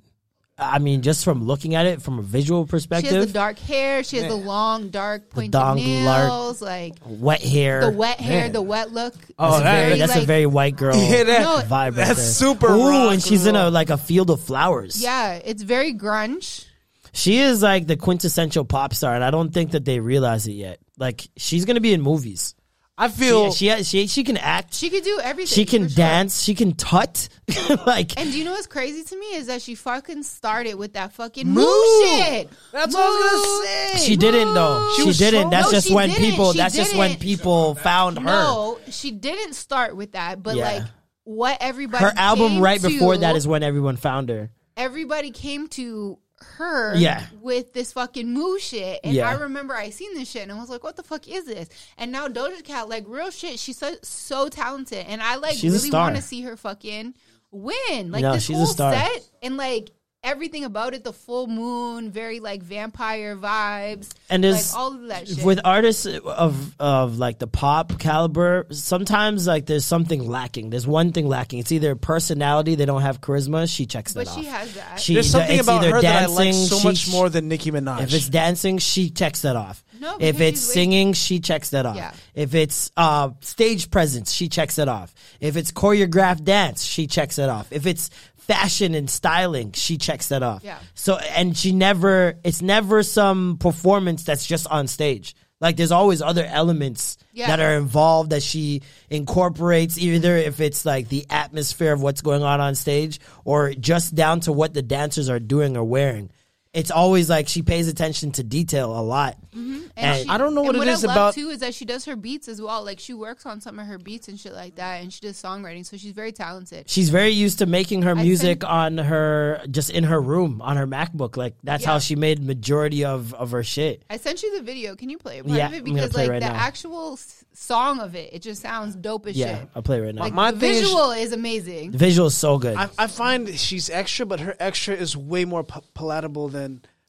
I 0.57 0.79
mean, 0.79 1.01
just 1.01 1.25
from 1.25 1.43
looking 1.43 1.75
at 1.75 1.85
it 1.85 2.01
from 2.01 2.17
a 2.17 2.21
visual 2.21 2.65
perspective, 2.65 3.09
She 3.09 3.15
has 3.17 3.27
the 3.27 3.33
dark 3.33 3.59
hair. 3.59 4.03
She 4.05 4.17
has 4.17 4.27
the 4.27 4.35
long, 4.37 4.87
dark, 4.89 5.29
pointed 5.29 5.51
dong 5.51 5.77
lark. 6.05 6.27
nails. 6.29 6.61
Like 6.61 6.93
wet 7.05 7.41
hair, 7.41 7.81
the 7.81 7.97
wet 7.97 8.21
hair, 8.21 8.43
Man. 8.43 8.51
the 8.53 8.61
wet 8.61 8.91
look. 8.93 9.15
Oh, 9.37 9.57
It's 9.57 9.57
that's, 9.57 9.59
a 9.59 9.59
oh, 9.59 9.63
very, 9.63 9.87
very, 9.87 9.99
that's 9.99 10.13
like- 10.15 10.23
a 10.23 10.25
very 10.25 10.45
white 10.45 10.75
girl 10.77 10.95
Yeah, 11.09 11.23
that- 11.25 11.41
No, 11.41 11.75
vibe. 11.75 11.95
that's 11.95 12.15
there. 12.15 12.25
super 12.25 12.67
Ooh, 12.71 12.87
rock 12.87 13.13
and 13.13 13.21
she's 13.23 13.45
in 13.45 13.57
a 13.57 13.69
like 13.69 13.89
a 13.89 13.97
field 13.97 14.29
of 14.29 14.39
flowers. 14.41 15.01
Yeah, 15.03 15.33
it's 15.43 15.61
very 15.61 15.93
grunge. 15.93 16.65
She 17.11 17.37
is 17.39 17.61
like 17.61 17.85
the 17.87 17.97
quintessential 17.97 18.63
pop 18.63 18.93
star, 18.93 19.13
and 19.13 19.23
I 19.25 19.31
don't 19.31 19.53
think 19.53 19.71
that 19.71 19.83
they 19.83 19.99
realize 19.99 20.47
it 20.47 20.53
yet. 20.53 20.79
Like 20.97 21.27
she's 21.35 21.65
gonna 21.65 21.81
be 21.81 21.91
in 21.91 22.01
movies. 22.01 22.55
I 22.97 23.09
feel 23.09 23.51
She 23.51 23.69
she 23.69 23.83
she, 23.83 24.07
she 24.07 24.23
can 24.23 24.37
act. 24.37 24.73
She 24.73 24.89
can 24.89 25.03
do 25.03 25.19
everything. 25.21 25.53
She 25.53 25.65
can 25.65 25.89
sure. 25.89 25.95
dance. 25.97 26.41
She 26.41 26.55
can 26.55 26.73
tut. 26.75 27.27
like 27.85 28.17
And 28.19 28.31
do 28.31 28.37
you 28.37 28.45
know 28.45 28.51
what's 28.51 28.67
crazy 28.67 29.03
to 29.03 29.19
me 29.19 29.25
is 29.35 29.47
that 29.47 29.61
she 29.61 29.75
fucking 29.75 30.23
started 30.23 30.75
with 30.75 30.93
that 30.93 31.11
fucking 31.11 31.45
Move. 31.45 31.55
move 31.57 32.07
shit. 32.07 32.49
That's 32.71 32.93
what 32.95 33.03
I 33.03 33.09
was 33.09 33.67
gonna 33.91 33.99
say. 33.99 34.05
she 34.07 34.15
didn't 34.15 34.53
though. 34.53 34.93
She 34.95 35.11
She, 35.11 35.17
didn't. 35.19 35.43
so- 35.43 35.49
that's 35.49 35.65
No, 35.67 35.71
just 35.71 35.91
when 35.91 36.09
didn't. 36.09 36.23
people. 36.23 36.51
She 36.53 36.57
that's 36.57 36.75
just 36.75 36.95
when 36.95 37.17
people 37.17 37.75
found 37.75 38.17
her. 38.19 38.23
No, 38.23 38.79
she 38.89 39.11
didn't 39.11 39.53
start 39.55 39.95
with 39.97 40.13
that, 40.13 40.41
but 40.41 40.55
Yeah. 40.55 40.63
like 40.71 40.83
what 41.25 41.57
everybody 41.59 42.03
Her 42.05 42.13
album 42.15 42.53
came 42.53 42.61
right 42.61 42.81
before 42.81 43.17
that 43.17 43.35
is 43.35 43.45
when 43.47 43.61
everyone 43.63 43.97
found 43.97 44.29
her. 44.29 44.51
everybody 44.77 45.31
came 45.31 45.67
to 45.69 46.17
her 46.57 46.95
Yeah. 46.95 47.25
with 47.41 47.73
this 47.73 47.93
fucking 47.93 48.31
moo 48.33 48.57
shit. 48.59 48.99
And 49.03 49.13
Yeah. 49.13 49.29
I 49.29 49.33
remember 49.33 49.73
I 49.75 49.89
seen 49.89 50.13
this 50.13 50.29
shit 50.29 50.43
and 50.43 50.51
I 50.51 50.55
was 50.59 50.69
like, 50.69 50.83
what 50.83 50.95
the 50.95 51.03
fuck 51.03 51.27
is 51.27 51.45
this? 51.45 51.67
And 51.97 52.11
now 52.11 52.27
Doja 52.27 52.63
Cat, 52.63 52.87
like 52.89 53.03
real 53.07 53.31
shit, 53.31 53.59
she's 53.59 53.77
so, 53.77 53.95
so 54.01 54.47
talented. 54.49 55.05
And 55.07 55.21
I 55.21 55.35
like 55.35 55.55
She's 55.55 55.73
really 55.73 55.91
want 55.91 56.15
to 56.15 56.21
see 56.21 56.41
her 56.43 56.55
fucking 56.57 57.13
win. 57.51 58.11
Like 58.11 58.21
No, 58.21 58.33
this 58.33 58.43
she's 58.45 58.55
a 58.55 58.59
whole 58.59 58.67
star. 58.67 58.93
set 58.93 59.27
and 59.41 59.57
like 59.57 59.91
everything 60.25 60.63
about 60.65 60.93
it, 60.93 61.03
the 61.03 61.13
full 61.13 61.47
moon, 61.47 62.09
very 62.11 62.39
like 62.39 62.61
vampire 62.63 63.35
vibes. 63.37 64.09
And 64.29 64.43
like 64.43 64.63
all 64.75 64.93
of 64.93 65.07
that 65.07 65.27
shit. 65.27 65.43
with 65.45 65.59
artists 65.63 66.05
of 66.05 66.75
of 66.79 67.17
like 67.17 67.39
the 67.39 67.47
pop 67.47 67.99
caliber, 67.99 68.65
sometimes 68.71 69.47
like 69.47 69.65
there's 69.67 69.85
something 69.85 70.27
lacking. 70.27 70.69
There's 70.71 70.87
one 70.87 71.11
thing 71.11 71.27
lacking. 71.27 71.59
It's 71.59 71.71
either 71.71 71.95
personality, 71.95 72.75
they 72.75 72.85
don't 72.85 73.03
have 73.03 73.21
charisma. 73.21 73.73
She 73.73 73.85
checks 73.85 74.13
that 74.13 74.25
but 74.25 74.31
off. 74.31 74.39
she 74.39 74.45
has 74.45 74.73
that. 74.73 74.99
She- 74.99 75.13
There's 75.13 75.29
something 75.29 75.59
about 75.59 75.83
either 75.83 75.95
her 75.95 76.01
that 76.01 76.23
I 76.23 76.25
like 76.25 76.45
dancing, 76.45 76.65
so 76.67 76.77
she- 76.79 76.87
much 76.87 77.11
more 77.11 77.29
than 77.29 77.47
Nicki 77.47 77.71
Minaj. 77.71 78.01
If 78.03 78.13
it's 78.13 78.29
dancing, 78.29 78.79
she 78.79 79.09
checks 79.11 79.41
that 79.43 79.55
off. 79.55 79.83
No, 79.99 80.17
if 80.19 80.41
it's 80.41 80.59
she's 80.59 80.67
way- 80.69 80.73
singing, 80.73 81.13
she 81.13 81.39
checks 81.39 81.69
that 81.69 81.85
off. 81.85 81.95
Yeah. 81.95 82.11
If 82.33 82.53
it's 82.55 82.91
uh, 82.97 83.29
stage 83.41 83.89
presence, 83.91 84.31
she 84.33 84.49
checks 84.49 84.77
it 84.77 84.87
off. 84.89 85.13
If 85.39 85.55
it's 85.55 85.71
choreographed 85.71 86.43
dance, 86.43 86.83
she 86.83 87.07
checks 87.07 87.37
it 87.39 87.47
off. 87.49 87.71
If 87.71 87.85
it's 87.85 88.09
fashion 88.47 88.95
and 88.95 89.09
styling, 89.09 89.71
she 89.73 89.97
checks 89.97 90.29
that 90.29 90.43
off. 90.43 90.63
Yeah. 90.63 90.77
So 90.93 91.17
and 91.17 91.55
she 91.57 91.71
never 91.71 92.35
it's 92.43 92.61
never 92.61 93.03
some 93.03 93.57
performance 93.57 94.23
that's 94.23 94.45
just 94.45 94.67
on 94.67 94.87
stage. 94.87 95.35
Like 95.61 95.77
there's 95.77 95.91
always 95.91 96.21
other 96.21 96.45
elements 96.45 97.17
Yeah. 97.33 97.47
that 97.47 97.59
are 97.59 97.75
involved 97.77 98.31
that 98.31 98.43
she 98.43 98.81
incorporates 99.09 99.97
either 99.97 100.35
if 100.35 100.59
it's 100.59 100.85
like 100.85 101.07
the 101.09 101.25
atmosphere 101.29 101.93
of 101.93 102.01
what's 102.01 102.21
going 102.21 102.43
on 102.43 102.59
on 102.61 102.75
stage 102.75 103.19
or 103.45 103.73
just 103.73 104.13
down 104.15 104.41
to 104.41 104.51
what 104.51 104.73
the 104.73 104.81
dancers 104.81 105.29
are 105.29 105.39
doing 105.39 105.75
or 105.77 105.83
wearing. 105.83 106.29
It's 106.75 106.91
always 106.91 107.29
like 107.29 107.47
she 107.47 107.61
pays 107.61 107.87
attention 107.87 108.31
to 108.33 108.43
detail 108.43 108.97
a 108.97 109.01
lot. 109.01 109.37
Mm-hmm. 109.55 109.81
And- 109.97 110.23
she- 110.23 110.29
I 110.29 110.37
don't 110.37 110.53
know 110.53 110.61
what 110.61 110.75
and 110.75 110.77
it 110.77 110.79
what 110.79 110.87
is 110.89 111.03
I 111.05 111.07
love 111.07 111.15
about- 111.15 111.33
too 111.35 111.49
is 111.49 111.59
that 111.59 111.73
she 111.73 111.85
does 111.85 112.03
her 112.05 112.15
beats 112.17 112.47
as 112.49 112.61
well. 112.61 112.83
Like 112.83 112.99
she 112.99 113.13
works 113.13 113.45
on 113.45 113.61
some 113.61 113.79
of 113.79 113.87
her 113.87 113.97
beats 113.97 114.27
and 114.27 114.37
shit 114.39 114.53
like 114.53 114.75
that, 114.75 115.01
and 115.01 115.11
she 115.13 115.21
does 115.21 115.41
songwriting. 115.41 115.85
So 115.85 115.95
she's 115.95 116.11
very 116.11 116.33
talented. 116.33 116.89
She's 116.89 117.09
very 117.09 117.29
used 117.31 117.59
to 117.59 117.65
making 117.65 118.01
her 118.01 118.13
music 118.15 118.59
think- 118.61 118.69
on 118.69 118.97
her 118.97 119.61
just 119.71 119.89
in 119.89 120.03
her 120.03 120.21
room 120.21 120.61
on 120.61 120.75
her 120.77 120.85
MacBook. 120.85 121.37
Like 121.37 121.55
that's 121.63 121.85
how 121.85 121.99
she 121.99 122.15
made 122.17 122.43
majority 122.43 123.05
of 123.05 123.33
of 123.33 123.51
her 123.51 123.63
shit. 123.63 124.03
I 124.09 124.17
sent 124.17 124.43
you 124.43 124.57
the 124.57 124.63
video. 124.63 124.95
Can 124.95 125.09
you 125.09 125.17
play 125.17 125.41
part 125.41 125.55
Yeah, 125.57 125.67
of 125.67 125.73
it? 125.73 125.77
I'm 125.77 125.83
Because 125.85 126.11
play 126.11 126.23
like 126.23 126.31
right 126.31 126.41
the 126.41 126.49
now. 126.49 126.55
actual 126.55 127.13
s- 127.13 127.45
song 127.53 128.01
of 128.01 128.15
it, 128.15 128.33
it 128.33 128.41
just 128.41 128.61
sounds 128.61 128.95
dope 128.95 129.27
as 129.27 129.37
Yeah, 129.37 129.59
shit. 129.59 129.69
I'll 129.75 129.81
play 129.81 129.99
it 129.99 130.01
right 130.01 130.13
now. 130.15 130.21
Like 130.23 130.33
My 130.33 130.51
the 130.51 130.59
thing 130.59 130.71
is- 130.73 130.81
visual 130.81 131.11
is 131.11 131.31
amazing. 131.31 131.91
The 131.91 131.97
visual 131.97 132.27
is 132.27 132.35
so 132.35 132.57
good. 132.57 132.75
I, 132.75 132.89
I 132.97 133.07
find 133.07 133.57
she's 133.57 133.89
extra, 133.89 134.25
but 134.25 134.41
her 134.41 134.55
extra 134.59 134.93
is 134.93 135.15
way 135.15 135.45
more 135.45 135.63
pa- 135.63 135.79
palatable 135.93 136.49
than 136.49 136.64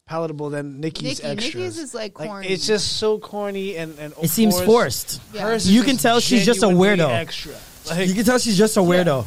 palatable 0.07 0.51
than 0.51 0.81
Nicki's 0.81 1.23
Nicki, 1.23 1.33
extras. 1.33 1.55
Nicki's 1.55 1.79
is 1.79 1.95
like 1.95 2.15
corny. 2.15 2.49
it's 2.49 2.67
just 2.67 2.97
so 2.99 3.19
corny 3.19 3.77
and 3.77 3.99
and 3.99 4.15
it 4.23 4.29
seems 4.29 4.61
forced. 4.63 5.21
Yeah. 5.33 5.43
Hers 5.43 5.67
is 5.67 5.73
You 5.73 5.83
can 5.83 5.97
tell 5.97 6.21
she's 6.21 6.47
just 6.47 6.59
a 6.59 6.69
genuinely 6.69 7.05
weirdo. 7.05 7.11
Extra. 7.11 7.55
Like, 7.89 8.09
you 8.09 8.15
can 8.15 8.25
tell 8.25 8.39
she's 8.39 8.59
just 8.59 8.77
a 8.77 8.81
weirdo. 8.81 9.25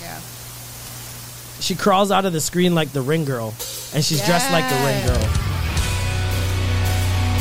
Yeah. 0.00 0.20
She 1.60 1.74
crawls 1.74 2.10
out 2.10 2.24
of 2.24 2.32
the 2.32 2.40
screen 2.40 2.74
like 2.74 2.92
the 2.92 3.02
ring 3.02 3.24
girl, 3.24 3.48
and 3.94 4.04
she's 4.04 4.24
dressed 4.24 4.50
like 4.52 4.68
the 4.68 4.76
ring 4.76 5.06
girl. 5.06 5.28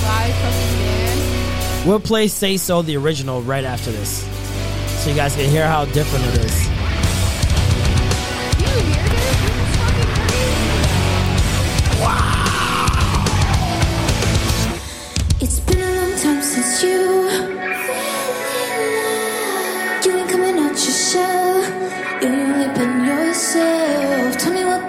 Live 0.03 0.35
fucking 0.35 0.77
dance. 0.79 1.85
We'll 1.85 1.99
play 1.99 2.27
"Say 2.27 2.57
So" 2.57 2.81
the 2.81 2.97
original 2.97 3.41
right 3.41 3.63
after 3.63 3.91
this, 3.91 4.23
so 5.03 5.09
you 5.09 5.15
guys 5.15 5.35
can 5.35 5.49
hear 5.49 5.67
how 5.67 5.85
different 5.85 6.25
it 6.25 6.45
is. 6.45 6.76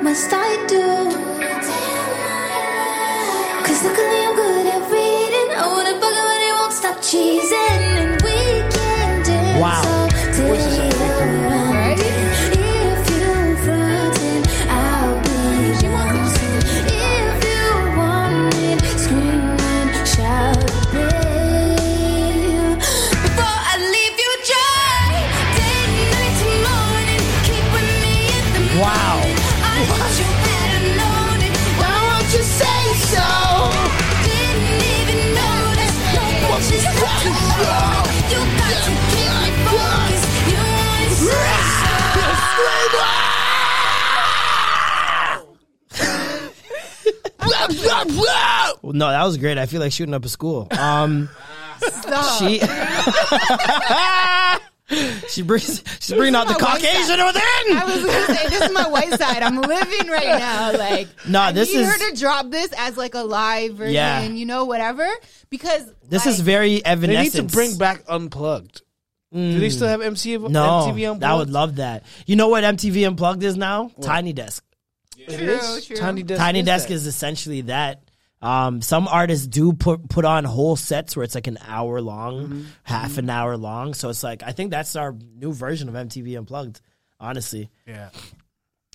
Must 0.09 0.33
I 0.33 0.57
do? 0.67 0.85
Cause 3.67 3.85
luckily 3.85 4.21
I'm 4.27 4.35
good 4.37 4.67
at 4.75 4.83
reading 4.91 5.49
I 5.55 5.67
wanna 5.67 6.01
bug 6.01 6.15
her 6.19 6.27
but 6.31 6.41
it 6.49 6.55
won't 6.59 6.73
stop 6.73 6.97
cheesing 7.09 7.88
Well, 48.89 48.95
no, 48.95 49.09
that 49.09 49.25
was 49.25 49.37
great. 49.37 49.59
I 49.59 49.67
feel 49.67 49.81
like 49.81 49.93
shooting 49.93 50.15
up 50.15 50.25
a 50.25 50.29
school. 50.29 50.67
Um, 50.71 51.29
she 52.39 52.61
she 55.29 55.43
brings 55.43 55.83
she's 56.01 56.17
bringing 56.17 56.35
out 56.35 56.49
the 56.49 56.55
Caucasian 56.55 57.05
side. 57.05 57.27
within. 57.27 57.77
I 57.77 57.85
was 57.85 58.05
gonna 58.05 58.39
say 58.39 58.49
this 58.49 58.63
is 58.63 58.73
my 58.73 58.89
white 58.89 59.11
side. 59.19 59.43
I'm 59.43 59.61
living 59.61 60.09
right 60.09 60.27
now. 60.39 60.73
Like, 60.73 61.09
Nah, 61.29 61.43
I 61.47 61.53
this 61.53 61.73
need 61.73 61.81
is- 61.81 61.89
her 61.89 62.11
to 62.11 62.17
drop 62.21 62.51
this 62.51 62.73
as 62.77 62.97
like 62.97 63.15
a 63.15 63.23
live 63.23 63.75
version. 63.75 63.95
Yeah. 63.95 64.23
You 64.23 64.47
know, 64.47 64.65
whatever. 64.65 65.07
Because 65.51 65.93
This 66.09 66.27
is 66.27 66.41
very 66.41 66.85
Evanescence. 66.85 67.33
they 67.33 67.41
need 67.43 67.49
to 67.49 67.55
bring 67.55 67.77
back 67.77 68.03
unplugged. 68.09 68.83
Do 69.33 69.59
they 69.61 69.67
mm. 69.69 69.73
still 69.73 69.89
have 69.89 70.01
MC, 70.01 70.39
no, 70.39 70.49
MTV 70.49 71.11
Unplugged? 71.13 71.23
I 71.25 71.35
would 71.35 71.51
love 71.51 71.77
that. 71.77 72.05
You 72.25 72.37
know 72.37 72.49
what 72.49 72.65
MTV 72.65 73.07
Unplugged 73.07 73.43
is 73.43 73.59
now? 73.59 73.91
Tiny 74.01 74.33
Desk. 74.33 74.65
It 75.19 75.41
is? 75.41 75.87
Tiny 75.99 76.23
Desk. 76.23 76.39
Tiny 76.41 76.61
is 76.61 76.65
Desk 76.65 76.89
that? 76.89 76.95
is 76.95 77.07
essentially 77.07 77.61
that. 77.63 78.08
Um, 78.41 78.81
some 78.83 79.09
artists 79.09 79.47
do 79.47 79.73
put 79.73 80.09
put 80.09 80.25
on 80.25 80.45
whole 80.45 80.77
sets 80.77 81.17
where 81.17 81.25
it's 81.25 81.35
like 81.35 81.49
an 81.49 81.59
hour 81.67 82.01
long, 82.01 82.45
Mm-hmm. 82.47 82.63
half 82.85 83.19
an 83.19 83.29
hour 83.31 83.57
long. 83.57 83.95
So 83.95 84.09
it's 84.11 84.23
like 84.23 84.43
I 84.45 84.53
think 84.53 84.71
that's 84.71 84.95
our 84.97 85.15
new 85.37 85.53
version 85.53 85.89
of 85.89 85.95
MTV 85.95 86.39
Unplugged. 86.39 86.81
Honestly, 87.21 87.69
Yeah. 87.85 88.11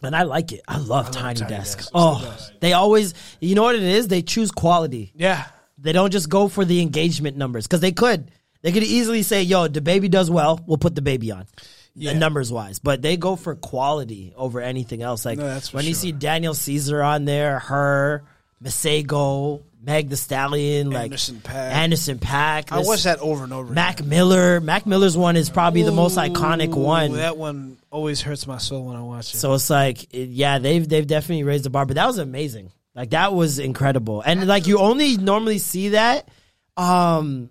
and 0.01 0.15
I 0.15 0.23
like 0.23 0.53
it. 0.53 0.61
I 0.65 0.77
love 0.77 1.11
Tiny, 1.11 1.39
Tiny 1.41 1.49
Desk. 1.49 1.77
Desk. 1.79 1.91
Oh, 1.93 2.19
the 2.21 2.53
they 2.61 2.71
always, 2.73 3.13
you 3.41 3.55
know 3.55 3.63
what 3.63 3.75
it 3.75 3.83
is? 3.83 4.07
They 4.07 4.21
choose 4.21 4.49
quality. 4.49 5.11
Yeah. 5.13 5.43
They 5.77 5.91
don't 5.91 6.11
just 6.11 6.29
go 6.29 6.47
for 6.47 6.63
the 6.63 6.79
engagement 6.81 7.35
numbers 7.35 7.67
because 7.67 7.81
they 7.81 7.91
could. 7.91 8.31
They 8.61 8.71
could 8.71 8.83
easily 8.83 9.23
say, 9.23 9.43
"Yo, 9.43 9.67
the 9.67 9.81
baby 9.81 10.07
does 10.07 10.31
well. 10.31 10.57
We'll 10.65 10.77
put 10.77 10.95
the 10.95 11.01
baby 11.01 11.31
on." 11.33 11.47
Yeah. 11.95 12.13
numbers 12.13 12.51
wise, 12.51 12.79
but 12.79 13.01
they 13.03 13.17
go 13.17 13.35
for 13.35 13.53
quality 13.55 14.33
over 14.37 14.59
anything 14.61 15.01
else. 15.03 15.25
Like 15.25 15.37
No, 15.37 15.59
when 15.73 15.85
you 15.85 15.93
see 15.93 16.11
Daniel 16.13 16.53
Caesar 16.55 17.03
on 17.03 17.25
there, 17.25 17.59
her, 17.59 18.23
Masego, 18.64 19.61
Meg 19.81 20.10
the 20.10 20.15
Stallion, 20.15 20.91
like 20.91 21.06
Anderson 21.06 21.41
.Paak. 21.44 21.53
Anderson 21.53 22.19
.Paak. 22.19 22.72
I 22.72 22.80
watched 22.80 23.03
that 23.03 23.19
over 23.19 23.44
and 23.44 23.52
over. 23.52 23.73
Mac 23.73 24.03
Miller. 24.03 24.61
Mac 24.61 24.85
Miller's 24.85 25.18
one 25.18 25.35
is 25.35 25.49
probably 25.49 25.84
the 25.84 25.91
most 25.91 26.18
iconic 26.18 26.73
one. 26.73 27.11
That 27.14 27.38
one 27.38 27.77
always 27.91 28.22
hurts 28.22 28.48
my 28.48 28.57
soul 28.57 28.85
when 28.85 28.95
I 28.95 29.02
watch 29.02 29.34
it. 29.34 29.38
So 29.38 29.53
it's 29.53 29.69
like, 29.69 30.07
yeah, 30.11 30.60
they've 30.60 30.88
they've 30.88 31.06
definitely 31.06 31.44
raised 31.44 31.65
the 31.65 31.69
bar, 31.69 31.85
but 31.85 31.95
that 31.95 32.07
was 32.07 32.18
amazing. 32.18 32.72
Like 32.95 33.10
that 33.10 33.34
was 33.34 33.60
incredible, 33.60 34.22
and 34.22 34.48
like 34.48 34.68
you 34.68 34.77
only 34.80 35.18
normally 35.18 35.57
see 35.57 35.90
that, 35.90 36.30
um, 36.77 37.49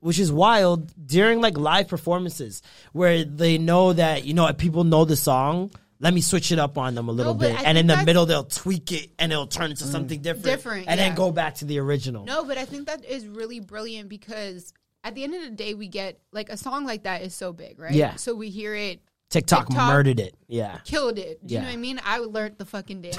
which 0.00 0.18
is 0.18 0.30
wild 0.30 0.92
during 1.04 1.40
like 1.40 1.58
live 1.58 1.88
performances 1.88 2.62
where 2.92 3.24
they 3.24 3.58
know 3.58 3.92
that 3.94 4.24
you 4.24 4.34
know 4.34 4.52
people 4.52 4.84
know 4.84 5.04
the 5.04 5.16
song. 5.16 5.70
Let 6.00 6.14
me 6.14 6.22
switch 6.22 6.50
it 6.50 6.58
up 6.58 6.78
on 6.78 6.94
them 6.94 7.08
a 7.08 7.12
little 7.12 7.34
but 7.34 7.52
bit, 7.52 7.60
I 7.60 7.64
and 7.64 7.76
in 7.76 7.86
the 7.86 8.02
middle 8.04 8.24
they'll 8.24 8.44
tweak 8.44 8.90
it 8.90 9.10
and 9.18 9.30
it'll 9.30 9.46
turn 9.46 9.70
into 9.70 9.84
mm. 9.84 9.92
something 9.92 10.22
different, 10.22 10.46
Different, 10.46 10.88
and 10.88 10.98
yeah. 10.98 11.08
then 11.08 11.14
go 11.14 11.30
back 11.30 11.56
to 11.56 11.66
the 11.66 11.78
original. 11.78 12.24
No, 12.24 12.44
but 12.44 12.56
I 12.56 12.64
think 12.64 12.86
that 12.86 13.04
is 13.04 13.26
really 13.26 13.60
brilliant 13.60 14.08
because 14.08 14.72
at 15.04 15.14
the 15.14 15.24
end 15.24 15.34
of 15.34 15.42
the 15.42 15.50
day, 15.50 15.74
we 15.74 15.88
get 15.88 16.18
like 16.32 16.48
a 16.48 16.56
song 16.56 16.86
like 16.86 17.02
that 17.04 17.22
is 17.22 17.34
so 17.34 17.52
big, 17.52 17.78
right? 17.78 17.92
Yeah. 17.92 18.16
So 18.16 18.34
we 18.34 18.48
hear 18.48 18.74
it. 18.74 19.02
TikTok, 19.28 19.70
murdered 19.70 20.18
it. 20.18 20.34
Yeah, 20.48 20.78
Killed 20.84 21.16
it. 21.16 21.46
Do 21.46 21.54
you 21.54 21.60
know 21.60 21.66
what 21.66 21.74
I 21.74 21.76
mean? 21.76 22.00
I 22.04 22.18
learned 22.18 22.58
the 22.58 22.64
fucking 22.64 23.02
dance. 23.02 23.16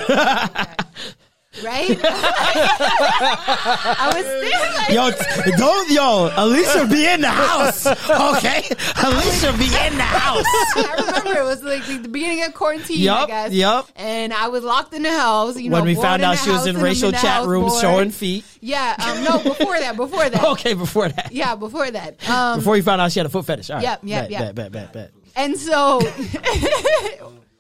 Right? 1.63 1.99
I 2.03 4.11
was 4.15 4.25
still 4.25 4.73
like, 4.75 4.89
Yo, 4.89 5.11
t- 5.11 5.51
don't 5.57 5.89
yo, 5.91 6.31
Alicia 6.35 6.85
be 6.87 7.05
in 7.07 7.21
the 7.21 7.29
house, 7.29 7.85
okay? 7.87 8.63
Alicia 9.03 9.51
be 9.57 9.65
in 9.65 9.97
the 9.97 10.03
house. 10.03 10.45
I 10.75 10.95
remember 11.05 11.39
it 11.41 11.43
was 11.43 11.61
like 11.63 11.85
the 11.85 12.07
beginning 12.09 12.43
of 12.43 12.53
quarantine, 12.53 12.99
I 13.01 13.03
Yup, 13.03 13.27
guess. 13.27 13.51
yup. 13.53 13.89
And 13.95 14.33
I 14.33 14.47
was 14.47 14.63
locked 14.63 14.93
in 14.93 15.03
the 15.03 15.11
house. 15.11 15.57
You 15.59 15.69
know, 15.69 15.75
when 15.77 15.85
we 15.85 15.95
bored 15.95 16.05
found 16.05 16.21
in 16.21 16.27
out 16.29 16.37
the 16.37 16.43
she 16.43 16.49
was 16.49 16.57
house 16.59 16.65
in 16.67 16.75
and 16.75 16.79
I'm 16.79 16.83
racial 16.85 17.11
the 17.11 17.17
chat 17.17 17.25
house 17.25 17.47
rooms 17.47 17.71
bored. 17.71 17.81
showing 17.81 18.11
feet. 18.11 18.45
Yeah, 18.61 18.95
um, 18.99 19.23
no, 19.23 19.37
before 19.43 19.79
that, 19.79 19.95
before 19.97 20.29
that. 20.29 20.43
Okay, 20.43 20.73
before 20.73 21.09
that. 21.09 21.31
Yeah, 21.31 21.55
before 21.55 21.89
that. 21.91 22.29
Um, 22.29 22.59
Before 22.59 22.77
you 22.77 22.83
found 22.83 23.01
out 23.01 23.11
she 23.11 23.19
had 23.19 23.25
a 23.25 23.29
foot 23.29 23.45
fetish. 23.45 23.69
All 23.69 23.77
right. 23.77 23.83
Yep, 23.83 23.99
yep, 24.03 24.21
bet, 24.23 24.31
yep. 24.31 24.41
Bet, 24.41 24.55
bet, 24.55 24.71
bet, 24.71 24.93
bet. 24.93 25.11
And 25.35 25.57
so 25.57 26.01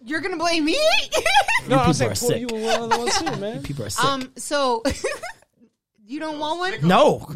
you're 0.03 0.21
gonna 0.21 0.37
blame 0.37 0.65
me? 0.65 0.77
no, 1.67 1.77
I 1.77 1.87
was 1.87 1.99
people 1.99 2.03
saying, 2.05 2.11
are 2.11 2.15
pull 2.15 2.27
sick. 2.29 2.39
you 2.41 2.47
were 2.47 2.61
one 2.61 2.81
of 2.83 2.89
the 2.89 2.97
ones 2.97 3.17
too, 3.19 3.35
man. 3.41 3.63
People 3.63 3.85
are 3.85 3.89
sick. 3.89 4.03
um, 4.05 4.31
so 4.37 4.83
you 6.05 6.19
don't 6.19 6.39
want 6.39 6.59
one? 6.59 6.87
no. 6.87 7.27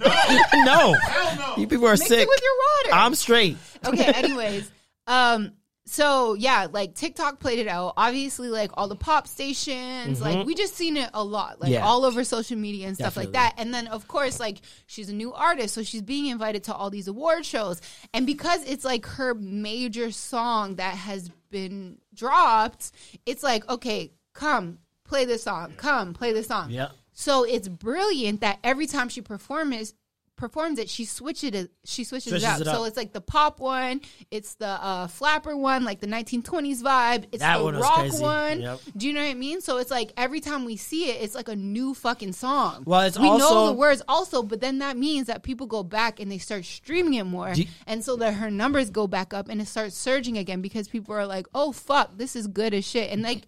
no. 0.54 0.94
Hell 0.94 1.36
no. 1.38 1.54
You 1.58 1.68
people 1.68 1.86
are 1.88 1.92
Mix 1.92 2.08
sick. 2.08 2.20
it 2.20 2.28
with 2.28 2.42
your 2.42 2.92
water. 2.92 3.02
I'm 3.06 3.16
straight. 3.16 3.58
okay. 3.86 4.06
Anyways, 4.14 4.70
um, 5.08 5.54
so 5.88 6.34
yeah, 6.34 6.68
like 6.72 6.96
TikTok 6.96 7.40
played 7.40 7.60
it 7.60 7.68
out. 7.68 7.94
Obviously, 7.96 8.50
like 8.50 8.72
all 8.74 8.88
the 8.88 8.96
pop 8.96 9.28
stations, 9.28 10.20
like 10.20 10.46
we 10.46 10.56
just 10.56 10.74
seen 10.76 10.98
it 10.98 11.10
a 11.14 11.24
lot, 11.24 11.60
like 11.62 11.68
Mm-hmm. 11.68 11.74
Yeah. 11.74 11.86
all 11.86 12.06
over 12.06 12.24
social 12.24 12.58
media 12.58 12.88
and 12.88 12.96
stuff 12.96 13.16
like 13.16 13.32
Definitely. 13.32 13.56
that. 13.58 13.62
And 13.62 13.74
then 13.74 13.88
of 13.88 14.08
course, 14.08 14.40
like 14.40 14.58
she's 14.88 15.10
a 15.10 15.14
new 15.14 15.32
artist, 15.32 15.76
so 15.76 15.84
she's 15.84 16.02
being 16.02 16.26
invited 16.28 16.64
to 16.66 16.74
all 16.74 16.90
these 16.90 17.08
award 17.08 17.46
shows. 17.46 17.82
And 18.14 18.26
because 18.26 18.64
it's 18.66 18.84
like 18.84 19.06
her 19.06 19.36
major 19.36 20.10
song 20.12 20.76
that 20.78 20.96
has 20.96 21.30
been 21.52 22.00
dropped, 22.16 22.92
it's 23.26 23.44
like 23.44 23.68
okay, 23.70 24.12
come 24.34 24.80
play 25.04 25.26
this 25.26 25.44
song, 25.44 25.74
come 25.78 26.14
play 26.14 26.34
this 26.34 26.48
song. 26.48 26.70
Yeah. 26.72 26.90
So 27.14 27.44
it's 27.44 27.68
brilliant 27.68 28.42
that 28.42 28.60
every 28.64 28.88
time 28.88 29.08
she 29.10 29.22
performs 29.22 29.94
performs 30.36 30.80
it, 30.80 30.90
she 30.90 31.06
switches 31.06 31.52
it. 31.52 31.72
She 31.86 32.03
switches, 32.03 32.32
Switches 32.32 32.44
it 32.44 32.48
up. 32.48 32.62
it 32.62 32.68
up. 32.68 32.76
So 32.76 32.84
it's 32.86 32.98
like 32.98 33.14
the 33.14 33.22
pop 33.22 33.60
one, 33.60 34.02
it's 34.32 34.56
the 34.56 34.68
uh, 34.68 35.07
flapper 35.07 35.56
one, 35.56 35.84
like 35.86 35.99
the 36.02 36.07
1920s 36.07 36.82
vibe. 36.82 37.26
It's 37.32 37.40
That 37.40 37.57
the 37.60 37.64
one 37.64 37.76
rock 37.78 37.95
crazy. 37.99 38.22
one. 38.22 38.62
Yep. 38.62 38.80
Do 38.98 39.07
you 39.07 39.14
know 39.14 39.22
what 39.22 39.30
I 39.30 39.34
mean? 39.34 39.62
So 39.62 39.78
it's 39.78 39.91
like 39.91 40.12
every 40.18 40.41
time 40.41 40.66
we 40.66 40.76
see 40.76 41.10
it, 41.10 41.22
it's 41.24 41.36
like 41.36 41.48
a 41.48 41.56
new 41.56 41.94
fucking 41.94 42.34
song. 42.34 42.84
Well, 42.86 43.02
it's 43.02 43.18
we 43.18 43.30
know 43.38 43.68
the 43.68 43.74
words 43.74 44.02
also, 44.07 44.44
but 44.44 44.62
then 44.62 44.80
that 44.80 44.98
means 44.98 45.28
that 45.28 45.44
people 45.44 45.68
go 45.68 45.84
back 45.84 46.20
and 46.20 46.32
they 46.32 46.38
start 46.38 46.66
streaming 46.66 47.14
it 47.16 47.24
more, 47.26 47.53
you- 47.53 47.68
and 47.88 48.03
so 48.03 48.16
that 48.18 48.34
her 48.36 48.52
numbers 48.52 48.90
go 48.90 49.07
back 49.07 49.34
up 49.34 49.48
and 49.49 49.62
it 49.62 49.68
starts 49.68 49.98
surging 49.98 50.38
again 50.38 50.62
because 50.62 50.88
people 50.88 51.16
are 51.16 51.26
like, 51.26 51.48
"Oh 51.56 51.72
fuck, 51.72 52.18
this 52.18 52.36
is 52.36 52.48
good 52.48 52.74
as 52.74 52.86
shit," 52.86 53.12
and 53.12 53.22
like. 53.22 53.44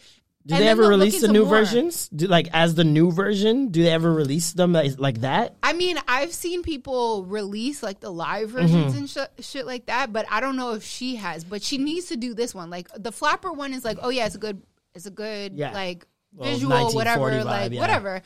Do 0.47 0.55
and 0.55 0.63
they 0.63 0.67
ever 0.69 0.87
release 0.87 1.19
the 1.19 1.27
new 1.27 1.41
more. 1.45 1.49
versions? 1.57 2.07
Do 2.07 2.25
like 2.27 2.47
as 2.53 2.73
the 2.73 2.85
new 2.85 3.11
version? 3.11 3.67
Do 3.67 3.83
they 3.83 3.89
ever 3.91 4.11
release 4.13 4.53
them 4.53 4.71
like, 4.71 4.97
like 4.97 5.19
that? 5.21 5.55
I 5.61 5.73
mean, 5.73 5.99
I've 6.07 6.33
seen 6.33 6.63
people 6.63 7.25
release 7.25 7.83
like 7.83 7.99
the 7.99 8.09
live 8.09 8.49
versions 8.51 8.93
Mhm. 8.93 8.97
and 8.97 9.09
sh- 9.09 9.45
shit 9.45 9.65
like 9.67 9.87
that, 9.87 10.13
but 10.13 10.25
I 10.31 10.39
don't 10.39 10.55
know 10.55 10.73
if 10.75 10.83
she 10.85 11.17
has. 11.17 11.43
But 11.43 11.61
she 11.61 11.77
needs 11.77 12.05
to 12.07 12.15
do 12.15 12.33
this 12.33 12.55
one. 12.55 12.69
Like 12.69 12.87
the 12.97 13.11
flapper 13.11 13.51
one 13.51 13.73
is 13.73 13.83
like, 13.83 13.97
oh 14.01 14.07
yeah, 14.09 14.25
it's 14.25 14.35
a 14.35 14.39
good, 14.39 14.61
it's 14.95 15.05
a 15.05 15.11
good 15.11 15.57
Yeah. 15.57 15.73
like 15.73 16.05
Little 16.35 16.53
visual, 16.53 16.71
1940 16.71 16.95
whatever, 16.95 17.41
vibe, 17.41 17.45
like 17.45 17.71
yeah. 17.73 17.79
whatever. 17.81 18.21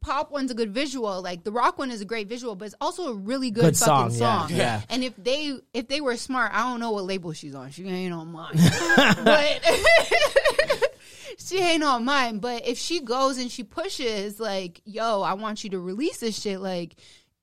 Pop 0.00 0.30
one's 0.32 0.50
a 0.50 0.54
good 0.54 0.72
visual. 0.72 1.20
Like 1.20 1.42
the 1.44 1.52
rock 1.52 1.78
one 1.78 1.90
is 1.90 2.00
a 2.00 2.04
great 2.04 2.28
visual, 2.28 2.54
but 2.54 2.66
it's 2.66 2.74
also 2.80 3.08
a 3.08 3.14
really 3.14 3.50
good, 3.50 3.64
Good 3.64 3.76
fucking 3.76 4.10
song, 4.10 4.12
yeah, 4.12 4.46
song. 4.48 4.56
yeah. 4.56 4.80
And 4.88 5.02
if 5.04 5.14
they 5.16 5.58
if 5.74 5.88
they 5.88 6.00
were 6.00 6.16
smart, 6.16 6.52
I 6.54 6.60
don't 6.70 6.78
know 6.80 6.92
what 6.92 7.04
label 7.04 7.32
she's 7.32 7.54
on. 7.54 7.70
She 7.72 7.84
ain't 7.88 8.14
on 8.14 8.30
mine, 8.32 8.52
but 9.24 9.60
she 11.44 11.58
ain't 11.58 11.84
on 11.84 12.04
mine. 12.04 12.38
But 12.38 12.66
if 12.66 12.78
she 12.78 13.00
goes 13.00 13.38
and 13.38 13.50
she 13.50 13.62
pushes, 13.64 14.40
like, 14.40 14.80
yo, 14.84 15.22
I 15.22 15.34
want 15.34 15.64
you 15.64 15.70
to 15.70 15.78
release 15.80 16.18
this 16.18 16.40
shit, 16.40 16.60
like. 16.60 16.94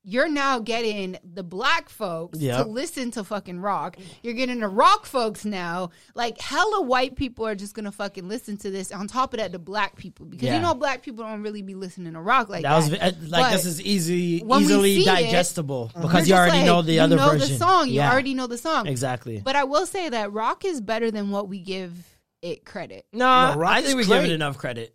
You're 0.03 0.29
now 0.29 0.57
getting 0.57 1.19
the 1.23 1.43
black 1.43 1.87
folks 1.87 2.39
Yep. 2.39 2.63
to 2.65 2.67
listen 2.71 3.11
to 3.11 3.23
fucking 3.23 3.59
rock. 3.59 3.97
You're 4.23 4.33
getting 4.33 4.59
the 4.61 4.67
rock 4.67 5.05
folks 5.05 5.45
now. 5.45 5.91
Like 6.15 6.41
hella 6.41 6.81
white 6.81 7.15
people 7.15 7.45
are 7.45 7.53
just 7.53 7.75
gonna 7.75 7.91
fucking 7.91 8.27
listen 8.27 8.57
to 8.57 8.71
this. 8.71 8.91
On 8.91 9.07
top 9.07 9.35
of 9.35 9.39
that, 9.39 9.51
the 9.51 9.59
black 9.59 9.97
people 9.97 10.25
because 10.25 10.47
Yeah. 10.47 10.55
you 10.55 10.61
know 10.63 10.73
black 10.73 11.03
people 11.03 11.23
don't 11.23 11.43
really 11.43 11.61
be 11.61 11.75
listening 11.75 12.13
to 12.13 12.19
rock 12.19 12.49
like 12.49 12.63
that 12.63 12.69
that. 12.69 12.75
was 12.89 12.93
uh, 12.99 13.27
like 13.29 13.43
But 13.43 13.51
this 13.51 13.65
is 13.67 13.79
easy, 13.79 14.43
easily 14.43 14.95
see 14.95 15.01
it, 15.03 15.05
digestible 15.05 15.91
because 16.01 16.27
you 16.27 16.33
already 16.33 16.57
like, 16.57 16.65
know 16.65 16.81
the 16.81 16.93
you 16.93 17.01
other 17.01 17.17
know 17.17 17.29
version. 17.33 17.51
the 17.51 17.57
song. 17.59 17.87
You 17.87 17.93
Yeah. 17.97 18.11
already 18.11 18.33
know 18.33 18.47
the 18.47 18.57
song. 18.57 18.87
Exactly. 18.87 19.39
But 19.45 19.55
I 19.55 19.65
will 19.65 19.85
say 19.85 20.09
that 20.09 20.33
rock 20.33 20.65
is 20.65 20.81
better 20.81 21.11
than 21.11 21.29
what 21.29 21.47
we 21.47 21.59
give 21.59 22.10
it 22.41 22.65
credit. 22.65 23.05
No, 23.13 23.25
Rock 23.55 23.63
I 23.75 23.79
is 23.79 23.85
think 23.85 23.97
we 23.97 24.05
great. 24.05 24.21
give 24.21 24.31
it 24.31 24.33
enough 24.33 24.57
credit. 24.57 24.93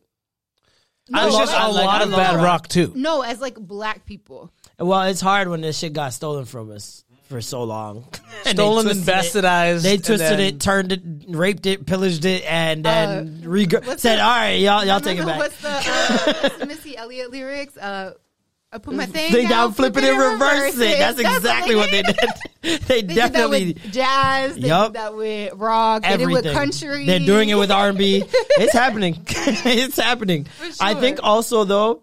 No, 1.08 1.20
There's 1.22 1.34
love- 1.34 1.42
just 1.42 1.54
I 1.56 1.66
a 1.66 1.70
like- 1.70 1.84
lot 1.84 2.00
I 2.00 2.04
of 2.04 2.10
love 2.10 2.18
bad 2.18 2.34
rock. 2.36 2.44
rock 2.44 2.68
too. 2.68 2.92
No, 2.96 3.22
as 3.22 3.40
like 3.40 3.54
black 3.56 4.06
people. 4.06 4.50
Well, 4.78 5.02
it's 5.02 5.20
hard 5.20 5.48
when 5.48 5.60
this 5.60 5.78
shit 5.78 5.92
got 5.92 6.12
stolen 6.12 6.44
from 6.46 6.70
us 6.72 7.04
for 7.28 7.40
so 7.40 7.62
long. 7.64 8.08
And 8.44 8.56
they 8.56 8.62
Stolen 8.62 8.86
and 8.88 9.04
twisted 9.04 9.44
it. 9.44 9.46
bastardized. 9.48 9.82
They 9.82 9.94
and 9.94 10.04
twisted 10.04 10.30
then- 10.38 10.40
it, 10.40 10.60
turned 10.60 10.92
it, 10.92 11.02
raped 11.28 11.66
it, 11.66 11.84
pillaged 11.86 12.24
it, 12.24 12.44
and 12.44 12.84
then 12.84 13.42
Uh, 13.44 13.48
reg- 13.48 13.72
what's 13.84 14.02
said, 14.02 14.18
the- 14.18 14.22
"All 14.22 14.28
right, 14.30 14.52
y'all, 14.60 14.84
y'all 14.84 15.00
take 15.00 15.16
it 15.18 15.20
Remember 15.22 15.48
back." 15.48 15.50
What's 15.50 15.60
the, 15.62 15.68
uh, 15.70 16.34
what's 16.42 16.58
the 16.58 16.66
Missy 16.66 16.96
Elliott 16.96 17.30
lyrics? 17.32 17.76
Uh, 17.76 18.12
I 18.76 18.78
put 18.78 18.94
my 18.94 19.06
thing, 19.06 19.32
Thing 19.32 19.48
down, 19.48 19.72
flip 19.72 19.96
it 19.96 20.04
and 20.04 20.18
reverse 20.18 20.74
it. 20.78 20.98
That's 20.98 21.18
exactly 21.18 21.76
what 21.76 21.90
they 21.90 22.02
did. 22.02 22.16
they 22.60 22.76
They 22.76 23.00
did 23.00 23.08
that 23.16 23.32
definitely 23.32 23.72
with 23.72 23.90
jazz. 23.90 24.54
They 24.56 24.68
Yup. 24.68 24.92
did 24.92 25.00
that 25.00 25.16
with 25.16 25.54
rock. 25.54 26.02
They 26.02 26.08
everything. 26.08 26.34
did 26.34 26.44
it 26.44 26.48
with 26.48 26.54
country. 26.54 27.06
They're 27.06 27.20
doing 27.20 27.48
it 27.48 27.54
with 27.54 27.70
R 27.70 27.88
and 27.88 27.96
B. 27.96 28.22
It's 28.58 28.74
happening. 28.74 29.24
it's 29.28 29.96
happening. 29.96 30.46
I 30.78 30.92
think 30.92 31.20
also 31.22 31.64
though, 31.64 32.02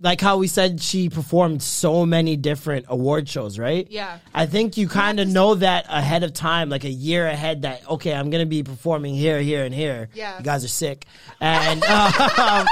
like 0.00 0.22
how 0.22 0.38
we 0.38 0.46
said 0.46 0.80
she 0.80 1.10
performed 1.10 1.62
so 1.62 2.06
many 2.06 2.38
different 2.38 2.86
award 2.88 3.28
shows, 3.28 3.58
right? 3.58 3.86
Yeah. 3.90 4.18
I 4.32 4.46
think 4.46 4.78
you 4.78 4.88
kind 4.88 5.20
of 5.20 5.28
know 5.28 5.56
that 5.56 5.84
ahead 5.90 6.22
of 6.22 6.32
time, 6.32 6.70
like 6.70 6.84
a 6.84 6.90
year 6.90 7.26
ahead. 7.26 7.62
That 7.62 7.86
okay, 7.86 8.14
I'm 8.14 8.30
gonna 8.30 8.46
be 8.46 8.62
performing 8.62 9.14
here, 9.14 9.42
here, 9.42 9.62
and 9.64 9.74
here. 9.74 10.08
Yeah. 10.14 10.38
you 10.38 10.44
guys 10.44 10.64
are 10.64 10.68
sick, 10.68 11.04
and 11.38 11.84
um, 11.84 12.66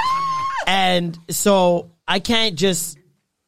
and 0.65 1.19
so 1.29 1.91
I 2.07 2.19
can't 2.19 2.55
just 2.55 2.97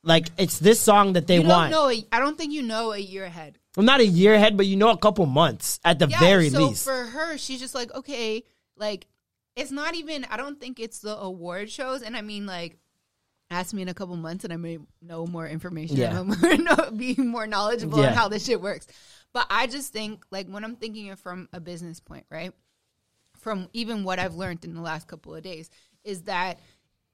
like 0.03 0.27
it's 0.37 0.59
this 0.59 0.79
song 0.79 1.13
that 1.13 1.27
they 1.27 1.39
you 1.39 1.47
want. 1.47 1.73
a- 1.73 2.05
I 2.11 2.19
don't 2.19 2.37
think 2.37 2.51
you 2.53 2.61
know 2.61 2.91
a 2.93 2.97
year 2.97 3.25
ahead. 3.25 3.57
Well, 3.75 3.85
not 3.85 3.99
a 4.01 4.05
year 4.05 4.33
ahead, 4.35 4.55
but 4.57 4.65
you 4.67 4.75
know 4.75 4.89
a 4.89 4.97
couple 4.97 5.25
months 5.25 5.79
at 5.83 5.97
the 5.99 6.07
Yeah, 6.07 6.19
very 6.19 6.49
so 6.49 6.67
least. 6.67 6.83
for 6.83 6.93
her, 7.05 7.37
she's 7.37 7.59
just 7.59 7.73
like, 7.73 7.93
okay, 7.95 8.43
like 8.77 9.07
it's 9.55 9.71
not 9.71 9.95
even. 9.95 10.25
I 10.29 10.37
don't 10.37 10.59
think 10.59 10.79
it's 10.79 10.99
the 10.99 11.17
award 11.17 11.69
shows, 11.71 12.01
and 12.01 12.15
I 12.17 12.21
mean 12.21 12.45
like. 12.45 12.77
Ask 13.51 13.71
me 13.71 13.83
in 13.83 13.87
a 13.89 13.93
couple 13.93 14.15
months, 14.15 14.45
and 14.45 14.53
I 14.53 14.55
may 14.55 14.79
know 14.99 15.27
more 15.27 15.47
information. 15.47 15.97
Yeah. 15.97 16.19
and 16.41 16.97
be 16.97 17.13
more 17.17 17.45
knowledgeable 17.45 17.99
Yeah. 17.99 18.07
on 18.07 18.13
how 18.13 18.27
this 18.27 18.43
shit 18.45 18.59
works. 18.59 18.87
But 19.31 19.45
I 19.47 19.67
just 19.67 19.93
think, 19.93 20.25
like, 20.31 20.47
when 20.47 20.63
I'm 20.63 20.75
thinking 20.75 21.05
it 21.07 21.19
from 21.19 21.49
a 21.53 21.59
business 21.59 21.99
point, 21.99 22.25
right? 22.31 22.51
From 23.37 23.67
even 23.73 24.05
what 24.05 24.17
I've 24.17 24.33
learned 24.33 24.65
in 24.65 24.73
the 24.73 24.81
last 24.81 25.07
couple 25.07 25.35
of 25.35 25.43
days, 25.43 25.69
is 26.03 26.23
that 26.23 26.57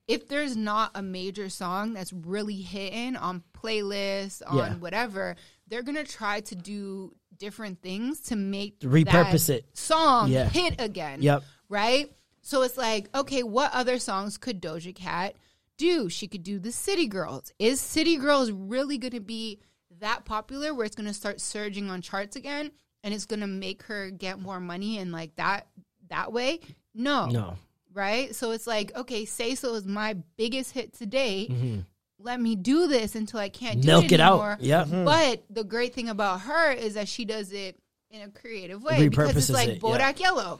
if 0.09 0.27
there's 0.27 0.57
not 0.57 0.91
a 0.95 1.01
major 1.01 1.49
song 1.49 1.93
that's 1.93 2.11
really 2.11 2.55
hitting 2.61 3.15
on 3.15 3.43
playlists, 3.53 4.41
on 4.45 4.57
Yeah. 4.57 4.75
whatever, 4.75 5.35
they're 5.67 5.83
gonna 5.83 6.03
try 6.03 6.41
to 6.41 6.55
do 6.55 7.15
different 7.37 7.81
things 7.81 8.19
to 8.21 8.35
make 8.35 8.79
Repurpose 8.81 9.47
that 9.47 9.57
it. 9.59 9.77
song 9.77 10.31
Yeah. 10.31 10.49
hit 10.49 10.81
again. 10.81 11.21
Yep. 11.21 11.43
Right? 11.69 12.11
So 12.41 12.63
it's 12.63 12.75
like, 12.77 13.15
okay, 13.15 13.43
what 13.43 13.71
other 13.71 13.99
songs 13.99 14.37
could 14.37 14.61
Doja 14.61 14.93
Cat 14.95 15.35
do? 15.77 16.09
She 16.09 16.27
could 16.27 16.43
do 16.43 16.57
the 16.59 16.71
City 16.71 17.05
Girls. 17.07 17.53
Is 17.59 17.79
City 17.79 18.17
Girls 18.17 18.51
really 18.51 18.97
gonna 18.97 19.19
be 19.21 19.59
that 19.99 20.25
popular 20.25 20.73
where 20.73 20.85
it's 20.85 20.95
gonna 20.95 21.13
start 21.13 21.39
surging 21.39 21.89
on 21.89 22.01
charts 22.01 22.35
again 22.35 22.71
and 23.03 23.13
it's 23.13 23.25
gonna 23.25 23.47
make 23.47 23.83
her 23.83 24.09
get 24.09 24.39
more 24.39 24.59
money 24.59 24.97
and 24.97 25.11
like 25.11 25.35
that 25.35 25.67
that 26.09 26.33
way? 26.33 26.59
No. 26.95 27.27
No. 27.27 27.57
Right? 27.93 28.35
So 28.35 28.51
it's 28.51 28.67
like, 28.67 28.95
okay, 28.95 29.25
Say 29.25 29.55
So 29.55 29.73
is 29.75 29.85
my 29.85 30.15
biggest 30.37 30.71
hit 30.71 30.93
to 30.99 31.05
date. 31.05 31.51
Mhm. 31.51 31.85
Let 32.19 32.39
me 32.41 32.55
do 32.55 32.87
this 32.87 33.15
until 33.15 33.39
I 33.39 33.49
can't 33.49 33.81
do 33.81 33.87
Milk 33.87 34.05
it 34.05 34.13
it 34.13 34.19
out. 34.19 34.33
anymore. 34.33 34.57
Yeah. 34.61 34.83
Mhm. 34.85 35.05
But 35.05 35.43
the 35.49 35.63
great 35.63 35.93
thing 35.93 36.09
about 36.09 36.41
her 36.41 36.71
is 36.71 36.95
that 36.95 37.07
she 37.07 37.25
does 37.25 37.51
it 37.53 37.79
in 38.11 38.21
a 38.21 38.29
creative 38.29 38.83
way 38.83 39.07
because 39.07 39.35
it's 39.37 39.49
like 39.49 39.69
it, 39.69 39.81
Bodak 39.81 40.19
Yellow. 40.19 40.59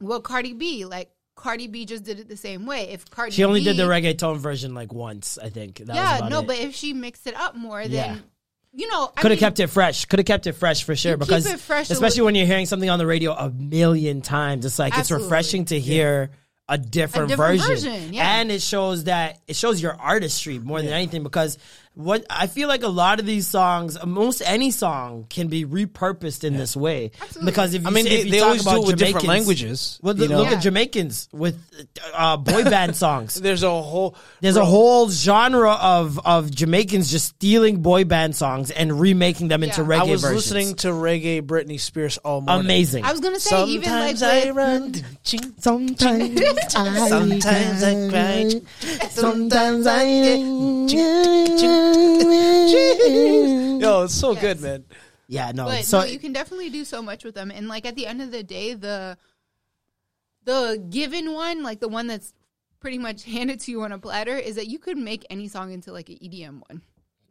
Well, 0.00 0.20
Cardi 0.20 0.52
B, 0.52 0.84
like 0.84 1.10
Cardi 1.36 1.66
B 1.68 1.84
just 1.86 2.04
did 2.04 2.18
it 2.20 2.28
the 2.28 2.36
same 2.36 2.66
way. 2.66 2.90
If 2.90 3.08
Cardi 3.10 3.30
She 3.32 3.44
only 3.44 3.60
B, 3.60 3.64
did 3.64 3.76
the 3.76 3.84
reggaeton 3.84 4.38
version 4.38 4.74
like 4.74 4.92
once, 4.92 5.38
I 5.38 5.48
think. 5.48 5.78
That 5.78 5.88
was 5.88 5.96
yeah, 5.96 6.28
no, 6.28 6.40
it. 6.40 6.46
but 6.46 6.58
if 6.58 6.74
she 6.74 6.92
mixed 6.92 7.26
it 7.26 7.34
up 7.34 7.54
more, 7.54 7.82
then 7.82 8.16
Yeah. 8.16 8.18
You 8.74 8.88
know, 8.90 9.06
could 9.06 9.30
have 9.30 9.40
kept 9.40 9.60
it 9.60 9.68
fresh. 9.68 10.04
Could 10.06 10.18
have 10.18 10.26
kept 10.26 10.46
it 10.46 10.52
fresh 10.52 10.82
for 10.82 10.96
sure. 10.96 11.12
You 11.12 11.18
keep 11.18 11.26
because 11.26 11.46
it 11.46 11.60
fresh 11.60 11.90
especially 11.90 12.20
li- 12.20 12.24
when 12.26 12.34
you're 12.34 12.46
hearing 12.46 12.66
something 12.66 12.90
on 12.90 12.98
the 12.98 13.06
radio 13.06 13.32
a 13.32 13.50
million 13.50 14.20
times, 14.20 14.64
it's 14.66 14.78
like 14.78 14.96
Absolutely. 14.96 15.24
it's 15.24 15.30
refreshing 15.30 15.64
to 15.66 15.78
hear 15.78 16.30
a 16.68 16.78
different, 16.78 17.28
different 17.28 17.60
version. 17.60 17.90
version, 17.92 18.14
yeah. 18.14 18.40
And 18.40 18.50
it 18.50 18.62
shows 18.62 19.04
that 19.04 19.40
it 19.46 19.54
shows 19.54 19.80
your 19.82 19.94
artistry 19.94 20.58
more 20.58 20.80
than 20.80 20.92
anything 20.92 21.22
because 21.22 21.58
what 21.94 22.26
I 22.28 22.48
feel 22.48 22.66
like 22.68 22.82
a 22.82 22.88
lot 22.88 23.20
of 23.20 23.26
these 23.26 23.46
songs, 23.46 23.96
most 24.04 24.42
any 24.44 24.70
song 24.72 25.26
can 25.30 25.46
be 25.48 25.64
repurposed 25.64 26.42
in 26.44 26.56
this 26.56 26.76
way. 26.76 27.12
Absolutely. 27.22 27.50
Because 27.52 27.74
if 27.74 27.82
you 27.82 27.88
I 27.88 27.90
mean, 27.92 28.04
say- 28.04 28.10
they- 28.10 28.16
if 28.20 28.24
you 28.26 28.30
they 28.32 28.38
talk 28.38 28.46
always 28.48 28.62
do 28.64 28.68
about 28.70 28.76
it 28.82 28.86
with 28.86 28.96
different 28.98 29.24
Jamaicans- 29.24 29.28
languages, 29.28 29.98
Well, 30.02 30.14
you 30.16 30.20
look, 30.22 30.30
know? 30.30 30.38
look 30.38 30.50
Yeah. 30.50 30.56
at 30.56 30.62
Jamaicans 30.62 31.28
with 31.32 31.56
uh, 32.14 32.36
boy 32.36 32.64
band 32.74 32.96
songs. 32.96 33.34
There's 33.36 33.62
a 33.62 33.70
whole 33.70 34.16
There's 34.40 34.56
a 34.56 34.64
whole 34.64 35.08
genre 35.08 35.72
of 35.72 36.18
of 36.24 36.50
Jamaicans 36.50 37.10
just 37.10 37.26
stealing 37.26 37.80
boy 37.82 38.04
band 38.04 38.34
songs 38.34 38.70
and 38.72 38.98
remaking 39.00 39.48
them 39.48 39.62
into 39.62 39.82
reggae 39.82 40.00
I 40.00 40.04
was 40.10 40.22
versions. 40.22 40.36
listening 40.52 40.74
to 40.76 40.88
reggae 40.88 41.42
Britney 41.42 41.78
Spears 41.78 42.18
all 42.18 42.40
morning. 42.40 42.64
Amazing. 42.66 43.04
I 43.04 43.12
was 43.12 43.20
gonna 43.20 43.38
say 43.40 43.64
even 43.66 43.90
like 43.90 44.16
Sometimes 44.16 44.22
I 44.22 44.46
with- 44.46 44.56
run. 44.56 44.94
Sometimes 45.58 46.40
I 46.74 47.08
Sometimes 47.08 47.82
I 47.82 48.08
cry. 48.10 48.60
Sometimes 49.10 49.86
I. 49.86 51.83
Yo, 53.80 54.04
it's 54.04 54.14
so 54.14 54.34
good, 54.34 54.60
man. 54.60 54.84
Yeah, 55.28 55.52
no. 55.54 55.64
but 55.66 55.84
so 55.84 56.00
no, 56.00 56.04
you 56.06 56.18
can 56.18 56.32
definitely 56.32 56.70
do 56.70 56.84
so 56.84 57.02
much 57.02 57.24
with 57.24 57.34
them. 57.34 57.50
And 57.50 57.68
like 57.68 57.86
at 57.86 57.94
the 57.96 58.06
end 58.06 58.20
of 58.22 58.30
the 58.30 58.42
day, 58.42 58.74
the 58.74 59.16
the 60.44 60.82
given 60.90 61.32
one, 61.32 61.62
like 61.62 61.80
the 61.80 61.88
one 61.88 62.06
that's 62.06 62.32
pretty 62.80 62.98
much 62.98 63.24
handed 63.30 63.60
to 63.60 63.70
you 63.70 63.82
on 63.82 63.92
a 63.92 63.98
platter, 63.98 64.36
is 64.36 64.56
that 64.56 64.66
you 64.68 64.78
could 64.78 64.96
make 64.98 65.24
any 65.30 65.48
song 65.48 65.72
into 65.72 65.92
like 65.92 66.08
an 66.08 66.16
EDM 66.22 66.60
one. 66.68 66.82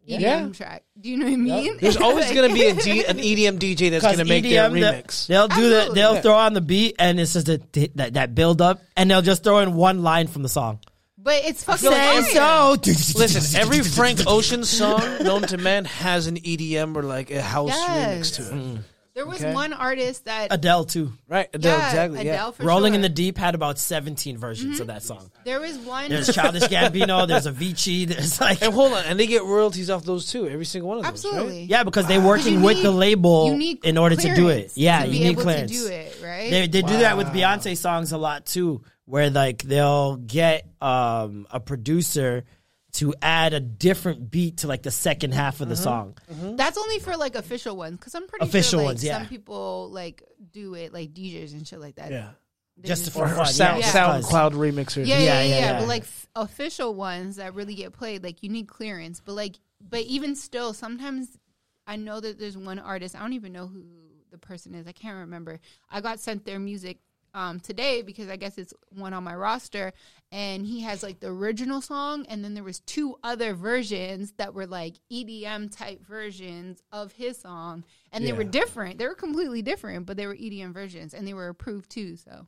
EDM 0.08 0.20
Yeah. 0.20 0.48
track. 0.50 0.84
Do 1.00 1.10
you 1.10 1.18
know 1.18 1.26
what 1.26 1.34
I 1.34 1.38
mean? 1.38 1.78
There's 1.80 1.96
always 1.98 2.26
Like- 2.26 2.36
going 2.36 2.50
to 2.50 2.54
be 2.56 2.68
a 2.68 2.74
D, 2.84 3.06
an 3.06 3.18
EDM 3.20 3.58
DJ 3.58 3.90
that's 3.90 4.04
going 4.04 4.18
to 4.18 4.26
make 4.26 4.44
their 4.44 4.70
EDM, 4.70 4.74
they- 4.74 4.82
remix. 4.82 5.28
They'll 5.28 5.48
do 5.48 5.70
that. 5.70 5.76
Absolutely. 5.78 5.96
They'll 5.96 6.14
Yeah. 6.16 6.22
throw 6.22 6.34
on 6.36 6.54
the 6.54 6.62
beat, 6.62 6.96
and 7.00 7.20
it's 7.22 7.34
just 7.34 7.48
a, 7.48 7.62
that 7.96 8.14
that 8.16 8.36
build 8.36 8.62
up, 8.62 8.82
and 8.98 9.10
they'll 9.10 9.22
just 9.22 9.44
throw 9.44 9.60
in 9.60 9.76
one 9.76 10.04
line 10.04 10.28
from 10.28 10.44
the 10.44 10.50
song. 10.50 10.80
But 11.24 11.46
it's 11.46 11.64
fucking 11.64 11.90
Say 11.90 12.22
fire. 12.22 12.76
so. 12.76 12.76
Listen, 13.18 13.62
every 13.62 13.80
Frank 13.82 14.28
Ocean 14.28 14.66
song 14.66 15.00
known 15.24 15.44
to 15.44 15.58
man 15.58 15.86
has 15.86 16.28
an 16.28 16.36
EDM 16.36 16.96
or 16.98 17.04
like 17.04 17.32
a 17.32 17.42
house 17.42 17.70
Yes. 17.70 18.32
remix 18.32 18.36
to 18.36 18.58
it. 18.58 18.80
There 19.16 19.28
was 19.28 19.40
Okay. 19.44 19.54
one 19.54 19.74
artist 19.74 20.26
that 20.26 20.48
Adele 20.50 20.86
too. 20.86 21.14
Right, 21.30 21.48
Adele, 21.54 21.78
Yeah, 21.78 21.86
exactly. 21.88 22.20
Adele 22.22 22.34
yeah. 22.48 22.52
for 22.52 22.64
Rolling 22.64 22.94
sure. 22.94 22.96
in 22.96 23.02
the 23.04 23.10
Deep 23.10 23.38
had 23.38 23.54
about 23.54 23.78
17 23.78 24.40
versions 24.40 24.80
of 24.80 24.88
mm-hmm. 24.88 24.96
that 24.96 25.04
song. 25.04 25.30
There 25.46 25.60
was 25.60 25.78
one. 25.78 26.10
There's 26.10 26.34
Childish 26.34 26.64
Gambino. 26.64 27.28
There's 27.28 27.46
Avicii. 27.46 28.08
There's 28.08 28.42
like 28.42 28.64
And 28.64 28.74
hold 28.74 28.94
on, 28.94 29.04
and 29.06 29.20
they 29.20 29.28
get 29.28 29.44
royalties 29.44 29.92
off 29.92 30.04
those 30.04 30.32
too. 30.32 30.48
Every 30.50 30.66
single 30.66 30.90
one 30.90 30.98
of 30.98 31.04
those. 31.04 31.12
Absolutely. 31.26 31.60
Right? 31.60 31.70
yeah, 31.70 31.84
because 31.84 32.08
they're 32.08 32.20
working 32.20 32.64
with 32.64 32.78
need- 32.78 32.86
the 32.86 32.92
label 32.92 33.52
in 33.52 34.00
order 34.00 34.16
to 34.16 34.34
do 34.34 34.50
it. 34.50 34.72
Yeah, 34.74 35.02
to 35.02 35.06
you 35.06 35.12
be 35.12 35.20
need 35.20 35.30
able 35.34 35.44
clearance. 35.44 35.72
to 35.72 35.78
do 35.78 35.88
it, 35.94 36.20
right? 36.24 36.50
They 36.50 36.68
they 36.68 36.82
do 36.82 36.98
that 36.98 37.16
with 37.16 37.28
Beyonce 37.28 37.78
songs 37.78 38.14
a 38.14 38.18
lot 38.18 38.48
too, 38.48 38.82
where 39.06 39.30
like 39.30 39.64
they'll 39.64 40.16
get 40.18 40.68
um, 40.82 41.48
a 41.52 41.60
producer 41.60 42.44
to 42.94 43.14
add 43.22 43.54
a 43.54 43.60
different 43.60 44.30
beat 44.30 44.58
to 44.58 44.68
like 44.68 44.84
the 44.84 44.92
second 44.92 45.34
half 45.34 45.62
of 45.62 45.70
the 45.70 45.76
song. 45.76 46.16
That's 46.30 46.78
only 46.78 47.00
for 47.00 47.18
like 47.18 47.36
official 47.36 47.76
ones, 47.76 47.98
because 47.98 48.14
I'm 48.14 48.28
pretty 48.28 48.46
Official 48.46 48.70
sure 48.72 48.80
like, 48.80 48.86
ones, 48.88 49.04
yeah. 49.04 49.18
some 49.18 49.28
people 49.28 49.90
like 49.92 50.24
do 50.52 50.76
it, 50.76 50.94
like 50.94 51.12
DJs 51.14 51.54
and 51.54 51.68
shit 51.68 51.80
like 51.80 51.96
that. 51.96 52.12
Yeah. 52.12 52.30
They 52.78 52.88
Just 52.88 53.06
just- 53.06 53.18
for 53.18 53.28
fun, 53.28 53.46
sound, 53.48 53.82
yeah, 53.82 53.92
SoundCloud 53.92 54.52
remixers. 54.54 55.08
Yeah, 55.08 55.18
yeah, 55.18 55.24
Yeah, 55.24 55.24
yeah, 55.24 55.42
yeah, 55.44 55.48
yeah. 55.60 55.72
yeah. 55.74 55.80
But 55.80 55.88
like 55.88 56.04
f- 56.04 56.28
official 56.36 56.94
ones 56.94 57.36
that 57.38 57.54
really 57.56 57.76
get 57.76 57.94
played, 57.94 58.24
like 58.24 58.42
you 58.44 58.50
need 58.50 58.68
clearance. 58.68 59.22
But 59.26 59.34
like, 59.34 59.56
but 59.82 60.02
even 60.02 60.36
still, 60.36 60.74
sometimes 60.74 61.28
I 61.88 61.96
know 61.98 62.20
that 62.20 62.40
there's 62.40 62.58
one 62.58 62.80
artist. 62.80 63.16
I 63.16 63.20
don't 63.20 63.34
even 63.34 63.54
know 63.54 63.68
who 63.68 63.84
the 64.32 64.38
person 64.38 64.74
is. 64.76 64.88
I 64.88 64.92
can't 64.92 65.18
remember. 65.18 65.60
I 65.90 66.00
got 66.02 66.20
sent 66.20 66.46
their 66.46 66.60
music 66.60 67.00
um, 67.34 67.60
today 67.60 68.02
because 68.02 68.30
I 68.30 68.36
guess 68.36 68.58
it's 68.58 68.74
one 68.90 69.14
on 69.14 69.24
my 69.24 69.36
roster, 69.36 69.94
and 70.32 70.66
he 70.66 70.82
has 70.82 71.04
like 71.04 71.20
the 71.20 71.28
original 71.28 71.82
song, 71.82 72.26
and 72.30 72.44
then 72.44 72.54
there 72.54 72.64
was 72.64 72.80
two 72.80 73.18
other 73.24 73.54
versions 73.54 74.34
that 74.38 74.54
were 74.54 74.68
like 74.68 74.96
EDM 75.12 75.76
type 75.76 76.06
versions 76.06 76.82
of 76.92 77.12
his 77.14 77.40
song, 77.40 77.84
and 78.12 78.26
they 78.26 78.34
were 78.34 78.44
different. 78.44 78.98
They 79.00 79.08
were 79.08 79.16
completely 79.16 79.62
different, 79.62 80.06
but 80.06 80.18
they 80.18 80.28
were 80.28 80.36
EDM 80.36 80.74
versions, 80.74 81.14
and 81.14 81.28
they 81.28 81.34
were 81.34 81.50
approved 81.50 81.90
too. 81.90 82.16
So, 82.18 82.48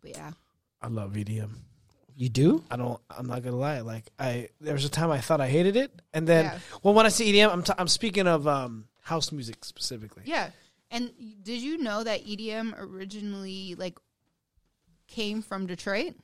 but 0.00 0.10
yeah. 0.10 0.32
I 0.82 0.88
love 0.88 1.12
EDM. 1.12 1.50
You 2.16 2.28
do? 2.28 2.62
I 2.70 2.76
don't. 2.76 3.00
I'm 3.10 3.26
not 3.26 3.42
gonna 3.42 3.56
lie. 3.56 3.80
Like 3.80 4.10
I, 4.18 4.48
there 4.60 4.74
was 4.74 4.84
a 4.84 4.90
time 4.90 5.10
I 5.10 5.20
thought 5.20 5.40
I 5.40 5.48
hated 5.48 5.76
it, 5.76 5.90
and 6.12 6.26
then 6.26 6.44
Yeah. 6.44 6.58
well, 6.82 6.94
when 6.94 7.06
I 7.06 7.08
say 7.08 7.26
EDM, 7.32 7.50
I'm 7.52 7.62
t- 7.62 7.72
I'm 7.76 7.88
speaking 7.88 8.26
of 8.28 8.46
um, 8.46 8.84
house 9.02 9.32
music 9.32 9.64
specifically. 9.64 10.22
Yeah. 10.26 10.50
And 10.94 11.10
did 11.42 11.60
you 11.60 11.78
know 11.78 12.04
that 12.04 12.24
EDM 12.24 12.72
originally 12.78 13.74
like 13.76 13.98
came 15.08 15.42
from 15.42 15.66
Detroit? 15.66 16.14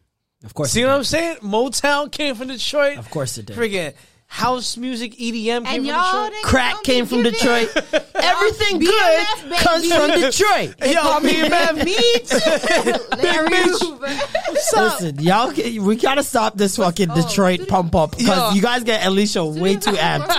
Of 0.45 0.55
course. 0.55 0.71
See 0.71 0.85
what. 0.85 0.93
I'm 0.93 1.03
saying? 1.03 1.39
Motown 1.39 2.11
came 2.13 2.37
from 2.37 2.49
Detroit. 2.49 2.97
Of 2.97 3.11
course 3.11 3.37
it 3.37 3.47
did. 3.47 3.57
Friggin' 3.57 3.95
house 4.33 4.77
music, 4.77 5.13
EDM 5.17 5.65
came 5.67 5.67
And 5.67 5.87
from 5.87 6.31
Detroit. 6.31 6.43
Crack 6.45 6.83
came 6.85 7.05
from 7.05 7.23
Detroit. 7.25 7.69
Everything 8.15 8.81
BMF, 8.81 9.49
good 9.49 9.59
comes 9.59 9.93
from 9.93 10.11
Detroit. 10.21 10.75
They 10.79 10.93
Yo, 10.95 11.01
call 11.01 11.21
me 11.21 11.33
BMF. 11.35 11.85
Meat. 11.85 13.23
Larry 13.23 13.49
bitch. 13.49 13.83
Hoover. 13.83 14.07
Listen, 14.77 15.19
y'all, 15.21 15.53
we 15.85 15.97
gotta 15.97 16.23
stop 16.23 16.57
this 16.57 16.77
fucking 16.77 17.11
Oh, 17.11 17.15
Detroit 17.27 17.67
pump 17.67 17.95
up 17.97 18.17
because 18.17 18.29
Yo. 18.29 18.55
you 18.55 18.63
guys 18.63 18.85
get 18.85 19.05
Alicia 19.05 19.45
way 19.45 19.75
too 19.77 19.91
amped. 19.93 20.31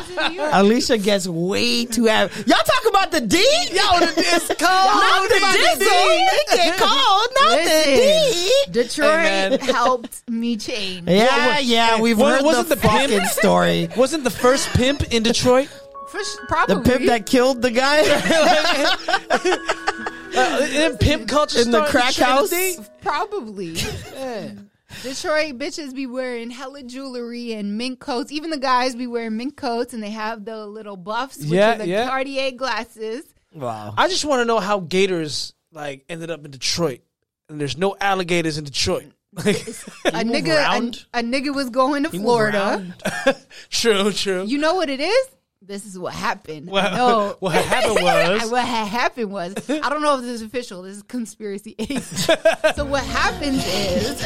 Alicia 0.53 0.97
gets 0.97 1.27
way 1.27 1.85
too 1.85 2.03
amped. 2.03 2.47
Y'all 2.47 2.57
talk 2.63 2.83
about 2.89 3.11
the 3.11 3.19
D? 3.21 3.37
Yo, 3.37 3.99
the 3.99 4.13
It's 4.17 4.47
cold. 4.47 4.59
not 4.59 5.29
the 5.29 5.37
About 5.37 5.51
the 5.53 5.57
diesel. 5.57 5.87
It 5.91 6.47
get 6.55 6.77
cold, 6.77 7.27
not 7.35 7.57
the 7.65 8.63
D. 8.65 8.71
Detroit 8.71 9.07
man. 9.09 9.59
helped 9.59 10.29
me 10.29 10.55
change. 10.55 11.07
Yeah, 11.09 11.59
yeah, 11.59 11.99
we've 11.99 12.17
Wa- 12.17 12.29
heard 12.31 12.43
wasn't 12.45 12.69
the, 12.69 12.75
the 12.75 12.81
fucking 12.81 13.25
story. 13.25 13.80
Wasn't 13.95 14.23
the 14.23 14.29
first 14.29 14.69
pimp 14.69 15.03
in 15.13 15.23
Detroit? 15.23 15.67
For 16.09 16.23
sh- 16.23 16.37
The 16.67 16.81
pimp 16.83 17.05
that 17.05 17.25
killed 17.25 17.61
the 17.61 17.71
guy 17.71 18.01
Uh, 20.33 20.65
in 20.71 20.97
pimp 20.97 21.27
culture 21.27 21.59
in 21.59 21.71
the 21.71 21.83
crack 21.85 22.13
Detroit 22.13 22.29
house. 22.29 22.49
D? 22.49 22.77
Probably. 23.01 23.73
Detroit 25.03 25.57
bitches 25.57 25.93
be 25.93 26.05
wearing 26.05 26.49
hella 26.49 26.83
jewelry 26.83 27.53
and 27.53 27.77
mink 27.77 27.99
coats. 27.99 28.31
Even 28.31 28.49
the 28.49 28.57
guys 28.57 28.95
be 28.95 29.07
wearing 29.07 29.35
mink 29.35 29.57
coats 29.57 29.93
and 29.93 30.01
they 30.01 30.09
have 30.09 30.45
the 30.45 30.65
little 30.65 30.95
buffs, 30.95 31.37
which 31.39 31.49
Yeah, 31.49 31.75
are 31.75 31.77
the 31.79 31.87
yeah. 31.87 32.07
Cartier 32.07 32.51
glasses. 32.51 33.23
Wow. 33.53 33.93
I 33.97 34.07
just 34.07 34.23
want 34.23 34.39
to 34.39 34.45
know 34.45 34.59
how 34.59 34.79
Gators 34.79 35.53
like 35.73 36.05
ended 36.07 36.31
up 36.31 36.45
in 36.45 36.51
Detroit, 36.51 37.01
and 37.49 37.59
there's 37.59 37.77
no 37.77 37.97
alligators 37.99 38.57
in 38.57 38.63
Detroit. 38.63 39.11
Like, 39.33 39.55
A 40.05 40.23
nigga, 40.25 41.05
a, 41.13 41.19
a 41.19 41.23
nigga 41.23 41.55
was 41.55 41.69
going 41.69 42.03
to 42.03 42.09
He 42.09 42.17
Florida. 42.19 42.85
true, 43.69 44.11
true. 44.11 44.43
You 44.45 44.57
know 44.57 44.75
what 44.75 44.89
it 44.89 44.99
is? 44.99 45.27
This 45.61 45.85
is 45.85 45.97
what 45.97 46.13
happened. 46.13 46.67
What- 46.69 46.91
no. 46.93 47.35
what 47.39 47.53
happened 47.53 48.03
was- 48.03 48.51
what 48.51 48.65
had 48.65 48.87
happened 48.87 49.31
was 49.31 49.53
I 49.69 49.89
don't 49.89 50.01
know 50.01 50.15
if 50.17 50.21
this 50.23 50.31
is 50.31 50.41
official. 50.41 50.81
This 50.81 50.97
is 50.97 51.03
conspiracy 51.03 51.75
eight. 51.79 52.01
so 52.01 52.83
what 52.85 53.03
happens 53.05 53.65
is 53.67 54.21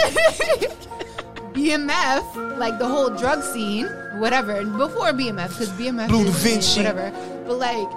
BMF, 1.54 2.58
like 2.58 2.80
the 2.80 2.88
whole 2.88 3.10
drug 3.10 3.44
scene, 3.44 3.86
whatever. 4.20 4.64
Before 4.66 5.12
BMF, 5.12 5.50
because 5.50 5.70
BMF 5.72 6.08
Blue 6.10 6.26
is 6.26 6.44
Vinci. 6.44 6.80
whatever. 6.80 7.12
But 7.48 7.58
like 7.60 7.90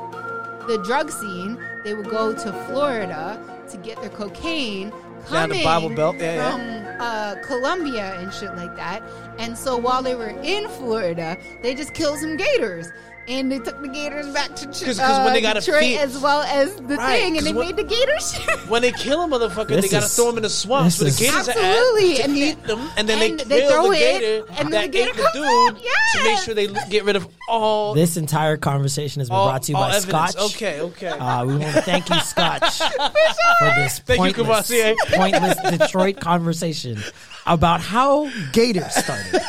the 0.69 0.81
drug 0.85 1.11
scene, 1.11 1.59
they 1.85 1.95
would 1.95 2.09
go 2.11 2.35
to 2.35 2.53
Florida 2.67 3.41
to 3.71 3.77
get 3.79 4.01
their 4.01 4.11
cocaine. 4.11 4.93
Down 5.31 5.51
the 5.51 5.65
Bible 5.65 5.91
Belt, 5.91 6.17
yeah, 6.19 6.35
yeah. 6.35 6.51
from 6.53 7.01
uh, 7.01 7.35
Colombia 7.43 8.19
and 8.21 8.33
shit 8.33 8.55
like 8.57 8.75
that. 8.77 9.03
And 9.39 9.57
so 9.57 9.77
while 9.77 10.03
they 10.03 10.15
were 10.15 10.31
in 10.43 10.69
Florida, 10.69 11.37
they 11.63 11.75
just 11.75 11.95
killed 11.95 12.19
some 12.19 12.37
gators. 12.37 12.89
And 13.29 13.53
they 13.53 13.59
took 13.59 13.81
the 13.83 13.89
gators 13.89 14.27
back 14.29 14.57
to 14.57 14.67
'Cause- 14.67 14.83
'cause 14.85 14.99
uh, 14.99 15.21
when 15.23 15.35
they 15.35 15.43
gotta 15.43 15.61
Detroit 15.61 15.81
feed- 15.83 15.99
as 15.99 16.19
well 16.19 16.41
as 16.43 16.75
the 16.77 16.97
Right, 16.97 17.21
thing, 17.21 17.37
and 17.37 17.47
they 17.47 17.53
when- 17.53 17.67
made 17.67 17.77
the 17.77 17.85
Gators. 17.85 18.35
when 18.69 18.81
they 18.81 18.91
kill 18.93 19.23
a 19.23 19.27
motherfucker, 19.29 19.69
This 19.69 19.83
they 19.85 19.89
gotta 19.91 20.07
is- 20.07 20.17
throw 20.17 20.31
him 20.31 20.39
in 20.39 20.43
the 20.45 20.49
swamps 20.49 20.97
this 20.97 21.21
where 21.21 21.29
the 21.31 21.37
gators 21.37 21.49
Absolutely, 21.49 22.11
are 22.11 22.15
at. 22.15 22.25
and 22.25 22.35
to 22.35 22.41
they- 22.41 22.49
eat 22.51 22.65
them, 22.67 22.91
and 22.97 23.09
then 23.09 23.23
and 23.23 23.41
they, 23.41 23.45
they 23.45 23.61
kill 23.61 23.71
throw 23.71 23.91
the 23.91 23.97
it, 23.99 24.21
gator 24.21 24.45
and 24.49 24.57
then 24.59 24.71
that 24.71 24.83
the 24.83 24.89
gator 24.89 25.11
ate 25.11 25.17
the 25.17 25.23
comes 25.23 25.35
dude 25.35 25.45
out. 25.45 25.77
to 26.15 26.25
make 26.25 26.39
sure 26.39 26.55
they 26.55 26.67
get 26.89 27.05
rid 27.05 27.17
of 27.17 27.29
all 27.49 27.93
This 27.95 28.17
entire 28.17 28.57
conversation 28.57 29.21
has 29.21 29.29
been 29.29 29.37
all, 29.37 29.49
brought 29.49 29.63
to 29.65 29.73
you 29.73 29.77
by 29.77 29.95
evidence. 29.95 30.33
Scotch. 30.33 30.37
Okay, 30.55 30.81
okay. 30.81 31.09
Uh, 31.09 31.45
we 31.45 31.57
want 31.57 31.75
to 31.75 31.83
thank 31.83 32.09
you, 32.09 32.19
Scotch, 32.21 32.79
for 32.79 33.67
this 33.77 33.99
Thank 34.01 34.19
pointless, 34.37 34.71
Kavasi. 34.71 34.97
pointless 35.15 35.79
Detroit 35.79 36.19
conversation 36.21 37.03
about 37.49 37.81
how 37.81 38.31
Gators 38.53 38.95
started. 38.95 39.41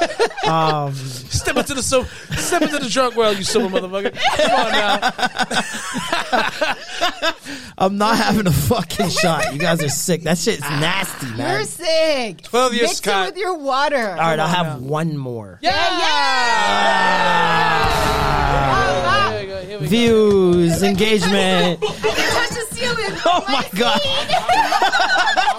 Um, 0.47 0.93
Step 0.95 1.57
into 1.57 1.73
the 1.73 1.83
so, 1.83 2.03
step 2.37 2.61
into 2.63 2.77
the 2.79 2.89
drunk 2.89 3.15
world, 3.15 3.37
you 3.37 3.43
silly 3.43 3.67
motherfucker. 3.69 4.13
Come 4.13 4.51
on 4.51 4.71
now. 4.71 5.11
I'm 7.77 7.97
not 7.97 8.17
having 8.17 8.47
a 8.47 8.51
fucking 8.51 9.09
shot. 9.09 9.53
You 9.53 9.59
guys 9.59 9.81
are 9.83 9.89
sick. 9.89 10.23
That 10.23 10.37
shit's 10.37 10.61
nasty, 10.61 11.27
man. 11.37 11.55
You're 11.59 11.63
sick. 11.65 12.41
12 12.41 12.73
years, 12.73 12.87
Mix 12.89 12.97
Scott. 12.97 13.27
it 13.27 13.31
with 13.33 13.41
your 13.41 13.57
water. 13.57 14.09
All 14.09 14.15
right, 14.17 14.39
I'll 14.39 14.47
have 14.47 14.81
one 14.81 15.17
more. 15.17 15.59
Yeah, 15.61 15.71
yeah. 15.99 16.09
Here 19.31 19.41
we 19.41 19.47
go, 19.47 19.65
go. 19.79 19.85
Views, 19.85 20.83
engagement. 20.83 21.79
I 21.83 21.87
can 21.87 22.33
touch 22.33 22.49
the 22.49 22.65
ceiling. 22.75 23.13
Oh 23.25 23.43
my 23.47 23.65
god. 23.79 24.01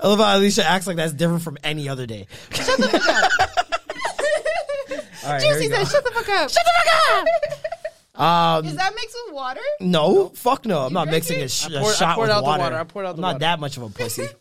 I 0.00 0.08
love 0.08 0.18
how 0.18 0.36
Alicia 0.36 0.64
acts 0.66 0.86
like 0.86 0.96
that's 0.96 1.12
different 1.12 1.42
from 1.42 1.58
any 1.62 1.88
other 1.88 2.06
day. 2.06 2.26
Shut 2.52 2.78
the 2.78 2.88
fuck 2.88 3.08
up. 3.08 3.32
All 5.24 5.30
right, 5.30 5.40
here 5.42 5.54
we 5.54 5.58
Juicy 5.60 5.68
go. 5.70 5.76
said, 5.84 5.88
"Shut 5.92 6.04
the 6.04 6.10
fuck 6.10 6.28
up." 6.30 6.50
Shut 6.50 6.64
the 6.64 6.72
fuck 6.84 7.18
up. 7.18 7.26
Um, 8.14 8.66
Is 8.66 8.76
that 8.76 8.92
mixed 8.94 9.16
with 9.26 9.34
water? 9.34 9.60
no, 9.80 10.28
fuck 10.30 10.66
no. 10.66 10.80
I'm 10.80 10.88
You 10.90 10.94
not 10.94 11.04
drink 11.08 11.24
mixing 11.24 11.40
it? 11.40 11.44
a, 11.44 11.48
sh- 11.48 11.68
I 11.70 11.76
a 11.76 11.80
poured- 11.80 11.94
I 11.94 11.96
shot 11.96 12.14
poured 12.16 12.28
with 12.28 12.36
out 12.36 12.40
the 12.40 12.44
water. 12.44 12.62
water. 12.64 12.76
I 12.76 12.84
poured 12.84 13.06
out 13.06 13.10
I'm 13.10 13.16
the 13.16 13.22
not 13.22 13.26
water. 13.28 13.38
that 13.38 13.60
much 13.60 13.76
of 13.78 13.82
a 13.84 13.88
pussy. 13.88 14.26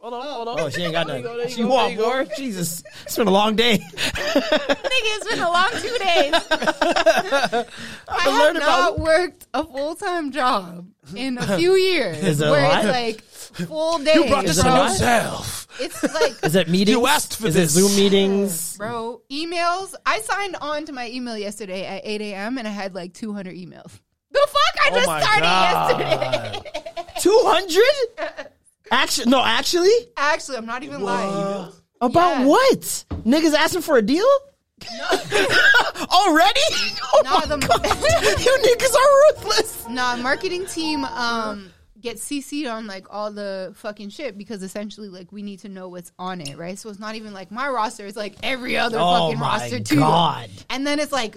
Hold 0.00 0.14
on, 0.14 0.20
oh. 0.24 0.30
hold 0.32 0.48
on. 0.48 0.60
Oh, 0.60 0.68
she 0.70 0.82
ain't 0.82 0.92
got 0.92 1.08
There 1.08 1.16
you 1.18 1.22
go, 1.24 1.36
nothing. 1.36 1.50
She 1.52 1.62
go, 1.62 1.68
want 1.68 1.96
there 1.96 2.06
more? 2.06 2.24
Jesus, 2.36 2.84
it's 3.04 3.16
been 3.16 3.26
a 3.26 3.32
long 3.32 3.56
day. 3.56 3.78
Nigga, 3.78 5.16
it's 5.16 5.28
been 5.28 5.40
a 5.40 5.50
long 5.50 5.70
two 5.72 5.98
days. 5.98 6.34
I 8.08 8.20
have 8.22 8.54
not 8.54 8.56
about- 8.56 8.98
worked 9.00 9.46
a 9.54 9.64
full 9.64 9.94
time 9.96 10.30
job 10.30 10.86
in 11.16 11.36
a 11.38 11.56
few 11.58 11.74
years. 11.74 12.22
Is 12.22 12.40
it 12.40 12.48
where 12.48 12.64
a 12.64 12.76
it's 12.78 12.86
like 12.86 13.22
full 13.68 13.98
days. 13.98 14.14
You 14.14 14.26
brought 14.28 14.44
this 14.46 14.62
on 14.64 14.88
yourself. 14.88 15.66
It's 15.80 16.02
like 16.14 16.34
Is 16.44 16.54
it 16.54 16.68
meetings? 16.68 16.90
You 16.96 17.06
asked 17.06 17.36
for 17.36 17.48
Is 17.48 17.54
this. 17.54 17.74
it 17.76 17.80
Zoom 17.80 17.96
meetings? 17.96 18.76
Bro, 18.76 19.22
emails. 19.32 19.94
I 20.06 20.20
signed 20.20 20.56
on 20.60 20.84
to 20.86 20.92
my 20.92 21.08
email 21.10 21.36
yesterday 21.36 21.84
at 21.86 22.02
8 22.04 22.20
a.m. 22.20 22.58
and 22.58 22.68
I 22.68 22.70
had 22.70 22.94
like 22.94 23.14
200 23.14 23.54
emails. 23.56 23.98
The 24.30 24.46
fuck? 24.46 24.84
I 24.84 24.90
Oh 24.90 24.94
just 24.94 25.06
my 25.08 25.20
started 25.22 25.42
God. 25.42 26.64
yesterday. 26.64 27.12
Two 27.20 27.40
hundred? 27.44 28.48
Actually, 28.90 29.30
no. 29.30 29.42
Actually, 29.44 29.90
Actually, 30.16 30.56
I'm 30.58 30.66
not 30.66 30.82
even 30.82 31.02
lying. 31.02 31.72
about 32.00 32.40
Yeah. 32.40 32.44
what? 32.46 32.80
Niggas 33.24 33.54
asking 33.54 33.82
for 33.82 33.96
a 33.98 34.02
deal? 34.02 34.26
Already? 36.10 36.60
Oh 37.02 37.20
Nah, 37.24 37.38
my 37.40 37.46
the- 37.46 37.56
God. 37.58 37.84
you 38.44 38.58
niggas 38.62 38.94
are 38.94 39.42
ruthless. 39.42 39.88
Nah, 39.88 40.16
marketing 40.16 40.66
team 40.66 41.04
um 41.04 41.70
gets 42.00 42.24
CC'd 42.28 42.66
on 42.68 42.86
like 42.86 43.06
all 43.10 43.32
the 43.32 43.72
fucking 43.76 44.08
shit 44.10 44.38
because 44.38 44.62
essentially 44.62 45.08
like 45.08 45.32
we 45.32 45.42
need 45.42 45.58
to 45.60 45.68
know 45.68 45.88
what's 45.88 46.12
on 46.18 46.40
it, 46.40 46.56
right? 46.56 46.78
So 46.78 46.90
it's 46.90 47.00
not 47.00 47.16
even 47.16 47.32
like 47.34 47.50
my 47.50 47.68
roster, 47.68 48.06
it's 48.06 48.16
like 48.16 48.36
every 48.42 48.76
other 48.76 48.98
Oh 49.00 49.26
fucking 49.26 49.40
my 49.40 49.46
roster 49.58 49.80
too. 49.80 49.96
God. 49.96 50.48
And 50.70 50.86
then 50.86 51.00
it's 51.00 51.12
like 51.12 51.36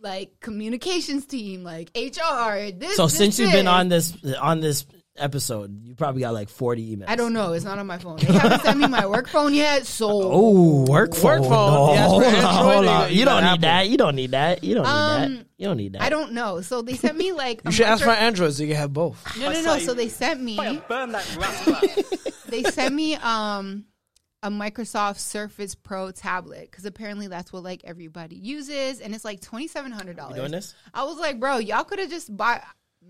like 0.00 0.38
communications 0.40 1.24
team, 1.26 1.64
like 1.64 1.90
HR. 1.96 2.70
This, 2.76 2.96
So 2.96 3.06
this, 3.06 3.16
since 3.16 3.38
you've 3.38 3.50
been 3.52 3.64
this. 3.64 3.72
on 3.72 3.88
this 3.88 4.16
on 4.40 4.60
this 4.60 4.84
episode, 5.18 5.84
you 5.86 5.94
probably 5.94 6.20
got 6.22 6.34
like 6.34 6.48
forty 6.48 6.96
emails. 6.96 7.04
I 7.08 7.16
don't 7.16 7.32
know. 7.32 7.52
It's 7.52 7.64
not 7.64 7.78
on 7.78 7.86
my 7.86 7.98
phone. 7.98 8.16
They 8.18 8.32
haven't 8.32 8.60
sent 8.62 8.78
me 8.78 8.86
my 8.86 9.06
work 9.06 9.28
phone 9.28 9.54
yet. 9.54 9.86
So 9.86 10.08
Oh, 10.10 10.84
work 10.88 11.14
phone. 11.14 11.42
phone. 11.42 11.50
No, 11.50 11.92
Yeah, 11.94 12.02
it's 12.04 12.10
hold 12.10 12.22
for 12.24 12.28
on, 12.28 12.54
hold 12.54 12.84
you- 12.84 12.90
on. 12.90 13.10
you 13.12 13.16
You 13.18 13.24
don't 13.24 13.42
need 13.42 13.48
Apple. 13.48 13.60
that. 13.62 13.88
You 13.88 13.96
don't 13.96 14.16
need 14.16 14.30
that. 14.32 14.64
You 14.64 14.74
don't 14.76 14.84
need 14.84 14.88
Um, 14.90 15.34
that. 15.36 15.46
You 15.58 15.66
don't 15.66 15.76
need 15.76 15.92
that. 15.94 16.02
I 16.02 16.08
don't 16.08 16.32
know. 16.32 16.60
So 16.60 16.82
they 16.82 16.94
sent 16.94 17.16
me 17.16 17.32
like 17.32 17.62
You 17.64 17.72
should 17.72 17.86
ask 17.86 18.00
micro- 18.00 18.14
my 18.14 18.18
Androids. 18.20 18.60
You 18.60 18.68
can 18.68 18.76
have 18.76 18.92
both. 18.92 19.36
No, 19.38 19.52
no, 19.52 19.62
no. 19.62 19.78
So 19.78 19.94
they 19.94 20.08
sent 20.08 20.40
me. 20.40 20.56
Burn 20.88 21.12
that 21.12 22.32
they 22.48 22.62
sent 22.64 22.94
me 22.94 23.14
um 23.16 23.84
a 24.42 24.50
Microsoft 24.50 25.18
Surface 25.18 25.74
Pro 25.74 26.12
tablet 26.12 26.68
because 26.70 26.84
apparently 26.84 27.26
that's 27.26 27.52
what 27.52 27.64
like 27.64 27.80
everybody 27.84 28.36
uses, 28.36 29.00
and 29.00 29.12
it's 29.14 29.24
like 29.24 29.40
twenty 29.40 29.66
seven 29.66 29.90
hundred 29.90 30.16
dollars. 30.16 30.36
Doing 30.36 30.52
this? 30.52 30.76
I 30.94 31.02
was 31.04 31.18
like, 31.18 31.40
bro, 31.40 31.58
y'all 31.58 31.82
could 31.82 31.98
have 31.98 32.08
just 32.10 32.34
bought 32.36 32.62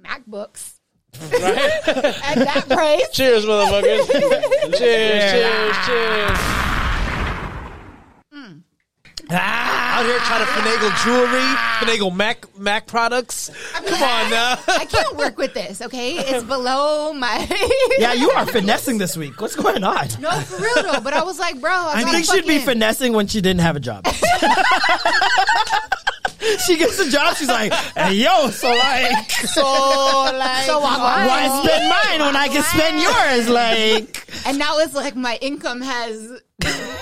MacBooks. 0.02 0.77
At 1.14 2.34
that 2.36 2.64
price. 2.68 3.08
Cheers, 3.12 3.44
motherfuckers. 3.44 4.06
cheers, 4.78 5.32
cheers, 5.32 5.76
cheers. 5.86 6.38
Out 9.30 10.06
here 10.06 10.18
trying 10.20 10.40
to 10.40 10.50
finagle 10.52 11.04
jewelry, 11.04 11.44
finagle 11.80 12.14
Mac 12.16 12.46
Mac 12.58 12.86
products. 12.86 13.50
Come 13.74 13.84
on 14.02 14.30
now. 14.30 14.58
I 14.68 14.86
can't 14.86 15.16
work 15.16 15.36
with 15.36 15.52
this. 15.52 15.82
Okay, 15.82 16.12
it's 16.16 16.44
below 16.48 17.12
my. 17.12 17.46
Yeah, 17.98 18.14
you 18.14 18.30
are 18.30 18.46
finessing 18.46 18.96
this 18.96 19.18
week. 19.18 19.38
What's 19.38 19.54
going 19.56 19.84
on? 19.84 20.06
No, 20.20 20.30
for 20.30 20.62
real 20.62 20.82
though. 20.82 21.00
But 21.00 21.12
I 21.12 21.24
was 21.24 21.38
like, 21.38 21.60
bro, 21.60 21.70
I, 21.70 21.92
I 21.96 22.00
gotta 22.04 22.12
think 22.12 22.24
she'd 22.26 22.46
be 22.46 22.54
fucking- 22.60 22.64
finessing 22.64 23.12
when 23.12 23.26
she 23.26 23.42
didn't 23.42 23.60
have 23.60 23.76
a 23.76 23.80
job. 23.80 24.06
she 26.66 26.76
gets 26.76 26.98
a 26.98 27.10
job. 27.10 27.36
She's 27.36 27.48
like, 27.48 27.72
hey, 27.72 28.14
yo, 28.14 28.48
so 28.50 28.68
like, 28.68 29.30
so 29.30 29.62
like, 29.62 30.64
So 30.66 30.78
why- 30.80 31.26
why 31.26 31.62
spend 31.64 31.88
mine 31.88 32.26
when 32.26 32.36
I 32.36 32.48
can 32.48 32.62
spend 32.62 33.00
yours? 33.00 33.48
Like, 33.48 34.28
And 34.46 34.58
now 34.58 34.78
it's 34.78 34.94
like 34.94 35.16
my 35.16 35.38
income 35.40 35.80
has 35.80 36.40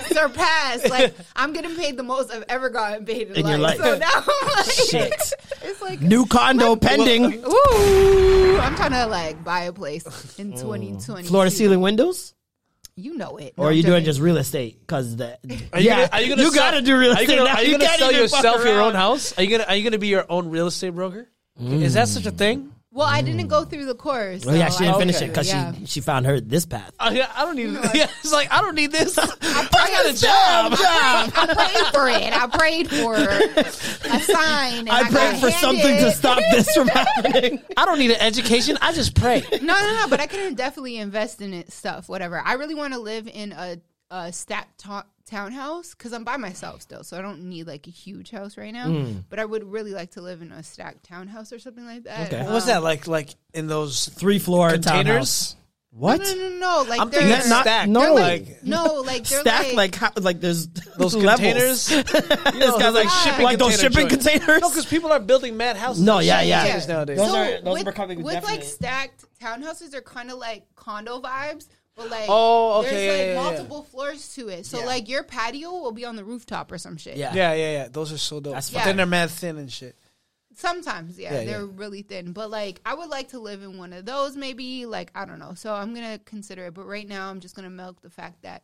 surpassed. 0.06 0.89
Like 0.90 1.15
I'm 1.34 1.52
getting 1.52 1.74
paid 1.76 1.97
the 1.97 2.02
most 2.02 2.31
I've 2.32 2.44
ever 2.48 2.68
gotten 2.70 3.05
paid 3.05 3.28
in, 3.31 3.36
In 3.36 3.47
your 3.47 3.58
life. 3.58 3.78
life. 3.78 3.89
So 3.94 3.98
now 3.98 4.24
I'm 4.26 4.48
like, 4.56 4.70
Shit. 4.70 5.32
it's 5.62 5.82
like 5.82 6.00
new 6.00 6.26
condo 6.26 6.76
pending. 6.76 7.44
Ooh, 7.44 8.58
I'm 8.60 8.74
trying 8.76 8.92
to 8.92 9.06
like 9.06 9.42
buy 9.44 9.62
a 9.65 9.73
place 9.73 10.05
in 10.39 10.52
2020. 10.52 11.24
Floor 11.28 11.44
to 11.44 11.50
ceiling 11.50 11.81
windows? 11.81 12.32
You 12.99 13.15
know 13.16 13.36
it. 13.36 13.52
Or 13.58 13.68
are 13.68 13.73
you 13.73 13.83
doing 13.83 14.05
just 14.05 14.20
real 14.20 14.39
estate? 14.39 14.81
Because 14.81 15.16
the 15.16 15.39
Are 15.73 15.81
you 15.81 15.86
yeah, 15.86 15.97
gonna, 15.97 16.08
are 16.12 16.20
you 16.23 16.28
gonna 16.31 16.42
you 16.42 16.50
sell- 16.50 16.65
gotta 16.73 16.81
do 16.83 16.97
real 16.99 17.12
are 17.12 17.16
you 17.16 17.20
estate. 17.23 17.36
gonna- 17.36 17.50
Are 17.50 17.62
you, 17.62 17.70
gonna 17.73 17.84
can't 17.84 17.99
sell 17.99 18.12
yourself 18.12 18.65
your 18.65 18.81
own 18.81 18.94
house? 18.94 19.36
Are 19.39 19.42
you 19.42 19.50
gonna 19.50 19.65
Are 19.68 19.76
you 19.76 19.84
gonna 19.84 19.99
be 19.99 20.08
your 20.08 20.25
own 20.31 20.49
real 20.49 20.66
estate 20.68 20.91
broker? 20.94 21.28
Is 21.60 21.92
that 21.94 22.08
such 22.08 22.25
a 22.26 22.31
thing? 22.31 22.73
Well, 22.97 23.07
I 23.07 23.20
didn't 23.20 23.49
go 23.49 23.66
through 23.66 23.84
the 23.84 23.94
course. 23.94 24.47
Oh 24.47 24.55
yeah, 24.55 24.70
so 24.70 24.78
she 24.78 24.84
didn't 24.84 24.97
I- 24.97 24.99
finish 25.00 25.20
it 25.20 25.28
because 25.28 25.49
yeah. 25.49 25.75
she 25.75 25.84
she 25.84 26.00
found 26.00 26.25
her 26.25 26.41
this 26.41 26.65
path. 26.65 26.92
Uh, 26.99 27.12
yeah, 27.15 27.31
I 27.36 27.44
don't 27.44 27.55
need. 27.57 27.66
Yeah, 27.94 28.08
it's 28.23 28.33
like 28.33 28.50
I 28.50 28.62
don't 28.62 28.75
need 28.75 28.91
this. 28.91 29.18
I 29.18 29.28
got 29.33 30.07
a 30.07 30.18
job. 30.18 30.73
I 30.81 31.52
prayed 31.55 31.92
for 31.92 32.08
it. 32.08 32.33
I 32.33 32.47
prayed 32.47 32.89
for 32.89 33.15
a 33.15 34.20
sign. 34.20 34.78
And 34.81 34.89
I, 34.89 35.00
I 35.00 35.02
got 35.02 35.12
prayed 35.12 35.41
for 35.41 35.50
something 35.50 35.83
to 35.83 35.92
handed- 35.92 36.12
stop 36.15 36.39
this 36.50 36.73
from 36.75 36.89
happening. 36.89 37.62
I 37.76 37.84
don't 37.84 37.99
need 37.99 38.12
an 38.12 38.20
education. 38.20 38.78
I 38.81 38.92
just 38.94 39.15
pray. 39.15 39.44
No, 39.52 39.58
no, 39.60 39.94
no. 40.00 40.07
But 40.08 40.20
I 40.20 40.26
can 40.26 40.55
definitely 40.55 40.97
invest 40.97 41.42
in 41.42 41.52
it 41.52 41.70
stuff, 41.73 42.08
whatever. 42.08 42.41
I 42.42 42.55
really 42.55 42.75
want 42.75 42.94
to 42.94 42.99
live 42.99 43.28
in 43.28 43.52
a, 43.52 43.76
a 44.10 44.33
stacked 44.33 44.81
to- 44.84 45.05
townhouse 45.26 45.90
because 45.94 46.12
I'm 46.12 46.24
by 46.24 46.36
myself 46.36 46.82
still, 46.82 47.05
so 47.05 47.18
I 47.18 47.22
don't 47.22 47.44
need 47.48 47.66
like 47.66 47.86
a 47.86 47.90
huge 47.90 48.30
house 48.30 48.56
right 48.56 48.72
now. 48.72 48.86
Mm. 48.86 49.24
But 49.28 49.38
I 49.38 49.44
would 49.44 49.64
really 49.64 49.92
like 49.92 50.12
to 50.12 50.22
live 50.22 50.42
in 50.42 50.52
a 50.52 50.62
stacked 50.62 51.05
townhouse 51.05 51.52
or 51.52 51.58
something 51.58 51.84
like 51.84 52.05
that. 52.05 52.32
Okay. 52.32 52.44
What's 52.50 52.66
Um, 52.66 52.68
that 52.72 52.82
like? 52.82 53.06
Like 53.06 53.30
in 53.55 53.66
those 53.66 54.08
Three 54.08 54.38
floor 54.38 54.70
containers? 54.70 55.05
townhouse. 55.05 55.56
What? 55.90 56.18
No, 56.20 56.34
no, 56.34 56.48
no, 56.50 56.58
no. 56.58 56.84
Like 56.90 57.00
I'm 57.00 57.08
they're 57.10 57.22
thinking 57.22 57.48
Not- 57.48 57.62
stacked. 57.62 57.88
no. 57.88 58.00
they're 58.00 58.12
like 58.12 58.46
like, 58.48 58.62
no, 58.64 58.84
like 59.00 59.24
they're 59.24 59.40
Stacked 59.40 59.68
like, 59.72 59.76
like 59.76 59.94
how, 59.94 60.10
like 60.20 60.40
there's 60.40 60.66
those 60.98 61.14
containers. 61.14 61.90
You 61.90 61.96
know, 61.96 62.05
It's 62.05 62.78
got 62.82 62.92
like 62.92 63.08
shipping 63.08 63.44
like 63.44 63.58
those 63.58 63.80
shipping 63.80 64.08
joints. 64.08 64.26
containers. 64.26 64.60
No, 64.60 64.68
because 64.68 64.84
people 64.84 65.10
are 65.10 65.20
building 65.20 65.56
mad 65.56 65.76
houses. 65.78 66.02
No, 66.05 66.18
and 66.18 66.26
yeah, 66.26 66.42
yeah. 66.42 66.60
containers 66.60 66.88
nowadays. 66.88 67.16
Those 67.18 67.30
so 67.30 67.36
are- 67.38 67.46
those 67.46 67.66
are 67.66 67.72
with, 67.72 67.84
becoming 67.86 68.22
with 68.22 68.44
like 68.44 68.62
stacked 68.62 69.24
townhouses 69.40 69.94
are 69.94 70.02
kind 70.02 70.30
of 70.30 70.36
like 70.38 70.64
condo 70.76 71.20
vibes 71.20 71.66
but 71.97 72.10
like 72.10 72.26
Oh, 72.28 72.81
okay, 72.81 72.91
there's 72.91 73.08
like 73.18 73.26
yeah, 73.26 73.33
yeah. 73.33 73.42
multiple 73.42 73.83
floors 73.83 74.34
to 74.34 74.49
it 74.49 74.66
so 74.66 74.81
Yeah. 74.81 74.84
like 74.86 75.08
your 75.08 75.23
patio 75.25 75.70
will 75.73 75.92
be 75.92 76.05
on 76.05 76.16
the 76.16 76.25
rooftop 76.25 76.70
or 76.70 76.78
some 76.78 76.97
shit 76.97 77.16
Yeah. 77.16 77.34
yeah, 77.34 77.52
yeah, 77.55 77.73
yeah. 77.73 77.89
Those 77.91 78.12
are 78.12 78.18
so 78.18 78.41
dope. 78.41 78.55
That's 78.55 78.70
but 78.70 78.78
fine. 78.81 78.86
then 78.89 78.97
they're 78.99 79.07
mad 79.07 79.31
thin 79.31 79.57
and 79.57 79.73
shit. 79.73 79.97
sometimes 80.55 81.18
yeah, 81.18 81.33
Yeah, 81.41 81.44
they're 81.44 81.60
yeah. 81.66 81.73
really 81.75 82.02
thin 82.02 82.33
but 82.33 82.50
like 82.50 82.81
i 82.86 82.94
would 82.94 83.10
like 83.10 83.28
to 83.28 83.39
live 83.39 83.62
in 83.62 83.76
one 83.78 83.92
of 83.92 84.05
those 84.07 84.36
maybe 84.36 84.86
like 84.86 85.10
i 85.15 85.25
don't 85.26 85.39
know 85.39 85.52
so 85.55 85.75
i'm 85.75 85.94
gonna 85.94 86.18
consider 86.25 86.66
it 86.66 86.75
but 86.75 86.86
right 86.86 87.07
now 87.08 87.28
i'm 87.31 87.41
just 87.41 87.55
gonna 87.55 87.68
milk 87.70 88.00
the 88.00 88.08
fact 88.10 88.42
that 88.42 88.62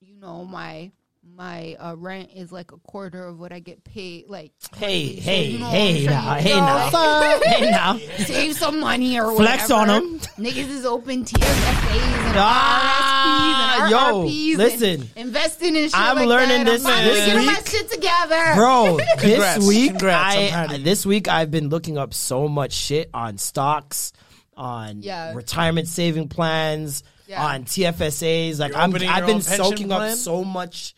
you 0.00 0.14
know 0.14 0.44
my 0.44 0.92
my 1.34 1.74
uh, 1.78 1.94
rent 1.96 2.30
is 2.34 2.52
like 2.52 2.72
a 2.72 2.76
quarter 2.78 3.26
of 3.26 3.38
what 3.38 3.52
I 3.52 3.58
get 3.58 3.82
paid. 3.84 4.28
Like, 4.28 4.52
Hey, 4.76 5.16
so 5.16 5.22
hey, 5.22 5.44
you 5.48 5.58
know 5.58 5.66
hey 5.66 6.06
now, 6.06 6.34
hey 6.34 6.42
saying? 6.44 6.56
now, 6.60 7.40
hey 7.44 7.70
now. 7.70 7.98
save 8.24 8.56
some 8.56 8.80
money 8.80 9.18
or 9.18 9.34
Flex 9.36 9.68
whatever. 9.68 9.74
on 9.74 9.90
'em. 9.90 10.18
Niggas 10.38 10.68
is 10.68 10.84
open 10.86 11.24
TFSAs 11.24 12.00
and 12.26 12.36
Ah, 12.38 13.76
RSPs 13.78 13.82
and 13.82 13.90
yo, 13.90 13.98
RRPs. 13.98 14.48
and 14.50 14.58
listen. 14.58 15.10
investing 15.16 15.76
in 15.76 15.84
shit 15.84 15.94
I'm 15.94 16.16
like 16.16 16.26
learning 16.28 16.64
that. 16.64 16.70
this 16.72 16.84
I'm 16.84 16.92
finally 16.92 17.14
this 17.14 17.26
getting 17.26 17.46
my 17.46 17.54
shit 17.54 17.90
together, 17.90 18.54
Bro, 18.54 18.98
Congrats, 19.18 19.56
this 19.58 19.66
week 19.68 19.90
congrats, 19.90 20.36
I'm 20.36 20.50
proud 20.50 20.70
I 20.70 20.74
of 20.74 20.78
you. 20.80 20.84
this 20.84 21.06
week 21.06 21.28
I've 21.28 21.50
been 21.50 21.68
looking 21.68 21.98
up 21.98 22.14
so 22.14 22.48
much 22.48 22.72
shit 22.72 23.10
on 23.12 23.38
stocks, 23.38 24.12
on 24.56 25.02
Yeah. 25.02 25.32
retirement 25.34 25.88
saving 25.88 26.28
plans, 26.28 27.02
Yeah. 27.26 27.44
on 27.44 27.64
TFSAs. 27.64 28.58
Like 28.60 28.74
I'm, 28.74 28.94
I've 28.94 29.00
been 29.00 29.08
own 29.08 29.42
pension 29.42 29.42
soaking 29.56 29.92
up 29.92 30.10
so 30.16 30.44
much 30.44 30.94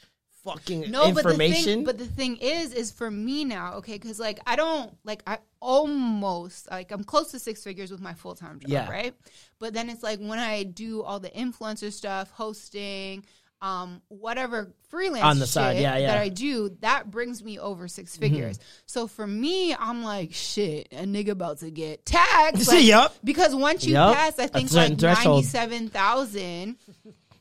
fucking 0.55 0.91
No, 0.91 1.13
but 1.13 1.25
the 1.25 1.37
thing, 1.37 1.85
but 1.85 1.99
the 1.99 2.07
thing 2.07 2.37
is, 2.37 2.73
is 2.73 2.91
for 2.91 3.11
me 3.11 3.45
now, 3.45 3.75
okay, 3.75 3.95
because 3.95 4.19
like 4.19 4.41
I 4.47 4.57
don't 4.57 4.97
like 5.05 5.23
I 5.27 5.39
almost 5.61 6.71
like 6.71 6.91
I'm 6.93 7.05
close 7.05 7.31
to 7.33 7.39
six 7.39 7.63
figures 7.65 7.91
with 7.91 8.01
my 8.01 8.15
full 8.15 8.35
time 8.35 8.61
job, 8.61 8.71
Yeah. 8.71 8.91
right? 8.91 9.15
But 9.59 9.75
then 9.75 9.91
it's 9.91 10.03
like 10.03 10.19
when 10.21 10.39
I 10.39 10.63
do 10.63 11.03
all 11.03 11.21
the 11.21 11.31
influencer 11.31 11.93
stuff, 11.93 12.31
hosting, 12.31 13.25
um, 13.61 14.03
whatever 14.07 14.73
freelance 14.89 15.25
On 15.25 15.39
the 15.41 15.47
side, 15.47 15.79
yeah, 15.79 15.97
yeah. 15.97 16.07
that 16.13 16.19
I 16.19 16.29
do, 16.29 16.77
that 16.81 17.11
brings 17.11 17.43
me 17.43 17.59
over 17.59 17.89
six 17.89 18.17
figures. 18.17 18.59
So 18.87 19.09
for 19.09 19.27
me, 19.27 19.75
I'm 19.75 20.05
like, 20.05 20.33
shit, 20.33 20.89
a 20.93 21.03
nigga 21.05 21.31
about 21.31 21.59
to 21.59 21.71
get 21.71 22.07
taxed. 22.07 22.69
Like, 22.73 22.85
Yup. 22.85 23.17
Because 23.25 23.55
once 23.55 23.85
you 23.85 23.95
Yup. 23.95 24.15
pass, 24.15 24.39
I 24.39 24.47
think 24.47 24.73
like 24.73 25.01
ninety 25.01 25.43
seven 25.43 25.89
thousand 25.89 26.77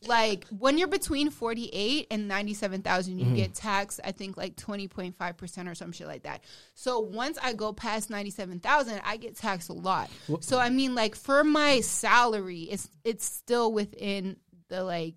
like 0.06 0.45
when 0.50 0.77
you're 0.77 0.88
between 0.88 1.30
48 1.30 2.08
and 2.11 2.27
97,000 2.27 3.17
you 3.17 3.26
Mm-hmm. 3.26 3.35
get 3.35 3.53
taxed 3.56 4.00
I 4.03 4.11
think 4.11 4.38
like 4.38 4.56
20.5% 4.56 5.72
or 5.72 5.76
some 5.76 5.92
shit 5.92 6.08
like 6.08 6.24
that. 6.24 6.43
So 6.76 7.00
once 7.00 7.38
I 7.42 7.53
go 7.53 7.74
past 7.74 8.09
97,000 8.09 9.01
I 9.03 9.17
get 9.17 9.35
taxed 9.38 9.69
a 9.69 9.74
lot. 9.74 10.09
So 10.42 10.59
I 10.59 10.69
mean 10.69 10.93
like 10.95 11.16
for 11.16 11.43
my 11.43 11.82
salary 11.82 12.61
it's 12.64 12.90
it's 13.03 13.26
still 13.26 13.72
within 13.72 14.38
the 14.69 14.84
like 14.84 15.16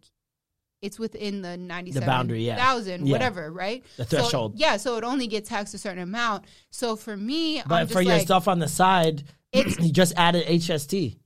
it's 0.82 0.98
within 0.98 1.42
the 1.42 1.58
97,000 1.58 2.06
boundary, 2.06 2.42
yeah. 2.42 2.56
Yeah. 2.76 3.12
whatever, 3.12 3.52
right? 3.52 3.84
The 3.98 4.04
So, 4.06 4.16
threshold. 4.16 4.54
yeah, 4.56 4.78
so 4.78 4.96
it 4.96 5.04
only 5.04 5.26
gets 5.26 5.50
taxed 5.50 5.74
a 5.74 5.78
certain 5.78 6.02
amount. 6.02 6.46
So 6.70 6.96
for 6.96 7.14
me 7.14 7.62
but 7.66 7.74
I'm 7.74 7.86
for 7.86 8.00
your 8.00 8.14
like, 8.14 8.22
stuff 8.22 8.48
on 8.48 8.60
the 8.60 8.68
side, 8.68 9.24
it's, 9.52 9.78
you 9.84 9.92
just 9.92 10.14
added 10.16 10.46
HST. 10.46 11.18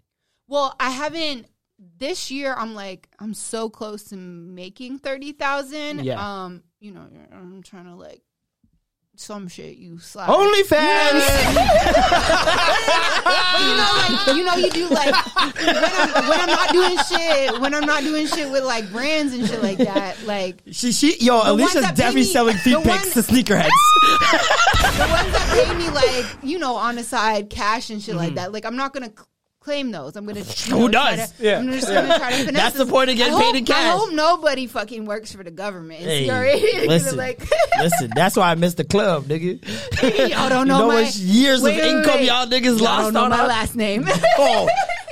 well, 0.48 0.74
I 0.80 0.90
haven't 0.90 1.46
this 1.98 2.30
year. 2.30 2.54
I'm 2.56 2.74
like 2.74 3.08
I'm 3.18 3.34
so 3.34 3.68
close 3.70 4.04
to 4.04 4.16
making 4.16 4.98
thirty 4.98 5.32
thousand. 5.32 6.04
Yeah. 6.04 6.44
Um, 6.44 6.62
you 6.80 6.92
know, 6.92 7.06
I'm 7.32 7.62
trying 7.62 7.86
to 7.86 7.94
like 7.94 8.20
some 9.16 9.46
shit 9.46 9.76
you 9.76 10.00
slide. 10.00 10.28
OnlyFans. 10.28 11.54
you 13.60 13.76
know, 13.76 13.90
like 13.96 14.36
you 14.36 14.44
know, 14.44 14.54
you 14.56 14.70
do 14.70 14.88
like 14.88 15.14
when 15.56 15.76
I'm, 15.76 16.28
when 16.28 16.40
I'm 16.40 16.48
not 16.48 16.72
doing 16.72 16.98
shit. 17.08 17.60
When 17.60 17.74
I'm 17.74 17.86
not 17.86 18.02
doing 18.02 18.26
shit 18.26 18.50
with 18.50 18.64
like 18.64 18.90
brands 18.90 19.32
and 19.32 19.46
shit 19.46 19.62
like 19.62 19.78
that. 19.78 20.16
Like 20.26 20.62
She, 20.72 20.92
she, 20.92 21.16
yo, 21.18 21.40
Alicia's 21.44 21.82
definitely 21.92 22.22
me- 22.22 22.24
selling 22.24 22.56
feet 22.58 22.82
pics 22.82 23.14
to 23.14 23.20
sneakerheads. 23.20 23.68
the 23.68 25.08
ones 25.10 25.32
that 25.32 25.64
pay 25.66 25.74
me 25.76 25.88
like 25.90 26.26
you 26.42 26.58
know 26.58 26.76
on 26.76 26.96
the 26.96 27.04
side 27.04 27.50
cash 27.50 27.90
and 27.90 28.02
shit 28.02 28.14
Mm-hmm. 28.14 28.18
like 28.24 28.34
that. 28.34 28.52
Like 28.52 28.64
I'm 28.64 28.76
not 28.76 28.92
gonna. 28.92 29.10
Claim 29.64 29.90
those. 29.92 30.14
I'm 30.14 30.26
gonna. 30.26 30.40
you 30.66 30.74
Who 30.74 30.80
know, 30.80 30.88
try 30.90 31.16
does? 31.16 31.32
to- 31.32 31.42
Yeah. 31.42 31.58
I'm 31.58 31.72
just 31.72 31.88
Yeah. 31.88 32.02
gonna 32.06 32.18
try 32.18 32.30
to 32.32 32.36
finesse 32.44 32.62
That's 32.62 32.76
the 32.76 32.84
point 32.84 33.08
of 33.08 33.16
getting 33.16 33.32
I 33.34 33.38
paid 33.38 33.46
hope- 33.46 33.56
in 33.56 33.64
cash. 33.64 33.82
I 33.94 33.96
hope 33.96 34.12
nobody 34.12 34.66
fucking 34.66 35.06
works 35.06 35.32
for 35.34 35.42
the 35.42 35.50
government. 35.50 36.00
Hey, 36.04 36.26
Sorry. 36.26 36.60
listen, 36.86 37.16
like, 37.16 37.40
listen. 37.78 38.10
That's 38.14 38.36
why 38.36 38.50
I 38.50 38.56
missed 38.56 38.76
the 38.76 38.84
club, 38.84 39.24
nigga. 39.24 39.58
y'all 40.28 40.50
don't 40.50 40.68
know, 40.68 40.82
you 40.82 40.82
know 40.82 40.88
my 40.88 41.08
years 41.14 41.62
wait, 41.62 41.78
of 41.78 41.82
wait, 41.82 41.90
income 41.96 42.14
wait. 42.16 42.26
y'all 42.26 42.46
niggas 42.46 42.64
Y'all 42.78 42.84
lost 42.84 43.04
don't 43.04 43.14
know 43.14 43.22
on 43.24 43.30
my 43.30 43.46
last 43.46 43.74
name. 43.74 44.04
Oh, 44.38 44.68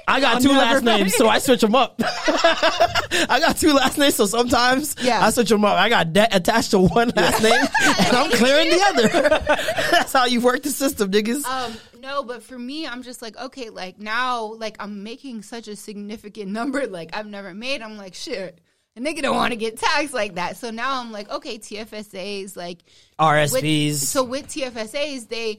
I 0.09 0.21
got 0.21 0.37
I'll 0.37 0.41
two 0.41 0.49
never 0.49 0.61
last 0.61 0.85
names, 0.85 1.15
so. 1.15 1.29
I 1.29 1.39
switch 1.39 1.61
them 1.61 1.75
up. 1.75 1.95
I 2.05 3.39
got 3.41 3.57
two 3.57 3.73
last 3.73 3.99
names, 3.99 4.17
so 4.17 4.27
sometimes 4.27 4.97
Yeah. 5.03 5.25
I 5.25 5.31
switch 5.31 5.49
them 5.49 5.65
up. 5.65 5.77
I 5.79 5.89
got 5.89 6.13
debt 6.13 6.35
attached 6.35 6.71
to 6.73 6.79
one 6.81 7.13
last 7.17 7.43
name, 7.43 7.53
and 7.83 8.17
I'm 8.17 8.31
clearing 8.33 8.71
the 8.71 8.83
other. 8.83 9.09
That's 9.91 10.13
how 10.13 10.27
you 10.27 10.41
work 10.41 10.63
the 10.63 10.71
system, 10.71 11.11
niggas. 11.11 11.45
Um, 11.45 11.77
no, 12.01 12.23
but 12.25 12.43
for 12.43 12.59
me, 12.59 12.87
I'm 12.87 13.03
just 13.03 13.23
like, 13.23 13.39
okay, 13.39 13.71
like 13.71 13.99
now, 13.99 14.55
like 14.55 14.77
I'm 14.81 15.03
making 15.03 15.43
such 15.43 15.69
a 15.69 15.77
significant 15.77 16.51
number, 16.53 16.87
like 16.87 17.17
I've 17.17 17.27
never 17.27 17.55
made. 17.55 17.83
I'm 17.83 17.97
like, 17.97 18.15
shit, 18.15 18.61
a 18.97 19.01
nigga 19.01 19.23
don't 19.23 19.37
want 19.37 19.53
to 19.53 19.57
get 19.57 19.79
taxed 19.79 20.13
like 20.13 20.35
that. 20.35 20.57
So 20.57 20.71
now 20.71 21.01
I'm 21.01 21.13
like, 21.13 21.31
okay, 21.31 21.59
TFSAs, 21.59 22.57
like 22.57 22.79
RSPs. 23.19 23.53
With, 23.53 23.97
so 23.99 24.25
with 24.25 24.49
TFSAs, 24.49 25.29
they 25.29 25.59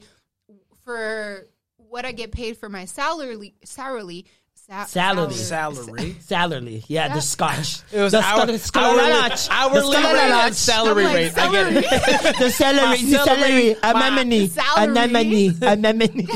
for 0.84 1.48
what 1.94 2.04
I 2.04 2.10
get 2.10 2.32
paid 2.32 2.56
for 2.58 2.68
my 2.68 2.86
salary, 2.86 3.54
salary, 3.62 4.24
sa- 4.54 4.84
Salary. 4.86 5.32
Salary. 5.34 6.16
Salary. 6.18 6.82
Yeah, 6.88 7.14
the 7.14 7.20
Scotch. 7.20 7.82
It 7.92 8.00
was 8.00 8.10
the 8.10 8.18
hour- 8.18 8.58
Scotch- 8.58 8.82
hourly- 8.82 9.30
Scotch- 9.30 9.48
hourly 9.48 9.96
the 9.96 10.02
rate 10.02 10.16
and 10.32 10.54
salary 10.56 11.04
like, 11.04 11.14
rate. 11.14 11.38
I 11.38 11.52
get 11.52 11.72
it. 11.72 11.84
the 12.40 12.50
celery, 12.50 12.98
the 12.98 13.24
celery, 13.24 13.76
anemone, 13.80 14.50
anemone, 14.76 15.54
anemone. 15.62 16.26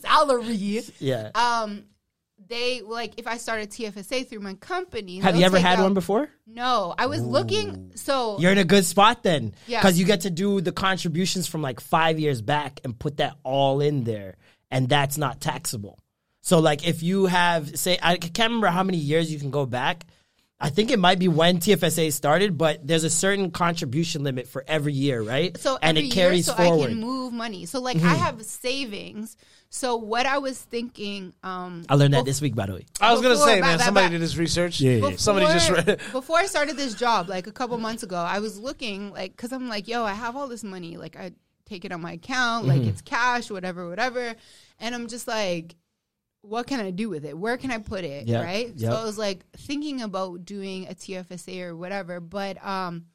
salary. 0.00 0.82
Yeah. 1.00 1.30
Um, 1.34 1.82
they 2.54 2.80
like 2.82 3.14
if 3.16 3.26
I 3.26 3.36
started 3.38 3.70
TFSA 3.70 4.28
through 4.28 4.40
my 4.40 4.54
company. 4.54 5.18
Have 5.18 5.36
you 5.36 5.44
ever 5.44 5.58
had 5.58 5.78
out- 5.78 5.82
one 5.84 5.94
before? 5.94 6.28
No, 6.46 6.94
I 6.96 7.06
was 7.06 7.22
looking. 7.22 7.92
So 7.96 8.38
You're 8.38 8.52
in 8.52 8.58
a 8.58 8.64
good 8.64 8.84
spot 8.84 9.22
then, 9.22 9.54
Yeah. 9.66 9.80
because 9.80 9.98
you 9.98 10.04
get 10.04 10.20
to 10.22 10.30
do 10.30 10.60
the 10.60 10.72
contributions 10.72 11.46
from 11.48 11.62
like 11.62 11.80
five 11.80 12.18
years 12.20 12.40
back 12.42 12.80
and 12.84 12.98
put 12.98 13.16
that 13.18 13.36
all 13.42 13.80
in 13.80 14.04
there, 14.04 14.36
and 14.70 14.88
that's 14.88 15.18
not 15.18 15.40
taxable. 15.40 15.98
So 16.42 16.58
like 16.60 16.86
if 16.86 17.02
you 17.02 17.26
have 17.26 17.78
say 17.78 17.98
I 18.02 18.16
can't 18.16 18.50
remember 18.50 18.68
how 18.68 18.82
many 18.82 18.98
years 18.98 19.32
you 19.32 19.38
can 19.38 19.50
go 19.50 19.66
back. 19.66 20.04
I 20.60 20.70
think 20.70 20.90
it 20.92 20.98
might 21.00 21.18
be 21.18 21.26
when 21.28 21.58
TFSA 21.58 22.12
started, 22.12 22.56
but 22.56 22.86
there's 22.86 23.04
a 23.04 23.10
certain 23.10 23.50
contribution 23.50 24.22
limit 24.22 24.46
for 24.46 24.64
every 24.66 24.92
year, 24.94 25.20
right? 25.20 25.58
so 25.58 25.76
and 25.82 25.98
every 25.98 26.08
it 26.08 26.12
carries 26.12 26.46
year, 26.46 26.56
so 26.56 26.62
forward. 26.62 26.84
I 26.86 26.88
can 26.90 27.00
move 27.00 27.32
money. 27.32 27.66
So 27.66 27.80
like 27.80 27.98
Mhm. 27.98 28.04
I 28.08 28.14
have 28.14 28.40
savings. 28.44 29.36
So 29.74 29.96
what 29.96 30.24
I 30.24 30.38
was 30.38 30.56
thinking, 30.56 31.34
um, 31.42 31.84
I 31.88 31.96
learned 31.96 32.14
that 32.14 32.22
bef- 32.22 32.26
this 32.26 32.40
week, 32.40 32.54
by 32.54 32.66
the 32.66 32.74
way. 32.74 32.86
I 33.00 33.10
was 33.12 33.20
gonna 33.20 33.36
say, 33.36 33.56
back- 33.56 33.62
man, 33.70 33.78
back- 33.78 33.84
somebody 33.86 34.04
back. 34.04 34.12
did 34.12 34.20
this 34.20 34.36
research. 34.36 34.80
Yeah, 34.80 34.92
yeah. 34.92 35.00
Before, 35.00 35.18
Somebody 35.18 35.46
just 35.46 35.68
read. 35.68 36.00
before 36.12 36.38
I 36.38 36.46
started 36.46 36.76
this 36.76 36.94
job, 36.94 37.28
like 37.28 37.48
a 37.48 37.52
couple 37.52 37.76
months 37.78 38.04
ago, 38.04 38.14
I 38.16 38.38
was 38.38 38.56
looking 38.56 39.10
like 39.12 39.32
because 39.36 39.52
I'm 39.52 39.68
like, 39.68 39.88
yo, 39.88 40.04
I 40.04 40.12
have 40.12 40.36
all 40.36 40.46
this 40.46 40.62
money, 40.62 40.96
like 40.96 41.16
I 41.16 41.32
take 41.66 41.84
it 41.84 41.90
on 41.90 42.00
my 42.00 42.12
account, 42.12 42.66
like 42.68 42.82
Mhm. 42.82 42.88
it's 42.88 43.02
cash, 43.02 43.50
whatever, 43.50 43.88
whatever, 43.88 44.36
and 44.78 44.94
I'm 44.94 45.08
just 45.08 45.26
like, 45.26 45.74
what 46.42 46.68
can 46.68 46.78
I 46.78 46.92
do 46.92 47.08
with 47.08 47.24
it? 47.24 47.36
Where 47.36 47.56
can 47.56 47.72
I 47.72 47.78
put 47.78 48.04
it? 48.04 48.28
Yeah, 48.28 48.44
Right. 48.44 48.68
yep. 48.76 48.92
So 48.92 48.96
I 48.96 49.02
was 49.04 49.18
like 49.18 49.44
thinking 49.56 50.02
about 50.02 50.44
doing 50.44 50.86
a 50.88 50.94
TFSA 50.94 51.62
or 51.62 51.74
whatever, 51.76 52.20
but 52.20 52.64
um. 52.64 53.06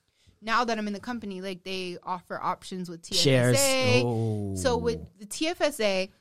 Now 0.41 0.63
that 0.63 0.77
I'm 0.77 0.87
in 0.87 0.93
the 0.93 1.01
company, 1.01 1.41
like 1.41 1.65
they 1.65 1.97
offer 2.01 2.39
options 2.41 2.89
with 2.89 3.01
TFSA. 3.01 3.21
Shares. 3.21 3.57
Oh. 4.05 4.55
So 4.55 4.77
with 4.77 5.01
the 5.19 5.25
TFSA, 5.25 6.11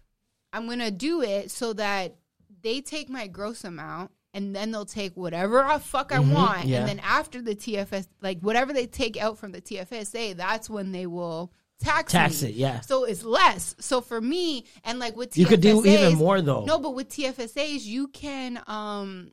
I'm 0.52 0.68
gonna 0.68 0.91
do 0.91 1.23
it 1.23 1.51
so 1.51 1.73
that 1.75 2.17
they 2.62 2.81
take 2.81 3.09
my 3.09 3.27
gross 3.27 3.65
amount 3.65 4.10
and 4.35 4.55
then 4.55 4.70
they'll 4.73 4.85
take 4.85 5.17
whatever 5.17 5.65
I 5.65 5.78
fuck 5.78 6.12
I 6.12 6.18
Mhm, 6.18 6.33
want, 6.35 6.67
yeah. 6.67 6.81
and 6.81 6.89
then 6.89 6.99
after 7.01 7.41
the 7.41 7.55
TFS, 7.55 8.07
like 8.20 8.41
whatever 8.41 8.73
they 8.73 8.86
take 8.86 9.17
out 9.17 9.39
from 9.39 9.52
the 9.52 9.60
TFSA, 9.60 10.36
that's 10.36 10.68
when 10.68 10.93
they 10.93 11.07
will 11.07 11.52
tax 11.81 12.12
Tax 12.12 12.43
me. 12.43 12.51
it, 12.51 12.55
yeah. 12.57 12.81
So 12.81 13.05
it's 13.05 13.25
less. 13.25 13.75
So 13.81 14.01
for 14.01 14.20
me, 14.20 14.65
and 14.85 14.99
like 14.99 15.17
with 15.17 15.31
TFSAs, 15.31 15.36
You 15.39 15.47
could 15.47 15.60
do 15.60 15.86
even 15.86 16.15
more, 16.15 16.41
though. 16.43 16.65
No, 16.65 16.78
but 16.78 16.94
with 16.94 17.09
TFSAs, 17.09 17.85
you 17.85 18.09
can 18.09 18.62
um. 18.67 19.33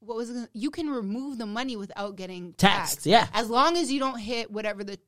What 0.00 0.18
was 0.18 0.28
it? 0.28 0.50
You 0.52 0.70
can 0.70 0.90
remove 0.90 1.38
the 1.38 1.46
money 1.46 1.76
without 1.76 2.16
getting 2.16 2.52
Taxed, 2.52 2.94
taxed. 3.04 3.06
yeah. 3.06 3.26
As 3.32 3.48
long 3.48 3.76
as 3.78 3.90
you 3.90 3.98
don't 3.98 4.18
hit 4.18 4.50
whatever 4.50 4.84
the 4.84 4.98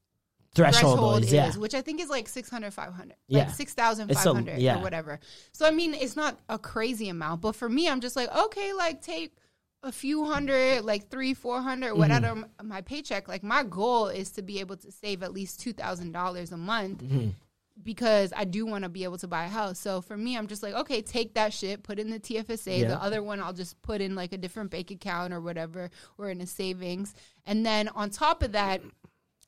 Threshold 0.54 1.24
is, 1.24 1.32
yeah. 1.32 1.52
which 1.56 1.74
I 1.74 1.82
think 1.82 2.00
is 2.00 2.08
like 2.08 2.28
600, 2.28 2.72
500. 2.72 3.14
Yeah. 3.28 3.40
Like 3.40 3.50
6,500 3.54 4.58
yeah. 4.58 4.78
or 4.78 4.82
whatever. 4.82 5.20
So, 5.52 5.66
I 5.66 5.70
mean, 5.70 5.92
it's 5.94 6.16
not 6.16 6.38
a 6.48 6.58
crazy 6.58 7.08
amount, 7.08 7.42
but 7.42 7.54
for 7.56 7.68
me, 7.68 7.88
I'm 7.88 8.00
just 8.00 8.16
like, 8.16 8.34
okay, 8.34 8.72
like 8.72 9.02
take 9.02 9.36
a 9.82 9.92
few 9.92 10.24
hundred, 10.24 10.84
like 10.84 11.10
three, 11.10 11.34
400, 11.34 11.90
Mm-hmm. 11.90 11.98
whatever 11.98 12.44
my 12.62 12.80
paycheck. 12.80 13.28
Like, 13.28 13.42
my 13.42 13.62
goal 13.62 14.06
is 14.08 14.30
to 14.32 14.42
be 14.42 14.60
able 14.60 14.76
to 14.78 14.90
save 14.90 15.22
at 15.22 15.32
least 15.32 15.60
$2,000 15.60 16.52
a 16.52 16.56
month 16.56 17.02
Mm-hmm. 17.02 17.28
because 17.82 18.32
I 18.34 18.44
do 18.44 18.64
want 18.66 18.84
to 18.84 18.88
be 18.88 19.04
able 19.04 19.18
to 19.18 19.28
buy 19.28 19.44
a 19.44 19.48
house. 19.48 19.78
So 19.78 20.00
for 20.00 20.16
me, 20.16 20.36
I'm 20.36 20.46
just 20.46 20.62
like, 20.62 20.74
okay, 20.74 21.02
take 21.02 21.34
that 21.34 21.52
shit, 21.52 21.82
put 21.82 21.98
in 21.98 22.10
the 22.10 22.18
TFSA. 22.18 22.80
Yeah. 22.80 22.88
The 22.88 23.02
other 23.02 23.22
one, 23.22 23.40
I'll 23.40 23.52
just 23.52 23.80
put 23.82 24.00
in 24.00 24.14
like 24.14 24.32
a 24.32 24.38
different 24.38 24.70
bank 24.70 24.90
account 24.90 25.32
or 25.34 25.40
whatever, 25.40 25.90
or 26.16 26.30
in 26.30 26.40
a 26.40 26.46
savings. 26.46 27.14
And 27.44 27.64
then 27.64 27.88
on 27.88 28.10
top 28.10 28.42
of 28.42 28.52
that, 28.52 28.80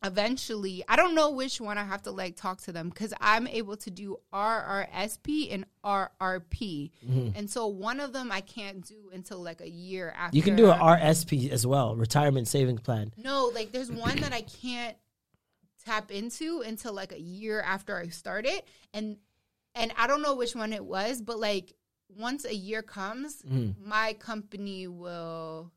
eventually, 0.04 0.84
I 0.88 0.96
don't 0.96 1.14
know 1.14 1.30
which 1.30 1.60
one 1.60 1.76
I 1.78 1.84
have 1.84 2.02
to 2.02 2.10
like 2.10 2.36
talk 2.36 2.60
to 2.62 2.72
them 2.72 2.88
because 2.88 3.12
I'm 3.20 3.46
able 3.46 3.76
to 3.78 3.90
do 3.90 4.16
RRSP 4.32 5.52
and 5.52 5.64
RRP. 5.84 6.90
Mhm. 7.06 7.32
And 7.36 7.50
so 7.50 7.66
one 7.66 8.00
of 8.00 8.12
them 8.12 8.30
I 8.30 8.40
can't 8.40 8.86
do 8.86 9.10
until 9.12 9.42
like 9.42 9.60
a 9.60 9.68
year 9.68 10.12
after. 10.16 10.36
You 10.36 10.42
can 10.42 10.56
do 10.56 10.70
an 10.70 10.78
RSP 10.78 11.50
as 11.50 11.66
well, 11.66 11.96
retirement 11.96 12.48
savings 12.48 12.80
plan. 12.80 13.12
No, 13.16 13.50
like 13.54 13.72
there's 13.72 13.90
one 13.90 14.20
that 14.20 14.32
I 14.32 14.42
can't 14.42 14.96
tap 15.84 16.10
into 16.10 16.60
until 16.60 16.92
like 16.92 17.12
a 17.12 17.20
year 17.20 17.60
after 17.60 17.96
I 17.96 18.08
start 18.08 18.46
it, 18.46 18.66
and 18.92 19.16
and 19.74 19.92
I 19.96 20.06
don't 20.06 20.22
know 20.22 20.34
which 20.34 20.54
one 20.54 20.72
it 20.72 20.84
was, 20.84 21.20
but 21.22 21.38
like 21.38 21.74
once 22.16 22.44
a 22.44 22.54
year 22.54 22.82
comes, 22.82 23.42
Mhm. 23.42 23.74
my 23.84 24.14
company 24.14 24.86
will 24.86 25.70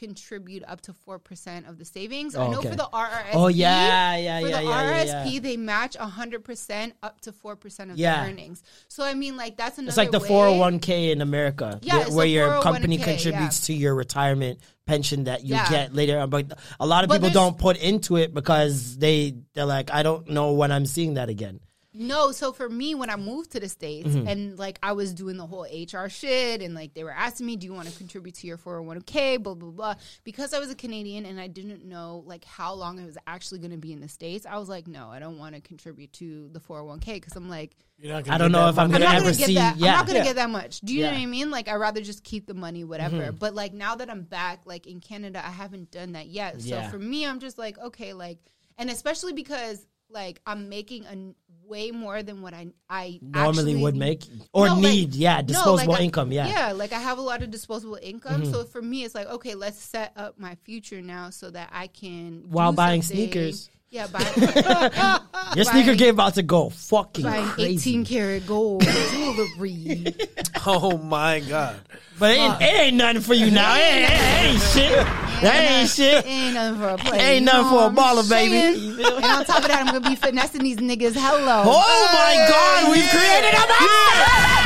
contribute 0.00 0.64
up 0.66 0.80
to 0.82 0.92
four 0.92 1.18
percent 1.18 1.66
of 1.68 1.78
the 1.78 1.84
savings. 1.84 2.34
I 2.34 2.46
Oh, 2.46 2.50
know 2.50 2.58
okay. 2.58 2.70
for 2.70 2.76
the 2.76 2.88
RRSP. 2.92 3.30
Oh, 3.34 3.48
yeah, 3.48 4.16
yeah, 4.16 4.40
for 4.40 4.48
yeah, 4.48 4.56
the 4.58 4.64
yeah, 4.64 5.24
RRSP, 5.24 5.32
yeah. 5.34 5.40
they 5.40 5.56
match 5.56 5.96
hundred 5.96 6.42
percent 6.44 6.94
up 7.02 7.20
to 7.22 7.32
four 7.32 7.54
percent 7.56 7.90
of 7.90 7.98
Yeah. 7.98 8.24
the 8.24 8.30
earnings. 8.30 8.62
So 8.88 9.04
I 9.04 9.14
mean, 9.14 9.36
like 9.36 9.56
that's 9.56 9.78
another. 9.78 9.88
It's 9.90 9.96
like 9.98 10.10
the 10.10 10.18
way- 10.20 10.28
401k 10.28 11.10
in 11.12 11.20
America, 11.20 11.78
Yeah, 11.82 12.08
where, 12.08 12.26
your 12.26 12.56
oh 12.56 12.62
company 12.62 12.96
401k, 12.98 13.04
contributes 13.04 13.66
to 13.66 13.74
your 13.74 13.94
retirement 13.94 14.60
pension 14.86 15.24
that 15.24 15.44
you 15.44 15.54
get 15.68 15.94
later 15.94 16.18
on. 16.18 16.30
But 16.30 16.58
a 16.80 16.86
lot 16.86 17.04
of 17.04 17.08
But 17.08 17.20
people 17.20 17.30
don't 17.30 17.56
put 17.58 17.76
into 17.76 18.16
it 18.16 18.32
because 18.34 18.96
they 18.98 19.34
they're 19.54 19.64
like, 19.66 19.92
I 19.92 20.02
don't 20.02 20.28
know 20.30 20.52
when 20.54 20.72
I'm 20.72 20.86
seeing 20.86 21.14
that 21.14 21.28
again. 21.28 21.60
No, 21.92 22.30
so 22.30 22.52
for 22.52 22.68
me, 22.68 22.94
when 22.94 23.10
I 23.10 23.16
moved 23.16 23.50
to 23.52 23.60
the 23.60 23.68
States 23.68 24.10
Mhm. 24.10 24.28
and 24.28 24.58
like 24.58 24.78
I 24.80 24.92
was 24.92 25.12
doing 25.12 25.36
the 25.36 25.46
whole 25.46 25.64
HR 25.64 26.08
shit 26.08 26.62
and 26.62 26.72
like 26.72 26.94
they 26.94 27.02
were 27.02 27.10
asking 27.10 27.46
me, 27.46 27.56
do 27.56 27.66
you 27.66 27.72
want 27.72 27.88
to 27.88 27.98
contribute 27.98 28.36
to 28.36 28.46
your 28.46 28.58
401k, 28.58 29.38
blah, 29.42 29.54
blah, 29.54 29.70
blah. 29.70 29.94
Because 30.22 30.54
I 30.54 30.60
was 30.60 30.70
a 30.70 30.76
Canadian 30.76 31.26
and 31.26 31.40
I 31.40 31.48
didn't 31.48 31.84
know 31.84 32.22
like 32.26 32.44
how 32.44 32.74
long 32.74 33.00
I 33.00 33.04
was 33.06 33.18
actually 33.26 33.58
going 33.58 33.72
to 33.72 33.76
be 33.76 33.92
in 33.92 34.00
the 34.00 34.08
States, 34.08 34.46
I 34.46 34.56
was 34.58 34.68
like, 34.68 34.86
no, 34.86 35.08
I 35.08 35.18
don't 35.18 35.36
want 35.38 35.56
to 35.56 35.60
contribute 35.60 36.12
to 36.14 36.48
the 36.52 36.60
401k 36.60 37.14
because 37.14 37.34
I'm 37.34 37.48
like, 37.48 37.76
I 38.02 38.38
don't 38.38 38.52
know 38.52 38.68
if 38.68 38.78
I'm 38.78 38.84
I'm 38.86 38.90
gonna 38.92 39.04
not 39.04 39.16
ever 39.16 39.24
gonna 39.26 39.36
get 39.36 39.46
see. 39.48 39.54
that. 39.56 39.76
yeah, 39.76 39.88
I'm 39.90 39.96
not 39.98 40.06
gonna 40.06 40.18
Yeah. 40.20 40.24
get 40.24 40.36
that 40.36 40.48
much. 40.48 40.80
Do 40.80 40.94
you 40.94 41.02
know 41.02 41.10
what 41.10 41.18
I 41.18 41.26
mean? 41.26 41.50
Like, 41.50 41.68
I'd 41.68 41.74
rather 41.74 42.00
just 42.00 42.24
keep 42.24 42.46
the 42.46 42.54
money, 42.54 42.82
whatever. 42.82 43.30
Mhm. 43.32 43.38
But 43.38 43.54
like 43.54 43.74
now 43.74 43.94
that 43.96 44.08
I'm 44.08 44.22
back, 44.22 44.60
like 44.64 44.86
in 44.86 45.00
Canada, 45.00 45.44
I 45.44 45.50
haven't 45.50 45.90
done 45.90 46.12
that 46.12 46.28
yet. 46.28 46.62
So 46.62 46.68
Yeah. 46.68 46.88
for 46.90 46.98
me, 46.98 47.26
I'm 47.26 47.40
just 47.40 47.58
like, 47.58 47.76
okay, 47.78 48.12
like, 48.14 48.38
and 48.78 48.88
especially 48.88 49.34
because 49.34 49.86
like 50.10 50.40
I'm 50.46 50.68
making 50.68 51.04
a 51.06 51.34
way 51.68 51.90
more 51.92 52.22
than 52.22 52.42
what 52.42 52.52
I 52.52 52.68
I 52.88 53.20
Normally 53.22 53.48
actually 53.72 53.76
would 53.76 53.96
make 53.96 54.24
or 54.52 54.66
No, 54.66 54.74
like- 54.74 54.82
need, 54.82 55.14
yeah, 55.14 55.36
no, 55.36 55.42
disposable 55.46 55.92
like 55.92 56.00
I- 56.00 56.04
income, 56.04 56.32
yeah. 56.32 56.48
yeah. 56.48 56.72
Like 56.72 56.92
I 56.92 56.98
have 56.98 57.18
a 57.18 57.22
lot 57.22 57.42
of 57.42 57.50
disposable 57.50 57.98
income, 58.02 58.42
Mhm. 58.42 58.50
so 58.52 58.64
for 58.64 58.82
me, 58.82 59.04
it's 59.04 59.14
like 59.14 59.28
okay, 59.28 59.54
let's 59.54 59.78
set 59.78 60.12
up 60.16 60.38
my 60.38 60.56
future 60.64 61.00
now 61.00 61.30
so 61.30 61.50
that 61.50 61.70
I 61.72 61.86
can 61.86 62.44
While 62.50 62.72
buying 62.72 63.02
something. 63.02 63.16
sneakers. 63.30 63.70
Yeah, 63.92 64.06
buy, 64.06 64.20
Your 65.56 65.64
sneaker 65.64 65.96
game 65.96 66.14
about 66.14 66.34
to 66.34 66.44
go 66.44 66.68
fucking 66.70 67.24
buying 67.24 67.44
crazy. 67.46 67.90
18 67.90 68.04
karat 68.04 68.46
gold 68.46 68.82
jewelry. 68.84 70.14
Oh 70.66 70.98
my 70.98 71.40
god! 71.40 71.76
But 72.18 72.32
it 72.32 72.38
ain't, 72.38 72.60
it 72.60 72.64
ain't 72.80 72.96
nothing 72.98 73.22
for 73.22 73.32
you 73.32 73.50
now. 73.50 73.74
It 73.76 73.80
ain't, 73.80 74.10
it 74.12 74.52
ain't 74.52 74.62
shit. 74.62 75.06
That 75.42 75.56
ain't 75.56 75.88
shit. 75.88 76.26
Ain't 76.26 76.54
nothing 76.54 76.80
for 76.80 76.88
a 76.88 76.98
player. 76.98 77.22
Ain't 77.22 77.44
nothing 77.44 77.70
for 77.72 77.86
a 77.86 77.90
baller, 77.90 78.28
baby. 78.28 79.00
and 79.00 79.24
on 79.24 79.44
top 79.44 79.62
of 79.64 79.68
that, 79.68 79.80
I'm 79.80 79.86
gonna 79.86 80.08
be 80.08 80.16
finessing 80.16 80.62
these 80.62 80.76
niggas. 80.76 81.14
Hello. 81.16 81.64
Oh 81.64 82.08
my 82.12 82.32
God, 82.44 82.92
we've 82.92 83.08
created 83.08 83.56
a 83.56 83.64
monster. 83.64 84.60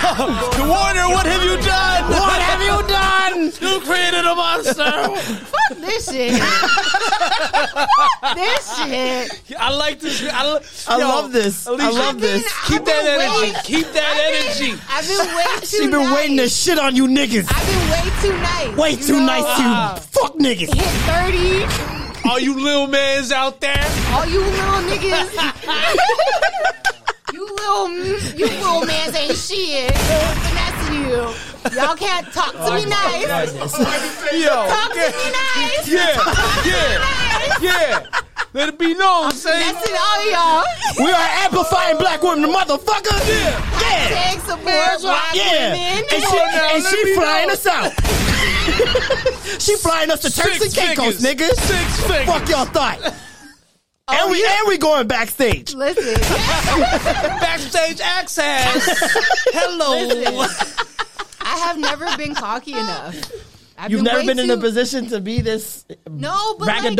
Warner, 0.64 1.06
what 1.12 1.26
have 1.28 1.44
you 1.44 1.60
done? 1.60 2.08
What 2.08 2.40
have 2.40 2.62
you 2.64 2.79
done? 3.58 3.72
You 3.74 3.80
created 3.80 4.24
a 4.26 4.34
monster. 4.34 4.74
Fuck 4.74 5.78
this 5.78 6.10
shit. 6.10 6.40
Fuck 6.40 8.34
this 8.36 8.76
shit. 8.78 9.56
I 9.58 9.70
like 9.76 10.00
this. 10.00 10.22
I, 10.32 10.44
lo- 10.44 10.60
I 10.88 10.98
Yo, 10.98 11.08
love 11.08 11.32
this. 11.32 11.66
I 11.66 11.70
Alicia, 11.72 11.90
love 11.98 12.20
this. 12.20 12.44
Keep 12.66 12.80
I've 12.80 12.84
that 12.86 13.02
been 13.04 13.20
energy. 13.20 13.40
waiting. 13.40 13.62
Keep 13.64 13.92
that 13.92 14.16
energy. 14.32 14.82
I've 14.88 15.06
been 15.08 15.26
way 15.36 15.44
too 15.60 15.66
She 15.76 15.80
been 15.82 15.90
nice. 15.90 16.14
waiting 16.14 16.36
to 16.38 16.48
shit 16.48 16.78
on 16.78 16.96
you 16.96 17.06
niggas. 17.06 17.46
I've 17.48 17.66
been 17.66 17.90
way 17.90 18.10
too 18.22 18.36
nice. 18.40 18.76
Way 18.76 18.90
You 18.92 18.96
too 19.06 19.20
know, 19.20 19.26
nice 19.26 19.44
to 19.44 19.62
uh, 19.64 19.94
you. 19.94 20.00
Fuck 20.02 20.34
niggas. 20.38 20.74
Hit 20.74 20.90
30. 22.22 22.28
All 22.28 22.38
you 22.38 22.54
little 22.62 22.86
mans 22.86 23.32
out 23.32 23.60
there. 23.60 23.84
All 24.12 24.26
you 24.26 24.40
little 24.40 24.82
niggas. 24.88 25.96
You 27.32 27.46
little, 27.46 27.88
you 28.36 28.46
little 28.46 28.84
man 28.86 29.14
ain't 29.14 29.36
shit. 29.36 29.94
Finesse 29.94 30.69
you. 30.94 31.34
Y'all 31.76 31.94
can't 31.96 32.26
talk 32.32 32.52
to 32.52 32.74
me 32.74 32.84
nice. 32.86 33.52
Yo, 33.52 33.68
Talk 33.68 34.92
to 34.92 34.98
me 34.98 35.30
nice. 35.30 35.88
yeah, 35.88 36.12
Talk 36.14 36.34
to 36.34 36.68
me 36.68 36.70
yeah, 36.70 37.60
yeah. 37.60 38.20
Let 38.52 38.68
it 38.70 38.78
be 38.78 38.94
known, 38.94 39.30
say 39.30 39.50
Finessing 39.62 39.94
all 39.96 40.30
y'all. 40.30 40.64
We 40.98 41.12
are 41.12 41.28
amplifying 41.44 41.98
black 41.98 42.20
women, 42.22 42.50
motherfucker. 42.50 43.14
Yeah, 43.28 43.80
yeah. 43.80 44.30
Take 44.32 44.40
support 44.40 45.00
black 45.02 45.34
Yeah, 45.34 45.72
women. 45.72 46.04
and 46.12 46.22
she, 46.24 46.38
and 46.74 46.84
she 46.84 47.14
flying 47.14 47.50
us 47.50 47.66
out. 47.66 47.92
she 49.60 49.76
flying 49.76 50.10
us 50.10 50.20
to 50.20 50.30
Turks 50.32 50.58
Six 50.58 50.64
and 50.64 50.74
Caicos, 50.74 51.20
figures. 51.24 51.50
niggas. 51.52 51.60
Six 51.60 52.00
figures. 52.06 52.26
Fuck 52.26 52.48
y'all 52.48 52.64
thought. 52.66 53.14
And 54.10 54.20
oh, 54.22 54.30
we 54.30 54.44
and 54.44 54.68
we 54.68 54.78
going 54.78 55.06
backstage. 55.06 55.74
Listen, 55.74 56.14
Backstage 57.40 58.00
access. 58.00 58.98
Hello. 59.52 60.46
I 61.40 61.58
have 61.58 61.78
never 61.78 62.16
been 62.16 62.34
cocky 62.34 62.72
enough. 62.72 63.16
I've 63.78 63.90
You've 63.90 64.02
never 64.02 64.18
way 64.18 64.26
been 64.26 64.38
in 64.38 64.50
a 64.50 64.58
position 64.58 65.06
to 65.06 65.20
be 65.20 65.40
this 65.40 65.86
No, 66.08 66.54
but 66.58 66.66
like. 66.66 66.96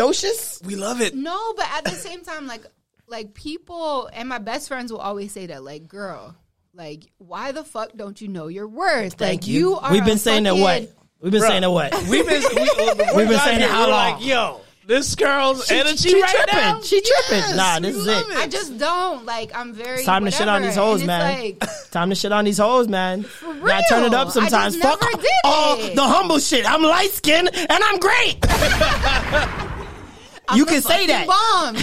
We 0.65 0.75
love 0.75 0.99
it. 1.01 1.15
no, 1.15 1.53
but 1.55 1.67
at 1.71 1.83
the 1.83 1.91
same 1.91 2.23
time, 2.23 2.47
like, 2.47 2.65
like 3.07 3.33
people 3.33 4.09
and 4.11 4.27
my 4.27 4.39
best 4.39 4.67
friends 4.67 4.91
will 4.91 4.99
always 4.99 5.31
say 5.31 5.45
that, 5.47 5.63
like, 5.63 5.87
girl, 5.87 6.35
like, 6.73 7.03
why 7.19 7.51
the 7.51 7.63
fuck 7.63 7.91
don't 7.95 8.19
you 8.19 8.29
know 8.29 8.47
your 8.47 8.67
worth? 8.67 9.13
Thank 9.13 9.41
like, 9.41 9.47
you. 9.47 9.77
are 9.77 9.91
We've 9.91 10.03
been 10.05 10.15
a 10.15 10.19
saying 10.19 10.43
that 10.43 10.55
what? 10.55 10.91
We've 11.19 11.31
been 11.31 11.41
Bruh, 11.41 11.47
saying 11.47 11.61
that 11.61 11.71
what? 11.71 11.93
We've 12.09 12.27
been 12.27 12.41
we, 12.55 13.15
We've 13.15 13.29
been 13.29 13.39
saying 13.39 13.61
it 13.61 13.69
how 13.69 13.87
long? 13.87 14.13
Like, 14.13 14.25
yo, 14.25 14.61
this 14.91 15.15
girl's 15.15 15.65
She- 15.67 15.75
energy 15.75 16.09
she 16.09 16.21
right 16.21 16.29
tripping. 16.29 16.55
now. 16.55 16.81
She 16.81 17.01
tripping. 17.01 17.37
Yes, 17.39 17.55
Nah, 17.55 17.79
this 17.79 17.95
is 17.95 18.05
love 18.05 18.29
it. 18.29 18.37
I 18.37 18.47
just 18.47 18.77
don't 18.77 19.25
like. 19.25 19.55
I'm 19.55 19.73
very. 19.73 19.95
It's 19.97 20.05
time 20.05 20.25
to 20.25 20.31
shit 20.31 20.47
on 20.49 20.61
these 20.61 20.75
hoes, 20.75 21.03
man. 21.03 21.39
Like, 21.41 21.63
Time 21.91 22.09
to 22.09 22.15
shit 22.15 22.31
on 22.31 22.45
these 22.45 22.57
hoes, 22.57 22.87
man. 22.87 23.25
Gotta 23.41 23.85
turn 23.89 24.03
it 24.03 24.09
real. 24.11 24.15
up 24.15 24.27
I 24.27 24.31
sometimes. 24.31 24.75
just 24.75 24.85
Fuck 24.87 25.01
never 25.01 25.21
did 25.21 25.31
all 25.45 25.79
it. 25.79 25.95
the 25.95 26.03
humble 26.03 26.39
shit. 26.39 26.69
I'm 26.69 26.83
light 26.83 27.11
skinned 27.11 27.49
and 27.55 27.69
I'm 27.71 27.99
great. 27.99 28.45
I'm 30.47 30.57
you 30.57 30.65
can 30.65 30.81
say 30.81 31.07
that. 31.07 31.27
Bomb. 31.27 31.75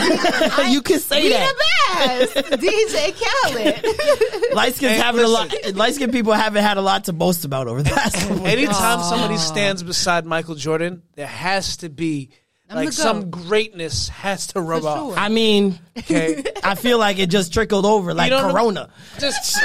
you 0.70 0.82
can 0.82 0.98
say 1.00 1.22
Be 1.22 1.28
that. 1.30 1.54
the 1.54 2.34
best, 2.34 2.60
DJ 2.62 3.14
Khaled. 3.16 4.54
Light 4.54 4.74
skinned 4.76 4.92
Hey, 4.94 4.98
having 4.98 5.24
a 5.24 5.28
lot. 5.28 5.54
Light 5.74 5.94
skinned 5.94 6.12
people 6.12 6.34
haven't 6.34 6.62
had 6.62 6.76
a 6.76 6.82
lot 6.82 7.04
to 7.04 7.14
boast 7.14 7.46
about 7.46 7.66
over 7.68 7.82
the 7.82 7.90
last. 7.90 8.16
couple 8.16 8.36
of. 8.40 8.44
Anytime 8.46 9.02
somebody 9.02 9.38
stands 9.38 9.82
beside 9.82 10.26
Michael 10.26 10.54
Jordan, 10.54 11.02
there 11.14 11.26
has 11.26 11.78
to 11.78 11.88
be 11.88 12.30
I'm 12.70 12.76
like 12.76 12.92
some 12.92 13.30
greatness 13.30 14.08
has 14.10 14.48
to 14.48 14.60
rub 14.60 14.82
For 14.82 14.88
off. 14.88 15.14
I 15.16 15.28
mean, 15.30 15.78
Okay, 15.96 16.44
I 16.62 16.74
feel 16.74 16.98
like 16.98 17.18
it 17.18 17.28
just 17.30 17.52
trickled 17.52 17.86
over 17.86 18.12
like 18.12 18.28
don't 18.30 18.42
know- 18.48 18.52
Corona. 18.52 18.90
just 19.18 19.56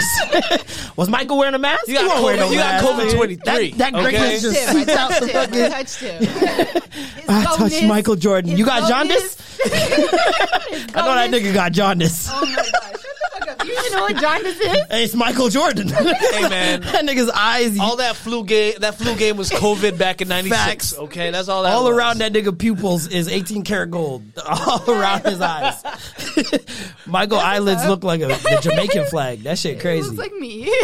Was 0.97 1.09
Michael 1.09 1.37
wearing 1.37 1.53
a 1.53 1.59
mask? 1.59 1.87
You 1.87 1.95
got 1.95 2.01
He 2.03 2.07
wasn't 2.07 2.23
wearing 2.25 2.39
COVID- 2.39 2.45
no 2.45 2.51
you 2.51 2.57
got 2.57 2.83
mask. 2.83 2.85
COVID 2.85 3.15
23, 3.15 3.71
That, 3.71 3.77
that 3.77 3.93
okay? 3.93 4.03
greatness 4.09 4.41
just 4.41 4.57
Him, 4.57 4.69
I 4.69 4.79
seeped 4.79 4.89
out 4.91 5.09
touched 5.11 5.21
the 5.21 5.27
him. 5.27 5.37
I 5.37 5.45
fucking. 5.45 5.69
touched 5.71 5.99
him. 5.99 6.81
His 6.93 7.29
I 7.29 7.43
touched 7.43 7.59
bonus, 7.59 7.83
Michael 7.83 8.15
Jordan. 8.15 8.49
his 8.51 8.59
You 8.59 8.65
got 8.65 8.89
bonus, 8.89 8.89
jaundice? 8.89 9.59
I 10.95 11.01
know 11.01 11.15
that 11.15 11.29
nigga 11.31 11.53
got 11.53 11.71
jaundice. 11.73 12.29
Oh 12.31 12.45
my 12.45 12.55
god! 12.55 12.99
Shut 13.57 13.67
the 13.67 13.73
fuck. 13.73 13.83
You 13.83 13.91
know 13.91 14.01
what 14.03 14.15
jaundice 14.17 14.59
is? 14.59 14.77
Hey, 14.89 15.03
it's 15.03 15.15
Michael 15.15 15.49
Jordan. 15.49 15.87
hey 15.89 16.49
man. 16.49 16.81
that 16.81 17.05
nigga's 17.05 17.29
eyes 17.29 17.79
All 17.79 17.97
that 17.97 18.15
flu 18.15 18.43
game, 18.43 18.73
that 18.79 18.95
flu 18.95 19.15
game 19.15 19.37
was 19.37 19.49
COVID 19.49 19.97
back 19.97 20.21
in 20.21 20.27
'96. 20.27 20.57
Facts. 20.57 20.97
Okay, 20.97 21.31
that's 21.31 21.47
all 21.47 21.63
that. 21.63 21.73
all 21.73 21.85
was. 21.85 21.95
around 21.97 22.17
that 22.19 22.33
nigga 22.33 22.57
pupils 22.57 23.07
is 23.07 23.27
18 23.27 23.63
karat 23.63 23.91
gold. 23.91 24.23
All 24.47 24.89
around 24.89 25.23
his 25.25 25.41
eyes. 25.41 25.83
Michael 27.05 27.39
eyelids 27.39 27.85
look 27.87 28.03
like 28.03 28.21
a 28.21 28.27
the 28.27 28.59
Jamaican 28.61 29.05
flag. 29.07 29.43
That 29.43 29.57
shit 29.57 29.77
It 29.77 29.81
crazy. 29.81 30.07
looks 30.09 30.17
like 30.19 30.33
me. 30.33 30.71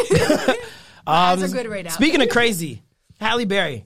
Um, 1.08 1.16
eyes 1.16 1.44
are 1.44 1.48
good 1.48 1.68
right 1.68 1.84
now. 1.86 1.90
Speaking 1.92 2.22
of 2.22 2.30
crazy, 2.30 2.84
Halle 3.20 3.46
Berry. 3.46 3.86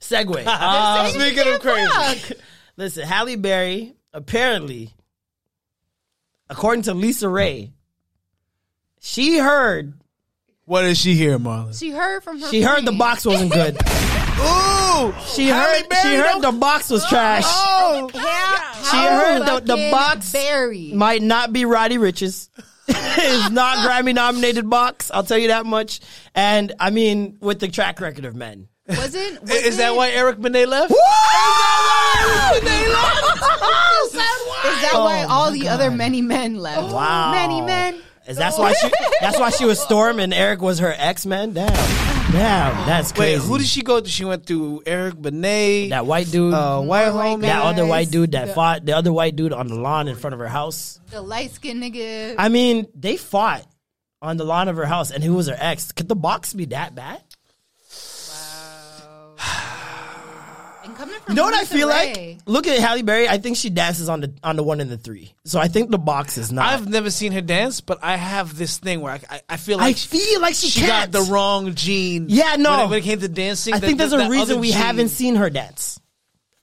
Segway. 0.00 0.44
Um, 0.46 1.10
Speaking 1.10 1.52
of 1.52 1.60
crazy, 1.60 2.34
listen, 2.76 3.06
Halle 3.06 3.36
Berry 3.36 3.94
apparently, 4.12 4.92
according 6.48 6.82
to 6.82 6.94
Lisa 6.94 7.28
Ray, 7.28 7.72
she 9.00 9.38
heard 9.38 9.94
what 10.66 10.82
did 10.82 10.96
she 10.96 11.14
hear, 11.14 11.38
Marlon? 11.38 11.78
She 11.78 11.90
heard 11.90 12.22
from 12.24 12.40
her. 12.40 12.48
she 12.48 12.62
heard 12.62 12.86
the 12.86 12.92
box 12.92 13.26
wasn't 13.26 13.52
good. 13.52 13.76
Ooh, 14.40 15.14
She 15.34 15.48
heard 15.48 15.84
oh. 15.90 16.00
she 16.02 16.14
heard 16.16 16.40
the 16.40 16.52
box 16.58 16.88
was 16.90 17.06
trash. 17.06 17.44
Oh, 17.46 18.10
How, 18.14 18.72
She 18.90 18.96
how 18.96 19.18
heard 19.18 19.46
the- 19.46 19.76
the 19.76 19.90
box 19.90 20.32
Berry. 20.32 20.92
Might 20.94 21.22
not 21.22 21.52
be 21.52 21.64
Roddy 21.66 21.98
Ricch's. 21.98 22.48
it's 22.88 23.50
not 23.50 23.78
Grammy 23.88 24.14
nominated 24.14 24.68
box. 24.68 25.10
I'll 25.12 25.22
tell 25.22 25.38
you 25.38 25.48
that 25.48 25.66
much. 25.66 26.00
And 26.34 26.72
I 26.80 26.90
mean, 26.90 27.36
with 27.40 27.60
the 27.60 27.68
track 27.68 28.00
record 28.00 28.24
of 28.24 28.34
men. 28.34 28.68
Wasn't, 28.88 29.40
wasn't 29.42 29.66
is 29.66 29.76
that 29.78 29.96
why 29.96 30.10
Eric 30.10 30.38
Benet 30.40 30.66
left? 30.66 30.92
Is 34.04 34.12
that 34.82 34.92
why 34.94 35.22
all 35.24 35.50
the 35.50 35.68
other 35.68 35.90
many 35.90 36.22
men 36.22 36.56
left? 36.56 36.92
Wow. 36.92 37.32
Many 37.32 37.60
men. 37.60 38.00
Is 38.26 38.36
that's 38.38 38.58
why 38.58 38.72
she? 38.72 38.90
That's 39.20 39.38
why 39.38 39.50
she 39.50 39.66
was 39.66 39.78
Storm 39.78 40.18
and 40.18 40.32
Eric 40.32 40.62
was 40.62 40.78
her 40.78 40.94
ex 40.96 41.26
man. 41.26 41.52
Damn, 41.52 41.66
damn, 42.32 42.86
that's 42.86 43.12
crazy. 43.12 43.38
Wait, 43.38 43.46
who 43.46 43.58
did 43.58 43.66
she 43.66 43.82
go 43.82 44.00
to? 44.00 44.08
She 44.08 44.24
went 44.24 44.46
through 44.46 44.82
Eric 44.86 45.20
Benet, 45.20 45.90
that 45.90 46.06
white 46.06 46.30
dude, 46.30 46.54
uh, 46.54 46.80
white 46.80 47.08
homie. 47.08 47.42
that 47.42 47.62
other 47.62 47.84
white 47.84 48.10
dude 48.10 48.32
that 48.32 48.46
The- 48.46 48.52
fought 48.54 48.86
the 48.86 48.96
other 48.96 49.12
white 49.12 49.36
dude 49.36 49.52
on 49.52 49.68
the 49.68 49.74
lawn 49.74 50.08
in 50.08 50.16
front 50.16 50.32
of 50.32 50.40
her 50.40 50.48
house. 50.48 50.98
The 51.10 51.20
light 51.20 51.50
skinned 51.50 51.82
nigga. 51.82 52.36
I 52.38 52.48
mean, 52.48 52.86
they 52.94 53.18
fought 53.18 53.66
on 54.22 54.38
the 54.38 54.44
lawn 54.44 54.68
of 54.68 54.76
her 54.76 54.86
house, 54.86 55.10
and 55.10 55.22
who 55.22 55.34
was 55.34 55.48
her 55.48 55.56
ex? 55.58 55.92
Could 55.92 56.08
the 56.08 56.16
box 56.16 56.54
be 56.54 56.64
that 56.66 56.94
bad? 56.94 57.20
And 61.00 61.10
coming 61.10 61.20
You 61.28 61.34
know 61.34 61.42
what 61.44 61.54
I 61.54 61.60
Lisa 61.60 61.74
feel 61.74 61.88
Ray. 61.88 62.36
like? 62.38 62.38
Look 62.46 62.66
at 62.66 62.78
Halle 62.78 63.02
Berry. 63.02 63.28
I 63.28 63.38
think 63.38 63.56
she 63.56 63.70
dances 63.70 64.08
on 64.08 64.20
the 64.20 64.32
on 64.42 64.56
the 64.56 64.62
one 64.62 64.80
and 64.80 64.90
the 64.90 64.96
three. 64.98 65.32
So 65.44 65.58
I 65.60 65.68
think 65.68 65.90
the 65.90 65.98
box 65.98 66.38
is 66.38 66.52
not. 66.52 66.66
I've 66.66 66.88
never 66.88 67.10
seen 67.10 67.32
her 67.32 67.40
dance, 67.40 67.80
but 67.80 67.98
I 68.02 68.16
have 68.16 68.56
this 68.56 68.78
thing 68.78 69.00
where 69.00 69.12
I, 69.14 69.20
I, 69.30 69.40
I 69.50 69.56
feel 69.56 69.78
I 69.80 69.84
like 69.88 69.96
feel 69.96 70.40
like 70.40 70.54
she, 70.54 70.68
she 70.68 70.80
can't. 70.80 71.12
got 71.12 71.24
the 71.26 71.32
wrong 71.32 71.74
gene. 71.74 72.26
Yeah, 72.28 72.56
no. 72.56 72.70
When 72.70 72.80
it, 72.80 72.88
when 72.90 72.98
it 73.00 73.02
came 73.02 73.20
to 73.20 73.28
dancing, 73.28 73.74
I 73.74 73.78
that- 73.78 73.86
think 73.86 73.98
there's 73.98 74.10
that- 74.10 74.20
a 74.20 74.24
that 74.24 74.30
reason 74.30 74.52
other 74.52 74.60
we 74.60 74.68
gene- 74.70 74.76
haven't 74.78 75.08
seen 75.08 75.36
her 75.36 75.50
dance. 75.50 76.00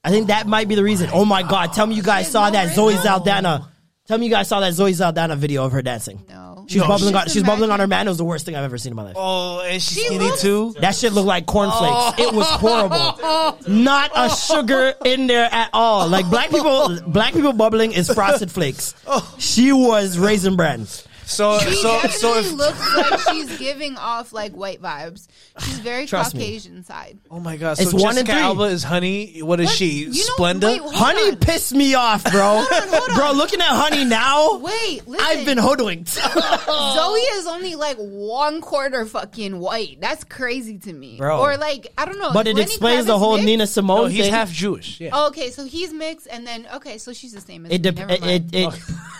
I 0.04 0.10
think 0.10 0.28
that 0.28 0.48
might 0.48 0.68
be 0.68 0.76
the 0.76 0.84
reason. 0.84 1.10
Oh 1.14 1.26
my 1.26 1.44
god! 1.44 1.74
Tell 1.74 1.86
me 1.86 1.96
you 1.96 2.02
guys 2.04 2.30
saw 2.32 2.50
that 2.50 2.74
Zoe 2.74 2.96
Saldana. 2.96 3.68
Tell 4.08 4.18
me 4.18 4.26
you 4.26 4.32
guys 4.32 4.48
saw 4.48 4.60
that 4.62 4.74
Zoe 4.74 4.94
Saldana 4.94 5.36
video 5.36 5.64
of 5.64 5.72
her 5.74 5.82
dancing. 5.84 6.26
No. 6.28 6.51
She's 6.68 6.82
No, 6.82 6.88
bubbling 6.88 7.16
on. 7.16 7.24
she's 7.24 7.34
She's 7.34 7.44
bubbling 7.44 7.72
on 7.72 7.80
her 7.80 7.88
man. 7.88 8.08
It 8.08 8.12
was 8.12 8.18
the 8.18 8.24
worst 8.26 8.46
thing 8.46 8.56
I've 8.56 8.64
ever 8.64 8.78
seen 8.78 8.92
in 8.92 8.96
my 8.96 9.04
life. 9.04 9.16
Oh, 9.18 9.60
and 9.62 9.82
she's 9.82 9.98
She 9.98 10.06
skinny 10.06 10.26
looks- 10.26 10.42
too. 10.42 10.76
That 10.80 10.96
shit 10.96 11.14
looked 11.14 11.28
like 11.28 11.46
cornflakes. 11.46 12.20
It 12.20 12.34
was 12.34 12.48
horrible. 12.48 13.58
Not 13.68 14.12
a 14.16 14.30
sugar 14.30 14.94
in 15.06 15.28
there 15.28 15.50
at 15.52 15.70
all. 15.74 16.08
Like 16.08 16.30
black 16.30 16.50
people, 16.50 17.00
black 17.08 17.34
people 17.34 17.54
bubbling 17.54 17.92
is 17.92 18.12
frosted 18.14 18.52
flakes. 18.52 18.96
Oh. 19.08 19.36
She 19.40 19.74
was 19.74 20.18
raisin 20.18 20.56
bran. 20.56 20.88
So, 21.26 21.60
She 21.60 21.76
so, 21.76 21.88
definitely 22.02 22.18
so 22.20 22.38
if 22.40 22.52
looks 22.54 22.96
like 22.98 23.20
she's 23.34 23.58
giving 23.58 23.96
off 23.98 24.34
like 24.34 24.54
white 24.54 24.82
vibes. 24.82 25.28
She's 25.60 25.80
very 25.80 26.06
Trust 26.06 26.34
me. 26.36 26.42
Caucasian 26.42 26.84
side. 26.84 27.20
oh 27.30 27.40
my 27.40 27.58
god, 27.58 27.78
so 27.78 27.84
It's 27.84 27.94
one 27.94 28.18
and 28.18 28.26
Jessica 28.28 28.32
three. 28.34 28.42
Alba 28.42 28.64
is 28.64 28.84
Honey. 28.84 29.40
What 29.42 29.60
is 29.60 29.68
What? 29.68 29.76
she? 29.76 29.86
You 30.06 30.08
know- 30.08 30.36
Splenda. 30.38 30.64
wait, 30.72 30.82
hold 30.82 30.94
Honey 30.96 31.30
on. 31.32 31.36
pissed 31.38 31.74
me 31.74 31.94
off, 31.96 32.24
bro. 32.26 32.66
hold 32.70 33.16
Bro, 33.16 33.32
looking 33.34 33.62
at 33.62 33.68
Honey 33.68 34.04
now, 34.06 34.58
Wait, 34.58 35.08
listen. 35.08 35.26
I've 35.26 35.46
been 35.46 35.58
hoodwinked. 35.58 36.10
Zoe 36.10 37.20
is 37.20 37.48
only 37.48 37.76
like 37.76 37.98
one 37.98 38.62
quarter 38.62 39.06
fucking 39.06 39.58
white. 39.60 40.00
That's 40.02 40.24
crazy 40.24 40.78
to 40.80 40.94
me. 40.94 41.18
Bro. 41.18 41.40
Or 41.40 41.58
like 41.58 41.88
I 41.98 42.06
don't 42.06 42.20
know. 42.20 42.32
but 42.34 42.48
is 42.48 42.52
it 42.54 42.56
Lenny 42.58 42.64
explains 42.66 43.06
the 43.06 43.14
Kravitz 43.14 43.20
whole 43.20 43.34
mixed? 43.34 43.46
Nina 43.46 43.68
Simone 43.68 43.98
no, 44.02 44.06
he's 44.08 44.24
thing. 44.26 44.34
half 44.34 44.52
Jewish. 44.52 45.00
Yeah. 45.00 45.12
Oh, 45.14 45.28
okay, 45.28 45.50
so 45.52 45.66
he's 45.66 45.94
mixed, 45.94 46.28
and 46.30 46.46
then 46.46 46.68
okay, 46.76 46.98
so 46.98 47.14
she's 47.14 47.34
the 47.34 47.42
same 47.42 47.66
as 47.66 47.72
it, 47.72 47.76
me. 47.76 47.92
dep- 47.92 47.96
Never 47.96 48.12
it, 48.14 48.24
it, 48.24 48.54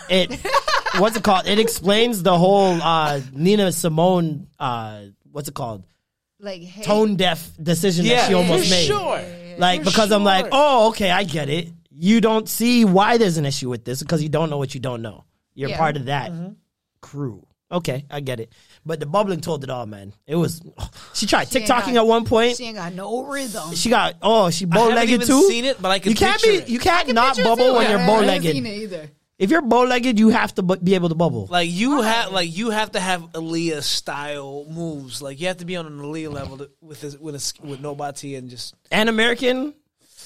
it, 0.08 0.30
it, 0.32 0.40
what's 0.98 1.16
it 1.16 1.22
called? 1.22 1.46
It 1.46 1.58
explains 1.92 2.22
the 2.22 2.36
whole 2.38 2.80
uh, 2.82 3.20
Nina 3.32 3.72
Simone, 3.72 4.48
uh, 4.58 5.02
what's 5.30 5.48
it 5.48 5.54
called? 5.54 5.84
like 6.38 6.60
hey, 6.62 6.82
Tone 6.82 7.14
deaf 7.14 7.50
decision 7.62 8.04
yeah, 8.04 8.16
that 8.16 8.28
she 8.28 8.34
almost 8.34 8.64
for 8.64 8.70
made. 8.70 8.86
sure. 8.86 9.22
Like 9.58 9.80
For 9.84 9.90
because 9.90 10.10
I'm 10.10 10.24
like, 10.24 10.46
oh, 10.50 10.88
okay, 10.88 11.10
I 11.10 11.22
get 11.22 11.48
it. 11.48 11.68
You 11.94 12.20
don't 12.20 12.48
see 12.48 12.84
why 12.84 13.16
there's 13.18 13.36
an 13.36 13.46
issue 13.46 13.68
with 13.70 13.84
this 13.84 14.02
because 14.02 14.22
you 14.24 14.28
don't 14.28 14.50
know 14.50 14.58
what 14.58 14.74
you 14.74 14.80
don't 14.80 15.02
know. 15.02 15.24
You're 15.54 15.70
Yeah. 15.70 15.78
part 15.78 15.96
of 15.96 16.06
that 16.06 16.32
crew. 17.00 17.46
Okay, 17.70 18.04
I 18.10 18.20
get 18.20 18.40
it. 18.40 18.52
But 18.84 18.98
the 19.00 19.06
bubbling 19.06 19.40
told 19.40 19.62
it 19.64 19.70
all, 19.70 19.86
man. 19.86 20.12
It 20.26 20.34
was. 20.36 20.60
She 21.14 21.26
tried 21.26 21.48
She 21.48 21.58
ain't 21.58 21.68
TikToking 21.68 21.94
got- 21.94 21.96
at 21.96 22.06
one 22.06 22.24
point. 22.24 22.56
She 22.56 22.64
ain't 22.64 22.76
got 22.76 22.92
no 22.94 23.22
rhythm. 23.24 23.74
She 23.74 23.88
got 23.90 24.16
oh, 24.22 24.50
she 24.50 24.64
bow 24.64 24.88
legged 24.88 25.22
too. 25.22 25.42
seen 25.48 25.64
it, 25.66 25.80
but 25.80 25.90
I 25.92 25.98
can 26.00 26.10
You 26.10 26.16
can't 26.16 26.40
picture 26.40 26.50
be. 26.50 26.56
it. 26.64 26.68
You 26.68 26.78
can't 26.80 27.06
can 27.06 27.14
not 27.14 27.36
picture 27.36 27.42
it 27.42 27.44
bubble 27.44 27.66
too. 27.66 27.74
when 27.74 27.88
you're 27.90 28.00
I 28.00 28.06
bow 28.06 28.22
haven't 28.22 28.42
seen 28.42 28.64
legged. 28.64 29.10
It 29.38 29.44
either. 29.44 29.44
If 29.44 29.50
you're 29.50 29.62
bow 29.62 29.82
legged, 29.84 30.18
you 30.18 30.28
have 30.30 30.54
to 30.56 30.62
bu- 30.62 30.76
be 30.76 30.94
able 30.94 31.08
to 31.08 31.14
bubble. 31.14 31.46
Like 31.50 31.70
you 31.70 32.00
have, 32.02 32.32
like 32.32 32.56
you 32.56 32.70
have 32.70 32.92
to 32.92 33.00
have 33.00 33.22
Aaliyah 33.32 33.82
style 33.82 34.64
moves. 34.70 35.20
Like 35.22 35.40
you 35.40 35.48
have 35.48 35.58
to 35.58 35.64
be 35.64 35.76
on 35.76 35.86
an 35.86 35.98
Aaliyah 35.98 36.32
level 36.32 36.58
to, 36.58 36.70
with 36.80 37.00
this, 37.00 37.16
with 37.18 37.34
a, 37.34 37.66
with 37.66 37.80
nobody 37.80 38.36
and 38.36 38.48
just. 38.50 38.74
and 38.90 39.08
American, 39.08 39.74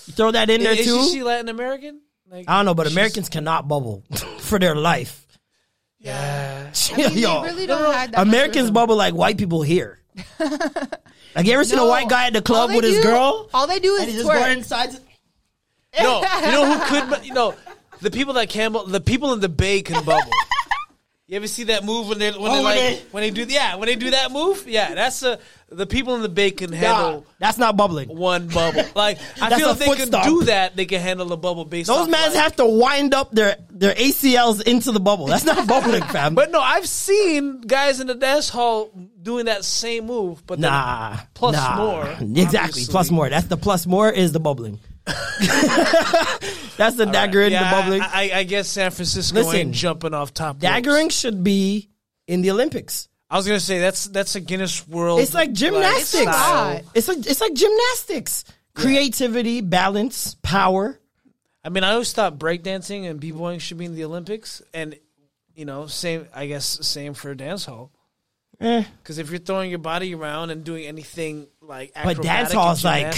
you 0.07 0.13
throw 0.13 0.31
that 0.33 0.51
in 0.51 0.63
there 0.63 0.73
is 0.73 0.85
too. 0.87 1.03
she, 1.05 1.11
she 1.19 1.23
Latin 1.23 1.49
American? 1.49 2.01
Like 2.31 2.49
I 2.49 2.57
don't 2.59 2.67
know, 2.67 2.75
but 2.75 2.87
she's- 2.87 2.95
Americans 2.95 3.29
cannot 3.29 3.69
bubble 3.69 4.03
for 4.39 4.59
their 4.59 4.75
life. 4.75 5.23
Yeah. 5.99 6.71
I 6.93 6.97
mean, 6.97 7.15
they 7.15 7.21
really 7.23 7.67
don't 7.67 7.93
have 7.95 8.11
that 8.13 8.19
much 8.19 8.27
Americans 8.29 8.57
rhythm. 8.65 8.75
bubble 8.75 8.97
like 8.97 9.15
white 9.15 9.39
people 9.39 9.63
here. 9.63 9.99
like 10.41 11.47
you 11.47 11.53
ever 11.53 11.65
seen 11.65 11.79
a 11.79 11.83
No. 11.83 11.89
white 11.89 12.09
guy 12.09 12.27
at 12.27 12.33
the 12.33 12.39
All 12.41 12.43
club 12.43 12.71
they 12.71 12.77
with 12.77 12.85
his 12.85 12.97
do- 12.97 13.03
girl? 13.03 13.49
All 13.55 13.67
they 13.67 13.79
do 13.81 13.97
And 13.97 14.05
he 14.11 14.17
is 14.17 14.23
just 14.23 14.29
go 14.33 14.39
twerk. 14.39 14.57
inside. 14.57 14.91
No, 15.99 16.21
you 16.21 16.53
know 16.53 16.79
who 16.79 16.87
could? 17.01 17.09
bu- 17.21 17.27
You 17.27 17.33
know, 17.35 17.55
the 18.01 18.11
people 18.11 18.35
that 18.35 18.49
can, 18.49 18.73
the 18.89 19.01
people 19.01 19.33
in 19.33 19.41
the 19.41 19.49
Bay 19.49 19.83
can 19.83 20.05
bubble. 20.05 20.31
You 21.29 21.35
ever 21.39 21.49
see 21.49 21.65
that 21.65 21.83
move 21.85 22.07
when 22.07 22.21
they 22.21 22.31
when 22.31 22.39
oh, 22.53 22.55
they 22.55 22.59
Oh, 22.61 22.63
like 22.63 22.75
they- 22.79 23.03
when 23.11 23.23
they 23.25 23.31
do 23.33 23.43
yeah 23.53 23.75
when 23.75 23.87
they 23.89 23.97
do 23.97 24.11
that 24.13 24.31
move 24.31 24.65
yeah 24.69 24.95
that's 24.95 25.25
a 25.25 25.41
the 25.69 25.85
people 25.85 26.15
in 26.15 26.23
the 26.23 26.29
Bay 26.29 26.53
can 26.53 26.71
handle 26.73 27.27
that's 27.41 27.59
not 27.59 27.77
bubbling 27.77 28.09
one 28.17 28.47
bubble 28.47 28.85
like 28.95 29.19
I 29.43 29.59
feel 29.59 29.71
if 29.71 29.81
they 29.81 29.87
can 29.97 30.07
stomp. 30.07 30.25
do 30.25 30.45
that 30.45 30.77
they 30.77 30.85
can 30.87 31.01
handle 31.01 31.33
a 31.33 31.37
bubble 31.37 31.65
based 31.65 31.89
Those 31.89 32.09
mans 32.09 32.37
have 32.37 32.55
to 32.57 32.65
wind 32.65 33.13
up 33.13 33.33
their 33.33 33.57
their 33.71 33.93
ACLs 33.97 34.63
into 34.63 34.93
the 34.93 35.01
bubble. 35.01 35.27
That's 35.27 35.43
not 35.43 35.67
bubbling, 35.67 36.05
fam. 36.05 36.37
but 36.37 36.53
no 36.53 36.61
I've 36.61 36.87
seen 36.89 37.61
guys 37.63 37.99
in 37.99 38.07
the 38.07 38.15
dance 38.15 38.49
hall 38.49 38.93
doing 39.21 39.47
that 39.47 39.65
same 39.65 40.07
move 40.07 40.47
but 40.47 40.61
Nah, 40.61 41.17
plus 41.35 41.57
nah. 41.57 41.77
more 41.77 42.07
Exactly, 42.07 42.57
obviously. 42.61 42.93
plus 42.93 43.11
more. 43.11 43.29
That's 43.29 43.49
the 43.49 43.57
plus 43.57 43.85
more 43.85 44.09
is 44.13 44.31
the 44.31 44.39
bubbling. 44.39 44.79
That's 46.77 46.97
the 46.97 47.07
daggering, 47.07 47.53
yeah, 47.53 47.71
the 47.71 47.77
bubbling. 47.77 48.01
I, 48.03 48.31
I, 48.33 48.39
I 48.39 48.43
guess 48.43 48.69
San 48.69 48.91
Francisco 48.91 49.37
Listen, 49.37 49.55
ain't 49.55 49.73
jumping 49.73 50.15
off 50.15 50.35
top 50.35 50.57
ropes. 50.57 50.65
Daggering 50.65 51.13
should 51.13 51.45
be 51.45 51.91
in 52.27 52.43
the 52.43 52.51
Olympics. 52.51 53.09
I 53.31 53.37
was 53.37 53.47
gonna 53.47 53.61
say 53.61 53.79
that's 53.81 54.07
that's 54.07 54.35
a 54.35 54.41
Guinness 54.41 54.87
World. 54.87 55.21
It's 55.21 55.35
like 55.35 55.53
gymnastics. 55.53 56.31
It's 56.95 57.09
like 57.09 57.19
it's 57.27 57.41
like 57.41 57.55
gymnastics. 57.55 58.45
Creativity, 58.75 59.63
balance, 59.63 60.37
power. 60.43 61.01
I 61.65 61.69
mean, 61.71 61.83
I 61.83 61.93
always 61.93 62.13
thought 62.13 62.39
breakdancing 62.39 63.09
and 63.09 63.19
b-boying 63.19 63.59
should 63.59 63.79
be 63.79 63.87
in 63.87 63.95
the 63.95 64.05
Olympics, 64.05 64.63
and 64.75 64.97
you 65.55 65.65
know, 65.65 65.87
same. 65.87 66.29
I 66.35 66.47
guess 66.47 66.87
same 66.87 67.15
for 67.15 67.35
dance 67.35 67.65
hall. 67.65 67.91
Eh. 68.61 68.85
Because 69.03 69.19
if 69.19 69.31
you're 69.31 69.39
throwing 69.39 69.71
your 69.71 69.79
body 69.79 70.15
around 70.15 70.51
and 70.51 70.65
doing 70.65 70.87
anything 70.87 71.47
like 71.61 71.93
But 71.95 72.23
dance 72.23 72.53
hall's 72.53 72.85
like- 72.85 73.15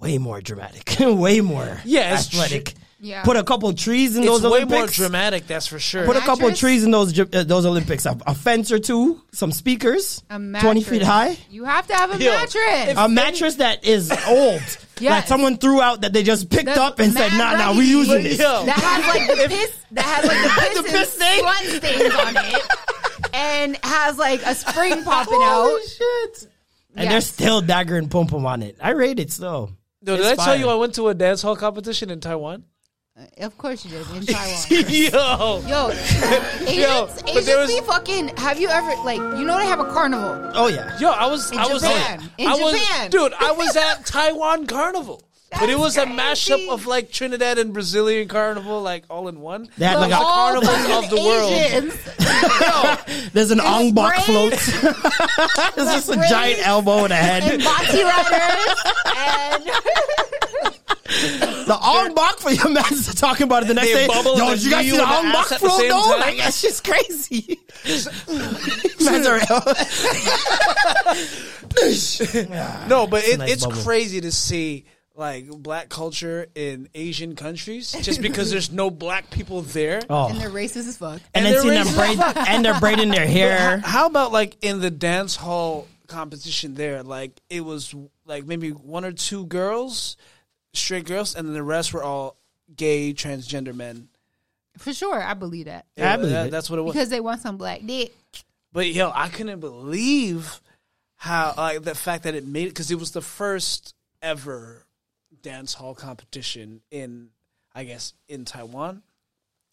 Way 0.00 0.18
more 0.18 0.40
dramatic. 0.40 0.96
way 1.00 1.40
more. 1.40 1.80
Yeah, 1.84 2.14
athletic. 2.14 2.66
tr- 2.66 2.74
Yeah. 3.00 3.22
Put 3.24 3.36
a 3.36 3.42
couple 3.44 3.72
trees 3.74 4.16
in 4.16 4.22
it's 4.24 4.40
those 4.40 4.52
way 4.52 4.64
more 4.64 4.86
dramatic. 4.86 5.46
That's 5.46 5.66
for 5.66 5.78
sure. 5.78 6.04
Put 6.06 6.16
a 6.16 6.20
couple 6.20 6.42
Mattress? 6.48 6.60
trees 6.60 6.84
in 6.84 6.90
those 6.90 7.18
uh, 7.18 7.24
those 7.46 7.66
Olympics. 7.66 8.06
A, 8.06 8.16
a 8.26 8.34
fence 8.34 8.72
or 8.72 8.78
two, 8.78 9.20
some 9.32 9.52
speakers, 9.52 10.22
A 10.30 10.38
twenty 10.60 10.82
feet 10.82 11.02
high. 11.02 11.36
You 11.50 11.64
have 11.64 11.86
to 11.88 11.94
have 11.94 12.10
a 12.18 12.22
Yo, 12.22 12.30
mattress. 12.30 12.94
A 12.96 13.08
mattress 13.08 13.54
that 13.56 13.84
is 13.84 14.10
old. 14.26 14.62
Like 14.96 15.02
Yes. 15.02 15.28
someone 15.28 15.58
threw 15.58 15.82
out 15.82 16.00
that 16.00 16.14
they 16.14 16.22
just 16.22 16.48
picked 16.48 16.64
The 16.72 16.80
up 16.82 16.98
and 17.00 17.12
said, 17.12 17.30
"Nah, 17.36 17.52
nah, 17.52 17.72
we 17.72 17.80
raggedy- 17.80 17.88
using 17.90 18.22
this." 18.22 18.38
Yo. 18.38 18.64
that 18.64 18.78
has 18.78 19.04
like 19.14 19.28
the 19.28 19.48
piss 19.54 19.84
that 19.90 20.04
has 20.06 20.24
like 20.24 20.42
the 20.42 20.48
piss, 20.62 20.76
The 20.78 20.98
piss 20.98 21.12
stain? 21.12 21.98
stains 22.00 22.14
on 22.14 22.34
it, 22.38 23.34
and 23.34 23.78
has 23.82 24.16
like 24.16 24.40
a 24.46 24.54
spring 24.54 25.04
popping 25.04 25.34
Holy 25.38 25.82
out. 25.82 25.86
shit! 25.86 26.48
And 26.94 27.04
Yes. 27.04 27.12
there's 27.12 27.26
still 27.26 27.60
dagger 27.60 27.98
and 27.98 28.10
pom 28.10 28.26
pom 28.26 28.46
on 28.46 28.62
it. 28.62 28.78
I 28.80 28.92
rate 28.92 29.18
it 29.18 29.30
still. 29.30 29.72
Yo, 30.06 30.16
did 30.16 30.24
It's 30.26 30.40
I 30.40 30.44
tell 30.44 30.56
you 30.56 30.68
I 30.68 30.74
went 30.76 30.94
to 30.94 31.08
a 31.08 31.14
dance 31.14 31.42
hall 31.42 31.56
competition 31.56 32.10
in 32.10 32.20
Taiwan? 32.20 32.64
Uh, 33.18 33.24
of 33.46 33.56
course 33.58 33.84
you 33.84 33.90
did 33.90 34.06
in 34.14 34.26
Taiwan. 34.26 35.62
Yo, 35.64 35.68
Yo, 35.68 35.88
Asians, 36.66 36.76
Yo, 36.76 37.06
but 37.06 37.28
Asians 37.28 37.46
there 37.46 37.58
was- 37.58 37.74
be 37.74 37.80
fucking. 37.80 38.28
Have 38.36 38.60
you 38.60 38.68
ever 38.68 38.94
like 39.04 39.18
you 39.38 39.44
know 39.44 39.58
they 39.58 39.66
have 39.66 39.80
a 39.80 39.86
carnival? 39.86 40.50
Oh 40.54 40.68
yeah. 40.68 40.98
yo, 41.00 41.10
I 41.10 41.26
was, 41.26 41.50
In 41.50 41.58
I 41.58 41.66
was, 41.72 41.82
Japan. 41.82 42.30
In 42.38 42.46
I 42.48 42.54
was, 42.54 42.72
Japan. 42.78 43.10
dude, 43.10 43.32
I 43.40 43.52
was 43.52 43.74
at 43.76 44.06
Taiwan 44.06 44.66
Carnival. 44.66 45.22
But 45.52 45.70
it 45.70 45.78
was 45.78 45.96
a 45.96 46.04
mashup 46.04 46.68
of 46.68 46.86
like 46.86 47.10
Trinidad 47.10 47.58
and 47.58 47.72
Brazilian 47.72 48.28
carnival, 48.28 48.82
like 48.82 49.04
all 49.08 49.28
in 49.28 49.40
one. 49.40 49.68
They 49.78 49.86
had 49.86 49.98
like 50.00 50.10
the 50.10 50.16
a- 50.18 50.20
carnivals 50.20 50.68
fucking 50.68 51.04
of 51.04 51.10
the 51.10 51.16
world. 51.16 51.52
Asians 51.52 51.94
There's 53.32 53.50
an 53.52 53.58
There's 53.58 53.70
Ong 53.70 53.94
Bak 53.94 54.26
braids. 54.26 54.26
float. 54.26 54.52
There's 55.76 55.88
just 55.88 56.08
a 56.10 56.14
braids 56.16 56.30
giant 56.30 56.66
elbow 56.66 57.04
and 57.04 57.12
a 57.12 57.16
head. 57.16 57.42
and 57.44 57.62
head. 57.62 57.64
bati 57.64 58.02
riders 58.02 58.78
and 59.16 59.64
The 61.66 61.78
Ong 61.80 62.14
Bak 62.14 62.38
for 62.38 62.50
your 62.50 62.68
man 62.68 62.84
is 62.92 63.14
talking 63.14 63.44
about 63.44 63.62
it 63.62 63.66
the 63.68 63.74
next 63.74 63.88
day. 63.92 64.06
bubble 64.08 64.36
Yo, 64.36 64.48
and 64.50 64.56
did 64.56 64.64
you 64.64 64.70
guys 64.70 64.84
knee 64.84 64.90
see 64.90 64.96
the 64.98 65.04
on 65.04 65.26
Ong 65.26 65.32
ass 65.32 65.48
Bak 65.48 65.52
at 65.52 65.60
float 65.60 65.80
same 65.80 65.88
though? 65.90 66.02
time? 66.02 66.20
Like 66.20 66.36
that's 66.38 66.60
just 66.60 66.84
crazy. 66.84 67.60
Man's 69.04 69.26
are- 69.26 69.40
No, 72.88 73.06
but 73.06 73.24
it, 73.24 73.38
nice 73.38 73.52
it's 73.52 73.64
bubble. 73.66 73.82
crazy 73.82 74.20
to 74.20 74.32
see 74.32 74.84
like 75.16 75.48
black 75.48 75.88
culture 75.88 76.46
in 76.54 76.88
Asian 76.94 77.34
countries 77.36 77.92
just 78.02 78.20
because 78.20 78.50
there's 78.50 78.70
no 78.70 78.90
black 78.90 79.30
people 79.30 79.62
there. 79.62 80.02
Oh. 80.10 80.28
and 80.28 80.38
they're 80.40 80.50
racist 80.50 80.86
as 80.88 80.98
fuck. 80.98 81.20
and 81.34 81.46
And 81.46 81.46
then 81.46 81.52
they're 81.52 81.62
seeing 81.62 81.74
them 81.74 81.86
racist. 82.18 82.34
braid 82.34 82.48
and 82.48 82.64
they're 82.64 82.80
braiding 82.80 83.08
their 83.08 83.26
hair. 83.38 83.78
How, 83.78 83.88
how 83.88 84.06
about 84.06 84.32
like 84.32 84.56
in 84.62 84.80
the 84.80 84.90
dance 84.90 85.34
hall 85.36 85.88
competition 86.06 86.74
there? 86.74 87.02
Like 87.02 87.40
it 87.48 87.62
was 87.62 87.94
like 88.26 88.44
maybe 88.46 88.70
one 88.70 89.04
or 89.06 89.12
two 89.12 89.46
girls, 89.46 90.16
straight 90.74 91.06
girls, 91.06 91.34
and 91.34 91.46
then 91.48 91.54
the 91.54 91.62
rest 91.62 91.94
were 91.94 92.02
all 92.04 92.36
gay 92.76 93.14
transgender 93.14 93.74
men. 93.74 94.08
For 94.76 94.92
sure, 94.92 95.22
I 95.22 95.32
believe 95.32 95.64
that 95.64 95.86
Yeah, 95.96 96.12
I 96.12 96.16
believe 96.16 96.32
that- 96.32 96.46
it. 96.48 96.50
That's 96.50 96.68
what 96.68 96.78
it 96.78 96.82
was. 96.82 96.92
because 96.92 97.08
they 97.08 97.20
want 97.20 97.40
some 97.40 97.56
black 97.56 97.80
dick. 97.86 98.14
But 98.72 98.88
yo, 98.88 99.10
I 99.14 99.28
couldn't 99.28 99.60
believe 99.60 100.60
how 101.14 101.54
like 101.56 101.82
the 101.84 101.94
fact 101.94 102.24
that 102.24 102.34
it 102.34 102.46
made 102.46 102.66
it 102.66 102.70
because 102.70 102.90
it 102.90 102.98
was 102.98 103.12
the 103.12 103.22
first 103.22 103.94
ever 104.20 104.84
dance 105.46 105.74
hall 105.74 105.94
competition 105.94 106.80
in, 106.90 107.28
I 107.72 107.84
guess, 107.84 108.14
in 108.28 108.44
Taiwan. 108.44 109.02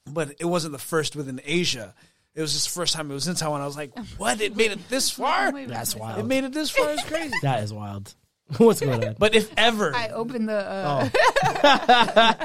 But 0.06 0.36
it 0.40 0.46
wasn't 0.46 0.74
the 0.74 0.78
first 0.80 1.16
within 1.16 1.42
Asia. 1.44 1.96
It 2.36 2.42
was 2.42 2.54
just 2.54 2.68
the 2.68 2.80
first 2.80 2.94
time 2.94 3.10
it 3.10 3.14
was 3.16 3.28
in 3.28 3.34
Taiwan. 3.36 3.62
I 3.62 3.66
was 3.66 3.76
like, 3.76 3.98
"What? 4.18 4.40
It 4.40 4.56
made 4.56 4.72
it 4.72 4.88
this 4.90 5.10
far? 5.10 5.52
That's 5.66 5.96
wild. 5.96 6.20
It 6.20 6.26
made 6.26 6.44
it 6.44 6.54
this 6.54 6.70
far? 6.70 6.92
It's 6.92 7.04
crazy." 7.04 7.34
That 7.42 7.64
is 7.64 7.74
wild. 7.74 8.14
What's 8.58 8.82
going 8.82 9.04
on? 9.04 9.16
But 9.18 9.34
if 9.34 9.52
ever, 9.58 9.96
I 9.96 10.10
opened 10.10 10.48
the. 10.48 11.10
Uh, 11.64 12.36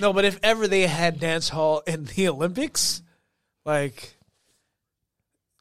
no, 0.00 0.14
but 0.14 0.24
if 0.24 0.38
ever 0.42 0.66
they 0.68 0.86
had 0.86 1.20
dance 1.20 1.50
hall 1.50 1.82
in 1.86 2.04
the 2.04 2.28
Olympics, 2.28 3.02
like 3.66 4.16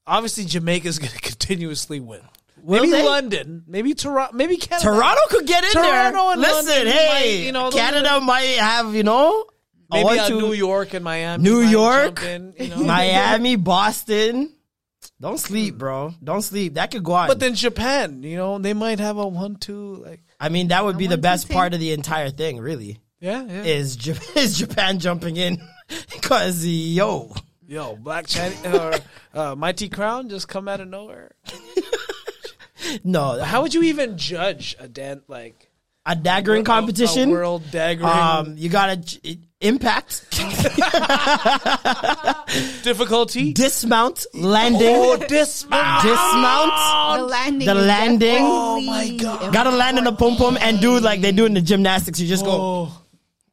obviously 0.06 0.46
Jamaica's 0.46 1.00
going 1.00 1.12
to 1.12 1.20
continuously 1.20 2.00
win. 2.00 2.22
Will 2.68 2.82
maybe 2.82 2.92
they? 2.92 3.06
London, 3.06 3.64
maybe 3.66 3.94
Toronto, 3.94 4.36
maybe 4.36 4.58
Canada. 4.58 4.84
Toronto 4.90 5.22
could 5.30 5.48
get 5.48 5.64
in 5.64 5.72
Toronto 5.72 6.18
there. 6.20 6.32
and 6.34 6.42
Listen, 6.42 6.66
London 6.76 6.88
hey, 6.88 7.08
might, 7.08 7.46
you 7.46 7.52
know, 7.54 7.72
Canada 7.72 8.20
might 8.20 8.58
have 8.60 8.94
you 8.94 9.04
know 9.04 9.46
Maybe 9.90 10.20
uh, 10.20 10.28
two- 10.28 10.42
New 10.42 10.52
York 10.52 10.94
and 10.94 11.04
Miami. 11.06 11.42
New 11.44 11.62
York, 11.62 12.22
in, 12.24 12.54
you 12.60 12.68
know. 12.68 12.84
Miami, 12.84 13.56
Boston. 13.56 14.52
Don't 15.22 15.40
sleep, 15.40 15.78
bro. 15.78 16.14
Don't 16.22 16.42
sleep. 16.42 16.74
That 16.74 16.92
could 16.92 17.04
go 17.06 17.14
on. 17.14 17.30
But 17.30 17.40
then 17.40 17.56
Japan, 17.56 18.22
you 18.22 18.36
know, 18.36 18.60
they 18.60 18.74
might 18.74 19.00
have 19.00 19.16
a 19.18 19.26
one-two. 19.26 20.04
Like, 20.06 20.20
I 20.40 20.50
mean, 20.50 20.68
that 20.68 20.84
would 20.84 20.98
be 20.98 21.08
the 21.08 21.18
best 21.18 21.50
part 21.50 21.74
of 21.74 21.80
the 21.80 21.94
entire 21.94 22.30
thing, 22.30 22.60
really. 22.60 23.00
yeah, 23.22 23.46
yeah. 23.46 23.64
Is 23.64 23.96
Jap- 23.96 24.36
is 24.36 24.58
Japan 24.60 25.00
jumping 25.00 25.38
in? 25.38 25.58
Because 26.12 26.66
yo, 26.66 27.34
Yo, 27.66 27.96
Black 27.96 28.28
Chinese 28.28 28.66
or 28.66 28.94
uh, 29.34 29.56
Mighty 29.56 29.88
Crown 29.88 30.28
just 30.28 30.50
come 30.50 30.68
out 30.68 30.82
of 30.82 30.90
nowhere. 30.90 31.32
no, 33.04 33.44
How 33.44 33.62
would 33.62 33.74
you 33.74 33.84
even 33.84 34.18
judge 34.18 34.76
a 34.80 34.88
dan 34.88 35.22
like 35.28 35.70
a 36.06 36.16
daggering 36.16 36.62
a- 36.62 36.64
competition. 36.64 37.30
a 37.30 37.32
world 37.32 37.64
daggering 37.72 38.04
Um, 38.06 38.56
you 38.58 38.70
gotta 38.70 38.96
j- 38.98 39.40
impact, 39.60 40.24
difficulty? 42.84 43.54
dismount, 43.54 44.26
landing, 44.34 44.96
Oh, 44.96 45.18
dismount! 45.18 46.04
dismount. 46.04 47.20
the 47.20 47.26
landing. 47.26 47.68
The 47.68 47.74
landing. 47.76 48.38
Oh 48.42 48.82
my 48.82 49.10
God. 49.18 49.54
Gotta 49.54 49.72
land 49.72 49.98
in 49.98 50.04
the 50.06 50.12
pom 50.14 50.38
pom 50.38 50.58
and 50.62 50.80
do 50.80 51.00
like 51.00 51.22
they 51.22 51.32
do 51.32 51.46
in 51.46 51.54
the 51.54 51.62
gymnastics. 51.62 52.20
You 52.20 52.28
just 52.28 52.46
go 52.46 52.52
Oh. 52.52 53.02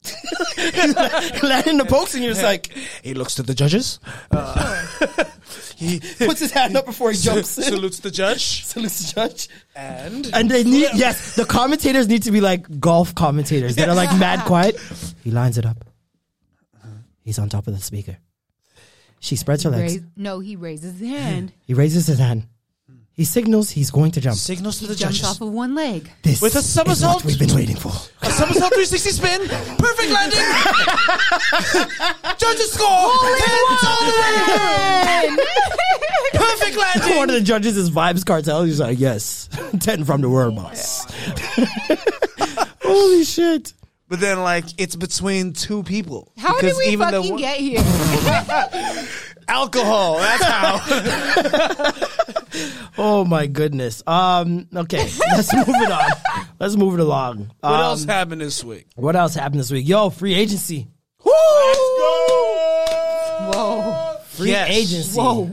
land 1.42 1.66
in 1.66 1.78
the 1.78 1.86
pokes 1.88 2.12
and 2.14 2.22
you're 2.22 2.34
just 2.34 2.44
like 2.52 2.66
He 3.02 3.14
looks 3.14 3.34
to 3.36 3.42
the 3.42 3.54
judges. 3.54 3.98
Uh, 4.30 4.86
he 5.76 6.00
puts 6.18 6.40
his 6.40 6.50
hand 6.52 6.76
up 6.76 6.86
before 6.86 7.10
he 7.12 7.16
jumps 7.18 7.56
in. 7.58 7.64
salutes 7.64 7.98
the 8.00 8.10
judge, 8.10 8.64
Salutes 8.64 9.06
the 9.12 9.14
judge. 9.14 9.48
and 9.74 10.30
And 10.32 10.50
they 10.50 10.64
need 10.64 10.88
yes, 10.94 11.36
the 11.36 11.44
commentators 11.44 12.08
need 12.08 12.22
to 12.24 12.30
be 12.30 12.40
like 12.40 12.80
golf 12.80 13.14
commentators 13.14 13.76
that 13.76 13.88
are 13.88 13.94
like 13.94 14.16
mad 14.18 14.40
quiet. 14.46 14.76
He 15.22 15.30
lines 15.30 15.58
it 15.58 15.66
up. 15.66 15.84
He's 17.22 17.38
on 17.38 17.48
top 17.48 17.66
of 17.66 17.74
the 17.74 17.80
speaker. 17.80 18.18
She 19.20 19.36
spreads 19.36 19.62
her 19.62 19.70
legs. 19.70 19.94
Raise, 19.94 20.02
no, 20.16 20.40
he 20.40 20.56
raises 20.56 20.98
his 21.00 21.08
hand. 21.08 21.52
He 21.66 21.72
raises 21.72 22.06
his 22.06 22.18
hand. 22.18 22.46
He 23.16 23.24
signals 23.24 23.70
he's 23.70 23.92
going 23.92 24.10
to 24.12 24.20
jump. 24.20 24.36
signals 24.36 24.78
to 24.78 24.86
He 24.86 24.88
the 24.88 24.94
jumps 24.96 25.18
judges 25.18 25.36
off 25.36 25.40
of 25.40 25.52
one 25.52 25.74
leg. 25.76 26.10
This 26.22 26.42
With 26.42 26.56
a 26.56 26.58
is 26.58 26.68
somersault. 26.68 27.16
what 27.18 27.24
we've 27.26 27.38
been 27.38 27.54
waiting 27.54 27.76
for. 27.76 27.90
a 28.22 28.30
somersault 28.30 28.74
360 28.74 29.10
spin, 29.10 29.40
perfect 29.78 30.10
landing. 30.10 30.40
judges 32.38 32.72
score. 32.72 32.88
Hands 32.88 33.84
all 33.86 34.04
the 34.04 35.36
way. 35.36 35.36
Perfect 36.34 36.76
landing. 36.76 37.16
One 37.16 37.30
of 37.30 37.34
the 37.36 37.40
judges 37.40 37.76
is 37.76 37.90
Vybz 37.90 38.24
Kartel. 38.24 38.64
He's 38.66 38.80
like, 38.80 38.98
yes, 38.98 39.48
10 39.80 40.04
from 40.04 40.20
the 40.20 40.28
world 40.28 40.56
boss. 40.56 41.06
Holy 42.82 43.24
shit. 43.24 43.72
But 44.08 44.18
then, 44.20 44.40
like, 44.42 44.64
it's 44.76 44.96
between 44.96 45.52
two 45.52 45.82
people. 45.84 46.32
How 46.36 46.54
Because 46.56 46.76
did 46.76 46.86
we 46.86 46.92
even 46.92 47.06
the 47.10 47.18
fucking 47.22 47.30
one- 47.30 47.40
get 47.40 47.56
here? 47.58 47.80
Alcohol. 49.48 50.18
That's 50.18 50.44
how. 50.44 51.92
Oh 52.96 53.24
my 53.24 53.48
goodness. 53.48 54.00
Um. 54.06 54.68
Okay, 54.74 55.10
let's 55.32 55.52
move 55.52 55.68
it 55.68 55.90
on. 55.90 56.10
Let's 56.60 56.76
move 56.76 56.94
it 56.94 57.00
along. 57.00 57.50
what 57.60 57.72
Um, 57.74 57.80
else 57.80 58.04
happened 58.04 58.40
this 58.40 58.62
week? 58.62 58.86
What 58.94 59.16
else 59.16 59.34
happened 59.34 59.58
this 59.58 59.72
week? 59.72 59.88
Yo, 59.88 60.10
free 60.10 60.34
agency. 60.34 60.86
Woo! 61.24 61.32
Let's 61.32 61.78
go. 61.98 63.50
Whoa. 63.52 64.16
Free 64.26 64.50
Yes. 64.50 64.70
agency. 64.70 65.18
Whoa. 65.20 65.50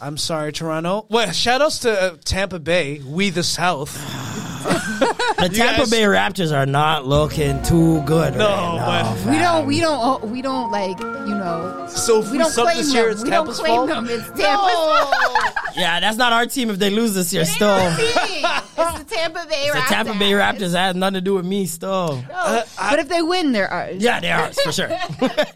I'm 0.00 0.16
sorry, 0.16 0.52
Toronto. 0.52 1.06
Well, 1.10 1.32
shout 1.32 1.60
outs 1.60 1.80
to 1.80 1.90
uh, 2.00 2.16
Tampa 2.24 2.60
Bay, 2.60 3.00
we 3.04 3.30
the 3.30 3.42
South. 3.42 3.90
The 5.36 5.48
Tampa 5.48 5.80
guys- 5.80 5.90
Bay 5.90 6.02
Raptors 6.02 6.56
are 6.56 6.64
not 6.66 7.06
looking 7.06 7.62
too 7.62 8.00
good. 8.02 8.34
No, 8.36 8.46
right 8.48 9.02
now, 9.02 9.14
but- 9.24 9.30
We 9.32 9.38
don't, 9.38 9.66
we 9.66 9.80
don't, 9.80 9.98
oh, 10.22 10.26
we 10.26 10.40
don't 10.42 10.70
like, 10.70 10.98
you 11.00 11.34
know. 11.34 11.86
So 11.88 12.20
if 12.20 12.26
we 12.26 12.32
we 12.32 12.38
don't 12.38 12.52
claim 12.52 12.76
this 12.78 12.94
year, 12.94 13.02
them. 13.04 13.12
it's 13.12 13.22
we 13.24 13.30
Tampa's 13.30 13.58
don't 13.58 13.66
claim 13.66 13.76
fault? 13.76 13.88
them. 13.88 14.06
It's 14.08 14.40
Tampa's 14.40 15.54
Yeah, 15.76 15.98
that's 16.00 16.16
not 16.16 16.32
our 16.32 16.46
team 16.46 16.70
if 16.70 16.78
they 16.78 16.88
lose 16.90 17.14
this 17.14 17.32
year. 17.32 17.44
Still, 17.44 17.76
it's 17.76 18.98
the 18.98 19.04
Tampa 19.08 19.44
Bay 19.48 19.68
the 19.70 19.78
Raptors. 19.78 19.86
Tampa 19.88 20.14
Bay 20.14 20.30
Raptors 20.30 20.72
that 20.72 20.86
has 20.86 20.96
nothing 20.96 21.14
to 21.14 21.20
do 21.20 21.34
with 21.34 21.44
me. 21.44 21.66
Still, 21.66 22.22
No, 22.28 22.34
uh, 22.34 22.62
but 22.78 23.00
if 23.00 23.08
they 23.08 23.22
win, 23.22 23.50
they're 23.52 23.68
ours. 23.70 23.96
yeah, 24.02 24.20
they 24.20 24.30
are 24.30 24.52
for 24.52 24.70
sure. 24.72 24.88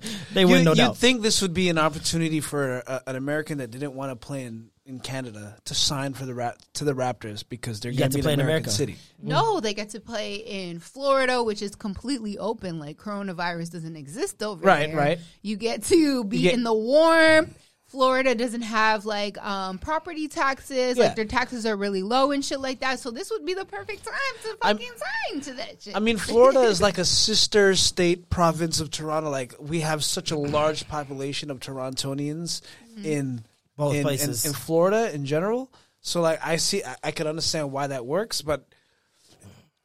they 0.34 0.40
You, 0.42 0.48
win, 0.48 0.64
no 0.64 0.74
doubt. 0.74 0.88
you'd 0.88 0.96
think 0.96 1.22
this 1.22 1.40
would 1.40 1.54
be 1.54 1.68
an 1.68 1.78
opportunity 1.78 2.40
for 2.40 2.78
a, 2.80 3.02
an 3.06 3.14
American 3.16 3.58
that 3.58 3.70
didn't 3.70 3.94
want 3.94 4.10
to 4.10 4.16
play 4.16 4.42
in, 4.44 4.70
in 4.88 4.98
Canada 5.00 5.54
to 5.66 5.74
sign 5.74 6.14
for 6.14 6.24
the 6.24 6.34
Ra- 6.34 6.54
to 6.72 6.84
the 6.84 6.94
Raptors 6.94 7.44
because 7.46 7.78
they're 7.80 7.92
You 7.92 7.98
going 7.98 8.10
to 8.10 8.16
to 8.16 8.18
be 8.18 8.22
play 8.22 8.32
in 8.32 8.40
in 8.40 8.46
American 8.46 8.70
America. 8.70 8.70
City. 8.70 8.96
No, 9.22 9.60
they 9.60 9.74
get 9.74 9.90
to 9.90 10.00
play 10.00 10.36
in 10.36 10.80
Florida, 10.80 11.42
which 11.42 11.60
is 11.60 11.76
completely 11.76 12.38
open. 12.38 12.78
Like 12.78 12.96
coronavirus 12.96 13.70
doesn't 13.72 13.96
exist 13.96 14.42
over 14.42 14.64
Right, 14.64 14.88
there. 14.88 14.96
right. 14.96 15.18
You 15.42 15.56
get 15.56 15.84
to 15.84 16.24
be 16.24 16.40
get- 16.42 16.54
in 16.54 16.62
the 16.64 16.72
warm. 16.74 17.54
Florida 17.88 18.34
doesn't 18.34 18.60
have 18.62 19.06
like 19.06 19.38
um, 19.38 19.78
property 19.78 20.28
taxes. 20.28 20.96
Yeah. 20.98 21.04
Like 21.04 21.16
their 21.16 21.24
taxes 21.24 21.64
are 21.64 21.74
really 21.74 22.02
low 22.02 22.32
and 22.32 22.44
shit 22.44 22.60
like 22.60 22.80
that. 22.80 22.98
So 23.00 23.10
this 23.10 23.30
would 23.30 23.46
be 23.46 23.54
the 23.54 23.64
perfect 23.64 24.04
time 24.04 24.14
to 24.42 24.56
I'm- 24.62 24.76
fucking 24.76 24.92
sign 25.32 25.40
to 25.42 25.52
that 25.54 25.82
shit. 25.82 25.96
I 25.96 25.98
mean, 26.00 26.18
Florida 26.18 26.60
is 26.62 26.82
like 26.82 26.98
a 26.98 27.04
sister 27.04 27.74
state 27.74 28.28
province 28.30 28.80
of 28.80 28.90
Toronto. 28.90 29.30
Like 29.30 29.54
we 29.58 29.80
have 29.80 30.04
such 30.04 30.30
a 30.30 30.36
large 30.36 30.86
population 30.88 31.50
of 31.50 31.60
Torontonians 31.60 32.60
in 33.02 33.44
Both 33.78 33.92
in, 33.94 33.98
in- 34.00 34.02
places. 34.04 34.44
in, 34.44 34.52
Florida 34.52 35.14
in 35.14 35.24
general. 35.24 35.72
So 36.02 36.20
like 36.20 36.44
I 36.44 36.56
see, 36.56 36.84
I, 36.84 36.96
I 37.04 37.10
can 37.12 37.26
understand 37.26 37.72
why 37.72 37.86
that 37.86 38.04
works, 38.04 38.42
but 38.42 38.66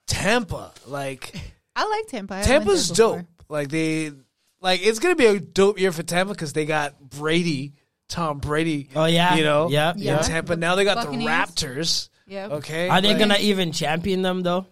Tampa, 0.08 0.72
like 0.88 1.34
I 1.76 1.88
like 1.88 2.08
Tampa. 2.08 2.36
I 2.36 2.42
Tampa's 2.42 2.90
dope. 2.90 3.22
Like 3.50 3.70
they, 3.70 4.12
like 4.62 4.86
it's 4.86 5.00
gonna 5.00 5.16
be 5.16 5.26
a 5.28 5.40
dope 5.40 5.80
year 5.80 5.92
for 5.92 6.04
Tampa 6.04 6.34
because 6.34 6.54
they 6.54 6.66
got 6.66 7.00
Brady, 7.00 7.74
Tom 8.10 8.40
Brady. 8.40 8.90
Oh, 8.96 9.06
yeah. 9.06 9.36
you 9.36 9.44
know, 9.44 9.70
Yep, 9.70 9.96
in 9.98 10.02
yeah. 10.02 10.18
Tampa. 10.20 10.56
Now 10.56 10.76
they 10.76 10.84
got 10.84 10.98
Buccaneers. 10.98 11.24
the 11.24 11.30
Raptors. 11.68 12.10
Yeah. 12.26 12.48
Okay, 12.48 12.90
Are 12.90 13.02
they 13.02 13.10
like- 13.10 13.20
gonna 13.20 13.38
even 13.40 13.72
champion 13.72 14.22
them 14.22 14.42
though? 14.44 14.66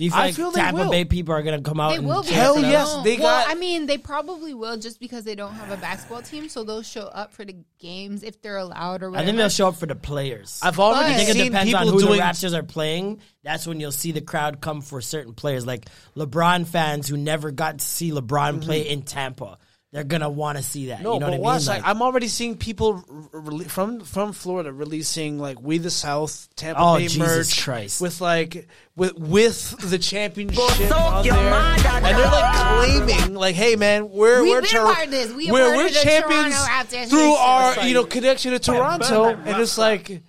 Do 0.00 0.06
you 0.06 0.12
feel 0.12 0.18
I 0.18 0.24
like 0.24 0.34
feel 0.34 0.50
they 0.50 0.60
Tampa. 0.62 0.88
Bay 0.88 1.04
people 1.04 1.34
are 1.34 1.42
gonna 1.42 1.60
come 1.60 1.78
out? 1.78 1.90
They 1.90 1.96
and 1.96 2.06
will 2.06 2.22
be. 2.22 2.30
Hell 2.30 2.54
them? 2.54 2.70
yes, 2.70 2.90
they 3.04 3.18
well, 3.18 3.44
got- 3.44 3.50
I 3.50 3.54
mean, 3.54 3.84
they 3.84 3.98
probably 3.98 4.54
will 4.54 4.78
just 4.78 4.98
because 4.98 5.24
they 5.24 5.34
don't 5.34 5.52
have 5.52 5.70
a 5.70 5.76
basketball 5.76 6.22
team, 6.22 6.48
so 6.48 6.64
they'll 6.64 6.80
show 6.80 7.02
up 7.02 7.34
for 7.34 7.44
the 7.44 7.54
games 7.78 8.22
if 8.22 8.40
they're 8.40 8.56
allowed 8.56 9.02
or 9.02 9.14
I 9.14 9.26
think 9.26 9.36
they'll 9.36 9.50
show 9.50 9.68
up 9.68 9.76
for 9.76 9.84
the 9.84 9.94
players. 9.94 10.58
I've 10.62 10.80
already 10.80 11.02
But- 11.02 11.10
I 11.10 11.16
think 11.18 11.28
it 11.28 11.32
seen 11.34 11.44
depends 11.52 11.70
people 11.70 11.86
on 11.86 11.92
who 11.92 12.00
doing. 12.00 12.12
the 12.12 12.22
Raptors 12.22 12.54
are 12.54 12.62
playing. 12.62 13.20
That's 13.42 13.66
when 13.66 13.78
you'll 13.78 13.92
see 13.92 14.12
the 14.12 14.22
crowd 14.22 14.62
come 14.62 14.80
for 14.80 15.02
certain 15.02 15.34
players, 15.34 15.66
like 15.66 15.84
LeBron 16.16 16.66
fans 16.66 17.06
who 17.06 17.18
never 17.18 17.50
got 17.50 17.80
to 17.80 17.84
see 17.84 18.10
LeBron 18.10 18.62
play 18.62 18.84
mm-hmm. 18.84 18.92
in 18.92 19.02
Tampa. 19.02 19.58
They're 19.92 20.04
gonna 20.04 20.30
want 20.30 20.56
to 20.56 20.62
see 20.62 20.86
that. 20.86 21.02
No, 21.02 21.14
you 21.14 21.18
know 21.20 21.26
but 21.26 21.30
what 21.30 21.34
I 21.34 21.36
mean? 21.38 21.40
watch, 21.40 21.66
Like, 21.66 21.82
like, 21.82 21.90
I'm 21.90 22.00
already 22.00 22.28
seeing 22.28 22.56
people 22.56 23.02
re- 23.08 23.40
rele- 23.64 23.68
from 23.68 24.00
from 24.02 24.32
Florida 24.32 24.72
releasing 24.72 25.40
like 25.40 25.60
"We 25.60 25.78
the 25.78 25.90
South" 25.90 26.48
Tampa 26.54 26.80
Oh, 26.80 26.96
Bay 26.96 27.08
Jesus 27.08 27.18
merch 27.18 27.64
Christ. 27.64 28.00
with 28.00 28.20
like 28.20 28.68
with 28.94 29.18
with 29.18 29.78
the 29.90 29.98
championship 29.98 30.60
on 30.94 31.24
there, 31.24 31.34
and 31.34 32.04
they're 32.16 32.30
like 32.30 32.54
claiming 32.54 33.34
like, 33.34 33.56
"Hey, 33.56 33.74
man, 33.74 34.10
we're 34.10 34.42
We've 34.44 34.52
we're, 34.52 34.60
been 34.62 34.70
Tor- 34.70 35.06
this. 35.08 35.32
We 35.32 35.50
we're, 35.50 35.76
we're 35.76 35.88
champions 35.88 36.54
Toronto 36.54 36.86
through 37.08 37.18
history." 37.18 37.36
our 37.40 37.86
you 37.88 37.94
know 37.94 38.04
connection 38.04 38.52
to 38.52 38.58
Toronto," 38.60 39.24
and 39.24 39.60
it's 39.60 39.76
like. 39.76 40.22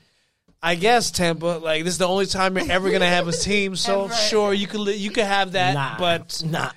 I 0.64 0.76
guess 0.76 1.10
Tampa, 1.10 1.58
like 1.58 1.84
this 1.86 1.94
is 1.94 1.98
the 1.98 2.08
only 2.08 2.28
time 2.28 2.56
you're 2.56 2.72
ever 2.72 2.92
gonna 2.92 3.08
have 3.10 3.28
a 3.28 3.32
team. 3.32 3.76
So 3.76 4.10
sure, 4.30 4.54
you 4.54 4.68
can 4.68 4.84
li- 4.84 4.96
you 4.96 5.10
can 5.10 5.26
have 5.26 5.54
that, 5.54 5.74
Nah. 5.74 5.98
but 5.98 6.44
nah, 6.46 6.70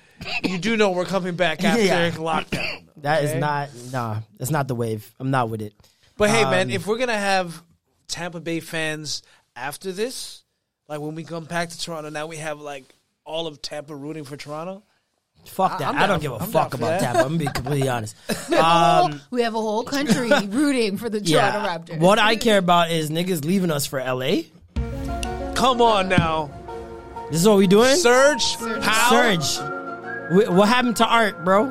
you 0.43 0.57
do 0.57 0.77
know 0.77 0.91
we're 0.91 1.05
coming 1.05 1.35
back 1.35 1.63
after 1.63 1.83
Yeah. 1.83 2.11
lockdown. 2.11 2.83
that 2.97 3.23
is 3.23 3.31
okay? 3.31 3.39
not. 3.39 3.69
Nah, 3.91 4.19
that's 4.37 4.51
not 4.51 4.67
the 4.67 4.75
wave. 4.75 5.13
I'm 5.19 5.31
not 5.31 5.49
with 5.49 5.61
it. 5.61 5.73
But 6.17 6.29
hey, 6.29 6.43
man, 6.43 6.67
Um, 6.67 6.71
if 6.71 6.87
we're 6.87 6.97
gonna 6.97 7.17
have 7.17 7.61
Tampa 8.07 8.39
Bay 8.39 8.59
fans 8.59 9.21
after 9.55 9.91
this, 9.91 10.43
like 10.87 10.99
when 11.01 11.15
we 11.15 11.23
come 11.23 11.45
back 11.45 11.69
to 11.69 11.79
Toronto, 11.79 12.09
now 12.09 12.27
we 12.27 12.37
have 12.37 12.59
like 12.61 12.83
all 13.25 13.47
of 13.47 13.61
Tampa 13.61 13.95
rooting 13.95 14.23
for 14.23 14.37
Toronto. 14.37 14.83
Fuck 15.47 15.77
that. 15.79 15.89
I'm 15.89 15.95
I, 15.97 15.99
down 16.01 16.09
don't 16.09 16.17
for- 16.17 16.21
give 16.21 16.31
a 16.31 16.35
I'm 16.35 16.49
fuck 16.51 16.51
down 16.51 16.69
for 16.71 16.77
about 16.77 16.89
that. 16.99 17.01
Tampa. 17.01 17.19
I'm 17.19 17.25
gonna 17.27 17.37
be 17.37 17.45
completely 17.47 17.89
honest. 17.89 18.15
We 18.49 18.55
have, 18.55 18.59
a 18.59 18.63
whole, 18.63 19.05
Um, 19.05 19.21
we 19.31 19.41
have 19.41 19.53
a 19.55 19.61
whole 19.61 19.83
country 19.83 20.29
rooting 20.47 20.97
for 20.97 21.09
the 21.09 21.19
Toronto 21.21 21.59
yeah. 21.63 21.77
Raptors. 21.77 21.99
What 21.99 22.17
I 22.19 22.35
care 22.35 22.57
about 22.57 22.89
is 22.91 23.09
niggas 23.11 23.43
leaving 23.45 23.69
us 23.71 23.85
for 23.85 23.99
LA. 23.99 24.43
Come 25.55 25.81
on 25.81 26.09
now, 26.09 26.49
This 27.31 27.41
is 27.41 27.47
what 27.47 27.57
we 27.57 27.67
doing. 27.67 27.95
Serge, 27.95 28.55
how? 28.81 29.09
Serge. 29.09 29.74
Wh- 30.29 30.51
What 30.53 30.67
happened 30.69 30.95
to 30.97 31.05
art, 31.05 31.43
bro? 31.45 31.65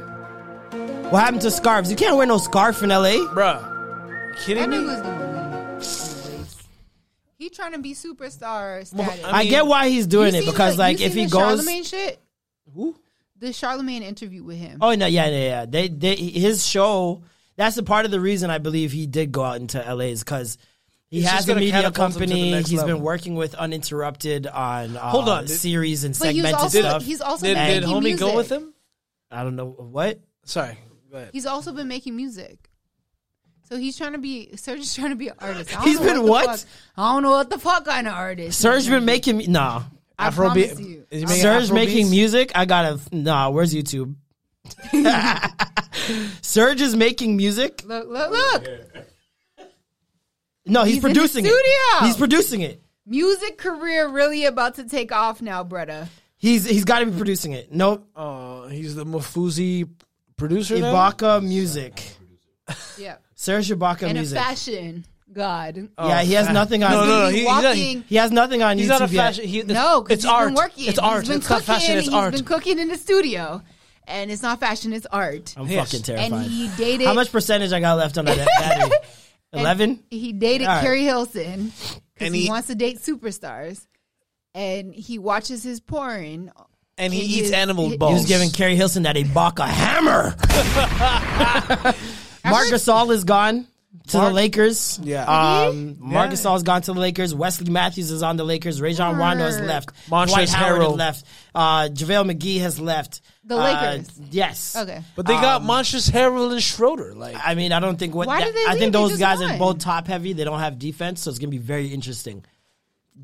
What 1.11 1.23
happened 1.23 1.43
to 1.43 1.51
scarves? 1.51 1.91
You 1.91 1.97
can't 1.97 2.17
wear 2.17 2.27
no 2.27 2.39
scarf 2.39 2.83
in 2.83 2.89
LA. 2.91 3.17
bruh. 3.35 3.71
Kidding 4.45 4.71
me? 4.71 4.77
nigga's 4.79 5.01
gonna 5.03 5.79
leave. 5.79 6.55
He 7.39 7.51
trying 7.51 7.73
to 7.73 7.79
be 7.79 7.95
superstar 7.95 8.87
status. 8.87 9.25
I, 9.25 9.43
mean, 9.43 9.51
get 9.51 9.67
why 9.67 9.89
he's 9.89 10.07
doing 10.07 10.35
it 10.35 10.45
because, 10.47 10.77
the- 10.77 10.81
like, 10.83 11.01
you 11.01 11.07
if 11.07 11.13
seen 11.13 11.21
he 11.23 11.27
the 11.27 11.33
goes, 11.33 11.43
Charlemagne 11.43 11.85
shit. 11.85 12.21
Who? 12.75 12.97
The 13.39 13.53
Charlemagne 13.53 14.03
interview 14.03 14.43
with 14.43 14.57
him. 14.57 14.79
oh 14.81 14.95
no, 14.95 15.07
yeah, 15.07 15.27
yeah, 15.27 15.45
yeah. 15.45 15.67
They, 15.67 15.89
they, 15.89 16.15
his 16.17 16.67
show. 16.67 17.23
That's 17.57 17.77
the 17.77 17.83
part 17.83 18.05
of 18.05 18.11
the 18.11 18.21
reason 18.21 18.51
I 18.51 18.59
believe 18.59 18.91
he 18.93 19.07
did 19.07 19.31
go 19.31 19.45
out 19.45 19.57
into 19.61 19.79
LA 19.81 20.07
is 20.07 20.25
because 20.25 20.57
he 21.15 21.21
It's 21.21 21.29
has 21.31 21.49
a 21.49 21.55
media 21.55 21.73
catapult 21.73 22.09
him 22.09 22.13
to 22.13 22.19
the 22.19 22.25
company. 22.27 22.51
next 22.51 22.71
He's 22.71 22.79
level. 22.81 22.97
been 22.97 23.05
working 23.05 23.35
with 23.37 23.55
Uninterrupted 23.55 24.47
on 24.47 24.97
uh, 24.97 25.01
Hold 25.11 25.29
on, 25.29 25.45
did- 25.47 25.57
series 25.57 26.05
and 26.05 26.19
But 26.19 26.33
he's 26.35 26.43
segmented 26.43 26.61
also 26.61 26.81
stuff. 26.81 27.03
he's 27.03 27.21
also 27.21 27.47
Did, 27.47 27.55
been 27.55 27.81
did 27.83 27.89
homie 27.89 28.03
music. 28.03 28.21
go 28.21 28.37
with 28.37 28.51
him? 28.51 28.75
I 29.31 29.43
don't 29.45 29.57
know 29.57 29.67
what. 29.71 30.21
Sorry, 30.45 30.79
go. 31.11 31.29
He's 31.33 31.47
also 31.47 31.73
been 31.73 31.89
making 31.89 32.17
music. 32.17 32.69
So 33.69 33.77
he's 33.77 33.97
trying 33.97 34.13
to 34.13 34.19
be 34.19 34.55
Serge 34.57 34.81
is 34.81 34.95
trying 34.95 35.11
to 35.11 35.17
be 35.17 35.29
an 35.29 35.35
artist. 35.41 35.71
I 35.79 35.85
don't 35.85 36.05
been 36.05 36.15
the 36.17 36.23
what? 36.23 36.67
I 36.97 37.13
don't 37.15 37.23
know 37.23 37.31
what 37.31 37.49
the 37.49 37.59
fuck 37.59 37.85
kind 37.87 38.07
of 38.07 38.13
artist. 38.15 38.61
Serge 38.61 38.83
he's 38.83 38.89
been 38.91 39.05
making. 39.05 39.37
making 39.39 39.53
me 39.53 39.59
nah. 39.59 39.85
I 40.19 40.29
Afrobeat- 40.31 40.35
promise 40.35 40.81
you. 40.81 41.07
Is 41.11 41.21
he 41.21 41.27
making 41.27 41.43
Serge 41.43 41.63
Afro 41.65 41.75
making 41.75 41.97
beats? 41.97 42.11
music. 42.11 42.53
I 42.55 42.65
gotta 42.67 43.01
nah. 43.13 43.51
Where's 43.51 43.73
YouTube? 43.75 44.15
Serge 46.43 46.81
is 46.83 46.95
making 46.97 47.37
music. 47.37 47.83
Look, 47.87 48.09
look, 48.09 48.31
look. 48.31 48.65
No, 50.67 50.83
he's, 50.85 50.95
He's 50.95 51.05
in 51.05 51.11
the 51.13 51.15
producing 51.15 51.45
it. 51.47 51.53
He's 52.05 52.17
producing 52.17 52.61
it. 52.63 52.83
Music 53.07 53.59
career 53.59 54.09
really 54.09 54.47
about 54.47 54.77
to 54.77 54.85
take 54.89 55.13
off 55.13 55.43
now, 55.43 55.63
Bretta. 55.63 56.09
He's 56.37 56.65
he's 56.69 56.85
got 56.85 57.01
to 57.01 57.07
be 57.07 57.17
producing 57.17 57.53
it. 57.53 57.73
Nope. 57.73 58.09
Uh, 58.17 58.67
he's 58.69 58.95
the 58.95 59.05
Mafuzi 59.05 59.89
producer. 60.37 60.79
now? 60.79 60.93
Ibaka 60.93 61.43
Music. 61.43 62.03
Yeah. 62.99 63.17
Serge 63.35 63.69
Ibaka 63.71 64.05
And 64.05 64.15
Music. 64.15 64.39
a 64.39 64.43
fashion 64.43 65.05
god. 65.33 65.89
yeah, 65.99 66.23
he 66.23 66.33
has 66.35 66.47
fa- 66.47 66.53
nothing 66.53 66.83
on. 66.85 66.93
No, 66.93 67.05
no, 67.05 67.19
no. 67.25 67.29
He's 67.29 67.41
He, 67.41 67.45
walking- 67.47 68.05
He 68.09 68.17
has 68.17 68.31
nothing 68.31 68.63
on 68.63 68.79
he's 68.79 68.87
YouTube 68.87 68.91
not 68.91 69.03
a 69.03 69.09
fashion. 69.09 69.45
He, 69.47 69.63
No, 69.65 70.03
'cause 70.03 70.13
it's 70.13 70.25
he's 70.25 70.33
art. 70.33 70.49
Been 70.49 70.55
working. 70.55 70.85
It's 70.87 70.99
art. 70.99 71.21
He's 71.23 71.29
been 71.29 71.39
it's 71.39 71.51
not 71.51 71.57
cooking. 71.61 71.75
fashion. 71.75 71.99
It's 71.99 72.07
he's 72.07 72.15
art. 72.15 72.33
been 72.35 72.45
cooking 72.45 72.79
in 72.79 72.89
the 72.89 72.97
studio, 72.97 73.63
and 74.07 74.31
it's 74.31 74.43
not 74.43 74.61
fashion. 74.61 74.93
It's 74.93 75.07
art. 75.07 75.55
I'm 75.57 75.67
Yes. 75.67 75.91
fucking 75.91 76.05
terrified. 76.05 76.33
And 76.33 76.43
he 76.51 76.69
dated. 76.77 77.07
How 77.07 77.15
much 77.15 77.31
percentage 77.33 77.73
I 77.73 77.81
got 77.81 77.95
left 77.99 78.17
on 78.17 78.25
that 78.27 78.47
battery? 78.61 78.91
Eleven. 79.55 80.03
He 80.11 80.33
dated 80.33 80.67
All 80.67 80.75
right. 80.77 80.83
Keri 80.83 81.05
Hilson 81.05 81.73
because 82.15 82.33
he, 82.35 82.43
he- 82.43 82.49
wants 82.49 82.69
to 82.69 82.75
date 82.75 82.99
superstars, 82.99 83.87
and 84.55 84.95
he 84.95 85.19
watches 85.19 85.63
his 85.63 85.81
porn. 85.81 86.53
and 86.99 87.13
he 87.13 87.21
eats 87.23 87.49
his- 87.49 87.53
animal 87.53 87.91
he- 87.91 87.97
balls. 87.97 88.13
He 88.13 88.19
was 88.19 88.27
giving 88.27 88.51
Keri 88.51 88.77
Hilson 88.77 89.05
that 89.05 89.17
Ibaka 89.17 89.67
hammer. 89.67 90.35
Marc 92.45 92.69
Gasol 92.69 93.11
is 93.13 93.25
gone 93.25 93.67
to 94.09 94.19
the 94.19 94.31
Lakers. 94.31 94.99
Yeah. 95.03 95.25
Um, 95.25 95.97
Marc 95.99 96.31
Yeah. 96.31 96.37
Gasol's 96.37 96.63
gone 96.63 96.83
to 96.83 96.93
the 96.93 97.01
Lakers. 97.01 97.35
Wesley 97.35 97.71
Matthews 97.71 98.11
is 98.11 98.23
on 98.23 98.37
the 98.37 98.45
Lakers. 98.45 98.81
Rajon 98.81 99.17
Rondo 99.17 99.45
has 99.45 99.61
left. 99.61 99.91
Montrezl 100.11 100.27
Dwight 100.29 100.49
Howard 100.51 100.81
Harrell. 100.83 100.89
has 100.91 100.97
left. 100.99 101.25
Uh, 101.55 101.89
JaVale 101.89 102.33
McGee 102.33 102.61
has 102.61 102.79
left. 102.81 103.21
The 103.45 103.57
Uh, 103.57 103.63
Lakers? 103.63 104.11
yes. 104.31 104.77
Okay. 104.77 105.03
But 105.17 105.27
they 105.27 105.35
got 105.35 105.63
Um, 105.63 105.69
Montrezl 105.69 106.11
Harrell 106.11 106.53
and 106.53 106.63
Schroeder. 106.63 107.15
Like 107.15 107.37
I 107.43 107.55
mean, 107.55 107.73
I 107.73 107.81
don't 107.81 107.99
think 107.99 108.15
what 108.15 108.27
Why 108.27 108.41
that- 108.41 108.47
did 108.47 108.55
they 108.57 108.67
I 108.67 108.73
leave? 108.73 108.81
think 108.81 108.93
those 108.93 109.11
just 109.11 109.21
guys 109.21 109.41
are 109.41 109.57
both 109.59 109.79
top 109.79 110.07
heavy. 110.07 110.33
They 110.33 110.45
don't 110.45 110.61
have 110.61 110.79
defense, 110.79 111.21
so 111.23 111.31
it's 111.31 111.39
gonna 111.39 111.51
be 111.51 111.59
very 111.59 111.89
interesting. 111.89 112.45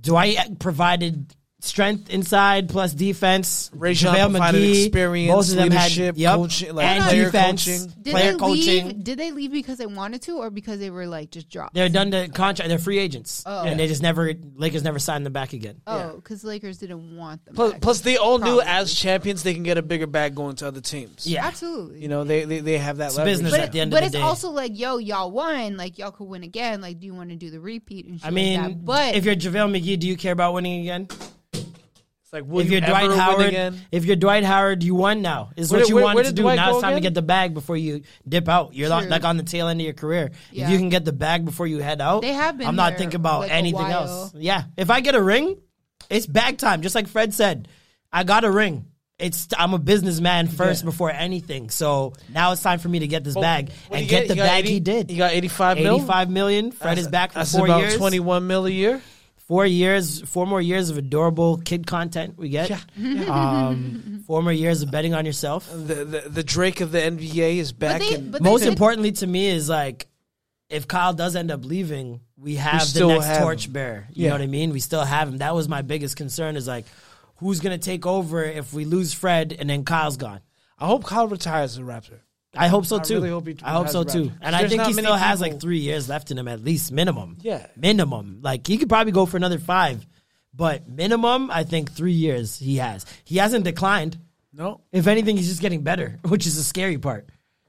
Dwight 0.01 0.59
provided 0.61 1.35
strength 1.61 2.11
inside 2.11 2.69
plus 2.69 2.93
defense. 2.95 3.71
Rajon 3.75 4.15
JaVale 4.15 4.31
provided 4.31 4.61
McGee, 4.63 4.85
experience, 4.87 5.33
both 5.35 5.51
of 5.51 5.57
them 5.57 5.69
leadership, 5.71 6.05
had 6.07 6.17
yep, 6.19 6.35
coaching, 6.37 6.75
like 6.75 6.87
and 6.87 7.05
player 7.05 7.25
defense, 7.27 7.65
coaching. 7.67 7.93
Did 8.03 8.11
player 8.13 8.33
they 8.33 8.39
coaching. 8.39 8.87
leave? 8.89 9.05
Did 9.05 9.19
they 9.19 9.31
leave 9.33 9.53
because 9.53 9.79
they 9.79 9.87
wanted 9.87 10.23
to, 10.23 10.39
or 10.39 10.51
because 10.51 10.79
they 10.81 10.91
were 10.91 11.07
like 11.07 11.31
just 11.31 11.49
dropped? 11.51 11.75
They're 11.75 11.89
done 11.89 12.11
the 12.11 12.29
contract. 12.33 12.69
They're 12.69 12.79
free 12.79 12.99
agents, 12.99 13.43
Oh. 13.47 13.65
and 13.65 13.79
they 13.79 13.87
just 13.87 14.03
never 14.03 14.33
Lakers 14.57 14.83
never 14.83 14.99
signed 14.99 15.25
them 15.27 15.33
back 15.33 15.53
again. 15.53 15.81
Oh, 15.87 16.17
because 16.17 16.45
Lakers 16.45 16.79
didn't 16.79 17.17
want 17.17 17.45
them. 17.45 17.55
Plus, 17.55 17.73
back. 17.73 17.81
plus 17.81 18.01
they 18.01 18.17
all 18.17 18.39
knew 18.39 18.61
as 18.61 18.95
champions 18.95 19.43
they 19.43 19.55
can 19.55 19.63
get 19.63 19.79
a 19.79 19.83
bigger 19.83 20.07
bag 20.07 20.35
going 20.35 20.57
to 20.57 20.67
other 20.69 20.81
teams. 20.81 21.27
Yeah. 21.27 21.47
absolutely. 21.47 22.01
You 22.01 22.09
know, 22.09 22.25
they 22.25 22.45
they, 22.45 22.61
they 22.61 22.79
have 22.79 22.97
that 22.99 23.09
It's 23.09 23.17
leverage. 23.17 23.33
business 23.35 23.51
but 23.53 23.61
at 23.61 23.73
the 23.73 23.81
end 23.81 23.91
but 23.91 23.99
of 24.03 24.07
it's 24.07 24.13
the 24.13 24.19
day. 24.19 24.25
also 24.25 24.51
like, 24.51 24.79
yo, 24.79 24.99
y'all 24.99 25.31
won. 25.31 25.77
Like 25.77 25.99
y'all 25.99 26.11
could 26.11 26.29
win 26.29 26.43
again. 26.43 26.81
Like, 26.81 27.01
do 27.01 27.07
you 27.07 27.15
want 27.15 27.31
to 27.31 27.37
do 27.37 27.51
the 27.51 27.61
repeat 27.61 28.07
and 28.07 28.19
shit 28.21 28.27
I 28.27 28.31
mean, 28.31 28.61
like 28.61 28.69
that? 28.73 28.85
But 28.85 29.15
if 29.15 29.25
you're 29.25 29.35
JaVale 29.37 29.79
McGee, 29.81 29.99
do 29.99 30.07
you 30.07 30.17
care 30.17 30.33
about 30.33 30.55
winning 30.55 30.81
again? 30.81 31.09
It's 32.31 32.33
like, 32.33 32.45
will 32.49 32.61
if 32.61 32.67
you 32.67 32.75
you're 32.79 32.85
ever 32.85 32.93
Dwight 32.93 33.09
win 33.09 33.19
Howard, 33.19 33.47
again? 33.49 33.81
if 33.91 34.05
you're 34.05 34.15
Dwight 34.15 34.45
Howard, 34.45 34.85
you 34.85 34.95
won 34.95 35.21
now. 35.21 35.51
Is 35.57 35.69
Where 35.73 35.81
what 35.81 35.83
did- 35.83 35.89
you 35.89 35.95
where- 35.97 36.05
wanted 36.05 36.27
to 36.27 36.33
do. 36.33 36.43
Dwight 36.43 36.55
Now 36.55 36.71
it's 36.75 36.81
time 36.81 36.95
to 36.95 37.01
get 37.01 37.13
the 37.13 37.23
bag 37.23 37.55
before 37.55 37.77
you 37.77 38.03
dip 38.29 38.49
out. 38.49 38.73
You're 38.73 38.89
not, 38.89 39.01
True. 39.03 39.11
like 39.11 39.25
on 39.25 39.37
the 39.37 39.43
tail 39.43 39.67
end 39.67 39.81
of 39.81 39.85
your 39.85 39.95
career. 39.95 40.31
Yeah. 40.53 40.67
If 40.67 40.71
you 40.71 40.79
can 40.79 40.91
get 40.91 41.05
the 41.05 41.13
bag 41.13 41.45
before 41.45 41.67
you 41.67 41.79
head 41.79 42.01
out, 42.01 42.23
They 42.23 42.33
have 42.33 42.57
been 42.57 42.69
I'm 42.69 42.77
not 42.77 42.99
thinking 42.99 43.17
about 43.17 43.41
like, 43.41 43.51
anything 43.51 43.85
else. 43.85 44.33
Yeah, 44.37 44.63
if 44.77 44.91
I 44.91 45.01
get 45.01 45.17
a 45.17 45.21
ring, 45.23 45.57
it's 46.09 46.27
bag 46.27 46.59
time. 46.59 46.83
Just 46.83 46.95
like 46.95 47.09
Fred 47.09 47.35
said, 47.35 47.67
I 48.13 48.23
got 48.23 48.45
a 48.45 48.51
ring. 48.51 48.85
It's 49.19 49.49
I'm 49.59 49.75
a 49.75 49.79
businessman 49.79 50.47
first 50.47 50.83
Yeah. 50.83 50.87
before 50.87 51.11
anything. 51.11 51.69
So 51.69 52.13
now 52.33 52.53
it's 52.53 52.63
time 52.63 52.79
for 52.79 52.89
me 52.89 53.01
to 53.01 53.09
get 53.09 53.25
this 53.25 53.35
Well, 53.35 53.43
bag 53.43 53.71
and 53.91 53.99
did 53.99 54.01
he 54.03 54.07
get 54.07 54.29
the 54.29 54.37
bag 54.37 54.65
80 54.65 54.73
he 54.73 54.81
did. 54.81 55.11
He 55.11 55.17
got 55.17 55.33
85 55.33 55.79
mil. 55.79 55.97
85 55.97 56.31
million. 56.31 56.71
Fred 56.71 56.97
is 56.97 57.09
back 57.09 57.33
for 57.33 57.41
That's 57.41 57.53
four 57.55 57.67
about 57.67 57.81
years. 57.81 57.97
21 57.97 58.47
mil 58.47 58.67
a 58.67 58.71
year. 58.71 59.03
Four 59.51 59.67
years, 59.67 60.21
four 60.21 60.47
more 60.47 60.61
years 60.63 60.91
of 60.91 60.97
adorable 60.97 61.57
kid 61.59 61.85
content 61.85 62.39
we 62.39 62.51
get. 62.51 62.71
Um, 63.29 64.23
four 64.25 64.43
more 64.45 64.53
years 64.53 64.83
of 64.83 64.93
betting 64.93 65.13
on 65.13 65.27
yourself. 65.27 65.69
The, 65.71 66.05
the 66.05 66.25
the 66.29 66.43
Drake 66.45 66.81
of 66.81 66.93
the 66.93 66.99
NBA 67.01 67.57
is 67.57 67.73
back. 67.73 68.01
they- 68.01 68.15
and 68.15 68.31
but 68.31 68.43
they 68.45 68.49
Most 68.49 68.61
did- 68.61 68.69
importantly 68.69 69.11
to 69.13 69.27
me 69.27 69.49
is 69.49 69.69
like, 69.69 70.07
if 70.69 70.87
Kyle 70.87 71.13
does 71.13 71.35
end 71.35 71.51
up 71.51 71.65
leaving, 71.65 72.21
we 72.37 72.55
have 72.57 72.81
the 72.83 72.87
still 72.87 73.09
next 73.09 73.27
have 73.27 73.43
torch 73.43 73.67
him. 73.67 74.07
You 74.13 74.23
Yeah. 74.25 74.29
know 74.29 74.35
what 74.37 74.43
I 74.43 74.47
mean? 74.47 74.71
We 74.73 74.79
still 74.79 75.05
have 75.05 75.27
him. 75.29 75.39
That 75.39 75.53
was 75.57 75.69
my 75.69 75.83
biggest 75.83 76.17
concern. 76.17 76.55
Is 76.55 76.69
like, 76.69 76.87
who's 77.39 77.59
gonna 77.59 77.77
take 77.79 78.07
over 78.07 78.45
if 78.45 78.73
we 78.73 78.85
lose 78.85 79.13
Fred 79.13 79.53
and 79.59 79.69
then 79.69 79.83
Kyle's 79.85 80.17
gone? 80.17 80.43
I 80.79 80.87
hope 80.87 81.03
Kyle 81.05 81.27
retires 81.27 81.73
as 81.73 81.79
a 81.79 81.83
Raptor. 81.83 82.21
I 82.57 82.69
hope 82.69 82.85
so 82.85 82.97
I 82.97 83.01
too. 83.01 83.15
really 83.17 83.31
hope 83.31 83.49
I 83.63 83.73
hope 83.73 83.89
so 83.89 84.03
too. 84.05 84.33
And 84.41 84.57
I 84.57 84.67
think 84.67 84.83
he 84.83 84.93
still 84.93 85.15
has 85.15 85.41
like 85.41 85.61
three 85.61 85.79
years 85.79 86.09
left 86.09 86.31
in 86.31 86.39
him 86.39 86.49
at 86.49 86.63
least 86.65 86.91
minimum. 86.91 87.39
Yeah. 87.41 87.67
minimum. 87.77 88.41
Like 88.43 88.67
he 88.67 88.77
could 88.79 88.89
probably 88.89 89.13
go 89.13 89.27
for 89.27 89.37
another 89.37 89.59
five, 89.59 90.05
but 90.53 90.89
minimum, 90.89 91.51
I 91.51 91.65
think 91.65 91.93
three 91.93 92.13
years 92.13 92.59
he 92.59 92.77
has. 92.77 93.07
He 93.25 93.37
hasn't 93.37 93.65
declined. 93.65 94.19
No. 94.53 94.81
If 94.91 95.07
anything, 95.07 95.37
he's 95.37 95.49
just 95.49 95.61
getting 95.63 95.83
better, 95.83 96.19
which 96.29 96.47
is 96.47 96.57
the 96.57 96.63
scary 96.65 96.99
part. 96.99 97.29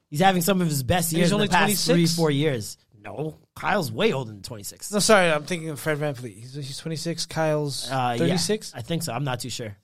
He's 0.10 0.20
having 0.20 0.42
some 0.42 0.62
of 0.62 0.68
his 0.68 0.84
best 0.84 1.12
years 1.14 1.26
he's 1.28 1.32
in 1.32 1.36
only 1.36 1.48
the 1.48 1.54
past 1.54 1.86
26? 1.86 1.86
three, 1.86 2.06
four 2.22 2.32
years. 2.32 2.78
No, 3.04 3.38
Kyle's 3.56 3.92
way 3.92 4.14
older 4.14 4.32
than 4.32 4.42
26. 4.42 4.92
No, 4.92 5.00
sorry, 5.00 5.32
I'm 5.32 5.44
thinking 5.44 5.70
of 5.70 5.80
Fred 5.80 5.98
VanVleet. 5.98 6.36
He's, 6.36 6.54
he's 6.54 6.78
26. 6.78 7.26
Kyle's 7.28 7.90
Uh, 7.90 8.16
yeah, 8.20 8.26
36. 8.26 8.74
I 8.76 8.82
think 8.82 9.04
so. 9.04 9.14
I'm 9.14 9.24
not 9.24 9.40
too 9.40 9.50
sure. 9.50 9.76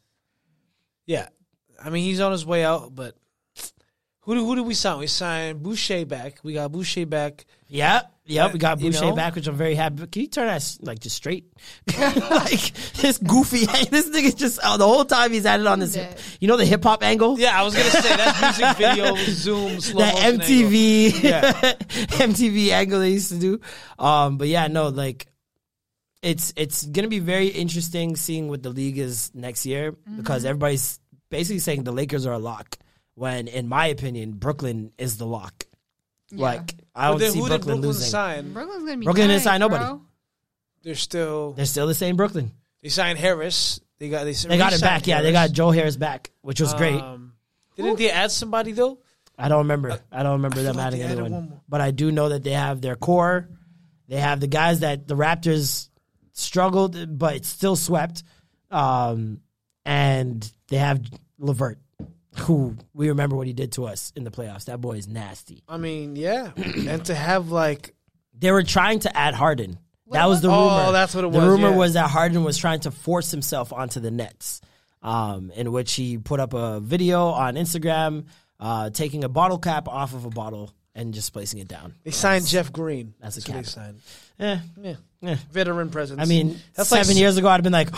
Yeah. 1.06 1.28
I 1.84 1.90
mean, 1.90 2.04
he's 2.04 2.20
on 2.20 2.32
his 2.32 2.46
way 2.46 2.64
out, 2.64 2.94
but 2.94 3.16
who 4.28 4.36
do, 4.36 4.46
who 4.46 4.56
did 4.58 4.66
we 4.66 4.74
sign? 4.74 5.00
We 5.00 5.08
signed 5.08 5.64
Boucher 5.64 6.06
back. 6.06 6.40
We 6.44 6.54
got 6.54 6.70
Boucher 6.70 7.06
back. 7.06 7.46
Yeah, 7.70 8.02
yeah, 8.26 8.52
we 8.52 8.60
got 8.60 8.82
You 8.82 8.92
Boucher 8.92 9.06
know? 9.06 9.16
back, 9.16 9.36
which 9.36 9.48
I'm 9.48 9.56
very 9.56 9.74
happy. 9.74 10.06
Can 10.06 10.22
you 10.24 10.28
turn 10.28 10.48
that 10.48 10.78
like 10.82 11.00
just 11.00 11.16
straight? 11.16 11.46
like 11.98 12.74
this 12.96 13.20
goofy, 13.20 13.66
this 13.90 14.10
nigga 14.10 14.36
just 14.36 14.60
uh, 14.60 14.76
the 14.76 14.86
whole 14.86 15.06
time 15.06 15.32
he's 15.32 15.46
at 15.46 15.62
it 15.62 15.66
on 15.66 15.80
this. 15.80 15.94
Dead. 15.94 16.20
You 16.42 16.50
know 16.50 16.58
the 16.58 16.66
hip 16.66 16.84
hop 16.84 17.04
angle. 17.04 17.40
Yeah, 17.40 17.58
I 17.58 17.64
was 17.64 17.74
gonna 17.74 17.90
say 17.90 18.16
that 18.18 18.42
music 18.42 18.78
video, 18.78 19.16
zoom, 19.16 19.80
slow 19.80 20.02
that 20.02 20.16
MTV, 20.16 21.06
angle. 21.06 21.30
Yeah. 21.30 21.52
MTV 22.18 22.70
angle 22.72 23.00
they 23.00 23.12
used 23.12 23.32
to 23.32 23.40
do. 23.40 23.62
Um, 23.98 24.38
but 24.38 24.50
yeah, 24.50 24.68
no, 24.68 24.90
like 24.90 25.28
it's 26.22 26.52
it's 26.58 26.86
gonna 26.86 27.08
be 27.08 27.20
very 27.20 27.48
interesting 27.48 28.18
seeing 28.18 28.50
what 28.50 28.62
the 28.62 28.72
league 28.72 28.98
is 28.98 29.32
next 29.34 29.66
year 29.66 29.96
because 30.18 30.44
everybody's 30.44 31.00
basically 31.30 31.60
saying 31.60 31.86
the 31.86 31.94
Lakers 31.94 32.26
are 32.26 32.34
a 32.34 32.40
lock. 32.40 32.78
When, 33.18 33.48
in 33.48 33.68
my 33.68 33.88
opinion, 33.88 34.34
Brooklyn 34.34 34.92
is 35.00 35.18
the 35.18 35.26
lock. 35.26 35.66
Like 36.32 36.76
I 36.94 37.12
But 37.12 37.18
don't 37.18 37.32
see 37.32 37.40
who 37.40 37.48
Brooklyn, 37.48 37.50
did 37.50 37.66
Brooklyn 37.66 37.82
losing. 37.82 38.10
sign? 38.12 38.54
Brooklyn's 38.54 38.84
gonna 38.84 38.98
be 38.98 39.06
Brooklyn 39.06 39.28
didn't 39.30 39.42
sign 39.42 39.60
nobody. 39.60 39.84
bro. 39.86 40.02
They're 40.84 40.94
still 40.94 41.54
They're 41.54 41.66
still 41.66 41.88
the 41.88 41.96
same 41.96 42.16
Brooklyn. 42.16 42.52
they 42.84 42.90
signed 42.90 43.18
Harris. 43.18 43.80
They 43.98 44.10
got 44.10 44.26
they, 44.26 44.34
They 44.34 44.58
got 44.60 44.72
it 44.72 44.76
re-signed 44.76 44.82
back. 44.82 45.08
Yeah, 45.08 45.22
they 45.24 45.32
got 45.32 45.52
Joe 45.52 45.72
Harris 45.72 45.98
back, 45.98 46.30
which 46.42 46.62
was 46.62 46.76
great. 46.76 47.02
Um, 47.02 47.34
didn't 47.76 47.98
they 47.98 48.12
add 48.12 48.30
somebody 48.32 48.74
though? 48.74 49.00
I 49.36 49.48
don't 49.50 49.60
remember. 49.60 50.00
I 50.12 50.22
don't 50.22 50.34
remember 50.34 50.62
them 50.62 50.76
like 50.76 50.86
adding 50.88 51.02
anyone. 51.02 51.32
one. 51.32 51.62
But 51.68 51.82
I 51.82 51.90
do 51.90 52.12
know 52.12 52.30
that 52.30 52.44
they 52.44 52.52
have 52.52 52.82
their 52.82 52.96
core. 52.96 53.50
They 54.08 54.18
have 54.18 54.40
the 54.40 54.48
guys 54.48 54.82
that 54.82 55.08
the 55.08 55.16
Raptors 55.16 55.90
struggled, 56.34 57.18
but 57.18 57.46
still 57.46 57.76
swept. 57.76 58.22
Um, 58.70 59.42
and 59.86 60.48
they 60.68 60.78
have 60.78 61.02
Levert, 61.40 61.80
who 62.40 62.76
we 62.94 63.10
remember 63.10 63.36
what 63.36 63.48
he 63.48 63.54
did 63.54 63.72
to 63.74 63.86
us 63.86 64.12
in 64.16 64.24
the 64.24 64.32
playoffs. 64.32 64.66
That 64.66 64.80
boy 64.82 64.94
is 64.94 65.08
nasty. 65.08 65.64
I 65.68 65.78
mean, 65.78 66.16
yeah, 66.16 66.52
and 66.56 67.04
to 67.06 67.16
have 67.16 67.52
like 67.52 67.94
They 68.38 68.52
were 68.52 68.64
trying 68.64 69.00
to 69.00 69.16
add 69.18 69.34
Harden. 69.34 69.80
That 70.12 70.28
was 70.30 70.42
the 70.42 70.50
Oh, 70.50 70.78
rumor. 70.80 70.92
that's 70.94 71.14
what 71.14 71.26
it 71.26 71.32
the 71.34 71.40
was, 71.40 71.48
rumor 71.48 71.70
yeah. 71.70 71.76
was 71.76 71.94
that 71.94 72.10
Harden 72.10 72.44
was 72.44 72.58
trying 72.58 72.80
to 72.82 72.92
force 72.92 73.30
himself 73.32 73.74
onto 73.74 74.00
the 74.00 74.10
Nets, 74.12 74.62
um, 75.02 75.52
in 75.52 75.72
which 75.74 75.94
he 75.96 76.18
put 76.18 76.40
up 76.40 76.54
a 76.54 76.80
video 76.80 77.28
on 77.28 77.56
Instagram, 77.56 78.26
uh, 78.60 78.90
taking 78.90 79.24
a 79.26 79.30
bottle 79.30 79.58
cap 79.58 79.88
off 79.90 80.14
of 80.14 80.24
a 80.24 80.30
bottle 80.30 80.72
and 80.96 81.14
just 81.14 81.34
placing 81.34 81.60
it 81.60 81.68
down. 81.68 81.94
they 82.06 82.12
signed 82.12 82.48
Jeff 82.48 82.72
Green. 82.72 83.14
That's 83.20 83.36
a 83.38 83.40
what 83.42 83.46
they 83.48 83.54
cap. 83.54 83.66
signed. 83.66 84.00
Eh, 84.40 84.58
Yeah, 84.82 84.96
eh. 85.24 85.36
veteran 85.52 85.90
presence. 85.90 86.22
I 86.22 86.26
mean, 86.26 86.60
that's 86.76 86.90
seven 86.90 87.08
like, 87.08 87.18
years 87.18 87.38
ago, 87.38 87.48
I'd 87.48 87.54
have 87.54 87.64
been 87.64 87.74
like, 87.74 87.90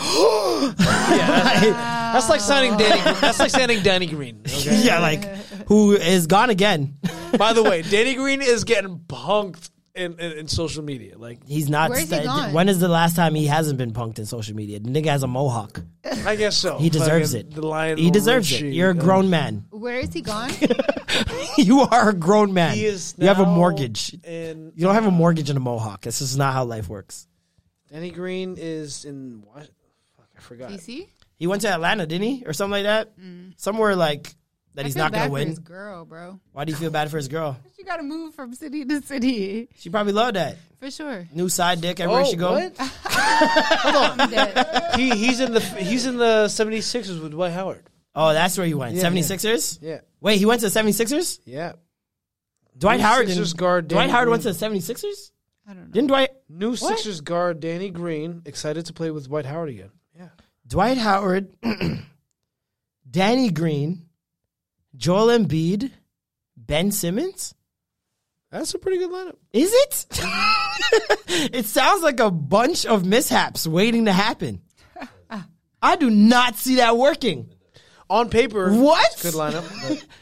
Yeah, 0.60 1.26
that's, 1.26 2.12
that's 2.12 2.28
like 2.28 2.40
signing 2.40 2.76
Danny. 2.76 3.00
That's 3.20 3.38
like 3.38 3.50
signing 3.50 3.82
Danny 3.82 4.06
Green. 4.06 4.42
okay? 4.46 4.82
yeah, 4.84 5.00
like 5.00 5.24
who 5.66 5.92
is 5.92 6.26
gone 6.26 6.50
again? 6.50 6.96
By 7.36 7.52
the 7.52 7.62
way, 7.62 7.82
Danny 7.90 8.14
Green 8.14 8.42
is 8.42 8.64
getting 8.64 8.98
punked 8.98 9.70
in, 9.94 10.18
in, 10.18 10.32
in 10.32 10.48
social 10.48 10.82
media. 10.82 11.18
Like 11.18 11.46
He's 11.46 11.68
not. 11.68 11.90
Where's 11.90 12.10
he 12.10 12.20
gone? 12.20 12.52
When 12.52 12.68
is 12.68 12.80
the 12.80 12.88
last 12.88 13.16
time 13.16 13.34
he 13.34 13.46
hasn't 13.46 13.78
been 13.78 13.92
punked 13.92 14.18
in 14.18 14.26
social 14.26 14.54
media? 14.54 14.80
The 14.80 14.90
nigga 14.90 15.06
has 15.06 15.22
a 15.22 15.26
mohawk. 15.26 15.82
I 16.04 16.36
guess 16.36 16.56
so. 16.56 16.78
He 16.78 16.90
deserves 16.90 17.32
Fucking 17.32 17.52
it. 17.52 17.54
The 17.54 17.66
Lion 17.66 17.98
he 17.98 18.10
deserves 18.10 18.50
Richie, 18.50 18.68
it. 18.68 18.74
You're 18.74 18.90
a 18.90 18.96
uh, 18.96 19.00
grown 19.00 19.30
man. 19.30 19.66
Where 19.70 19.98
is 19.98 20.12
he 20.12 20.22
gone? 20.22 20.50
you 21.56 21.80
are 21.80 22.10
a 22.10 22.14
grown 22.14 22.52
man. 22.54 22.74
He 22.74 22.86
is 22.86 23.14
you 23.18 23.26
have 23.26 23.40
a 23.40 23.46
mortgage. 23.46 24.14
in- 24.24 24.72
you 24.74 24.84
don't 24.84 24.94
have 24.94 25.06
a 25.06 25.10
mortgage 25.10 25.50
and 25.50 25.56
a 25.56 25.60
mohawk. 25.60 26.02
This 26.02 26.20
is 26.20 26.36
not 26.36 26.54
how 26.54 26.64
life 26.64 26.88
works. 26.88 27.26
Danny 27.90 28.10
Green 28.10 28.56
is 28.58 29.04
in 29.04 29.42
what? 29.44 29.68
Fuck, 30.16 30.28
I 30.36 30.40
forgot. 30.40 30.70
DC. 30.70 31.08
He 31.36 31.46
went 31.46 31.62
to 31.62 31.68
Atlanta, 31.68 32.06
didn't 32.06 32.26
he, 32.28 32.44
or 32.46 32.52
something 32.52 32.72
like 32.72 32.84
that? 32.84 33.12
Somewhere 33.56 33.96
like 33.96 34.34
that 34.74 34.82
I 34.82 34.88
he's 34.88 34.94
feel 34.94 35.04
not 35.04 35.12
bad 35.12 35.18
gonna 35.18 35.28
for 35.28 35.32
win. 35.32 35.48
his 35.48 35.58
girl, 35.58 36.04
bro. 36.04 36.40
Why 36.52 36.64
do 36.64 36.72
you 36.72 36.78
feel 36.78 36.90
bad 36.90 37.10
for 37.10 37.16
his 37.16 37.28
girl? 37.28 37.56
She 37.76 37.84
got 37.84 37.96
to 37.96 38.02
move 38.02 38.34
from 38.34 38.52
city 38.52 38.84
to 38.84 39.00
city 39.00 39.68
She 39.76 39.88
probably 39.88 40.12
loved 40.12 40.36
that 40.36 40.58
for 40.78 40.90
sure. 40.90 41.26
new 41.32 41.48
side 41.48 41.80
dick 41.80 41.98
everywhere 41.98 42.24
Oh, 42.26 42.30
she 42.30 42.36
go. 42.36 42.52
what? 42.52 42.76
I'm 42.78 44.30
he 45.00 45.10
he's 45.16 45.40
in 45.40 45.52
the 45.54 45.60
he's 45.60 46.04
in 46.06 46.18
the 46.18 46.44
76ers 46.46 47.22
with 47.22 47.32
Dwight 47.32 47.52
Howard. 47.52 47.82
Oh, 48.14 48.32
that's 48.34 48.58
where 48.58 48.66
he 48.66 48.74
went. 48.74 48.96
Yeah, 48.96 49.04
76ers? 49.04 49.78
Yeah, 49.80 50.00
Wait, 50.20 50.38
he 50.38 50.44
went 50.44 50.60
to 50.60 50.68
the 50.68 50.78
76ers? 50.80 51.40
yeah. 51.46 51.72
Dwight 52.76 52.98
New 52.98 53.04
Howard 53.06 53.28
Sixers 53.28 53.52
didn't, 53.52 53.60
guard 53.60 53.88
Dwight 53.88 54.10
Howard 54.10 54.26
Green. 54.26 54.30
went 54.32 54.42
to 54.42 54.52
the 54.52 54.66
76ers? 54.66 55.30
I 55.66 55.72
don't 55.74 55.86
know. 55.86 55.90
Didn't 55.92 56.08
Dwight 56.08 56.30
New 56.48 56.76
Sixers 56.76 57.20
guard 57.22 57.60
Danny 57.60 57.90
Green 57.90 58.42
excited 58.44 58.86
to 58.86 58.92
play 58.92 59.10
with 59.10 59.26
Dwight 59.26 59.46
Howard 59.46 59.70
again. 59.70 59.90
Yeah. 60.16 60.28
Dwight 60.66 60.98
Howard, 60.98 61.54
Danny 63.10 63.50
Green, 63.50 64.06
Joel 64.96 65.28
Embiid, 65.38 65.90
Ben 66.56 66.90
Simmons? 66.92 67.54
That's 68.50 68.74
a 68.74 68.78
pretty 68.78 68.98
good 68.98 69.10
lineup. 69.10 69.36
Is 69.52 69.70
it? 69.72 70.18
it 71.54 71.66
sounds 71.66 72.02
like 72.02 72.18
a 72.18 72.30
bunch 72.30 72.84
of 72.84 73.04
mishaps 73.06 73.66
waiting 73.66 74.06
to 74.06 74.12
happen. 74.12 74.60
I 75.82 75.96
do 75.96 76.10
not 76.10 76.56
see 76.56 76.76
that 76.76 76.96
working. 76.96 77.48
On 78.08 78.28
paper, 78.28 78.72
What? 78.72 79.06
it's 79.12 79.24
a 79.24 79.30
good 79.30 79.38
lineup. 79.38 79.88
but- 79.88 80.04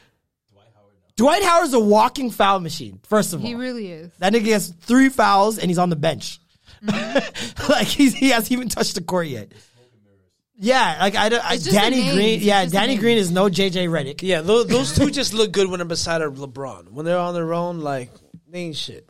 Dwight 1.16 1.42
Howard's 1.42 1.72
a 1.72 1.80
walking 1.80 2.30
foul 2.30 2.60
machine, 2.60 3.00
first 3.02 3.32
of 3.32 3.40
all. 3.40 3.46
He 3.46 3.56
really 3.56 3.90
is. 3.90 4.12
That 4.18 4.32
nigga 4.32 4.52
has 4.52 4.68
three 4.82 5.08
fouls 5.08 5.58
and 5.58 5.68
he's 5.68 5.78
on 5.78 5.88
the 5.90 5.96
bench. 5.96 6.38
Mm-hmm. 6.84 7.72
like 7.72 7.88
he's, 7.88 8.14
he 8.14 8.28
hasn't 8.30 8.52
even 8.52 8.68
touched 8.68 8.94
the 8.94 9.00
court 9.00 9.26
yet. 9.26 9.50
Yeah, 10.60 10.96
like 11.00 11.14
I 11.14 11.28
don't. 11.28 11.44
I, 11.44 11.54
It's 11.54 11.64
just 11.64 11.74
the 11.76 11.80
Danny 11.80 12.00
names. 12.00 12.14
Green. 12.14 12.34
It's 12.36 12.44
Yeah, 12.44 12.62
just 12.62 12.72
the 12.72 12.78
Danny 12.80 12.92
names. 12.94 13.00
Green 13.00 13.18
is 13.18 13.30
no 13.30 13.44
JJ 13.48 13.88
Redick. 13.88 14.22
yeah, 14.22 14.40
those, 14.40 14.66
those 14.66 14.94
two 14.96 15.10
just 15.10 15.32
look 15.32 15.52
good 15.52 15.70
when 15.70 15.78
they're 15.78 15.86
beside 15.86 16.20
a 16.20 16.28
LeBron. 16.28 16.90
When 16.90 17.04
they're 17.06 17.18
on 17.18 17.32
their 17.34 17.54
own, 17.54 17.80
like 17.80 18.10
they 18.48 18.58
ain't 18.60 18.76
shit. 18.76 19.08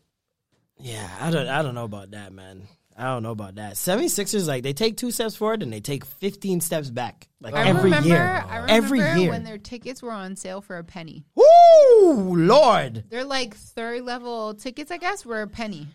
Yeah, 0.78 1.08
I 1.20 1.30
don't. 1.30 1.48
I 1.48 1.62
don't 1.62 1.74
know 1.74 1.84
about 1.84 2.10
that, 2.12 2.32
man. 2.32 2.68
I 3.00 3.04
don't 3.04 3.22
know 3.22 3.30
about 3.30 3.54
that. 3.54 3.74
76ers, 3.74 4.48
like, 4.48 4.64
they 4.64 4.72
take 4.72 4.96
two 4.96 5.12
steps 5.12 5.36
forward 5.36 5.62
and 5.62 5.72
they 5.72 5.78
take 5.78 6.04
15 6.04 6.60
steps 6.60 6.90
back. 6.90 7.28
Like, 7.40 7.54
I 7.54 7.68
every 7.68 7.84
remember, 7.84 8.08
year. 8.08 8.44
I 8.48 8.56
remember 8.56 8.72
every 8.72 8.98
year. 9.20 9.30
when 9.30 9.44
their 9.44 9.56
tickets 9.56 10.02
were 10.02 10.10
on 10.10 10.34
sale 10.34 10.60
for 10.60 10.78
a 10.78 10.82
penny. 10.82 11.24
Woo! 11.36 12.34
Lord. 12.36 13.04
They're 13.08 13.22
like 13.22 13.54
third 13.54 14.02
level 14.02 14.54
tickets, 14.54 14.90
I 14.90 14.96
guess, 14.96 15.24
were 15.24 15.42
a 15.42 15.46
penny. 15.46 15.86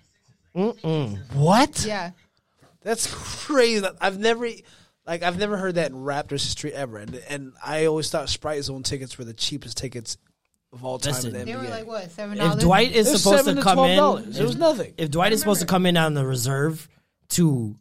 Mm-mm. 0.55 1.17
What? 1.33 1.83
Yeah. 1.85 2.11
That's 2.83 3.13
crazy. 3.13 3.85
I've 3.99 4.17
never, 4.19 4.47
like, 5.05 5.23
I've 5.23 5.37
never 5.37 5.57
heard 5.57 5.75
that 5.75 5.91
in 5.91 5.97
Raptors 5.97 6.43
history 6.43 6.73
ever. 6.73 6.97
And, 6.97 7.15
and 7.29 7.53
I 7.63 7.85
always 7.85 8.09
thought 8.09 8.29
Sprite 8.29 8.63
Zone 8.63 8.83
tickets 8.83 9.17
were 9.17 9.25
the 9.25 9.33
cheapest 9.33 9.77
tickets 9.77 10.17
of 10.71 10.83
all 10.85 10.97
time 10.97 11.13
Listen, 11.13 11.35
in 11.35 11.39
the 11.39 11.45
They 11.45 11.51
NBA. 11.51 11.61
were 11.63 11.69
like 11.69 11.85
what 11.87 12.11
seven 12.11 12.37
If 12.37 12.43
dollars. 12.43 12.63
Dwight 12.63 12.91
is 12.93 13.07
It 13.07 13.11
was 13.11 13.21
supposed 13.23 13.45
7 13.45 13.55
to 13.57 13.61
to 13.61 13.63
come 13.67 13.79
in, 13.79 13.99
$12. 13.99 14.27
It 14.29 14.37
if- 14.37 14.43
was 14.47 14.55
nothing. 14.57 14.93
If 14.97 15.11
Dwight 15.11 15.31
is 15.33 15.39
supposed 15.39 15.61
to 15.61 15.67
come 15.67 15.85
in 15.85 15.97
on 15.97 16.13
the 16.15 16.25
reserve 16.25 16.87
to 17.29 17.75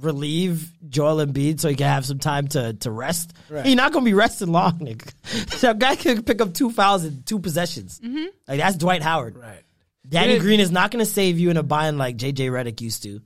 relieve 0.00 0.72
Joel 0.88 1.24
Embiid 1.26 1.60
so 1.60 1.68
he 1.68 1.74
can 1.76 1.86
have 1.86 2.06
some 2.06 2.18
time 2.18 2.48
to, 2.48 2.72
to 2.74 2.90
rest, 2.90 3.32
Right. 3.50 3.66
he's 3.66 3.76
not 3.76 3.92
going 3.92 4.04
to 4.04 4.08
be 4.08 4.14
resting 4.14 4.50
long, 4.50 4.78
nigga. 4.78 5.60
that 5.60 5.78
guy 5.78 5.96
can 5.96 6.22
pick 6.22 6.40
up 6.40 6.54
two 6.54 6.70
fouls 6.70 7.04
in 7.04 7.22
two 7.24 7.38
possessions. 7.38 8.00
Mhm. 8.02 8.28
Like 8.48 8.58
that's 8.58 8.76
Dwight 8.76 9.02
Howard. 9.02 9.36
Right. 9.36 9.62
Danny 10.08 10.34
Did- 10.34 10.42
Green 10.42 10.60
is 10.60 10.70
not 10.70 10.90
going 10.90 11.04
to 11.04 11.10
save 11.10 11.38
you 11.38 11.50
in 11.50 11.56
a 11.58 11.62
bind 11.62 11.98
like 11.98 12.16
JJ 12.16 12.48
Redick 12.50 12.80
used 12.80 13.02
to. 13.02 13.20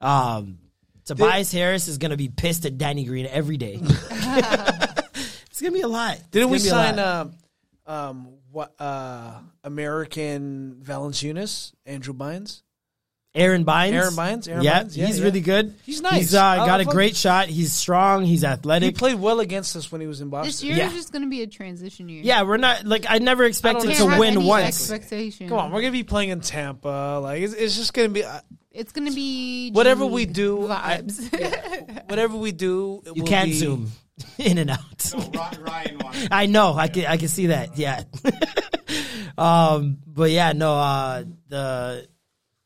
Um, 0.00 0.58
Tobias 1.06 1.52
Harris 1.52 1.88
is 1.88 1.98
going 1.98 2.10
to 2.10 2.16
be 2.16 2.28
pissed 2.28 2.66
at 2.66 2.78
Danny 2.78 3.04
Green 3.04 3.26
every 3.26 3.56
day. 3.56 3.78
it's 3.80 5.60
going 5.60 5.72
to 5.72 5.78
be 5.78 5.80
a 5.80 5.88
lot. 5.88 6.18
Didn't 6.30 6.50
we 6.50 6.56
It's 6.56 6.66
a 6.66 6.70
sign 6.70 6.96
lot. 6.96 7.06
um, 7.06 7.34
um, 7.86 8.28
what 8.50 8.74
uh, 8.78 9.38
American 9.64 10.80
Valanciunas, 10.82 11.72
Andrew 11.86 12.12
Baynes? 12.12 12.62
Aaron 13.36 13.64
Baynes. 13.64 13.94
Aaron 13.94 14.16
Baynes? 14.16 14.48
Aaron 14.48 14.62
yeah, 14.64 14.80
Baynes? 14.80 14.96
Yeah, 14.96 15.06
he's 15.06 15.18
yeah. 15.18 15.24
really 15.24 15.40
good. 15.42 15.74
He's 15.84 16.00
nice. 16.00 16.14
He's 16.14 16.34
uh, 16.34 16.56
got 16.56 16.80
a 16.80 16.84
love- 16.84 16.94
great 16.94 17.16
shot. 17.16 17.48
He's 17.48 17.72
strong. 17.72 18.24
He's 18.24 18.42
athletic. 18.44 18.86
He 18.86 18.98
played 18.98 19.20
well 19.20 19.40
against 19.40 19.76
us 19.76 19.92
when 19.92 20.00
he 20.00 20.06
was 20.06 20.22
in 20.22 20.30
Boston. 20.30 20.48
This 20.48 20.64
year 20.64 20.76
Yeah. 20.76 20.88
is 20.88 20.94
just 20.94 21.12
going 21.12 21.22
to 21.22 21.28
be 21.28 21.42
a 21.42 21.46
transition 21.46 22.08
year. 22.08 22.22
Yeah, 22.24 22.42
we're 22.42 22.56
not 22.56 22.86
like 22.86 23.04
I 23.08 23.18
never 23.18 23.44
expected 23.44 23.90
Can't 23.90 24.10
to 24.10 24.18
win 24.18 24.38
any 24.38 24.46
once. 24.46 24.90
Expectation. 24.90 25.50
Come 25.50 25.58
on, 25.58 25.70
we're 25.70 25.82
gonna 25.82 25.92
be 25.92 26.02
playing 26.02 26.30
in 26.30 26.40
Tampa. 26.40 27.20
Like 27.22 27.42
it's, 27.42 27.52
it's 27.52 27.76
just 27.76 27.92
gonna 27.92 28.08
be 28.08 28.24
uh, 28.24 28.40
It's 28.76 28.92
going 28.92 29.08
to 29.08 29.14
be 29.14 29.70
whatever 29.72 30.04
G 30.06 30.10
we 30.10 30.26
do. 30.26 30.68
I- 30.70 30.98
vibes. 31.02 32.08
whatever 32.10 32.36
we 32.36 32.52
do, 32.52 33.02
it 33.06 33.16
You 33.16 33.22
will 33.22 33.28
can't 33.28 33.48
be- 33.50 33.54
zoom 33.54 33.90
in 34.38 34.58
and 34.58 34.70
out. 34.70 35.12
Ryan 35.60 35.98
wants. 35.98 36.28
I 36.30 36.46
know. 36.46 36.74
I 36.74 36.88
can. 36.88 37.06
I 37.06 37.16
can 37.16 37.28
see 37.28 37.46
that. 37.46 37.76
Yeah. 37.78 38.02
um. 39.38 39.98
But 40.06 40.30
yeah. 40.30 40.52
No. 40.52 40.74
Uh. 40.76 41.24
The 41.48 42.06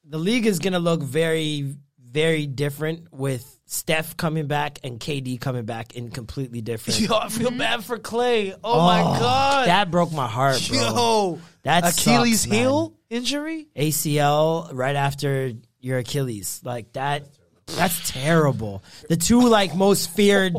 the 0.05 0.19
league 0.19 0.47
is 0.47 0.59
gonna 0.59 0.79
look 0.81 1.03
very 1.03 1.77
very 2.03 2.47
different 2.47 3.13
with 3.13 3.59
Steph 3.67 4.17
coming 4.17 4.49
back 4.49 4.81
and 4.83 4.99
KD 4.99 5.41
coming 5.41 5.65
back 5.65 5.95
in 5.95 6.11
completely 6.11 6.61
different. 6.61 6.99
Yo, 6.99 7.17
I 7.17 7.29
feel 7.29 7.53
bad 7.53 7.85
for 7.85 7.99
Klay. 7.99 8.53
Oh, 8.65 8.85
my 8.85 9.01
god, 9.21 9.69
That 9.69 9.93
broke 9.93 10.11
my 10.11 10.27
heart, 10.27 10.61
bro. 10.69 10.77
yo, 10.77 11.39
That 11.63 11.85
Achilles 11.87 12.41
sucks, 12.41 12.51
man. 12.51 12.59
heel 12.59 12.95
injury. 13.11 13.69
ACL 13.77 14.71
right 14.73 14.97
after 14.97 15.53
your 15.81 15.99
Achilles. 15.99 16.61
Like 16.65 16.93
that 16.93 17.25
that's 17.67 18.11
terrible. 18.11 18.83
The 19.09 19.17
two 19.17 19.49
like 19.49 19.75
most 19.75 20.11
feared 20.11 20.57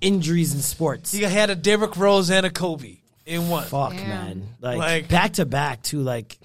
injuries 0.00 0.54
in 0.54 0.60
sports. 0.60 1.14
You 1.14 1.26
had 1.26 1.50
a 1.50 1.54
Derrick 1.54 1.96
Rose 1.96 2.30
and 2.30 2.46
a 2.46 2.50
Kobe 2.50 2.98
in 3.26 3.48
one. 3.48 3.64
Fuck 3.64 3.94
man. 3.94 4.46
Like, 4.60 4.78
Like- 4.78 5.08
back 5.08 5.32
to 5.34 5.46
back 5.46 5.82
too 5.82 6.02
like 6.02 6.38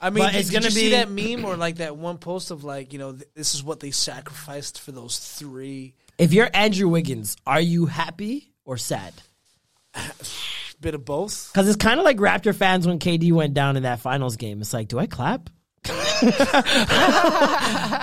I 0.00 0.10
mean, 0.10 0.26
did, 0.26 0.34
it's 0.36 0.50
gonna 0.50 0.66
be 0.66 0.70
see 0.70 0.90
that 0.90 1.10
meme 1.10 1.44
or 1.44 1.56
like 1.56 1.76
that 1.76 1.96
one 1.96 2.18
post 2.18 2.50
of 2.50 2.64
like 2.64 2.92
you 2.92 2.98
know 2.98 3.12
th- 3.12 3.28
this 3.34 3.54
is 3.54 3.64
what 3.64 3.80
they 3.80 3.90
sacrificed 3.90 4.80
for 4.80 4.92
those 4.92 5.18
three 5.18 5.94
if 6.18 6.32
you're 6.32 6.48
Andrew 6.54 6.88
Wiggins, 6.88 7.36
are 7.46 7.60
you 7.60 7.86
happy 7.86 8.52
or 8.64 8.76
sad? 8.78 9.12
bit 10.80 10.94
of 10.94 11.04
both. 11.04 11.50
Cuz 11.54 11.66
it's 11.66 11.76
kind 11.76 11.98
of 11.98 12.04
like 12.04 12.18
Raptor 12.18 12.54
fans 12.54 12.86
when 12.86 12.98
KD 12.98 13.32
went 13.32 13.54
down 13.54 13.76
in 13.76 13.84
that 13.84 14.00
finals 14.00 14.36
game. 14.36 14.60
It's 14.60 14.72
like, 14.74 14.88
do 14.88 14.98
I 14.98 15.06
clap? 15.06 15.48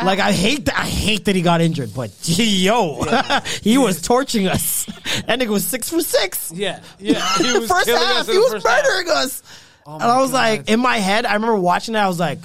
like 0.06 0.20
I 0.20 0.32
hate 0.32 0.66
that 0.66 0.76
I 0.78 0.86
hate 0.86 1.26
that 1.26 1.36
he 1.36 1.42
got 1.42 1.62
injured, 1.62 1.94
but 1.94 2.12
yo, 2.24 3.04
he 3.62 3.78
was 3.78 4.02
torching 4.02 4.48
us. 4.48 4.86
That 5.26 5.40
nigga 5.40 5.50
was 5.50 5.66
6 5.68 5.90
for 5.90 6.02
6. 6.02 6.52
Yeah, 6.54 6.82
yeah. 7.00 7.26
He 7.38 7.58
was 7.58 7.70
first 7.70 7.90
half, 7.90 8.18
us 8.20 8.28
he 8.28 8.38
was 8.38 8.52
first 8.54 8.68
half. 8.68 8.84
murdering 8.84 9.10
us. 9.10 9.44
Oh 9.86 9.96
and 9.96 10.04
I 10.04 10.22
was 10.22 10.32
like, 10.32 10.70
in 10.70 10.80
my 10.80 10.98
head, 10.98 11.26
I 11.26 11.34
remember 11.34 11.58
watching 11.58 11.94
that. 11.94 12.06
I 12.06 12.08
was 12.08 12.20
like, 12.20 12.40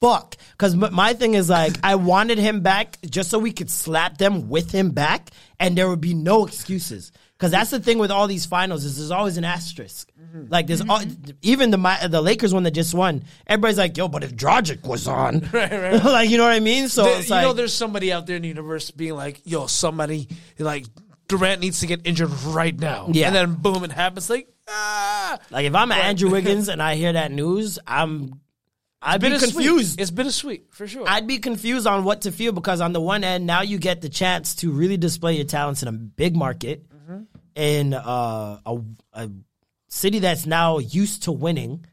fuck. 0.00 0.36
Because 0.52 0.76
my 0.76 1.14
thing 1.14 1.34
is 1.34 1.50
like, 1.50 1.76
I 1.82 1.96
wanted 1.96 2.38
him 2.38 2.60
back 2.60 2.98
just 3.08 3.30
so 3.30 3.38
we 3.38 3.52
could 3.52 3.70
slap 3.70 4.18
them 4.18 4.48
with 4.48 4.70
him 4.70 4.90
back, 4.90 5.30
and 5.58 5.76
there 5.76 5.88
would 5.88 6.00
be 6.00 6.14
no 6.14 6.46
excuses. 6.46 7.10
Because 7.36 7.50
that's 7.50 7.70
the 7.70 7.80
thing 7.80 7.98
with 7.98 8.12
all 8.12 8.28
these 8.28 8.46
finals 8.46 8.84
is 8.84 8.96
there's 8.96 9.10
always 9.10 9.36
an 9.36 9.44
asterisk. 9.44 10.08
Mm-hmm. 10.34 10.52
Like 10.52 10.66
there's 10.66 10.80
al- 10.80 11.02
even 11.42 11.70
the 11.70 12.08
the 12.10 12.20
Lakers 12.20 12.52
one 12.52 12.64
that 12.64 12.72
just 12.72 12.92
won. 12.92 13.22
Everybody's 13.46 13.78
like, 13.78 13.96
yo, 13.96 14.08
but 14.08 14.24
if 14.24 14.34
Dragic 14.34 14.82
was 14.84 15.06
on, 15.06 15.40
Right, 15.52 15.70
right. 15.70 16.04
like 16.04 16.28
you 16.30 16.38
know 16.38 16.44
what 16.44 16.52
I 16.52 16.60
mean? 16.60 16.88
So 16.88 17.04
There- 17.04 17.22
you 17.22 17.28
like, 17.28 17.42
know, 17.44 17.52
there's 17.52 17.72
somebody 17.74 18.12
out 18.12 18.26
there 18.26 18.36
in 18.36 18.42
the 18.42 18.48
universe 18.48 18.90
being 18.90 19.14
like, 19.14 19.42
"Yo, 19.44 19.66
somebody 19.66 20.28
like 20.58 20.86
Durant 21.28 21.60
needs 21.60 21.80
to 21.80 21.86
get 21.86 22.06
injured 22.06 22.30
right 22.46 22.76
now." 22.78 23.08
Yeah. 23.12 23.28
and 23.28 23.36
then 23.36 23.54
boom, 23.54 23.84
it 23.84 23.92
happens. 23.92 24.28
Like, 24.28 24.48
ah, 24.68 25.38
like 25.50 25.66
if 25.66 25.74
I'm 25.74 25.92
Andrew 25.92 26.30
Wiggins 26.36 26.68
and 26.68 26.82
I 26.82 26.96
hear 26.96 27.12
that 27.12 27.30
news, 27.30 27.78
I'm 27.86 28.40
I'd 29.00 29.20
be 29.20 29.38
confused. 29.38 30.00
It's 30.00 30.10
bittersweet 30.10 30.68
for 30.72 30.86
sure. 30.88 31.04
I'd 31.06 31.26
be 31.28 31.38
confused 31.38 31.86
on 31.86 32.02
what 32.04 32.22
to 32.22 32.32
feel 32.32 32.52
because 32.52 32.80
on 32.80 32.92
the 32.92 33.00
one 33.00 33.22
end, 33.22 33.46
now 33.46 33.60
you 33.62 33.78
get 33.78 34.00
the 34.00 34.08
chance 34.08 34.56
to 34.56 34.70
really 34.72 34.96
display 34.96 35.34
your 35.36 35.44
talents 35.44 35.82
in 35.82 35.88
a 35.88 35.92
big 35.92 36.34
market 36.34 36.86
Mm-hmm. 36.90 37.22
in 37.54 37.92
uh, 37.92 38.58
a, 38.64 38.80
a 39.12 39.30
city 39.94 40.18
that's 40.18 40.44
now 40.46 40.78
used 40.78 41.22
to 41.24 41.32
winning, 41.32 41.86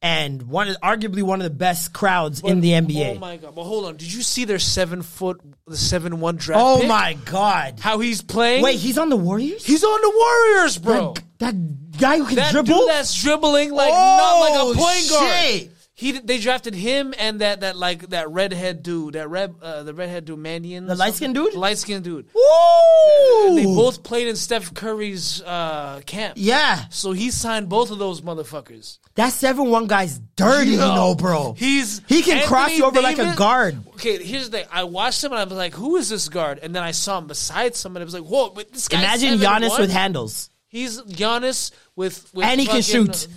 and 0.00 0.42
one 0.42 0.68
arguably 0.82 1.22
one 1.22 1.40
of 1.40 1.44
the 1.44 1.50
best 1.50 1.92
crowds 1.92 2.40
in 2.40 2.60
the 2.60 2.70
NBA. 2.70 3.16
Oh 3.16 3.18
my 3.18 3.36
god! 3.36 3.54
But 3.54 3.64
hold 3.64 3.84
on, 3.84 3.96
did 3.96 4.12
you 4.12 4.22
see 4.22 4.44
their 4.44 4.58
seven 4.58 5.02
foot, 5.02 5.40
the 5.66 5.76
seven 5.76 6.18
one 6.20 6.36
draft? 6.36 6.62
Oh 6.64 6.78
pick? 6.80 6.88
my 6.88 7.16
god! 7.24 7.78
How 7.80 7.98
he's 8.00 8.22
playing? 8.22 8.62
Wait, 8.62 8.76
he's 8.78 8.98
on 8.98 9.10
the 9.10 9.16
Warriors. 9.16 9.64
he's 9.64 9.84
on 9.84 10.00
the 10.00 10.10
Warriors, 10.16 10.78
bro. 10.78 11.14
That, 11.14 11.22
that 11.54 11.98
guy 11.98 12.18
who 12.18 12.26
can 12.26 12.36
that 12.36 12.52
dribble. 12.52 12.86
that's 12.86 13.20
dribbling 13.22 13.72
like 13.72 13.92
Oh, 13.92 14.16
not 14.16 14.40
like 14.40 14.54
a 14.54 14.62
oh, 14.62 14.84
point 14.84 15.08
guard. 15.10 15.42
shit. 15.44 15.71
He 16.02 16.12
they 16.18 16.38
drafted 16.38 16.74
him 16.74 17.14
and 17.16 17.40
that 17.40 17.60
that 17.60 17.76
like 17.76 18.08
that 18.10 18.28
redhead 18.28 18.82
dude, 18.82 19.14
that 19.14 19.28
red 19.28 19.54
uh, 19.62 19.84
the 19.84 19.94
redhead 19.94 20.24
dude, 20.24 20.38
Mannion, 20.38 20.86
The 20.86 20.96
light-skinned 20.96 21.34
dude? 21.36 21.54
light 21.54 21.78
skinned 21.78 22.02
dude. 22.02 22.26
Woo! 22.34 23.54
They 23.54 23.64
both 23.64 24.02
played 24.02 24.26
in 24.26 24.34
Steph 24.36 24.74
Curry's 24.74 25.40
uh, 25.42 26.00
camp. 26.04 26.34
Yeah, 26.36 26.84
So 26.90 27.12
he 27.12 27.30
signed 27.30 27.68
both 27.68 27.90
of 27.92 27.98
those 27.98 28.20
motherfuckers. 28.20 28.98
that 29.14 29.32
seven 29.32 29.70
one 29.70 29.86
guy's 29.86 30.18
dirty, 30.34 30.72
you 30.72 30.78
Yo, 30.78 30.94
know, 30.94 31.14
bro. 31.14 31.52
He's 31.56 32.00
he 32.08 32.22
can 32.22 32.44
cross 32.48 32.76
you 32.76 32.84
over 32.84 33.00
like 33.00 33.18
a 33.18 33.34
guard. 33.36 33.78
Okay, 33.94 34.22
here's 34.22 34.50
the 34.50 34.58
thing. 34.58 34.66
I 34.72 34.82
watched 34.84 35.22
him 35.22 35.30
and 35.32 35.40
I 35.40 35.44
was 35.44 35.52
like, 35.52 35.74
"Who 35.74 35.96
is 35.96 36.08
this 36.08 36.28
guard?" 36.28 36.58
And 36.62 36.74
then 36.74 36.82
I 36.82 36.90
saw 36.90 37.18
him 37.18 37.28
beside 37.28 37.76
someone. 37.76 38.02
I 38.02 38.04
was 38.04 38.14
like, 38.14 38.24
"Whoa!" 38.24 38.50
But 38.50 38.72
this 38.72 38.88
guy. 38.88 38.98
Imagine 38.98 39.38
Giannis 39.38 39.78
with 39.78 39.92
handles. 39.92 40.50
He's 40.66 41.00
Giannis 41.02 41.70
with, 41.94 42.32
with 42.34 42.46
And 42.46 42.58
he 42.58 42.66
can 42.66 42.82
fucking, 42.82 43.06
shoot. 43.06 43.28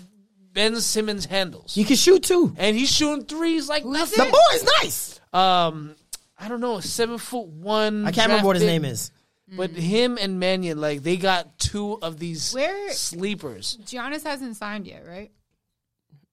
Ben 0.56 0.75
Simmons 0.82 1.25
handles, 1.25 1.75
He 1.75 1.84
can 1.84 1.95
shoot 1.98 2.24
too. 2.24 2.56
and 2.58 2.75
he's 2.75 2.92
shooting 2.92 3.25
threes 3.25 3.69
like 3.69 3.85
nothing. 3.85 4.25
The 4.25 4.32
boy 4.32 4.56
is 4.56 4.64
nice. 4.82 5.19
Um, 5.34 5.95
I 6.40 6.48
don't 6.48 6.61
know, 6.61 6.80
seven 6.80 7.17
foot 7.19 7.45
one. 7.48 8.06
I 8.08 8.11
can't 8.11 8.27
remember 8.30 8.48
what 8.48 8.56
his 8.56 8.66
name 8.66 8.85
is. 8.85 9.11
But 9.48 9.69
him 9.72 10.17
and 10.19 10.40
Mannion, 10.40 10.82
like 10.82 11.03
they 11.03 11.17
got 11.17 11.59
two 11.59 12.00
of 12.01 12.17
these 12.17 12.51
Where- 12.53 12.92
sleepers. 12.93 13.77
Giannis 13.85 14.24
hasn't 14.24 14.56
signed 14.58 14.88
yet, 14.88 15.06
right? 15.06 15.32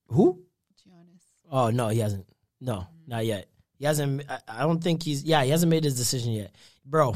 Who? 0.06 0.42
Giannis. 0.88 1.20
Oh 1.50 1.70
no, 1.70 1.88
he 1.88 1.98
hasn't. 1.98 2.26
No, 2.60 2.86
not 3.06 3.26
yet. 3.26 3.48
He 3.78 3.84
hasn't. 3.84 4.22
I, 4.30 4.38
I 4.48 4.60
don't 4.62 4.82
think 4.82 5.02
he's. 5.02 5.24
Yeah, 5.24 5.42
he 5.44 5.50
hasn't 5.50 5.68
made 5.68 5.84
his 5.84 5.96
decision 5.96 6.32
yet, 6.32 6.54
bro. 6.86 7.14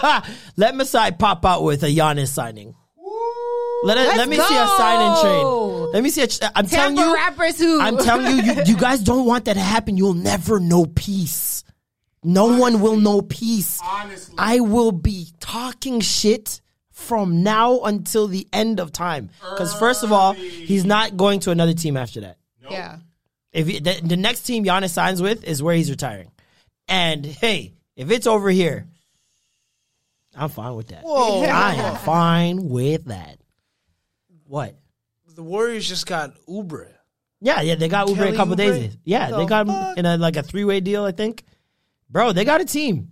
let 0.56 0.74
Masai 0.74 1.12
pop 1.12 1.44
out 1.44 1.62
with 1.62 1.82
a 1.84 1.88
Giannis 1.94 2.28
signing. 2.28 2.74
Let 3.84 3.98
it, 3.98 4.06
Let's 4.06 4.18
let 4.18 4.28
me 4.28 4.36
see 4.36 4.42
a 4.56 4.66
sign 4.66 5.00
and 5.00 5.14
go. 5.14 5.22
trade. 5.86 5.94
Let 5.94 6.02
me 6.02 6.10
see. 6.10 6.22
A, 6.22 6.26
tr- 6.26 6.44
I'm 6.54 6.66
telling 6.66 6.96
you, 6.96 7.14
rappers 7.14 7.58
who 7.58 7.80
I'm 7.80 7.98
telling 7.98 8.36
you, 8.38 8.42
you, 8.54 8.62
you 8.66 8.76
guys 8.76 9.00
don't 9.00 9.26
want 9.26 9.44
that 9.44 9.54
to 9.54 9.60
happen. 9.60 9.96
You'll 9.96 10.14
never 10.14 10.58
know 10.60 10.86
peace. 10.86 11.62
No 12.24 12.58
one 12.58 12.80
will 12.80 12.96
know 12.96 13.22
peace. 13.22 13.80
Honestly. 13.84 14.34
I 14.38 14.60
will 14.60 14.90
be 14.92 15.28
talking 15.38 16.00
shit 16.00 16.60
from 16.90 17.42
now 17.42 17.80
until 17.80 18.26
the 18.26 18.48
end 18.52 18.80
of 18.80 18.90
time. 18.90 19.30
Because 19.40 19.72
first 19.78 20.02
of 20.02 20.12
all, 20.12 20.32
he's 20.32 20.84
not 20.84 21.16
going 21.16 21.40
to 21.40 21.50
another 21.50 21.74
team 21.74 21.96
after 21.96 22.22
that. 22.22 22.38
yeah. 22.70 22.98
If 23.52 23.68
he, 23.68 23.78
the, 23.78 24.00
the 24.02 24.16
next 24.16 24.42
team 24.42 24.64
Giannis 24.64 24.90
signs 24.90 25.22
with 25.22 25.44
is 25.44 25.62
where 25.62 25.74
he's 25.74 25.88
retiring, 25.90 26.30
and 26.88 27.24
hey, 27.24 27.72
if 27.96 28.10
it's 28.10 28.26
over 28.26 28.50
here, 28.50 28.86
I'm 30.34 30.50
fine 30.50 30.74
with 30.74 30.88
that. 30.88 31.04
Whoa. 31.04 31.42
I 31.42 31.74
am 31.74 31.96
fine 32.04 32.68
with 32.68 33.06
that. 33.06 33.38
What? 34.46 34.76
The 35.34 35.42
Warriors 35.42 35.88
just 35.88 36.06
got 36.06 36.34
Oubre. 36.48 36.88
Yeah, 37.40 37.60
yeah, 37.60 37.74
they 37.74 37.88
got 37.88 38.06
Oubre 38.08 38.32
a 38.32 38.36
couple 38.36 38.54
Oubre? 38.54 38.58
days. 38.58 38.96
Yeah, 39.04 39.30
The 39.30 39.36
they 39.38 39.46
got 39.46 39.66
him 39.68 39.98
in 39.98 40.06
a 40.06 40.16
like 40.16 40.36
a 40.36 40.42
three 40.42 40.64
way 40.64 40.80
deal, 40.80 41.04
I 41.04 41.12
think. 41.12 41.44
bro, 42.08 42.32
they 42.32 42.44
got 42.44 42.60
a 42.60 42.64
team. 42.64 43.10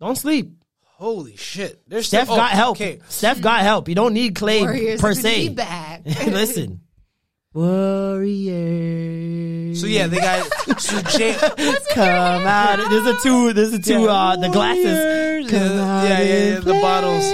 Don't 0.00 0.16
sleep. 0.16 0.52
Holy 0.96 1.36
shit! 1.36 1.80
There's 1.88 2.06
Steph 2.06 2.24
still- 2.24 2.34
oh, 2.34 2.38
got 2.38 2.50
help. 2.52 2.76
Okay, 2.76 3.00
Steph 3.08 3.40
got 3.40 3.62
help. 3.62 3.88
You 3.88 3.94
don't 3.96 4.12
need 4.14 4.34
Klay 4.36 4.60
Warriors 4.60 5.00
per 5.00 5.14
se. 5.14 5.48
be 5.48 5.54
back. 5.64 6.02
Listen, 6.04 6.80
Warriors. 8.42 9.80
so 9.80 9.86
yeah, 9.86 10.06
they 10.06 10.18
got 10.18 10.44
so 10.80 11.00
Jay, 11.02 11.34
come 11.94 12.46
out. 12.46 12.76
There's 12.90 13.06
a 13.06 13.16
two. 13.22 13.52
There's 13.52 13.72
a 13.72 13.80
two. 13.80 14.08
Uh, 14.08 14.36
the 14.36 14.48
glasses. 14.48 15.50
Come 15.50 15.60
out 15.78 16.08
yeah, 16.08 16.20
yeah, 16.20 16.48
yeah, 16.54 16.60
the 16.60 16.72
bottles. 16.74 17.24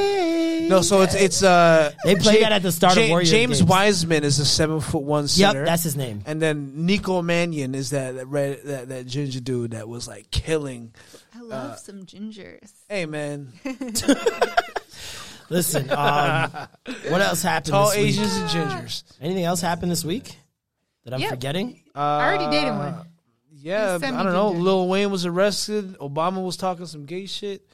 No, 0.68 0.82
so 0.82 1.00
it's 1.02 1.14
it's 1.14 1.42
uh 1.42 1.92
They 2.04 2.14
played 2.16 2.40
Ja- 2.40 2.48
that 2.48 2.52
at 2.56 2.62
the 2.62 2.72
start 2.72 2.96
of 2.96 3.04
Ja- 3.04 3.10
Warriors 3.10 3.30
James 3.30 3.58
games. 3.58 3.68
Wiseman 3.68 4.24
is 4.24 4.38
a 4.38 4.44
seven 4.44 4.80
foot 4.80 5.02
one 5.02 5.24
Yep, 5.24 5.30
center. 5.30 5.64
that's 5.64 5.82
his 5.82 5.96
name. 5.96 6.22
And 6.26 6.40
then 6.42 6.86
Nico 6.86 7.22
Mannion 7.22 7.74
is 7.74 7.90
that 7.90 8.14
that 8.16 8.26
red 8.26 8.60
that, 8.64 8.88
that 8.90 9.06
ginger 9.06 9.40
dude 9.40 9.70
that 9.72 9.88
was 9.88 10.06
like 10.06 10.30
killing. 10.30 10.92
I 11.34 11.40
love 11.42 11.78
some 11.78 12.04
gingers. 12.04 12.70
Hey 12.88 13.06
man, 13.06 13.52
Listen, 15.50 15.88
um, 15.90 16.50
what 17.08 17.22
else 17.22 17.42
happened 17.42 17.72
tall 17.72 17.88
this 17.88 17.96
week? 17.96 18.06
Asians 18.08 18.36
and 18.36 18.50
gingers. 18.50 19.02
Anything 19.20 19.44
else 19.44 19.62
happened 19.62 19.90
this 19.90 20.04
week 20.04 20.36
that 21.04 21.14
I'm 21.14 21.20
Yep. 21.20 21.30
forgetting? 21.30 21.80
I 21.94 22.26
already 22.28 22.50
dated 22.54 22.74
one. 22.74 22.94
Yeah, 23.60 23.94
He's 23.94 24.02
I 24.04 24.10
don't 24.10 24.26
know. 24.26 24.48
semi-ginger. 24.50 24.62
Lil 24.62 24.88
Wayne 24.88 25.10
was 25.10 25.24
arrested. 25.24 25.96
Obama 26.00 26.44
was 26.44 26.56
talking 26.58 26.84
some 26.86 27.06
gay 27.06 27.24
shit. 27.26 27.66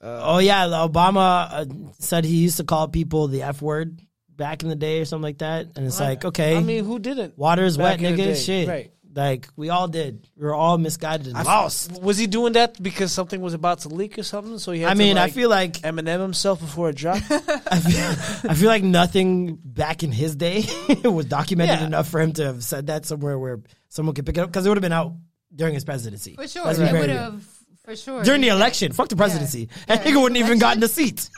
Oh 0.00 0.38
yeah, 0.38 0.66
Obama 0.66 1.48
uh, 1.52 1.64
said 1.98 2.24
he 2.24 2.36
used 2.36 2.56
to 2.58 2.64
call 2.64 2.88
people 2.88 3.28
the 3.28 3.42
F 3.42 3.60
word 3.62 4.00
back 4.28 4.62
in 4.62 4.68
the 4.68 4.76
day 4.76 5.00
or 5.00 5.04
something 5.04 5.22
like 5.22 5.38
that, 5.38 5.68
and 5.76 5.86
it's 5.86 6.00
like, 6.00 6.24
okay, 6.24 6.56
I 6.56 6.60
mean, 6.62 6.84
who 6.84 6.98
didn't? 6.98 7.36
water's 7.38 7.76
back 7.76 8.00
wet, 8.00 8.14
nigga. 8.18 8.44
Shit, 8.44 8.68
Right. 8.68 8.92
Like 9.12 9.48
we 9.56 9.70
all 9.70 9.88
did. 9.88 10.28
We 10.36 10.44
were 10.46 10.54
all 10.54 10.78
misguided 10.78 11.26
and 11.26 11.36
I 11.36 11.40
f- 11.40 11.46
lost. 11.48 12.00
Was 12.00 12.16
he 12.16 12.28
doing 12.28 12.52
that 12.52 12.80
because 12.80 13.10
something 13.10 13.40
was 13.40 13.54
about 13.54 13.80
to 13.80 13.88
leak 13.88 14.16
or 14.20 14.22
something? 14.22 14.60
So 14.60 14.70
he 14.70 14.82
had 14.82 14.90
I 14.90 14.92
to, 14.92 14.98
mean, 15.00 15.18
I 15.18 15.28
feel 15.30 15.50
like 15.50 15.78
Eminem 15.78 16.20
himself 16.20 16.60
before 16.60 16.90
it 16.90 16.94
dropped. 16.96 17.24
I 17.30 17.80
feel, 17.80 18.50
I 18.50 18.54
feel 18.54 18.68
like 18.68 18.84
nothing 18.84 19.58
back 19.64 20.04
in 20.04 20.12
his 20.12 20.36
day 20.36 20.62
was 21.04 21.26
documented 21.26 21.80
Yeah. 21.80 21.86
enough 21.86 22.08
for 22.08 22.20
him 22.20 22.32
to 22.34 22.44
have 22.44 22.62
said 22.62 22.86
that 22.86 23.04
somewhere 23.04 23.36
where 23.36 23.58
someone 23.88 24.14
could 24.14 24.26
pick 24.26 24.38
it 24.38 24.42
up 24.42 24.48
because 24.48 24.64
it 24.64 24.68
would 24.68 24.78
have 24.78 24.82
been 24.82 24.92
out 24.92 25.14
during 25.52 25.74
his 25.74 25.84
presidency. 25.84 26.36
For 26.36 26.46
sure. 26.46 26.70
It 26.70 26.78
would 26.78 27.10
have, 27.10 27.44
for 27.84 27.96
sure. 27.96 28.22
during 28.22 28.40
the 28.40 28.48
election. 28.48 28.92
Fuck 28.92 29.08
the 29.08 29.16
presidency. 29.16 29.68
That 29.86 30.02
nigga 30.04 30.20
wouldn't 30.22 30.38
even 30.38 30.58
gotten 30.58 30.80
the 30.80 30.88
seat. 30.88 31.30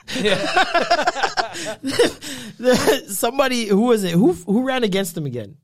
Somebody 3.09 3.67
who 3.67 3.83
was 3.83 4.05
it? 4.05 4.13
Who 4.13 4.33
who 4.33 4.65
ran 4.65 4.85
against 4.85 5.17
him 5.17 5.27
again? 5.27 5.57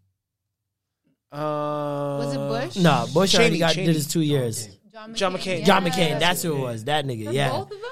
Uh, 1.31 2.16
Was 2.20 2.34
it 2.34 2.39
Bush? 2.39 2.76
No, 2.82 3.07
Bush 3.12 3.34
already 3.34 3.50
Cheney, 3.50 3.58
got 3.58 3.74
Cheney. 3.74 3.86
did 3.86 3.97
his 3.97 4.07
two 4.07 4.23
years. 4.23 4.68
John 5.15 5.34
McCain. 5.34 5.65
John 5.65 5.84
McCain, 5.84 6.18
that's 6.18 6.42
who 6.42 6.57
it 6.57 6.60
was. 6.60 6.84
That 6.84 7.05
nigga, 7.05 7.26
For 7.26 7.32
yeah. 7.32 7.50
both 7.50 7.70
of 7.70 7.81
them? 7.81 7.90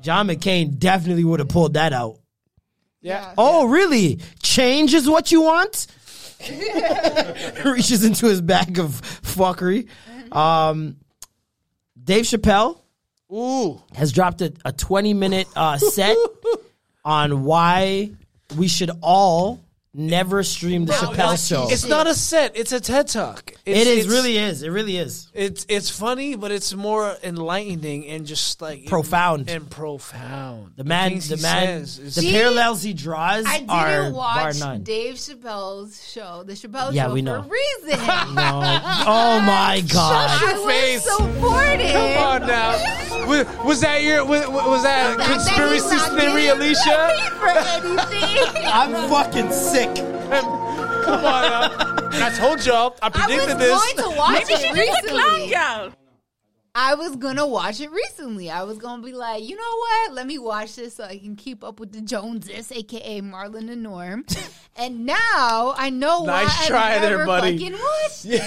John 0.00 0.28
McCain 0.28 0.78
definitely 0.78 1.24
would 1.24 1.40
have 1.40 1.48
pulled 1.48 1.74
that 1.74 1.92
out. 1.92 2.18
Yeah. 3.02 3.34
Oh, 3.36 3.66
really? 3.66 4.20
Change 4.42 4.94
is 4.94 5.08
what 5.08 5.32
you 5.32 5.42
want? 5.42 5.86
Reaches 7.64 8.04
into 8.04 8.26
his 8.26 8.40
bag 8.40 8.78
of 8.78 9.00
fuckery. 9.22 9.88
Um, 10.32 10.96
Dave 12.06 12.24
Chappelle 12.24 12.78
Ooh. 13.32 13.82
has 13.92 14.12
dropped 14.12 14.40
a, 14.40 14.52
a 14.64 14.72
20 14.72 15.12
minute 15.12 15.48
uh, 15.56 15.76
set 15.76 16.16
on 17.04 17.42
why 17.42 18.12
we 18.56 18.68
should 18.68 18.92
all 19.02 19.60
never 19.96 20.42
stream 20.42 20.84
the 20.84 20.92
Chappelle 20.92 21.36
show. 21.48 21.68
It's 21.70 21.86
not 21.86 22.06
a 22.06 22.14
set. 22.14 22.56
It's 22.56 22.72
a 22.72 22.80
TED 22.80 23.08
talk. 23.08 23.52
It's, 23.64 23.80
It 23.80 23.86
is 23.86 23.98
it's- 24.04 24.06
really 24.06 24.36
is. 24.36 24.62
It 24.62 24.68
really 24.70 24.96
is. 24.96 25.28
It's 25.34 25.64
it's 25.68 25.90
funny, 25.90 26.34
but 26.36 26.50
it's 26.52 26.74
more 26.74 27.16
enlightening 27.22 28.06
and 28.06 28.26
just 28.26 28.60
like 28.62 28.86
Profound. 28.86 29.48
and 29.50 29.68
profound. 29.70 30.72
The 30.76 30.84
man, 30.84 31.10
things 31.10 31.28
the 31.28 31.36
he 31.36 31.42
man, 31.42 31.66
says 31.86 31.98
is- 31.98 32.14
the 32.14 32.20
See? 32.22 32.32
parallels 32.32 32.82
he 32.82 32.92
draws 32.94 33.44
I 33.46 33.54
didn't 33.58 33.66
bar 33.68 34.10
watch 34.12 34.58
none. 34.60 34.82
Dave 34.82 35.14
Chappelle's 35.16 36.10
show, 36.10 36.42
the 36.44 36.52
Chappelle 36.54 36.92
Yeah, 36.92 37.06
show, 37.08 37.14
we 37.14 37.20
for 37.20 37.24
know. 37.26 37.34
a 37.34 37.42
reason. 37.42 38.06
No. 38.36 38.60
Oh 39.08 39.40
my 39.40 39.82
god. 39.92 40.28
I 40.42 40.94
was 40.94 41.02
supportive. 41.04 41.92
Come 41.92 42.18
on 42.42 42.46
now. 42.46 43.26
Was, 43.26 43.46
was 43.64 43.80
that 43.80 44.02
your 44.02 44.24
was, 44.24 44.46
was 44.48 44.82
that 44.82 45.14
a 45.14 45.18
Not 45.18 45.26
that 45.28 45.36
he's 45.72 45.82
conspiracy 45.82 45.96
not 45.96 46.20
theory, 46.20 46.42
getting 46.42 46.60
Alicia? 46.62 47.12
paid 47.16 47.32
for 47.32 47.48
anything. 47.48 48.66
I'm 48.66 49.08
fucking 49.08 49.52
sick. 49.52 49.85
Come 49.94 51.24
on 51.24 51.44
uh, 51.44 51.50
now. 52.10 52.26
I 52.26 52.30
told 52.36 52.64
y'all. 52.66 52.96
I 53.02 53.06
I 53.06 53.08
was 53.08 53.16
predicted 53.26 53.58
this. 53.58 53.70
going 53.94 53.96
to 54.12 54.16
watch 54.18 54.32
Maybe 54.32 54.52
it 54.54 54.60
she 54.60 54.86
just 54.86 55.04
a 55.04 55.08
clown 55.08 55.40
recently. 55.40 55.50
girl. 55.54 55.92
I 56.78 56.94
was 56.94 57.16
gonna 57.16 57.46
watch 57.46 57.80
it 57.80 57.90
recently. 57.90 58.50
I 58.50 58.64
was 58.64 58.76
gonna 58.76 59.02
be 59.02 59.12
like, 59.12 59.42
you 59.42 59.56
know 59.56 59.62
what? 59.78 60.12
Let 60.12 60.26
me 60.26 60.38
watch 60.38 60.76
this 60.76 60.96
so 60.96 61.04
I 61.04 61.16
can 61.16 61.34
keep 61.34 61.64
up 61.64 61.80
with 61.80 61.90
the 61.90 62.02
Joneses, 62.02 62.70
aka 62.70 63.22
Marlon 63.22 63.70
and 63.70 63.82
Norm. 63.82 64.26
and 64.76 65.06
now 65.06 65.72
I 65.74 65.88
know 65.88 66.20
why 66.24 66.42
Nice 66.44 66.64
I 66.64 66.66
try 66.66 66.98
there, 66.98 67.10
never 67.12 67.24
buddy. 67.24 67.58
fucking 67.58 67.72
watched 67.72 68.24
it. 68.26 68.42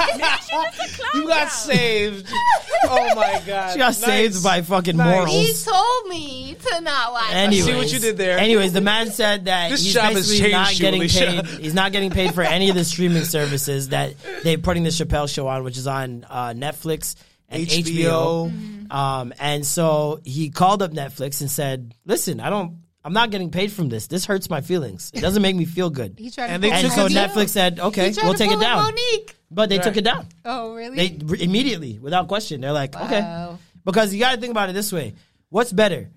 You 1.14 1.26
got 1.26 1.48
saved. 1.50 2.26
Oh 2.82 3.14
my 3.14 3.42
god. 3.46 3.72
She 3.72 3.78
got 3.78 3.94
saved 3.94 4.42
by 4.42 4.62
fucking 4.62 4.96
He 4.96 5.02
morals. 5.02 5.30
He 5.30 5.52
told 5.52 6.08
me 6.08 6.54
to 6.54 6.80
not 6.80 7.12
watch 7.12 7.32
Anyways, 7.32 7.66
it. 7.66 7.70
see 7.70 7.76
what 7.76 7.92
you 7.92 7.98
did 7.98 8.16
there. 8.16 8.38
Anyways, 8.38 8.72
the 8.72 8.80
man 8.80 9.10
said 9.10 9.44
that 9.44 9.70
This 9.70 9.84
he's 9.84 9.92
job 9.92 10.12
has 10.12 10.28
basically 10.28 10.52
not 10.52 10.68
changed 10.68 10.80
you, 10.80 11.06
getting 11.20 11.44
paid. 11.44 11.60
He's 11.60 11.74
not 11.74 11.92
getting 11.92 12.10
paid 12.10 12.34
for 12.34 12.40
any 12.42 12.70
of 12.70 12.76
the 12.76 12.84
streaming 12.84 13.24
services 13.24 13.90
that 13.90 14.14
they're 14.42 14.56
putting 14.58 14.82
the 14.84 14.88
Chappelle 14.90 15.28
Show 15.32 15.46
on, 15.46 15.62
which 15.62 15.76
is 15.76 15.86
on 15.86 16.24
uh, 16.30 16.48
Netflix 16.54 17.16
and 17.50 17.66
HBO. 17.66 18.50
HBO. 18.50 18.92
Um, 18.94 19.32
and 19.38 19.64
so 19.66 20.20
he 20.24 20.50
called 20.50 20.82
up 20.82 20.92
Netflix 20.92 21.40
and 21.40 21.50
said, 21.50 21.94
"Listen, 22.04 22.40
I 22.40 22.50
don't." 22.50 22.78
I'm 23.02 23.14
not 23.14 23.30
getting 23.30 23.50
paid 23.50 23.72
from 23.72 23.88
this. 23.88 24.08
This 24.08 24.26
hurts 24.26 24.50
my 24.50 24.60
feelings. 24.60 25.10
It 25.14 25.22
doesn't 25.22 25.40
make 25.40 25.56
me 25.56 25.64
feel 25.64 25.88
good. 25.88 26.16
He 26.18 26.30
tried 26.30 26.48
to 26.48 26.52
And 26.52 26.62
pull 26.62 26.70
they 26.70 26.76
And 26.76 26.86
a 26.86 26.90
so 26.90 27.08
took 27.08 27.10
it 27.10 27.14
Netflix 27.14 27.48
said, 27.48 27.80
"Okay, 27.80 28.08
He 28.08 28.12
tried 28.14 28.24
we'll 28.24 28.34
to 28.34 28.38
take 28.38 28.50
it 28.50 28.54
pull 28.54 28.60
a 28.60 28.64
down." 28.64 28.92
Mo'Nique. 28.92 29.34
But 29.50 29.68
they 29.70 29.78
took 29.78 29.96
it 29.96 30.04
down. 30.04 30.26
Oh, 30.44 30.74
really? 30.74 30.96
They 30.96 31.24
re- 31.24 31.40
immediately, 31.42 31.98
without 31.98 32.28
question, 32.28 32.60
they're 32.60 32.72
like, 32.72 32.94
okay, 32.94 33.56
because 33.86 34.12
you 34.12 34.20
got 34.20 34.34
to 34.34 34.40
think 34.40 34.50
about 34.50 34.68
it 34.68 34.74
this 34.74 34.92
way: 34.92 35.14
what's 35.48 35.72
better, 35.72 36.10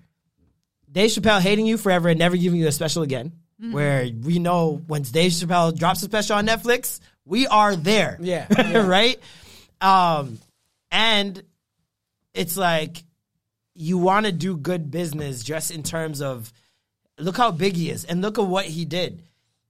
Dave 0.92 1.10
Chappelle 1.10 1.40
hating 1.40 1.66
you 1.66 1.78
forever 1.78 2.10
and 2.10 2.18
never 2.18 2.36
giving 2.36 2.60
you 2.60 2.68
a 2.68 2.72
special 2.72 3.02
again? 3.02 3.32
Mm-hmm. 3.60 3.72
Where 3.72 4.10
we 4.22 4.38
know 4.38 4.82
when 4.86 5.02
Dave 5.02 5.32
Chappelle 5.32 5.74
drops 5.76 6.02
a 6.02 6.04
special 6.04 6.36
on 6.36 6.46
Netflix, 6.46 7.00
we 7.24 7.46
are 7.46 7.74
there, 7.76 8.18
Yeah, 8.20 8.46
yeah. 8.50 8.86
right? 8.86 9.18
Um, 9.80 10.38
and 10.94 11.42
it's 12.32 12.56
like 12.56 13.02
you 13.74 13.98
want 13.98 14.24
to 14.26 14.32
do 14.32 14.56
good 14.56 14.90
business 14.90 15.42
just 15.42 15.70
in 15.72 15.82
terms 15.82 16.22
of 16.22 16.52
look 17.18 17.36
how 17.36 17.50
big 17.50 17.74
he 17.74 17.90
is 17.90 18.04
and 18.04 18.22
look 18.22 18.38
at 18.38 18.46
what 18.46 18.64
he 18.64 18.84
did. 18.84 19.22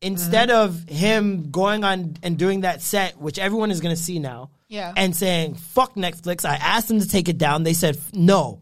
Instead 0.03 0.51
Mm-hmm. 0.51 0.65
of 0.65 0.89
him 0.89 1.51
going 1.51 1.83
on 1.83 2.17
and 2.23 2.37
doing 2.39 2.61
that 2.61 2.83
set, 2.83 3.19
which 3.19 3.39
everyone 3.39 3.71
is 3.71 3.81
going 3.81 3.95
to 3.97 4.01
see 4.01 4.19
now, 4.19 4.51
Yeah. 4.69 4.93
and 4.97 5.17
saying 5.17 5.55
"fuck 5.55 5.95
Netflix," 5.95 6.45
I 6.45 6.57
asked 6.57 6.89
them 6.89 7.01
to 7.01 7.09
take 7.09 7.29
it 7.31 7.39
down. 7.39 7.63
They 7.63 7.73
said 7.73 7.99
no, 8.13 8.61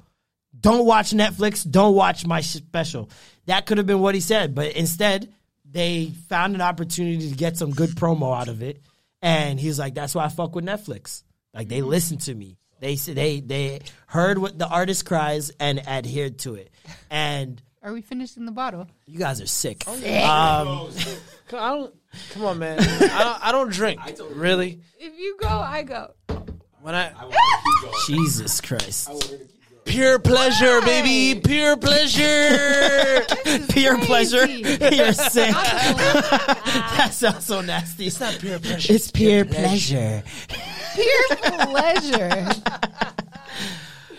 don't 0.58 0.86
watch 0.86 1.10
Netflix, 1.10 1.68
don't 1.68 1.97
watch 1.97 2.24
my 2.24 2.41
special. 2.42 3.10
That 3.47 3.66
could 3.66 3.78
have 3.78 3.89
been 3.89 3.99
what 3.99 4.15
he 4.15 4.20
said, 4.20 4.55
but 4.55 4.73
instead 4.76 5.32
they 5.68 6.12
found 6.28 6.55
an 6.55 6.60
opportunity 6.60 7.28
to 7.31 7.34
get 7.34 7.57
some 7.57 7.70
good 7.73 7.91
promo 7.91 8.39
out 8.39 8.47
of 8.49 8.62
it, 8.62 8.81
and 9.20 9.58
he's 9.58 9.78
like, 9.81 9.94
"That's 9.94 10.15
why 10.15 10.26
I 10.26 10.28
fuck 10.28 10.55
with 10.55 10.65
Netflix. 10.65 11.24
Like 11.55 11.69
they 11.69 11.83
listened 11.83 12.23
to 12.23 12.35
me. 12.35 12.59
They 12.81 12.97
said 12.97 13.15
they 13.15 13.41
they 13.41 13.81
heard 14.07 14.39
what 14.39 14.59
the 14.59 14.67
artist 14.67 15.05
cries 15.07 15.51
and 15.61 15.87
adhered 15.87 16.39
to 16.41 16.55
it, 16.55 16.71
and." 17.11 17.63
Are 17.85 17.93
we 17.93 18.01
finishing 18.01 18.45
the 18.47 18.53
bottle? 18.53 18.87
You 19.07 19.19
guys 19.19 19.41
are 19.41 19.47
sick. 19.47 19.83
Sick. 19.83 20.25
Um, 20.25 20.89
Come- 21.49 21.61
I 21.61 21.69
don't. 21.71 21.95
Come 22.33 22.45
on, 22.45 22.59
man. 22.61 22.79
I 22.79 23.25
don't, 23.25 23.47
I 23.47 23.53
don't 23.53 23.73
drink. 23.73 24.01
Really? 24.35 24.81
If 25.01 25.19
you 25.19 25.37
go, 25.41 25.49
I 25.49 25.83
go. 25.83 26.13
When 26.81 26.95
I 26.95 27.13
Jesus 28.07 28.61
Christ. 28.61 29.11
pure 29.85 30.19
pleasure, 30.19 30.81
baby, 30.83 31.41
pure 31.41 31.77
pleasure. 31.77 33.25
Pure 33.69 33.99
pleasure. 33.99 34.47
crazy. 34.47 34.79
You're 34.97 35.13
sick. 35.13 35.51
that 35.55 37.11
sounds 37.13 37.47
so 37.47 37.61
nasty. 37.61 38.07
It's 38.07 38.21
not 38.21 38.39
pure 38.39 38.59
pleasure. 38.59 38.93
It's 38.95 39.11
pure 39.11 39.45
pleasure. 39.45 40.23
Pure 40.95 41.37
pleasure. 41.67 42.49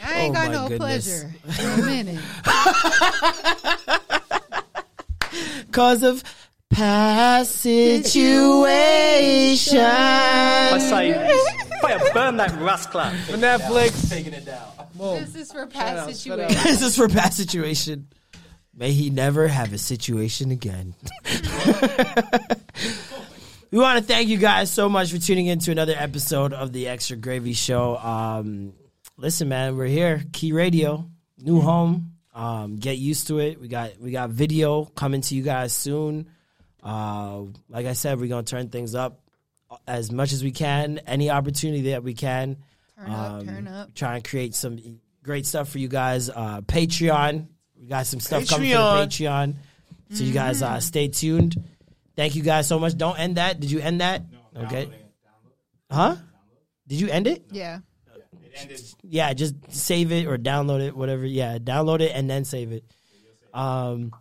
I 0.06 0.20
ain't 0.20 0.32
Oh 0.32 0.34
got 0.34 0.52
no 0.52 0.68
goodness. 0.68 1.24
pleasure 1.24 1.34
in 1.76 1.80
a 1.80 1.86
minute. 1.86 2.20
Cause 5.72 6.04
of 6.04 6.24
past 6.70 7.54
situation. 7.56 8.70
I 9.80 10.78
say, 10.80 11.14
fire, 11.82 12.00
burn 12.14 12.38
that 12.38 12.52
rust 12.60 12.94
rascal. 12.94 13.02
For 13.26 13.38
Netflix. 13.38 14.10
Taking 14.10 14.34
it 14.34 14.46
down. 14.46 14.70
This 14.96 15.36
is 15.36 15.52
for 15.52 15.66
past 15.68 15.98
out, 15.98 16.08
shout 16.10 16.16
situation. 16.16 16.64
this 16.64 16.82
is 16.82 16.96
for 16.96 17.08
past 17.08 17.38
situation. 17.38 18.08
May 18.76 18.92
he 18.92 19.10
never 19.12 19.48
have 19.48 19.72
a 19.74 19.78
situation 19.78 20.50
again. 20.52 20.96
we 23.74 23.80
want 23.80 23.98
to 23.98 24.06
thank 24.06 24.30
you 24.30 24.38
guys 24.38 24.70
so 24.70 24.88
much 24.88 25.12
for 25.12 25.18
tuning 25.18 25.48
in 25.48 25.58
to 25.58 25.72
another 25.72 25.96
episode 25.98 26.54
of 26.54 26.72
the 26.72 26.88
Extra 26.88 27.18
Gravy 27.18 27.54
Show. 27.54 27.98
Um, 27.98 28.74
listen, 29.18 29.50
man, 29.50 29.76
we're 29.76 29.88
here. 29.88 30.24
Key 30.32 30.52
Radio, 30.52 31.10
new 31.40 31.60
home. 31.60 32.12
Um, 32.36 32.76
get 32.76 33.00
used 33.00 33.30
to 33.30 33.40
it. 33.40 33.60
We 33.60 33.68
got 33.68 34.00
we 34.00 34.12
got 34.12 34.30
video 34.30 34.86
coming 34.86 35.22
to 35.22 35.34
you 35.34 35.42
guys 35.42 35.74
soon. 35.74 36.30
Uh, 36.84 37.46
like 37.68 37.88
I 37.88 37.94
said, 37.94 38.20
we're 38.20 38.28
gonna 38.28 38.44
turn 38.44 38.70
things 38.70 38.94
up 38.94 39.22
as 39.88 40.12
much 40.12 40.34
as 40.34 40.44
we 40.44 40.52
can. 40.52 41.00
Any 41.08 41.32
opportunity 41.32 41.90
that 41.94 42.04
we 42.04 42.14
can. 42.14 42.58
Turn 42.96 43.10
up, 43.10 43.44
turn 43.44 43.68
up. 43.68 43.96
Try 43.96 44.16
and 44.18 44.24
create 44.24 44.54
some 44.54 45.00
great 45.24 45.48
stuff 45.48 45.70
for 45.70 45.80
you 45.80 45.88
guys. 45.88 46.30
Uh, 46.30 46.62
Patreon, 46.62 47.48
we 47.80 47.88
got 47.88 48.06
some 48.06 48.20
stuff 48.20 48.48
coming 48.48 48.70
for 48.70 48.78
the 48.78 49.08
Patreon. 49.08 49.08
Patreon. 49.08 49.56
So 50.12 50.24
you 50.24 50.32
guys 50.32 50.62
uh, 50.62 50.80
stay 50.80 51.08
tuned. 51.08 51.56
Thank 52.16 52.36
you 52.36 52.44
guys 52.44 52.68
so 52.68 52.80
much. 52.80 52.96
Don't 52.98 53.18
end 53.20 53.38
that. 53.38 53.60
Did 53.60 53.72
you 53.72 53.80
end 53.80 54.02
that? 54.02 54.24
okay. 54.56 54.90
Huh? 55.92 56.16
Did 56.88 57.00
you 57.02 57.10
end 57.10 57.28
it? 57.28 57.44
Yeah. 57.52 57.80
Yeah, 59.04 59.34
just 59.34 59.56
save 59.72 60.12
it 60.12 60.28
or 60.28 60.38
download 60.38 60.82
it, 60.86 60.96
whatever. 60.96 61.26
Yeah, 61.26 61.58
download 61.58 62.02
it 62.02 62.12
and 62.14 62.30
then 62.30 62.46
save 62.46 62.72
it. 62.72 62.84
Um, 63.54 64.12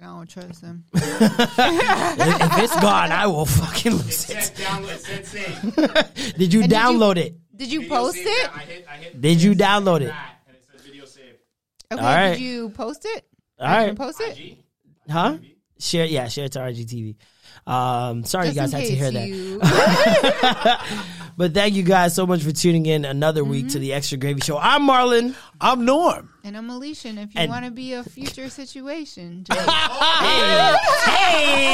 I 0.00 0.04
don't 0.06 0.28
trust 0.28 0.60
them. 0.62 0.84
if 0.94 1.02
if 1.58 2.58
it's 2.58 2.80
gone, 2.80 3.10
I 3.12 3.26
will 3.26 3.46
fucking 3.46 3.92
lose 3.92 4.28
it. 4.30 4.52
Did 6.38 6.52
you 6.52 6.60
And 6.62 6.70
did 6.70 6.76
you- 6.76 6.78
download 6.78 7.16
it? 7.16 7.34
Did 7.56 7.72
you 7.72 7.88
post 7.88 8.16
it? 8.20 8.50
I 8.54 8.58
hit. 8.60 9.20
Did 9.20 9.42
you 9.42 9.54
download 9.54 10.02
it? 10.02 10.14
Okay, 11.90 12.00
All 12.02 12.14
right. 12.14 12.32
did 12.34 12.40
you 12.40 12.70
post 12.70 13.04
it? 13.04 13.26
All 13.58 13.66
Are 13.66 13.86
you 13.88 13.94
post 13.94 14.20
it? 14.20 14.58
Huh? 15.10 15.38
Share, 15.80 16.04
yeah, 16.04 16.28
share 16.28 16.44
it 16.44 16.52
to 16.52 16.58
RGTV. 16.60 17.16
Um, 17.68 18.24
sorry, 18.24 18.46
Just 18.50 18.56
you 18.56 18.62
guys 18.62 18.72
had 18.72 18.84
to 18.84 18.94
hear 18.94 19.12
case 19.12 19.58
that. 19.60 20.86
but 21.36 21.52
thank 21.52 21.74
you 21.74 21.82
guys 21.82 22.14
so 22.14 22.26
much 22.26 22.42
for 22.42 22.50
tuning 22.50 22.86
in 22.86 23.04
another 23.04 23.44
week 23.44 23.66
Mm-hmm. 23.66 23.72
to 23.74 23.78
the 23.80 23.92
Extra 23.92 24.16
Gravy 24.16 24.40
Show. 24.40 24.56
I'm 24.58 24.88
Marlon. 24.88 25.34
I'm 25.60 25.84
Norm. 25.84 26.30
And 26.44 26.56
I'm 26.56 26.70
Alicia. 26.70 27.08
And 27.08 27.18
if 27.18 27.34
you 27.34 27.40
And- 27.42 27.50
want 27.50 27.66
to 27.66 27.70
be 27.70 27.92
a 27.92 28.02
future 28.04 28.48
situation, 28.48 29.44
just 29.50 29.60
Hey, 29.60 29.66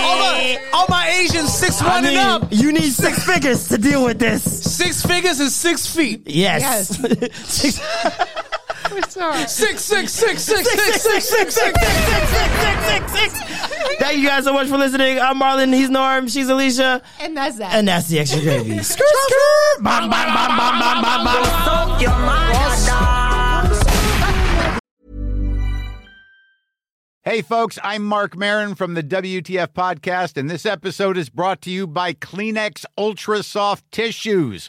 All 0.03 0.19
my, 0.19 0.59
all 0.73 0.87
my 0.89 1.09
Asians 1.21 1.55
six 1.55 1.81
I 1.81 1.87
one 1.95 2.03
mean, 2.05 2.17
and 2.19 2.43
up. 2.43 2.49
you 2.51 2.73
need 2.73 2.91
six 2.93 3.23
figures 3.25 3.69
to 3.69 3.79
deal 3.79 4.05
with 4.05 4.19
this. 4.19 4.43
Six 4.43 5.07
figures 5.07 5.39
and 5.39 5.51
six 5.51 5.87
feet. 5.87 6.23
Yes. 6.27 6.99
Six- 7.49 7.79
we're 8.95 9.03
sorry. 9.09 9.47
Six, 9.49 9.83
six, 9.83 10.13
six, 10.13 10.43
six, 10.43 10.43
six, 10.43 11.03
six, 11.03 11.25
six, 11.25 11.55
six. 11.55 11.79
Thank 13.99 14.19
you 14.19 14.29
guys 14.29 14.45
so 14.45 14.53
much 14.53 14.69
for 14.69 14.79
listening. 14.79 15.19
I'm 15.19 15.41
Marlon. 15.41 15.75
He's 15.75 15.91
Norm. 15.91 16.29
She's 16.29 16.49
Alicia. 16.49 17.03
And 17.21 17.37
that's 17.37 17.59
that. 17.59 17.75
And 17.75 17.89
that's 17.89 18.09
the 18.09 18.21
extra 18.21 18.41
gravy. 18.41 18.79
Skirt, 18.83 19.07
skirt. 19.09 19.83
Bam, 19.83 20.09
bam, 20.11 20.35
bam, 20.35 20.57
bam, 20.57 20.79
bam, 20.81 21.03
bam, 21.03 21.25
bam. 21.25 21.45
Hey, 27.23 27.41
folks, 27.41 27.79
I'm 27.83 28.05
Marc 28.05 28.37
Maron 28.37 28.75
from 28.75 28.93
the 28.93 29.03
WTF 29.03 29.69
Podcast, 29.69 30.37
and 30.37 30.51
this 30.51 30.67
episode 30.67 31.17
is 31.17 31.31
brought 31.31 31.63
to 31.63 31.71
you 31.71 31.87
by 31.87 32.13
Kleenex 32.13 32.85
Ultra 32.99 33.43
Soft 33.43 33.91
Tissues, 33.91 34.69